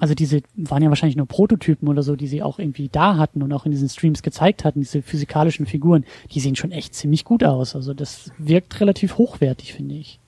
also 0.00 0.14
diese 0.14 0.42
waren 0.54 0.82
ja 0.82 0.90
wahrscheinlich 0.90 1.16
nur 1.16 1.26
Prototypen 1.26 1.88
oder 1.88 2.04
so, 2.04 2.14
die 2.14 2.28
sie 2.28 2.42
auch 2.42 2.60
irgendwie 2.60 2.88
da 2.88 3.16
hatten 3.16 3.42
und 3.42 3.52
auch 3.52 3.64
in 3.66 3.72
diesen 3.72 3.88
Streams 3.88 4.22
gezeigt 4.22 4.64
hatten, 4.64 4.80
diese 4.80 5.02
physikalischen 5.02 5.66
Figuren, 5.66 6.04
die 6.30 6.38
sehen 6.40 6.54
schon 6.54 6.70
echt 6.70 6.94
ziemlich 6.94 7.24
gut 7.24 7.42
aus. 7.42 7.74
Also 7.74 7.94
das 7.94 8.30
wirkt 8.38 8.80
relativ 8.80 9.18
hochwertig, 9.18 9.72
finde 9.72 9.96
ich. 9.96 10.20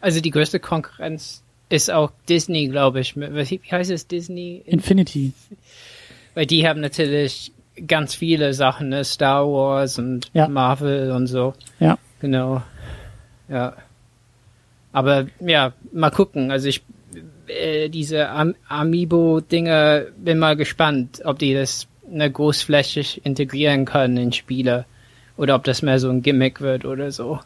Also 0.00 0.20
die 0.22 0.30
größte 0.30 0.58
Konkurrenz 0.60 1.42
ist 1.68 1.90
auch 1.90 2.10
Disney, 2.28 2.68
glaube 2.68 3.00
ich. 3.00 3.14
Wie 3.16 3.60
heißt 3.70 3.90
es 3.90 4.06
Disney? 4.06 4.62
Infinity. 4.64 5.32
Weil 6.34 6.46
die 6.46 6.66
haben 6.66 6.80
natürlich 6.80 7.52
ganz 7.86 8.14
viele 8.14 8.54
Sachen, 8.54 8.88
ne? 8.88 9.04
Star 9.04 9.46
Wars 9.46 9.98
und 9.98 10.30
Ja. 10.32 10.48
Marvel 10.48 11.10
und 11.12 11.26
so. 11.26 11.52
Ja. 11.78 11.98
Genau. 12.20 12.62
Ja. 13.48 13.76
Aber 14.98 15.28
ja, 15.38 15.74
mal 15.92 16.10
gucken. 16.10 16.50
Also 16.50 16.66
ich 16.66 16.82
äh, 17.46 17.88
diese 17.88 18.30
Am 18.30 18.56
Amiibo-Dinger, 18.66 20.06
bin 20.16 20.40
mal 20.40 20.56
gespannt, 20.56 21.22
ob 21.24 21.38
die 21.38 21.54
das 21.54 21.86
ne, 22.10 22.28
großflächig 22.28 23.24
integrieren 23.24 23.84
können 23.84 24.16
in 24.16 24.32
Spiele 24.32 24.86
oder 25.36 25.54
ob 25.54 25.62
das 25.62 25.82
mehr 25.82 26.00
so 26.00 26.10
ein 26.10 26.22
Gimmick 26.22 26.60
wird 26.60 26.84
oder 26.84 27.12
so. 27.12 27.38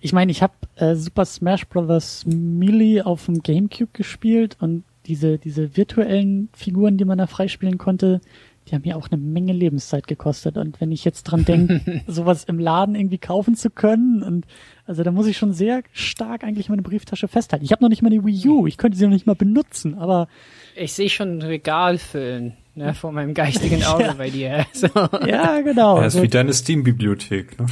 Ich 0.00 0.12
meine, 0.12 0.32
ich 0.32 0.42
habe 0.42 0.54
äh, 0.74 0.96
Super 0.96 1.26
Smash 1.26 1.64
Bros. 1.68 2.24
Melee 2.26 3.02
auf 3.02 3.26
dem 3.26 3.40
GameCube 3.40 3.90
gespielt 3.92 4.56
und 4.58 4.82
diese, 5.06 5.38
diese 5.38 5.76
virtuellen 5.76 6.48
Figuren, 6.54 6.96
die 6.96 7.04
man 7.04 7.18
da 7.18 7.28
freispielen 7.28 7.78
konnte, 7.78 8.20
die 8.68 8.74
haben 8.74 8.82
mir 8.84 8.96
auch 8.96 9.08
eine 9.10 9.20
Menge 9.20 9.52
Lebenszeit 9.52 10.06
gekostet. 10.06 10.56
Und 10.56 10.80
wenn 10.80 10.90
ich 10.90 11.04
jetzt 11.04 11.24
dran 11.24 11.44
denke, 11.44 12.02
sowas 12.06 12.44
im 12.44 12.58
Laden 12.58 12.94
irgendwie 12.94 13.18
kaufen 13.18 13.56
zu 13.56 13.70
können, 13.70 14.22
und 14.22 14.46
also 14.86 15.02
da 15.02 15.10
muss 15.10 15.26
ich 15.26 15.36
schon 15.36 15.52
sehr 15.52 15.82
stark 15.92 16.44
eigentlich 16.44 16.68
meine 16.68 16.82
Brieftasche 16.82 17.28
festhalten. 17.28 17.64
Ich 17.64 17.72
habe 17.72 17.82
noch 17.82 17.90
nicht 17.90 18.02
mal 18.02 18.10
eine 18.12 18.24
Wii 18.24 18.48
U, 18.48 18.66
ich 18.66 18.76
könnte 18.78 18.96
sie 18.96 19.04
noch 19.04 19.12
nicht 19.12 19.26
mal 19.26 19.34
benutzen, 19.36 19.96
aber. 19.98 20.28
Ich 20.76 20.92
sehe 20.94 21.10
schon 21.10 21.38
ein 21.38 21.42
Regal 21.42 21.98
füllen, 21.98 22.54
ne, 22.74 22.94
vor 22.94 23.12
meinem 23.12 23.34
geistigen 23.34 23.84
Auge 23.84 24.04
Ja. 24.04 24.12
bei 24.14 24.30
dir. 24.30 24.66
So. 24.72 24.88
Ja, 25.26 25.60
genau. 25.60 25.96
Ja, 25.96 26.06
ist 26.06 26.14
Also, 26.16 26.22
wie 26.22 26.28
deine 26.28 26.52
Steam-Bibliothek. 26.52 27.58
Ne? 27.60 27.66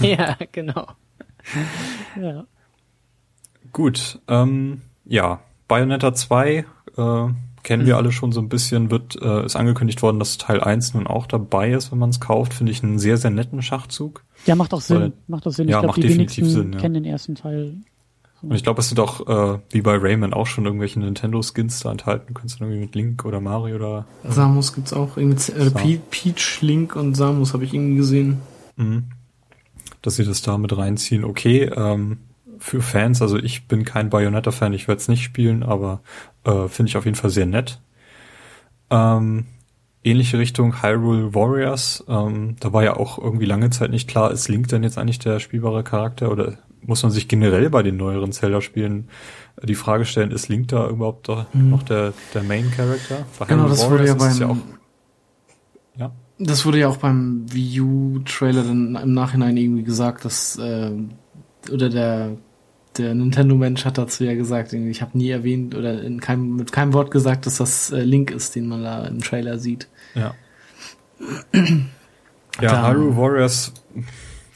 ja, 0.00 0.36
genau. 0.52 0.86
ja. 2.20 2.44
Gut, 3.72 4.18
ähm, 4.28 4.82
ja, 5.04 5.40
Bayonetta 5.68 6.14
2 6.14 6.64
äh, 6.96 7.26
kennen 7.62 7.82
Mhm. 7.82 7.86
wir 7.86 7.96
alle 7.96 8.12
schon 8.12 8.32
so 8.32 8.40
ein 8.40 8.48
bisschen, 8.48 8.90
wird, 8.90 9.20
äh, 9.20 9.44
ist 9.44 9.56
angekündigt 9.56 10.02
worden, 10.02 10.18
dass 10.18 10.38
Teil 10.38 10.60
1 10.60 10.94
nun 10.94 11.06
auch 11.06 11.26
dabei 11.26 11.72
ist, 11.72 11.90
wenn 11.92 11.98
man 11.98 12.10
es 12.10 12.20
kauft. 12.20 12.54
Finde 12.54 12.72
ich 12.72 12.82
einen 12.82 12.98
sehr, 12.98 13.16
sehr 13.16 13.30
netten 13.30 13.62
Schachzug. 13.62 14.24
ja, 14.46 14.54
macht 14.54 14.72
auch 14.74 14.80
Sinn. 14.80 15.00
Weil- 15.00 15.12
macht 15.26 15.46
auch 15.46 15.52
Sinn. 15.52 15.68
ja, 15.68 15.76
ich 15.76 15.80
glaube, 15.80 15.86
macht 15.88 15.96
die 15.98 16.02
definitiv 16.08 16.38
wenigsten 16.44 16.62
Sinn, 16.62 16.72
ja. 16.72 16.78
kennen 16.78 16.94
den 16.94 17.04
ersten 17.04 17.34
Teil. 17.34 17.74
Und 18.40 18.54
ich 18.54 18.62
glaube, 18.62 18.80
es 18.80 18.88
sind 18.88 19.00
auch, 19.00 19.26
äh, 19.56 19.58
wie 19.70 19.80
bei 19.82 19.96
Rayman, 19.96 20.32
auch 20.32 20.46
schon 20.46 20.64
irgendwelche 20.64 21.00
Nintendo-Skins 21.00 21.80
da 21.80 21.90
enthalten. 21.90 22.34
Kannst 22.34 22.60
du 22.60 22.64
irgendwie 22.64 22.82
mit 22.82 22.94
Link 22.94 23.24
oder 23.24 23.40
Mario 23.40 23.74
oder... 23.76 24.04
Samus 24.28 24.72
gibt's 24.74 24.92
auch 24.92 25.16
irgendwie, 25.16 25.50
äh. 25.52 25.70
Pe 25.70 25.98
Peach, 26.10 26.60
Link 26.62 26.94
und 26.94 27.16
Samus 27.16 27.52
habe 27.52 27.64
ich 27.64 27.74
irgendwie 27.74 27.96
gesehen. 27.96 28.38
Mhm. 28.76 29.04
Dass 30.02 30.14
sie 30.16 30.24
das 30.24 30.40
da 30.42 30.56
mit 30.56 30.76
reinziehen. 30.76 31.24
Okay, 31.24 31.64
ähm, 31.64 32.18
für 32.58 32.82
Fans, 32.82 33.22
also 33.22 33.38
ich 33.38 33.66
bin 33.68 33.84
kein 33.84 34.10
Bayonetta-Fan, 34.10 34.72
ich 34.72 34.88
werde 34.88 35.00
es 35.00 35.08
nicht 35.08 35.22
spielen, 35.22 35.62
aber 35.62 36.00
äh, 36.44 36.68
finde 36.68 36.90
ich 36.90 36.96
auf 36.96 37.04
jeden 37.04 37.16
Fall 37.16 37.30
sehr 37.30 37.46
nett. 37.46 37.80
Ähm, 38.90 39.46
ähnliche 40.02 40.38
Richtung 40.38 40.82
Hyrule 40.82 41.34
Warriors. 41.34 42.04
Ähm, 42.08 42.56
da 42.60 42.72
war 42.72 42.84
ja 42.84 42.96
auch 42.96 43.18
irgendwie 43.18 43.46
lange 43.46 43.70
Zeit 43.70 43.90
nicht 43.90 44.08
klar, 44.08 44.30
ist 44.30 44.48
Link 44.48 44.68
denn 44.68 44.82
jetzt 44.82 44.98
eigentlich 44.98 45.18
der 45.18 45.40
spielbare 45.40 45.84
Charakter 45.84 46.30
oder 46.30 46.58
muss 46.80 47.02
man 47.02 47.12
sich 47.12 47.28
generell 47.28 47.70
bei 47.70 47.82
den 47.82 47.96
neueren 47.96 48.32
Zelda-Spielen 48.32 49.08
die 49.62 49.74
Frage 49.74 50.04
stellen, 50.04 50.30
ist 50.30 50.48
Link 50.48 50.68
da 50.68 50.88
überhaupt 50.88 51.28
da 51.28 51.46
noch 51.52 51.82
der, 51.82 52.12
der 52.34 52.42
Main 52.44 52.70
Character? 52.70 53.26
Bei 53.38 53.46
Genau, 53.46 53.64
Hyrule 53.64 53.70
das 53.74 53.90
wurde 53.90 54.06
ja 54.06 54.14
beim, 54.14 54.50
auch, 54.50 54.56
ja. 55.96 56.12
das 56.38 56.64
wurde 56.64 56.78
ja 56.78 56.88
auch 56.88 56.98
beim 56.98 57.44
Wii 57.52 57.80
U 57.80 58.18
Trailer 58.20 58.62
dann 58.62 58.94
im 58.94 59.12
Nachhinein 59.12 59.56
irgendwie 59.56 59.82
gesagt, 59.82 60.24
dass, 60.24 60.56
äh, 60.56 60.92
oder 61.72 61.88
der, 61.88 62.36
der 62.98 63.14
Nintendo 63.14 63.54
Mensch 63.54 63.84
hat 63.84 63.98
dazu 63.98 64.24
ja 64.24 64.34
gesagt, 64.34 64.72
ich 64.72 65.02
habe 65.02 65.16
nie 65.16 65.30
erwähnt 65.30 65.74
oder 65.74 66.02
in 66.02 66.20
keinem, 66.20 66.56
mit 66.56 66.72
keinem 66.72 66.92
Wort 66.92 67.10
gesagt, 67.10 67.46
dass 67.46 67.58
das 67.58 67.90
äh, 67.90 68.00
Link 68.00 68.30
ist, 68.30 68.54
den 68.54 68.68
man 68.68 68.82
da 68.82 69.06
im 69.06 69.20
Trailer 69.20 69.58
sieht. 69.58 69.88
Ja. 70.14 70.34
ja, 72.60 72.88
Hyrule 72.88 73.16
Warriors, 73.16 73.72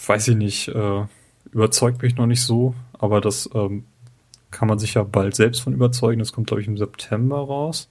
weiß 0.07 0.29
ich 0.29 0.37
nicht, 0.37 0.69
äh, 0.69 1.05
überzeugt 1.53 2.03
mich 2.03 2.17
noch 2.17 2.27
nicht 2.27 2.43
so, 2.43 2.75
aber 2.93 3.21
das 3.21 3.49
ähm, 3.55 3.85
kann 4.51 4.69
man 4.69 4.79
sich 4.79 4.95
ja 4.95 5.03
bald 5.03 5.35
selbst 5.35 5.61
von 5.61 5.73
überzeugen. 5.73 6.19
Das 6.19 6.33
kommt, 6.33 6.47
glaube 6.47 6.61
ich, 6.61 6.69
im 6.69 6.77
September 6.77 7.39
raus. 7.39 7.89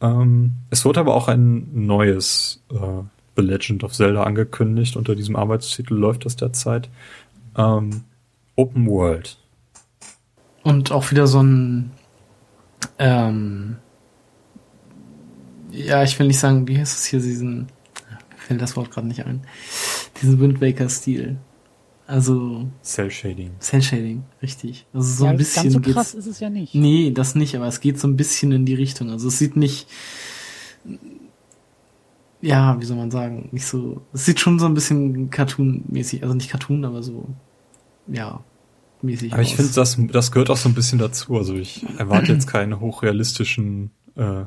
Ähm, 0.00 0.54
es 0.70 0.84
wird 0.84 0.98
aber 0.98 1.14
auch 1.14 1.28
ein 1.28 1.68
neues 1.86 2.62
äh, 2.70 3.02
The 3.36 3.42
Legend 3.42 3.84
of 3.84 3.92
Zelda 3.92 4.24
angekündigt. 4.24 4.96
Unter 4.96 5.14
diesem 5.14 5.36
Arbeitstitel 5.36 5.94
läuft 5.94 6.24
das 6.24 6.36
derzeit. 6.36 6.88
Ähm, 7.56 8.02
Open 8.56 8.86
World. 8.86 9.38
Und 10.62 10.92
auch 10.92 11.10
wieder 11.10 11.26
so 11.26 11.42
ein, 11.42 11.92
ähm, 12.98 13.76
ja, 15.70 16.02
ich 16.02 16.18
will 16.18 16.26
nicht 16.26 16.38
sagen, 16.38 16.68
wie 16.68 16.78
heißt 16.78 16.96
es 16.96 17.04
hier, 17.06 17.20
diesen, 17.20 17.58
mir 17.58 18.36
fällt 18.36 18.62
das 18.62 18.76
Wort 18.76 18.90
gerade 18.90 19.08
nicht 19.08 19.24
ein, 19.24 19.42
diesen 20.20 20.38
Wind 20.38 20.60
Waker 20.60 20.88
Stil. 20.88 21.38
Also, 22.06 22.68
Cell 22.82 23.10
Shading. 23.10 23.52
Cell 23.58 23.80
Shading, 23.80 24.24
richtig. 24.42 24.86
Also 24.92 25.14
so 25.14 25.24
ja, 25.24 25.30
ein 25.30 25.36
bisschen 25.36 25.72
ganz 25.72 25.86
so 25.86 25.92
krass 25.92 26.14
ist 26.14 26.26
es 26.26 26.40
ja 26.40 26.50
nicht. 26.50 26.74
Nee, 26.74 27.10
das 27.12 27.34
nicht, 27.34 27.56
aber 27.56 27.66
es 27.66 27.80
geht 27.80 27.98
so 27.98 28.06
ein 28.06 28.16
bisschen 28.16 28.52
in 28.52 28.66
die 28.66 28.74
Richtung. 28.74 29.10
Also 29.10 29.28
es 29.28 29.38
sieht 29.38 29.56
nicht, 29.56 29.88
ja, 32.42 32.78
wie 32.80 32.84
soll 32.84 32.96
man 32.96 33.10
sagen, 33.10 33.48
nicht 33.52 33.66
so, 33.66 34.02
es 34.12 34.26
sieht 34.26 34.40
schon 34.40 34.58
so 34.58 34.66
ein 34.66 34.74
bisschen 34.74 35.30
Cartoon-mäßig, 35.30 36.22
also 36.22 36.34
nicht 36.34 36.50
Cartoon, 36.50 36.84
aber 36.84 37.02
so, 37.02 37.28
ja, 38.08 38.44
mäßig 39.02 39.32
Aber 39.32 39.42
ich 39.42 39.54
finde, 39.56 39.72
das, 39.72 39.96
das 40.10 40.32
gehört 40.32 40.50
auch 40.50 40.56
so 40.56 40.68
ein 40.68 40.74
bisschen 40.74 40.98
dazu. 40.98 41.36
Also 41.36 41.54
ich 41.54 41.84
erwarte 41.98 42.32
jetzt 42.32 42.46
keinen 42.46 42.80
hochrealistischen 42.80 43.90
äh, 44.16 44.44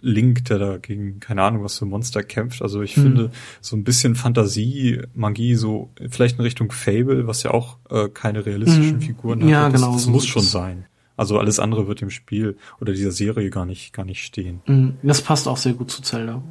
Link, 0.00 0.44
der 0.46 0.58
da 0.58 0.78
gegen 0.78 1.20
keine 1.20 1.42
Ahnung 1.42 1.62
was 1.62 1.78
für 1.78 1.84
Monster 1.86 2.22
kämpft. 2.24 2.60
Also 2.62 2.82
ich 2.82 2.96
Mhm. 2.96 3.02
finde 3.02 3.30
so 3.60 3.76
ein 3.76 3.84
bisschen 3.84 4.14
Fantasie, 4.16 5.00
Magie, 5.14 5.54
so 5.54 5.90
vielleicht 6.10 6.38
in 6.38 6.42
Richtung 6.42 6.72
Fable, 6.72 7.26
was 7.28 7.42
ja 7.44 7.52
auch 7.52 7.78
äh, 7.88 8.08
keine 8.08 8.44
realistischen 8.44 8.96
Mhm. 8.96 9.00
Figuren 9.02 9.42
hat. 9.42 9.48
Ja, 9.50 9.68
das, 9.70 9.80
genau, 9.80 9.92
Das 9.94 10.02
so 10.04 10.10
muss 10.10 10.26
schon 10.26 10.42
sein. 10.42 10.86
Also 11.16 11.38
alles 11.38 11.60
andere 11.60 11.86
wird 11.86 12.02
im 12.02 12.10
Spiel 12.10 12.56
oder 12.80 12.92
dieser 12.94 13.12
Serie 13.12 13.50
gar 13.50 13.64
nicht 13.66 13.92
gar 13.92 14.04
nicht 14.04 14.24
stehen. 14.24 14.60
Mhm, 14.66 14.96
Das 15.04 15.22
passt 15.22 15.46
auch 15.46 15.56
sehr 15.56 15.74
gut 15.74 15.90
zu 15.90 16.02
Zelda. 16.02 16.42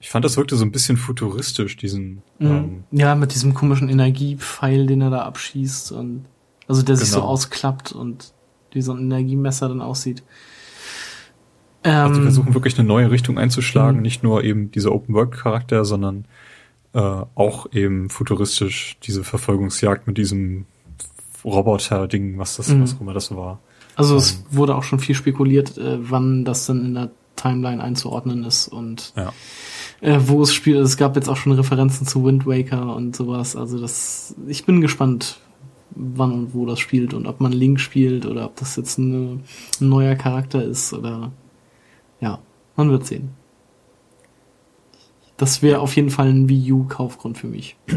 Ich 0.00 0.10
fand, 0.10 0.24
das 0.24 0.36
wirkte 0.36 0.56
so 0.56 0.64
ein 0.64 0.72
bisschen 0.72 0.96
futuristisch, 0.96 1.76
diesen 1.76 2.22
Mhm. 2.40 2.46
ähm, 2.46 2.84
Ja, 2.90 3.14
mit 3.14 3.34
diesem 3.34 3.54
komischen 3.54 3.88
Energiepfeil, 3.88 4.86
den 4.86 5.00
er 5.00 5.10
da 5.10 5.22
abschießt 5.22 5.92
und 5.92 6.24
also 6.68 6.82
der 6.82 6.96
sich 6.96 7.10
so 7.10 7.16
Genau. 7.20 7.28
ausklappt 7.28 7.92
und 7.92 8.32
wie 8.72 8.82
so 8.82 8.92
ein 8.92 9.00
Energiemesser 9.04 9.68
dann 9.68 9.80
aussieht. 9.80 10.22
Also 11.82 12.16
Ähm, 12.16 12.22
versuchen 12.22 12.54
wirklich 12.54 12.78
eine 12.78 12.88
neue 12.88 13.10
Richtung 13.10 13.38
einzuschlagen, 13.38 13.96
Mhm. 13.98 14.02
nicht 14.02 14.22
nur 14.22 14.42
eben 14.42 14.70
dieser 14.70 14.92
Open-World-Charakter, 14.92 15.84
sondern 15.84 16.24
äh, 16.94 16.98
auch 17.34 17.72
eben 17.72 18.08
futuristisch 18.08 18.96
diese 19.02 19.24
Verfolgungsjagd 19.24 20.06
mit 20.06 20.16
diesem 20.16 20.64
Roboter-Ding, 21.44 22.38
was 22.38 22.56
das, 22.56 22.68
Mhm. 22.68 22.82
was 22.82 22.94
auch 22.96 23.00
immer 23.00 23.12
das 23.14 23.34
war. 23.34 23.58
Also 23.96 24.16
es 24.16 24.44
wurde 24.50 24.74
auch 24.74 24.82
schon 24.82 24.98
viel 25.00 25.14
spekuliert, 25.14 25.76
äh, 25.78 25.98
wann 26.00 26.44
das 26.44 26.66
dann 26.66 26.84
in 26.84 26.94
der 26.94 27.10
Timeline 27.36 27.82
einzuordnen 27.82 28.44
ist 28.44 28.68
und 28.68 29.12
Ja. 29.16 29.32
äh, 30.00 30.18
wo 30.26 30.40
es 30.42 30.54
spielt. 30.54 30.78
Es 30.78 30.96
gab 30.96 31.16
jetzt 31.16 31.28
auch 31.28 31.36
schon 31.36 31.52
Referenzen 31.52 32.06
zu 32.06 32.24
Wind 32.24 32.46
Waker 32.46 32.94
und 32.94 33.14
sowas. 33.14 33.56
Also 33.56 33.78
das, 33.80 34.34
ich 34.46 34.64
bin 34.64 34.80
gespannt, 34.80 35.38
wann 35.96 36.32
und 36.32 36.54
wo 36.54 36.66
das 36.66 36.78
spielt 36.80 37.14
und 37.14 37.26
ob 37.26 37.40
man 37.40 37.52
Link 37.52 37.80
spielt 37.80 38.26
oder 38.26 38.46
ob 38.46 38.56
das 38.56 38.76
jetzt 38.76 38.98
eine, 38.98 39.40
ein 39.80 39.88
neuer 39.88 40.14
Charakter 40.14 40.62
ist 40.62 40.92
oder 40.92 41.32
ja, 42.20 42.38
man 42.76 42.90
wird 42.90 43.06
sehen. 43.06 43.30
Das 45.36 45.62
wäre 45.62 45.80
auf 45.80 45.96
jeden 45.96 46.10
Fall 46.10 46.28
ein 46.28 46.48
Wii 46.48 46.72
U 46.72 46.84
Kaufgrund 46.84 47.38
für 47.38 47.48
mich. 47.48 47.76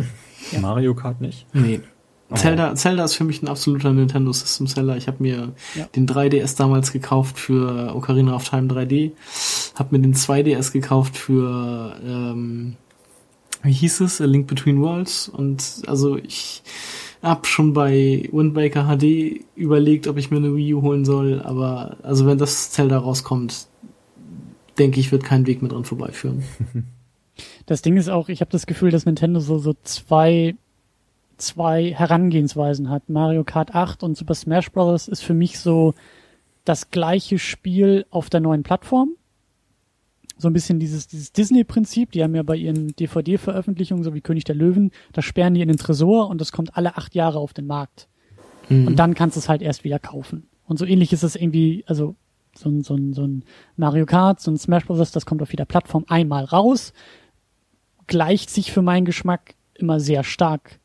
Ja. 0.51 0.61
Mario 0.61 0.95
Kart 0.95 1.19
nicht. 1.19 1.45
Nee. 1.51 1.81
Oh. 2.29 2.35
Zelda, 2.35 2.73
Zelda 2.75 3.03
ist 3.03 3.15
für 3.15 3.25
mich 3.25 3.41
ein 3.41 3.49
absoluter 3.49 3.91
Nintendo 3.91 4.31
System 4.31 4.65
Seller. 4.65 4.95
Ich 4.95 5.07
habe 5.07 5.21
mir 5.21 5.51
Ja. 5.75 5.85
den 5.93 6.07
3DS 6.07 6.55
damals 6.55 6.93
gekauft 6.93 7.37
für 7.37 7.93
Ocarina 7.93 8.33
of 8.33 8.47
Time 8.47 8.67
3D. 8.71 9.11
Hab 9.75 9.91
mir 9.91 9.99
den 9.99 10.13
2DS 10.13 10.71
gekauft 10.71 11.17
für 11.17 11.97
ähm, 12.01 12.77
wie 13.63 13.73
hieß 13.73 13.99
es? 14.01 14.21
A 14.21 14.25
Link 14.25 14.47
Between 14.47 14.81
Worlds. 14.81 15.27
Und 15.27 15.81
also 15.87 16.15
ich 16.15 16.63
hab 17.21 17.47
schon 17.47 17.73
bei 17.73 18.29
Wind 18.31 18.55
Waker 18.55 18.85
HD 18.85 19.41
überlegt, 19.55 20.07
ob 20.07 20.17
ich 20.17 20.31
mir 20.31 20.37
eine 20.37 20.55
Wii 20.55 20.75
U 20.75 20.81
holen 20.81 21.05
soll. 21.05 21.41
Aber 21.41 21.97
also 22.03 22.25
wenn 22.25 22.37
das 22.37 22.71
Zelda 22.71 22.97
rauskommt, 22.99 23.67
denke 24.77 24.99
ich, 24.99 25.11
wird 25.11 25.23
kein 25.23 25.47
Weg 25.47 25.61
mehr 25.61 25.71
dran 25.71 25.85
vorbeiführen. 25.85 26.43
Das 27.67 27.83
Ding 27.83 27.97
ist 27.97 28.09
auch, 28.09 28.29
ich 28.29 28.41
habe 28.41 28.49
das 28.49 28.65
Gefühl, 28.65 28.89
dass 28.89 29.05
Nintendo 29.05 29.39
so, 29.39 29.59
so 29.59 29.75
zwei, 29.83 30.55
zwei 31.37 31.93
Herangehensweisen 31.93 32.89
hat. 32.89 33.09
Mario 33.09 33.43
Kart 33.43 33.75
8 33.75 34.01
und 34.01 34.17
Super 34.17 34.33
Smash 34.33 34.71
Bros. 34.71 35.07
ist 35.07 35.23
für 35.23 35.35
mich 35.35 35.59
so 35.59 35.93
das 36.65 36.89
gleiche 36.89 37.37
Spiel 37.37 38.05
auf 38.09 38.29
der 38.29 38.39
neuen 38.39 38.63
Plattform. 38.63 39.11
So 40.37 40.47
ein 40.47 40.53
bisschen 40.53 40.79
dieses, 40.79 41.07
dieses 41.07 41.31
Disney-Prinzip, 41.31 42.11
die 42.11 42.23
haben 42.23 42.35
ja 42.35 42.43
bei 42.43 42.55
ihren 42.55 42.95
DVD-Veröffentlichungen, 42.95 44.03
so 44.03 44.13
wie 44.13 44.21
König 44.21 44.43
der 44.43 44.55
Löwen, 44.55 44.91
da 45.13 45.21
sperren 45.21 45.55
die 45.55 45.61
in 45.61 45.67
den 45.67 45.77
Tresor 45.77 46.29
und 46.29 46.39
das 46.39 46.51
kommt 46.51 46.77
alle 46.77 46.95
acht 46.95 47.15
Jahre 47.15 47.39
auf 47.39 47.53
den 47.53 47.65
Markt. 47.65 48.07
Mhm. 48.69 48.87
Und 48.87 48.95
dann 48.97 49.15
kannst 49.15 49.35
du 49.35 49.39
es 49.39 49.49
halt 49.49 49.61
erst 49.61 49.83
wieder 49.83 49.99
kaufen. 49.99 50.47
Und 50.65 50.77
so 50.77 50.85
ähnlich 50.85 51.13
ist 51.13 51.23
es 51.23 51.35
irgendwie, 51.35 51.83
also 51.87 52.15
so 52.55 52.69
ein, 52.69 52.83
so 52.83 52.95
ein, 52.95 53.13
so 53.13 53.23
ein 53.23 53.43
Mario 53.77 54.05
Kart, 54.05 54.39
so 54.39 54.51
ein 54.51 54.57
Smash 54.57 54.85
Bros., 54.85 55.11
das 55.11 55.25
kommt 55.25 55.41
auf 55.41 55.51
jeder 55.51 55.65
Plattform 55.65 56.05
einmal 56.07 56.43
raus, 56.43 56.93
gleicht 58.07 58.49
sich 58.49 58.71
für 58.71 58.81
meinen 58.81 59.05
Geschmack 59.05 59.55
immer 59.75 59.99
sehr 59.99 60.23
stark 60.23 60.79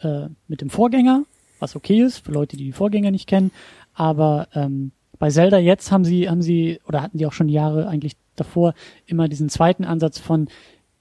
äh, 0.00 0.28
mit 0.48 0.60
dem 0.60 0.70
Vorgänger, 0.70 1.24
was 1.58 1.76
okay 1.76 2.02
ist, 2.02 2.18
für 2.18 2.32
Leute, 2.32 2.56
die 2.56 2.64
die 2.64 2.72
Vorgänger 2.72 3.10
nicht 3.10 3.26
kennen, 3.26 3.50
aber 3.94 4.48
ähm, 4.54 4.92
bei 5.18 5.30
Zelda 5.30 5.58
jetzt 5.58 5.90
haben 5.90 6.04
sie, 6.04 6.28
haben 6.28 6.42
sie, 6.42 6.80
oder 6.86 7.02
hatten 7.02 7.18
die 7.18 7.26
auch 7.26 7.32
schon 7.32 7.48
Jahre 7.48 7.88
eigentlich 7.88 8.16
davor 8.36 8.74
immer 9.06 9.28
diesen 9.28 9.48
zweiten 9.48 9.84
Ansatz 9.84 10.18
von, 10.18 10.48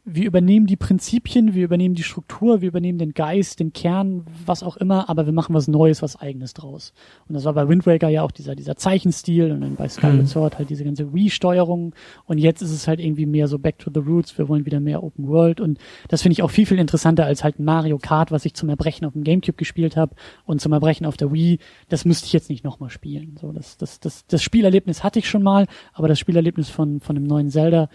wir 0.07 0.27
übernehmen 0.27 0.67
die 0.67 0.75
Prinzipien, 0.75 1.55
wir 1.55 1.63
übernehmen 1.63 1.95
die 1.95 2.03
Struktur, 2.03 2.61
wir 2.61 2.67
übernehmen 2.67 2.99
den 2.99 3.15
Geist, 3.15 3.59
den 3.59 3.73
Kern, 3.73 4.23
was 4.45 4.61
auch 4.61 4.77
immer, 4.77 5.09
aber 5.09 5.25
wir 5.25 5.33
machen 5.33 5.55
was 5.55 5.67
Neues, 5.67 6.03
was 6.03 6.15
eigenes 6.15 6.53
draus. 6.53 6.93
Und 7.27 7.33
das 7.33 7.43
war 7.43 7.53
bei 7.53 7.67
Wind 7.67 7.87
Waker 7.87 8.09
ja 8.09 8.21
auch 8.21 8.29
dieser, 8.29 8.55
dieser 8.55 8.75
Zeichenstil 8.75 9.51
und 9.51 9.61
dann 9.61 9.75
bei 9.75 9.89
Skyward 9.89 10.13
mhm. 10.13 10.27
Sword 10.27 10.57
halt 10.59 10.69
diese 10.69 10.83
ganze 10.83 11.11
Wii-Steuerung 11.11 11.95
und 12.25 12.37
jetzt 12.37 12.61
ist 12.61 12.71
es 12.71 12.87
halt 12.87 12.99
irgendwie 12.99 13.25
mehr 13.25 13.47
so 13.47 13.57
back 13.57 13.79
to 13.79 13.89
the 13.91 13.99
roots, 13.99 14.37
wir 14.37 14.47
wollen 14.47 14.67
wieder 14.67 14.79
mehr 14.79 15.01
Open 15.01 15.27
World 15.27 15.59
und 15.59 15.79
das 16.07 16.21
finde 16.21 16.33
ich 16.33 16.43
auch 16.43 16.51
viel, 16.51 16.67
viel 16.67 16.77
interessanter 16.77 17.25
als 17.25 17.43
halt 17.43 17.59
Mario 17.59 17.97
Kart, 17.97 18.31
was 18.31 18.45
ich 18.45 18.53
zum 18.53 18.69
Erbrechen 18.69 19.05
auf 19.05 19.13
dem 19.13 19.23
Gamecube 19.23 19.57
gespielt 19.57 19.97
habe 19.97 20.15
und 20.45 20.61
zum 20.61 20.71
Erbrechen 20.71 21.07
auf 21.07 21.17
der 21.17 21.33
Wii, 21.33 21.57
das 21.89 22.05
müsste 22.05 22.27
ich 22.27 22.33
jetzt 22.33 22.51
nicht 22.51 22.63
nochmal 22.63 22.91
spielen. 22.91 23.37
So, 23.41 23.51
das, 23.51 23.77
das, 23.77 23.99
das, 23.99 24.27
das 24.27 24.43
Spielerlebnis 24.43 25.03
hatte 25.03 25.17
ich 25.17 25.27
schon 25.27 25.41
mal, 25.41 25.65
aber 25.93 26.07
das 26.07 26.19
Spielerlebnis 26.19 26.69
von, 26.69 26.99
von 26.99 27.15
dem 27.15 27.23
neuen 27.23 27.49
Zelda, 27.49 27.89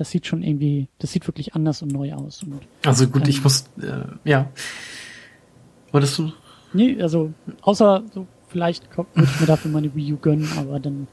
das 0.00 0.10
sieht 0.10 0.26
schon 0.26 0.42
irgendwie, 0.42 0.88
das 0.98 1.12
sieht 1.12 1.28
wirklich 1.28 1.54
anders 1.54 1.82
und 1.82 1.92
neu 1.92 2.14
aus. 2.14 2.42
Und, 2.42 2.58
also 2.86 3.06
gut, 3.06 3.24
ähm, 3.24 3.28
ich 3.28 3.44
muss, 3.44 3.66
äh, 3.82 4.04
ja. 4.24 4.50
Wolltest 5.92 6.18
du? 6.18 6.32
Nee, 6.72 7.02
also 7.02 7.34
außer 7.60 8.02
so, 8.14 8.26
vielleicht 8.48 8.96
würde 8.96 9.10
ich 9.24 9.40
mir 9.40 9.46
dafür 9.46 9.70
meine 9.70 9.94
Wii 9.94 10.14
U 10.14 10.16
gönnen, 10.16 10.48
aber 10.56 10.80
dann 10.80 11.06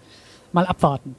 mal 0.54 0.66
abwarten. 0.66 1.18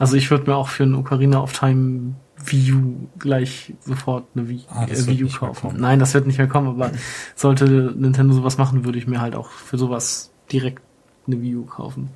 Also 0.00 0.16
ich 0.16 0.32
würde 0.32 0.50
mir 0.50 0.56
auch 0.56 0.66
für 0.66 0.82
ein 0.82 0.96
Ocarina 0.96 1.40
of 1.40 1.56
Time 1.56 2.16
Wii 2.44 2.72
U 2.72 3.08
gleich 3.20 3.72
sofort 3.78 4.26
eine 4.34 4.48
Wii, 4.48 4.64
ah, 4.70 4.86
äh, 4.86 5.06
Wii 5.06 5.22
U 5.22 5.28
kaufen. 5.28 5.76
Nein, 5.78 6.00
das 6.00 6.12
wird 6.12 6.26
nicht 6.26 6.38
mehr 6.38 6.48
kommen, 6.48 6.66
aber 6.66 6.90
sollte 7.36 7.94
Nintendo 7.96 8.34
sowas 8.34 8.58
machen, 8.58 8.84
würde 8.84 8.98
ich 8.98 9.06
mir 9.06 9.20
halt 9.20 9.36
auch 9.36 9.50
für 9.50 9.78
sowas 9.78 10.32
direkt 10.50 10.82
eine 11.28 11.40
Wii 11.40 11.54
U 11.54 11.66
kaufen. 11.66 12.10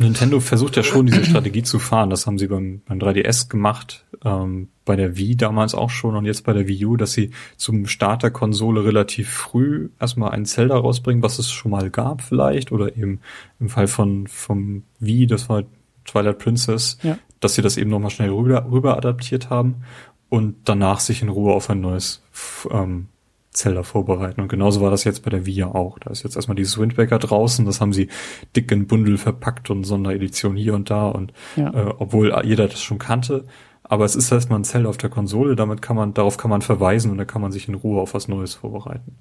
Nintendo 0.00 0.40
versucht 0.40 0.76
ja 0.76 0.82
schon 0.82 1.06
diese 1.06 1.24
Strategie 1.24 1.62
zu 1.62 1.78
fahren. 1.78 2.10
Das 2.10 2.26
haben 2.26 2.38
sie 2.38 2.46
beim, 2.46 2.80
beim 2.86 2.98
3DS 2.98 3.48
gemacht, 3.48 4.06
ähm, 4.24 4.68
bei 4.84 4.96
der 4.96 5.16
Wii 5.16 5.36
damals 5.36 5.74
auch 5.74 5.90
schon 5.90 6.16
und 6.16 6.24
jetzt 6.24 6.44
bei 6.44 6.52
der 6.52 6.66
Wii 6.66 6.86
U, 6.86 6.96
dass 6.96 7.12
sie 7.12 7.30
zum 7.56 7.86
Start 7.86 8.22
der 8.22 8.30
Konsole 8.30 8.84
relativ 8.84 9.30
früh 9.30 9.90
erstmal 10.00 10.30
ein 10.30 10.46
Zelda 10.46 10.76
rausbringen, 10.76 11.22
was 11.22 11.38
es 11.38 11.50
schon 11.50 11.70
mal 11.70 11.90
gab 11.90 12.22
vielleicht 12.22 12.72
oder 12.72 12.96
eben 12.96 13.20
im 13.60 13.68
Fall 13.68 13.86
von 13.86 14.26
vom 14.26 14.84
Wii, 15.00 15.26
das 15.26 15.48
war 15.48 15.64
Twilight 16.06 16.38
Princess, 16.38 16.98
ja. 17.02 17.18
dass 17.40 17.54
sie 17.54 17.62
das 17.62 17.76
eben 17.76 17.90
nochmal 17.90 18.10
schnell 18.10 18.30
rüber, 18.30 18.66
rüber 18.70 18.96
adaptiert 18.96 19.50
haben 19.50 19.82
und 20.30 20.56
danach 20.64 21.00
sich 21.00 21.22
in 21.22 21.28
Ruhe 21.28 21.52
auf 21.52 21.68
ein 21.68 21.80
neues 21.80 22.22
ähm, 22.70 23.08
Zelda 23.52 23.82
vorbereiten. 23.82 24.40
Und 24.40 24.48
genauso 24.48 24.80
war 24.80 24.90
das 24.90 25.04
jetzt 25.04 25.24
bei 25.24 25.30
der 25.30 25.44
Wii 25.44 25.64
auch. 25.64 25.98
Da 25.98 26.10
ist 26.10 26.22
jetzt 26.22 26.36
erstmal 26.36 26.54
dieses 26.54 26.78
Wind 26.78 26.96
Waker 26.96 27.18
draußen, 27.18 27.66
das 27.66 27.80
haben 27.80 27.92
sie 27.92 28.08
dick 28.54 28.70
in 28.70 28.86
Bundel 28.86 29.18
verpackt 29.18 29.70
und 29.70 29.84
Sonderedition 29.84 30.56
hier 30.56 30.74
und 30.74 30.90
da 30.90 31.08
und 31.08 31.32
ja. 31.56 31.72
äh, 31.72 31.94
obwohl 31.98 32.32
jeder 32.44 32.68
das 32.68 32.80
schon 32.80 32.98
kannte, 32.98 33.46
aber 33.82 34.04
es 34.04 34.14
ist 34.14 34.30
erstmal 34.30 34.60
ein 34.60 34.64
Zelda 34.64 34.88
auf 34.88 34.98
der 34.98 35.10
Konsole, 35.10 35.56
damit 35.56 35.82
kann 35.82 35.96
man, 35.96 36.14
darauf 36.14 36.36
kann 36.36 36.50
man 36.50 36.62
verweisen 36.62 37.10
und 37.10 37.18
da 37.18 37.24
kann 37.24 37.42
man 37.42 37.50
sich 37.50 37.66
in 37.66 37.74
Ruhe 37.74 38.00
auf 38.00 38.14
was 38.14 38.28
Neues 38.28 38.54
vorbereiten. 38.54 39.16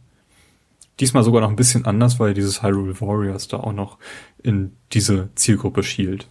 Diesmal 1.00 1.24
sogar 1.24 1.42
noch 1.42 1.50
ein 1.50 1.56
bisschen 1.56 1.86
anders, 1.86 2.20
weil 2.20 2.36
dieses 2.36 2.62
Hyrule 2.62 3.00
Warriors 3.02 3.48
da 3.48 3.58
auch 3.58 3.74
noch 3.74 3.98
in 4.44 4.74
diese 4.92 5.30
Zielgruppe 5.34 5.82
schielt. 5.82 6.28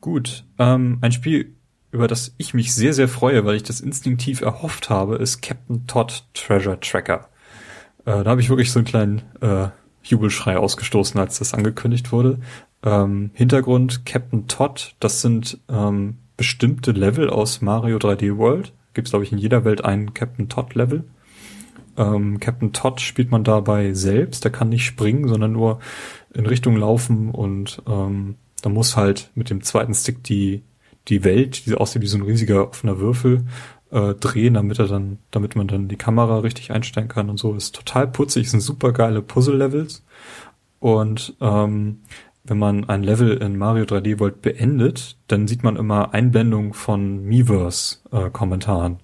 Gut, 0.00 0.46
ähm, 0.58 0.96
ein 1.02 1.12
Spiel, 1.12 1.56
über 1.92 2.06
das 2.06 2.34
ich 2.38 2.54
mich 2.54 2.74
sehr, 2.74 2.92
sehr 2.92 3.08
freue, 3.08 3.44
weil 3.44 3.56
ich 3.56 3.62
das 3.62 3.80
instinktiv 3.80 4.40
erhofft 4.40 4.90
habe, 4.90 5.16
ist 5.16 5.42
Captain 5.42 5.86
Todd 5.86 6.24
Treasure 6.34 6.78
Tracker. 6.80 7.28
Äh, 8.04 8.24
da 8.24 8.30
habe 8.30 8.40
ich 8.40 8.48
wirklich 8.48 8.70
so 8.70 8.78
einen 8.78 8.86
kleinen 8.86 9.22
äh, 9.40 9.68
Jubelschrei 10.02 10.56
ausgestoßen, 10.56 11.20
als 11.20 11.38
das 11.38 11.54
angekündigt 11.54 12.12
wurde. 12.12 12.38
Ähm, 12.82 13.30
Hintergrund 13.34 14.06
Captain 14.06 14.46
Todd, 14.46 14.94
das 15.00 15.20
sind 15.20 15.58
ähm, 15.68 16.18
bestimmte 16.36 16.92
Level 16.92 17.28
aus 17.28 17.60
Mario 17.60 17.98
3D 17.98 18.36
World. 18.38 18.72
Gibt 18.94 19.08
es, 19.08 19.12
glaube 19.12 19.24
ich, 19.24 19.32
in 19.32 19.38
jeder 19.38 19.64
Welt 19.64 19.84
einen 19.84 20.14
Captain 20.14 20.48
Todd 20.48 20.74
Level. 20.74 21.04
Ähm, 21.96 22.40
Captain 22.40 22.72
Todd 22.72 23.00
spielt 23.00 23.30
man 23.30 23.44
dabei 23.44 23.92
selbst, 23.92 24.44
der 24.44 24.52
kann 24.52 24.70
nicht 24.70 24.86
springen, 24.86 25.28
sondern 25.28 25.52
nur 25.52 25.80
in 26.32 26.46
Richtung 26.46 26.76
laufen 26.76 27.30
und 27.30 27.82
ähm, 27.86 28.36
da 28.62 28.68
muss 28.70 28.96
halt 28.96 29.30
mit 29.34 29.50
dem 29.50 29.62
zweiten 29.62 29.94
Stick 29.94 30.22
die 30.22 30.62
die 31.08 31.24
Welt, 31.24 31.66
die 31.66 31.74
aussieht 31.74 32.02
wie 32.02 32.06
so 32.06 32.18
ein 32.18 32.22
riesiger 32.22 32.68
offener 32.68 32.98
Würfel, 32.98 33.44
äh, 33.90 34.14
drehen, 34.14 34.54
damit 34.54 34.78
er 34.78 34.86
dann, 34.86 35.18
damit 35.30 35.56
man 35.56 35.68
dann 35.68 35.88
die 35.88 35.96
Kamera 35.96 36.38
richtig 36.38 36.72
einstellen 36.72 37.08
kann 37.08 37.30
und 37.30 37.38
so. 37.38 37.54
Ist 37.54 37.74
total 37.74 38.06
putzig, 38.06 38.50
sind 38.50 38.60
super 38.60 38.92
geile 38.92 39.22
Puzzle-Levels. 39.22 40.04
Und 40.78 41.34
ähm, 41.40 42.00
wenn 42.44 42.58
man 42.58 42.88
ein 42.88 43.02
Level 43.02 43.36
in 43.36 43.58
Mario 43.58 43.84
3D 43.84 44.18
World 44.18 44.42
beendet, 44.42 45.16
dann 45.28 45.46
sieht 45.46 45.62
man 45.62 45.76
immer 45.76 46.14
Einblendungen 46.14 46.72
von 46.72 47.24
Miiverse-Kommentaren. 47.24 48.94
Äh, 48.94 48.96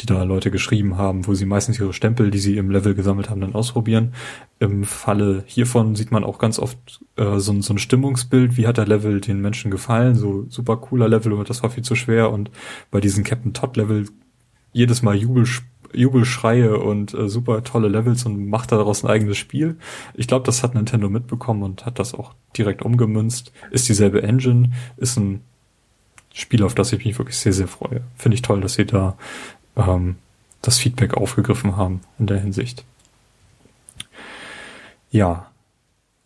die 0.00 0.06
da 0.06 0.22
Leute 0.22 0.50
geschrieben 0.50 0.96
haben, 0.96 1.26
wo 1.26 1.34
sie 1.34 1.46
meistens 1.46 1.78
ihre 1.78 1.92
Stempel, 1.92 2.30
die 2.30 2.38
sie 2.38 2.56
im 2.56 2.70
Level 2.70 2.94
gesammelt 2.94 3.30
haben, 3.30 3.40
dann 3.40 3.54
ausprobieren. 3.54 4.14
Im 4.58 4.84
Falle 4.84 5.44
hiervon 5.46 5.94
sieht 5.94 6.10
man 6.10 6.24
auch 6.24 6.38
ganz 6.38 6.58
oft 6.58 7.00
äh, 7.16 7.38
so, 7.38 7.60
so 7.60 7.74
ein 7.74 7.78
Stimmungsbild, 7.78 8.56
wie 8.56 8.66
hat 8.66 8.78
der 8.78 8.86
Level 8.86 9.20
den 9.20 9.40
Menschen 9.40 9.70
gefallen, 9.70 10.14
so 10.14 10.46
super 10.48 10.76
cooler 10.76 11.08
Level 11.08 11.32
oder 11.32 11.44
das 11.44 11.62
war 11.62 11.70
viel 11.70 11.84
zu 11.84 11.94
schwer 11.94 12.30
und 12.30 12.50
bei 12.90 13.00
diesen 13.00 13.24
Captain 13.24 13.52
Todd 13.52 13.76
Level 13.76 14.06
jedes 14.72 15.02
Mal 15.02 15.14
Jubel, 15.14 15.46
Jubelschreie 15.94 16.78
und 16.78 17.14
äh, 17.14 17.28
super 17.28 17.62
tolle 17.64 17.88
Levels 17.88 18.26
und 18.26 18.48
macht 18.48 18.72
daraus 18.72 19.04
ein 19.04 19.10
eigenes 19.10 19.38
Spiel. 19.38 19.76
Ich 20.14 20.26
glaube, 20.26 20.44
das 20.44 20.62
hat 20.62 20.74
Nintendo 20.74 21.08
mitbekommen 21.08 21.62
und 21.62 21.86
hat 21.86 21.98
das 21.98 22.14
auch 22.14 22.34
direkt 22.56 22.82
umgemünzt. 22.82 23.52
Ist 23.70 23.88
dieselbe 23.88 24.22
Engine, 24.22 24.72
ist 24.96 25.16
ein 25.16 25.40
Spiel, 26.32 26.64
auf 26.64 26.74
das 26.74 26.92
ich 26.92 27.04
mich 27.04 27.16
wirklich 27.16 27.36
sehr, 27.36 27.52
sehr 27.52 27.68
freue. 27.68 28.02
Finde 28.16 28.34
ich 28.34 28.42
toll, 28.42 28.60
dass 28.60 28.74
sie 28.74 28.86
da 28.86 29.16
ähm, 29.76 30.16
das 30.62 30.78
Feedback 30.78 31.14
aufgegriffen 31.14 31.76
haben 31.76 32.00
in 32.18 32.26
der 32.26 32.40
Hinsicht. 32.40 32.84
Ja. 35.10 35.50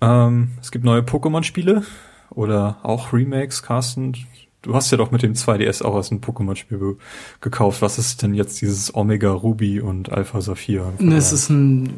Ähm, 0.01 0.53
es 0.61 0.71
gibt 0.71 0.85
neue 0.85 1.03
Pokémon-Spiele 1.03 1.83
oder 2.31 2.79
auch 2.83 3.13
Remakes, 3.13 3.63
Carsten. 3.63 4.15
Du 4.63 4.75
hast 4.75 4.91
ja 4.91 4.97
doch 4.97 5.11
mit 5.11 5.23
dem 5.23 5.35
2DS 5.35 5.83
auch 5.85 5.95
aus 5.95 6.11
ein 6.11 6.21
Pokémon-Spiel 6.21 6.97
gekauft. 7.41 7.83
Was 7.83 7.99
ist 7.99 8.23
denn 8.23 8.35
jetzt 8.35 8.61
dieses 8.61 8.95
Omega 8.95 9.31
Ruby 9.31 9.81
und 9.81 10.11
Alpha 10.11 10.41
Saphir? 10.41 10.93
Es 10.99 11.33
ist 11.33 11.49
ein 11.49 11.93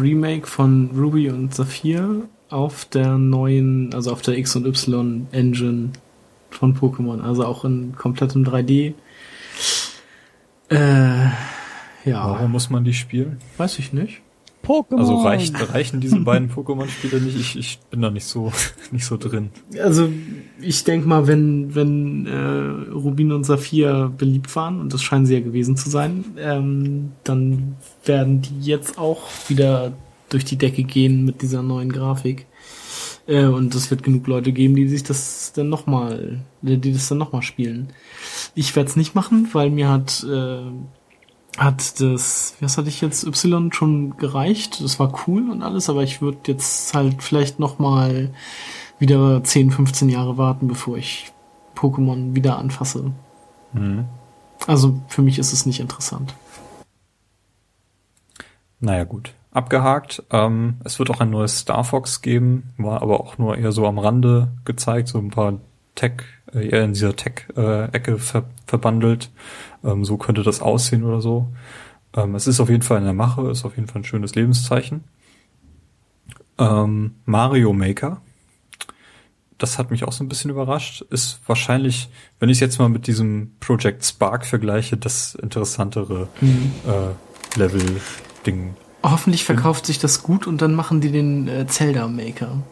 Remake 0.00 0.46
von 0.46 0.90
Ruby 0.96 1.30
und 1.30 1.54
Saphir 1.54 2.22
auf 2.50 2.84
der 2.84 3.18
neuen, 3.18 3.92
also 3.94 4.12
auf 4.12 4.22
der 4.22 4.38
X 4.38 4.56
und 4.56 4.66
Y 4.66 5.26
Engine 5.32 5.90
von 6.50 6.76
Pokémon, 6.76 7.20
also 7.20 7.44
auch 7.44 7.64
in 7.64 7.94
komplettem 7.96 8.44
3D. 8.44 8.94
Äh, 10.74 11.30
ja. 12.08 12.28
Warum 12.28 12.52
muss 12.52 12.70
man 12.70 12.84
die 12.84 12.94
spielen? 12.94 13.38
Weiß 13.56 13.78
ich 13.78 13.92
nicht. 13.92 14.20
Pokémon. 14.64 14.98
Also 14.98 15.16
reicht, 15.16 15.74
reichen 15.74 16.00
diese 16.00 16.18
beiden 16.20 16.50
Pokémon-Spiele 16.50 17.20
nicht? 17.20 17.38
Ich, 17.38 17.56
ich 17.58 17.78
bin 17.90 18.00
da 18.02 18.10
nicht 18.10 18.24
so, 18.24 18.50
nicht 18.90 19.04
so 19.04 19.16
drin. 19.16 19.50
Also 19.82 20.08
ich 20.60 20.84
denk 20.84 21.06
mal, 21.06 21.26
wenn, 21.26 21.74
wenn 21.74 22.26
äh, 22.26 22.90
Rubin 22.92 23.32
und 23.32 23.44
Saphir 23.44 24.12
beliebt 24.16 24.54
waren, 24.56 24.80
und 24.80 24.92
das 24.92 25.02
scheinen 25.02 25.26
sie 25.26 25.34
ja 25.34 25.40
gewesen 25.40 25.76
zu 25.76 25.90
sein, 25.90 26.24
ähm, 26.38 27.12
dann 27.24 27.76
werden 28.04 28.40
die 28.42 28.60
jetzt 28.60 28.98
auch 28.98 29.22
wieder 29.48 29.92
durch 30.30 30.44
die 30.44 30.56
Decke 30.56 30.82
gehen 30.82 31.24
mit 31.24 31.42
dieser 31.42 31.62
neuen 31.62 31.92
Grafik. 31.92 32.46
Äh, 33.26 33.44
und 33.44 33.74
es 33.74 33.90
wird 33.90 34.02
genug 34.02 34.26
Leute 34.26 34.52
geben, 34.52 34.76
die 34.76 34.88
sich 34.88 35.02
das 35.02 35.52
dann 35.54 35.68
nochmal, 35.68 36.40
die 36.62 36.92
das 36.92 37.08
dann 37.08 37.18
nochmal 37.18 37.42
spielen. 37.42 37.88
Ich 38.54 38.74
werde 38.76 38.90
es 38.90 38.96
nicht 38.96 39.14
machen, 39.14 39.48
weil 39.52 39.70
mir 39.70 39.88
hat, 39.88 40.24
äh, 40.24 40.62
hat 41.58 42.00
das, 42.00 42.56
was 42.60 42.78
hatte 42.78 42.88
ich 42.88 43.00
jetzt, 43.00 43.24
Y 43.24 43.72
schon 43.72 44.16
gereicht. 44.16 44.82
Das 44.82 44.98
war 44.98 45.12
cool 45.26 45.50
und 45.50 45.62
alles, 45.62 45.88
aber 45.88 46.02
ich 46.02 46.20
würde 46.20 46.38
jetzt 46.46 46.94
halt 46.94 47.22
vielleicht 47.22 47.58
nochmal 47.58 48.32
wieder 48.98 49.42
10, 49.42 49.70
15 49.70 50.08
Jahre 50.08 50.38
warten, 50.38 50.68
bevor 50.68 50.96
ich 50.96 51.32
Pokémon 51.76 52.34
wieder 52.34 52.58
anfasse. 52.58 53.12
Mhm. 53.72 54.06
Also 54.66 55.00
für 55.08 55.22
mich 55.22 55.38
ist 55.38 55.52
es 55.52 55.66
nicht 55.66 55.80
interessant. 55.80 56.34
Naja, 58.80 59.04
gut 59.04 59.34
abgehakt. 59.54 60.22
Ähm, 60.30 60.76
es 60.84 60.98
wird 60.98 61.10
auch 61.10 61.20
ein 61.20 61.30
neues 61.30 61.60
Star 61.60 61.84
Fox 61.84 62.20
geben, 62.20 62.74
war 62.76 63.00
aber 63.00 63.20
auch 63.20 63.38
nur 63.38 63.56
eher 63.56 63.72
so 63.72 63.86
am 63.86 63.98
Rande 63.98 64.48
gezeigt, 64.64 65.08
so 65.08 65.18
ein 65.18 65.30
paar 65.30 65.60
Tech, 65.94 66.24
eher 66.54 66.84
in 66.84 66.92
dieser 66.92 67.16
Tech-Ecke 67.16 68.18
ver 68.18 68.44
verbandelt. 68.66 69.30
Ähm, 69.84 70.04
so 70.04 70.16
könnte 70.16 70.42
das 70.42 70.60
aussehen 70.60 71.04
oder 71.04 71.20
so. 71.20 71.48
Ähm, 72.16 72.34
es 72.34 72.46
ist 72.46 72.60
auf 72.60 72.70
jeden 72.70 72.82
Fall 72.82 72.98
in 72.98 73.04
der 73.04 73.12
Mache, 73.12 73.50
ist 73.50 73.64
auf 73.64 73.76
jeden 73.76 73.88
Fall 73.88 74.02
ein 74.02 74.04
schönes 74.04 74.34
Lebenszeichen. 74.34 75.04
Ähm, 76.58 77.16
Mario 77.24 77.72
Maker. 77.72 78.20
Das 79.58 79.78
hat 79.78 79.90
mich 79.90 80.04
auch 80.04 80.12
so 80.12 80.24
ein 80.24 80.28
bisschen 80.28 80.50
überrascht. 80.50 81.02
Ist 81.10 81.40
wahrscheinlich, 81.46 82.08
wenn 82.38 82.48
ich 82.48 82.56
es 82.56 82.60
jetzt 82.60 82.78
mal 82.78 82.88
mit 82.88 83.06
diesem 83.06 83.52
Project 83.60 84.04
Spark 84.04 84.46
vergleiche, 84.46 84.96
das 84.96 85.34
interessantere 85.34 86.28
mhm. 86.40 86.72
äh, 86.86 87.58
Level-Ding 87.58 88.74
Hoffentlich 89.04 89.44
verkauft 89.44 89.84
sich 89.84 89.98
das 89.98 90.22
gut 90.22 90.46
und 90.46 90.62
dann 90.62 90.74
machen 90.74 91.02
die 91.02 91.12
den 91.12 91.46
äh, 91.46 91.66
Zelda 91.66 92.08
Maker. 92.08 92.62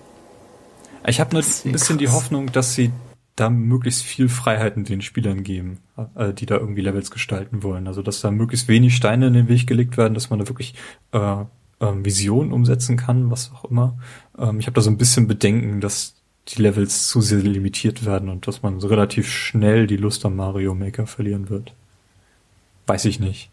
Ich 1.07 1.21
habe 1.21 1.37
ein 1.37 1.45
bisschen 1.73 1.99
die 1.99 2.07
krass. 2.07 2.15
Hoffnung, 2.15 2.51
dass 2.51 2.75
sie 2.75 2.91
da 3.37 3.49
möglichst 3.51 4.03
viel 4.03 4.29
Freiheiten 4.29 4.85
den 4.85 5.01
Spielern 5.01 5.43
geben, 5.43 5.79
äh, 6.15 6.33
die 6.35 6.47
da 6.47 6.57
irgendwie 6.57 6.83
Levels 6.83 7.11
gestalten 7.11 7.63
wollen. 7.63 7.87
Also 7.87 8.03
dass 8.03 8.21
da 8.21 8.31
möglichst 8.31 8.69
wenig 8.69 8.95
Steine 8.95 9.29
in 9.29 9.35
den 9.35 9.49
Weg 9.49 9.67
gelegt 9.67 9.97
werden, 9.97 10.15
dass 10.15 10.31
man 10.31 10.39
da 10.39 10.49
wirklich 10.49 10.75
äh, 11.13 11.45
ähm, 11.81 12.05
Visionen 12.05 12.53
umsetzen 12.53 12.97
kann, 12.97 13.31
was 13.31 13.53
auch 13.53 13.65
immer. 13.65 13.99
Ähm, 14.39 14.61
ich 14.61 14.67
habe 14.67 14.75
da 14.75 14.81
so 14.81 14.91
ein 14.91 14.99
bisschen 14.99 15.27
Bedenken, 15.27 15.81
dass 15.81 16.15
die 16.49 16.61
Levels 16.61 17.09
zu 17.09 17.21
sehr 17.21 17.39
limitiert 17.39 18.05
werden 18.05 18.29
und 18.29 18.47
dass 18.47 18.63
man 18.63 18.81
so 18.81 18.89
relativ 18.89 19.29
schnell 19.29 19.87
die 19.87 19.97
Lust 19.97 20.25
am 20.27 20.37
Mario 20.37 20.75
Maker 20.75 21.07
verlieren 21.07 21.49
wird. 21.49 21.75
Weiß 22.87 23.05
ich 23.05 23.21
nicht. 23.21 23.51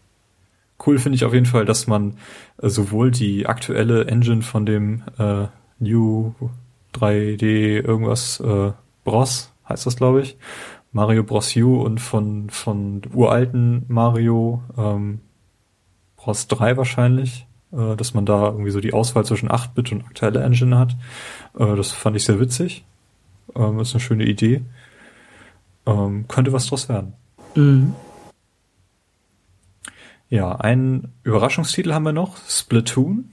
Cool 0.84 0.98
finde 0.98 1.16
ich 1.16 1.24
auf 1.24 1.34
jeden 1.34 1.46
Fall, 1.46 1.64
dass 1.64 1.86
man 1.86 2.16
äh, 2.60 2.68
sowohl 2.68 3.10
die 3.10 3.46
aktuelle 3.46 4.06
Engine 4.06 4.42
von 4.42 4.66
dem 4.66 5.02
äh, 5.18 5.46
New 5.78 6.34
3D 6.94 7.80
irgendwas 7.80 8.40
äh, 8.40 8.72
Bros 9.04 9.52
heißt 9.70 9.86
das 9.86 9.96
glaube 9.96 10.22
ich 10.22 10.36
Mario 10.92 11.22
Bros 11.22 11.54
U 11.56 11.80
und 11.80 12.00
von 12.00 12.50
von 12.50 13.02
uralten 13.14 13.84
Mario 13.88 14.62
ähm, 14.76 15.20
Bros 16.20 16.48
3 16.48 16.76
wahrscheinlich, 16.76 17.46
äh, 17.72 17.96
dass 17.96 18.12
man 18.12 18.26
da 18.26 18.46
irgendwie 18.46 18.70
so 18.70 18.80
die 18.80 18.92
Auswahl 18.92 19.24
zwischen 19.24 19.48
8-Bit 19.48 19.92
und 19.92 20.04
aktuelle 20.04 20.42
Engine 20.42 20.78
hat. 20.78 20.96
Äh, 21.58 21.76
das 21.76 21.92
fand 21.92 22.16
ich 22.16 22.24
sehr 22.24 22.38
witzig. 22.40 22.84
Ähm, 23.54 23.80
ist 23.80 23.94
eine 23.94 24.00
schöne 24.00 24.24
Idee. 24.24 24.62
Ähm, 25.86 26.26
könnte 26.28 26.52
was 26.52 26.66
draus 26.66 26.88
werden. 26.88 27.14
Mhm. 27.54 27.94
Ja, 30.28 30.54
einen 30.56 31.12
Überraschungstitel 31.24 31.92
haben 31.92 32.04
wir 32.04 32.12
noch, 32.12 32.36
Splatoon. 32.46 33.32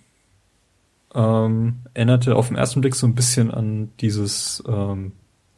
Ähm, 1.14 1.80
erinnerte 1.94 2.36
auf 2.36 2.48
den 2.48 2.58
ersten 2.58 2.82
Blick 2.82 2.96
so 2.96 3.06
ein 3.06 3.16
bisschen 3.16 3.52
an 3.52 3.92
dieses 4.00 4.64
ähm, 4.68 5.12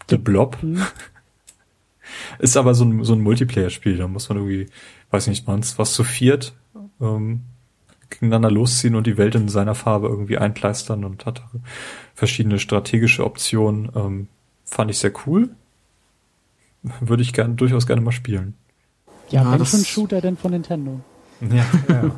The 0.09 0.17
Blob. 0.17 0.61
Hm. 0.61 0.81
Ist 2.39 2.57
aber 2.57 2.73
so 2.73 2.85
ein, 2.85 3.03
so 3.03 3.13
ein 3.13 3.21
Multiplayer-Spiel, 3.21 3.97
da 3.97 4.07
muss 4.07 4.29
man 4.29 4.37
irgendwie, 4.39 4.67
weiß 5.11 5.27
nicht, 5.27 5.47
man 5.47 5.63
was 5.77 5.93
zu 5.93 6.03
viert 6.03 6.53
ähm, 7.01 7.41
gegeneinander 8.09 8.51
losziehen 8.51 8.95
und 8.95 9.05
die 9.05 9.17
Welt 9.17 9.35
in 9.35 9.49
seiner 9.49 9.75
Farbe 9.75 10.07
irgendwie 10.07 10.37
einkleistern 10.37 11.03
und 11.03 11.25
hat 11.25 11.43
verschiedene 12.15 12.59
strategische 12.59 13.25
Optionen. 13.25 13.91
Ähm, 13.95 14.27
fand 14.65 14.91
ich 14.91 14.97
sehr 14.97 15.13
cool. 15.25 15.49
Würde 17.01 17.23
ich 17.23 17.33
gern, 17.33 17.57
durchaus 17.57 17.87
gerne 17.87 18.01
mal 18.01 18.11
spielen. 18.11 18.55
Ja, 19.29 19.43
Ja, 19.43 19.51
wenn 19.51 19.65
schon 19.65 19.85
Shooter 19.85 20.21
denn 20.21 20.37
von 20.37 20.51
Nintendo. 20.51 20.99
Ja, 21.41 21.65
ja. 21.89 22.11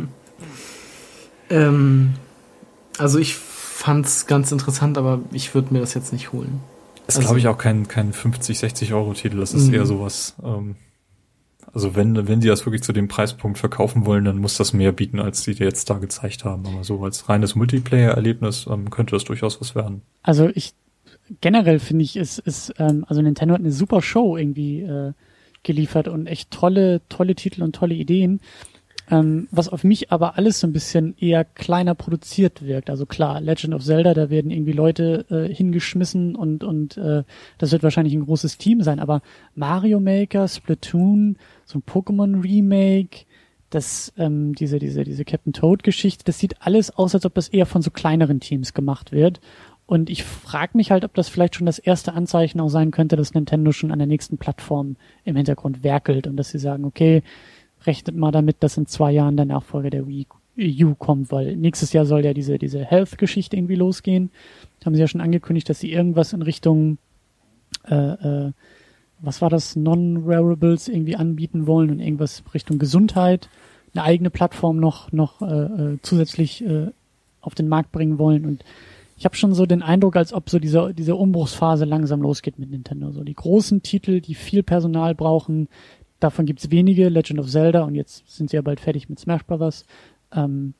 Ähm, 1.49 2.13
also 2.97 3.19
ich 3.19 3.35
fand's 3.35 4.27
ganz 4.27 4.51
interessant, 4.51 4.97
aber 4.97 5.19
ich 5.31 5.53
würde 5.53 5.73
mir 5.73 5.79
das 5.79 5.93
jetzt 5.93 6.13
nicht 6.13 6.31
holen. 6.31 6.61
Ist, 7.07 7.17
Also- 7.17 7.21
glaube 7.27 7.39
ich, 7.39 7.47
auch 7.47 7.57
kein, 7.57 7.87
kein 7.87 8.13
50, 8.13 8.57
60 8.59 8.93
Euro 8.93 9.13
Titel. 9.13 9.37
Das 9.37 9.53
ist 9.53 9.67
Mhm. 9.67 9.73
eher 9.73 9.85
sowas. 9.85 10.35
Ähm, 10.43 10.75
also 11.73 11.95
wenn, 11.95 12.27
wenn 12.27 12.39
die 12.41 12.47
das 12.47 12.65
wirklich 12.65 12.83
zu 12.83 12.93
dem 12.93 13.07
Preispunkt 13.07 13.57
verkaufen 13.57 14.05
wollen, 14.05 14.25
dann 14.25 14.37
muss 14.39 14.57
das 14.57 14.73
mehr 14.73 14.91
bieten, 14.91 15.19
als 15.19 15.43
die 15.43 15.55
dir 15.55 15.65
jetzt 15.65 15.89
da 15.89 15.97
gezeigt 15.99 16.43
haben. 16.45 16.65
Aber 16.67 16.83
so 16.83 17.03
als 17.03 17.29
reines 17.29 17.55
Multiplayer-Erlebnis 17.55 18.67
ähm, 18.69 18.89
könnte 18.89 19.15
das 19.15 19.23
durchaus 19.23 19.59
was 19.61 19.73
werden. 19.75 20.01
Also 20.21 20.49
ich 20.53 20.73
generell 21.39 21.79
finde 21.79 22.03
ich, 22.03 22.15
ist, 22.17 22.39
ist 22.39 22.73
ähm, 22.77 23.05
also 23.07 23.21
Nintendo 23.21 23.53
hat 23.53 23.61
eine 23.61 23.71
super 23.71 24.01
Show 24.01 24.35
irgendwie 24.37 24.81
äh, 24.81 25.13
geliefert 25.63 26.07
und 26.07 26.27
echt 26.27 26.51
tolle, 26.51 27.01
tolle 27.07 27.35
Titel 27.35 27.63
und 27.63 27.73
tolle 27.75 27.93
Ideen. 27.93 28.41
Ähm, 29.11 29.49
was 29.51 29.67
auf 29.67 29.83
mich 29.83 30.09
aber 30.09 30.37
alles 30.37 30.61
so 30.61 30.67
ein 30.67 30.71
bisschen 30.71 31.15
eher 31.17 31.43
kleiner 31.43 31.95
produziert 31.95 32.65
wirkt. 32.65 32.89
Also 32.89 33.05
klar, 33.05 33.41
Legend 33.41 33.73
of 33.73 33.83
Zelda, 33.83 34.13
da 34.13 34.29
werden 34.29 34.51
irgendwie 34.51 34.71
Leute 34.71 35.25
äh, 35.29 35.53
hingeschmissen 35.53 36.33
und, 36.33 36.63
und 36.63 36.95
äh, 36.95 37.23
das 37.57 37.73
wird 37.73 37.83
wahrscheinlich 37.83 38.13
ein 38.13 38.23
großes 38.25 38.57
Team 38.57 38.81
sein, 38.81 39.01
aber 39.01 39.21
Mario 39.53 39.99
Maker, 39.99 40.47
Splatoon, 40.47 41.35
so 41.65 41.79
ein 41.79 41.83
Pokémon 41.83 42.41
Remake, 42.41 43.25
das, 43.69 44.13
ähm, 44.17 44.55
diese, 44.55 44.79
diese, 44.79 45.03
diese 45.03 45.25
Captain 45.25 45.51
Toad 45.51 45.83
Geschichte, 45.83 46.23
das 46.23 46.39
sieht 46.39 46.61
alles 46.61 46.89
aus, 46.89 47.13
als 47.13 47.25
ob 47.25 47.33
das 47.33 47.49
eher 47.49 47.65
von 47.65 47.81
so 47.81 47.91
kleineren 47.91 48.39
Teams 48.39 48.73
gemacht 48.73 49.11
wird. 49.11 49.41
Und 49.87 50.09
ich 50.09 50.23
frage 50.23 50.77
mich 50.77 50.89
halt, 50.89 51.03
ob 51.03 51.13
das 51.15 51.27
vielleicht 51.27 51.55
schon 51.55 51.65
das 51.65 51.77
erste 51.77 52.13
Anzeichen 52.13 52.61
auch 52.61 52.69
sein 52.69 52.91
könnte, 52.91 53.17
dass 53.17 53.33
Nintendo 53.33 53.73
schon 53.73 53.91
an 53.91 53.99
der 53.99 54.07
nächsten 54.07 54.37
Plattform 54.37 54.95
im 55.25 55.35
Hintergrund 55.35 55.83
werkelt 55.83 56.27
und 56.27 56.37
dass 56.37 56.49
sie 56.49 56.59
sagen, 56.59 56.85
okay, 56.85 57.23
rechnet 57.85 58.15
mal 58.15 58.31
damit, 58.31 58.57
dass 58.59 58.77
in 58.77 58.85
zwei 58.85 59.11
Jahren 59.11 59.37
der 59.37 59.45
Nachfolger 59.45 59.89
der 59.89 60.07
Wii 60.07 60.27
U 60.57 60.95
kommt, 60.95 61.31
weil 61.31 61.55
nächstes 61.55 61.93
Jahr 61.93 62.05
soll 62.05 62.25
ja 62.25 62.33
diese, 62.33 62.57
diese 62.57 62.83
Health-Geschichte 62.83 63.55
irgendwie 63.55 63.75
losgehen. 63.75 64.31
Haben 64.85 64.95
sie 64.95 65.01
ja 65.01 65.07
schon 65.07 65.21
angekündigt, 65.21 65.69
dass 65.69 65.79
sie 65.79 65.91
irgendwas 65.91 66.33
in 66.33 66.41
Richtung, 66.41 66.97
äh, 67.87 67.95
äh, 67.95 68.51
was 69.19 69.41
war 69.41 69.49
das, 69.49 69.75
Non-Wearables 69.75 70.87
irgendwie 70.87 71.15
anbieten 71.15 71.67
wollen 71.67 71.89
und 71.89 71.99
irgendwas 71.99 72.43
Richtung 72.53 72.79
Gesundheit, 72.79 73.49
eine 73.93 74.03
eigene 74.03 74.29
Plattform 74.29 74.77
noch, 74.77 75.11
noch 75.11 75.41
äh, 75.41 75.45
äh, 75.45 75.97
zusätzlich 76.01 76.65
äh, 76.65 76.87
auf 77.39 77.55
den 77.55 77.67
Markt 77.67 77.91
bringen 77.91 78.19
wollen 78.19 78.45
und 78.45 78.63
ich 79.21 79.25
habe 79.25 79.35
schon 79.35 79.53
so 79.53 79.67
den 79.67 79.83
Eindruck, 79.83 80.15
als 80.15 80.33
ob 80.33 80.49
so 80.49 80.57
diese, 80.57 80.95
diese 80.95 81.15
Umbruchsphase 81.15 81.85
langsam 81.85 82.23
losgeht 82.23 82.57
mit 82.57 82.71
Nintendo. 82.71 83.11
So 83.11 83.23
die 83.23 83.35
großen 83.35 83.83
Titel, 83.83 84.19
die 84.19 84.33
viel 84.33 84.63
Personal 84.63 85.13
brauchen, 85.13 85.67
davon 86.21 86.45
gibt's 86.45 86.71
wenige, 86.71 87.09
Legend 87.09 87.39
of 87.39 87.49
Zelda 87.49 87.83
und 87.83 87.95
jetzt 87.95 88.23
sind 88.27 88.49
sie 88.49 88.55
ja 88.55 88.61
bald 88.61 88.79
fertig 88.79 89.09
mit 89.09 89.19
Smash 89.19 89.43
Bros. 89.43 89.85
Ähm, 90.33 90.73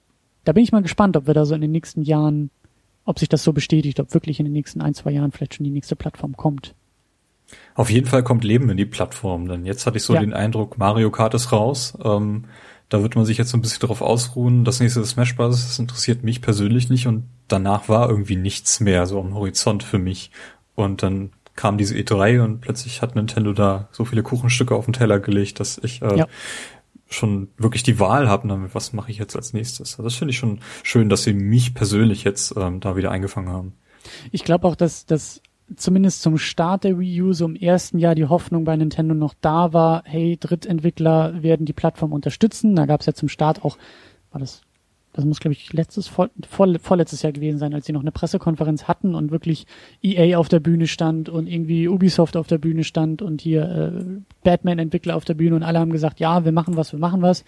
da 0.43 0.53
bin 0.53 0.63
ich 0.63 0.71
mal 0.71 0.81
gespannt, 0.81 1.17
ob 1.17 1.27
wir 1.27 1.33
da 1.33 1.45
so 1.45 1.53
in 1.55 1.61
den 1.61 1.71
nächsten 1.71 2.01
Jahren, 2.01 2.49
ob 3.05 3.19
sich 3.19 3.29
das 3.29 3.43
so 3.43 3.53
bestätigt, 3.53 3.99
ob 3.99 4.13
wirklich 4.13 4.39
in 4.39 4.45
den 4.45 4.53
nächsten 4.53 4.81
ein, 4.81 4.93
zwei 4.93 5.11
Jahren 5.11 5.31
vielleicht 5.31 5.55
schon 5.55 5.63
die 5.65 5.71
nächste 5.71 5.95
Plattform 5.95 6.37
kommt. 6.37 6.73
Auf 7.75 7.89
jeden 7.89 8.07
Fall 8.07 8.23
kommt 8.23 8.43
Leben 8.43 8.69
in 8.69 8.77
die 8.77 8.85
Plattform, 8.85 9.47
denn 9.47 9.65
jetzt 9.65 9.85
hatte 9.85 9.97
ich 9.97 10.03
so 10.03 10.13
Ja. 10.13 10.21
den 10.21 10.33
Eindruck, 10.33 10.77
Mario 10.77 11.11
Kart 11.11 11.33
ist 11.33 11.51
raus. 11.51 11.97
Ähm, 12.03 12.45
da 12.89 13.01
wird 13.01 13.15
man 13.15 13.25
sich 13.25 13.37
jetzt 13.37 13.49
so 13.49 13.57
ein 13.57 13.61
bisschen 13.61 13.85
drauf 13.87 14.01
ausruhen. 14.01 14.63
Das 14.63 14.79
nächste 14.79 15.03
Smash 15.05 15.35
Bros. 15.35 15.61
das 15.67 15.79
interessiert 15.79 16.23
mich 16.23 16.41
persönlich 16.41 16.89
nicht 16.89 17.07
und 17.07 17.23
danach 17.47 17.89
war 17.89 18.09
irgendwie 18.09 18.35
nichts 18.35 18.79
mehr 18.79 19.05
so 19.05 19.19
am 19.19 19.33
Horizont 19.33 19.83
für 19.83 19.99
mich. 19.99 20.31
Und 20.75 21.03
dann 21.03 21.31
kam 21.61 21.77
diese 21.77 21.93
E3 21.95 22.41
und 22.43 22.59
plötzlich 22.61 23.03
hat 23.03 23.13
Nintendo 23.15 23.53
da 23.53 23.87
so 23.91 24.03
viele 24.03 24.23
Kuchenstücke 24.23 24.73
auf 24.73 24.85
den 24.85 24.93
Teller 24.93 25.19
gelegt, 25.19 25.59
dass 25.59 25.77
ich 25.77 26.01
äh, 26.01 26.17
Ja. 26.17 26.27
schon 27.07 27.49
wirklich 27.57 27.83
die 27.83 27.99
Wahl 27.99 28.27
habe, 28.27 28.47
damit 28.47 28.73
was 28.73 28.93
mache 28.93 29.11
ich 29.11 29.19
jetzt 29.19 29.35
als 29.35 29.53
nächstes. 29.53 29.91
Also 29.91 30.01
das 30.03 30.15
finde 30.15 30.31
ich 30.31 30.37
schon 30.39 30.59
schön, 30.81 31.07
dass 31.07 31.21
sie 31.21 31.33
mich 31.33 31.75
persönlich 31.75 32.23
jetzt 32.23 32.55
ähm, 32.57 32.79
da 32.79 32.95
wieder 32.95 33.11
eingefangen 33.11 33.49
haben. 33.53 33.73
Ich 34.31 34.43
glaube 34.43 34.67
auch, 34.67 34.75
dass, 34.75 35.05
dass 35.05 35.39
zumindest 35.75 36.23
zum 36.23 36.39
Start 36.39 36.83
der 36.83 36.97
Wii 36.97 37.21
U 37.21 37.33
so 37.33 37.45
im 37.45 37.55
ersten 37.55 37.99
Jahr 37.99 38.15
die 38.15 38.25
Hoffnung 38.25 38.63
bei 38.63 38.75
Nintendo 38.75 39.13
noch 39.13 39.35
da 39.39 39.71
war, 39.71 40.01
hey, 40.05 40.37
Drittentwickler 40.39 41.43
werden 41.43 41.67
die 41.67 41.73
Plattform 41.73 42.11
unterstützen. 42.11 42.75
Da 42.75 42.87
gab 42.87 43.01
es 43.01 43.05
ja 43.05 43.13
zum 43.13 43.29
Start 43.29 43.63
auch, 43.63 43.77
war 44.31 44.39
das, 44.39 44.61
das 45.13 45.25
muss 45.25 45.39
glaube 45.39 45.53
ich 45.53 45.73
letztes, 45.73 46.07
vor, 46.07 46.29
vor, 46.49 46.67
vorletztes 46.79 47.21
Jahr 47.21 47.31
gewesen 47.31 47.57
sein, 47.57 47.73
als 47.73 47.85
sie 47.85 47.93
noch 47.93 48.01
eine 48.01 48.11
Pressekonferenz 48.11 48.87
hatten 48.87 49.15
und 49.15 49.31
wirklich 49.31 49.65
EA 50.01 50.37
auf 50.37 50.49
der 50.49 50.59
Bühne 50.59 50.87
stand 50.87 51.29
und 51.29 51.47
irgendwie 51.47 51.87
Ubisoft 51.87 52.37
auf 52.37 52.47
der 52.47 52.57
Bühne 52.57 52.83
stand 52.83 53.21
und 53.21 53.41
hier 53.41 53.63
äh, 53.63 54.21
Batman-Entwickler 54.43 55.15
auf 55.15 55.25
der 55.25 55.33
Bühne 55.33 55.55
und 55.55 55.63
alle 55.63 55.79
haben 55.79 55.91
gesagt, 55.91 56.19
ja, 56.19 56.45
wir 56.45 56.51
machen 56.51 56.77
was, 56.77 56.91
wir 56.93 56.99
machen 56.99 57.21
was. 57.21 57.43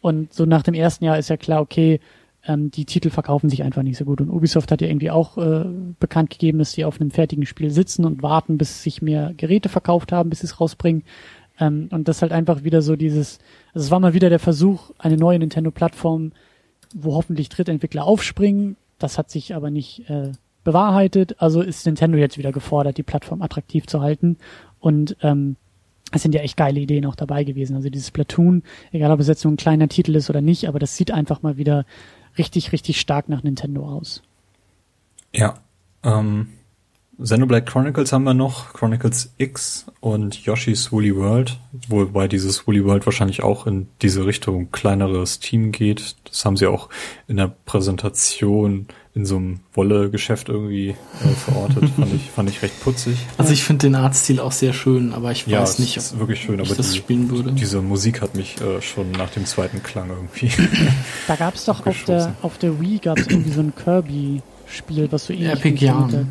Und 0.00 0.32
so 0.32 0.46
nach 0.46 0.62
dem 0.62 0.74
ersten 0.74 1.04
Jahr 1.04 1.18
ist 1.18 1.30
ja 1.30 1.36
klar, 1.36 1.60
okay, 1.60 2.00
ähm, 2.46 2.70
die 2.70 2.84
Titel 2.84 3.10
verkaufen 3.10 3.48
sich 3.48 3.62
einfach 3.62 3.82
nicht 3.82 3.96
so 3.96 4.04
gut. 4.04 4.20
Und 4.20 4.30
Ubisoft 4.30 4.72
hat 4.72 4.80
ja 4.80 4.88
irgendwie 4.88 5.10
auch 5.10 5.38
äh, 5.38 5.64
bekannt 6.00 6.30
gegeben, 6.30 6.58
dass 6.58 6.72
sie 6.72 6.84
auf 6.84 7.00
einem 7.00 7.10
fertigen 7.10 7.46
Spiel 7.46 7.70
sitzen 7.70 8.04
und 8.04 8.22
warten, 8.22 8.58
bis 8.58 8.82
sich 8.82 9.02
mehr 9.02 9.32
Geräte 9.36 9.68
verkauft 9.68 10.12
haben, 10.12 10.30
bis 10.30 10.40
sie 10.40 10.46
es 10.46 10.60
rausbringen. 10.60 11.04
Ähm, 11.60 11.88
und 11.92 12.08
das 12.08 12.22
halt 12.22 12.32
einfach 12.32 12.64
wieder 12.64 12.82
so 12.82 12.96
dieses, 12.96 13.38
also 13.74 13.86
es 13.86 13.90
war 13.90 14.00
mal 14.00 14.14
wieder 14.14 14.28
der 14.28 14.40
Versuch, 14.40 14.90
eine 14.98 15.16
neue 15.16 15.38
Nintendo-Plattform, 15.38 16.32
wo 16.94 17.14
hoffentlich 17.14 17.48
Drittentwickler 17.48 18.04
aufspringen. 18.04 18.76
Das 18.98 19.18
hat 19.18 19.30
sich 19.30 19.54
aber 19.54 19.70
nicht 19.70 20.08
äh, 20.08 20.32
bewahrheitet. 20.64 21.40
Also 21.40 21.60
ist 21.60 21.86
Nintendo 21.86 22.18
jetzt 22.18 22.38
wieder 22.38 22.52
gefordert, 22.52 22.98
die 22.98 23.02
Plattform 23.02 23.42
attraktiv 23.42 23.86
zu 23.86 24.00
halten. 24.00 24.38
Und 24.80 25.16
ähm, 25.22 25.56
es 26.12 26.22
sind 26.22 26.34
ja 26.34 26.42
echt 26.42 26.56
geile 26.56 26.80
Ideen 26.80 27.06
auch 27.06 27.14
dabei 27.14 27.44
gewesen. 27.44 27.74
Also 27.74 27.88
dieses 27.88 28.10
Platoon, 28.10 28.62
egal 28.92 29.10
ob 29.10 29.20
es 29.20 29.28
jetzt 29.28 29.44
nur 29.44 29.52
ein 29.52 29.56
kleiner 29.56 29.88
Titel 29.88 30.14
ist 30.14 30.30
oder 30.30 30.40
nicht, 30.40 30.68
aber 30.68 30.78
das 30.78 30.96
sieht 30.96 31.10
einfach 31.10 31.42
mal 31.42 31.56
wieder 31.56 31.86
richtig, 32.38 32.72
richtig 32.72 33.00
stark 33.00 33.28
nach 33.28 33.42
Nintendo 33.42 33.86
aus. 33.86 34.22
Ja. 35.34 35.54
Ähm, 36.04 36.48
Xenoblade 37.22 37.64
Chronicles 37.64 38.12
haben 38.12 38.24
wir 38.24 38.34
noch, 38.34 38.72
Chronicles 38.72 39.32
X 39.38 39.86
und 40.00 40.44
Yoshi's 40.44 40.90
Woolly 40.92 41.14
World, 41.16 41.58
wobei 41.88 42.26
dieses 42.28 42.66
Woolly 42.66 42.84
World 42.84 43.06
wahrscheinlich 43.06 43.42
auch 43.42 43.66
in 43.66 43.88
diese 44.02 44.26
Richtung 44.26 44.70
kleineres 44.72 45.38
Team 45.38 45.72
geht. 45.72 46.16
Das 46.24 46.44
haben 46.44 46.56
sie 46.56 46.66
auch 46.66 46.88
in 47.28 47.36
der 47.36 47.54
Präsentation 47.64 48.86
in 49.14 49.26
so 49.26 49.36
einem 49.36 49.60
Wolle-Geschäft 49.74 50.48
irgendwie 50.48 50.90
äh, 50.90 51.28
verortet. 51.44 51.88
fand 51.96 52.14
ich, 52.14 52.30
fand 52.30 52.48
ich 52.50 52.62
recht 52.62 52.82
putzig. 52.82 53.16
Also 53.36 53.52
ich 53.52 53.62
finde 53.62 53.86
den 53.86 53.94
Artstil 53.94 54.40
auch 54.40 54.52
sehr 54.52 54.72
schön, 54.72 55.12
aber 55.12 55.30
ich 55.32 55.46
Ja, 55.46 55.60
weiß 55.60 55.72
es 55.74 55.78
nicht, 55.78 55.96
ist 55.98 56.14
ob 56.14 56.20
wirklich 56.20 56.40
schön, 56.40 56.58
ich 56.60 56.66
aber 56.66 56.76
das 56.76 56.92
die, 56.92 56.96
spielen 56.98 57.30
würde. 57.30 57.52
diese 57.52 57.82
Musik 57.82 58.22
hat 58.22 58.34
mich 58.34 58.58
äh, 58.62 58.80
schon 58.80 59.10
nach 59.12 59.30
dem 59.30 59.44
zweiten 59.44 59.82
Klang 59.82 60.08
irgendwie. 60.10 60.50
Da 61.28 61.36
gab 61.36 61.54
es 61.54 61.66
doch 61.66 61.86
auf 61.86 62.04
der, 62.04 62.34
auf 62.42 62.58
der 62.58 62.80
Wii 62.80 62.98
gab 62.98 63.18
es 63.18 63.26
irgendwie 63.28 63.52
so 63.52 63.60
ein 63.60 63.72
Kirby-Spiel, 63.76 65.12
was 65.12 65.26
so 65.26 65.32
ähnlich 65.34 65.52
Epic 65.52 65.88
hat. 65.90 66.26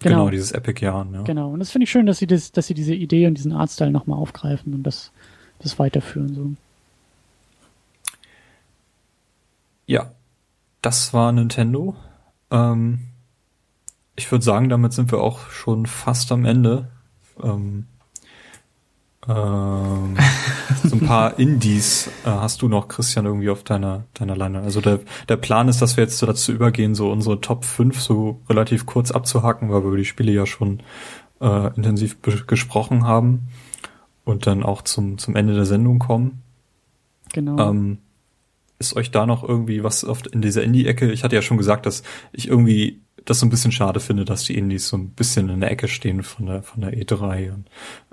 Genau, 0.00 0.16
Genau. 0.18 0.30
dieses 0.30 0.52
Epic-Jahr. 0.52 1.06
Ja. 1.12 1.22
Genau. 1.22 1.50
Und 1.50 1.58
das 1.58 1.70
finde 1.70 1.84
ich 1.84 1.90
schön, 1.90 2.06
dass 2.06 2.18
sie 2.18 2.26
das, 2.26 2.52
dass 2.52 2.66
sie 2.68 2.74
diese 2.74 2.94
Idee 2.94 3.26
und 3.26 3.34
diesen 3.34 3.52
Artstyle 3.52 3.90
nochmal 3.90 4.18
aufgreifen 4.18 4.72
und 4.74 4.82
das, 4.84 5.10
das 5.58 5.78
weiterführen. 5.78 6.34
So. 6.34 6.52
Ja, 9.86 10.12
das 10.82 11.12
war 11.14 11.32
Nintendo. 11.32 11.96
Ähm, 12.50 13.00
ich 14.16 14.30
würde 14.30 14.44
sagen, 14.44 14.68
damit 14.68 14.92
sind 14.92 15.10
wir 15.10 15.20
auch 15.20 15.50
schon 15.50 15.86
fast 15.86 16.30
am 16.30 16.44
Ende. 16.44 16.88
Ähm, 17.42 17.86
ähm, 19.26 20.16
so 20.84 20.96
ein 20.96 21.00
paar 21.00 21.38
Indies 21.38 22.08
äh, 22.24 22.30
hast 22.30 22.62
du 22.62 22.68
noch, 22.68 22.88
Christian, 22.88 23.26
irgendwie 23.26 23.50
auf 23.50 23.64
deiner, 23.64 24.04
deiner 24.14 24.36
Leine. 24.36 24.60
Also 24.60 24.80
der, 24.80 25.00
der 25.28 25.36
Plan 25.36 25.68
ist, 25.68 25.82
dass 25.82 25.96
wir 25.96 26.04
jetzt 26.04 26.18
so 26.18 26.26
dazu 26.26 26.52
übergehen, 26.52 26.94
so 26.94 27.10
unsere 27.10 27.40
Top 27.40 27.64
5 27.64 28.00
so 28.00 28.40
relativ 28.48 28.86
kurz 28.86 29.10
abzuhacken, 29.10 29.70
weil 29.70 29.82
wir 29.82 29.88
über 29.88 29.96
die 29.96 30.04
Spiele 30.04 30.32
ja 30.32 30.46
schon 30.46 30.80
äh, 31.40 31.74
intensiv 31.74 32.18
gesprochen 32.22 33.04
haben 33.04 33.48
und 34.24 34.46
dann 34.46 34.62
auch 34.62 34.82
zum, 34.82 35.18
zum 35.18 35.36
Ende 35.36 35.54
der 35.54 35.66
Sendung 35.66 35.98
kommen. 35.98 36.42
Genau. 37.32 37.70
Ähm, 37.70 37.98
ist 38.78 38.94
euch 38.94 39.10
da 39.10 39.26
noch 39.26 39.42
irgendwie 39.42 39.82
was 39.82 40.04
auf, 40.04 40.22
in 40.32 40.40
dieser 40.40 40.62
Indie-Ecke? 40.62 41.10
Ich 41.10 41.24
hatte 41.24 41.34
ja 41.34 41.42
schon 41.42 41.56
gesagt, 41.56 41.86
dass 41.86 42.04
ich 42.32 42.48
irgendwie 42.48 43.00
das 43.24 43.40
so 43.40 43.46
ein 43.46 43.50
bisschen 43.50 43.72
schade 43.72 44.00
finde, 44.00 44.24
dass 44.24 44.44
die 44.44 44.56
Indies 44.56 44.88
so 44.88 44.96
ein 44.96 45.10
bisschen 45.10 45.48
in 45.48 45.60
der 45.60 45.70
Ecke 45.70 45.88
stehen 45.88 46.22
von 46.22 46.46
der 46.46 46.62
von 46.62 46.80
der 46.80 46.92
E3 46.92 47.52
und 47.52 47.66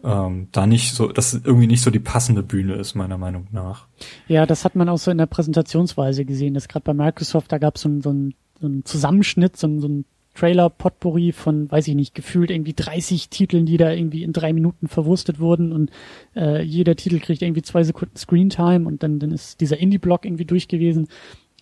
ähm, 0.03 0.48
da 0.51 0.67
nicht 0.67 0.93
so, 0.93 1.08
dass 1.11 1.34
es 1.34 1.45
irgendwie 1.45 1.67
nicht 1.67 1.82
so 1.82 1.92
die 1.92 2.00
passende 2.00 2.43
Bühne 2.43 2.74
ist 2.75 2.95
meiner 2.95 3.17
Meinung 3.17 3.48
nach. 3.51 3.88
Ja, 4.27 4.45
das 4.45 4.66
hat 4.66 4.75
man 4.75 4.90
auch 4.90 4.98
so 4.98 5.11
in 5.11 5.17
der 5.17 5.25
Präsentationsweise 5.25 6.25
gesehen, 6.25 6.53
dass 6.53 6.67
gerade 6.67 6.84
bei 6.84 6.93
Microsoft, 6.93 7.51
da 7.51 7.58
gab 7.58 7.77
so 7.77 7.90
es 7.90 8.03
so 8.03 8.14
so 8.59 8.67
einen 8.67 8.85
Zusammenschnitt, 8.85 9.58
so 9.58 9.67
ein, 9.67 9.82
so 9.82 9.88
ein 9.88 10.06
Trailer-Potpourri 10.35 11.32
von, 11.32 11.72
weiß 11.72 11.88
ich 11.88 11.95
nicht, 11.95 12.14
gefühlt 12.14 12.51
irgendwie 12.51 12.74
30 12.74 13.30
Titeln, 13.30 13.66
die 13.66 13.77
da 13.77 13.92
irgendwie 13.92 14.24
in 14.24 14.34
drei 14.34 14.53
Minuten 14.53 14.88
verwurstet 14.88 15.40
wurden 15.40 15.72
und 15.72 15.92
äh, 16.35 16.61
jeder 16.61 16.95
Titel 16.95 17.19
kriegt 17.19 17.42
irgendwie 17.42 17.61
zwei 17.61 17.84
Sekunden 17.84 18.17
Screentime 18.17 18.85
und 18.85 19.01
dann, 19.01 19.19
dann 19.19 19.32
ist 19.32 19.61
dieser 19.61 19.77
Indie-Block 19.77 20.25
irgendwie 20.25 20.45
durch 20.45 20.67
gewesen. 20.67 21.08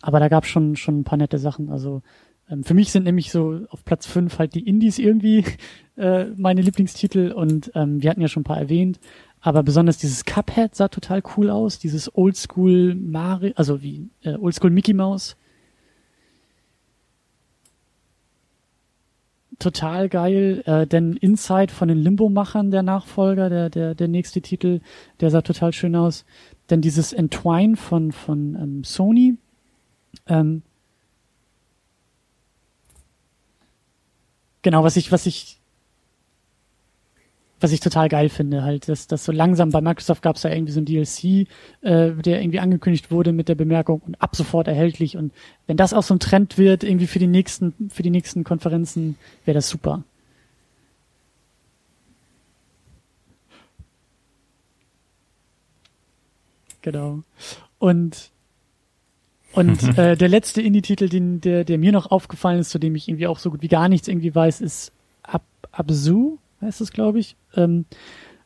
Aber 0.01 0.19
da 0.19 0.27
gab 0.27 0.45
schon 0.45 0.75
schon 0.75 0.99
ein 0.99 1.03
paar 1.05 1.17
nette 1.17 1.37
Sachen. 1.37 1.69
Also 1.69 2.01
ähm, 2.49 2.63
für 2.63 2.73
mich 2.73 2.91
sind 2.91 3.03
nämlich 3.03 3.31
so 3.31 3.61
auf 3.69 3.85
Platz 3.85 4.05
fünf 4.05 4.39
halt 4.39 4.55
die 4.55 4.67
Indies 4.67 4.99
irgendwie 4.99 5.45
äh, 5.97 6.25
meine 6.35 6.61
Lieblingstitel 6.61 7.31
und 7.31 7.71
ähm, 7.75 8.01
wir 8.01 8.09
hatten 8.09 8.21
ja 8.21 8.27
schon 8.27 8.41
ein 8.41 8.45
paar 8.45 8.59
erwähnt. 8.59 8.99
Aber 9.41 9.61
besonders 9.61 9.97
dieses 9.97 10.23
Cuphead 10.23 10.73
sah 10.73 10.87
total 10.87 11.21
cool 11.35 11.49
aus, 11.49 11.77
dieses 11.77 12.15
Oldschool 12.15 12.95
Mario, 12.95 13.51
also 13.55 13.81
wie 13.81 14.09
äh, 14.21 14.35
Oldschool 14.35 14.69
Mickey 14.69 14.93
Mouse. 14.93 15.35
Total 19.59 20.07
geil, 20.09 20.63
äh, 20.65 20.87
denn 20.87 21.17
Inside 21.17 21.73
von 21.73 21.89
den 21.89 21.97
Limbo-Machern, 21.97 22.71
der 22.71 22.83
Nachfolger, 22.83 23.49
der, 23.49 23.69
der, 23.69 23.95
der 23.95 24.07
nächste 24.07 24.41
Titel, 24.41 24.79
der 25.19 25.29
sah 25.29 25.41
total 25.41 25.73
schön 25.73 25.95
aus. 25.95 26.25
Denn 26.69 26.81
dieses 26.81 27.11
Entwine 27.11 27.75
von, 27.75 28.13
von 28.13 28.55
ähm, 28.55 28.83
Sony, 28.83 29.37
ähm, 30.27 30.63
genau, 34.63 34.83
was 34.83 34.97
ich, 34.97 35.11
was 35.11 35.27
ich, 35.27 35.59
was 37.59 37.71
ich 37.71 37.79
total 37.79 38.09
geil 38.09 38.29
finde, 38.29 38.63
halt, 38.63 38.89
dass 38.89 39.07
das 39.07 39.23
so 39.23 39.31
langsam 39.31 39.69
bei 39.69 39.79
Microsoft 39.79 40.21
gab 40.21 40.35
es 40.35 40.43
ja 40.43 40.49
irgendwie 40.49 40.73
so 40.73 40.81
ein 40.81 40.85
DLC, 40.85 41.47
äh, 41.81 42.11
der 42.11 42.41
irgendwie 42.41 42.59
angekündigt 42.59 43.11
wurde 43.11 43.31
mit 43.31 43.47
der 43.47 43.55
Bemerkung 43.55 44.01
und 44.05 44.21
ab 44.21 44.35
sofort 44.35 44.67
erhältlich. 44.67 45.15
Und 45.15 45.31
wenn 45.67 45.77
das 45.77 45.93
auch 45.93 46.03
so 46.03 46.15
ein 46.15 46.19
Trend 46.19 46.57
wird, 46.57 46.83
irgendwie 46.83 47.07
für 47.07 47.19
die 47.19 47.27
nächsten, 47.27 47.89
für 47.89 48.03
die 48.03 48.09
nächsten 48.09 48.43
Konferenzen, 48.43 49.17
wäre 49.45 49.55
das 49.55 49.69
super. 49.69 50.03
Genau. 56.81 57.23
Und 57.79 58.32
und 59.53 59.97
äh, 59.97 60.15
der 60.15 60.29
letzte 60.29 60.61
Indie-Titel, 60.61 61.09
den, 61.09 61.41
der, 61.41 61.63
der 61.63 61.77
mir 61.77 61.91
noch 61.91 62.11
aufgefallen 62.11 62.59
ist, 62.59 62.69
zu 62.69 62.79
dem 62.79 62.95
ich 62.95 63.07
irgendwie 63.07 63.27
auch 63.27 63.39
so 63.39 63.51
gut 63.51 63.61
wie 63.61 63.67
gar 63.67 63.89
nichts 63.89 64.07
irgendwie 64.07 64.33
weiß, 64.33 64.61
ist 64.61 64.91
Ab 65.23 65.43
Abzu, 65.71 66.39
heißt 66.61 66.81
es, 66.81 66.91
glaube 66.91 67.19
ich. 67.19 67.35
Ähm, 67.55 67.85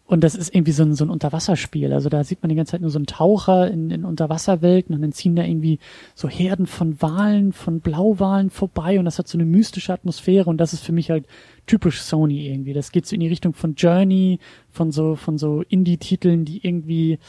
und 0.08 0.24
das 0.24 0.36
ist 0.36 0.56
irgendwie 0.56 0.72
so 0.72 0.84
ein, 0.84 0.95
so 0.95 1.03
ein 1.03 1.10
Unterwasserspiel. 1.10 1.92
Also 1.92 2.08
da 2.08 2.24
sieht 2.24 2.42
man 2.42 2.48
die 2.48 2.56
ganze 2.56 2.72
Zeit 2.72 2.82
nur 2.82 2.90
so 2.90 2.98
einen 2.98 3.08
Taucher 3.08 3.69
in, 3.69 3.92
in 3.92 4.06
Unterwasserwelten 4.06 4.95
und 4.95 5.02
dann 5.02 5.11
ziehen 5.11 5.36
da 5.36 5.44
irgendwie 5.44 5.80
so 6.16 6.30
Herden 6.30 6.66
von 6.66 7.02
Walen, 7.02 7.52
von 7.52 7.82
Blauwalen 7.82 8.50
vorbei 8.50 9.00
und 9.00 9.06
das 9.06 9.19
hat 9.19 9.27
so 9.27 9.38
eine 9.38 9.45
mystische 9.45 9.92
Atmosphäre 9.92 10.50
und 10.50 10.60
das 10.60 10.72
ist 10.72 10.84
für 10.84 10.94
mich 10.94 11.11
halt 11.11 11.26
typisch 11.66 12.02
Sony 12.02 12.48
irgendwie. 12.48 12.72
Das 12.72 12.94
geht 12.94 13.06
so 13.06 13.16
in 13.16 13.19
die 13.19 13.27
Richtung 13.27 13.53
von 13.53 13.76
Journey, 13.76 14.40
von 14.72 14.94
so, 14.94 15.18
von 15.18 15.38
so 15.38 15.61
Indie-Titeln, 15.68 16.45
die 16.45 16.66
irgendwie, 16.66 17.19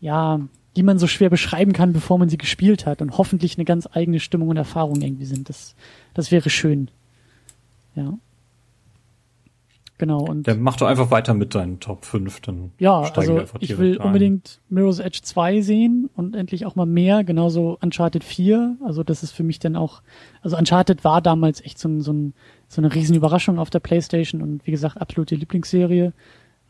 ja, 0.00 0.40
die 0.76 0.82
man 0.82 0.98
so 0.98 1.06
schwer 1.06 1.30
beschreiben 1.30 1.72
kann, 1.72 1.92
bevor 1.92 2.18
man 2.18 2.28
sie 2.28 2.38
gespielt 2.38 2.86
hat 2.86 3.02
und 3.02 3.18
hoffentlich 3.18 3.56
eine 3.56 3.64
ganz 3.64 3.88
eigene 3.92 4.20
Stimmung 4.20 4.48
und 4.48 4.56
Erfahrung 4.56 5.00
irgendwie 5.00 5.24
sind. 5.24 5.48
Das, 5.48 5.74
das 6.14 6.30
wäre 6.30 6.50
schön. 6.50 6.90
Ja. 7.94 8.14
Genau, 10.00 10.20
und 10.20 10.46
Ja, 10.46 10.54
mach 10.54 10.76
doch 10.76 10.86
einfach 10.86 11.10
weiter 11.10 11.34
mit 11.34 11.54
deinen 11.54 11.78
Top 11.78 12.06
5, 12.06 12.40
dann 12.40 12.72
ja, 12.78 13.04
steigen 13.04 13.38
also 13.38 13.58
ich 13.58 13.76
will 13.76 14.00
ein. 14.00 14.06
unbedingt 14.06 14.58
Mirror's 14.70 14.98
Edge 14.98 15.20
2 15.22 15.60
sehen 15.60 16.08
und 16.16 16.34
endlich 16.34 16.64
auch 16.64 16.74
mal 16.74 16.86
mehr, 16.86 17.22
genauso 17.22 17.76
Uncharted 17.82 18.24
4. 18.24 18.78
Also 18.82 19.02
das 19.02 19.22
ist 19.22 19.32
für 19.32 19.42
mich 19.42 19.58
dann 19.58 19.76
auch, 19.76 20.00
also 20.40 20.56
Uncharted 20.56 21.04
war 21.04 21.20
damals 21.20 21.60
echt 21.60 21.78
so, 21.78 21.86
ein, 21.90 22.00
so, 22.00 22.14
ein, 22.14 22.32
so 22.66 22.80
eine 22.80 22.94
riesen 22.94 23.14
Überraschung 23.14 23.58
auf 23.58 23.68
der 23.68 23.80
Playstation 23.80 24.40
und 24.40 24.66
wie 24.66 24.70
gesagt, 24.70 24.98
absolute 24.98 25.34
Lieblingsserie. 25.34 26.14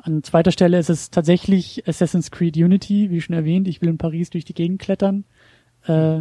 An 0.02 0.22
zweiter 0.22 0.50
Stelle 0.50 0.78
ist 0.78 0.90
es 0.90 1.10
tatsächlich 1.10 1.86
Assassin's 1.86 2.30
Creed 2.30 2.56
Unity, 2.56 3.10
wie 3.10 3.20
schon 3.20 3.34
erwähnt. 3.34 3.68
Ich 3.68 3.82
will 3.82 3.88
in 3.88 3.98
Paris 3.98 4.30
durch 4.30 4.44
die 4.44 4.54
Gegend 4.54 4.80
klettern. 4.80 5.24
Äh, 5.86 6.20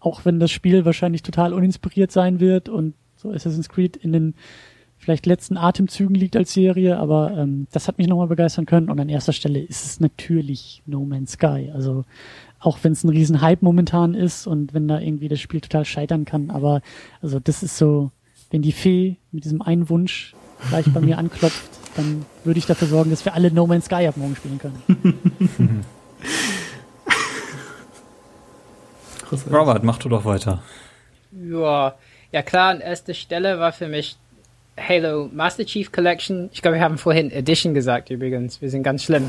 auch 0.00 0.24
wenn 0.24 0.40
das 0.40 0.50
Spiel 0.50 0.84
wahrscheinlich 0.84 1.22
total 1.22 1.52
uninspiriert 1.52 2.12
sein 2.12 2.40
wird 2.40 2.68
und 2.68 2.94
so 3.16 3.30
Assassin's 3.30 3.68
Creed 3.68 3.96
in 3.96 4.12
den 4.12 4.34
vielleicht 4.96 5.26
letzten 5.26 5.56
Atemzügen 5.56 6.14
liegt 6.14 6.36
als 6.36 6.52
Serie, 6.52 6.98
aber 6.98 7.36
ähm, 7.36 7.66
das 7.72 7.86
hat 7.86 7.98
mich 7.98 8.08
nochmal 8.08 8.26
begeistern 8.26 8.66
können. 8.66 8.90
Und 8.90 8.98
an 8.98 9.08
erster 9.08 9.32
Stelle 9.32 9.60
ist 9.60 9.84
es 9.84 10.00
natürlich 10.00 10.82
No 10.86 11.04
Man's 11.04 11.32
Sky. 11.32 11.70
Also 11.72 12.04
auch 12.58 12.78
wenn 12.82 12.92
es 12.92 13.04
ein 13.04 13.08
riesen 13.08 13.40
Hype 13.40 13.62
momentan 13.62 14.14
ist 14.14 14.46
und 14.46 14.74
wenn 14.74 14.88
da 14.88 14.98
irgendwie 15.00 15.28
das 15.28 15.40
Spiel 15.40 15.60
total 15.60 15.84
scheitern 15.84 16.24
kann, 16.24 16.50
aber 16.50 16.82
also 17.22 17.38
das 17.38 17.62
ist 17.62 17.76
so, 17.76 18.10
wenn 18.50 18.62
die 18.62 18.72
Fee 18.72 19.16
mit 19.30 19.44
diesem 19.44 19.62
einen 19.62 19.88
Wunsch 19.88 20.34
gleich 20.68 20.92
bei 20.92 21.00
mir 21.00 21.18
anklopft, 21.18 21.77
dann 21.98 22.24
würde 22.44 22.58
ich 22.58 22.66
dafür 22.66 22.88
sorgen, 22.88 23.10
dass 23.10 23.24
wir 23.24 23.34
alle 23.34 23.50
No 23.50 23.66
Man's 23.66 23.86
Sky 23.86 24.06
ab 24.06 24.16
morgen 24.16 24.36
spielen 24.36 24.58
können. 24.58 25.84
Robert, 29.52 29.82
mach 29.82 29.98
du 29.98 30.08
doch 30.08 30.24
weiter. 30.24 30.62
Ja, 31.32 31.96
ja 32.32 32.42
klar, 32.42 32.70
an 32.70 32.80
erster 32.80 33.14
Stelle 33.14 33.58
war 33.58 33.72
für 33.72 33.88
mich 33.88 34.16
Halo 34.78 35.28
Master 35.32 35.66
Chief 35.66 35.90
Collection. 35.90 36.48
Ich 36.52 36.62
glaube, 36.62 36.76
wir 36.76 36.84
haben 36.84 36.98
vorhin 36.98 37.30
Edition 37.30 37.74
gesagt 37.74 38.10
übrigens. 38.10 38.62
Wir 38.62 38.70
sind 38.70 38.84
ganz 38.84 39.02
schlimm. 39.02 39.28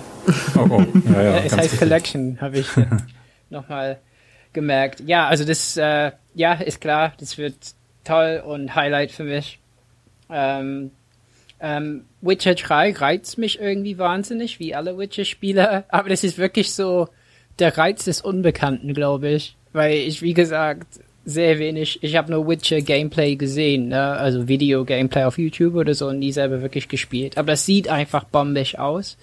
Oh, 0.55 0.67
oh. 0.69 0.85
Ja, 1.11 1.21
ja, 1.21 1.37
es 1.37 1.43
ganz 1.43 1.53
heißt 1.53 1.59
richtig. 1.63 1.79
Collection, 1.79 2.37
habe 2.39 2.59
ich 2.59 2.67
nochmal 3.49 3.97
gemerkt. 4.53 5.01
Ja, 5.05 5.27
also 5.27 5.43
das, 5.43 5.75
äh, 5.75 6.11
ja, 6.35 6.53
ist 6.53 6.81
klar, 6.81 7.13
das 7.19 7.37
wird 7.37 7.55
toll 8.03 8.41
und 8.45 8.75
Highlight 8.75 9.11
für 9.11 9.23
mich. 9.23 9.59
Ähm, 10.29 10.91
ähm, 11.61 12.05
Witcher 12.21 12.55
3 12.55 12.93
reizt 12.93 13.37
mich 13.37 13.59
irgendwie 13.59 13.97
wahnsinnig, 13.97 14.59
wie 14.59 14.75
alle 14.75 14.97
Witcher-Spiele, 14.97 15.85
aber 15.89 16.09
das 16.09 16.23
ist 16.23 16.37
wirklich 16.37 16.73
so 16.73 17.07
der 17.59 17.77
Reiz 17.77 18.05
des 18.05 18.21
Unbekannten, 18.21 18.93
glaube 18.93 19.29
ich. 19.29 19.55
Weil 19.71 19.95
ich, 19.95 20.21
wie 20.21 20.33
gesagt, 20.33 20.99
sehr 21.25 21.59
wenig, 21.59 21.99
ich 22.01 22.15
habe 22.15 22.31
nur 22.31 22.47
Witcher 22.47 22.81
Gameplay 22.81 23.35
gesehen, 23.35 23.89
ne? 23.89 24.13
also 24.13 24.47
Video 24.47 24.83
Gameplay 24.83 25.23
auf 25.25 25.37
YouTube 25.37 25.75
oder 25.75 25.93
so 25.93 26.07
und 26.07 26.19
nie 26.19 26.31
selber 26.31 26.61
wirklich 26.61 26.87
gespielt. 26.87 27.37
Aber 27.37 27.51
das 27.51 27.65
sieht 27.65 27.87
einfach 27.87 28.23
bombig 28.23 28.79
aus. 28.79 29.17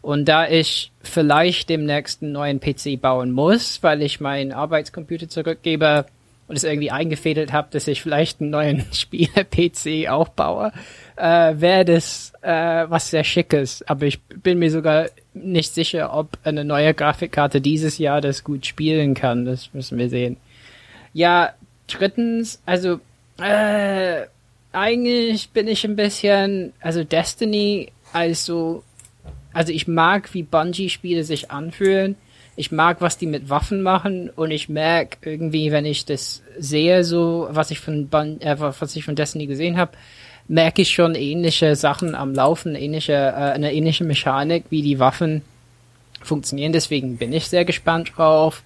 Und 0.00 0.28
da 0.28 0.48
ich 0.48 0.90
vielleicht 1.02 1.68
demnächst 1.68 2.22
einen 2.22 2.32
neuen 2.32 2.58
PC 2.58 3.00
bauen 3.00 3.30
muss, 3.30 3.82
weil 3.82 4.02
ich 4.02 4.20
meinen 4.20 4.52
Arbeitscomputer 4.52 5.28
zurückgebe 5.28 6.06
und 6.48 6.56
es 6.56 6.64
irgendwie 6.64 6.90
eingefädelt 6.90 7.52
habe, 7.52 7.68
dass 7.70 7.88
ich 7.88 8.02
vielleicht 8.02 8.40
einen 8.40 8.50
neuen 8.50 8.84
Spieler-PC 8.92 10.08
auch 10.10 10.28
baue, 10.28 10.72
äh, 11.16 11.54
wäre 11.56 11.84
das 11.84 12.32
äh, 12.42 12.50
was 12.88 13.10
sehr 13.10 13.24
Schickes. 13.24 13.82
Aber 13.82 14.06
ich 14.06 14.20
bin 14.22 14.58
mir 14.58 14.70
sogar 14.70 15.06
nicht 15.34 15.72
sicher, 15.72 16.14
ob 16.14 16.38
eine 16.44 16.64
neue 16.64 16.94
Grafikkarte 16.94 17.60
dieses 17.60 17.98
Jahr 17.98 18.20
das 18.20 18.44
gut 18.44 18.66
spielen 18.66 19.14
kann. 19.14 19.44
Das 19.44 19.72
müssen 19.72 19.98
wir 19.98 20.08
sehen. 20.08 20.36
Ja, 21.14 21.52
drittens, 21.86 22.60
also 22.66 23.00
äh, 23.38 24.22
eigentlich 24.72 25.50
bin 25.50 25.68
ich 25.68 25.84
ein 25.84 25.96
bisschen, 25.96 26.72
also 26.80 27.04
Destiny, 27.04 27.92
also, 28.12 28.82
also 29.52 29.72
ich 29.72 29.86
mag, 29.86 30.32
wie 30.34 30.42
Bungie-Spiele 30.42 31.24
sich 31.24 31.50
anfühlen. 31.50 32.16
Ich 32.54 32.70
mag, 32.70 33.00
was 33.00 33.18
die 33.18 33.26
mit 33.26 33.48
Waffen 33.48 33.82
machen 33.82 34.30
und 34.30 34.50
ich 34.50 34.68
merke 34.68 35.30
irgendwie, 35.30 35.72
wenn 35.72 35.86
ich 35.86 36.04
das 36.04 36.42
sehe, 36.58 37.04
so 37.04 37.48
was 37.50 37.70
ich 37.70 37.80
von 37.80 38.08
Bun 38.08 38.40
äh, 38.40 38.56
was 38.58 38.94
ich 38.94 39.04
von 39.04 39.16
Destiny 39.16 39.46
gesehen 39.46 39.78
habe, 39.78 39.92
merke 40.48 40.82
ich 40.82 40.90
schon 40.90 41.14
ähnliche 41.14 41.76
Sachen 41.76 42.14
am 42.14 42.34
Laufen, 42.34 42.74
ähnliche 42.74 43.14
äh, 43.14 43.52
eine 43.52 43.72
ähnliche 43.72 44.04
Mechanik, 44.04 44.64
wie 44.70 44.82
die 44.82 44.98
Waffen 44.98 45.42
funktionieren. 46.20 46.72
Deswegen 46.72 47.16
bin 47.16 47.32
ich 47.32 47.48
sehr 47.48 47.64
gespannt 47.64 48.12
drauf. 48.16 48.62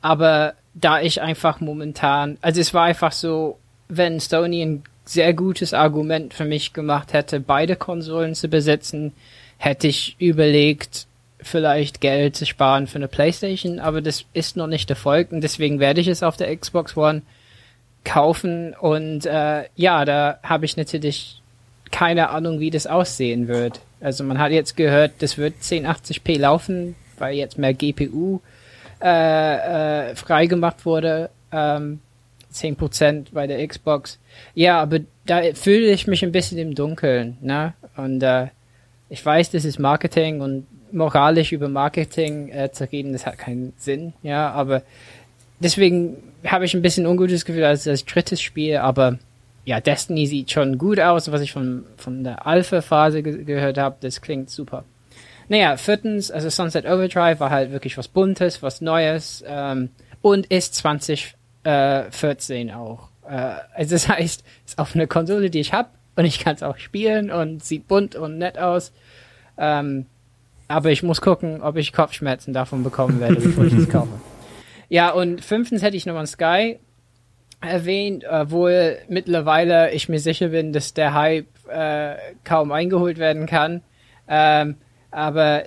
Aber 0.00 0.54
da 0.74 1.00
ich 1.00 1.20
einfach 1.20 1.60
momentan, 1.60 2.38
also 2.40 2.60
es 2.60 2.74
war 2.74 2.84
einfach 2.84 3.12
so, 3.12 3.58
wenn 3.88 4.20
Sony 4.20 4.62
ein 4.62 4.82
sehr 5.04 5.34
gutes 5.34 5.74
Argument 5.74 6.34
für 6.34 6.44
mich 6.44 6.72
gemacht 6.72 7.12
hätte, 7.12 7.40
beide 7.40 7.76
Konsolen 7.76 8.34
zu 8.34 8.48
besitzen, 8.48 9.12
hätte 9.58 9.88
ich 9.88 10.16
überlegt, 10.18 11.06
vielleicht 11.44 12.00
Geld 12.00 12.36
zu 12.36 12.46
sparen 12.46 12.86
für 12.86 12.96
eine 12.96 13.08
Playstation, 13.08 13.78
aber 13.78 14.00
das 14.00 14.24
ist 14.32 14.56
noch 14.56 14.66
nicht 14.66 14.90
erfolgt 14.90 15.32
und 15.32 15.40
deswegen 15.40 15.80
werde 15.80 16.00
ich 16.00 16.08
es 16.08 16.22
auf 16.22 16.36
der 16.36 16.54
Xbox 16.56 16.96
One 16.96 17.22
kaufen 18.04 18.74
und 18.74 19.26
äh, 19.26 19.64
ja, 19.76 20.04
da 20.04 20.38
habe 20.42 20.64
ich 20.64 20.76
natürlich 20.76 21.40
keine 21.90 22.30
Ahnung, 22.30 22.60
wie 22.60 22.70
das 22.70 22.86
aussehen 22.86 23.48
wird. 23.48 23.80
Also 24.00 24.24
man 24.24 24.38
hat 24.38 24.52
jetzt 24.52 24.76
gehört, 24.76 25.12
das 25.20 25.38
wird 25.38 25.54
1080p 25.62 26.38
laufen, 26.38 26.96
weil 27.18 27.36
jetzt 27.36 27.56
mehr 27.56 27.72
GPU 27.72 28.40
äh, 29.00 30.10
äh, 30.10 30.14
freigemacht 30.16 30.84
wurde. 30.84 31.30
Ähm, 31.52 32.00
10% 32.54 33.26
bei 33.32 33.46
der 33.46 33.66
Xbox. 33.66 34.18
Ja, 34.54 34.80
aber 34.80 35.00
da 35.26 35.42
fühle 35.54 35.90
ich 35.90 36.06
mich 36.06 36.24
ein 36.24 36.32
bisschen 36.32 36.58
im 36.58 36.74
Dunkeln, 36.74 37.36
ne? 37.40 37.74
Und 37.96 38.22
äh, 38.22 38.48
ich 39.08 39.24
weiß, 39.24 39.50
das 39.50 39.64
ist 39.64 39.78
Marketing 39.78 40.40
und 40.40 40.66
moralisch 40.94 41.52
über 41.52 41.68
Marketing 41.68 42.48
äh, 42.48 42.70
zu 42.72 42.90
reden, 42.90 43.12
das 43.12 43.26
hat 43.26 43.38
keinen 43.38 43.72
Sinn, 43.76 44.14
ja, 44.22 44.50
aber 44.50 44.82
deswegen 45.60 46.16
habe 46.46 46.64
ich 46.64 46.74
ein 46.74 46.82
bisschen 46.82 47.06
ungutes 47.06 47.44
Gefühl 47.44 47.64
als 47.64 47.84
das 47.84 48.04
drittes 48.04 48.40
Spiel, 48.40 48.76
aber 48.76 49.18
ja, 49.64 49.80
Destiny 49.80 50.26
sieht 50.26 50.50
schon 50.50 50.78
gut 50.78 51.00
aus, 51.00 51.32
was 51.32 51.40
ich 51.40 51.52
von, 51.52 51.84
von 51.96 52.22
der 52.22 52.46
Alpha-Phase 52.46 53.22
ge 53.22 53.44
gehört 53.44 53.78
habe, 53.78 53.96
das 54.00 54.20
klingt 54.20 54.50
super. 54.50 54.84
Naja, 55.48 55.76
viertens, 55.76 56.30
also 56.30 56.48
Sunset 56.48 56.86
Overdrive 56.86 57.40
war 57.40 57.50
halt 57.50 57.72
wirklich 57.72 57.98
was 57.98 58.08
Buntes, 58.08 58.62
was 58.62 58.80
Neues 58.80 59.44
ähm, 59.46 59.90
und 60.22 60.46
ist 60.46 60.74
2014 60.76 62.70
auch. 62.70 63.08
Äh, 63.28 63.56
also 63.74 63.94
das 63.94 64.08
heißt, 64.08 64.44
ist 64.66 64.78
auf 64.78 64.94
eine 64.94 65.06
Konsole, 65.06 65.50
die 65.50 65.60
ich 65.60 65.72
hab 65.72 65.92
und 66.16 66.24
ich 66.24 66.38
kann 66.38 66.54
es 66.54 66.62
auch 66.62 66.78
spielen 66.78 67.30
und 67.30 67.62
sieht 67.64 67.88
bunt 67.88 68.16
und 68.16 68.38
nett 68.38 68.58
aus. 68.58 68.92
Ähm, 69.58 70.06
aber 70.74 70.90
ich 70.90 71.04
muss 71.04 71.20
gucken, 71.20 71.62
ob 71.62 71.76
ich 71.76 71.92
Kopfschmerzen 71.92 72.52
davon 72.52 72.82
bekommen 72.82 73.20
werde, 73.20 73.36
bevor 73.36 73.64
ich 73.64 73.76
das 73.76 73.88
kaufe. 73.90 74.20
Ja, 74.88 75.10
und 75.10 75.44
fünftens 75.44 75.82
hätte 75.82 75.96
ich 75.96 76.04
nochmal 76.04 76.26
Sky 76.26 76.80
erwähnt, 77.60 78.24
obwohl 78.28 78.98
mittlerweile 79.08 79.92
ich 79.92 80.08
mir 80.08 80.18
sicher 80.18 80.48
bin, 80.48 80.72
dass 80.72 80.92
der 80.92 81.14
Hype 81.14 81.46
äh, 81.68 82.16
kaum 82.42 82.72
eingeholt 82.72 83.18
werden 83.18 83.46
kann. 83.46 83.82
Ähm, 84.28 84.74
aber 85.12 85.62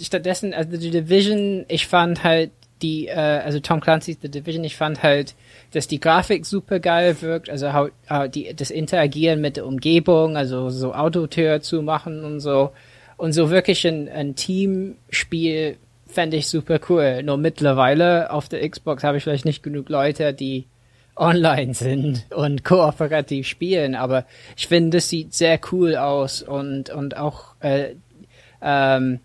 stattdessen, 0.00 0.52
also 0.52 0.76
die 0.76 0.90
Division, 0.90 1.64
ich 1.68 1.86
fand 1.86 2.24
halt 2.24 2.50
die, 2.82 3.06
äh, 3.06 3.12
also 3.12 3.60
Tom 3.60 3.80
Clancy's 3.80 4.18
The 4.20 4.28
Division, 4.28 4.64
ich 4.64 4.76
fand 4.76 5.04
halt, 5.04 5.36
dass 5.72 5.86
die 5.86 6.00
Grafik 6.00 6.44
super 6.44 6.80
geil 6.80 7.16
wirkt, 7.22 7.48
also 7.48 7.72
how, 7.72 7.90
how 8.10 8.28
die, 8.28 8.52
das 8.56 8.72
Interagieren 8.72 9.40
mit 9.40 9.56
der 9.56 9.66
Umgebung, 9.66 10.36
also 10.36 10.68
so 10.70 10.94
Autotür 10.94 11.60
zu 11.60 11.80
machen 11.80 12.24
und 12.24 12.40
so. 12.40 12.72
Und 13.18 13.32
so 13.32 13.50
wirklich 13.50 13.86
ein, 13.86 14.08
ein 14.08 14.34
Teamspiel 14.36 15.76
fände 16.06 16.38
ich 16.38 16.48
super 16.48 16.80
cool. 16.88 17.22
Nur 17.22 17.36
mittlerweile 17.36 18.30
auf 18.30 18.48
der 18.48 18.66
Xbox 18.66 19.04
habe 19.04 19.18
ich 19.18 19.24
vielleicht 19.24 19.44
nicht 19.44 19.62
genug 19.62 19.90
Leute, 19.90 20.32
die 20.32 20.64
online 21.16 21.74
sind 21.74 22.26
und 22.34 22.64
kooperativ 22.64 23.46
spielen, 23.46 23.94
aber 23.94 24.24
ich 24.56 24.68
finde, 24.68 24.98
das 24.98 25.08
sieht 25.08 25.34
sehr 25.34 25.60
cool 25.72 25.96
aus 25.96 26.42
und, 26.42 26.90
und 26.90 27.16
auch 27.16 27.56
äh, 27.60 27.96
ähm, 28.62 29.18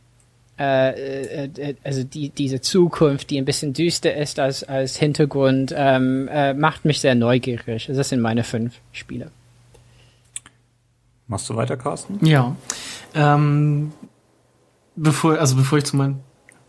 äh, 0.60 1.46
äh, 1.46 1.50
äh, 1.56 1.76
also 1.84 2.04
die, 2.04 2.30
diese 2.30 2.62
Zukunft, 2.62 3.30
die 3.30 3.38
ein 3.38 3.46
bisschen 3.46 3.74
düster 3.74 4.16
ist 4.16 4.40
als, 4.40 4.64
als 4.64 4.98
Hintergrund, 4.98 5.74
ähm, 5.76 6.28
äh, 6.32 6.54
macht 6.54 6.86
mich 6.86 7.00
sehr 7.00 7.16
neugierig. 7.16 7.88
Das 7.88 8.10
sind 8.10 8.22
meine 8.22 8.44
fünf 8.44 8.80
Spiele. 8.92 9.32
Machst 11.34 11.50
du 11.50 11.56
weiter, 11.56 11.78
Carsten? 11.78 12.24
Ja. 12.24 12.56
Ähm, 13.16 13.92
bevor, 14.96 15.40
also 15.40 15.56
bevor 15.56 15.80
ich 15.80 15.86
zu 15.86 15.98
meinen 15.98 16.20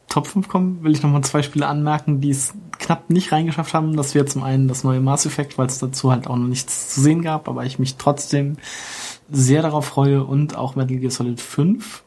Top 0.09 0.27
5 0.27 0.49
komme, 0.49 0.83
will 0.83 0.93
ich 0.93 1.03
nochmal 1.03 1.23
zwei 1.23 1.43
Spiele 1.43 1.67
anmerken, 1.67 2.23
die 2.23 2.31
es 2.31 2.55
knapp 2.79 3.11
nicht 3.11 3.31
reingeschafft 3.31 3.75
haben. 3.75 3.95
Das 3.95 4.15
wäre 4.15 4.25
zum 4.25 4.43
einen 4.43 4.67
das 4.67 4.83
neue 4.83 5.01
Mass 5.01 5.27
Effect, 5.27 5.59
weil 5.59 5.67
es 5.67 5.81
dazu 5.81 6.11
halt 6.11 6.27
auch 6.27 6.37
noch 6.37 6.47
nichts 6.47 6.95
zu 6.95 7.03
sehen 7.03 7.21
gab, 7.21 7.47
aber 7.47 7.67
ich 7.67 7.79
mich 7.79 7.97
trotzdem 7.97 8.57
sehr 9.31 9.61
darauf 9.61 9.85
freue 9.85 10.25
und 10.25 10.57
auch 10.57 10.77
Metal 10.77 10.97
Gear 10.97 11.11
Solid 11.11 11.43
5. 11.43 12.03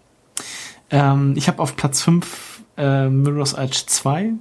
Ähm, 0.89 1.33
ich 1.37 1.47
habe 1.47 1.61
auf 1.61 1.75
Platz 1.75 2.01
5 2.01 2.63
äh, 2.77 3.07
Mirror's 3.07 3.53
Edge 3.53 3.83
2, 3.85 4.33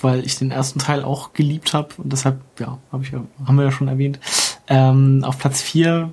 weil 0.00 0.26
ich 0.26 0.36
den 0.36 0.50
ersten 0.50 0.80
Teil 0.80 1.04
auch 1.04 1.32
geliebt 1.32 1.74
habe 1.74 1.90
und 1.98 2.12
deshalb, 2.12 2.40
ja, 2.58 2.78
hab 2.90 3.02
ich, 3.02 3.12
haben 3.12 3.56
wir 3.56 3.66
ja 3.66 3.70
schon 3.70 3.86
erwähnt. 3.86 4.18
Ähm, 4.66 5.22
auf 5.22 5.38
Platz 5.38 5.62
4 5.62 6.12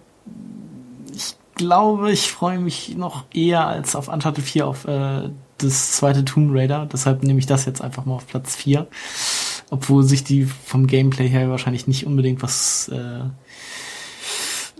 glaube, 1.56 2.11
ich 2.11 2.32
freue 2.32 2.59
mich 2.59 2.95
noch 2.95 3.25
eher 3.33 3.67
als 3.67 3.95
auf 3.95 4.07
Uncharted 4.07 4.43
4 4.43 4.67
auf 4.67 4.85
äh, 4.85 5.30
das 5.57 5.93
zweite 5.93 6.25
Tomb 6.25 6.51
Raider. 6.53 6.88
Deshalb 6.91 7.23
nehme 7.23 7.40
ich 7.40 7.45
das 7.45 7.65
jetzt 7.65 7.82
einfach 7.82 8.06
mal 8.06 8.15
auf 8.15 8.27
Platz 8.27 8.56
4. 8.56 8.88
Obwohl 9.69 10.03
sich 10.03 10.23
die 10.23 10.45
vom 10.45 10.88
Gameplay 10.88 11.27
her 11.27 11.49
wahrscheinlich 11.49 11.88
nicht 11.88 12.06
unbedingt 12.06 12.43
was, 12.43 12.90
äh, 12.90 13.22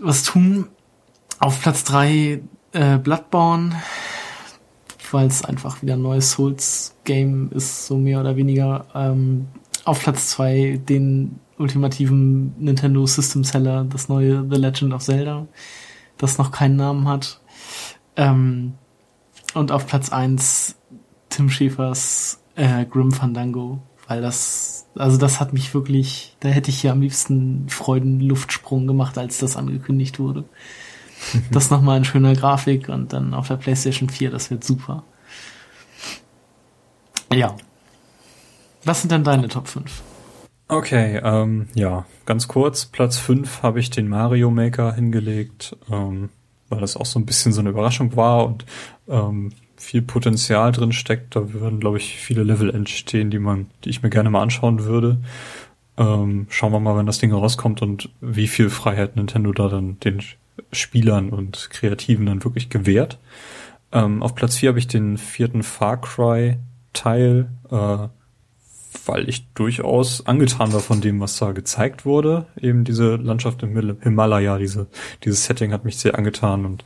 was 0.00 0.22
tun. 0.22 0.68
Auf 1.38 1.60
Platz 1.60 1.84
3 1.84 2.40
äh, 2.72 2.98
Bloodborne, 2.98 3.82
weil 5.10 5.26
es 5.26 5.44
einfach 5.44 5.82
wieder 5.82 5.94
ein 5.94 6.02
neues 6.02 6.32
Souls-Game 6.32 7.50
ist, 7.52 7.86
so 7.86 7.96
mehr 7.96 8.20
oder 8.20 8.36
weniger. 8.36 8.86
Ähm, 8.94 9.48
auf 9.84 10.00
Platz 10.00 10.28
2 10.30 10.80
den 10.88 11.40
ultimativen 11.58 12.54
Nintendo 12.58 13.06
System 13.06 13.44
Seller, 13.44 13.84
das 13.84 14.08
neue 14.08 14.44
The 14.48 14.56
Legend 14.56 14.92
of 14.92 15.02
Zelda 15.02 15.46
das 16.18 16.38
noch 16.38 16.50
keinen 16.50 16.76
Namen 16.76 17.08
hat. 17.08 17.40
Ähm, 18.16 18.74
und 19.54 19.72
auf 19.72 19.86
Platz 19.86 20.10
eins 20.10 20.76
Tim 21.28 21.50
Schäfers 21.50 22.40
äh, 22.56 22.84
Grim 22.84 23.12
Fandango, 23.12 23.82
weil 24.06 24.22
das, 24.22 24.86
also 24.94 25.16
das 25.16 25.40
hat 25.40 25.52
mich 25.52 25.74
wirklich, 25.74 26.36
da 26.40 26.48
hätte 26.48 26.70
ich 26.70 26.82
ja 26.82 26.92
am 26.92 27.00
liebsten 27.00 27.68
Freuden-Luftsprung 27.68 28.86
gemacht, 28.86 29.18
als 29.18 29.38
das 29.38 29.56
angekündigt 29.56 30.18
wurde. 30.18 30.44
das 31.50 31.70
nochmal 31.70 31.98
in 31.98 32.04
schöner 32.04 32.34
Grafik 32.34 32.88
und 32.88 33.12
dann 33.12 33.34
auf 33.34 33.48
der 33.48 33.56
PlayStation 33.56 34.08
4, 34.08 34.30
das 34.30 34.50
wird 34.50 34.64
super. 34.64 35.04
Ja. 37.32 37.56
Was 38.84 39.00
sind 39.00 39.10
denn 39.10 39.24
deine 39.24 39.48
Top 39.48 39.66
5? 39.66 40.02
Okay, 40.66 41.20
ähm, 41.22 41.68
ja, 41.74 42.06
ganz 42.24 42.48
kurz, 42.48 42.86
Platz 42.86 43.18
5 43.18 43.62
habe 43.62 43.80
ich 43.80 43.90
den 43.90 44.08
Mario 44.08 44.50
Maker 44.50 44.94
hingelegt, 44.94 45.76
ähm, 45.90 46.30
weil 46.70 46.80
das 46.80 46.96
auch 46.96 47.04
so 47.04 47.18
ein 47.18 47.26
bisschen 47.26 47.52
so 47.52 47.60
eine 47.60 47.70
Überraschung 47.70 48.16
war 48.16 48.46
und 48.46 48.64
ähm, 49.06 49.52
viel 49.76 50.02
Potenzial 50.02 50.72
drin 50.72 50.92
steckt. 50.92 51.36
Da 51.36 51.52
würden, 51.52 51.80
glaube 51.80 51.98
ich, 51.98 52.16
viele 52.16 52.42
Level 52.42 52.74
entstehen, 52.74 53.30
die 53.30 53.38
man, 53.38 53.66
die 53.84 53.90
ich 53.90 54.02
mir 54.02 54.10
gerne 54.10 54.30
mal 54.30 54.42
anschauen 54.42 54.84
würde. 54.84 55.18
Ähm, 55.98 56.46
schauen 56.48 56.72
wir 56.72 56.80
mal, 56.80 56.96
wenn 56.96 57.06
das 57.06 57.18
Ding 57.18 57.32
rauskommt 57.32 57.82
und 57.82 58.08
wie 58.20 58.48
viel 58.48 58.70
Freiheit 58.70 59.16
Nintendo 59.16 59.52
da 59.52 59.68
dann 59.68 60.00
den 60.00 60.22
Spielern 60.72 61.30
und 61.30 61.68
Kreativen 61.70 62.26
dann 62.26 62.42
wirklich 62.42 62.70
gewährt. 62.70 63.18
Ähm, 63.92 64.22
auf 64.22 64.34
Platz 64.34 64.56
4 64.56 64.70
habe 64.70 64.78
ich 64.78 64.88
den 64.88 65.18
vierten 65.18 65.62
Far 65.62 66.00
Cry 66.00 66.56
Teil, 66.92 67.50
äh, 67.70 68.08
weil 69.06 69.28
ich 69.28 69.46
durchaus 69.54 70.26
angetan 70.26 70.72
war 70.72 70.80
von 70.80 71.00
dem, 71.00 71.20
was 71.20 71.36
da 71.38 71.52
gezeigt 71.52 72.04
wurde. 72.04 72.46
Eben 72.60 72.84
diese 72.84 73.16
Landschaft 73.16 73.62
im 73.62 73.98
Himalaya, 74.00 74.58
diese, 74.58 74.86
dieses 75.24 75.44
Setting 75.44 75.72
hat 75.72 75.84
mich 75.84 75.96
sehr 75.96 76.16
angetan 76.16 76.64
und 76.64 76.84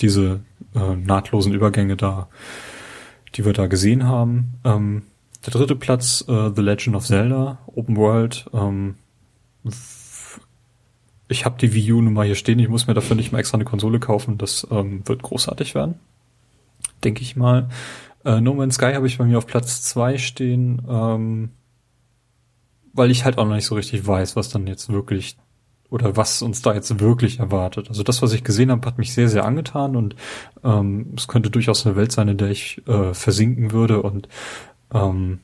diese 0.00 0.40
äh, 0.74 0.96
nahtlosen 0.96 1.52
Übergänge 1.52 1.96
da, 1.96 2.28
die 3.34 3.44
wir 3.44 3.52
da 3.52 3.66
gesehen 3.66 4.04
haben. 4.04 4.54
Ähm, 4.64 5.02
der 5.44 5.52
dritte 5.52 5.76
Platz, 5.76 6.24
äh, 6.28 6.50
The 6.54 6.62
Legend 6.62 6.96
of 6.96 7.06
Zelda, 7.06 7.58
Open 7.66 7.96
World. 7.96 8.46
Ähm, 8.52 8.96
ich 11.28 11.44
habe 11.44 11.58
die 11.58 11.72
Wii 11.74 11.92
U 11.92 12.02
nun 12.02 12.12
mal 12.12 12.26
hier 12.26 12.34
stehen, 12.34 12.58
ich 12.58 12.68
muss 12.68 12.86
mir 12.86 12.94
dafür 12.94 13.16
nicht 13.16 13.32
mal 13.32 13.38
extra 13.38 13.56
eine 13.56 13.64
Konsole 13.64 13.98
kaufen. 13.98 14.38
Das 14.38 14.66
ähm, 14.70 15.02
wird 15.06 15.22
großartig 15.22 15.74
werden. 15.74 15.94
Denke 17.04 17.22
ich 17.22 17.36
mal. 17.36 17.68
Äh, 18.24 18.40
no 18.40 18.54
Man's 18.54 18.76
Sky 18.76 18.92
habe 18.94 19.06
ich 19.06 19.18
bei 19.18 19.24
mir 19.24 19.38
auf 19.38 19.46
Platz 19.46 19.82
zwei 19.82 20.18
stehen, 20.18 20.82
ähm, 20.88 21.50
weil 22.92 23.10
ich 23.10 23.24
halt 23.24 23.38
auch 23.38 23.46
noch 23.46 23.54
nicht 23.54 23.66
so 23.66 23.74
richtig 23.74 24.06
weiß, 24.06 24.36
was 24.36 24.48
dann 24.48 24.66
jetzt 24.66 24.90
wirklich 24.90 25.36
oder 25.90 26.16
was 26.16 26.40
uns 26.40 26.62
da 26.62 26.72
jetzt 26.72 27.00
wirklich 27.00 27.38
erwartet. 27.38 27.90
Also 27.90 28.02
das, 28.02 28.22
was 28.22 28.32
ich 28.32 28.44
gesehen 28.44 28.70
habe, 28.70 28.86
hat 28.86 28.96
mich 28.96 29.12
sehr, 29.12 29.28
sehr 29.28 29.44
angetan 29.44 29.94
und 29.94 30.16
ähm, 30.64 31.12
es 31.16 31.28
könnte 31.28 31.50
durchaus 31.50 31.84
eine 31.84 31.96
Welt 31.96 32.12
sein, 32.12 32.28
in 32.28 32.38
der 32.38 32.48
ich 32.48 32.80
äh, 32.88 33.12
versinken 33.12 33.72
würde 33.72 34.02
und 34.02 34.26
ähm, 34.94 35.40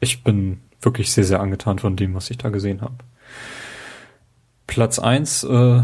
ich 0.00 0.22
bin 0.22 0.60
wirklich 0.82 1.12
sehr, 1.12 1.24
sehr 1.24 1.40
angetan 1.40 1.78
von 1.78 1.96
dem, 1.96 2.14
was 2.14 2.30
ich 2.30 2.36
da 2.36 2.50
gesehen 2.50 2.82
habe. 2.82 2.96
Platz 4.66 4.98
eins 4.98 5.44
äh, 5.44 5.82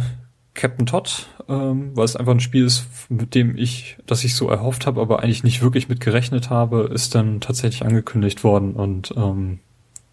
Captain 0.54 0.86
Todd, 0.86 1.28
ähm, 1.48 1.92
weil 1.94 2.04
es 2.04 2.16
einfach 2.16 2.32
ein 2.32 2.40
Spiel 2.40 2.66
ist, 2.66 2.86
mit 3.08 3.34
dem 3.34 3.56
ich, 3.56 3.96
das 4.06 4.22
ich 4.24 4.34
so 4.34 4.50
erhofft 4.50 4.86
habe, 4.86 5.00
aber 5.00 5.22
eigentlich 5.22 5.44
nicht 5.44 5.62
wirklich 5.62 5.88
mit 5.88 6.00
gerechnet 6.00 6.50
habe, 6.50 6.90
ist 6.92 7.14
dann 7.14 7.40
tatsächlich 7.40 7.84
angekündigt 7.84 8.44
worden 8.44 8.74
und 8.74 9.14
ähm, 9.16 9.60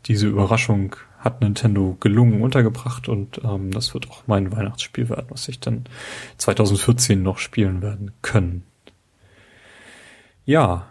diese 0.05 0.27
Überraschung 0.27 0.95
hat 1.19 1.41
Nintendo 1.41 1.97
gelungen 1.99 2.41
untergebracht 2.41 3.09
und 3.09 3.41
ähm, 3.43 3.71
das 3.71 3.93
wird 3.93 4.09
auch 4.09 4.23
mein 4.27 4.51
Weihnachtsspiel 4.53 5.09
werden, 5.09 5.27
was 5.29 5.49
ich 5.49 5.59
dann 5.59 5.83
2014 6.37 7.21
noch 7.21 7.37
spielen 7.37 7.81
werden 7.81 8.11
können. 8.21 8.63
Ja, 10.45 10.87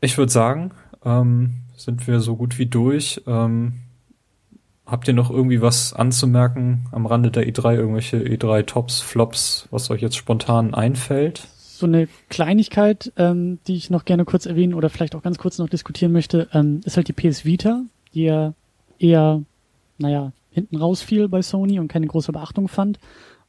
ich 0.00 0.16
würde 0.16 0.32
sagen, 0.32 0.72
ähm, 1.04 1.58
sind 1.76 2.06
wir 2.06 2.20
so 2.20 2.36
gut 2.36 2.58
wie 2.58 2.66
durch. 2.66 3.22
Ähm, 3.26 3.74
Habt 4.88 5.06
ihr 5.06 5.12
noch 5.12 5.30
irgendwie 5.30 5.60
was 5.60 5.92
anzumerken 5.92 6.86
am 6.92 7.04
Rande 7.04 7.30
der 7.30 7.46
E3, 7.46 7.74
irgendwelche 7.74 8.16
E3-Tops, 8.16 9.02
Flops, 9.02 9.68
was 9.70 9.90
euch 9.90 10.00
jetzt 10.00 10.16
spontan 10.16 10.72
einfällt? 10.72 11.46
So 11.58 11.84
eine 11.84 12.08
Kleinigkeit, 12.30 13.12
ähm, 13.18 13.58
die 13.66 13.76
ich 13.76 13.90
noch 13.90 14.06
gerne 14.06 14.24
kurz 14.24 14.46
erwähnen 14.46 14.72
oder 14.72 14.88
vielleicht 14.88 15.14
auch 15.14 15.22
ganz 15.22 15.36
kurz 15.36 15.58
noch 15.58 15.68
diskutieren 15.68 16.12
möchte, 16.12 16.48
ähm, 16.54 16.80
ist 16.86 16.96
halt 16.96 17.06
die 17.06 17.12
PS 17.12 17.44
Vita, 17.44 17.82
die 18.14 18.24
ja 18.24 18.54
eher, 18.98 19.42
naja, 19.98 20.32
hinten 20.50 20.76
rausfiel 20.76 21.28
bei 21.28 21.42
Sony 21.42 21.78
und 21.78 21.88
keine 21.88 22.06
große 22.06 22.32
Beachtung 22.32 22.66
fand. 22.66 22.98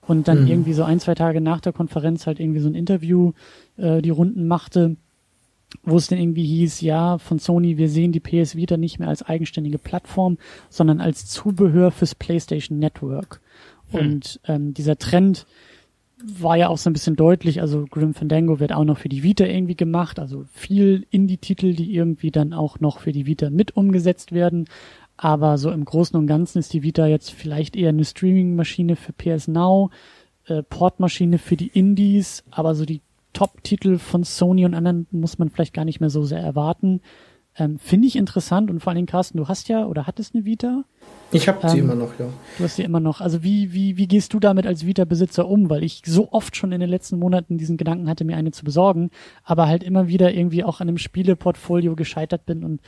Und 0.06 0.28
dann 0.28 0.42
mhm. 0.42 0.48
irgendwie 0.48 0.74
so 0.74 0.84
ein, 0.84 1.00
zwei 1.00 1.16
Tage 1.16 1.40
nach 1.40 1.62
der 1.62 1.72
Konferenz 1.72 2.28
halt 2.28 2.42
irgendwie 2.42 2.60
so 2.60 2.68
ein 2.68 2.76
Interview 2.76 3.32
äh, 3.78 4.02
die 4.02 4.10
Runden 4.10 4.46
machte, 4.46 4.98
wo 5.84 5.98
es 5.98 6.08
denn 6.08 6.20
irgendwie 6.20 6.46
hieß, 6.46 6.82
ja, 6.82 7.18
von 7.18 7.40
Sony, 7.40 7.78
wir 7.78 7.90
sehen 7.90 8.12
die 8.12 8.20
PS 8.20 8.56
Vita 8.56 8.78
nicht 8.78 9.00
mehr 9.00 9.10
als 9.10 9.24
eigenständige 9.24 9.78
Plattform, 9.78 10.38
sondern 10.70 11.00
als 11.00 11.26
Zubehör 11.28 11.92
fürs 11.92 12.16
PlayStation 12.16 12.80
Network. 12.80 13.42
Hm. 13.92 14.00
Und 14.00 14.40
ähm, 14.48 14.74
dieser 14.74 14.98
Trend 14.98 15.46
war 16.22 16.58
ja 16.58 16.68
auch 16.68 16.78
so 16.78 16.90
ein 16.90 16.94
bisschen 16.94 17.16
deutlich, 17.16 17.62
also 17.62 17.86
Grim 17.90 18.14
Fandango 18.14 18.60
wird 18.60 18.74
auch 18.74 18.84
noch 18.84 18.98
für 18.98 19.10
die 19.10 19.24
Vita 19.24 19.46
irgendwie 19.46 19.76
gemacht, 19.76 20.20
also 20.20 20.46
viel 20.52 21.06
Indie-Titel, 21.12 21.74
die 21.74 21.94
irgendwie 21.94 22.32
dann 22.32 22.54
auch 22.54 22.80
noch 22.80 23.00
für 23.00 23.14
die 23.14 23.26
Vita 23.26 23.50
mit 23.50 23.78
umgesetzt 23.78 24.34
werden. 24.34 24.66
Aber 25.16 25.58
so 25.58 25.72
im 25.72 25.86
Großen 25.86 26.18
und 26.18 26.28
Ganzen 26.28 26.60
ist 26.60 26.74
die 26.74 26.84
Vita 26.84 27.06
jetzt 27.06 27.32
vielleicht 27.32 27.76
eher 27.76 27.90
eine 27.90 28.06
Streaming-Maschine 28.06 28.96
für 28.96 29.14
PS 29.14 29.48
Now, 29.48 29.92
äh, 30.46 30.64
Portmaschine 30.64 31.38
für 31.38 31.58
die 31.58 31.68
Indies, 31.68 32.44
aber 32.52 32.76
so 32.76 32.86
die 32.86 33.02
Top-Titel 33.34 33.98
von 33.98 34.24
Sony 34.24 34.66
und 34.66 34.74
anderen 34.74 35.08
muss 35.12 35.38
man 35.38 35.50
vielleicht 35.50 35.74
gar 35.74 35.86
nicht 35.86 36.00
mehr 36.00 36.10
so 36.10 36.24
sehr 36.24 36.40
erwarten. 36.40 37.02
Ähm, 37.60 37.78
Finde 37.78 38.08
ich 38.08 38.16
interessant 38.16 38.70
und 38.70 38.80
vor 38.80 38.92
allen 38.92 38.96
Dingen, 38.96 39.08
Carsten, 39.08 39.38
du 39.38 39.48
hast 39.48 39.68
ja 39.68 39.86
oder 39.86 40.08
hattest 40.08 40.34
eine 40.34 40.46
Vita. 40.46 40.86
Ich 41.32 41.48
habe 41.48 41.60
ähm, 41.64 41.70
sie 41.70 41.80
immer 41.80 41.96
noch, 41.96 42.18
ja. 42.18 42.28
Du 42.58 42.64
hast 42.64 42.78
sie 42.78 42.84
immer 42.84 43.00
noch. 43.00 43.22
Also 43.22 43.44
wie, 43.44 43.74
wie, 43.74 43.98
wie 43.98 44.08
gehst 44.08 44.34
du 44.34 44.40
damit 44.40 44.66
als 44.66 44.86
Vita-Besitzer 44.86 45.48
um? 45.48 45.70
Weil 45.70 45.84
ich 45.84 46.02
so 46.06 46.32
oft 46.32 46.56
schon 46.56 46.72
in 46.72 46.80
den 46.80 46.90
letzten 46.90 47.20
Monaten 47.20 47.58
diesen 47.58 47.76
Gedanken 47.76 48.10
hatte, 48.10 48.24
mir 48.24 48.38
eine 48.38 48.52
zu 48.52 48.64
besorgen, 48.64 49.10
aber 49.44 49.68
halt 49.68 49.84
immer 49.84 50.08
wieder 50.08 50.34
irgendwie 50.34 50.64
auch 50.64 50.80
an 50.80 50.88
einem 50.88 50.98
Spieleportfolio 50.98 51.96
gescheitert 51.96 52.46
bin 52.46 52.64
und 52.64 52.82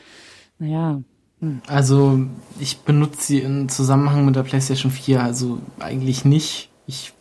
naja. 0.57 1.01
Hm. 1.39 1.61
Also 1.67 2.19
ich 2.59 2.77
benutze 2.79 3.23
sie 3.23 3.39
im 3.39 3.67
Zusammenhang 3.67 4.25
mit 4.25 4.35
der 4.35 4.43
PlayStation 4.43 4.91
4 4.91 5.21
also 5.21 5.59
eigentlich 5.79 6.23
nicht. 6.23 6.69
Ich 6.87 7.13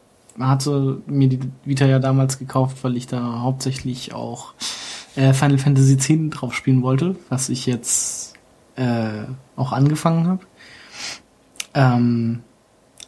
hatte 0.49 1.03
mir 1.07 1.29
die 1.29 1.41
Vita 1.65 1.87
ja 1.87 1.99
damals 1.99 2.39
gekauft, 2.39 2.79
weil 2.83 2.97
ich 2.97 3.07
da 3.07 3.41
hauptsächlich 3.41 4.15
auch 4.15 4.55
äh, 5.17 5.33
Final 5.33 5.59
Fantasy 5.59 5.95
X 5.95 6.09
drauf 6.31 6.55
spielen 6.55 6.83
wollte, 6.83 7.17
was 7.29 7.49
ich 7.49 7.67
jetzt 7.67 8.35
äh, 8.77 9.25
auch 9.57 9.73
angefangen 9.73 10.27
habe. 10.27 10.41
Ähm, 11.75 12.41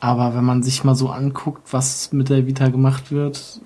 aber 0.01 0.35
wenn 0.35 0.44
man 0.44 0.62
sich 0.62 0.85
mal 0.85 0.94
so 0.94 1.11
anguckt, 1.11 1.73
was 1.73 2.12
mit 2.12 2.28
der 2.28 2.47
Vita 2.47 2.69
gemacht 2.69 3.12
wird, 3.12 3.61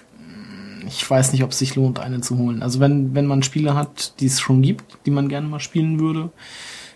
ich 0.87 1.09
weiß 1.09 1.33
nicht, 1.33 1.43
ob 1.43 1.51
es 1.51 1.59
sich 1.59 1.75
lohnt, 1.75 1.99
eine 1.99 2.21
zu 2.21 2.39
holen. 2.39 2.63
Also 2.63 2.79
wenn, 2.81 3.15
wenn 3.15 3.27
man 3.27 3.43
Spiele 3.43 3.75
hat, 3.75 4.21
die 4.21 4.27
es 4.27 4.41
schon 4.41 4.63
gibt, 4.63 4.99
die 5.07 5.11
man 5.11 5.29
gerne 5.29 5.49
mal 5.49 5.61
spielen 5.61 5.99
würde, 5.99 6.31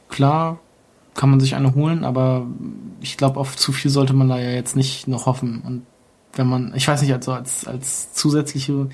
klar, 0.09 0.61
kann 1.15 1.31
man 1.31 1.41
sich 1.41 1.55
eine 1.55 1.75
holen, 1.75 2.05
aber 2.05 2.47
ich 3.01 3.17
glaube, 3.17 3.41
auf 3.41 3.57
zu 3.57 3.73
viel 3.73 3.91
sollte 3.91 4.13
man 4.13 4.29
da 4.29 4.39
ja 4.39 4.51
jetzt 4.51 4.77
nicht 4.77 5.09
noch 5.09 5.27
hoffen. 5.27 5.63
Und 5.63 5.87
wenn 6.35 6.47
man, 6.47 6.73
ich 6.75 6.87
weiß 6.87 7.03
nicht, 7.03 7.13
also 7.13 7.33
als, 7.33 7.67
als 7.67 8.13
zusätzliche 8.13 8.89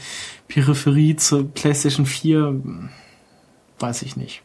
Peripherie 0.49 1.17
zur 1.17 1.49
PlayStation 1.49 2.07
4, 2.07 2.61
weiß 3.79 4.03
ich 4.03 4.17
nicht. 4.17 4.43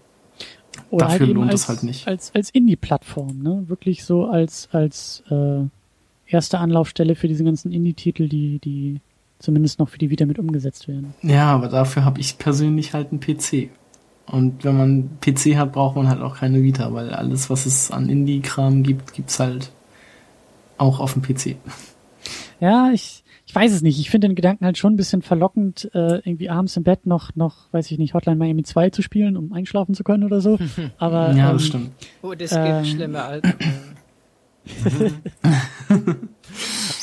Oder 0.89 1.05
Dafür 1.05 1.27
halt 1.27 1.35
lohnt 1.35 1.53
es 1.53 1.69
halt 1.69 1.83
nicht. 1.83 2.07
Als, 2.07 2.33
als 2.33 2.49
Indie-Plattform, 2.49 3.39
ne? 3.39 3.63
Wirklich 3.67 4.03
so 4.03 4.25
als, 4.25 4.69
als 4.71 5.23
äh, 5.29 5.63
erste 6.25 6.59
Anlaufstelle 6.59 7.15
für 7.15 7.27
diese 7.27 7.43
ganzen 7.43 7.71
Indie-Titel, 7.71 8.27
die, 8.27 8.59
die 8.59 9.01
zumindest 9.39 9.79
noch 9.79 9.89
für 9.89 9.97
die 9.97 10.09
Vita 10.09 10.25
mit 10.25 10.39
umgesetzt 10.39 10.87
werden. 10.87 11.13
Ja, 11.21 11.53
aber 11.53 11.67
dafür 11.67 12.05
habe 12.05 12.19
ich 12.19 12.37
persönlich 12.37 12.93
halt 12.93 13.11
einen 13.11 13.19
PC. 13.19 13.69
Und 14.27 14.63
wenn 14.63 14.77
man 14.77 15.09
PC 15.19 15.57
hat, 15.57 15.73
braucht 15.73 15.95
man 15.95 16.07
halt 16.07 16.21
auch 16.21 16.37
keine 16.37 16.61
Vita, 16.61 16.93
weil 16.93 17.11
alles, 17.11 17.49
was 17.49 17.65
es 17.65 17.91
an 17.91 18.07
Indie-Kram 18.07 18.83
gibt, 18.83 19.13
gibt's 19.13 19.39
halt 19.39 19.71
auch 20.77 20.99
auf 20.99 21.13
dem 21.13 21.21
PC. 21.21 21.57
Ja, 22.61 22.91
ich, 22.93 23.23
ich 23.47 23.55
weiß 23.55 23.73
es 23.73 23.81
nicht. 23.81 23.99
Ich 23.99 24.11
finde 24.11 24.27
den 24.27 24.35
Gedanken 24.35 24.65
halt 24.65 24.77
schon 24.77 24.93
ein 24.93 24.97
bisschen 24.97 25.23
verlockend, 25.23 25.89
äh, 25.95 26.17
irgendwie 26.19 26.51
abends 26.51 26.77
im 26.77 26.83
Bett 26.83 27.07
noch, 27.07 27.35
noch, 27.35 27.73
weiß 27.73 27.89
ich 27.89 27.97
nicht, 27.97 28.13
Hotline 28.13 28.37
Miami 28.37 28.61
2 28.61 28.91
zu 28.91 29.01
spielen, 29.01 29.35
um 29.35 29.51
einschlafen 29.51 29.95
zu 29.95 30.03
können 30.03 30.23
oder 30.23 30.41
so. 30.41 30.59
Aber, 30.99 31.33
ja, 31.33 31.51
das 31.51 31.63
ähm, 31.63 31.67
stimmt. 31.67 31.89
Oh, 32.21 32.35
das 32.35 32.51
gibt 32.51 32.63
ähm, 32.63 32.85
schlimme 32.85 33.23
Alter. 33.23 33.53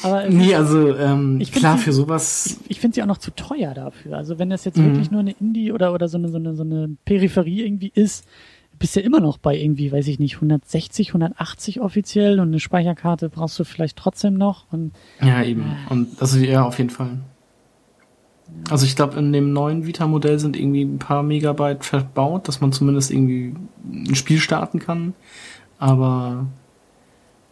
Aber 0.04 0.26
ähm, 0.26 0.36
nee, 0.36 0.54
also 0.54 0.96
ähm, 0.96 1.40
ich 1.40 1.50
klar 1.50 1.76
sie, 1.76 1.84
für 1.84 1.92
sowas. 1.92 2.60
Ich, 2.64 2.70
ich 2.72 2.80
finde 2.80 2.94
sie 2.94 3.02
auch 3.02 3.06
noch 3.06 3.18
zu 3.18 3.32
teuer 3.32 3.74
dafür. 3.74 4.16
Also 4.16 4.38
wenn 4.38 4.50
das 4.50 4.64
jetzt 4.64 4.78
mhm. 4.78 4.84
wirklich 4.84 5.10
nur 5.10 5.20
eine 5.20 5.32
Indie 5.40 5.72
oder 5.72 5.92
oder 5.92 6.06
so 6.06 6.18
eine 6.18 6.28
so 6.28 6.36
eine 6.36 6.54
so 6.54 6.62
eine 6.62 6.96
Peripherie 7.04 7.64
irgendwie 7.64 7.90
ist, 7.92 8.28
bist 8.78 8.96
ja 8.96 9.02
immer 9.02 9.20
noch 9.20 9.38
bei 9.38 9.56
irgendwie, 9.56 9.92
weiß 9.92 10.08
ich 10.08 10.18
nicht, 10.18 10.36
160, 10.36 11.08
180 11.08 11.80
offiziell 11.80 12.40
und 12.40 12.48
eine 12.48 12.60
Speicherkarte 12.60 13.28
brauchst 13.28 13.58
du 13.58 13.64
vielleicht 13.64 13.96
trotzdem 13.96 14.34
noch. 14.34 14.66
Und, 14.72 14.92
ja, 15.20 15.42
eben. 15.42 15.76
Und 15.88 16.20
also 16.20 16.38
ja, 16.38 16.64
auf 16.64 16.78
jeden 16.78 16.90
Fall. 16.90 17.18
Also 18.70 18.86
ich 18.86 18.96
glaube, 18.96 19.18
in 19.18 19.32
dem 19.32 19.52
neuen 19.52 19.86
Vita-Modell 19.86 20.38
sind 20.38 20.56
irgendwie 20.56 20.82
ein 20.82 20.98
paar 20.98 21.22
Megabyte 21.22 21.84
verbaut, 21.84 22.48
dass 22.48 22.60
man 22.60 22.72
zumindest 22.72 23.10
irgendwie 23.10 23.54
ein 23.92 24.14
Spiel 24.14 24.38
starten 24.38 24.78
kann. 24.78 25.14
Aber 25.78 26.46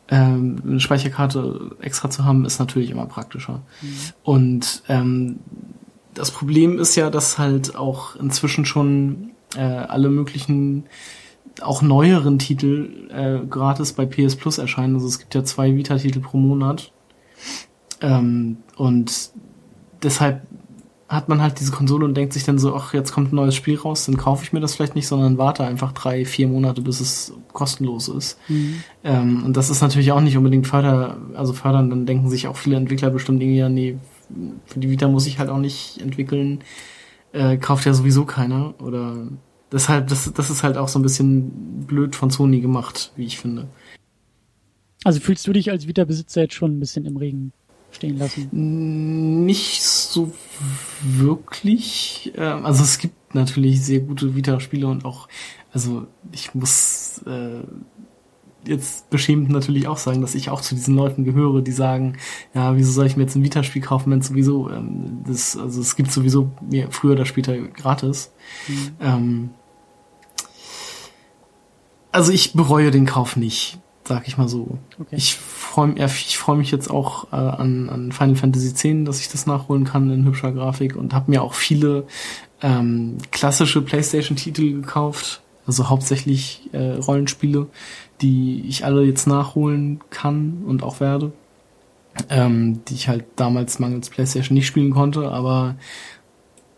ähm, 0.09 0.57
eine 0.65 0.81
Speicherkarte 0.81 1.77
extra 1.81 2.11
zu 2.11 2.25
haben, 2.25 2.45
ist 2.45 2.59
natürlich 2.59 2.91
immer 2.91 3.07
praktischer. 3.07 3.63
Mhm. 3.83 3.99
Und 4.23 4.83
ähm, 4.89 5.41
das 6.15 6.31
Problem 6.31 6.79
ist 6.79 6.97
ja, 6.97 7.11
dass 7.11 7.39
halt 7.39 7.77
auch 7.77 8.17
inzwischen 8.17 8.65
schon 8.65 9.33
äh, 9.57 9.60
alle 9.60 10.09
möglichen 10.09 10.85
auch 11.62 11.83
neueren 11.83 12.39
Titel 12.39 13.09
äh, 13.10 13.47
gratis 13.47 13.93
bei 13.93 14.05
PS 14.07 14.36
Plus 14.36 14.59
erscheinen. 14.59 14.94
Also 14.94 15.07
es 15.07 15.18
gibt 15.18 15.35
ja 15.35 15.44
zwei 15.44 15.75
Vita-Titel 15.75 16.20
pro 16.20 16.36
Monat. 16.36 16.93
Ähm, 18.02 18.59
und 18.76 19.31
deshalb 20.02 20.43
hat 21.09 21.28
man 21.28 21.41
halt 21.41 21.60
diese 21.60 21.70
Konsole 21.70 22.05
und 22.05 22.17
denkt 22.17 22.33
sich 22.33 22.44
dann 22.44 22.59
so, 22.59 22.75
ach, 22.75 22.93
jetzt 22.93 23.12
kommt 23.12 23.33
ein 23.33 23.36
neues 23.36 23.55
Spiel 23.55 23.78
raus, 23.78 24.07
dann 24.07 24.17
kaufe 24.17 24.43
ich 24.43 24.52
mir 24.52 24.60
das 24.60 24.75
vielleicht 24.75 24.97
nicht, 24.97 25.07
sondern 25.07 25.39
warte 25.39 25.65
einfach 25.65 25.93
drei, 25.93 26.25
vier 26.25 26.49
Monate, 26.49 26.83
bis 26.83 27.01
es 27.01 27.33
kostenlos 27.52 28.09
ist. 28.09 28.39
Mhm. 28.49 28.83
Ähm, 29.05 29.44
und 29.44 29.57
das 29.57 29.70
ist 29.70 29.83
natürlich 29.83 30.10
auch 30.10 30.20
nicht 30.20 30.36
unbedingt 30.36 30.67
förder, 30.67 31.17
also 31.35 31.52
fördern, 31.52 31.91
dann 31.91 32.07
denken 32.07 32.28
sich 32.28 32.49
auch 32.49 32.57
viele 32.57 32.76
Entwickler 32.76 33.10
bestimmt 33.10 33.41
irgendwie, 33.41 33.59
ja, 33.59 33.68
nee, 33.68 33.99
für 34.67 34.81
die 34.81 34.91
Vita 34.91 35.07
muss 35.07 35.28
ich 35.28 35.39
halt 35.39 35.49
auch 35.49 35.59
nicht 35.59 36.01
entwickeln, 36.02 36.65
äh, 37.33 37.57
kauft 37.57 37.86
ja 37.86 37.94
sowieso 37.94 38.25
keiner. 38.25 38.75
Oder 38.81 39.28
deshalb, 39.73 40.09
das, 40.09 40.33
das 40.33 40.51
ist 40.51 40.62
halt 40.62 40.77
auch 40.77 40.89
so 40.89 40.99
ein 40.99 41.03
bisschen 41.03 41.86
blöd 41.86 42.17
von 42.17 42.31
Sony 42.31 42.61
gemacht, 42.61 43.12
wie 43.17 43.25
ich 43.25 43.39
finde. 43.39 43.69
Also 45.05 45.20
fühlst 45.20 45.47
du 45.47 45.53
dich 45.53 45.70
als 45.70 45.86
Vita-Besitzer 45.86 46.43
jetzt 46.43 46.55
schon 46.55 46.77
ein 46.77 46.81
bisschen 46.81 47.05
im 47.05 47.17
Regen 47.17 47.53
stehen 47.93 48.19
lassen? 48.19 49.45
Nicht 49.45 49.83
so 49.83 50.33
wirklich. 51.03 52.33
Ähm, 52.36 52.65
also 52.65 52.83
es 52.83 52.99
gibt 52.99 53.35
natürlich 53.35 53.83
sehr 53.83 54.01
gute 54.01 54.35
Vita-Spiele 54.35 54.86
und 54.86 55.05
auch, 55.05 55.28
also 55.73 56.07
ich 56.33 56.55
muss 56.55 57.23
äh, 57.27 57.62
jetzt 58.67 59.11
beschämend 59.11 59.51
natürlich 59.51 59.89
auch 59.89 59.99
sagen, 59.99 60.20
dass 60.20 60.35
ich 60.35 60.51
auch 60.51 60.61
zu 60.61 60.75
diesen 60.75 60.95
Leuten 60.95 61.25
gehöre, 61.25 61.62
die 61.62 61.73
sagen, 61.73 62.17
ja, 62.55 62.77
wieso 62.77 62.93
soll 62.93 63.07
ich 63.07 63.17
mir 63.17 63.23
jetzt 63.25 63.36
ein 63.36 63.45
Vita-Spiel 63.45 63.83
kaufen, 63.83 64.11
wenn 64.11 64.20
es 64.20 64.28
sowieso, 64.28 64.70
ähm, 64.70 65.23
das, 65.27 65.57
also 65.57 65.81
es 65.81 65.97
gibt 65.97 66.11
sowieso 66.12 66.51
mir 66.61 66.91
früher 66.91 67.12
oder 67.12 67.27
später 67.27 67.57
gratis. 67.57 68.33
Mhm. 68.69 68.91
Ähm, 69.01 69.51
also 72.12 72.33
ich 72.33 72.55
bereue 72.55 72.91
den 72.91 73.07
Kauf 73.07 73.36
nicht, 73.36 73.78
sag 74.05 74.27
ich 74.27 74.39
mal 74.39 74.49
so. 74.49 74.78
Okay. 74.99 75.17
Ich 75.17 75.35
freue 75.35 75.95
ich 76.07 76.39
freu 76.39 76.57
mich 76.57 76.70
jetzt 76.70 76.91
auch 76.91 77.33
äh, 77.33 77.36
an, 77.36 77.91
an 77.91 78.12
Final 78.12 78.36
Fantasy 78.36 78.69
X, 78.69 79.05
dass 79.05 79.20
ich 79.20 79.28
das 79.28 79.47
nachholen 79.47 79.85
kann 79.85 80.11
in 80.11 80.25
hübscher 80.25 80.53
Grafik 80.53 80.97
und 80.97 81.12
habe 81.12 81.31
mir 81.31 81.43
auch 81.43 81.53
viele 81.53 82.07
ähm, 82.62 83.19
klassische 83.31 83.83
PlayStation-Titel 83.83 84.73
gekauft 84.81 85.43
Also 85.67 85.89
hauptsächlich 85.89 86.70
äh, 86.73 86.93
Rollenspiele, 86.93 87.67
die 88.20 88.65
ich 88.69 88.85
alle 88.85 89.05
jetzt 89.05 89.27
nachholen 89.27 90.01
kann 90.11 90.65
und 90.67 90.83
auch 90.83 91.01
werde. 91.01 91.33
Ähm, 92.31 92.81
die 92.89 92.95
ich 92.95 93.09
halt 93.09 93.25
damals 93.36 93.78
mangels 93.78 94.09
PlayStation 94.09 94.55
nicht 94.55 94.67
spielen 94.67 94.93
konnte, 94.93 95.31
aber 95.31 95.77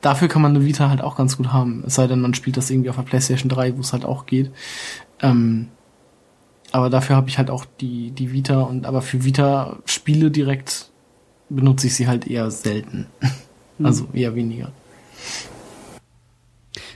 dafür 0.00 0.26
kann 0.26 0.42
man 0.42 0.55
eine 0.55 0.65
Vita 0.65 0.89
halt 0.89 1.00
auch 1.00 1.17
ganz 1.17 1.36
gut 1.36 1.52
haben. 1.52 1.84
Es 1.86 1.94
sei 1.94 2.08
denn, 2.08 2.20
man 2.20 2.34
spielt 2.34 2.57
das 2.57 2.70
irgendwie 2.70 2.91
auf 2.91 2.97
der 2.97 3.05
PlayStation 3.05 3.49
3, 3.49 3.76
wo 3.76 3.81
es 3.81 3.92
halt 3.92 4.05
auch 4.05 4.26
geht. 4.26 4.50
Ähm, 5.20 5.68
aber 6.73 6.91
dafür 6.91 7.17
habe 7.17 7.28
ich 7.28 7.39
halt 7.39 7.50
auch 7.50 7.65
die, 7.81 8.10
die 8.10 8.33
Vita 8.33 8.62
und 8.62 8.84
aber 8.84 9.00
für 9.00 9.25
Vita-Spiele 9.25 10.31
direkt 10.31 10.91
benutze 11.49 11.86
ich 11.86 11.94
sie 11.94 12.08
halt 12.08 12.26
eher 12.26 12.50
selten. 12.50 13.07
also 13.83 14.08
eher 14.12 14.34
weniger. 14.34 14.73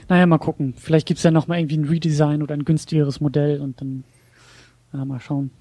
Naja, 0.09 0.25
mal 0.25 0.37
gucken. 0.37 0.73
Vielleicht 0.77 1.07
gibt's 1.07 1.23
ja 1.23 1.31
noch 1.31 1.47
mal 1.47 1.57
irgendwie 1.57 1.77
ein 1.77 1.85
Redesign 1.85 2.43
oder 2.43 2.53
ein 2.53 2.65
günstigeres 2.65 3.21
Modell 3.21 3.61
und 3.61 3.81
dann 3.81 4.03
ja, 4.93 5.05
mal 5.05 5.19
schauen. 5.19 5.51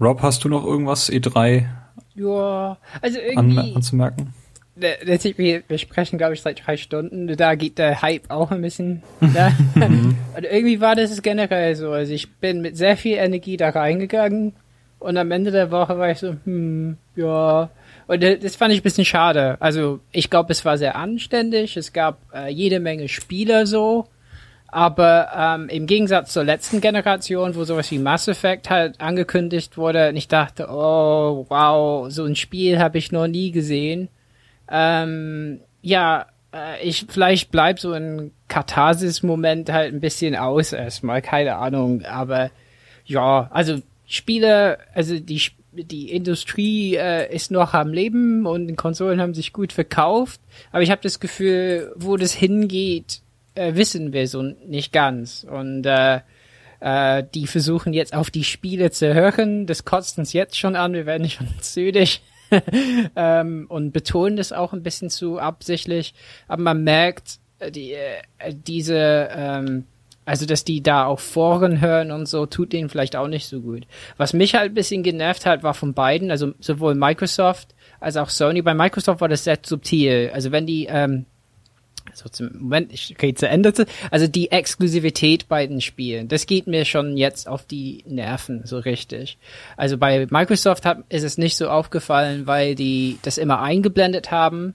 Rob, 0.00 0.22
hast 0.22 0.44
du 0.44 0.48
noch 0.48 0.64
irgendwas 0.64 1.10
E3 1.10 1.64
Ja, 2.14 2.76
also 3.02 3.18
an, 3.36 3.50
irgendwie. 3.50 3.74
anzumerken? 3.74 4.32
Letztlich, 4.76 5.36
wir, 5.38 5.64
wir 5.66 5.78
sprechen, 5.78 6.18
glaube 6.18 6.34
ich, 6.34 6.42
seit 6.42 6.64
drei 6.64 6.76
Stunden. 6.76 7.26
Da 7.36 7.56
geht 7.56 7.78
der 7.78 8.00
Hype 8.00 8.30
auch 8.30 8.52
ein 8.52 8.62
bisschen. 8.62 9.02
Ne? 9.20 9.52
und 10.36 10.44
irgendwie 10.44 10.80
war 10.80 10.94
das 10.94 11.20
generell 11.22 11.74
so. 11.74 11.90
Also 11.90 12.12
ich 12.12 12.30
bin 12.34 12.60
mit 12.60 12.76
sehr 12.76 12.96
viel 12.96 13.16
Energie 13.16 13.56
da 13.56 13.70
reingegangen 13.70 14.52
und 15.00 15.16
am 15.16 15.32
Ende 15.32 15.50
der 15.50 15.72
Woche 15.72 15.98
war 15.98 16.10
ich 16.10 16.18
so, 16.18 16.36
hm, 16.44 16.96
ja. 17.16 17.70
Und 18.06 18.22
das 18.22 18.38
das 18.38 18.56
fand 18.56 18.72
ich 18.72 18.80
ein 18.80 18.84
bisschen 18.84 19.04
schade. 19.04 19.56
Also 19.60 19.98
ich 20.12 20.30
glaube, 20.30 20.52
es 20.52 20.64
war 20.64 20.78
sehr 20.78 20.94
anständig. 20.94 21.76
Es 21.76 21.92
gab 21.92 22.18
äh, 22.32 22.48
jede 22.48 22.78
Menge 22.78 23.08
Spieler 23.08 23.66
so. 23.66 24.06
Aber 24.70 25.28
ähm, 25.34 25.68
im 25.70 25.86
Gegensatz 25.86 26.32
zur 26.34 26.44
letzten 26.44 26.82
Generation, 26.82 27.54
wo 27.54 27.64
sowas 27.64 27.90
wie 27.90 27.98
Mass 27.98 28.28
Effect 28.28 28.68
halt 28.68 29.00
angekündigt 29.00 29.78
wurde, 29.78 30.10
und 30.10 30.16
ich 30.16 30.28
dachte, 30.28 30.68
oh, 30.70 31.46
wow, 31.48 32.10
so 32.10 32.24
ein 32.24 32.36
Spiel 32.36 32.78
habe 32.78 32.98
ich 32.98 33.10
noch 33.10 33.26
nie 33.26 33.50
gesehen. 33.50 34.08
Ähm, 34.70 35.60
ja, 35.80 36.26
äh, 36.52 36.86
ich 36.86 37.06
vielleicht 37.08 37.50
bleib 37.50 37.80
so 37.80 37.92
ein 37.92 38.32
Katharsis-Moment 38.48 39.72
halt 39.72 39.94
ein 39.94 40.00
bisschen 40.00 40.36
aus 40.36 40.74
erstmal, 40.74 41.22
keine 41.22 41.56
Ahnung. 41.56 42.04
Aber 42.04 42.50
ja, 43.06 43.48
also 43.50 43.80
Spiele, 44.06 44.78
also 44.94 45.18
die 45.18 45.40
die 45.72 46.10
Industrie 46.10 46.96
äh, 46.96 47.32
ist 47.32 47.50
noch 47.50 47.74
am 47.74 47.92
Leben 47.92 48.46
und 48.46 48.66
die 48.66 48.74
Konsolen 48.74 49.20
haben 49.20 49.34
sich 49.34 49.52
gut 49.52 49.72
verkauft. 49.72 50.40
Aber 50.72 50.82
ich 50.82 50.90
habe 50.90 51.02
das 51.02 51.20
Gefühl, 51.20 51.92
wo 51.96 52.16
das 52.16 52.32
hingeht, 52.32 53.22
äh, 53.58 53.76
wissen 53.76 54.12
wir 54.12 54.28
so 54.28 54.42
nicht 54.42 54.92
ganz. 54.92 55.46
Und 55.48 55.84
äh, 55.84 56.20
äh, 56.80 57.24
die 57.34 57.46
versuchen 57.46 57.92
jetzt 57.92 58.14
auf 58.14 58.30
die 58.30 58.44
Spiele 58.44 58.90
zu 58.90 59.12
hören. 59.12 59.66
Das 59.66 59.84
kotzt 59.84 60.18
uns 60.18 60.32
jetzt 60.32 60.56
schon 60.56 60.76
an. 60.76 60.92
Wir 60.92 61.06
werden 61.06 61.28
schon 61.30 61.48
südig. 61.60 62.22
ähm, 63.16 63.66
und 63.68 63.92
betonen 63.92 64.36
das 64.36 64.52
auch 64.52 64.72
ein 64.72 64.82
bisschen 64.82 65.10
zu 65.10 65.38
absichtlich. 65.38 66.14
Aber 66.46 66.62
man 66.62 66.82
merkt, 66.82 67.40
äh, 67.58 67.70
die, 67.70 67.92
äh, 67.92 68.54
diese, 68.54 69.28
ähm, 69.32 69.84
also 70.24 70.46
dass 70.46 70.64
die 70.64 70.82
da 70.82 71.04
auch 71.04 71.20
Foren 71.20 71.80
hören 71.80 72.10
und 72.10 72.26
so, 72.26 72.46
tut 72.46 72.72
denen 72.72 72.88
vielleicht 72.88 73.16
auch 73.16 73.28
nicht 73.28 73.46
so 73.46 73.60
gut. 73.60 73.86
Was 74.16 74.32
mich 74.32 74.54
halt 74.54 74.72
ein 74.72 74.74
bisschen 74.74 75.02
genervt 75.02 75.46
hat, 75.46 75.62
war 75.62 75.74
von 75.74 75.94
beiden, 75.94 76.30
also 76.30 76.52
sowohl 76.60 76.94
Microsoft 76.94 77.74
als 78.00 78.16
auch 78.16 78.30
Sony. 78.30 78.62
Bei 78.62 78.74
Microsoft 78.74 79.20
war 79.20 79.28
das 79.28 79.44
sehr 79.44 79.58
subtil. 79.62 80.30
Also 80.32 80.52
wenn 80.52 80.66
die, 80.66 80.86
ähm, 80.86 81.26
so 82.18 82.28
zum 82.28 82.50
Moment, 82.58 82.92
ich 82.92 83.10
okay, 83.10 83.34
zu 83.34 83.48
Ende. 83.48 83.72
Also 84.10 84.26
die 84.26 84.50
Exklusivität 84.50 85.48
bei 85.48 85.66
den 85.66 85.80
Spielen, 85.80 86.28
das 86.28 86.46
geht 86.46 86.66
mir 86.66 86.84
schon 86.84 87.16
jetzt 87.16 87.48
auf 87.48 87.64
die 87.64 88.04
Nerven, 88.06 88.62
so 88.64 88.78
richtig. 88.78 89.38
Also 89.76 89.98
bei 89.98 90.26
Microsoft 90.30 90.84
hat, 90.84 91.04
ist 91.08 91.22
es 91.22 91.38
nicht 91.38 91.56
so 91.56 91.68
aufgefallen, 91.68 92.46
weil 92.46 92.74
die 92.74 93.18
das 93.22 93.38
immer 93.38 93.60
eingeblendet 93.62 94.30
haben 94.30 94.74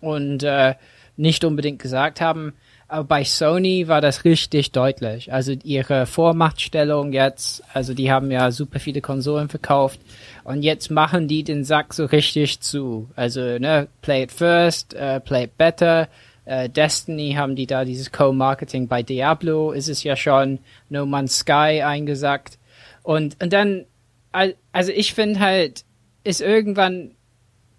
und 0.00 0.42
äh, 0.42 0.74
nicht 1.16 1.44
unbedingt 1.44 1.80
gesagt 1.80 2.20
haben. 2.20 2.52
Aber 2.92 3.04
bei 3.04 3.24
Sony 3.24 3.88
war 3.88 4.02
das 4.02 4.26
richtig 4.26 4.72
deutlich. 4.72 5.32
Also 5.32 5.52
ihre 5.64 6.04
Vormachtstellung 6.04 7.14
jetzt, 7.14 7.62
also 7.72 7.94
die 7.94 8.12
haben 8.12 8.30
ja 8.30 8.50
super 8.50 8.80
viele 8.80 9.00
Konsolen 9.00 9.48
verkauft 9.48 9.98
und 10.44 10.62
jetzt 10.62 10.90
machen 10.90 11.26
die 11.26 11.42
den 11.42 11.64
Sack 11.64 11.94
so 11.94 12.04
richtig 12.04 12.60
zu. 12.60 13.08
Also 13.16 13.40
ne, 13.40 13.88
play 14.02 14.24
it 14.24 14.30
first, 14.30 14.92
äh, 14.92 15.20
play 15.20 15.44
it 15.44 15.56
better. 15.56 16.08
Äh, 16.44 16.68
Destiny 16.68 17.34
haben 17.34 17.56
die 17.56 17.66
da 17.66 17.84
dieses 17.84 18.10
Co-Marketing 18.12 18.88
bei 18.88 19.02
Diablo 19.02 19.72
ist 19.72 19.88
es 19.88 20.02
ja 20.02 20.16
schon, 20.16 20.58
No 20.88 21.06
Man's 21.06 21.38
Sky 21.38 21.82
eingesackt. 21.82 22.58
Und, 23.02 23.42
und 23.42 23.52
dann, 23.52 23.84
al- 24.32 24.56
also 24.72 24.92
ich 24.92 25.14
finde 25.14 25.40
halt, 25.40 25.84
ist 26.24 26.40
irgendwann 26.40 27.12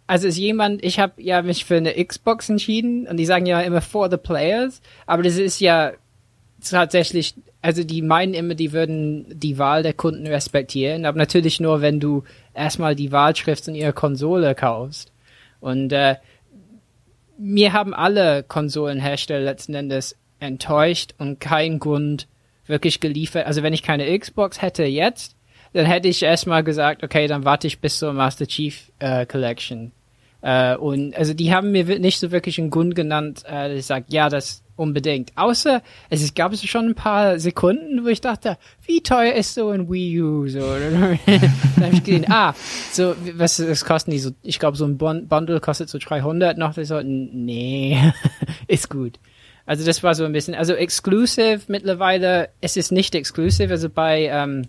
also 0.06 0.28
ist 0.28 0.38
jemand, 0.38 0.84
ich 0.84 1.00
habe 1.00 1.22
ja 1.22 1.42
mich 1.42 1.66
für 1.66 1.78
eine 1.78 1.94
Xbox 1.94 2.50
entschieden 2.50 3.08
und 3.08 3.18
die 3.18 3.26
sagen 3.26 3.46
ja 3.46 3.62
immer 3.62 3.82
for 3.82 4.12
the 4.12 4.18
players, 4.18 4.82
aber 5.06 5.24
das 5.24 5.38
ist 5.38 5.62
ja 5.62 5.94
tatsächlich, 6.62 7.36
also 7.62 7.84
die 7.84 8.02
meinen 8.02 8.34
immer, 8.34 8.54
die 8.54 8.74
würden 8.74 9.26
die 9.30 9.58
Wahl 9.58 9.82
der 9.82 9.94
Kunden 9.94 10.28
respektieren, 10.28 11.06
aber 11.06 11.18
natürlich 11.18 11.60
nur, 11.60 11.82
wenn 11.82 12.00
du 12.00 12.24
erstmal 12.54 12.96
die 12.96 13.12
Wahl 13.12 13.34
triffst 13.34 13.68
und 13.68 13.76
ihre 13.76 13.94
Konsole 13.94 14.56
kaufst. 14.56 15.12
Und 15.62 15.94
äh, 15.94 16.16
mir 17.38 17.74
haben 17.74 17.94
alle 17.94 18.44
Konsolenhersteller 18.44 19.44
letzten 19.44 19.74
Endes 19.74 20.16
enttäuscht 20.40 21.14
und 21.18 21.40
keinen 21.40 21.80
Grund 21.80 22.28
wirklich 22.66 23.00
geliefert. 23.00 23.46
Also 23.46 23.64
wenn 23.64 23.74
ich 23.74 23.84
keine 23.84 24.18
Xbox 24.18 24.62
hätte 24.62 24.84
jetzt, 24.84 25.36
dann 25.74 25.86
hätte 25.86 26.08
ich 26.08 26.22
erstmal 26.24 26.64
gesagt, 26.64 27.04
okay, 27.04 27.28
dann 27.28 27.46
warte 27.46 27.68
ich 27.68 27.80
bis 27.80 28.00
zur 28.00 28.14
Master 28.14 28.48
Chief 28.48 28.92
äh, 29.00 29.26
Collection. 29.26 29.92
Äh, 30.42 30.76
und 30.76 31.16
also 31.16 31.34
die 31.34 31.54
haben 31.54 31.72
mir 31.72 32.00
nicht 32.00 32.20
so 32.20 32.32
wirklich 32.32 32.60
einen 32.60 32.70
Grund 32.70 32.96
genannt, 32.96 33.44
äh, 33.46 33.70
dass 33.70 33.80
ich 33.80 33.86
sage, 33.86 34.06
ja, 34.10 34.30
das 34.30 34.63
unbedingt. 34.76 35.32
Außer 35.36 35.82
es 36.10 36.34
gab 36.34 36.56
schon 36.56 36.90
ein 36.90 36.96
paar 36.96 37.40
Sekunden, 37.40 38.04
wo 38.04 38.08
ich 38.08 38.22
dachte, 38.22 38.58
wie 38.86 39.02
teuer 39.02 39.34
ist 39.34 39.54
so 39.54 39.70
ein 39.70 39.92
Wii 39.92 40.22
U? 40.22 40.48
So, 40.48 40.60
dann 40.60 41.20
habe 41.80 41.94
ich 41.94 42.04
gesehen, 42.04 42.26
ah, 42.30 42.54
so 42.92 43.16
was, 43.36 43.66
was 43.68 43.86
kosten 43.86 44.12
die 44.12 44.20
so? 44.20 44.32
Ich 44.42 44.60
glaube, 44.60 44.78
so 44.78 44.86
ein 44.86 44.98
Bun- 44.98 45.28
Bundle 45.28 45.60
kostet 45.60 45.90
so 45.90 45.98
300 45.98 46.58
noch. 46.58 46.78
Ich 46.78 46.88
so, 46.88 47.02
nee, 47.04 47.98
ist 48.68 48.90
gut. 48.90 49.20
Also 49.66 49.86
das 49.86 50.04
war 50.04 50.14
so 50.14 50.26
ein 50.26 50.34
bisschen, 50.34 50.56
also 50.56 50.74
exclusive 50.74 51.62
mittlerweile, 51.68 52.50
es 52.60 52.76
ist 52.76 52.92
nicht 52.92 53.16
exclusive, 53.16 53.72
also 53.72 53.90
bei 53.90 54.26
ähm, 54.26 54.68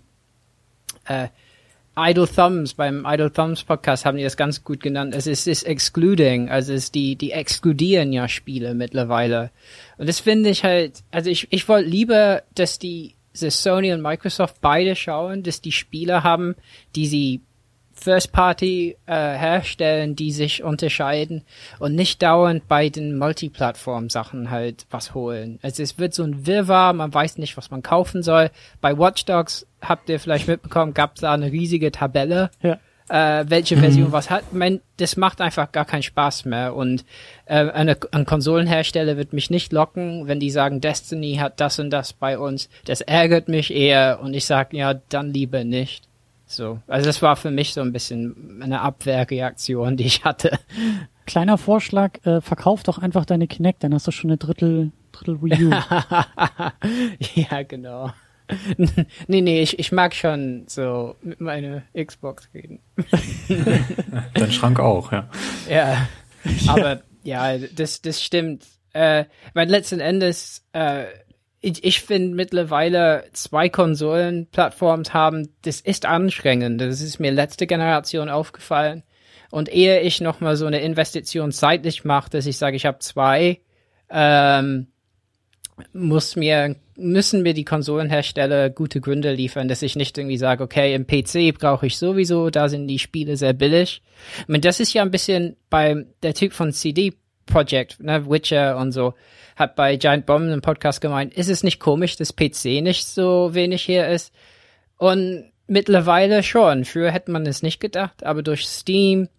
äh, 1.05 1.27
Idle 1.97 2.27
Thumbs, 2.27 2.73
beim 2.73 3.05
Idle 3.07 3.31
Thumbs 3.31 3.63
Podcast 3.63 4.05
haben 4.05 4.17
die 4.17 4.23
das 4.23 4.35
ganz 4.37 4.63
gut 4.63 4.81
genannt. 4.81 5.15
Es 5.15 5.27
ist, 5.27 5.47
ist 5.47 5.63
excluding, 5.63 6.49
also 6.49 6.73
es 6.73 6.85
ist 6.85 6.95
die, 6.95 7.15
die 7.15 7.31
exkludieren 7.31 8.11
ja 8.11 8.27
Spiele 8.27 8.73
mittlerweile. 8.73 9.51
Und 9.97 10.09
das 10.09 10.19
finde 10.19 10.49
ich 10.49 10.63
halt, 10.63 11.03
also 11.11 11.29
ich, 11.29 11.47
ich 11.51 11.67
wollte 11.69 11.89
lieber, 11.89 12.43
dass 12.53 12.79
die, 12.79 13.15
dass 13.39 13.63
Sony 13.63 13.93
und 13.93 14.01
Microsoft 14.01 14.59
beide 14.59 14.95
schauen, 14.95 15.43
dass 15.43 15.61
die 15.61 15.71
Spiele 15.71 16.23
haben, 16.23 16.55
die 16.95 17.07
sie 17.07 17.41
First 17.95 18.31
Party 18.33 18.97
äh, 19.05 19.13
herstellen, 19.13 20.15
die 20.15 20.31
sich 20.31 20.63
unterscheiden 20.63 21.43
und 21.79 21.95
nicht 21.95 22.21
dauernd 22.21 22.67
bei 22.67 22.89
den 22.89 23.17
Multiplattform 23.17 24.09
Sachen 24.09 24.51
halt 24.51 24.85
was 24.91 25.13
holen. 25.13 25.59
Also 25.61 25.81
es 25.81 25.97
wird 25.97 26.13
so 26.13 26.23
ein 26.23 26.45
Wirrwarr, 26.45 26.93
man 26.93 27.13
weiß 27.13 27.37
nicht, 27.37 27.55
was 27.57 27.71
man 27.71 27.81
kaufen 27.81 28.21
soll. 28.21 28.51
Bei 28.81 28.97
Watch 28.97 29.25
Dogs 29.25 29.65
habt 29.81 30.09
ihr 30.09 30.19
vielleicht 30.19 30.47
mitbekommen, 30.47 30.93
gab 30.93 31.15
es 31.15 31.21
da 31.21 31.33
eine 31.33 31.51
riesige 31.51 31.91
Tabelle, 31.91 32.49
Ja. 32.61 32.79
äh, 33.07 33.45
welche 33.47 33.77
Version 33.77 34.11
was 34.11 34.29
hat. 34.29 34.51
Man, 34.51 34.81
das 34.97 35.15
macht 35.15 35.39
einfach 35.39 35.71
gar 35.71 35.85
keinen 35.85 36.03
Spaß 36.03 36.45
mehr 36.45 36.75
und 36.75 37.05
äh, 37.45 37.69
eine, 37.69 37.97
ein 38.11 38.25
Konsolenhersteller 38.25 39.15
wird 39.15 39.31
mich 39.31 39.49
nicht 39.49 39.71
locken, 39.71 40.27
wenn 40.27 40.39
die 40.39 40.49
sagen, 40.51 40.81
Destiny 40.81 41.35
hat 41.35 41.59
das 41.61 41.79
und 41.79 41.91
das 41.91 42.13
bei 42.13 42.37
uns. 42.37 42.67
Das 42.85 43.01
ärgert 43.01 43.47
mich 43.47 43.73
eher 43.73 44.19
und 44.21 44.33
ich 44.33 44.45
sage, 44.45 44.75
ja, 44.77 44.95
dann 45.09 45.31
lieber 45.33 45.63
nicht. 45.63 46.03
So, 46.47 46.79
also 46.87 47.05
das 47.05 47.21
war 47.21 47.35
für 47.35 47.51
mich 47.51 47.73
so 47.73 47.81
ein 47.81 47.91
bisschen 47.91 48.61
eine 48.61 48.81
Abwehrreaktion, 48.81 49.97
die 49.97 50.05
ich 50.05 50.23
hatte. 50.23 50.59
Kleiner 51.25 51.57
Vorschlag, 51.57 52.23
äh, 52.25 52.39
verkauf 52.39 52.83
doch 52.83 52.99
einfach 52.99 53.25
deine 53.25 53.47
Kinect, 53.47 53.83
dann 53.83 53.93
hast 53.93 54.05
du 54.05 54.11
schon 54.11 54.29
eine 54.29 54.37
Drittel, 54.37 54.91
Drittel 55.11 55.41
Wii 55.41 55.65
U. 55.65 55.69
ja, 57.35 57.63
genau. 57.63 58.11
nee, 59.27 59.41
nee, 59.41 59.61
ich, 59.61 59.79
ich 59.79 59.91
mag 59.91 60.13
schon 60.13 60.65
so 60.67 61.15
mit 61.21 61.41
meiner 61.41 61.83
Xbox 61.97 62.47
reden. 62.53 62.79
Dein 64.33 64.51
Schrank 64.51 64.79
auch, 64.79 65.11
ja. 65.11 65.29
Ja, 65.67 66.07
aber 66.67 67.01
ja, 67.23 67.57
das, 67.57 68.01
das 68.01 68.23
stimmt. 68.23 68.65
Äh, 68.93 69.25
weil 69.53 69.67
letzten 69.67 69.99
Endes, 69.99 70.63
äh, 70.73 71.05
ich, 71.65 71.83
ich 71.83 72.01
finde 72.01 72.35
mittlerweile 72.35 73.23
zwei 73.33 73.69
Konsolenplattformen 73.69 75.11
haben, 75.13 75.49
das 75.63 75.81
ist 75.81 76.05
anstrengend. 76.05 76.79
Das 76.79 77.01
ist 77.01 77.19
mir 77.19 77.31
letzte 77.31 77.65
Generation 77.65 78.29
aufgefallen. 78.29 79.01
Und 79.49 79.73
ehe 79.73 80.01
ich 80.01 80.21
nochmal 80.21 80.57
so 80.57 80.67
eine 80.67 80.81
Investition 80.81 81.51
zeitlich 81.51 82.05
mache, 82.05 82.29
dass 82.29 82.45
ich 82.45 82.57
sage, 82.57 82.75
ich 82.75 82.85
habe 82.85 82.99
zwei, 82.99 83.61
ähm, 84.11 84.87
muss 85.91 86.35
mir, 86.35 86.75
müssen 86.97 87.41
mir 87.41 87.55
die 87.55 87.65
Konsolenhersteller 87.65 88.69
gute 88.69 89.01
Gründe 89.01 89.33
liefern, 89.33 89.67
dass 89.67 89.81
ich 89.81 89.95
nicht 89.95 90.17
irgendwie 90.19 90.37
sage, 90.37 90.63
okay, 90.63 90.93
im 90.93 91.07
PC 91.07 91.57
brauche 91.57 91.87
ich 91.87 91.97
sowieso, 91.97 92.51
da 92.51 92.69
sind 92.69 92.87
die 92.87 92.99
Spiele 92.99 93.37
sehr 93.37 93.53
billig. 93.53 94.03
Meine, 94.45 94.61
das 94.61 94.79
ist 94.79 94.93
ja 94.93 95.01
ein 95.01 95.11
bisschen 95.11 95.55
bei 95.71 96.05
der 96.21 96.35
Typ 96.35 96.53
von 96.53 96.71
CD 96.71 97.13
Projekt, 97.45 98.01
ne, 98.01 98.29
Witcher 98.29 98.77
und 98.77 98.91
so, 98.91 99.13
hat 99.55 99.75
bei 99.75 99.95
Giant 99.95 100.25
Bomb 100.25 100.51
im 100.51 100.61
Podcast 100.61 101.01
gemeint, 101.01 101.33
ist 101.33 101.49
es 101.49 101.63
nicht 101.63 101.79
komisch, 101.79 102.17
dass 102.17 102.35
PC 102.35 102.81
nicht 102.81 103.05
so 103.05 103.53
wenig 103.53 103.83
hier 103.83 104.07
ist? 104.07 104.33
Und 104.97 105.51
mittlerweile 105.67 106.43
schon. 106.43 106.85
Früher 106.85 107.11
hätte 107.11 107.31
man 107.31 107.45
es 107.45 107.63
nicht 107.63 107.79
gedacht, 107.79 108.23
aber 108.25 108.43
durch 108.43 108.65
Steam 108.65 109.29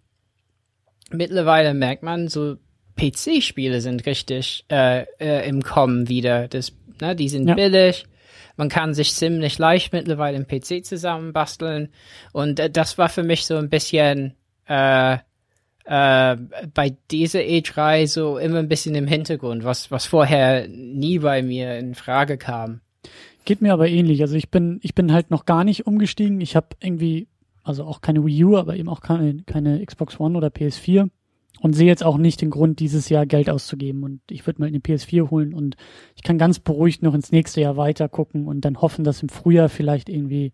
mittlerweile 1.11 1.73
merkt 1.73 2.03
man, 2.03 2.27
so 2.27 2.57
PC-Spiele 2.97 3.81
sind 3.81 4.05
richtig 4.05 4.65
äh, 4.69 5.05
äh, 5.19 5.47
im 5.47 5.61
Kommen 5.61 6.09
wieder. 6.09 6.47
Das, 6.47 6.73
ne, 6.99 7.15
die 7.15 7.29
sind 7.29 7.47
ja. 7.47 7.55
billig. 7.55 8.05
Man 8.55 8.69
kann 8.69 8.95
sich 8.95 9.13
ziemlich 9.13 9.59
leicht 9.59 9.93
mittlerweile 9.93 10.37
im 10.37 10.47
PC 10.47 10.83
zusammenbasteln. 10.83 11.89
Und 12.33 12.59
äh, 12.59 12.69
das 12.69 12.97
war 12.97 13.09
für 13.09 13.23
mich 13.23 13.45
so 13.45 13.55
ein 13.55 13.69
bisschen 13.69 14.35
äh, 14.65 15.17
äh, 15.87 16.35
bei 16.73 16.95
dieser 17.11 17.39
E3 17.39 18.07
so 18.07 18.37
immer 18.37 18.59
ein 18.59 18.67
bisschen 18.67 18.93
im 18.95 19.07
Hintergrund, 19.07 19.63
was, 19.63 19.89
was 19.89 20.05
vorher 20.05 20.67
nie 20.67 21.19
bei 21.19 21.41
mir 21.41 21.77
in 21.77 21.95
Frage 21.95 22.37
kam. 22.37 22.81
Geht 23.45 23.61
mir 23.61 23.71
aber 23.71 23.87
ähnlich. 23.87 24.21
Also 24.21 24.35
ich 24.35 24.51
bin, 24.51 24.79
ich 24.83 24.93
bin 24.93 25.13
halt 25.13 25.31
noch 25.31 25.45
gar 25.45 25.63
nicht 25.63 25.87
umgestiegen. 25.87 26.41
Ich 26.41 26.57
habe 26.57 26.67
irgendwie, 26.81 27.27
also 27.63 27.85
auch 27.85 28.01
keine 28.01 28.25
Wii 28.25 28.43
U, 28.43 28.57
aber 28.57 28.75
eben 28.75 28.89
auch 28.89 28.99
keine, 28.99 29.43
keine 29.45 29.85
Xbox 29.85 30.19
One 30.19 30.37
oder 30.37 30.49
PS4 30.49 31.09
und 31.59 31.73
sehe 31.73 31.87
jetzt 31.87 32.03
auch 32.03 32.17
nicht 32.17 32.41
den 32.41 32.49
Grund, 32.49 32.79
dieses 32.79 33.09
Jahr 33.09 33.25
Geld 33.25 33.49
auszugeben. 33.49 34.03
Und 34.03 34.21
ich 34.29 34.45
würde 34.45 34.61
mal 34.61 34.67
eine 34.67 34.79
PS4 34.79 35.29
holen 35.29 35.53
und 35.53 35.75
ich 36.15 36.23
kann 36.23 36.37
ganz 36.37 36.59
beruhigt 36.59 37.03
noch 37.03 37.13
ins 37.13 37.31
nächste 37.31 37.61
Jahr 37.61 37.77
weiter 37.77 38.09
gucken 38.09 38.47
und 38.47 38.61
dann 38.61 38.81
hoffen, 38.81 39.03
dass 39.03 39.21
im 39.21 39.29
Frühjahr 39.29 39.69
vielleicht 39.69 40.09
irgendwie, 40.09 40.51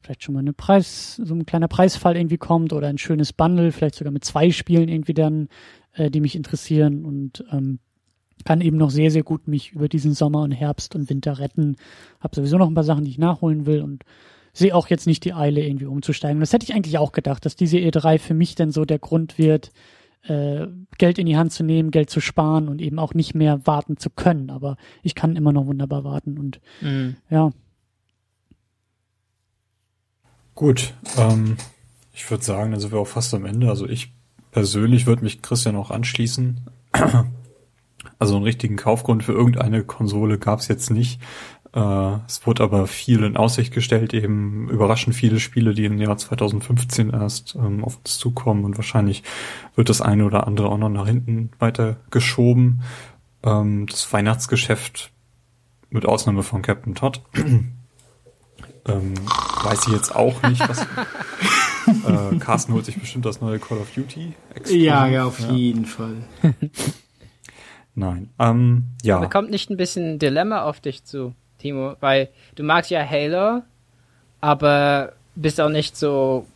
vielleicht 0.00 0.22
schon 0.22 0.34
mal 0.34 0.40
eine 0.40 0.52
Preis, 0.52 1.16
so 1.16 1.34
ein 1.34 1.46
kleiner 1.46 1.68
Preisfall 1.68 2.16
irgendwie 2.16 2.38
kommt 2.38 2.72
oder 2.72 2.88
ein 2.88 2.98
schönes 2.98 3.32
Bundle, 3.32 3.72
vielleicht 3.72 3.94
sogar 3.94 4.12
mit 4.12 4.24
zwei 4.24 4.50
Spielen 4.50 4.88
irgendwie 4.88 5.14
dann, 5.14 5.48
äh, 5.94 6.10
die 6.10 6.20
mich 6.20 6.36
interessieren 6.36 7.04
und 7.04 7.44
ähm, 7.50 7.78
kann 8.44 8.60
eben 8.60 8.76
noch 8.76 8.90
sehr, 8.90 9.10
sehr 9.10 9.22
gut 9.22 9.46
mich 9.46 9.72
über 9.72 9.88
diesen 9.88 10.14
Sommer 10.14 10.42
und 10.42 10.50
Herbst 10.50 10.94
und 10.94 11.08
Winter 11.08 11.38
retten. 11.38 11.76
Hab 12.20 12.34
sowieso 12.34 12.58
noch 12.58 12.68
ein 12.68 12.74
paar 12.74 12.84
Sachen, 12.84 13.04
die 13.04 13.10
ich 13.10 13.18
nachholen 13.18 13.66
will 13.66 13.82
und 13.82 14.04
sehe 14.52 14.74
auch 14.74 14.88
jetzt 14.88 15.06
nicht 15.06 15.24
die 15.24 15.32
Eile, 15.32 15.64
irgendwie 15.64 15.86
umzusteigen. 15.86 16.40
Das 16.40 16.52
hätte 16.52 16.64
ich 16.64 16.74
eigentlich 16.74 16.98
auch 16.98 17.12
gedacht, 17.12 17.46
dass 17.46 17.56
diese 17.56 17.78
E3 17.78 18.18
für 18.18 18.34
mich 18.34 18.54
dann 18.54 18.70
so 18.70 18.84
der 18.84 18.98
Grund 18.98 19.38
wird, 19.38 19.70
äh, 20.24 20.66
Geld 20.98 21.18
in 21.18 21.26
die 21.26 21.36
Hand 21.36 21.52
zu 21.52 21.64
nehmen, 21.64 21.90
Geld 21.90 22.10
zu 22.10 22.20
sparen 22.20 22.68
und 22.68 22.80
eben 22.80 22.98
auch 22.98 23.14
nicht 23.14 23.34
mehr 23.34 23.66
warten 23.66 23.96
zu 23.96 24.10
können. 24.10 24.50
Aber 24.50 24.76
ich 25.02 25.14
kann 25.14 25.36
immer 25.36 25.52
noch 25.52 25.66
wunderbar 25.66 26.04
warten 26.04 26.38
und 26.38 26.60
mhm. 26.80 27.16
ja. 27.30 27.50
Gut, 30.54 30.94
ähm, 31.16 31.56
ich 32.12 32.30
würde 32.30 32.44
sagen, 32.44 32.72
da 32.72 32.80
sind 32.80 32.92
wir 32.92 32.98
auch 32.98 33.06
fast 33.06 33.32
am 33.34 33.46
Ende. 33.46 33.68
Also 33.68 33.88
ich 33.88 34.12
persönlich 34.50 35.06
würde 35.06 35.24
mich 35.24 35.42
Christian 35.42 35.76
auch 35.76 35.90
anschließen. 35.90 36.60
Also 38.18 38.36
einen 38.36 38.44
richtigen 38.44 38.76
Kaufgrund 38.76 39.24
für 39.24 39.32
irgendeine 39.32 39.82
Konsole 39.82 40.38
gab 40.38 40.60
es 40.60 40.68
jetzt 40.68 40.90
nicht. 40.90 41.20
Äh, 41.74 42.16
es 42.26 42.46
wurde 42.46 42.62
aber 42.62 42.86
viel 42.86 43.24
in 43.24 43.36
Aussicht 43.36 43.72
gestellt, 43.72 44.12
eben 44.12 44.68
überraschend 44.68 45.16
viele 45.16 45.40
Spiele, 45.40 45.74
die 45.74 45.86
im 45.86 45.98
Jahr 45.98 46.16
2015 46.16 47.10
erst 47.10 47.54
ähm, 47.54 47.82
auf 47.84 47.98
uns 47.98 48.18
zukommen 48.18 48.64
und 48.64 48.76
wahrscheinlich 48.76 49.22
wird 49.74 49.88
das 49.88 50.02
eine 50.02 50.24
oder 50.24 50.46
andere 50.46 50.68
auch 50.68 50.78
noch 50.78 50.90
nach 50.90 51.06
hinten 51.06 51.50
weiter 51.58 51.96
geschoben. 52.10 52.82
Ähm, 53.42 53.86
das 53.86 54.12
Weihnachtsgeschäft 54.12 55.12
mit 55.88 56.04
Ausnahme 56.06 56.42
von 56.42 56.60
Captain 56.62 56.94
Todd 56.94 57.22
ähm, 57.34 59.14
weiß 59.62 59.86
ich 59.86 59.94
jetzt 59.94 60.14
auch 60.14 60.42
nicht, 60.42 60.68
was. 60.68 60.82
äh, 62.32 62.36
Carsten 62.38 62.74
holt 62.74 62.84
sich 62.84 62.98
bestimmt 62.98 63.24
das 63.24 63.40
neue 63.40 63.58
Call 63.58 63.78
of 63.78 63.90
Duty. 63.94 64.34
Ja, 64.68 65.06
ja, 65.06 65.24
auf 65.24 65.40
ja. 65.40 65.52
jeden 65.52 65.86
Fall. 65.86 66.16
Nein. 67.94 68.30
Ähm, 68.38 68.88
ja. 69.02 69.20
Da 69.20 69.26
kommt 69.26 69.50
nicht 69.50 69.70
ein 69.70 69.76
bisschen 69.76 70.18
Dilemma 70.18 70.62
auf 70.62 70.80
dich 70.80 71.04
zu. 71.04 71.34
Timo, 71.62 71.94
weil 72.00 72.28
du 72.56 72.62
magst 72.62 72.90
ja 72.90 73.08
Halo, 73.08 73.62
aber 74.40 75.12
bist 75.34 75.60
auch 75.60 75.68
nicht 75.68 75.96
so, 75.96 76.46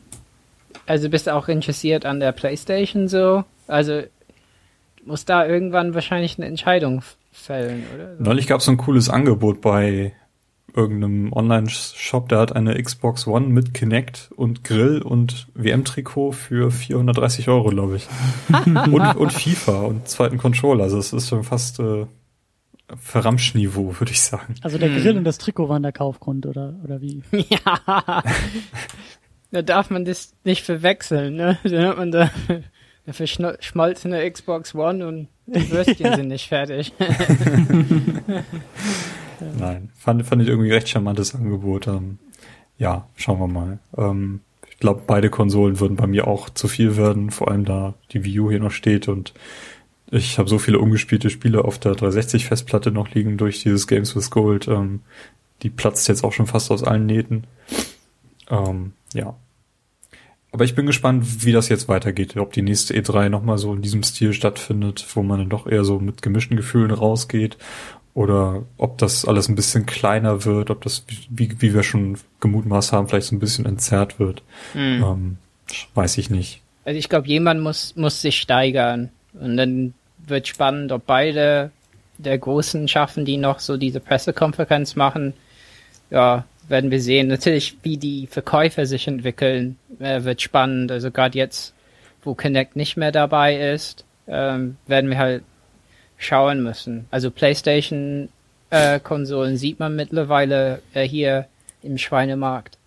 also 0.86 1.08
bist 1.08 1.28
auch 1.28 1.48
interessiert 1.48 2.04
an 2.04 2.20
der 2.20 2.32
PlayStation 2.32 3.08
so, 3.08 3.44
also 3.68 4.02
muss 5.04 5.24
da 5.24 5.46
irgendwann 5.46 5.94
wahrscheinlich 5.94 6.36
eine 6.36 6.46
Entscheidung 6.46 7.02
fällen, 7.32 7.84
oder? 7.94 8.16
Neulich 8.18 8.46
gab 8.46 8.60
es 8.60 8.66
so 8.66 8.72
ein 8.72 8.76
cooles 8.76 9.08
Angebot 9.08 9.60
bei 9.60 10.12
irgendeinem 10.74 11.32
Online-Shop, 11.32 12.28
der 12.28 12.38
hat 12.38 12.54
eine 12.54 12.80
Xbox 12.80 13.26
One 13.26 13.46
mit 13.46 13.72
Kinect 13.72 14.30
und 14.36 14.62
Grill 14.62 15.00
und 15.00 15.48
WM-Trikot 15.54 16.32
für 16.32 16.70
430 16.70 17.48
Euro, 17.48 17.70
glaube 17.70 17.96
ich. 17.96 18.08
und, 18.66 19.16
und 19.16 19.32
FIFA 19.32 19.82
und 19.82 20.08
zweiten 20.08 20.36
Controller. 20.36 20.84
Also 20.84 20.98
es 20.98 21.12
ist 21.14 21.28
schon 21.28 21.44
fast 21.44 21.80
äh, 21.80 22.06
Verramschniveau, 22.94 23.98
würde 23.98 24.12
ich 24.12 24.20
sagen. 24.20 24.54
Also 24.62 24.78
der 24.78 24.90
Grill 24.90 25.12
hm. 25.12 25.18
und 25.18 25.24
das 25.24 25.38
Trikot 25.38 25.68
waren 25.68 25.82
der 25.82 25.92
Kaufgrund, 25.92 26.46
oder, 26.46 26.74
oder 26.84 27.00
wie? 27.00 27.22
Ja. 27.48 28.22
da 29.50 29.62
darf 29.62 29.90
man 29.90 30.04
das 30.04 30.34
nicht 30.44 30.64
verwechseln, 30.64 31.34
ne? 31.34 31.58
Dann 31.64 31.86
hat 31.86 31.96
man 31.96 32.12
da 32.12 32.30
eine 32.48 33.12
verschmolzene 33.12 34.30
Xbox 34.30 34.74
One 34.74 35.06
und 35.06 35.28
die 35.46 35.70
Würstchen 35.70 36.14
sind 36.14 36.28
nicht 36.28 36.48
fertig. 36.48 36.92
Nein, 39.58 39.90
fand, 39.96 40.26
fand 40.26 40.42
ich 40.42 40.48
irgendwie 40.48 40.72
recht 40.72 40.88
charmantes 40.88 41.34
Angebot. 41.34 41.86
Ähm, 41.86 42.18
ja, 42.78 43.08
schauen 43.16 43.38
wir 43.38 43.46
mal. 43.46 43.78
Ähm, 43.96 44.40
ich 44.68 44.78
glaube, 44.78 45.02
beide 45.06 45.30
Konsolen 45.30 45.80
würden 45.80 45.96
bei 45.96 46.06
mir 46.06 46.26
auch 46.26 46.50
zu 46.50 46.68
viel 46.68 46.96
werden, 46.96 47.30
vor 47.30 47.48
allem 47.48 47.64
da 47.64 47.94
die 48.12 48.24
Wii 48.24 48.40
U 48.40 48.50
hier 48.50 48.60
noch 48.60 48.72
steht 48.72 49.08
und 49.08 49.32
ich 50.10 50.38
habe 50.38 50.48
so 50.48 50.58
viele 50.58 50.78
ungespielte 50.78 51.30
Spiele 51.30 51.64
auf 51.64 51.78
der 51.78 51.92
360-Festplatte 51.92 52.90
noch 52.90 53.10
liegen 53.10 53.36
durch 53.36 53.62
dieses 53.62 53.86
Games 53.86 54.14
with 54.14 54.30
Gold. 54.30 54.68
Ähm, 54.68 55.00
die 55.62 55.70
platzt 55.70 56.08
jetzt 56.08 56.22
auch 56.22 56.32
schon 56.32 56.46
fast 56.46 56.70
aus 56.70 56.84
allen 56.84 57.06
Nähten. 57.06 57.44
Ähm, 58.50 58.92
ja. 59.14 59.34
Aber 60.52 60.64
ich 60.64 60.74
bin 60.74 60.86
gespannt, 60.86 61.44
wie 61.44 61.52
das 61.52 61.68
jetzt 61.68 61.88
weitergeht. 61.88 62.36
Ob 62.36 62.52
die 62.52 62.62
nächste 62.62 62.94
E3 62.94 63.28
nochmal 63.28 63.58
so 63.58 63.74
in 63.74 63.82
diesem 63.82 64.02
Stil 64.02 64.32
stattfindet, 64.32 65.04
wo 65.14 65.22
man 65.22 65.40
dann 65.40 65.48
doch 65.48 65.66
eher 65.66 65.84
so 65.84 65.98
mit 65.98 66.22
gemischten 66.22 66.56
Gefühlen 66.56 66.92
rausgeht. 66.92 67.58
Oder 68.14 68.64
ob 68.78 68.96
das 68.96 69.26
alles 69.26 69.48
ein 69.48 69.56
bisschen 69.56 69.84
kleiner 69.84 70.44
wird, 70.46 70.70
ob 70.70 70.82
das, 70.82 71.04
wie, 71.28 71.60
wie 71.60 71.74
wir 71.74 71.82
schon 71.82 72.16
gemutmaßt 72.40 72.92
haben, 72.92 73.08
vielleicht 73.08 73.26
so 73.26 73.36
ein 73.36 73.40
bisschen 73.40 73.66
entzerrt 73.66 74.18
wird. 74.18 74.42
Mhm. 74.72 75.04
Ähm, 75.04 75.36
weiß 75.94 76.16
ich 76.16 76.30
nicht. 76.30 76.62
Also 76.86 76.98
ich 76.98 77.08
glaube, 77.08 77.28
jemand 77.28 77.60
muss, 77.60 77.94
muss 77.96 78.22
sich 78.22 78.38
steigern. 78.40 79.10
Und 79.40 79.56
dann 79.56 79.94
wird 80.26 80.48
spannend, 80.48 80.92
ob 80.92 81.06
beide 81.06 81.70
der 82.18 82.38
Großen 82.38 82.88
schaffen, 82.88 83.24
die 83.24 83.36
noch 83.36 83.60
so 83.60 83.76
diese 83.76 84.00
Pressekonferenz 84.00 84.96
machen. 84.96 85.34
Ja, 86.10 86.44
werden 86.68 86.90
wir 86.90 87.00
sehen. 87.00 87.28
Natürlich, 87.28 87.76
wie 87.82 87.96
die 87.96 88.26
Verkäufer 88.26 88.86
sich 88.86 89.06
entwickeln, 89.06 89.76
äh, 89.98 90.24
wird 90.24 90.42
spannend. 90.42 90.90
Also 90.90 91.10
gerade 91.10 91.38
jetzt, 91.38 91.74
wo 92.22 92.34
Connect 92.34 92.76
nicht 92.76 92.96
mehr 92.96 93.12
dabei 93.12 93.56
ist, 93.56 94.04
ähm, 94.26 94.76
werden 94.86 95.10
wir 95.10 95.18
halt 95.18 95.42
schauen 96.16 96.62
müssen. 96.62 97.06
Also 97.10 97.30
PlayStation 97.30 98.28
äh, 98.70 98.98
Konsolen 99.00 99.56
sieht 99.56 99.78
man 99.78 99.94
mittlerweile 99.94 100.80
äh, 100.94 101.06
hier 101.06 101.46
im 101.82 101.98
Schweinemarkt. 101.98 102.78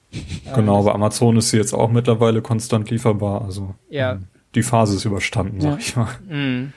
Genau, 0.56 0.80
ähm, 0.80 0.88
aber 0.88 0.96
Amazon 0.96 1.38
ist 1.38 1.52
sie 1.52 1.58
jetzt 1.58 1.74
auch 1.74 1.90
mittlerweile 1.90 2.42
konstant 2.42 2.90
lieferbar. 2.90 3.44
Also 3.44 3.76
ja, 3.90 4.14
ähm, 4.14 4.28
die 4.56 4.64
Phase 4.64 4.96
ist 4.96 5.06
überstanden, 5.06 5.62
sag 5.62 5.72
ja. 5.72 5.78
ich 5.78 5.96
mal. 5.96 6.20
Mm. 6.28 6.74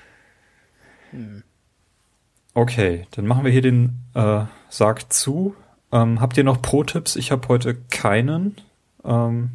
Mm. 1.13 1.43
Okay, 2.55 3.07
dann 3.13 3.27
machen 3.27 3.45
wir 3.45 3.53
hier 3.53 3.63
den 3.63 3.99
äh, 4.15 4.45
Sarg 4.69 5.13
zu. 5.13 5.55
Ähm, 5.91 6.21
habt 6.21 6.37
ihr 6.37 6.45
noch 6.45 6.61
Pro-Tipps? 6.61 7.17
Ich 7.17 7.33
habe 7.33 7.49
heute 7.49 7.75
keinen. 7.91 8.57
Ähm, 9.05 9.51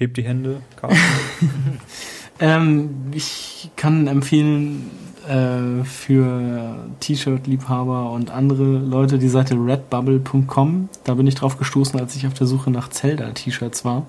hebt 0.00 0.16
die 0.16 0.24
Hände, 0.24 0.62
ähm, 2.40 3.10
ich 3.12 3.70
kann 3.76 4.06
empfehlen, 4.06 4.90
äh, 5.28 5.84
für 5.84 6.76
T-Shirt-Liebhaber 7.00 8.10
und 8.10 8.30
andere 8.30 8.78
Leute 8.78 9.18
die 9.18 9.28
Seite 9.28 9.54
redbubble.com. 9.54 10.88
Da 11.04 11.14
bin 11.14 11.26
ich 11.26 11.34
drauf 11.34 11.58
gestoßen, 11.58 11.98
als 11.98 12.16
ich 12.16 12.26
auf 12.26 12.34
der 12.34 12.46
Suche 12.46 12.70
nach 12.70 12.88
Zelda-T-Shirts 12.88 13.84
war. 13.84 14.06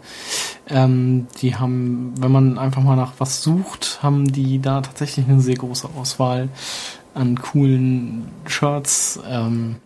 Ähm, 0.69 1.27
die 1.41 1.56
haben, 1.56 2.14
wenn 2.19 2.31
man 2.31 2.57
einfach 2.57 2.83
mal 2.83 2.95
nach 2.95 3.14
was 3.17 3.41
sucht, 3.41 3.99
haben 4.01 4.31
die 4.31 4.59
da 4.59 4.81
tatsächlich 4.81 5.27
eine 5.27 5.41
sehr 5.41 5.56
große 5.56 5.90
Auswahl 5.98 6.49
an 7.14 7.40
coolen 7.40 8.25
Shirts. 8.45 9.19
Ähm, 9.27 9.77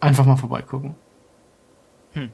einfach 0.00 0.26
mal 0.26 0.36
vorbeigucken. 0.36 0.94
Hm. 2.12 2.30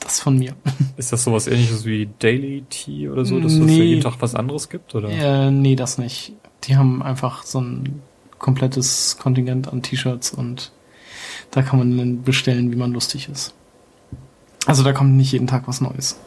Das 0.00 0.20
von 0.20 0.38
mir. 0.38 0.54
Ist 0.96 1.12
das 1.12 1.24
sowas 1.24 1.46
ähnliches 1.46 1.84
wie 1.84 2.08
Daily 2.18 2.64
Tea 2.68 3.08
oder 3.08 3.24
so, 3.24 3.40
dass 3.40 3.52
nee, 3.54 3.60
es 3.60 3.76
für 3.76 3.82
jeden 3.84 4.02
Tag 4.02 4.14
was 4.20 4.34
anderes 4.34 4.68
gibt? 4.68 4.94
Oder? 4.94 5.08
Äh, 5.08 5.50
nee, 5.50 5.76
das 5.76 5.98
nicht. 5.98 6.34
Die 6.66 6.76
haben 6.76 7.02
einfach 7.02 7.42
so 7.44 7.58
einen 7.58 8.02
komplettes 8.38 9.16
Kontingent 9.18 9.68
an 9.72 9.82
T-Shirts 9.82 10.32
und 10.32 10.72
da 11.50 11.62
kann 11.62 11.78
man 11.78 11.96
dann 11.96 12.22
bestellen, 12.22 12.70
wie 12.72 12.76
man 12.76 12.92
lustig 12.92 13.28
ist. 13.28 13.54
Also 14.66 14.82
da 14.82 14.92
kommt 14.92 15.12
nicht 15.14 15.32
jeden 15.32 15.46
Tag 15.46 15.68
was 15.68 15.80
Neues. 15.80 16.18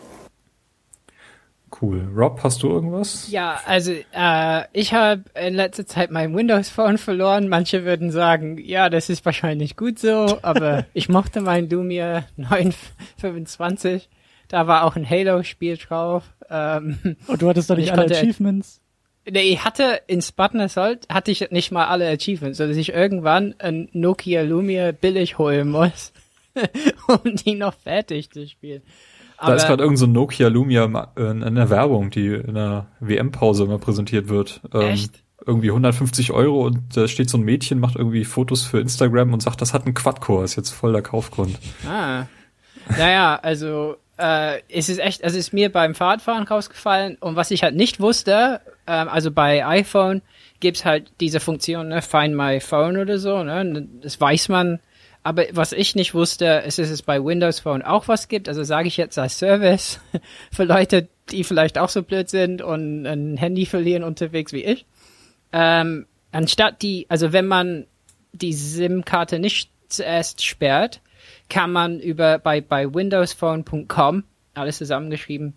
Cool. 1.82 2.08
Rob, 2.16 2.40
hast 2.44 2.64
du 2.64 2.70
irgendwas? 2.70 3.30
Ja, 3.30 3.60
also 3.66 3.92
äh, 4.14 4.64
ich 4.72 4.94
habe 4.94 5.24
in 5.36 5.54
letzter 5.54 5.86
Zeit 5.86 6.12
mein 6.12 6.34
Windows 6.36 6.70
Phone 6.70 6.98
verloren. 6.98 7.50
Manche 7.50 7.84
würden 7.84 8.10
sagen, 8.10 8.58
ja, 8.58 8.90
das 8.90 9.10
ist 9.10 9.26
wahrscheinlich 9.26 9.76
gut 9.76 10.00
so, 10.00 10.40
aber 10.44 10.86
ich 10.94 11.10
mochte 11.10 11.42
mein 11.42 11.70
Lumia 11.70 12.24
925. 12.38 14.10
Da 14.48 14.66
war 14.66 14.84
auch 14.86 14.96
ein 14.96 15.08
Halo-Spiel 15.08 15.78
drauf. 15.78 16.24
Ähm, 16.50 17.00
Und 17.04 17.18
Oh, 17.28 17.36
du 17.36 17.50
hattest 17.50 17.70
doch 17.70 17.76
nicht 17.76 17.88
Ich 17.88 17.92
alle 17.92 18.04
konnte- 18.04 18.18
Achievements. 18.18 18.80
Nee, 19.32 19.54
ich 19.54 19.64
hatte 19.64 20.02
in 20.08 20.22
Spartan 20.22 20.62
Assault 20.62 21.08
hatte 21.10 21.32
ich 21.32 21.52
nicht 21.52 21.72
mal 21.72 21.86
alle 21.86 22.10
Achievements, 22.10 22.58
sodass 22.58 22.78
ich 22.78 22.94
irgendwann 22.94 23.56
ein 23.60 23.90
Nokia 23.94 24.42
Lumia 24.42 24.92
billig 24.92 25.38
holen 25.38 25.70
muss, 25.70 26.14
um 27.08 27.36
die 27.36 27.56
noch 27.56 27.74
fertig 27.74 28.32
zu 28.32 28.48
spielen. 28.48 28.82
da 29.40 29.54
ist 29.54 29.68
gerade 29.68 29.84
irgend 29.84 30.00
so 30.00 30.06
ein 30.06 30.12
Nokia 30.12 30.48
Lumia 30.48 30.86
in 31.16 31.56
der 31.56 31.70
Werbung, 31.70 32.10
die 32.10 32.28
in 32.28 32.56
der 32.56 32.88
WM-Pause 33.00 33.66
immer 33.66 33.80
präsentiert 33.80 34.30
wird. 34.30 34.62
Ähm, 34.74 34.82
Echt? 34.82 35.24
Irgendwie 35.46 35.70
150 35.70 36.32
Euro 36.32 36.66
und 36.66 36.98
da 36.98 37.08
steht 37.08 37.30
so 37.30 37.38
ein 37.38 37.44
Mädchen, 37.44 37.80
macht 37.80 37.96
irgendwie 37.96 38.26
Fotos 38.26 38.64
für 38.64 38.80
Instagram 38.80 39.34
und 39.34 39.42
sagt, 39.42 39.62
das 39.62 39.74
hat 39.74 39.86
einen 39.86 39.94
Quad-Core, 39.94 40.44
ist 40.44 40.56
jetzt 40.56 40.72
voll 40.72 40.92
der 40.92 41.04
Kaufgrund. 41.04 41.58
Ah. 41.88 42.26
Naja, 42.90 43.40
also 43.42 43.96
äh, 44.18 44.62
es 44.68 44.90
ist 44.90 45.00
echt, 45.00 45.24
also 45.24 45.38
es 45.38 45.48
ist 45.48 45.54
mir 45.54 45.72
beim 45.72 45.96
Fahrradfahren 45.96 46.44
rausgefallen 46.44 47.18
und 47.20 47.36
was 47.36 47.52
ich 47.52 47.64
halt 47.64 47.76
nicht 47.76 48.00
wusste, 48.00 48.62
ähm, 48.88 49.10
also 49.10 49.32
bei 49.32 49.66
iPhone 49.66 50.22
gibt's 50.60 50.86
halt 50.86 51.12
diese 51.20 51.40
Funktion, 51.40 51.90
ne, 51.90 52.02
Find 52.02 52.36
My 52.36 52.60
Phone 52.60 52.98
oder 52.98 53.20
so, 53.20 53.44
ne, 53.44 53.88
das 54.02 54.20
weiß 54.20 54.50
man. 54.50 54.80
Aber 55.24 55.44
was 55.52 55.74
ich 55.74 55.94
nicht 55.96 56.14
wusste, 56.14 56.64
ist, 56.66 56.80
dass 56.80 56.90
es 56.90 57.02
bei 57.02 57.24
Windows 57.24 57.60
Phone 57.60 57.82
auch 57.82 58.08
was 58.08 58.30
gibt. 58.30 58.48
Also 58.48 58.64
sage 58.64 58.88
ich 58.88 58.96
jetzt 58.96 59.20
als 59.20 59.38
Service 59.38 60.00
für 60.54 60.64
Leute, 60.64 61.10
die 61.32 61.44
vielleicht 61.44 61.78
auch 61.78 61.90
so 61.90 62.02
blöd 62.02 62.30
sind 62.30 62.62
und 62.62 63.06
ein 63.06 63.36
Handy 63.36 63.66
verlieren 63.66 64.04
unterwegs 64.04 64.54
wie 64.54 64.64
ich. 64.64 64.86
Ähm, 65.52 66.06
anstatt 66.32 66.82
die, 66.82 67.08
also 67.10 67.34
wenn 67.34 67.46
man 67.46 67.88
die 68.32 68.54
SIM-Karte 68.54 69.40
nicht 69.40 69.70
zuerst 69.90 70.46
sperrt, 70.46 71.02
kann 71.50 71.72
man 71.72 72.00
über 72.00 72.40
bei 72.40 72.62
bei 72.62 72.94
windowsphone.com 72.94 74.24
alles 74.54 74.78
zusammengeschrieben 74.78 75.56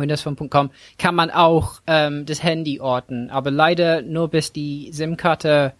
windowsphone.com 0.00 0.70
kann 0.98 1.14
man 1.14 1.30
auch 1.30 1.80
ähm, 1.86 2.26
das 2.26 2.42
Handy 2.42 2.80
orten, 2.80 3.30
aber 3.30 3.50
leider 3.50 4.02
nur 4.02 4.28
bis 4.28 4.52
die 4.52 4.90
SIM-Karte 4.92 5.72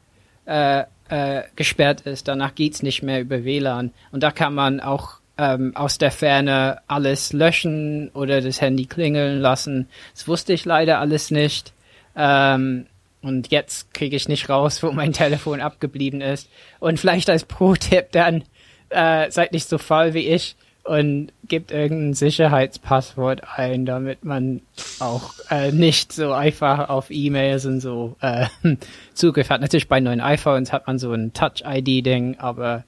äh, 0.47 0.85
äh, 1.09 1.43
gesperrt 1.55 2.03
ist. 2.03 2.29
Danach 2.29 2.55
geht's 2.55 2.83
nicht 2.83 3.03
mehr 3.03 3.21
über 3.21 3.45
WLAN 3.45 3.93
und 4.13 4.23
da 4.23 4.31
kann 4.31 4.55
man 4.55 4.81
auch 4.81 5.21
ähm, 5.39 5.77
aus 5.77 5.99
der 5.99 6.11
Ferne 6.11 6.81
alles 6.87 7.33
löschen 7.33 8.11
oder 8.15 8.41
das 8.41 8.61
Handy 8.61 8.87
klingeln 8.87 9.41
lassen. 9.41 9.89
Das 10.15 10.27
wusste 10.29 10.53
ich 10.53 10.65
leider 10.65 10.99
alles 10.99 11.31
nicht. 11.31 11.73
Ähm, 12.17 12.87
und 13.23 13.51
jetzt 13.51 13.93
kriege 13.93 14.17
ich 14.17 14.29
nicht 14.29 14.49
raus, 14.49 14.83
wo 14.83 14.93
mein 14.93 15.13
Telefon 15.13 15.61
abgeblieben 15.61 16.21
ist. 16.21 16.49
Und 16.81 16.99
vielleicht 16.99 17.29
als 17.29 17.45
Pro-Tipp 17.45 18.13
dann, 18.13 18.45
äh, 18.89 19.31
seid 19.31 19.53
nicht 19.53 19.69
so 19.69 19.79
faul 19.79 20.15
wie 20.15 20.29
ich 20.29 20.57
und 20.87 21.33
gebt 21.49 21.71
irgendein 21.71 22.15
Sicherheitspasswort 22.15 23.43
ein, 23.57 23.87
damit 23.87 24.25
man 24.25 24.63
auch 25.01 25.35
äh, 25.51 25.73
nicht 25.73 26.13
so 26.13 26.33
einfach 26.33 26.89
auf 26.89 27.11
E-Mails 27.11 27.67
und 27.67 27.81
so 27.81 28.17
äh, 28.21 28.47
Zugriff 29.15 29.51
hat. 29.51 29.61
Natürlich 29.61 29.89
bei 29.89 30.01
neuen 30.01 30.21
iPhones 30.21 30.73
hat 30.73 30.87
man 30.87 30.99
so 30.99 31.13
ein 31.13 31.33
Touch-ID-Ding, 31.33 32.39
aber 32.39 32.85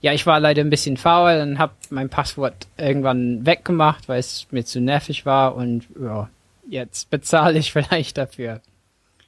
ja, 0.00 0.12
ich 0.12 0.26
war 0.26 0.40
leider 0.40 0.62
ein 0.62 0.70
bisschen 0.70 0.96
faul 0.96 1.40
und 1.40 1.58
habe 1.58 1.72
mein 1.90 2.08
Passwort 2.08 2.66
irgendwann 2.76 3.46
weggemacht, 3.46 4.08
weil 4.08 4.20
es 4.20 4.46
mir 4.50 4.64
zu 4.64 4.80
nervig 4.80 5.26
war 5.26 5.56
und 5.56 5.86
ja, 6.00 6.28
jetzt 6.68 7.10
bezahle 7.10 7.58
ich 7.58 7.72
vielleicht 7.72 8.18
dafür. 8.18 8.60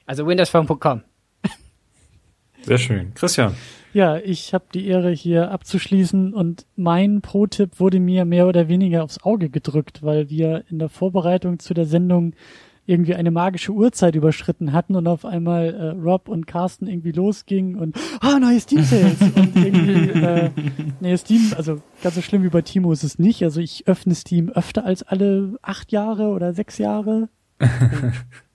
Also 0.07 0.27
windowsphone.com. 0.27 1.03
Sehr 2.63 2.79
schön. 2.79 3.15
Christian. 3.15 3.55
Ja, 3.93 4.19
ich 4.19 4.55
habe 4.55 4.67
die 4.73 4.87
Ehre 4.87 5.11
hier 5.11 5.51
abzuschließen 5.51 6.33
und 6.33 6.67
mein 6.77 7.23
Pro-Tipp 7.23 7.81
wurde 7.81 7.99
mir 7.99 8.25
mehr 8.25 8.47
oder 8.47 8.69
weniger 8.69 9.03
aufs 9.03 9.23
Auge 9.23 9.51
gedrückt, 9.51 10.03
weil 10.03 10.31
wir 10.31 10.65
in 10.71 10.79
der 10.79 10.89
Vorbereitung 10.89 11.59
zu 11.59 11.75
der 11.75 11.87
Sendung 11.87 12.35
irgendwie 12.87 13.15
eine 13.15 13.31
magische 13.31 13.73
Uhrzeit 13.73 14.15
überschritten 14.15 14.73
hatten 14.73 14.97
und 14.97 15.07
auf 15.07 15.25
einmal 15.25 15.75
äh, 15.75 15.89
Rob 16.01 16.29
und 16.29 16.47
Carsten 16.47 16.89
irgendwie 16.89 17.13
losgingen 17.13 17.77
und 17.77 17.97
ah, 18.21 18.39
neue 18.41 18.59
Steam 18.59 18.83
Sales 18.83 19.21
und 19.21 19.57
irgendwie 19.57 20.11
äh, 20.21 20.51
nee, 21.01 21.17
Steam, 21.17 21.53
also 21.57 21.81
ganz 22.03 22.17
so 22.17 22.23
schlimm 22.23 22.43
wie 22.43 22.49
bei 22.49 22.63
Timo 22.63 22.93
ist 22.93 23.05
es 23.05 23.19
nicht. 23.19 23.43
Also 23.45 23.61
ich 23.61 23.87
öffne 23.87 24.15
Steam 24.15 24.51
öfter 24.51 24.85
als 24.85 25.03
alle 25.03 25.57
acht 25.63 25.93
Jahre 25.93 26.29
oder 26.29 26.53
sechs 26.53 26.79
Jahre. 26.79 27.29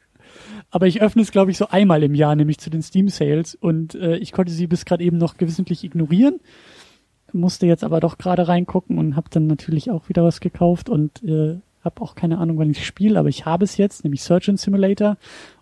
Aber 0.72 0.88
ich 0.88 1.02
öffne 1.02 1.22
es, 1.22 1.32
glaube 1.32 1.52
ich, 1.52 1.58
so 1.58 1.68
einmal 1.68 2.04
im 2.04 2.16
Jahr, 2.16 2.36
nämlich 2.36 2.58
zu 2.58 2.70
den 2.70 2.82
Steam 2.82 3.08
Sales. 3.10 3.56
Und 3.56 3.96
äh, 3.96 4.18
ich 4.18 4.32
konnte 4.32 4.52
sie 4.52 4.68
bis 4.68 4.86
gerade 4.86 5.04
eben 5.04 5.18
noch 5.18 5.38
gewissentlich 5.38 5.84
ignorieren. 5.84 6.40
Musste 7.32 7.66
jetzt 7.66 7.84
aber 7.84 8.00
doch 8.00 8.18
gerade 8.18 8.48
reingucken 8.48 8.98
und 8.98 9.16
habe 9.16 9.30
dann 9.30 9.48
natürlich 9.48 9.92
auch 9.92 10.10
wieder 10.10 10.24
was 10.24 10.40
gekauft 10.40 10.90
und 10.90 11.24
äh, 11.24 11.60
habe 11.84 12.02
auch 12.02 12.16
keine 12.16 12.40
Ahnung, 12.40 12.58
wann 12.58 12.72
ich 12.72 12.86
spiele, 12.86 13.20
aber 13.20 13.30
ich 13.30 13.46
habe 13.46 13.64
es 13.64 13.78
jetzt, 13.78 14.04
nämlich 14.04 14.24
Surgeon 14.24 14.58
Simulator. 14.58 15.18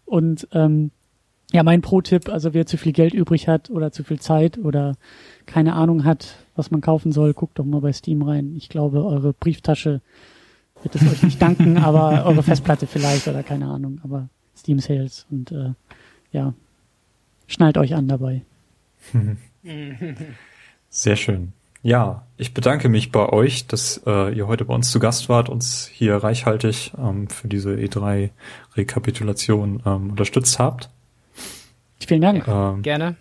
Und 0.05 0.47
ähm, 0.53 0.91
ja, 1.51 1.61
mein 1.61 1.81
Pro-Tipp, 1.81 2.29
also 2.29 2.53
wer 2.53 2.65
zu 2.65 2.77
viel 2.77 2.93
Geld 2.93 3.13
übrig 3.13 3.47
hat 3.47 3.69
oder 3.69 3.91
zu 3.91 4.03
viel 4.03 4.19
Zeit 4.19 4.57
oder 4.57 4.95
keine 5.45 5.73
Ahnung 5.73 6.03
hat, 6.03 6.35
was 6.55 6.71
man 6.71 6.81
kaufen 6.81 7.11
soll, 7.11 7.33
guckt 7.33 7.59
doch 7.59 7.65
mal 7.65 7.81
bei 7.81 7.93
Steam 7.93 8.23
rein. 8.23 8.55
Ich 8.55 8.69
glaube, 8.69 9.05
eure 9.05 9.33
Brieftasche 9.33 10.01
wird 10.81 10.95
es 10.95 11.03
euch 11.03 11.23
nicht 11.23 11.41
danken, 11.41 11.77
aber 11.77 12.25
eure 12.25 12.43
Festplatte 12.43 12.87
vielleicht 12.87 13.27
oder 13.27 13.43
keine 13.43 13.67
Ahnung, 13.67 14.01
aber 14.03 14.29
Steam 14.57 14.79
Sales 14.79 15.25
und 15.29 15.51
äh, 15.51 15.73
ja, 16.31 16.53
schnallt 17.47 17.77
euch 17.77 17.93
an 17.95 18.07
dabei. 18.07 18.41
Sehr 20.89 21.15
schön. 21.15 21.53
Ja, 21.81 22.25
ich 22.37 22.53
bedanke 22.53 22.87
mich 22.87 23.11
bei 23.11 23.27
euch, 23.27 23.67
dass 23.67 24.01
äh, 24.05 24.33
ihr 24.33 24.47
heute 24.47 24.63
bei 24.63 24.73
uns 24.73 24.89
zu 24.89 24.99
Gast 24.99 25.27
wart, 25.27 25.49
uns 25.49 25.89
hier 25.91 26.15
reichhaltig 26.15 26.93
ähm, 26.97 27.27
für 27.27 27.49
diese 27.49 27.73
E3-Rekapitulation 27.73 29.83
ähm, 29.85 30.11
unterstützt 30.11 30.59
habt. 30.59 30.89
Vielen 31.99 32.21
Dank. 32.21 32.47
Ähm, 32.47 32.81
Gerne. 32.83 33.17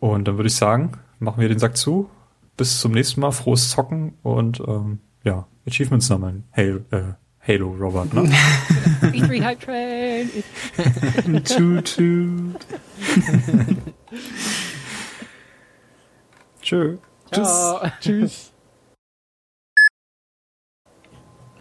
und 0.00 0.26
dann 0.26 0.36
würde 0.36 0.48
ich 0.48 0.56
sagen, 0.56 0.92
machen 1.20 1.40
wir 1.40 1.48
den 1.48 1.60
Sack 1.60 1.76
zu. 1.76 2.10
Bis 2.56 2.80
zum 2.80 2.90
nächsten 2.90 3.20
Mal, 3.20 3.30
frohes 3.30 3.70
Zocken 3.70 4.14
und 4.24 4.58
ähm, 4.66 4.98
ja, 5.22 5.46
Achievements 5.64 6.08
sammeln. 6.08 6.42
Halo, 6.56 6.80
äh, 6.90 7.12
Halo 7.46 7.68
Robert, 7.78 8.12
ne? 8.14 8.24
E3 9.00 9.42
Hype 9.42 9.60
Train. 9.60 10.30
Toot, 11.44 11.84
toot. 11.86 12.66
Tschö. 16.62 16.96
Ciao. 17.32 17.90
Tschüss. 18.00 18.52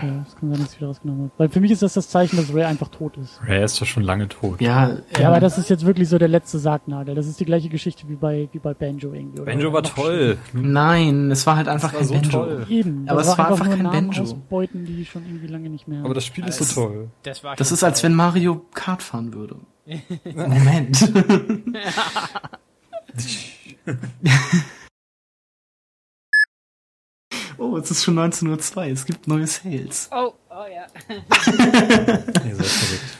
Ja, 0.02 0.24
das 0.26 0.36
kann 0.36 0.50
sein, 0.52 0.60
dass 0.62 0.72
ich 0.74 0.78
wieder 0.78 0.88
rausgenommen 0.88 1.24
habe. 1.24 1.32
Weil 1.38 1.50
für 1.50 1.60
mich 1.60 1.72
ist 1.72 1.82
das 1.82 1.94
das 1.94 2.10
Zeichen, 2.10 2.38
dass 2.38 2.54
Ray 2.54 2.64
einfach 2.66 2.90
tot 2.90 3.18
ist. 3.18 3.40
Ray 3.48 3.64
ist 3.64 3.82
doch 3.82 3.86
schon 3.86 4.04
lange 4.04 4.28
tot. 4.28 4.62
Ja, 4.62 4.98
Ja, 5.20 5.30
aber 5.30 5.40
das 5.40 5.58
ist 5.58 5.70
jetzt 5.70 5.86
wirklich 5.86 6.08
so 6.10 6.18
der 6.18 6.28
letzte 6.28 6.60
Sargnagel. 6.60 7.16
Das 7.16 7.28
ist 7.28 7.40
die 7.40 7.46
gleiche 7.46 7.70
Geschichte 7.70 8.08
wie 8.08 8.16
bei, 8.16 8.48
wie 8.52 8.60
bei 8.60 8.74
Banjo 8.74 9.12
irgendwie. 9.14 9.42
Oder 9.42 9.52
Banjo 9.52 9.74
war 9.74 9.84
toll. 9.84 10.38
Nein, 10.54 11.32
es 11.32 11.46
war 11.48 11.56
halt 11.58 11.68
einfach 11.68 11.94
war 11.94 12.00
kein 12.00 12.08
so 12.08 12.14
Banjo. 12.14 12.30
toll. 12.30 12.66
schlimmer. 12.68 12.80
Eben. 12.80 13.10
Aber 13.10 13.22
es 13.22 13.38
war 13.38 13.52
einfach 13.52 13.66
kein 13.70 13.84
Namen 13.84 14.08
Banjo. 14.08 14.22
ausbeuten, 14.24 14.86
die 14.86 15.06
schon 15.06 15.26
irgendwie 15.26 15.48
lange 15.48 15.70
nicht 15.70 15.88
mehr. 15.88 16.04
Aber 16.04 16.14
das 16.14 16.26
Spiel 16.26 16.48
ist 16.48 16.58
so 16.60 16.82
toll. 16.88 17.10
Das 17.24 17.44
war 17.44 17.56
Das 17.56 17.72
ist, 17.72 17.84
als 17.84 18.04
wenn 18.04 18.14
Mario 18.14 18.66
Kart 18.74 19.02
fahren 19.02 19.34
würde. 19.34 19.56
Moment. 20.36 21.12
oh, 27.58 27.78
es 27.78 27.92
ist 27.92 28.04
schon 28.04 28.18
19.02 28.18 28.78
Uhr. 28.78 28.84
Es 28.86 29.06
gibt 29.06 29.28
neue 29.28 29.48
Sales. 29.48 30.10
Oh, 30.12 30.34
oh 30.50 30.66
ja. 30.74 30.86
Ihr 32.46 32.56
seid 32.56 32.66
verrückt. 32.66 33.18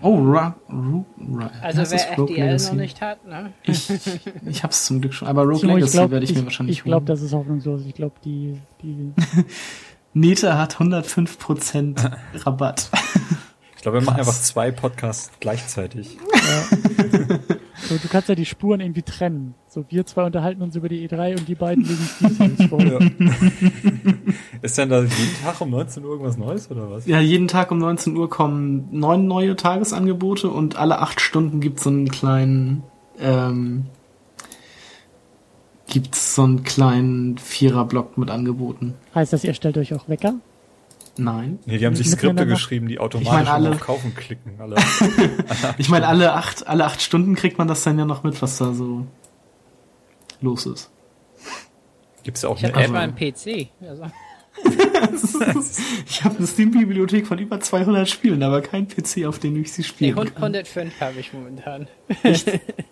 Oh, 0.00 0.18
Ra 0.24 0.56
Ru 0.70 1.04
Ra 1.34 1.50
Also 1.60 1.80
das 1.80 1.92
wer 1.92 2.12
FDL 2.12 2.46
Legacy? 2.46 2.68
noch 2.70 2.80
nicht 2.80 3.00
hat, 3.02 3.26
ne? 3.26 3.52
Ich, 3.64 3.90
ich 4.46 4.62
hab's 4.62 4.86
zum 4.86 5.02
Glück 5.02 5.12
schon. 5.12 5.28
Aber 5.28 5.42
Rogue 5.42 5.56
ich 5.56 5.62
Legacy 5.62 5.92
glaube, 5.92 6.12
werde 6.12 6.24
ich, 6.24 6.30
ich, 6.30 6.38
mir 6.38 6.44
wahrscheinlich 6.44 6.78
ich 6.78 6.84
glaube, 6.84 7.04
das 7.04 7.20
ist 7.20 7.34
hoffnungslos. 7.34 7.82
Ich 7.86 7.94
glaube, 7.94 8.14
die, 8.24 8.58
die, 8.82 9.12
Neta 10.14 10.56
hat 10.56 10.76
105% 10.76 12.12
Rabatt. 12.46 12.90
Ich 13.76 13.82
glaube, 13.82 14.00
wir 14.00 14.04
machen 14.04 14.20
einfach 14.20 14.32
zwei 14.32 14.70
Podcasts 14.70 15.30
gleichzeitig. 15.38 16.16
So, 17.88 17.96
du 17.96 18.08
kannst 18.08 18.28
ja 18.28 18.34
die 18.34 18.44
Spuren 18.44 18.80
irgendwie 18.80 19.02
trennen. 19.02 19.54
So, 19.68 19.84
wir 19.88 20.04
zwei 20.06 20.24
unterhalten 20.24 20.60
uns 20.60 20.74
über 20.74 20.88
die 20.88 21.08
E3 21.08 21.38
und 21.38 21.46
die 21.46 21.54
beiden 21.54 21.84
legen 21.84 22.08
Details 22.20 22.64
vor. 22.68 22.80
Ja. 22.82 22.98
Ist 24.62 24.76
denn 24.76 24.88
da 24.88 25.02
jeden 25.02 25.36
Tag 25.44 25.60
um 25.60 25.70
19 25.70 26.04
Uhr 26.04 26.10
irgendwas 26.10 26.36
Neues 26.36 26.70
oder 26.70 26.90
was? 26.90 27.06
Ja, 27.06 27.20
jeden 27.20 27.46
Tag 27.46 27.70
um 27.70 27.78
19 27.78 28.16
Uhr 28.16 28.28
kommen 28.28 28.88
neun 28.90 29.28
neue 29.28 29.54
Tagesangebote 29.54 30.48
und 30.48 30.76
alle 30.76 30.98
acht 30.98 31.20
Stunden 31.20 31.60
gibt's 31.60 31.84
so 31.84 31.90
einen 31.90 32.08
kleinen, 32.08 32.82
ähm, 33.20 33.86
gibt's 35.86 36.34
so 36.34 36.42
einen 36.42 36.64
kleinen 36.64 37.38
Viererblock 37.38 38.18
mit 38.18 38.30
Angeboten. 38.30 38.94
Heißt 39.14 39.32
das, 39.32 39.44
ihr 39.44 39.54
stellt 39.54 39.78
euch 39.78 39.94
auch 39.94 40.08
Wecker? 40.08 40.34
Nein. 41.18 41.58
Nee, 41.66 41.78
die 41.78 41.86
haben 41.86 41.96
sich 41.96 42.10
Skripte 42.10 42.46
geschrieben, 42.46 42.88
die 42.88 42.98
automatisch 42.98 43.28
Ich 43.28 43.34
meine, 43.46 43.50
alle- 43.50 43.70
auf 43.70 43.80
Kaufen 43.80 44.14
klicken. 44.14 44.52
Alle. 44.60 44.76
Ich 45.78 45.88
meine, 45.88 46.06
alle 46.08 46.32
acht, 46.34 46.66
alle 46.66 46.84
acht 46.84 47.00
Stunden 47.02 47.34
kriegt 47.34 47.56
man 47.58 47.68
das 47.68 47.82
dann 47.84 47.98
ja 47.98 48.04
noch 48.04 48.22
mit, 48.22 48.40
was 48.42 48.58
da 48.58 48.72
so 48.74 49.06
los 50.42 50.66
ist. 50.66 50.90
Gibt's 52.22 52.42
ja 52.42 52.48
auch 52.48 52.56
Ich 52.58 52.64
habe 52.64 52.74
eine 52.74 52.84
App. 52.84 52.90
mal 52.92 53.00
einen 53.00 53.14
PC. 53.14 53.68
Also, 53.80 54.04
Ich 56.08 56.24
habe 56.24 56.38
eine 56.38 56.46
Steam-Bibliothek 56.46 57.26
von 57.26 57.38
über 57.38 57.60
200 57.60 58.08
Spielen, 58.08 58.42
aber 58.42 58.62
kein 58.62 58.88
PC, 58.88 59.26
auf 59.26 59.38
dem 59.38 59.60
ich 59.60 59.72
sie 59.72 59.82
nee, 59.82 59.88
spielen 59.88 60.14
kann. 60.16 60.28
105 60.36 61.00
habe 61.00 61.20
ich 61.20 61.32
momentan. 61.32 61.88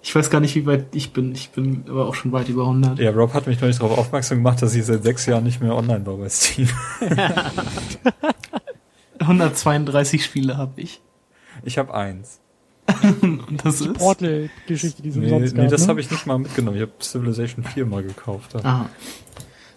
Ich 0.03 0.15
weiß 0.15 0.29
gar 0.31 0.41
nicht, 0.41 0.55
wie 0.55 0.67
weit 0.67 0.95
ich 0.95 1.13
bin. 1.13 1.33
Ich 1.33 1.51
bin 1.51 1.85
aber 1.89 2.07
auch 2.07 2.15
schon 2.15 2.31
weit 2.33 2.49
über 2.49 2.63
100. 2.63 2.99
Ja, 2.99 3.11
Rob 3.11 3.33
hat 3.33 3.47
mich 3.47 3.61
neulich 3.61 3.79
darauf 3.79 3.97
aufmerksam 3.99 4.39
gemacht, 4.39 4.61
dass 4.61 4.75
ich 4.75 4.85
seit 4.85 5.03
sechs 5.03 5.25
Jahren 5.27 5.45
nicht 5.45 5.63
mehr 5.63 5.75
online 5.75 6.05
war 6.07 6.17
bei 6.17 6.29
Steam. 6.29 6.69
132 9.19 10.25
Spiele 10.25 10.57
habe 10.57 10.81
ich. 10.81 11.01
Ich 11.65 11.79
habe 11.79 11.95
eins. 11.95 12.41
Und 13.23 13.65
das 13.65 13.81
ist... 13.81 13.95
Portal-Geschichte, 13.95 15.03
die 15.03 15.09
es 15.09 15.17
Nee, 15.17 15.25
umsonst 15.33 15.55
nee 15.55 15.63
gab. 15.63 15.71
das 15.71 15.83
ne? 15.83 15.89
habe 15.89 16.01
ich 16.01 16.11
nicht 16.11 16.27
mal 16.27 16.39
mitgenommen. 16.39 16.77
Ich 16.77 16.83
habe 16.83 16.93
Civilization 17.01 17.65
4 17.65 17.87
mal 17.87 18.03
gekauft. 18.03 18.55
Aha. 18.57 18.91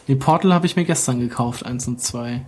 Nee, 0.07 0.15
Portal 0.15 0.53
habe 0.53 0.65
ich 0.65 0.75
mir 0.75 0.85
gestern 0.85 1.19
gekauft, 1.19 1.65
eins 1.65 1.87
und 1.87 2.01
zwei. 2.01 2.45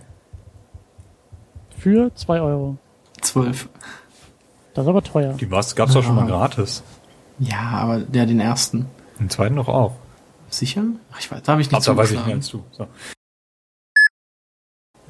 Für 1.78 2.14
zwei 2.14 2.40
Euro. 2.40 2.76
Zwölf. 3.20 3.68
Das 4.74 4.84
ist 4.84 4.88
aber 4.88 5.02
teuer. 5.02 5.34
Die 5.34 5.50
war's, 5.50 5.74
gab's 5.76 5.92
doch 5.94 6.02
schon 6.02 6.14
mal 6.14 6.24
Ah. 6.24 6.28
gratis. 6.28 6.82
Ja, 7.38 7.60
aber 7.60 8.00
der 8.00 8.26
den 8.26 8.40
ersten. 8.40 8.86
Den 9.18 9.28
zweiten 9.30 9.56
doch 9.56 9.68
auch. 9.68 9.92
Sicher? 10.48 10.84
Ach, 11.12 11.20
ich 11.20 11.30
weiß, 11.30 11.42
da 11.42 11.52
habe 11.52 11.62
ich 11.62 11.68
Ach, 11.68 11.72
nicht 11.72 11.88
da 11.88 11.96
weiß 11.96 12.10
ich 12.12 12.24
mehr 12.26 12.40
zugeschlagen. 12.40 12.66
als 12.76 12.76
du. 12.78 12.86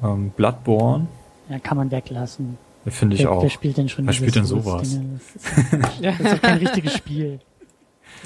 So. 0.01 0.07
Ähm, 0.07 0.29
Bloodborne, 0.31 1.07
Ja, 1.49 1.59
kann 1.59 1.77
man 1.77 1.91
weglassen. 1.91 2.57
finde 2.87 3.15
ich 3.15 3.23
wer, 3.23 3.31
auch. 3.31 3.43
wer 3.43 3.49
spielt 3.49 3.77
denn 3.77 3.87
schon 3.89 4.05
Wer 4.07 4.13
spielt 4.13 4.35
denn 4.35 4.45
Souls-Dinge? 4.45 5.19
Das 5.23 5.35
ist, 5.93 5.99
ja- 6.01 6.11
das 6.11 6.19
ist 6.19 6.33
doch 6.33 6.41
kein 6.41 6.57
richtiges 6.57 6.93
Spiel. 6.95 7.39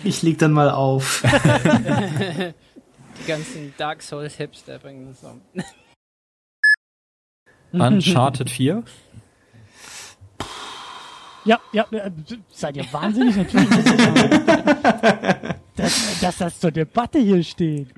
Ich 0.04 0.22
leg 0.24 0.38
dann 0.40 0.52
mal 0.52 0.70
auf. 0.72 1.24
Die 3.20 3.28
ganzen 3.28 3.74
Dark 3.78 4.02
Souls 4.02 4.36
Hipster 4.36 4.80
bringen 4.80 5.08
das 5.08 5.24
um. 5.24 5.42
Uncharted 7.72 8.50
4. 8.50 8.84
Ja, 11.46 11.60
ja, 11.72 11.86
äh, 11.92 12.12
seid 12.50 12.76
ihr 12.78 12.92
wahnsinnig? 12.92 13.36
Natürlich. 13.36 13.70
dass, 15.76 16.20
dass 16.20 16.38
das 16.38 16.60
zur 16.60 16.72
Debatte 16.72 17.20
hier 17.20 17.44
steht. 17.44 17.94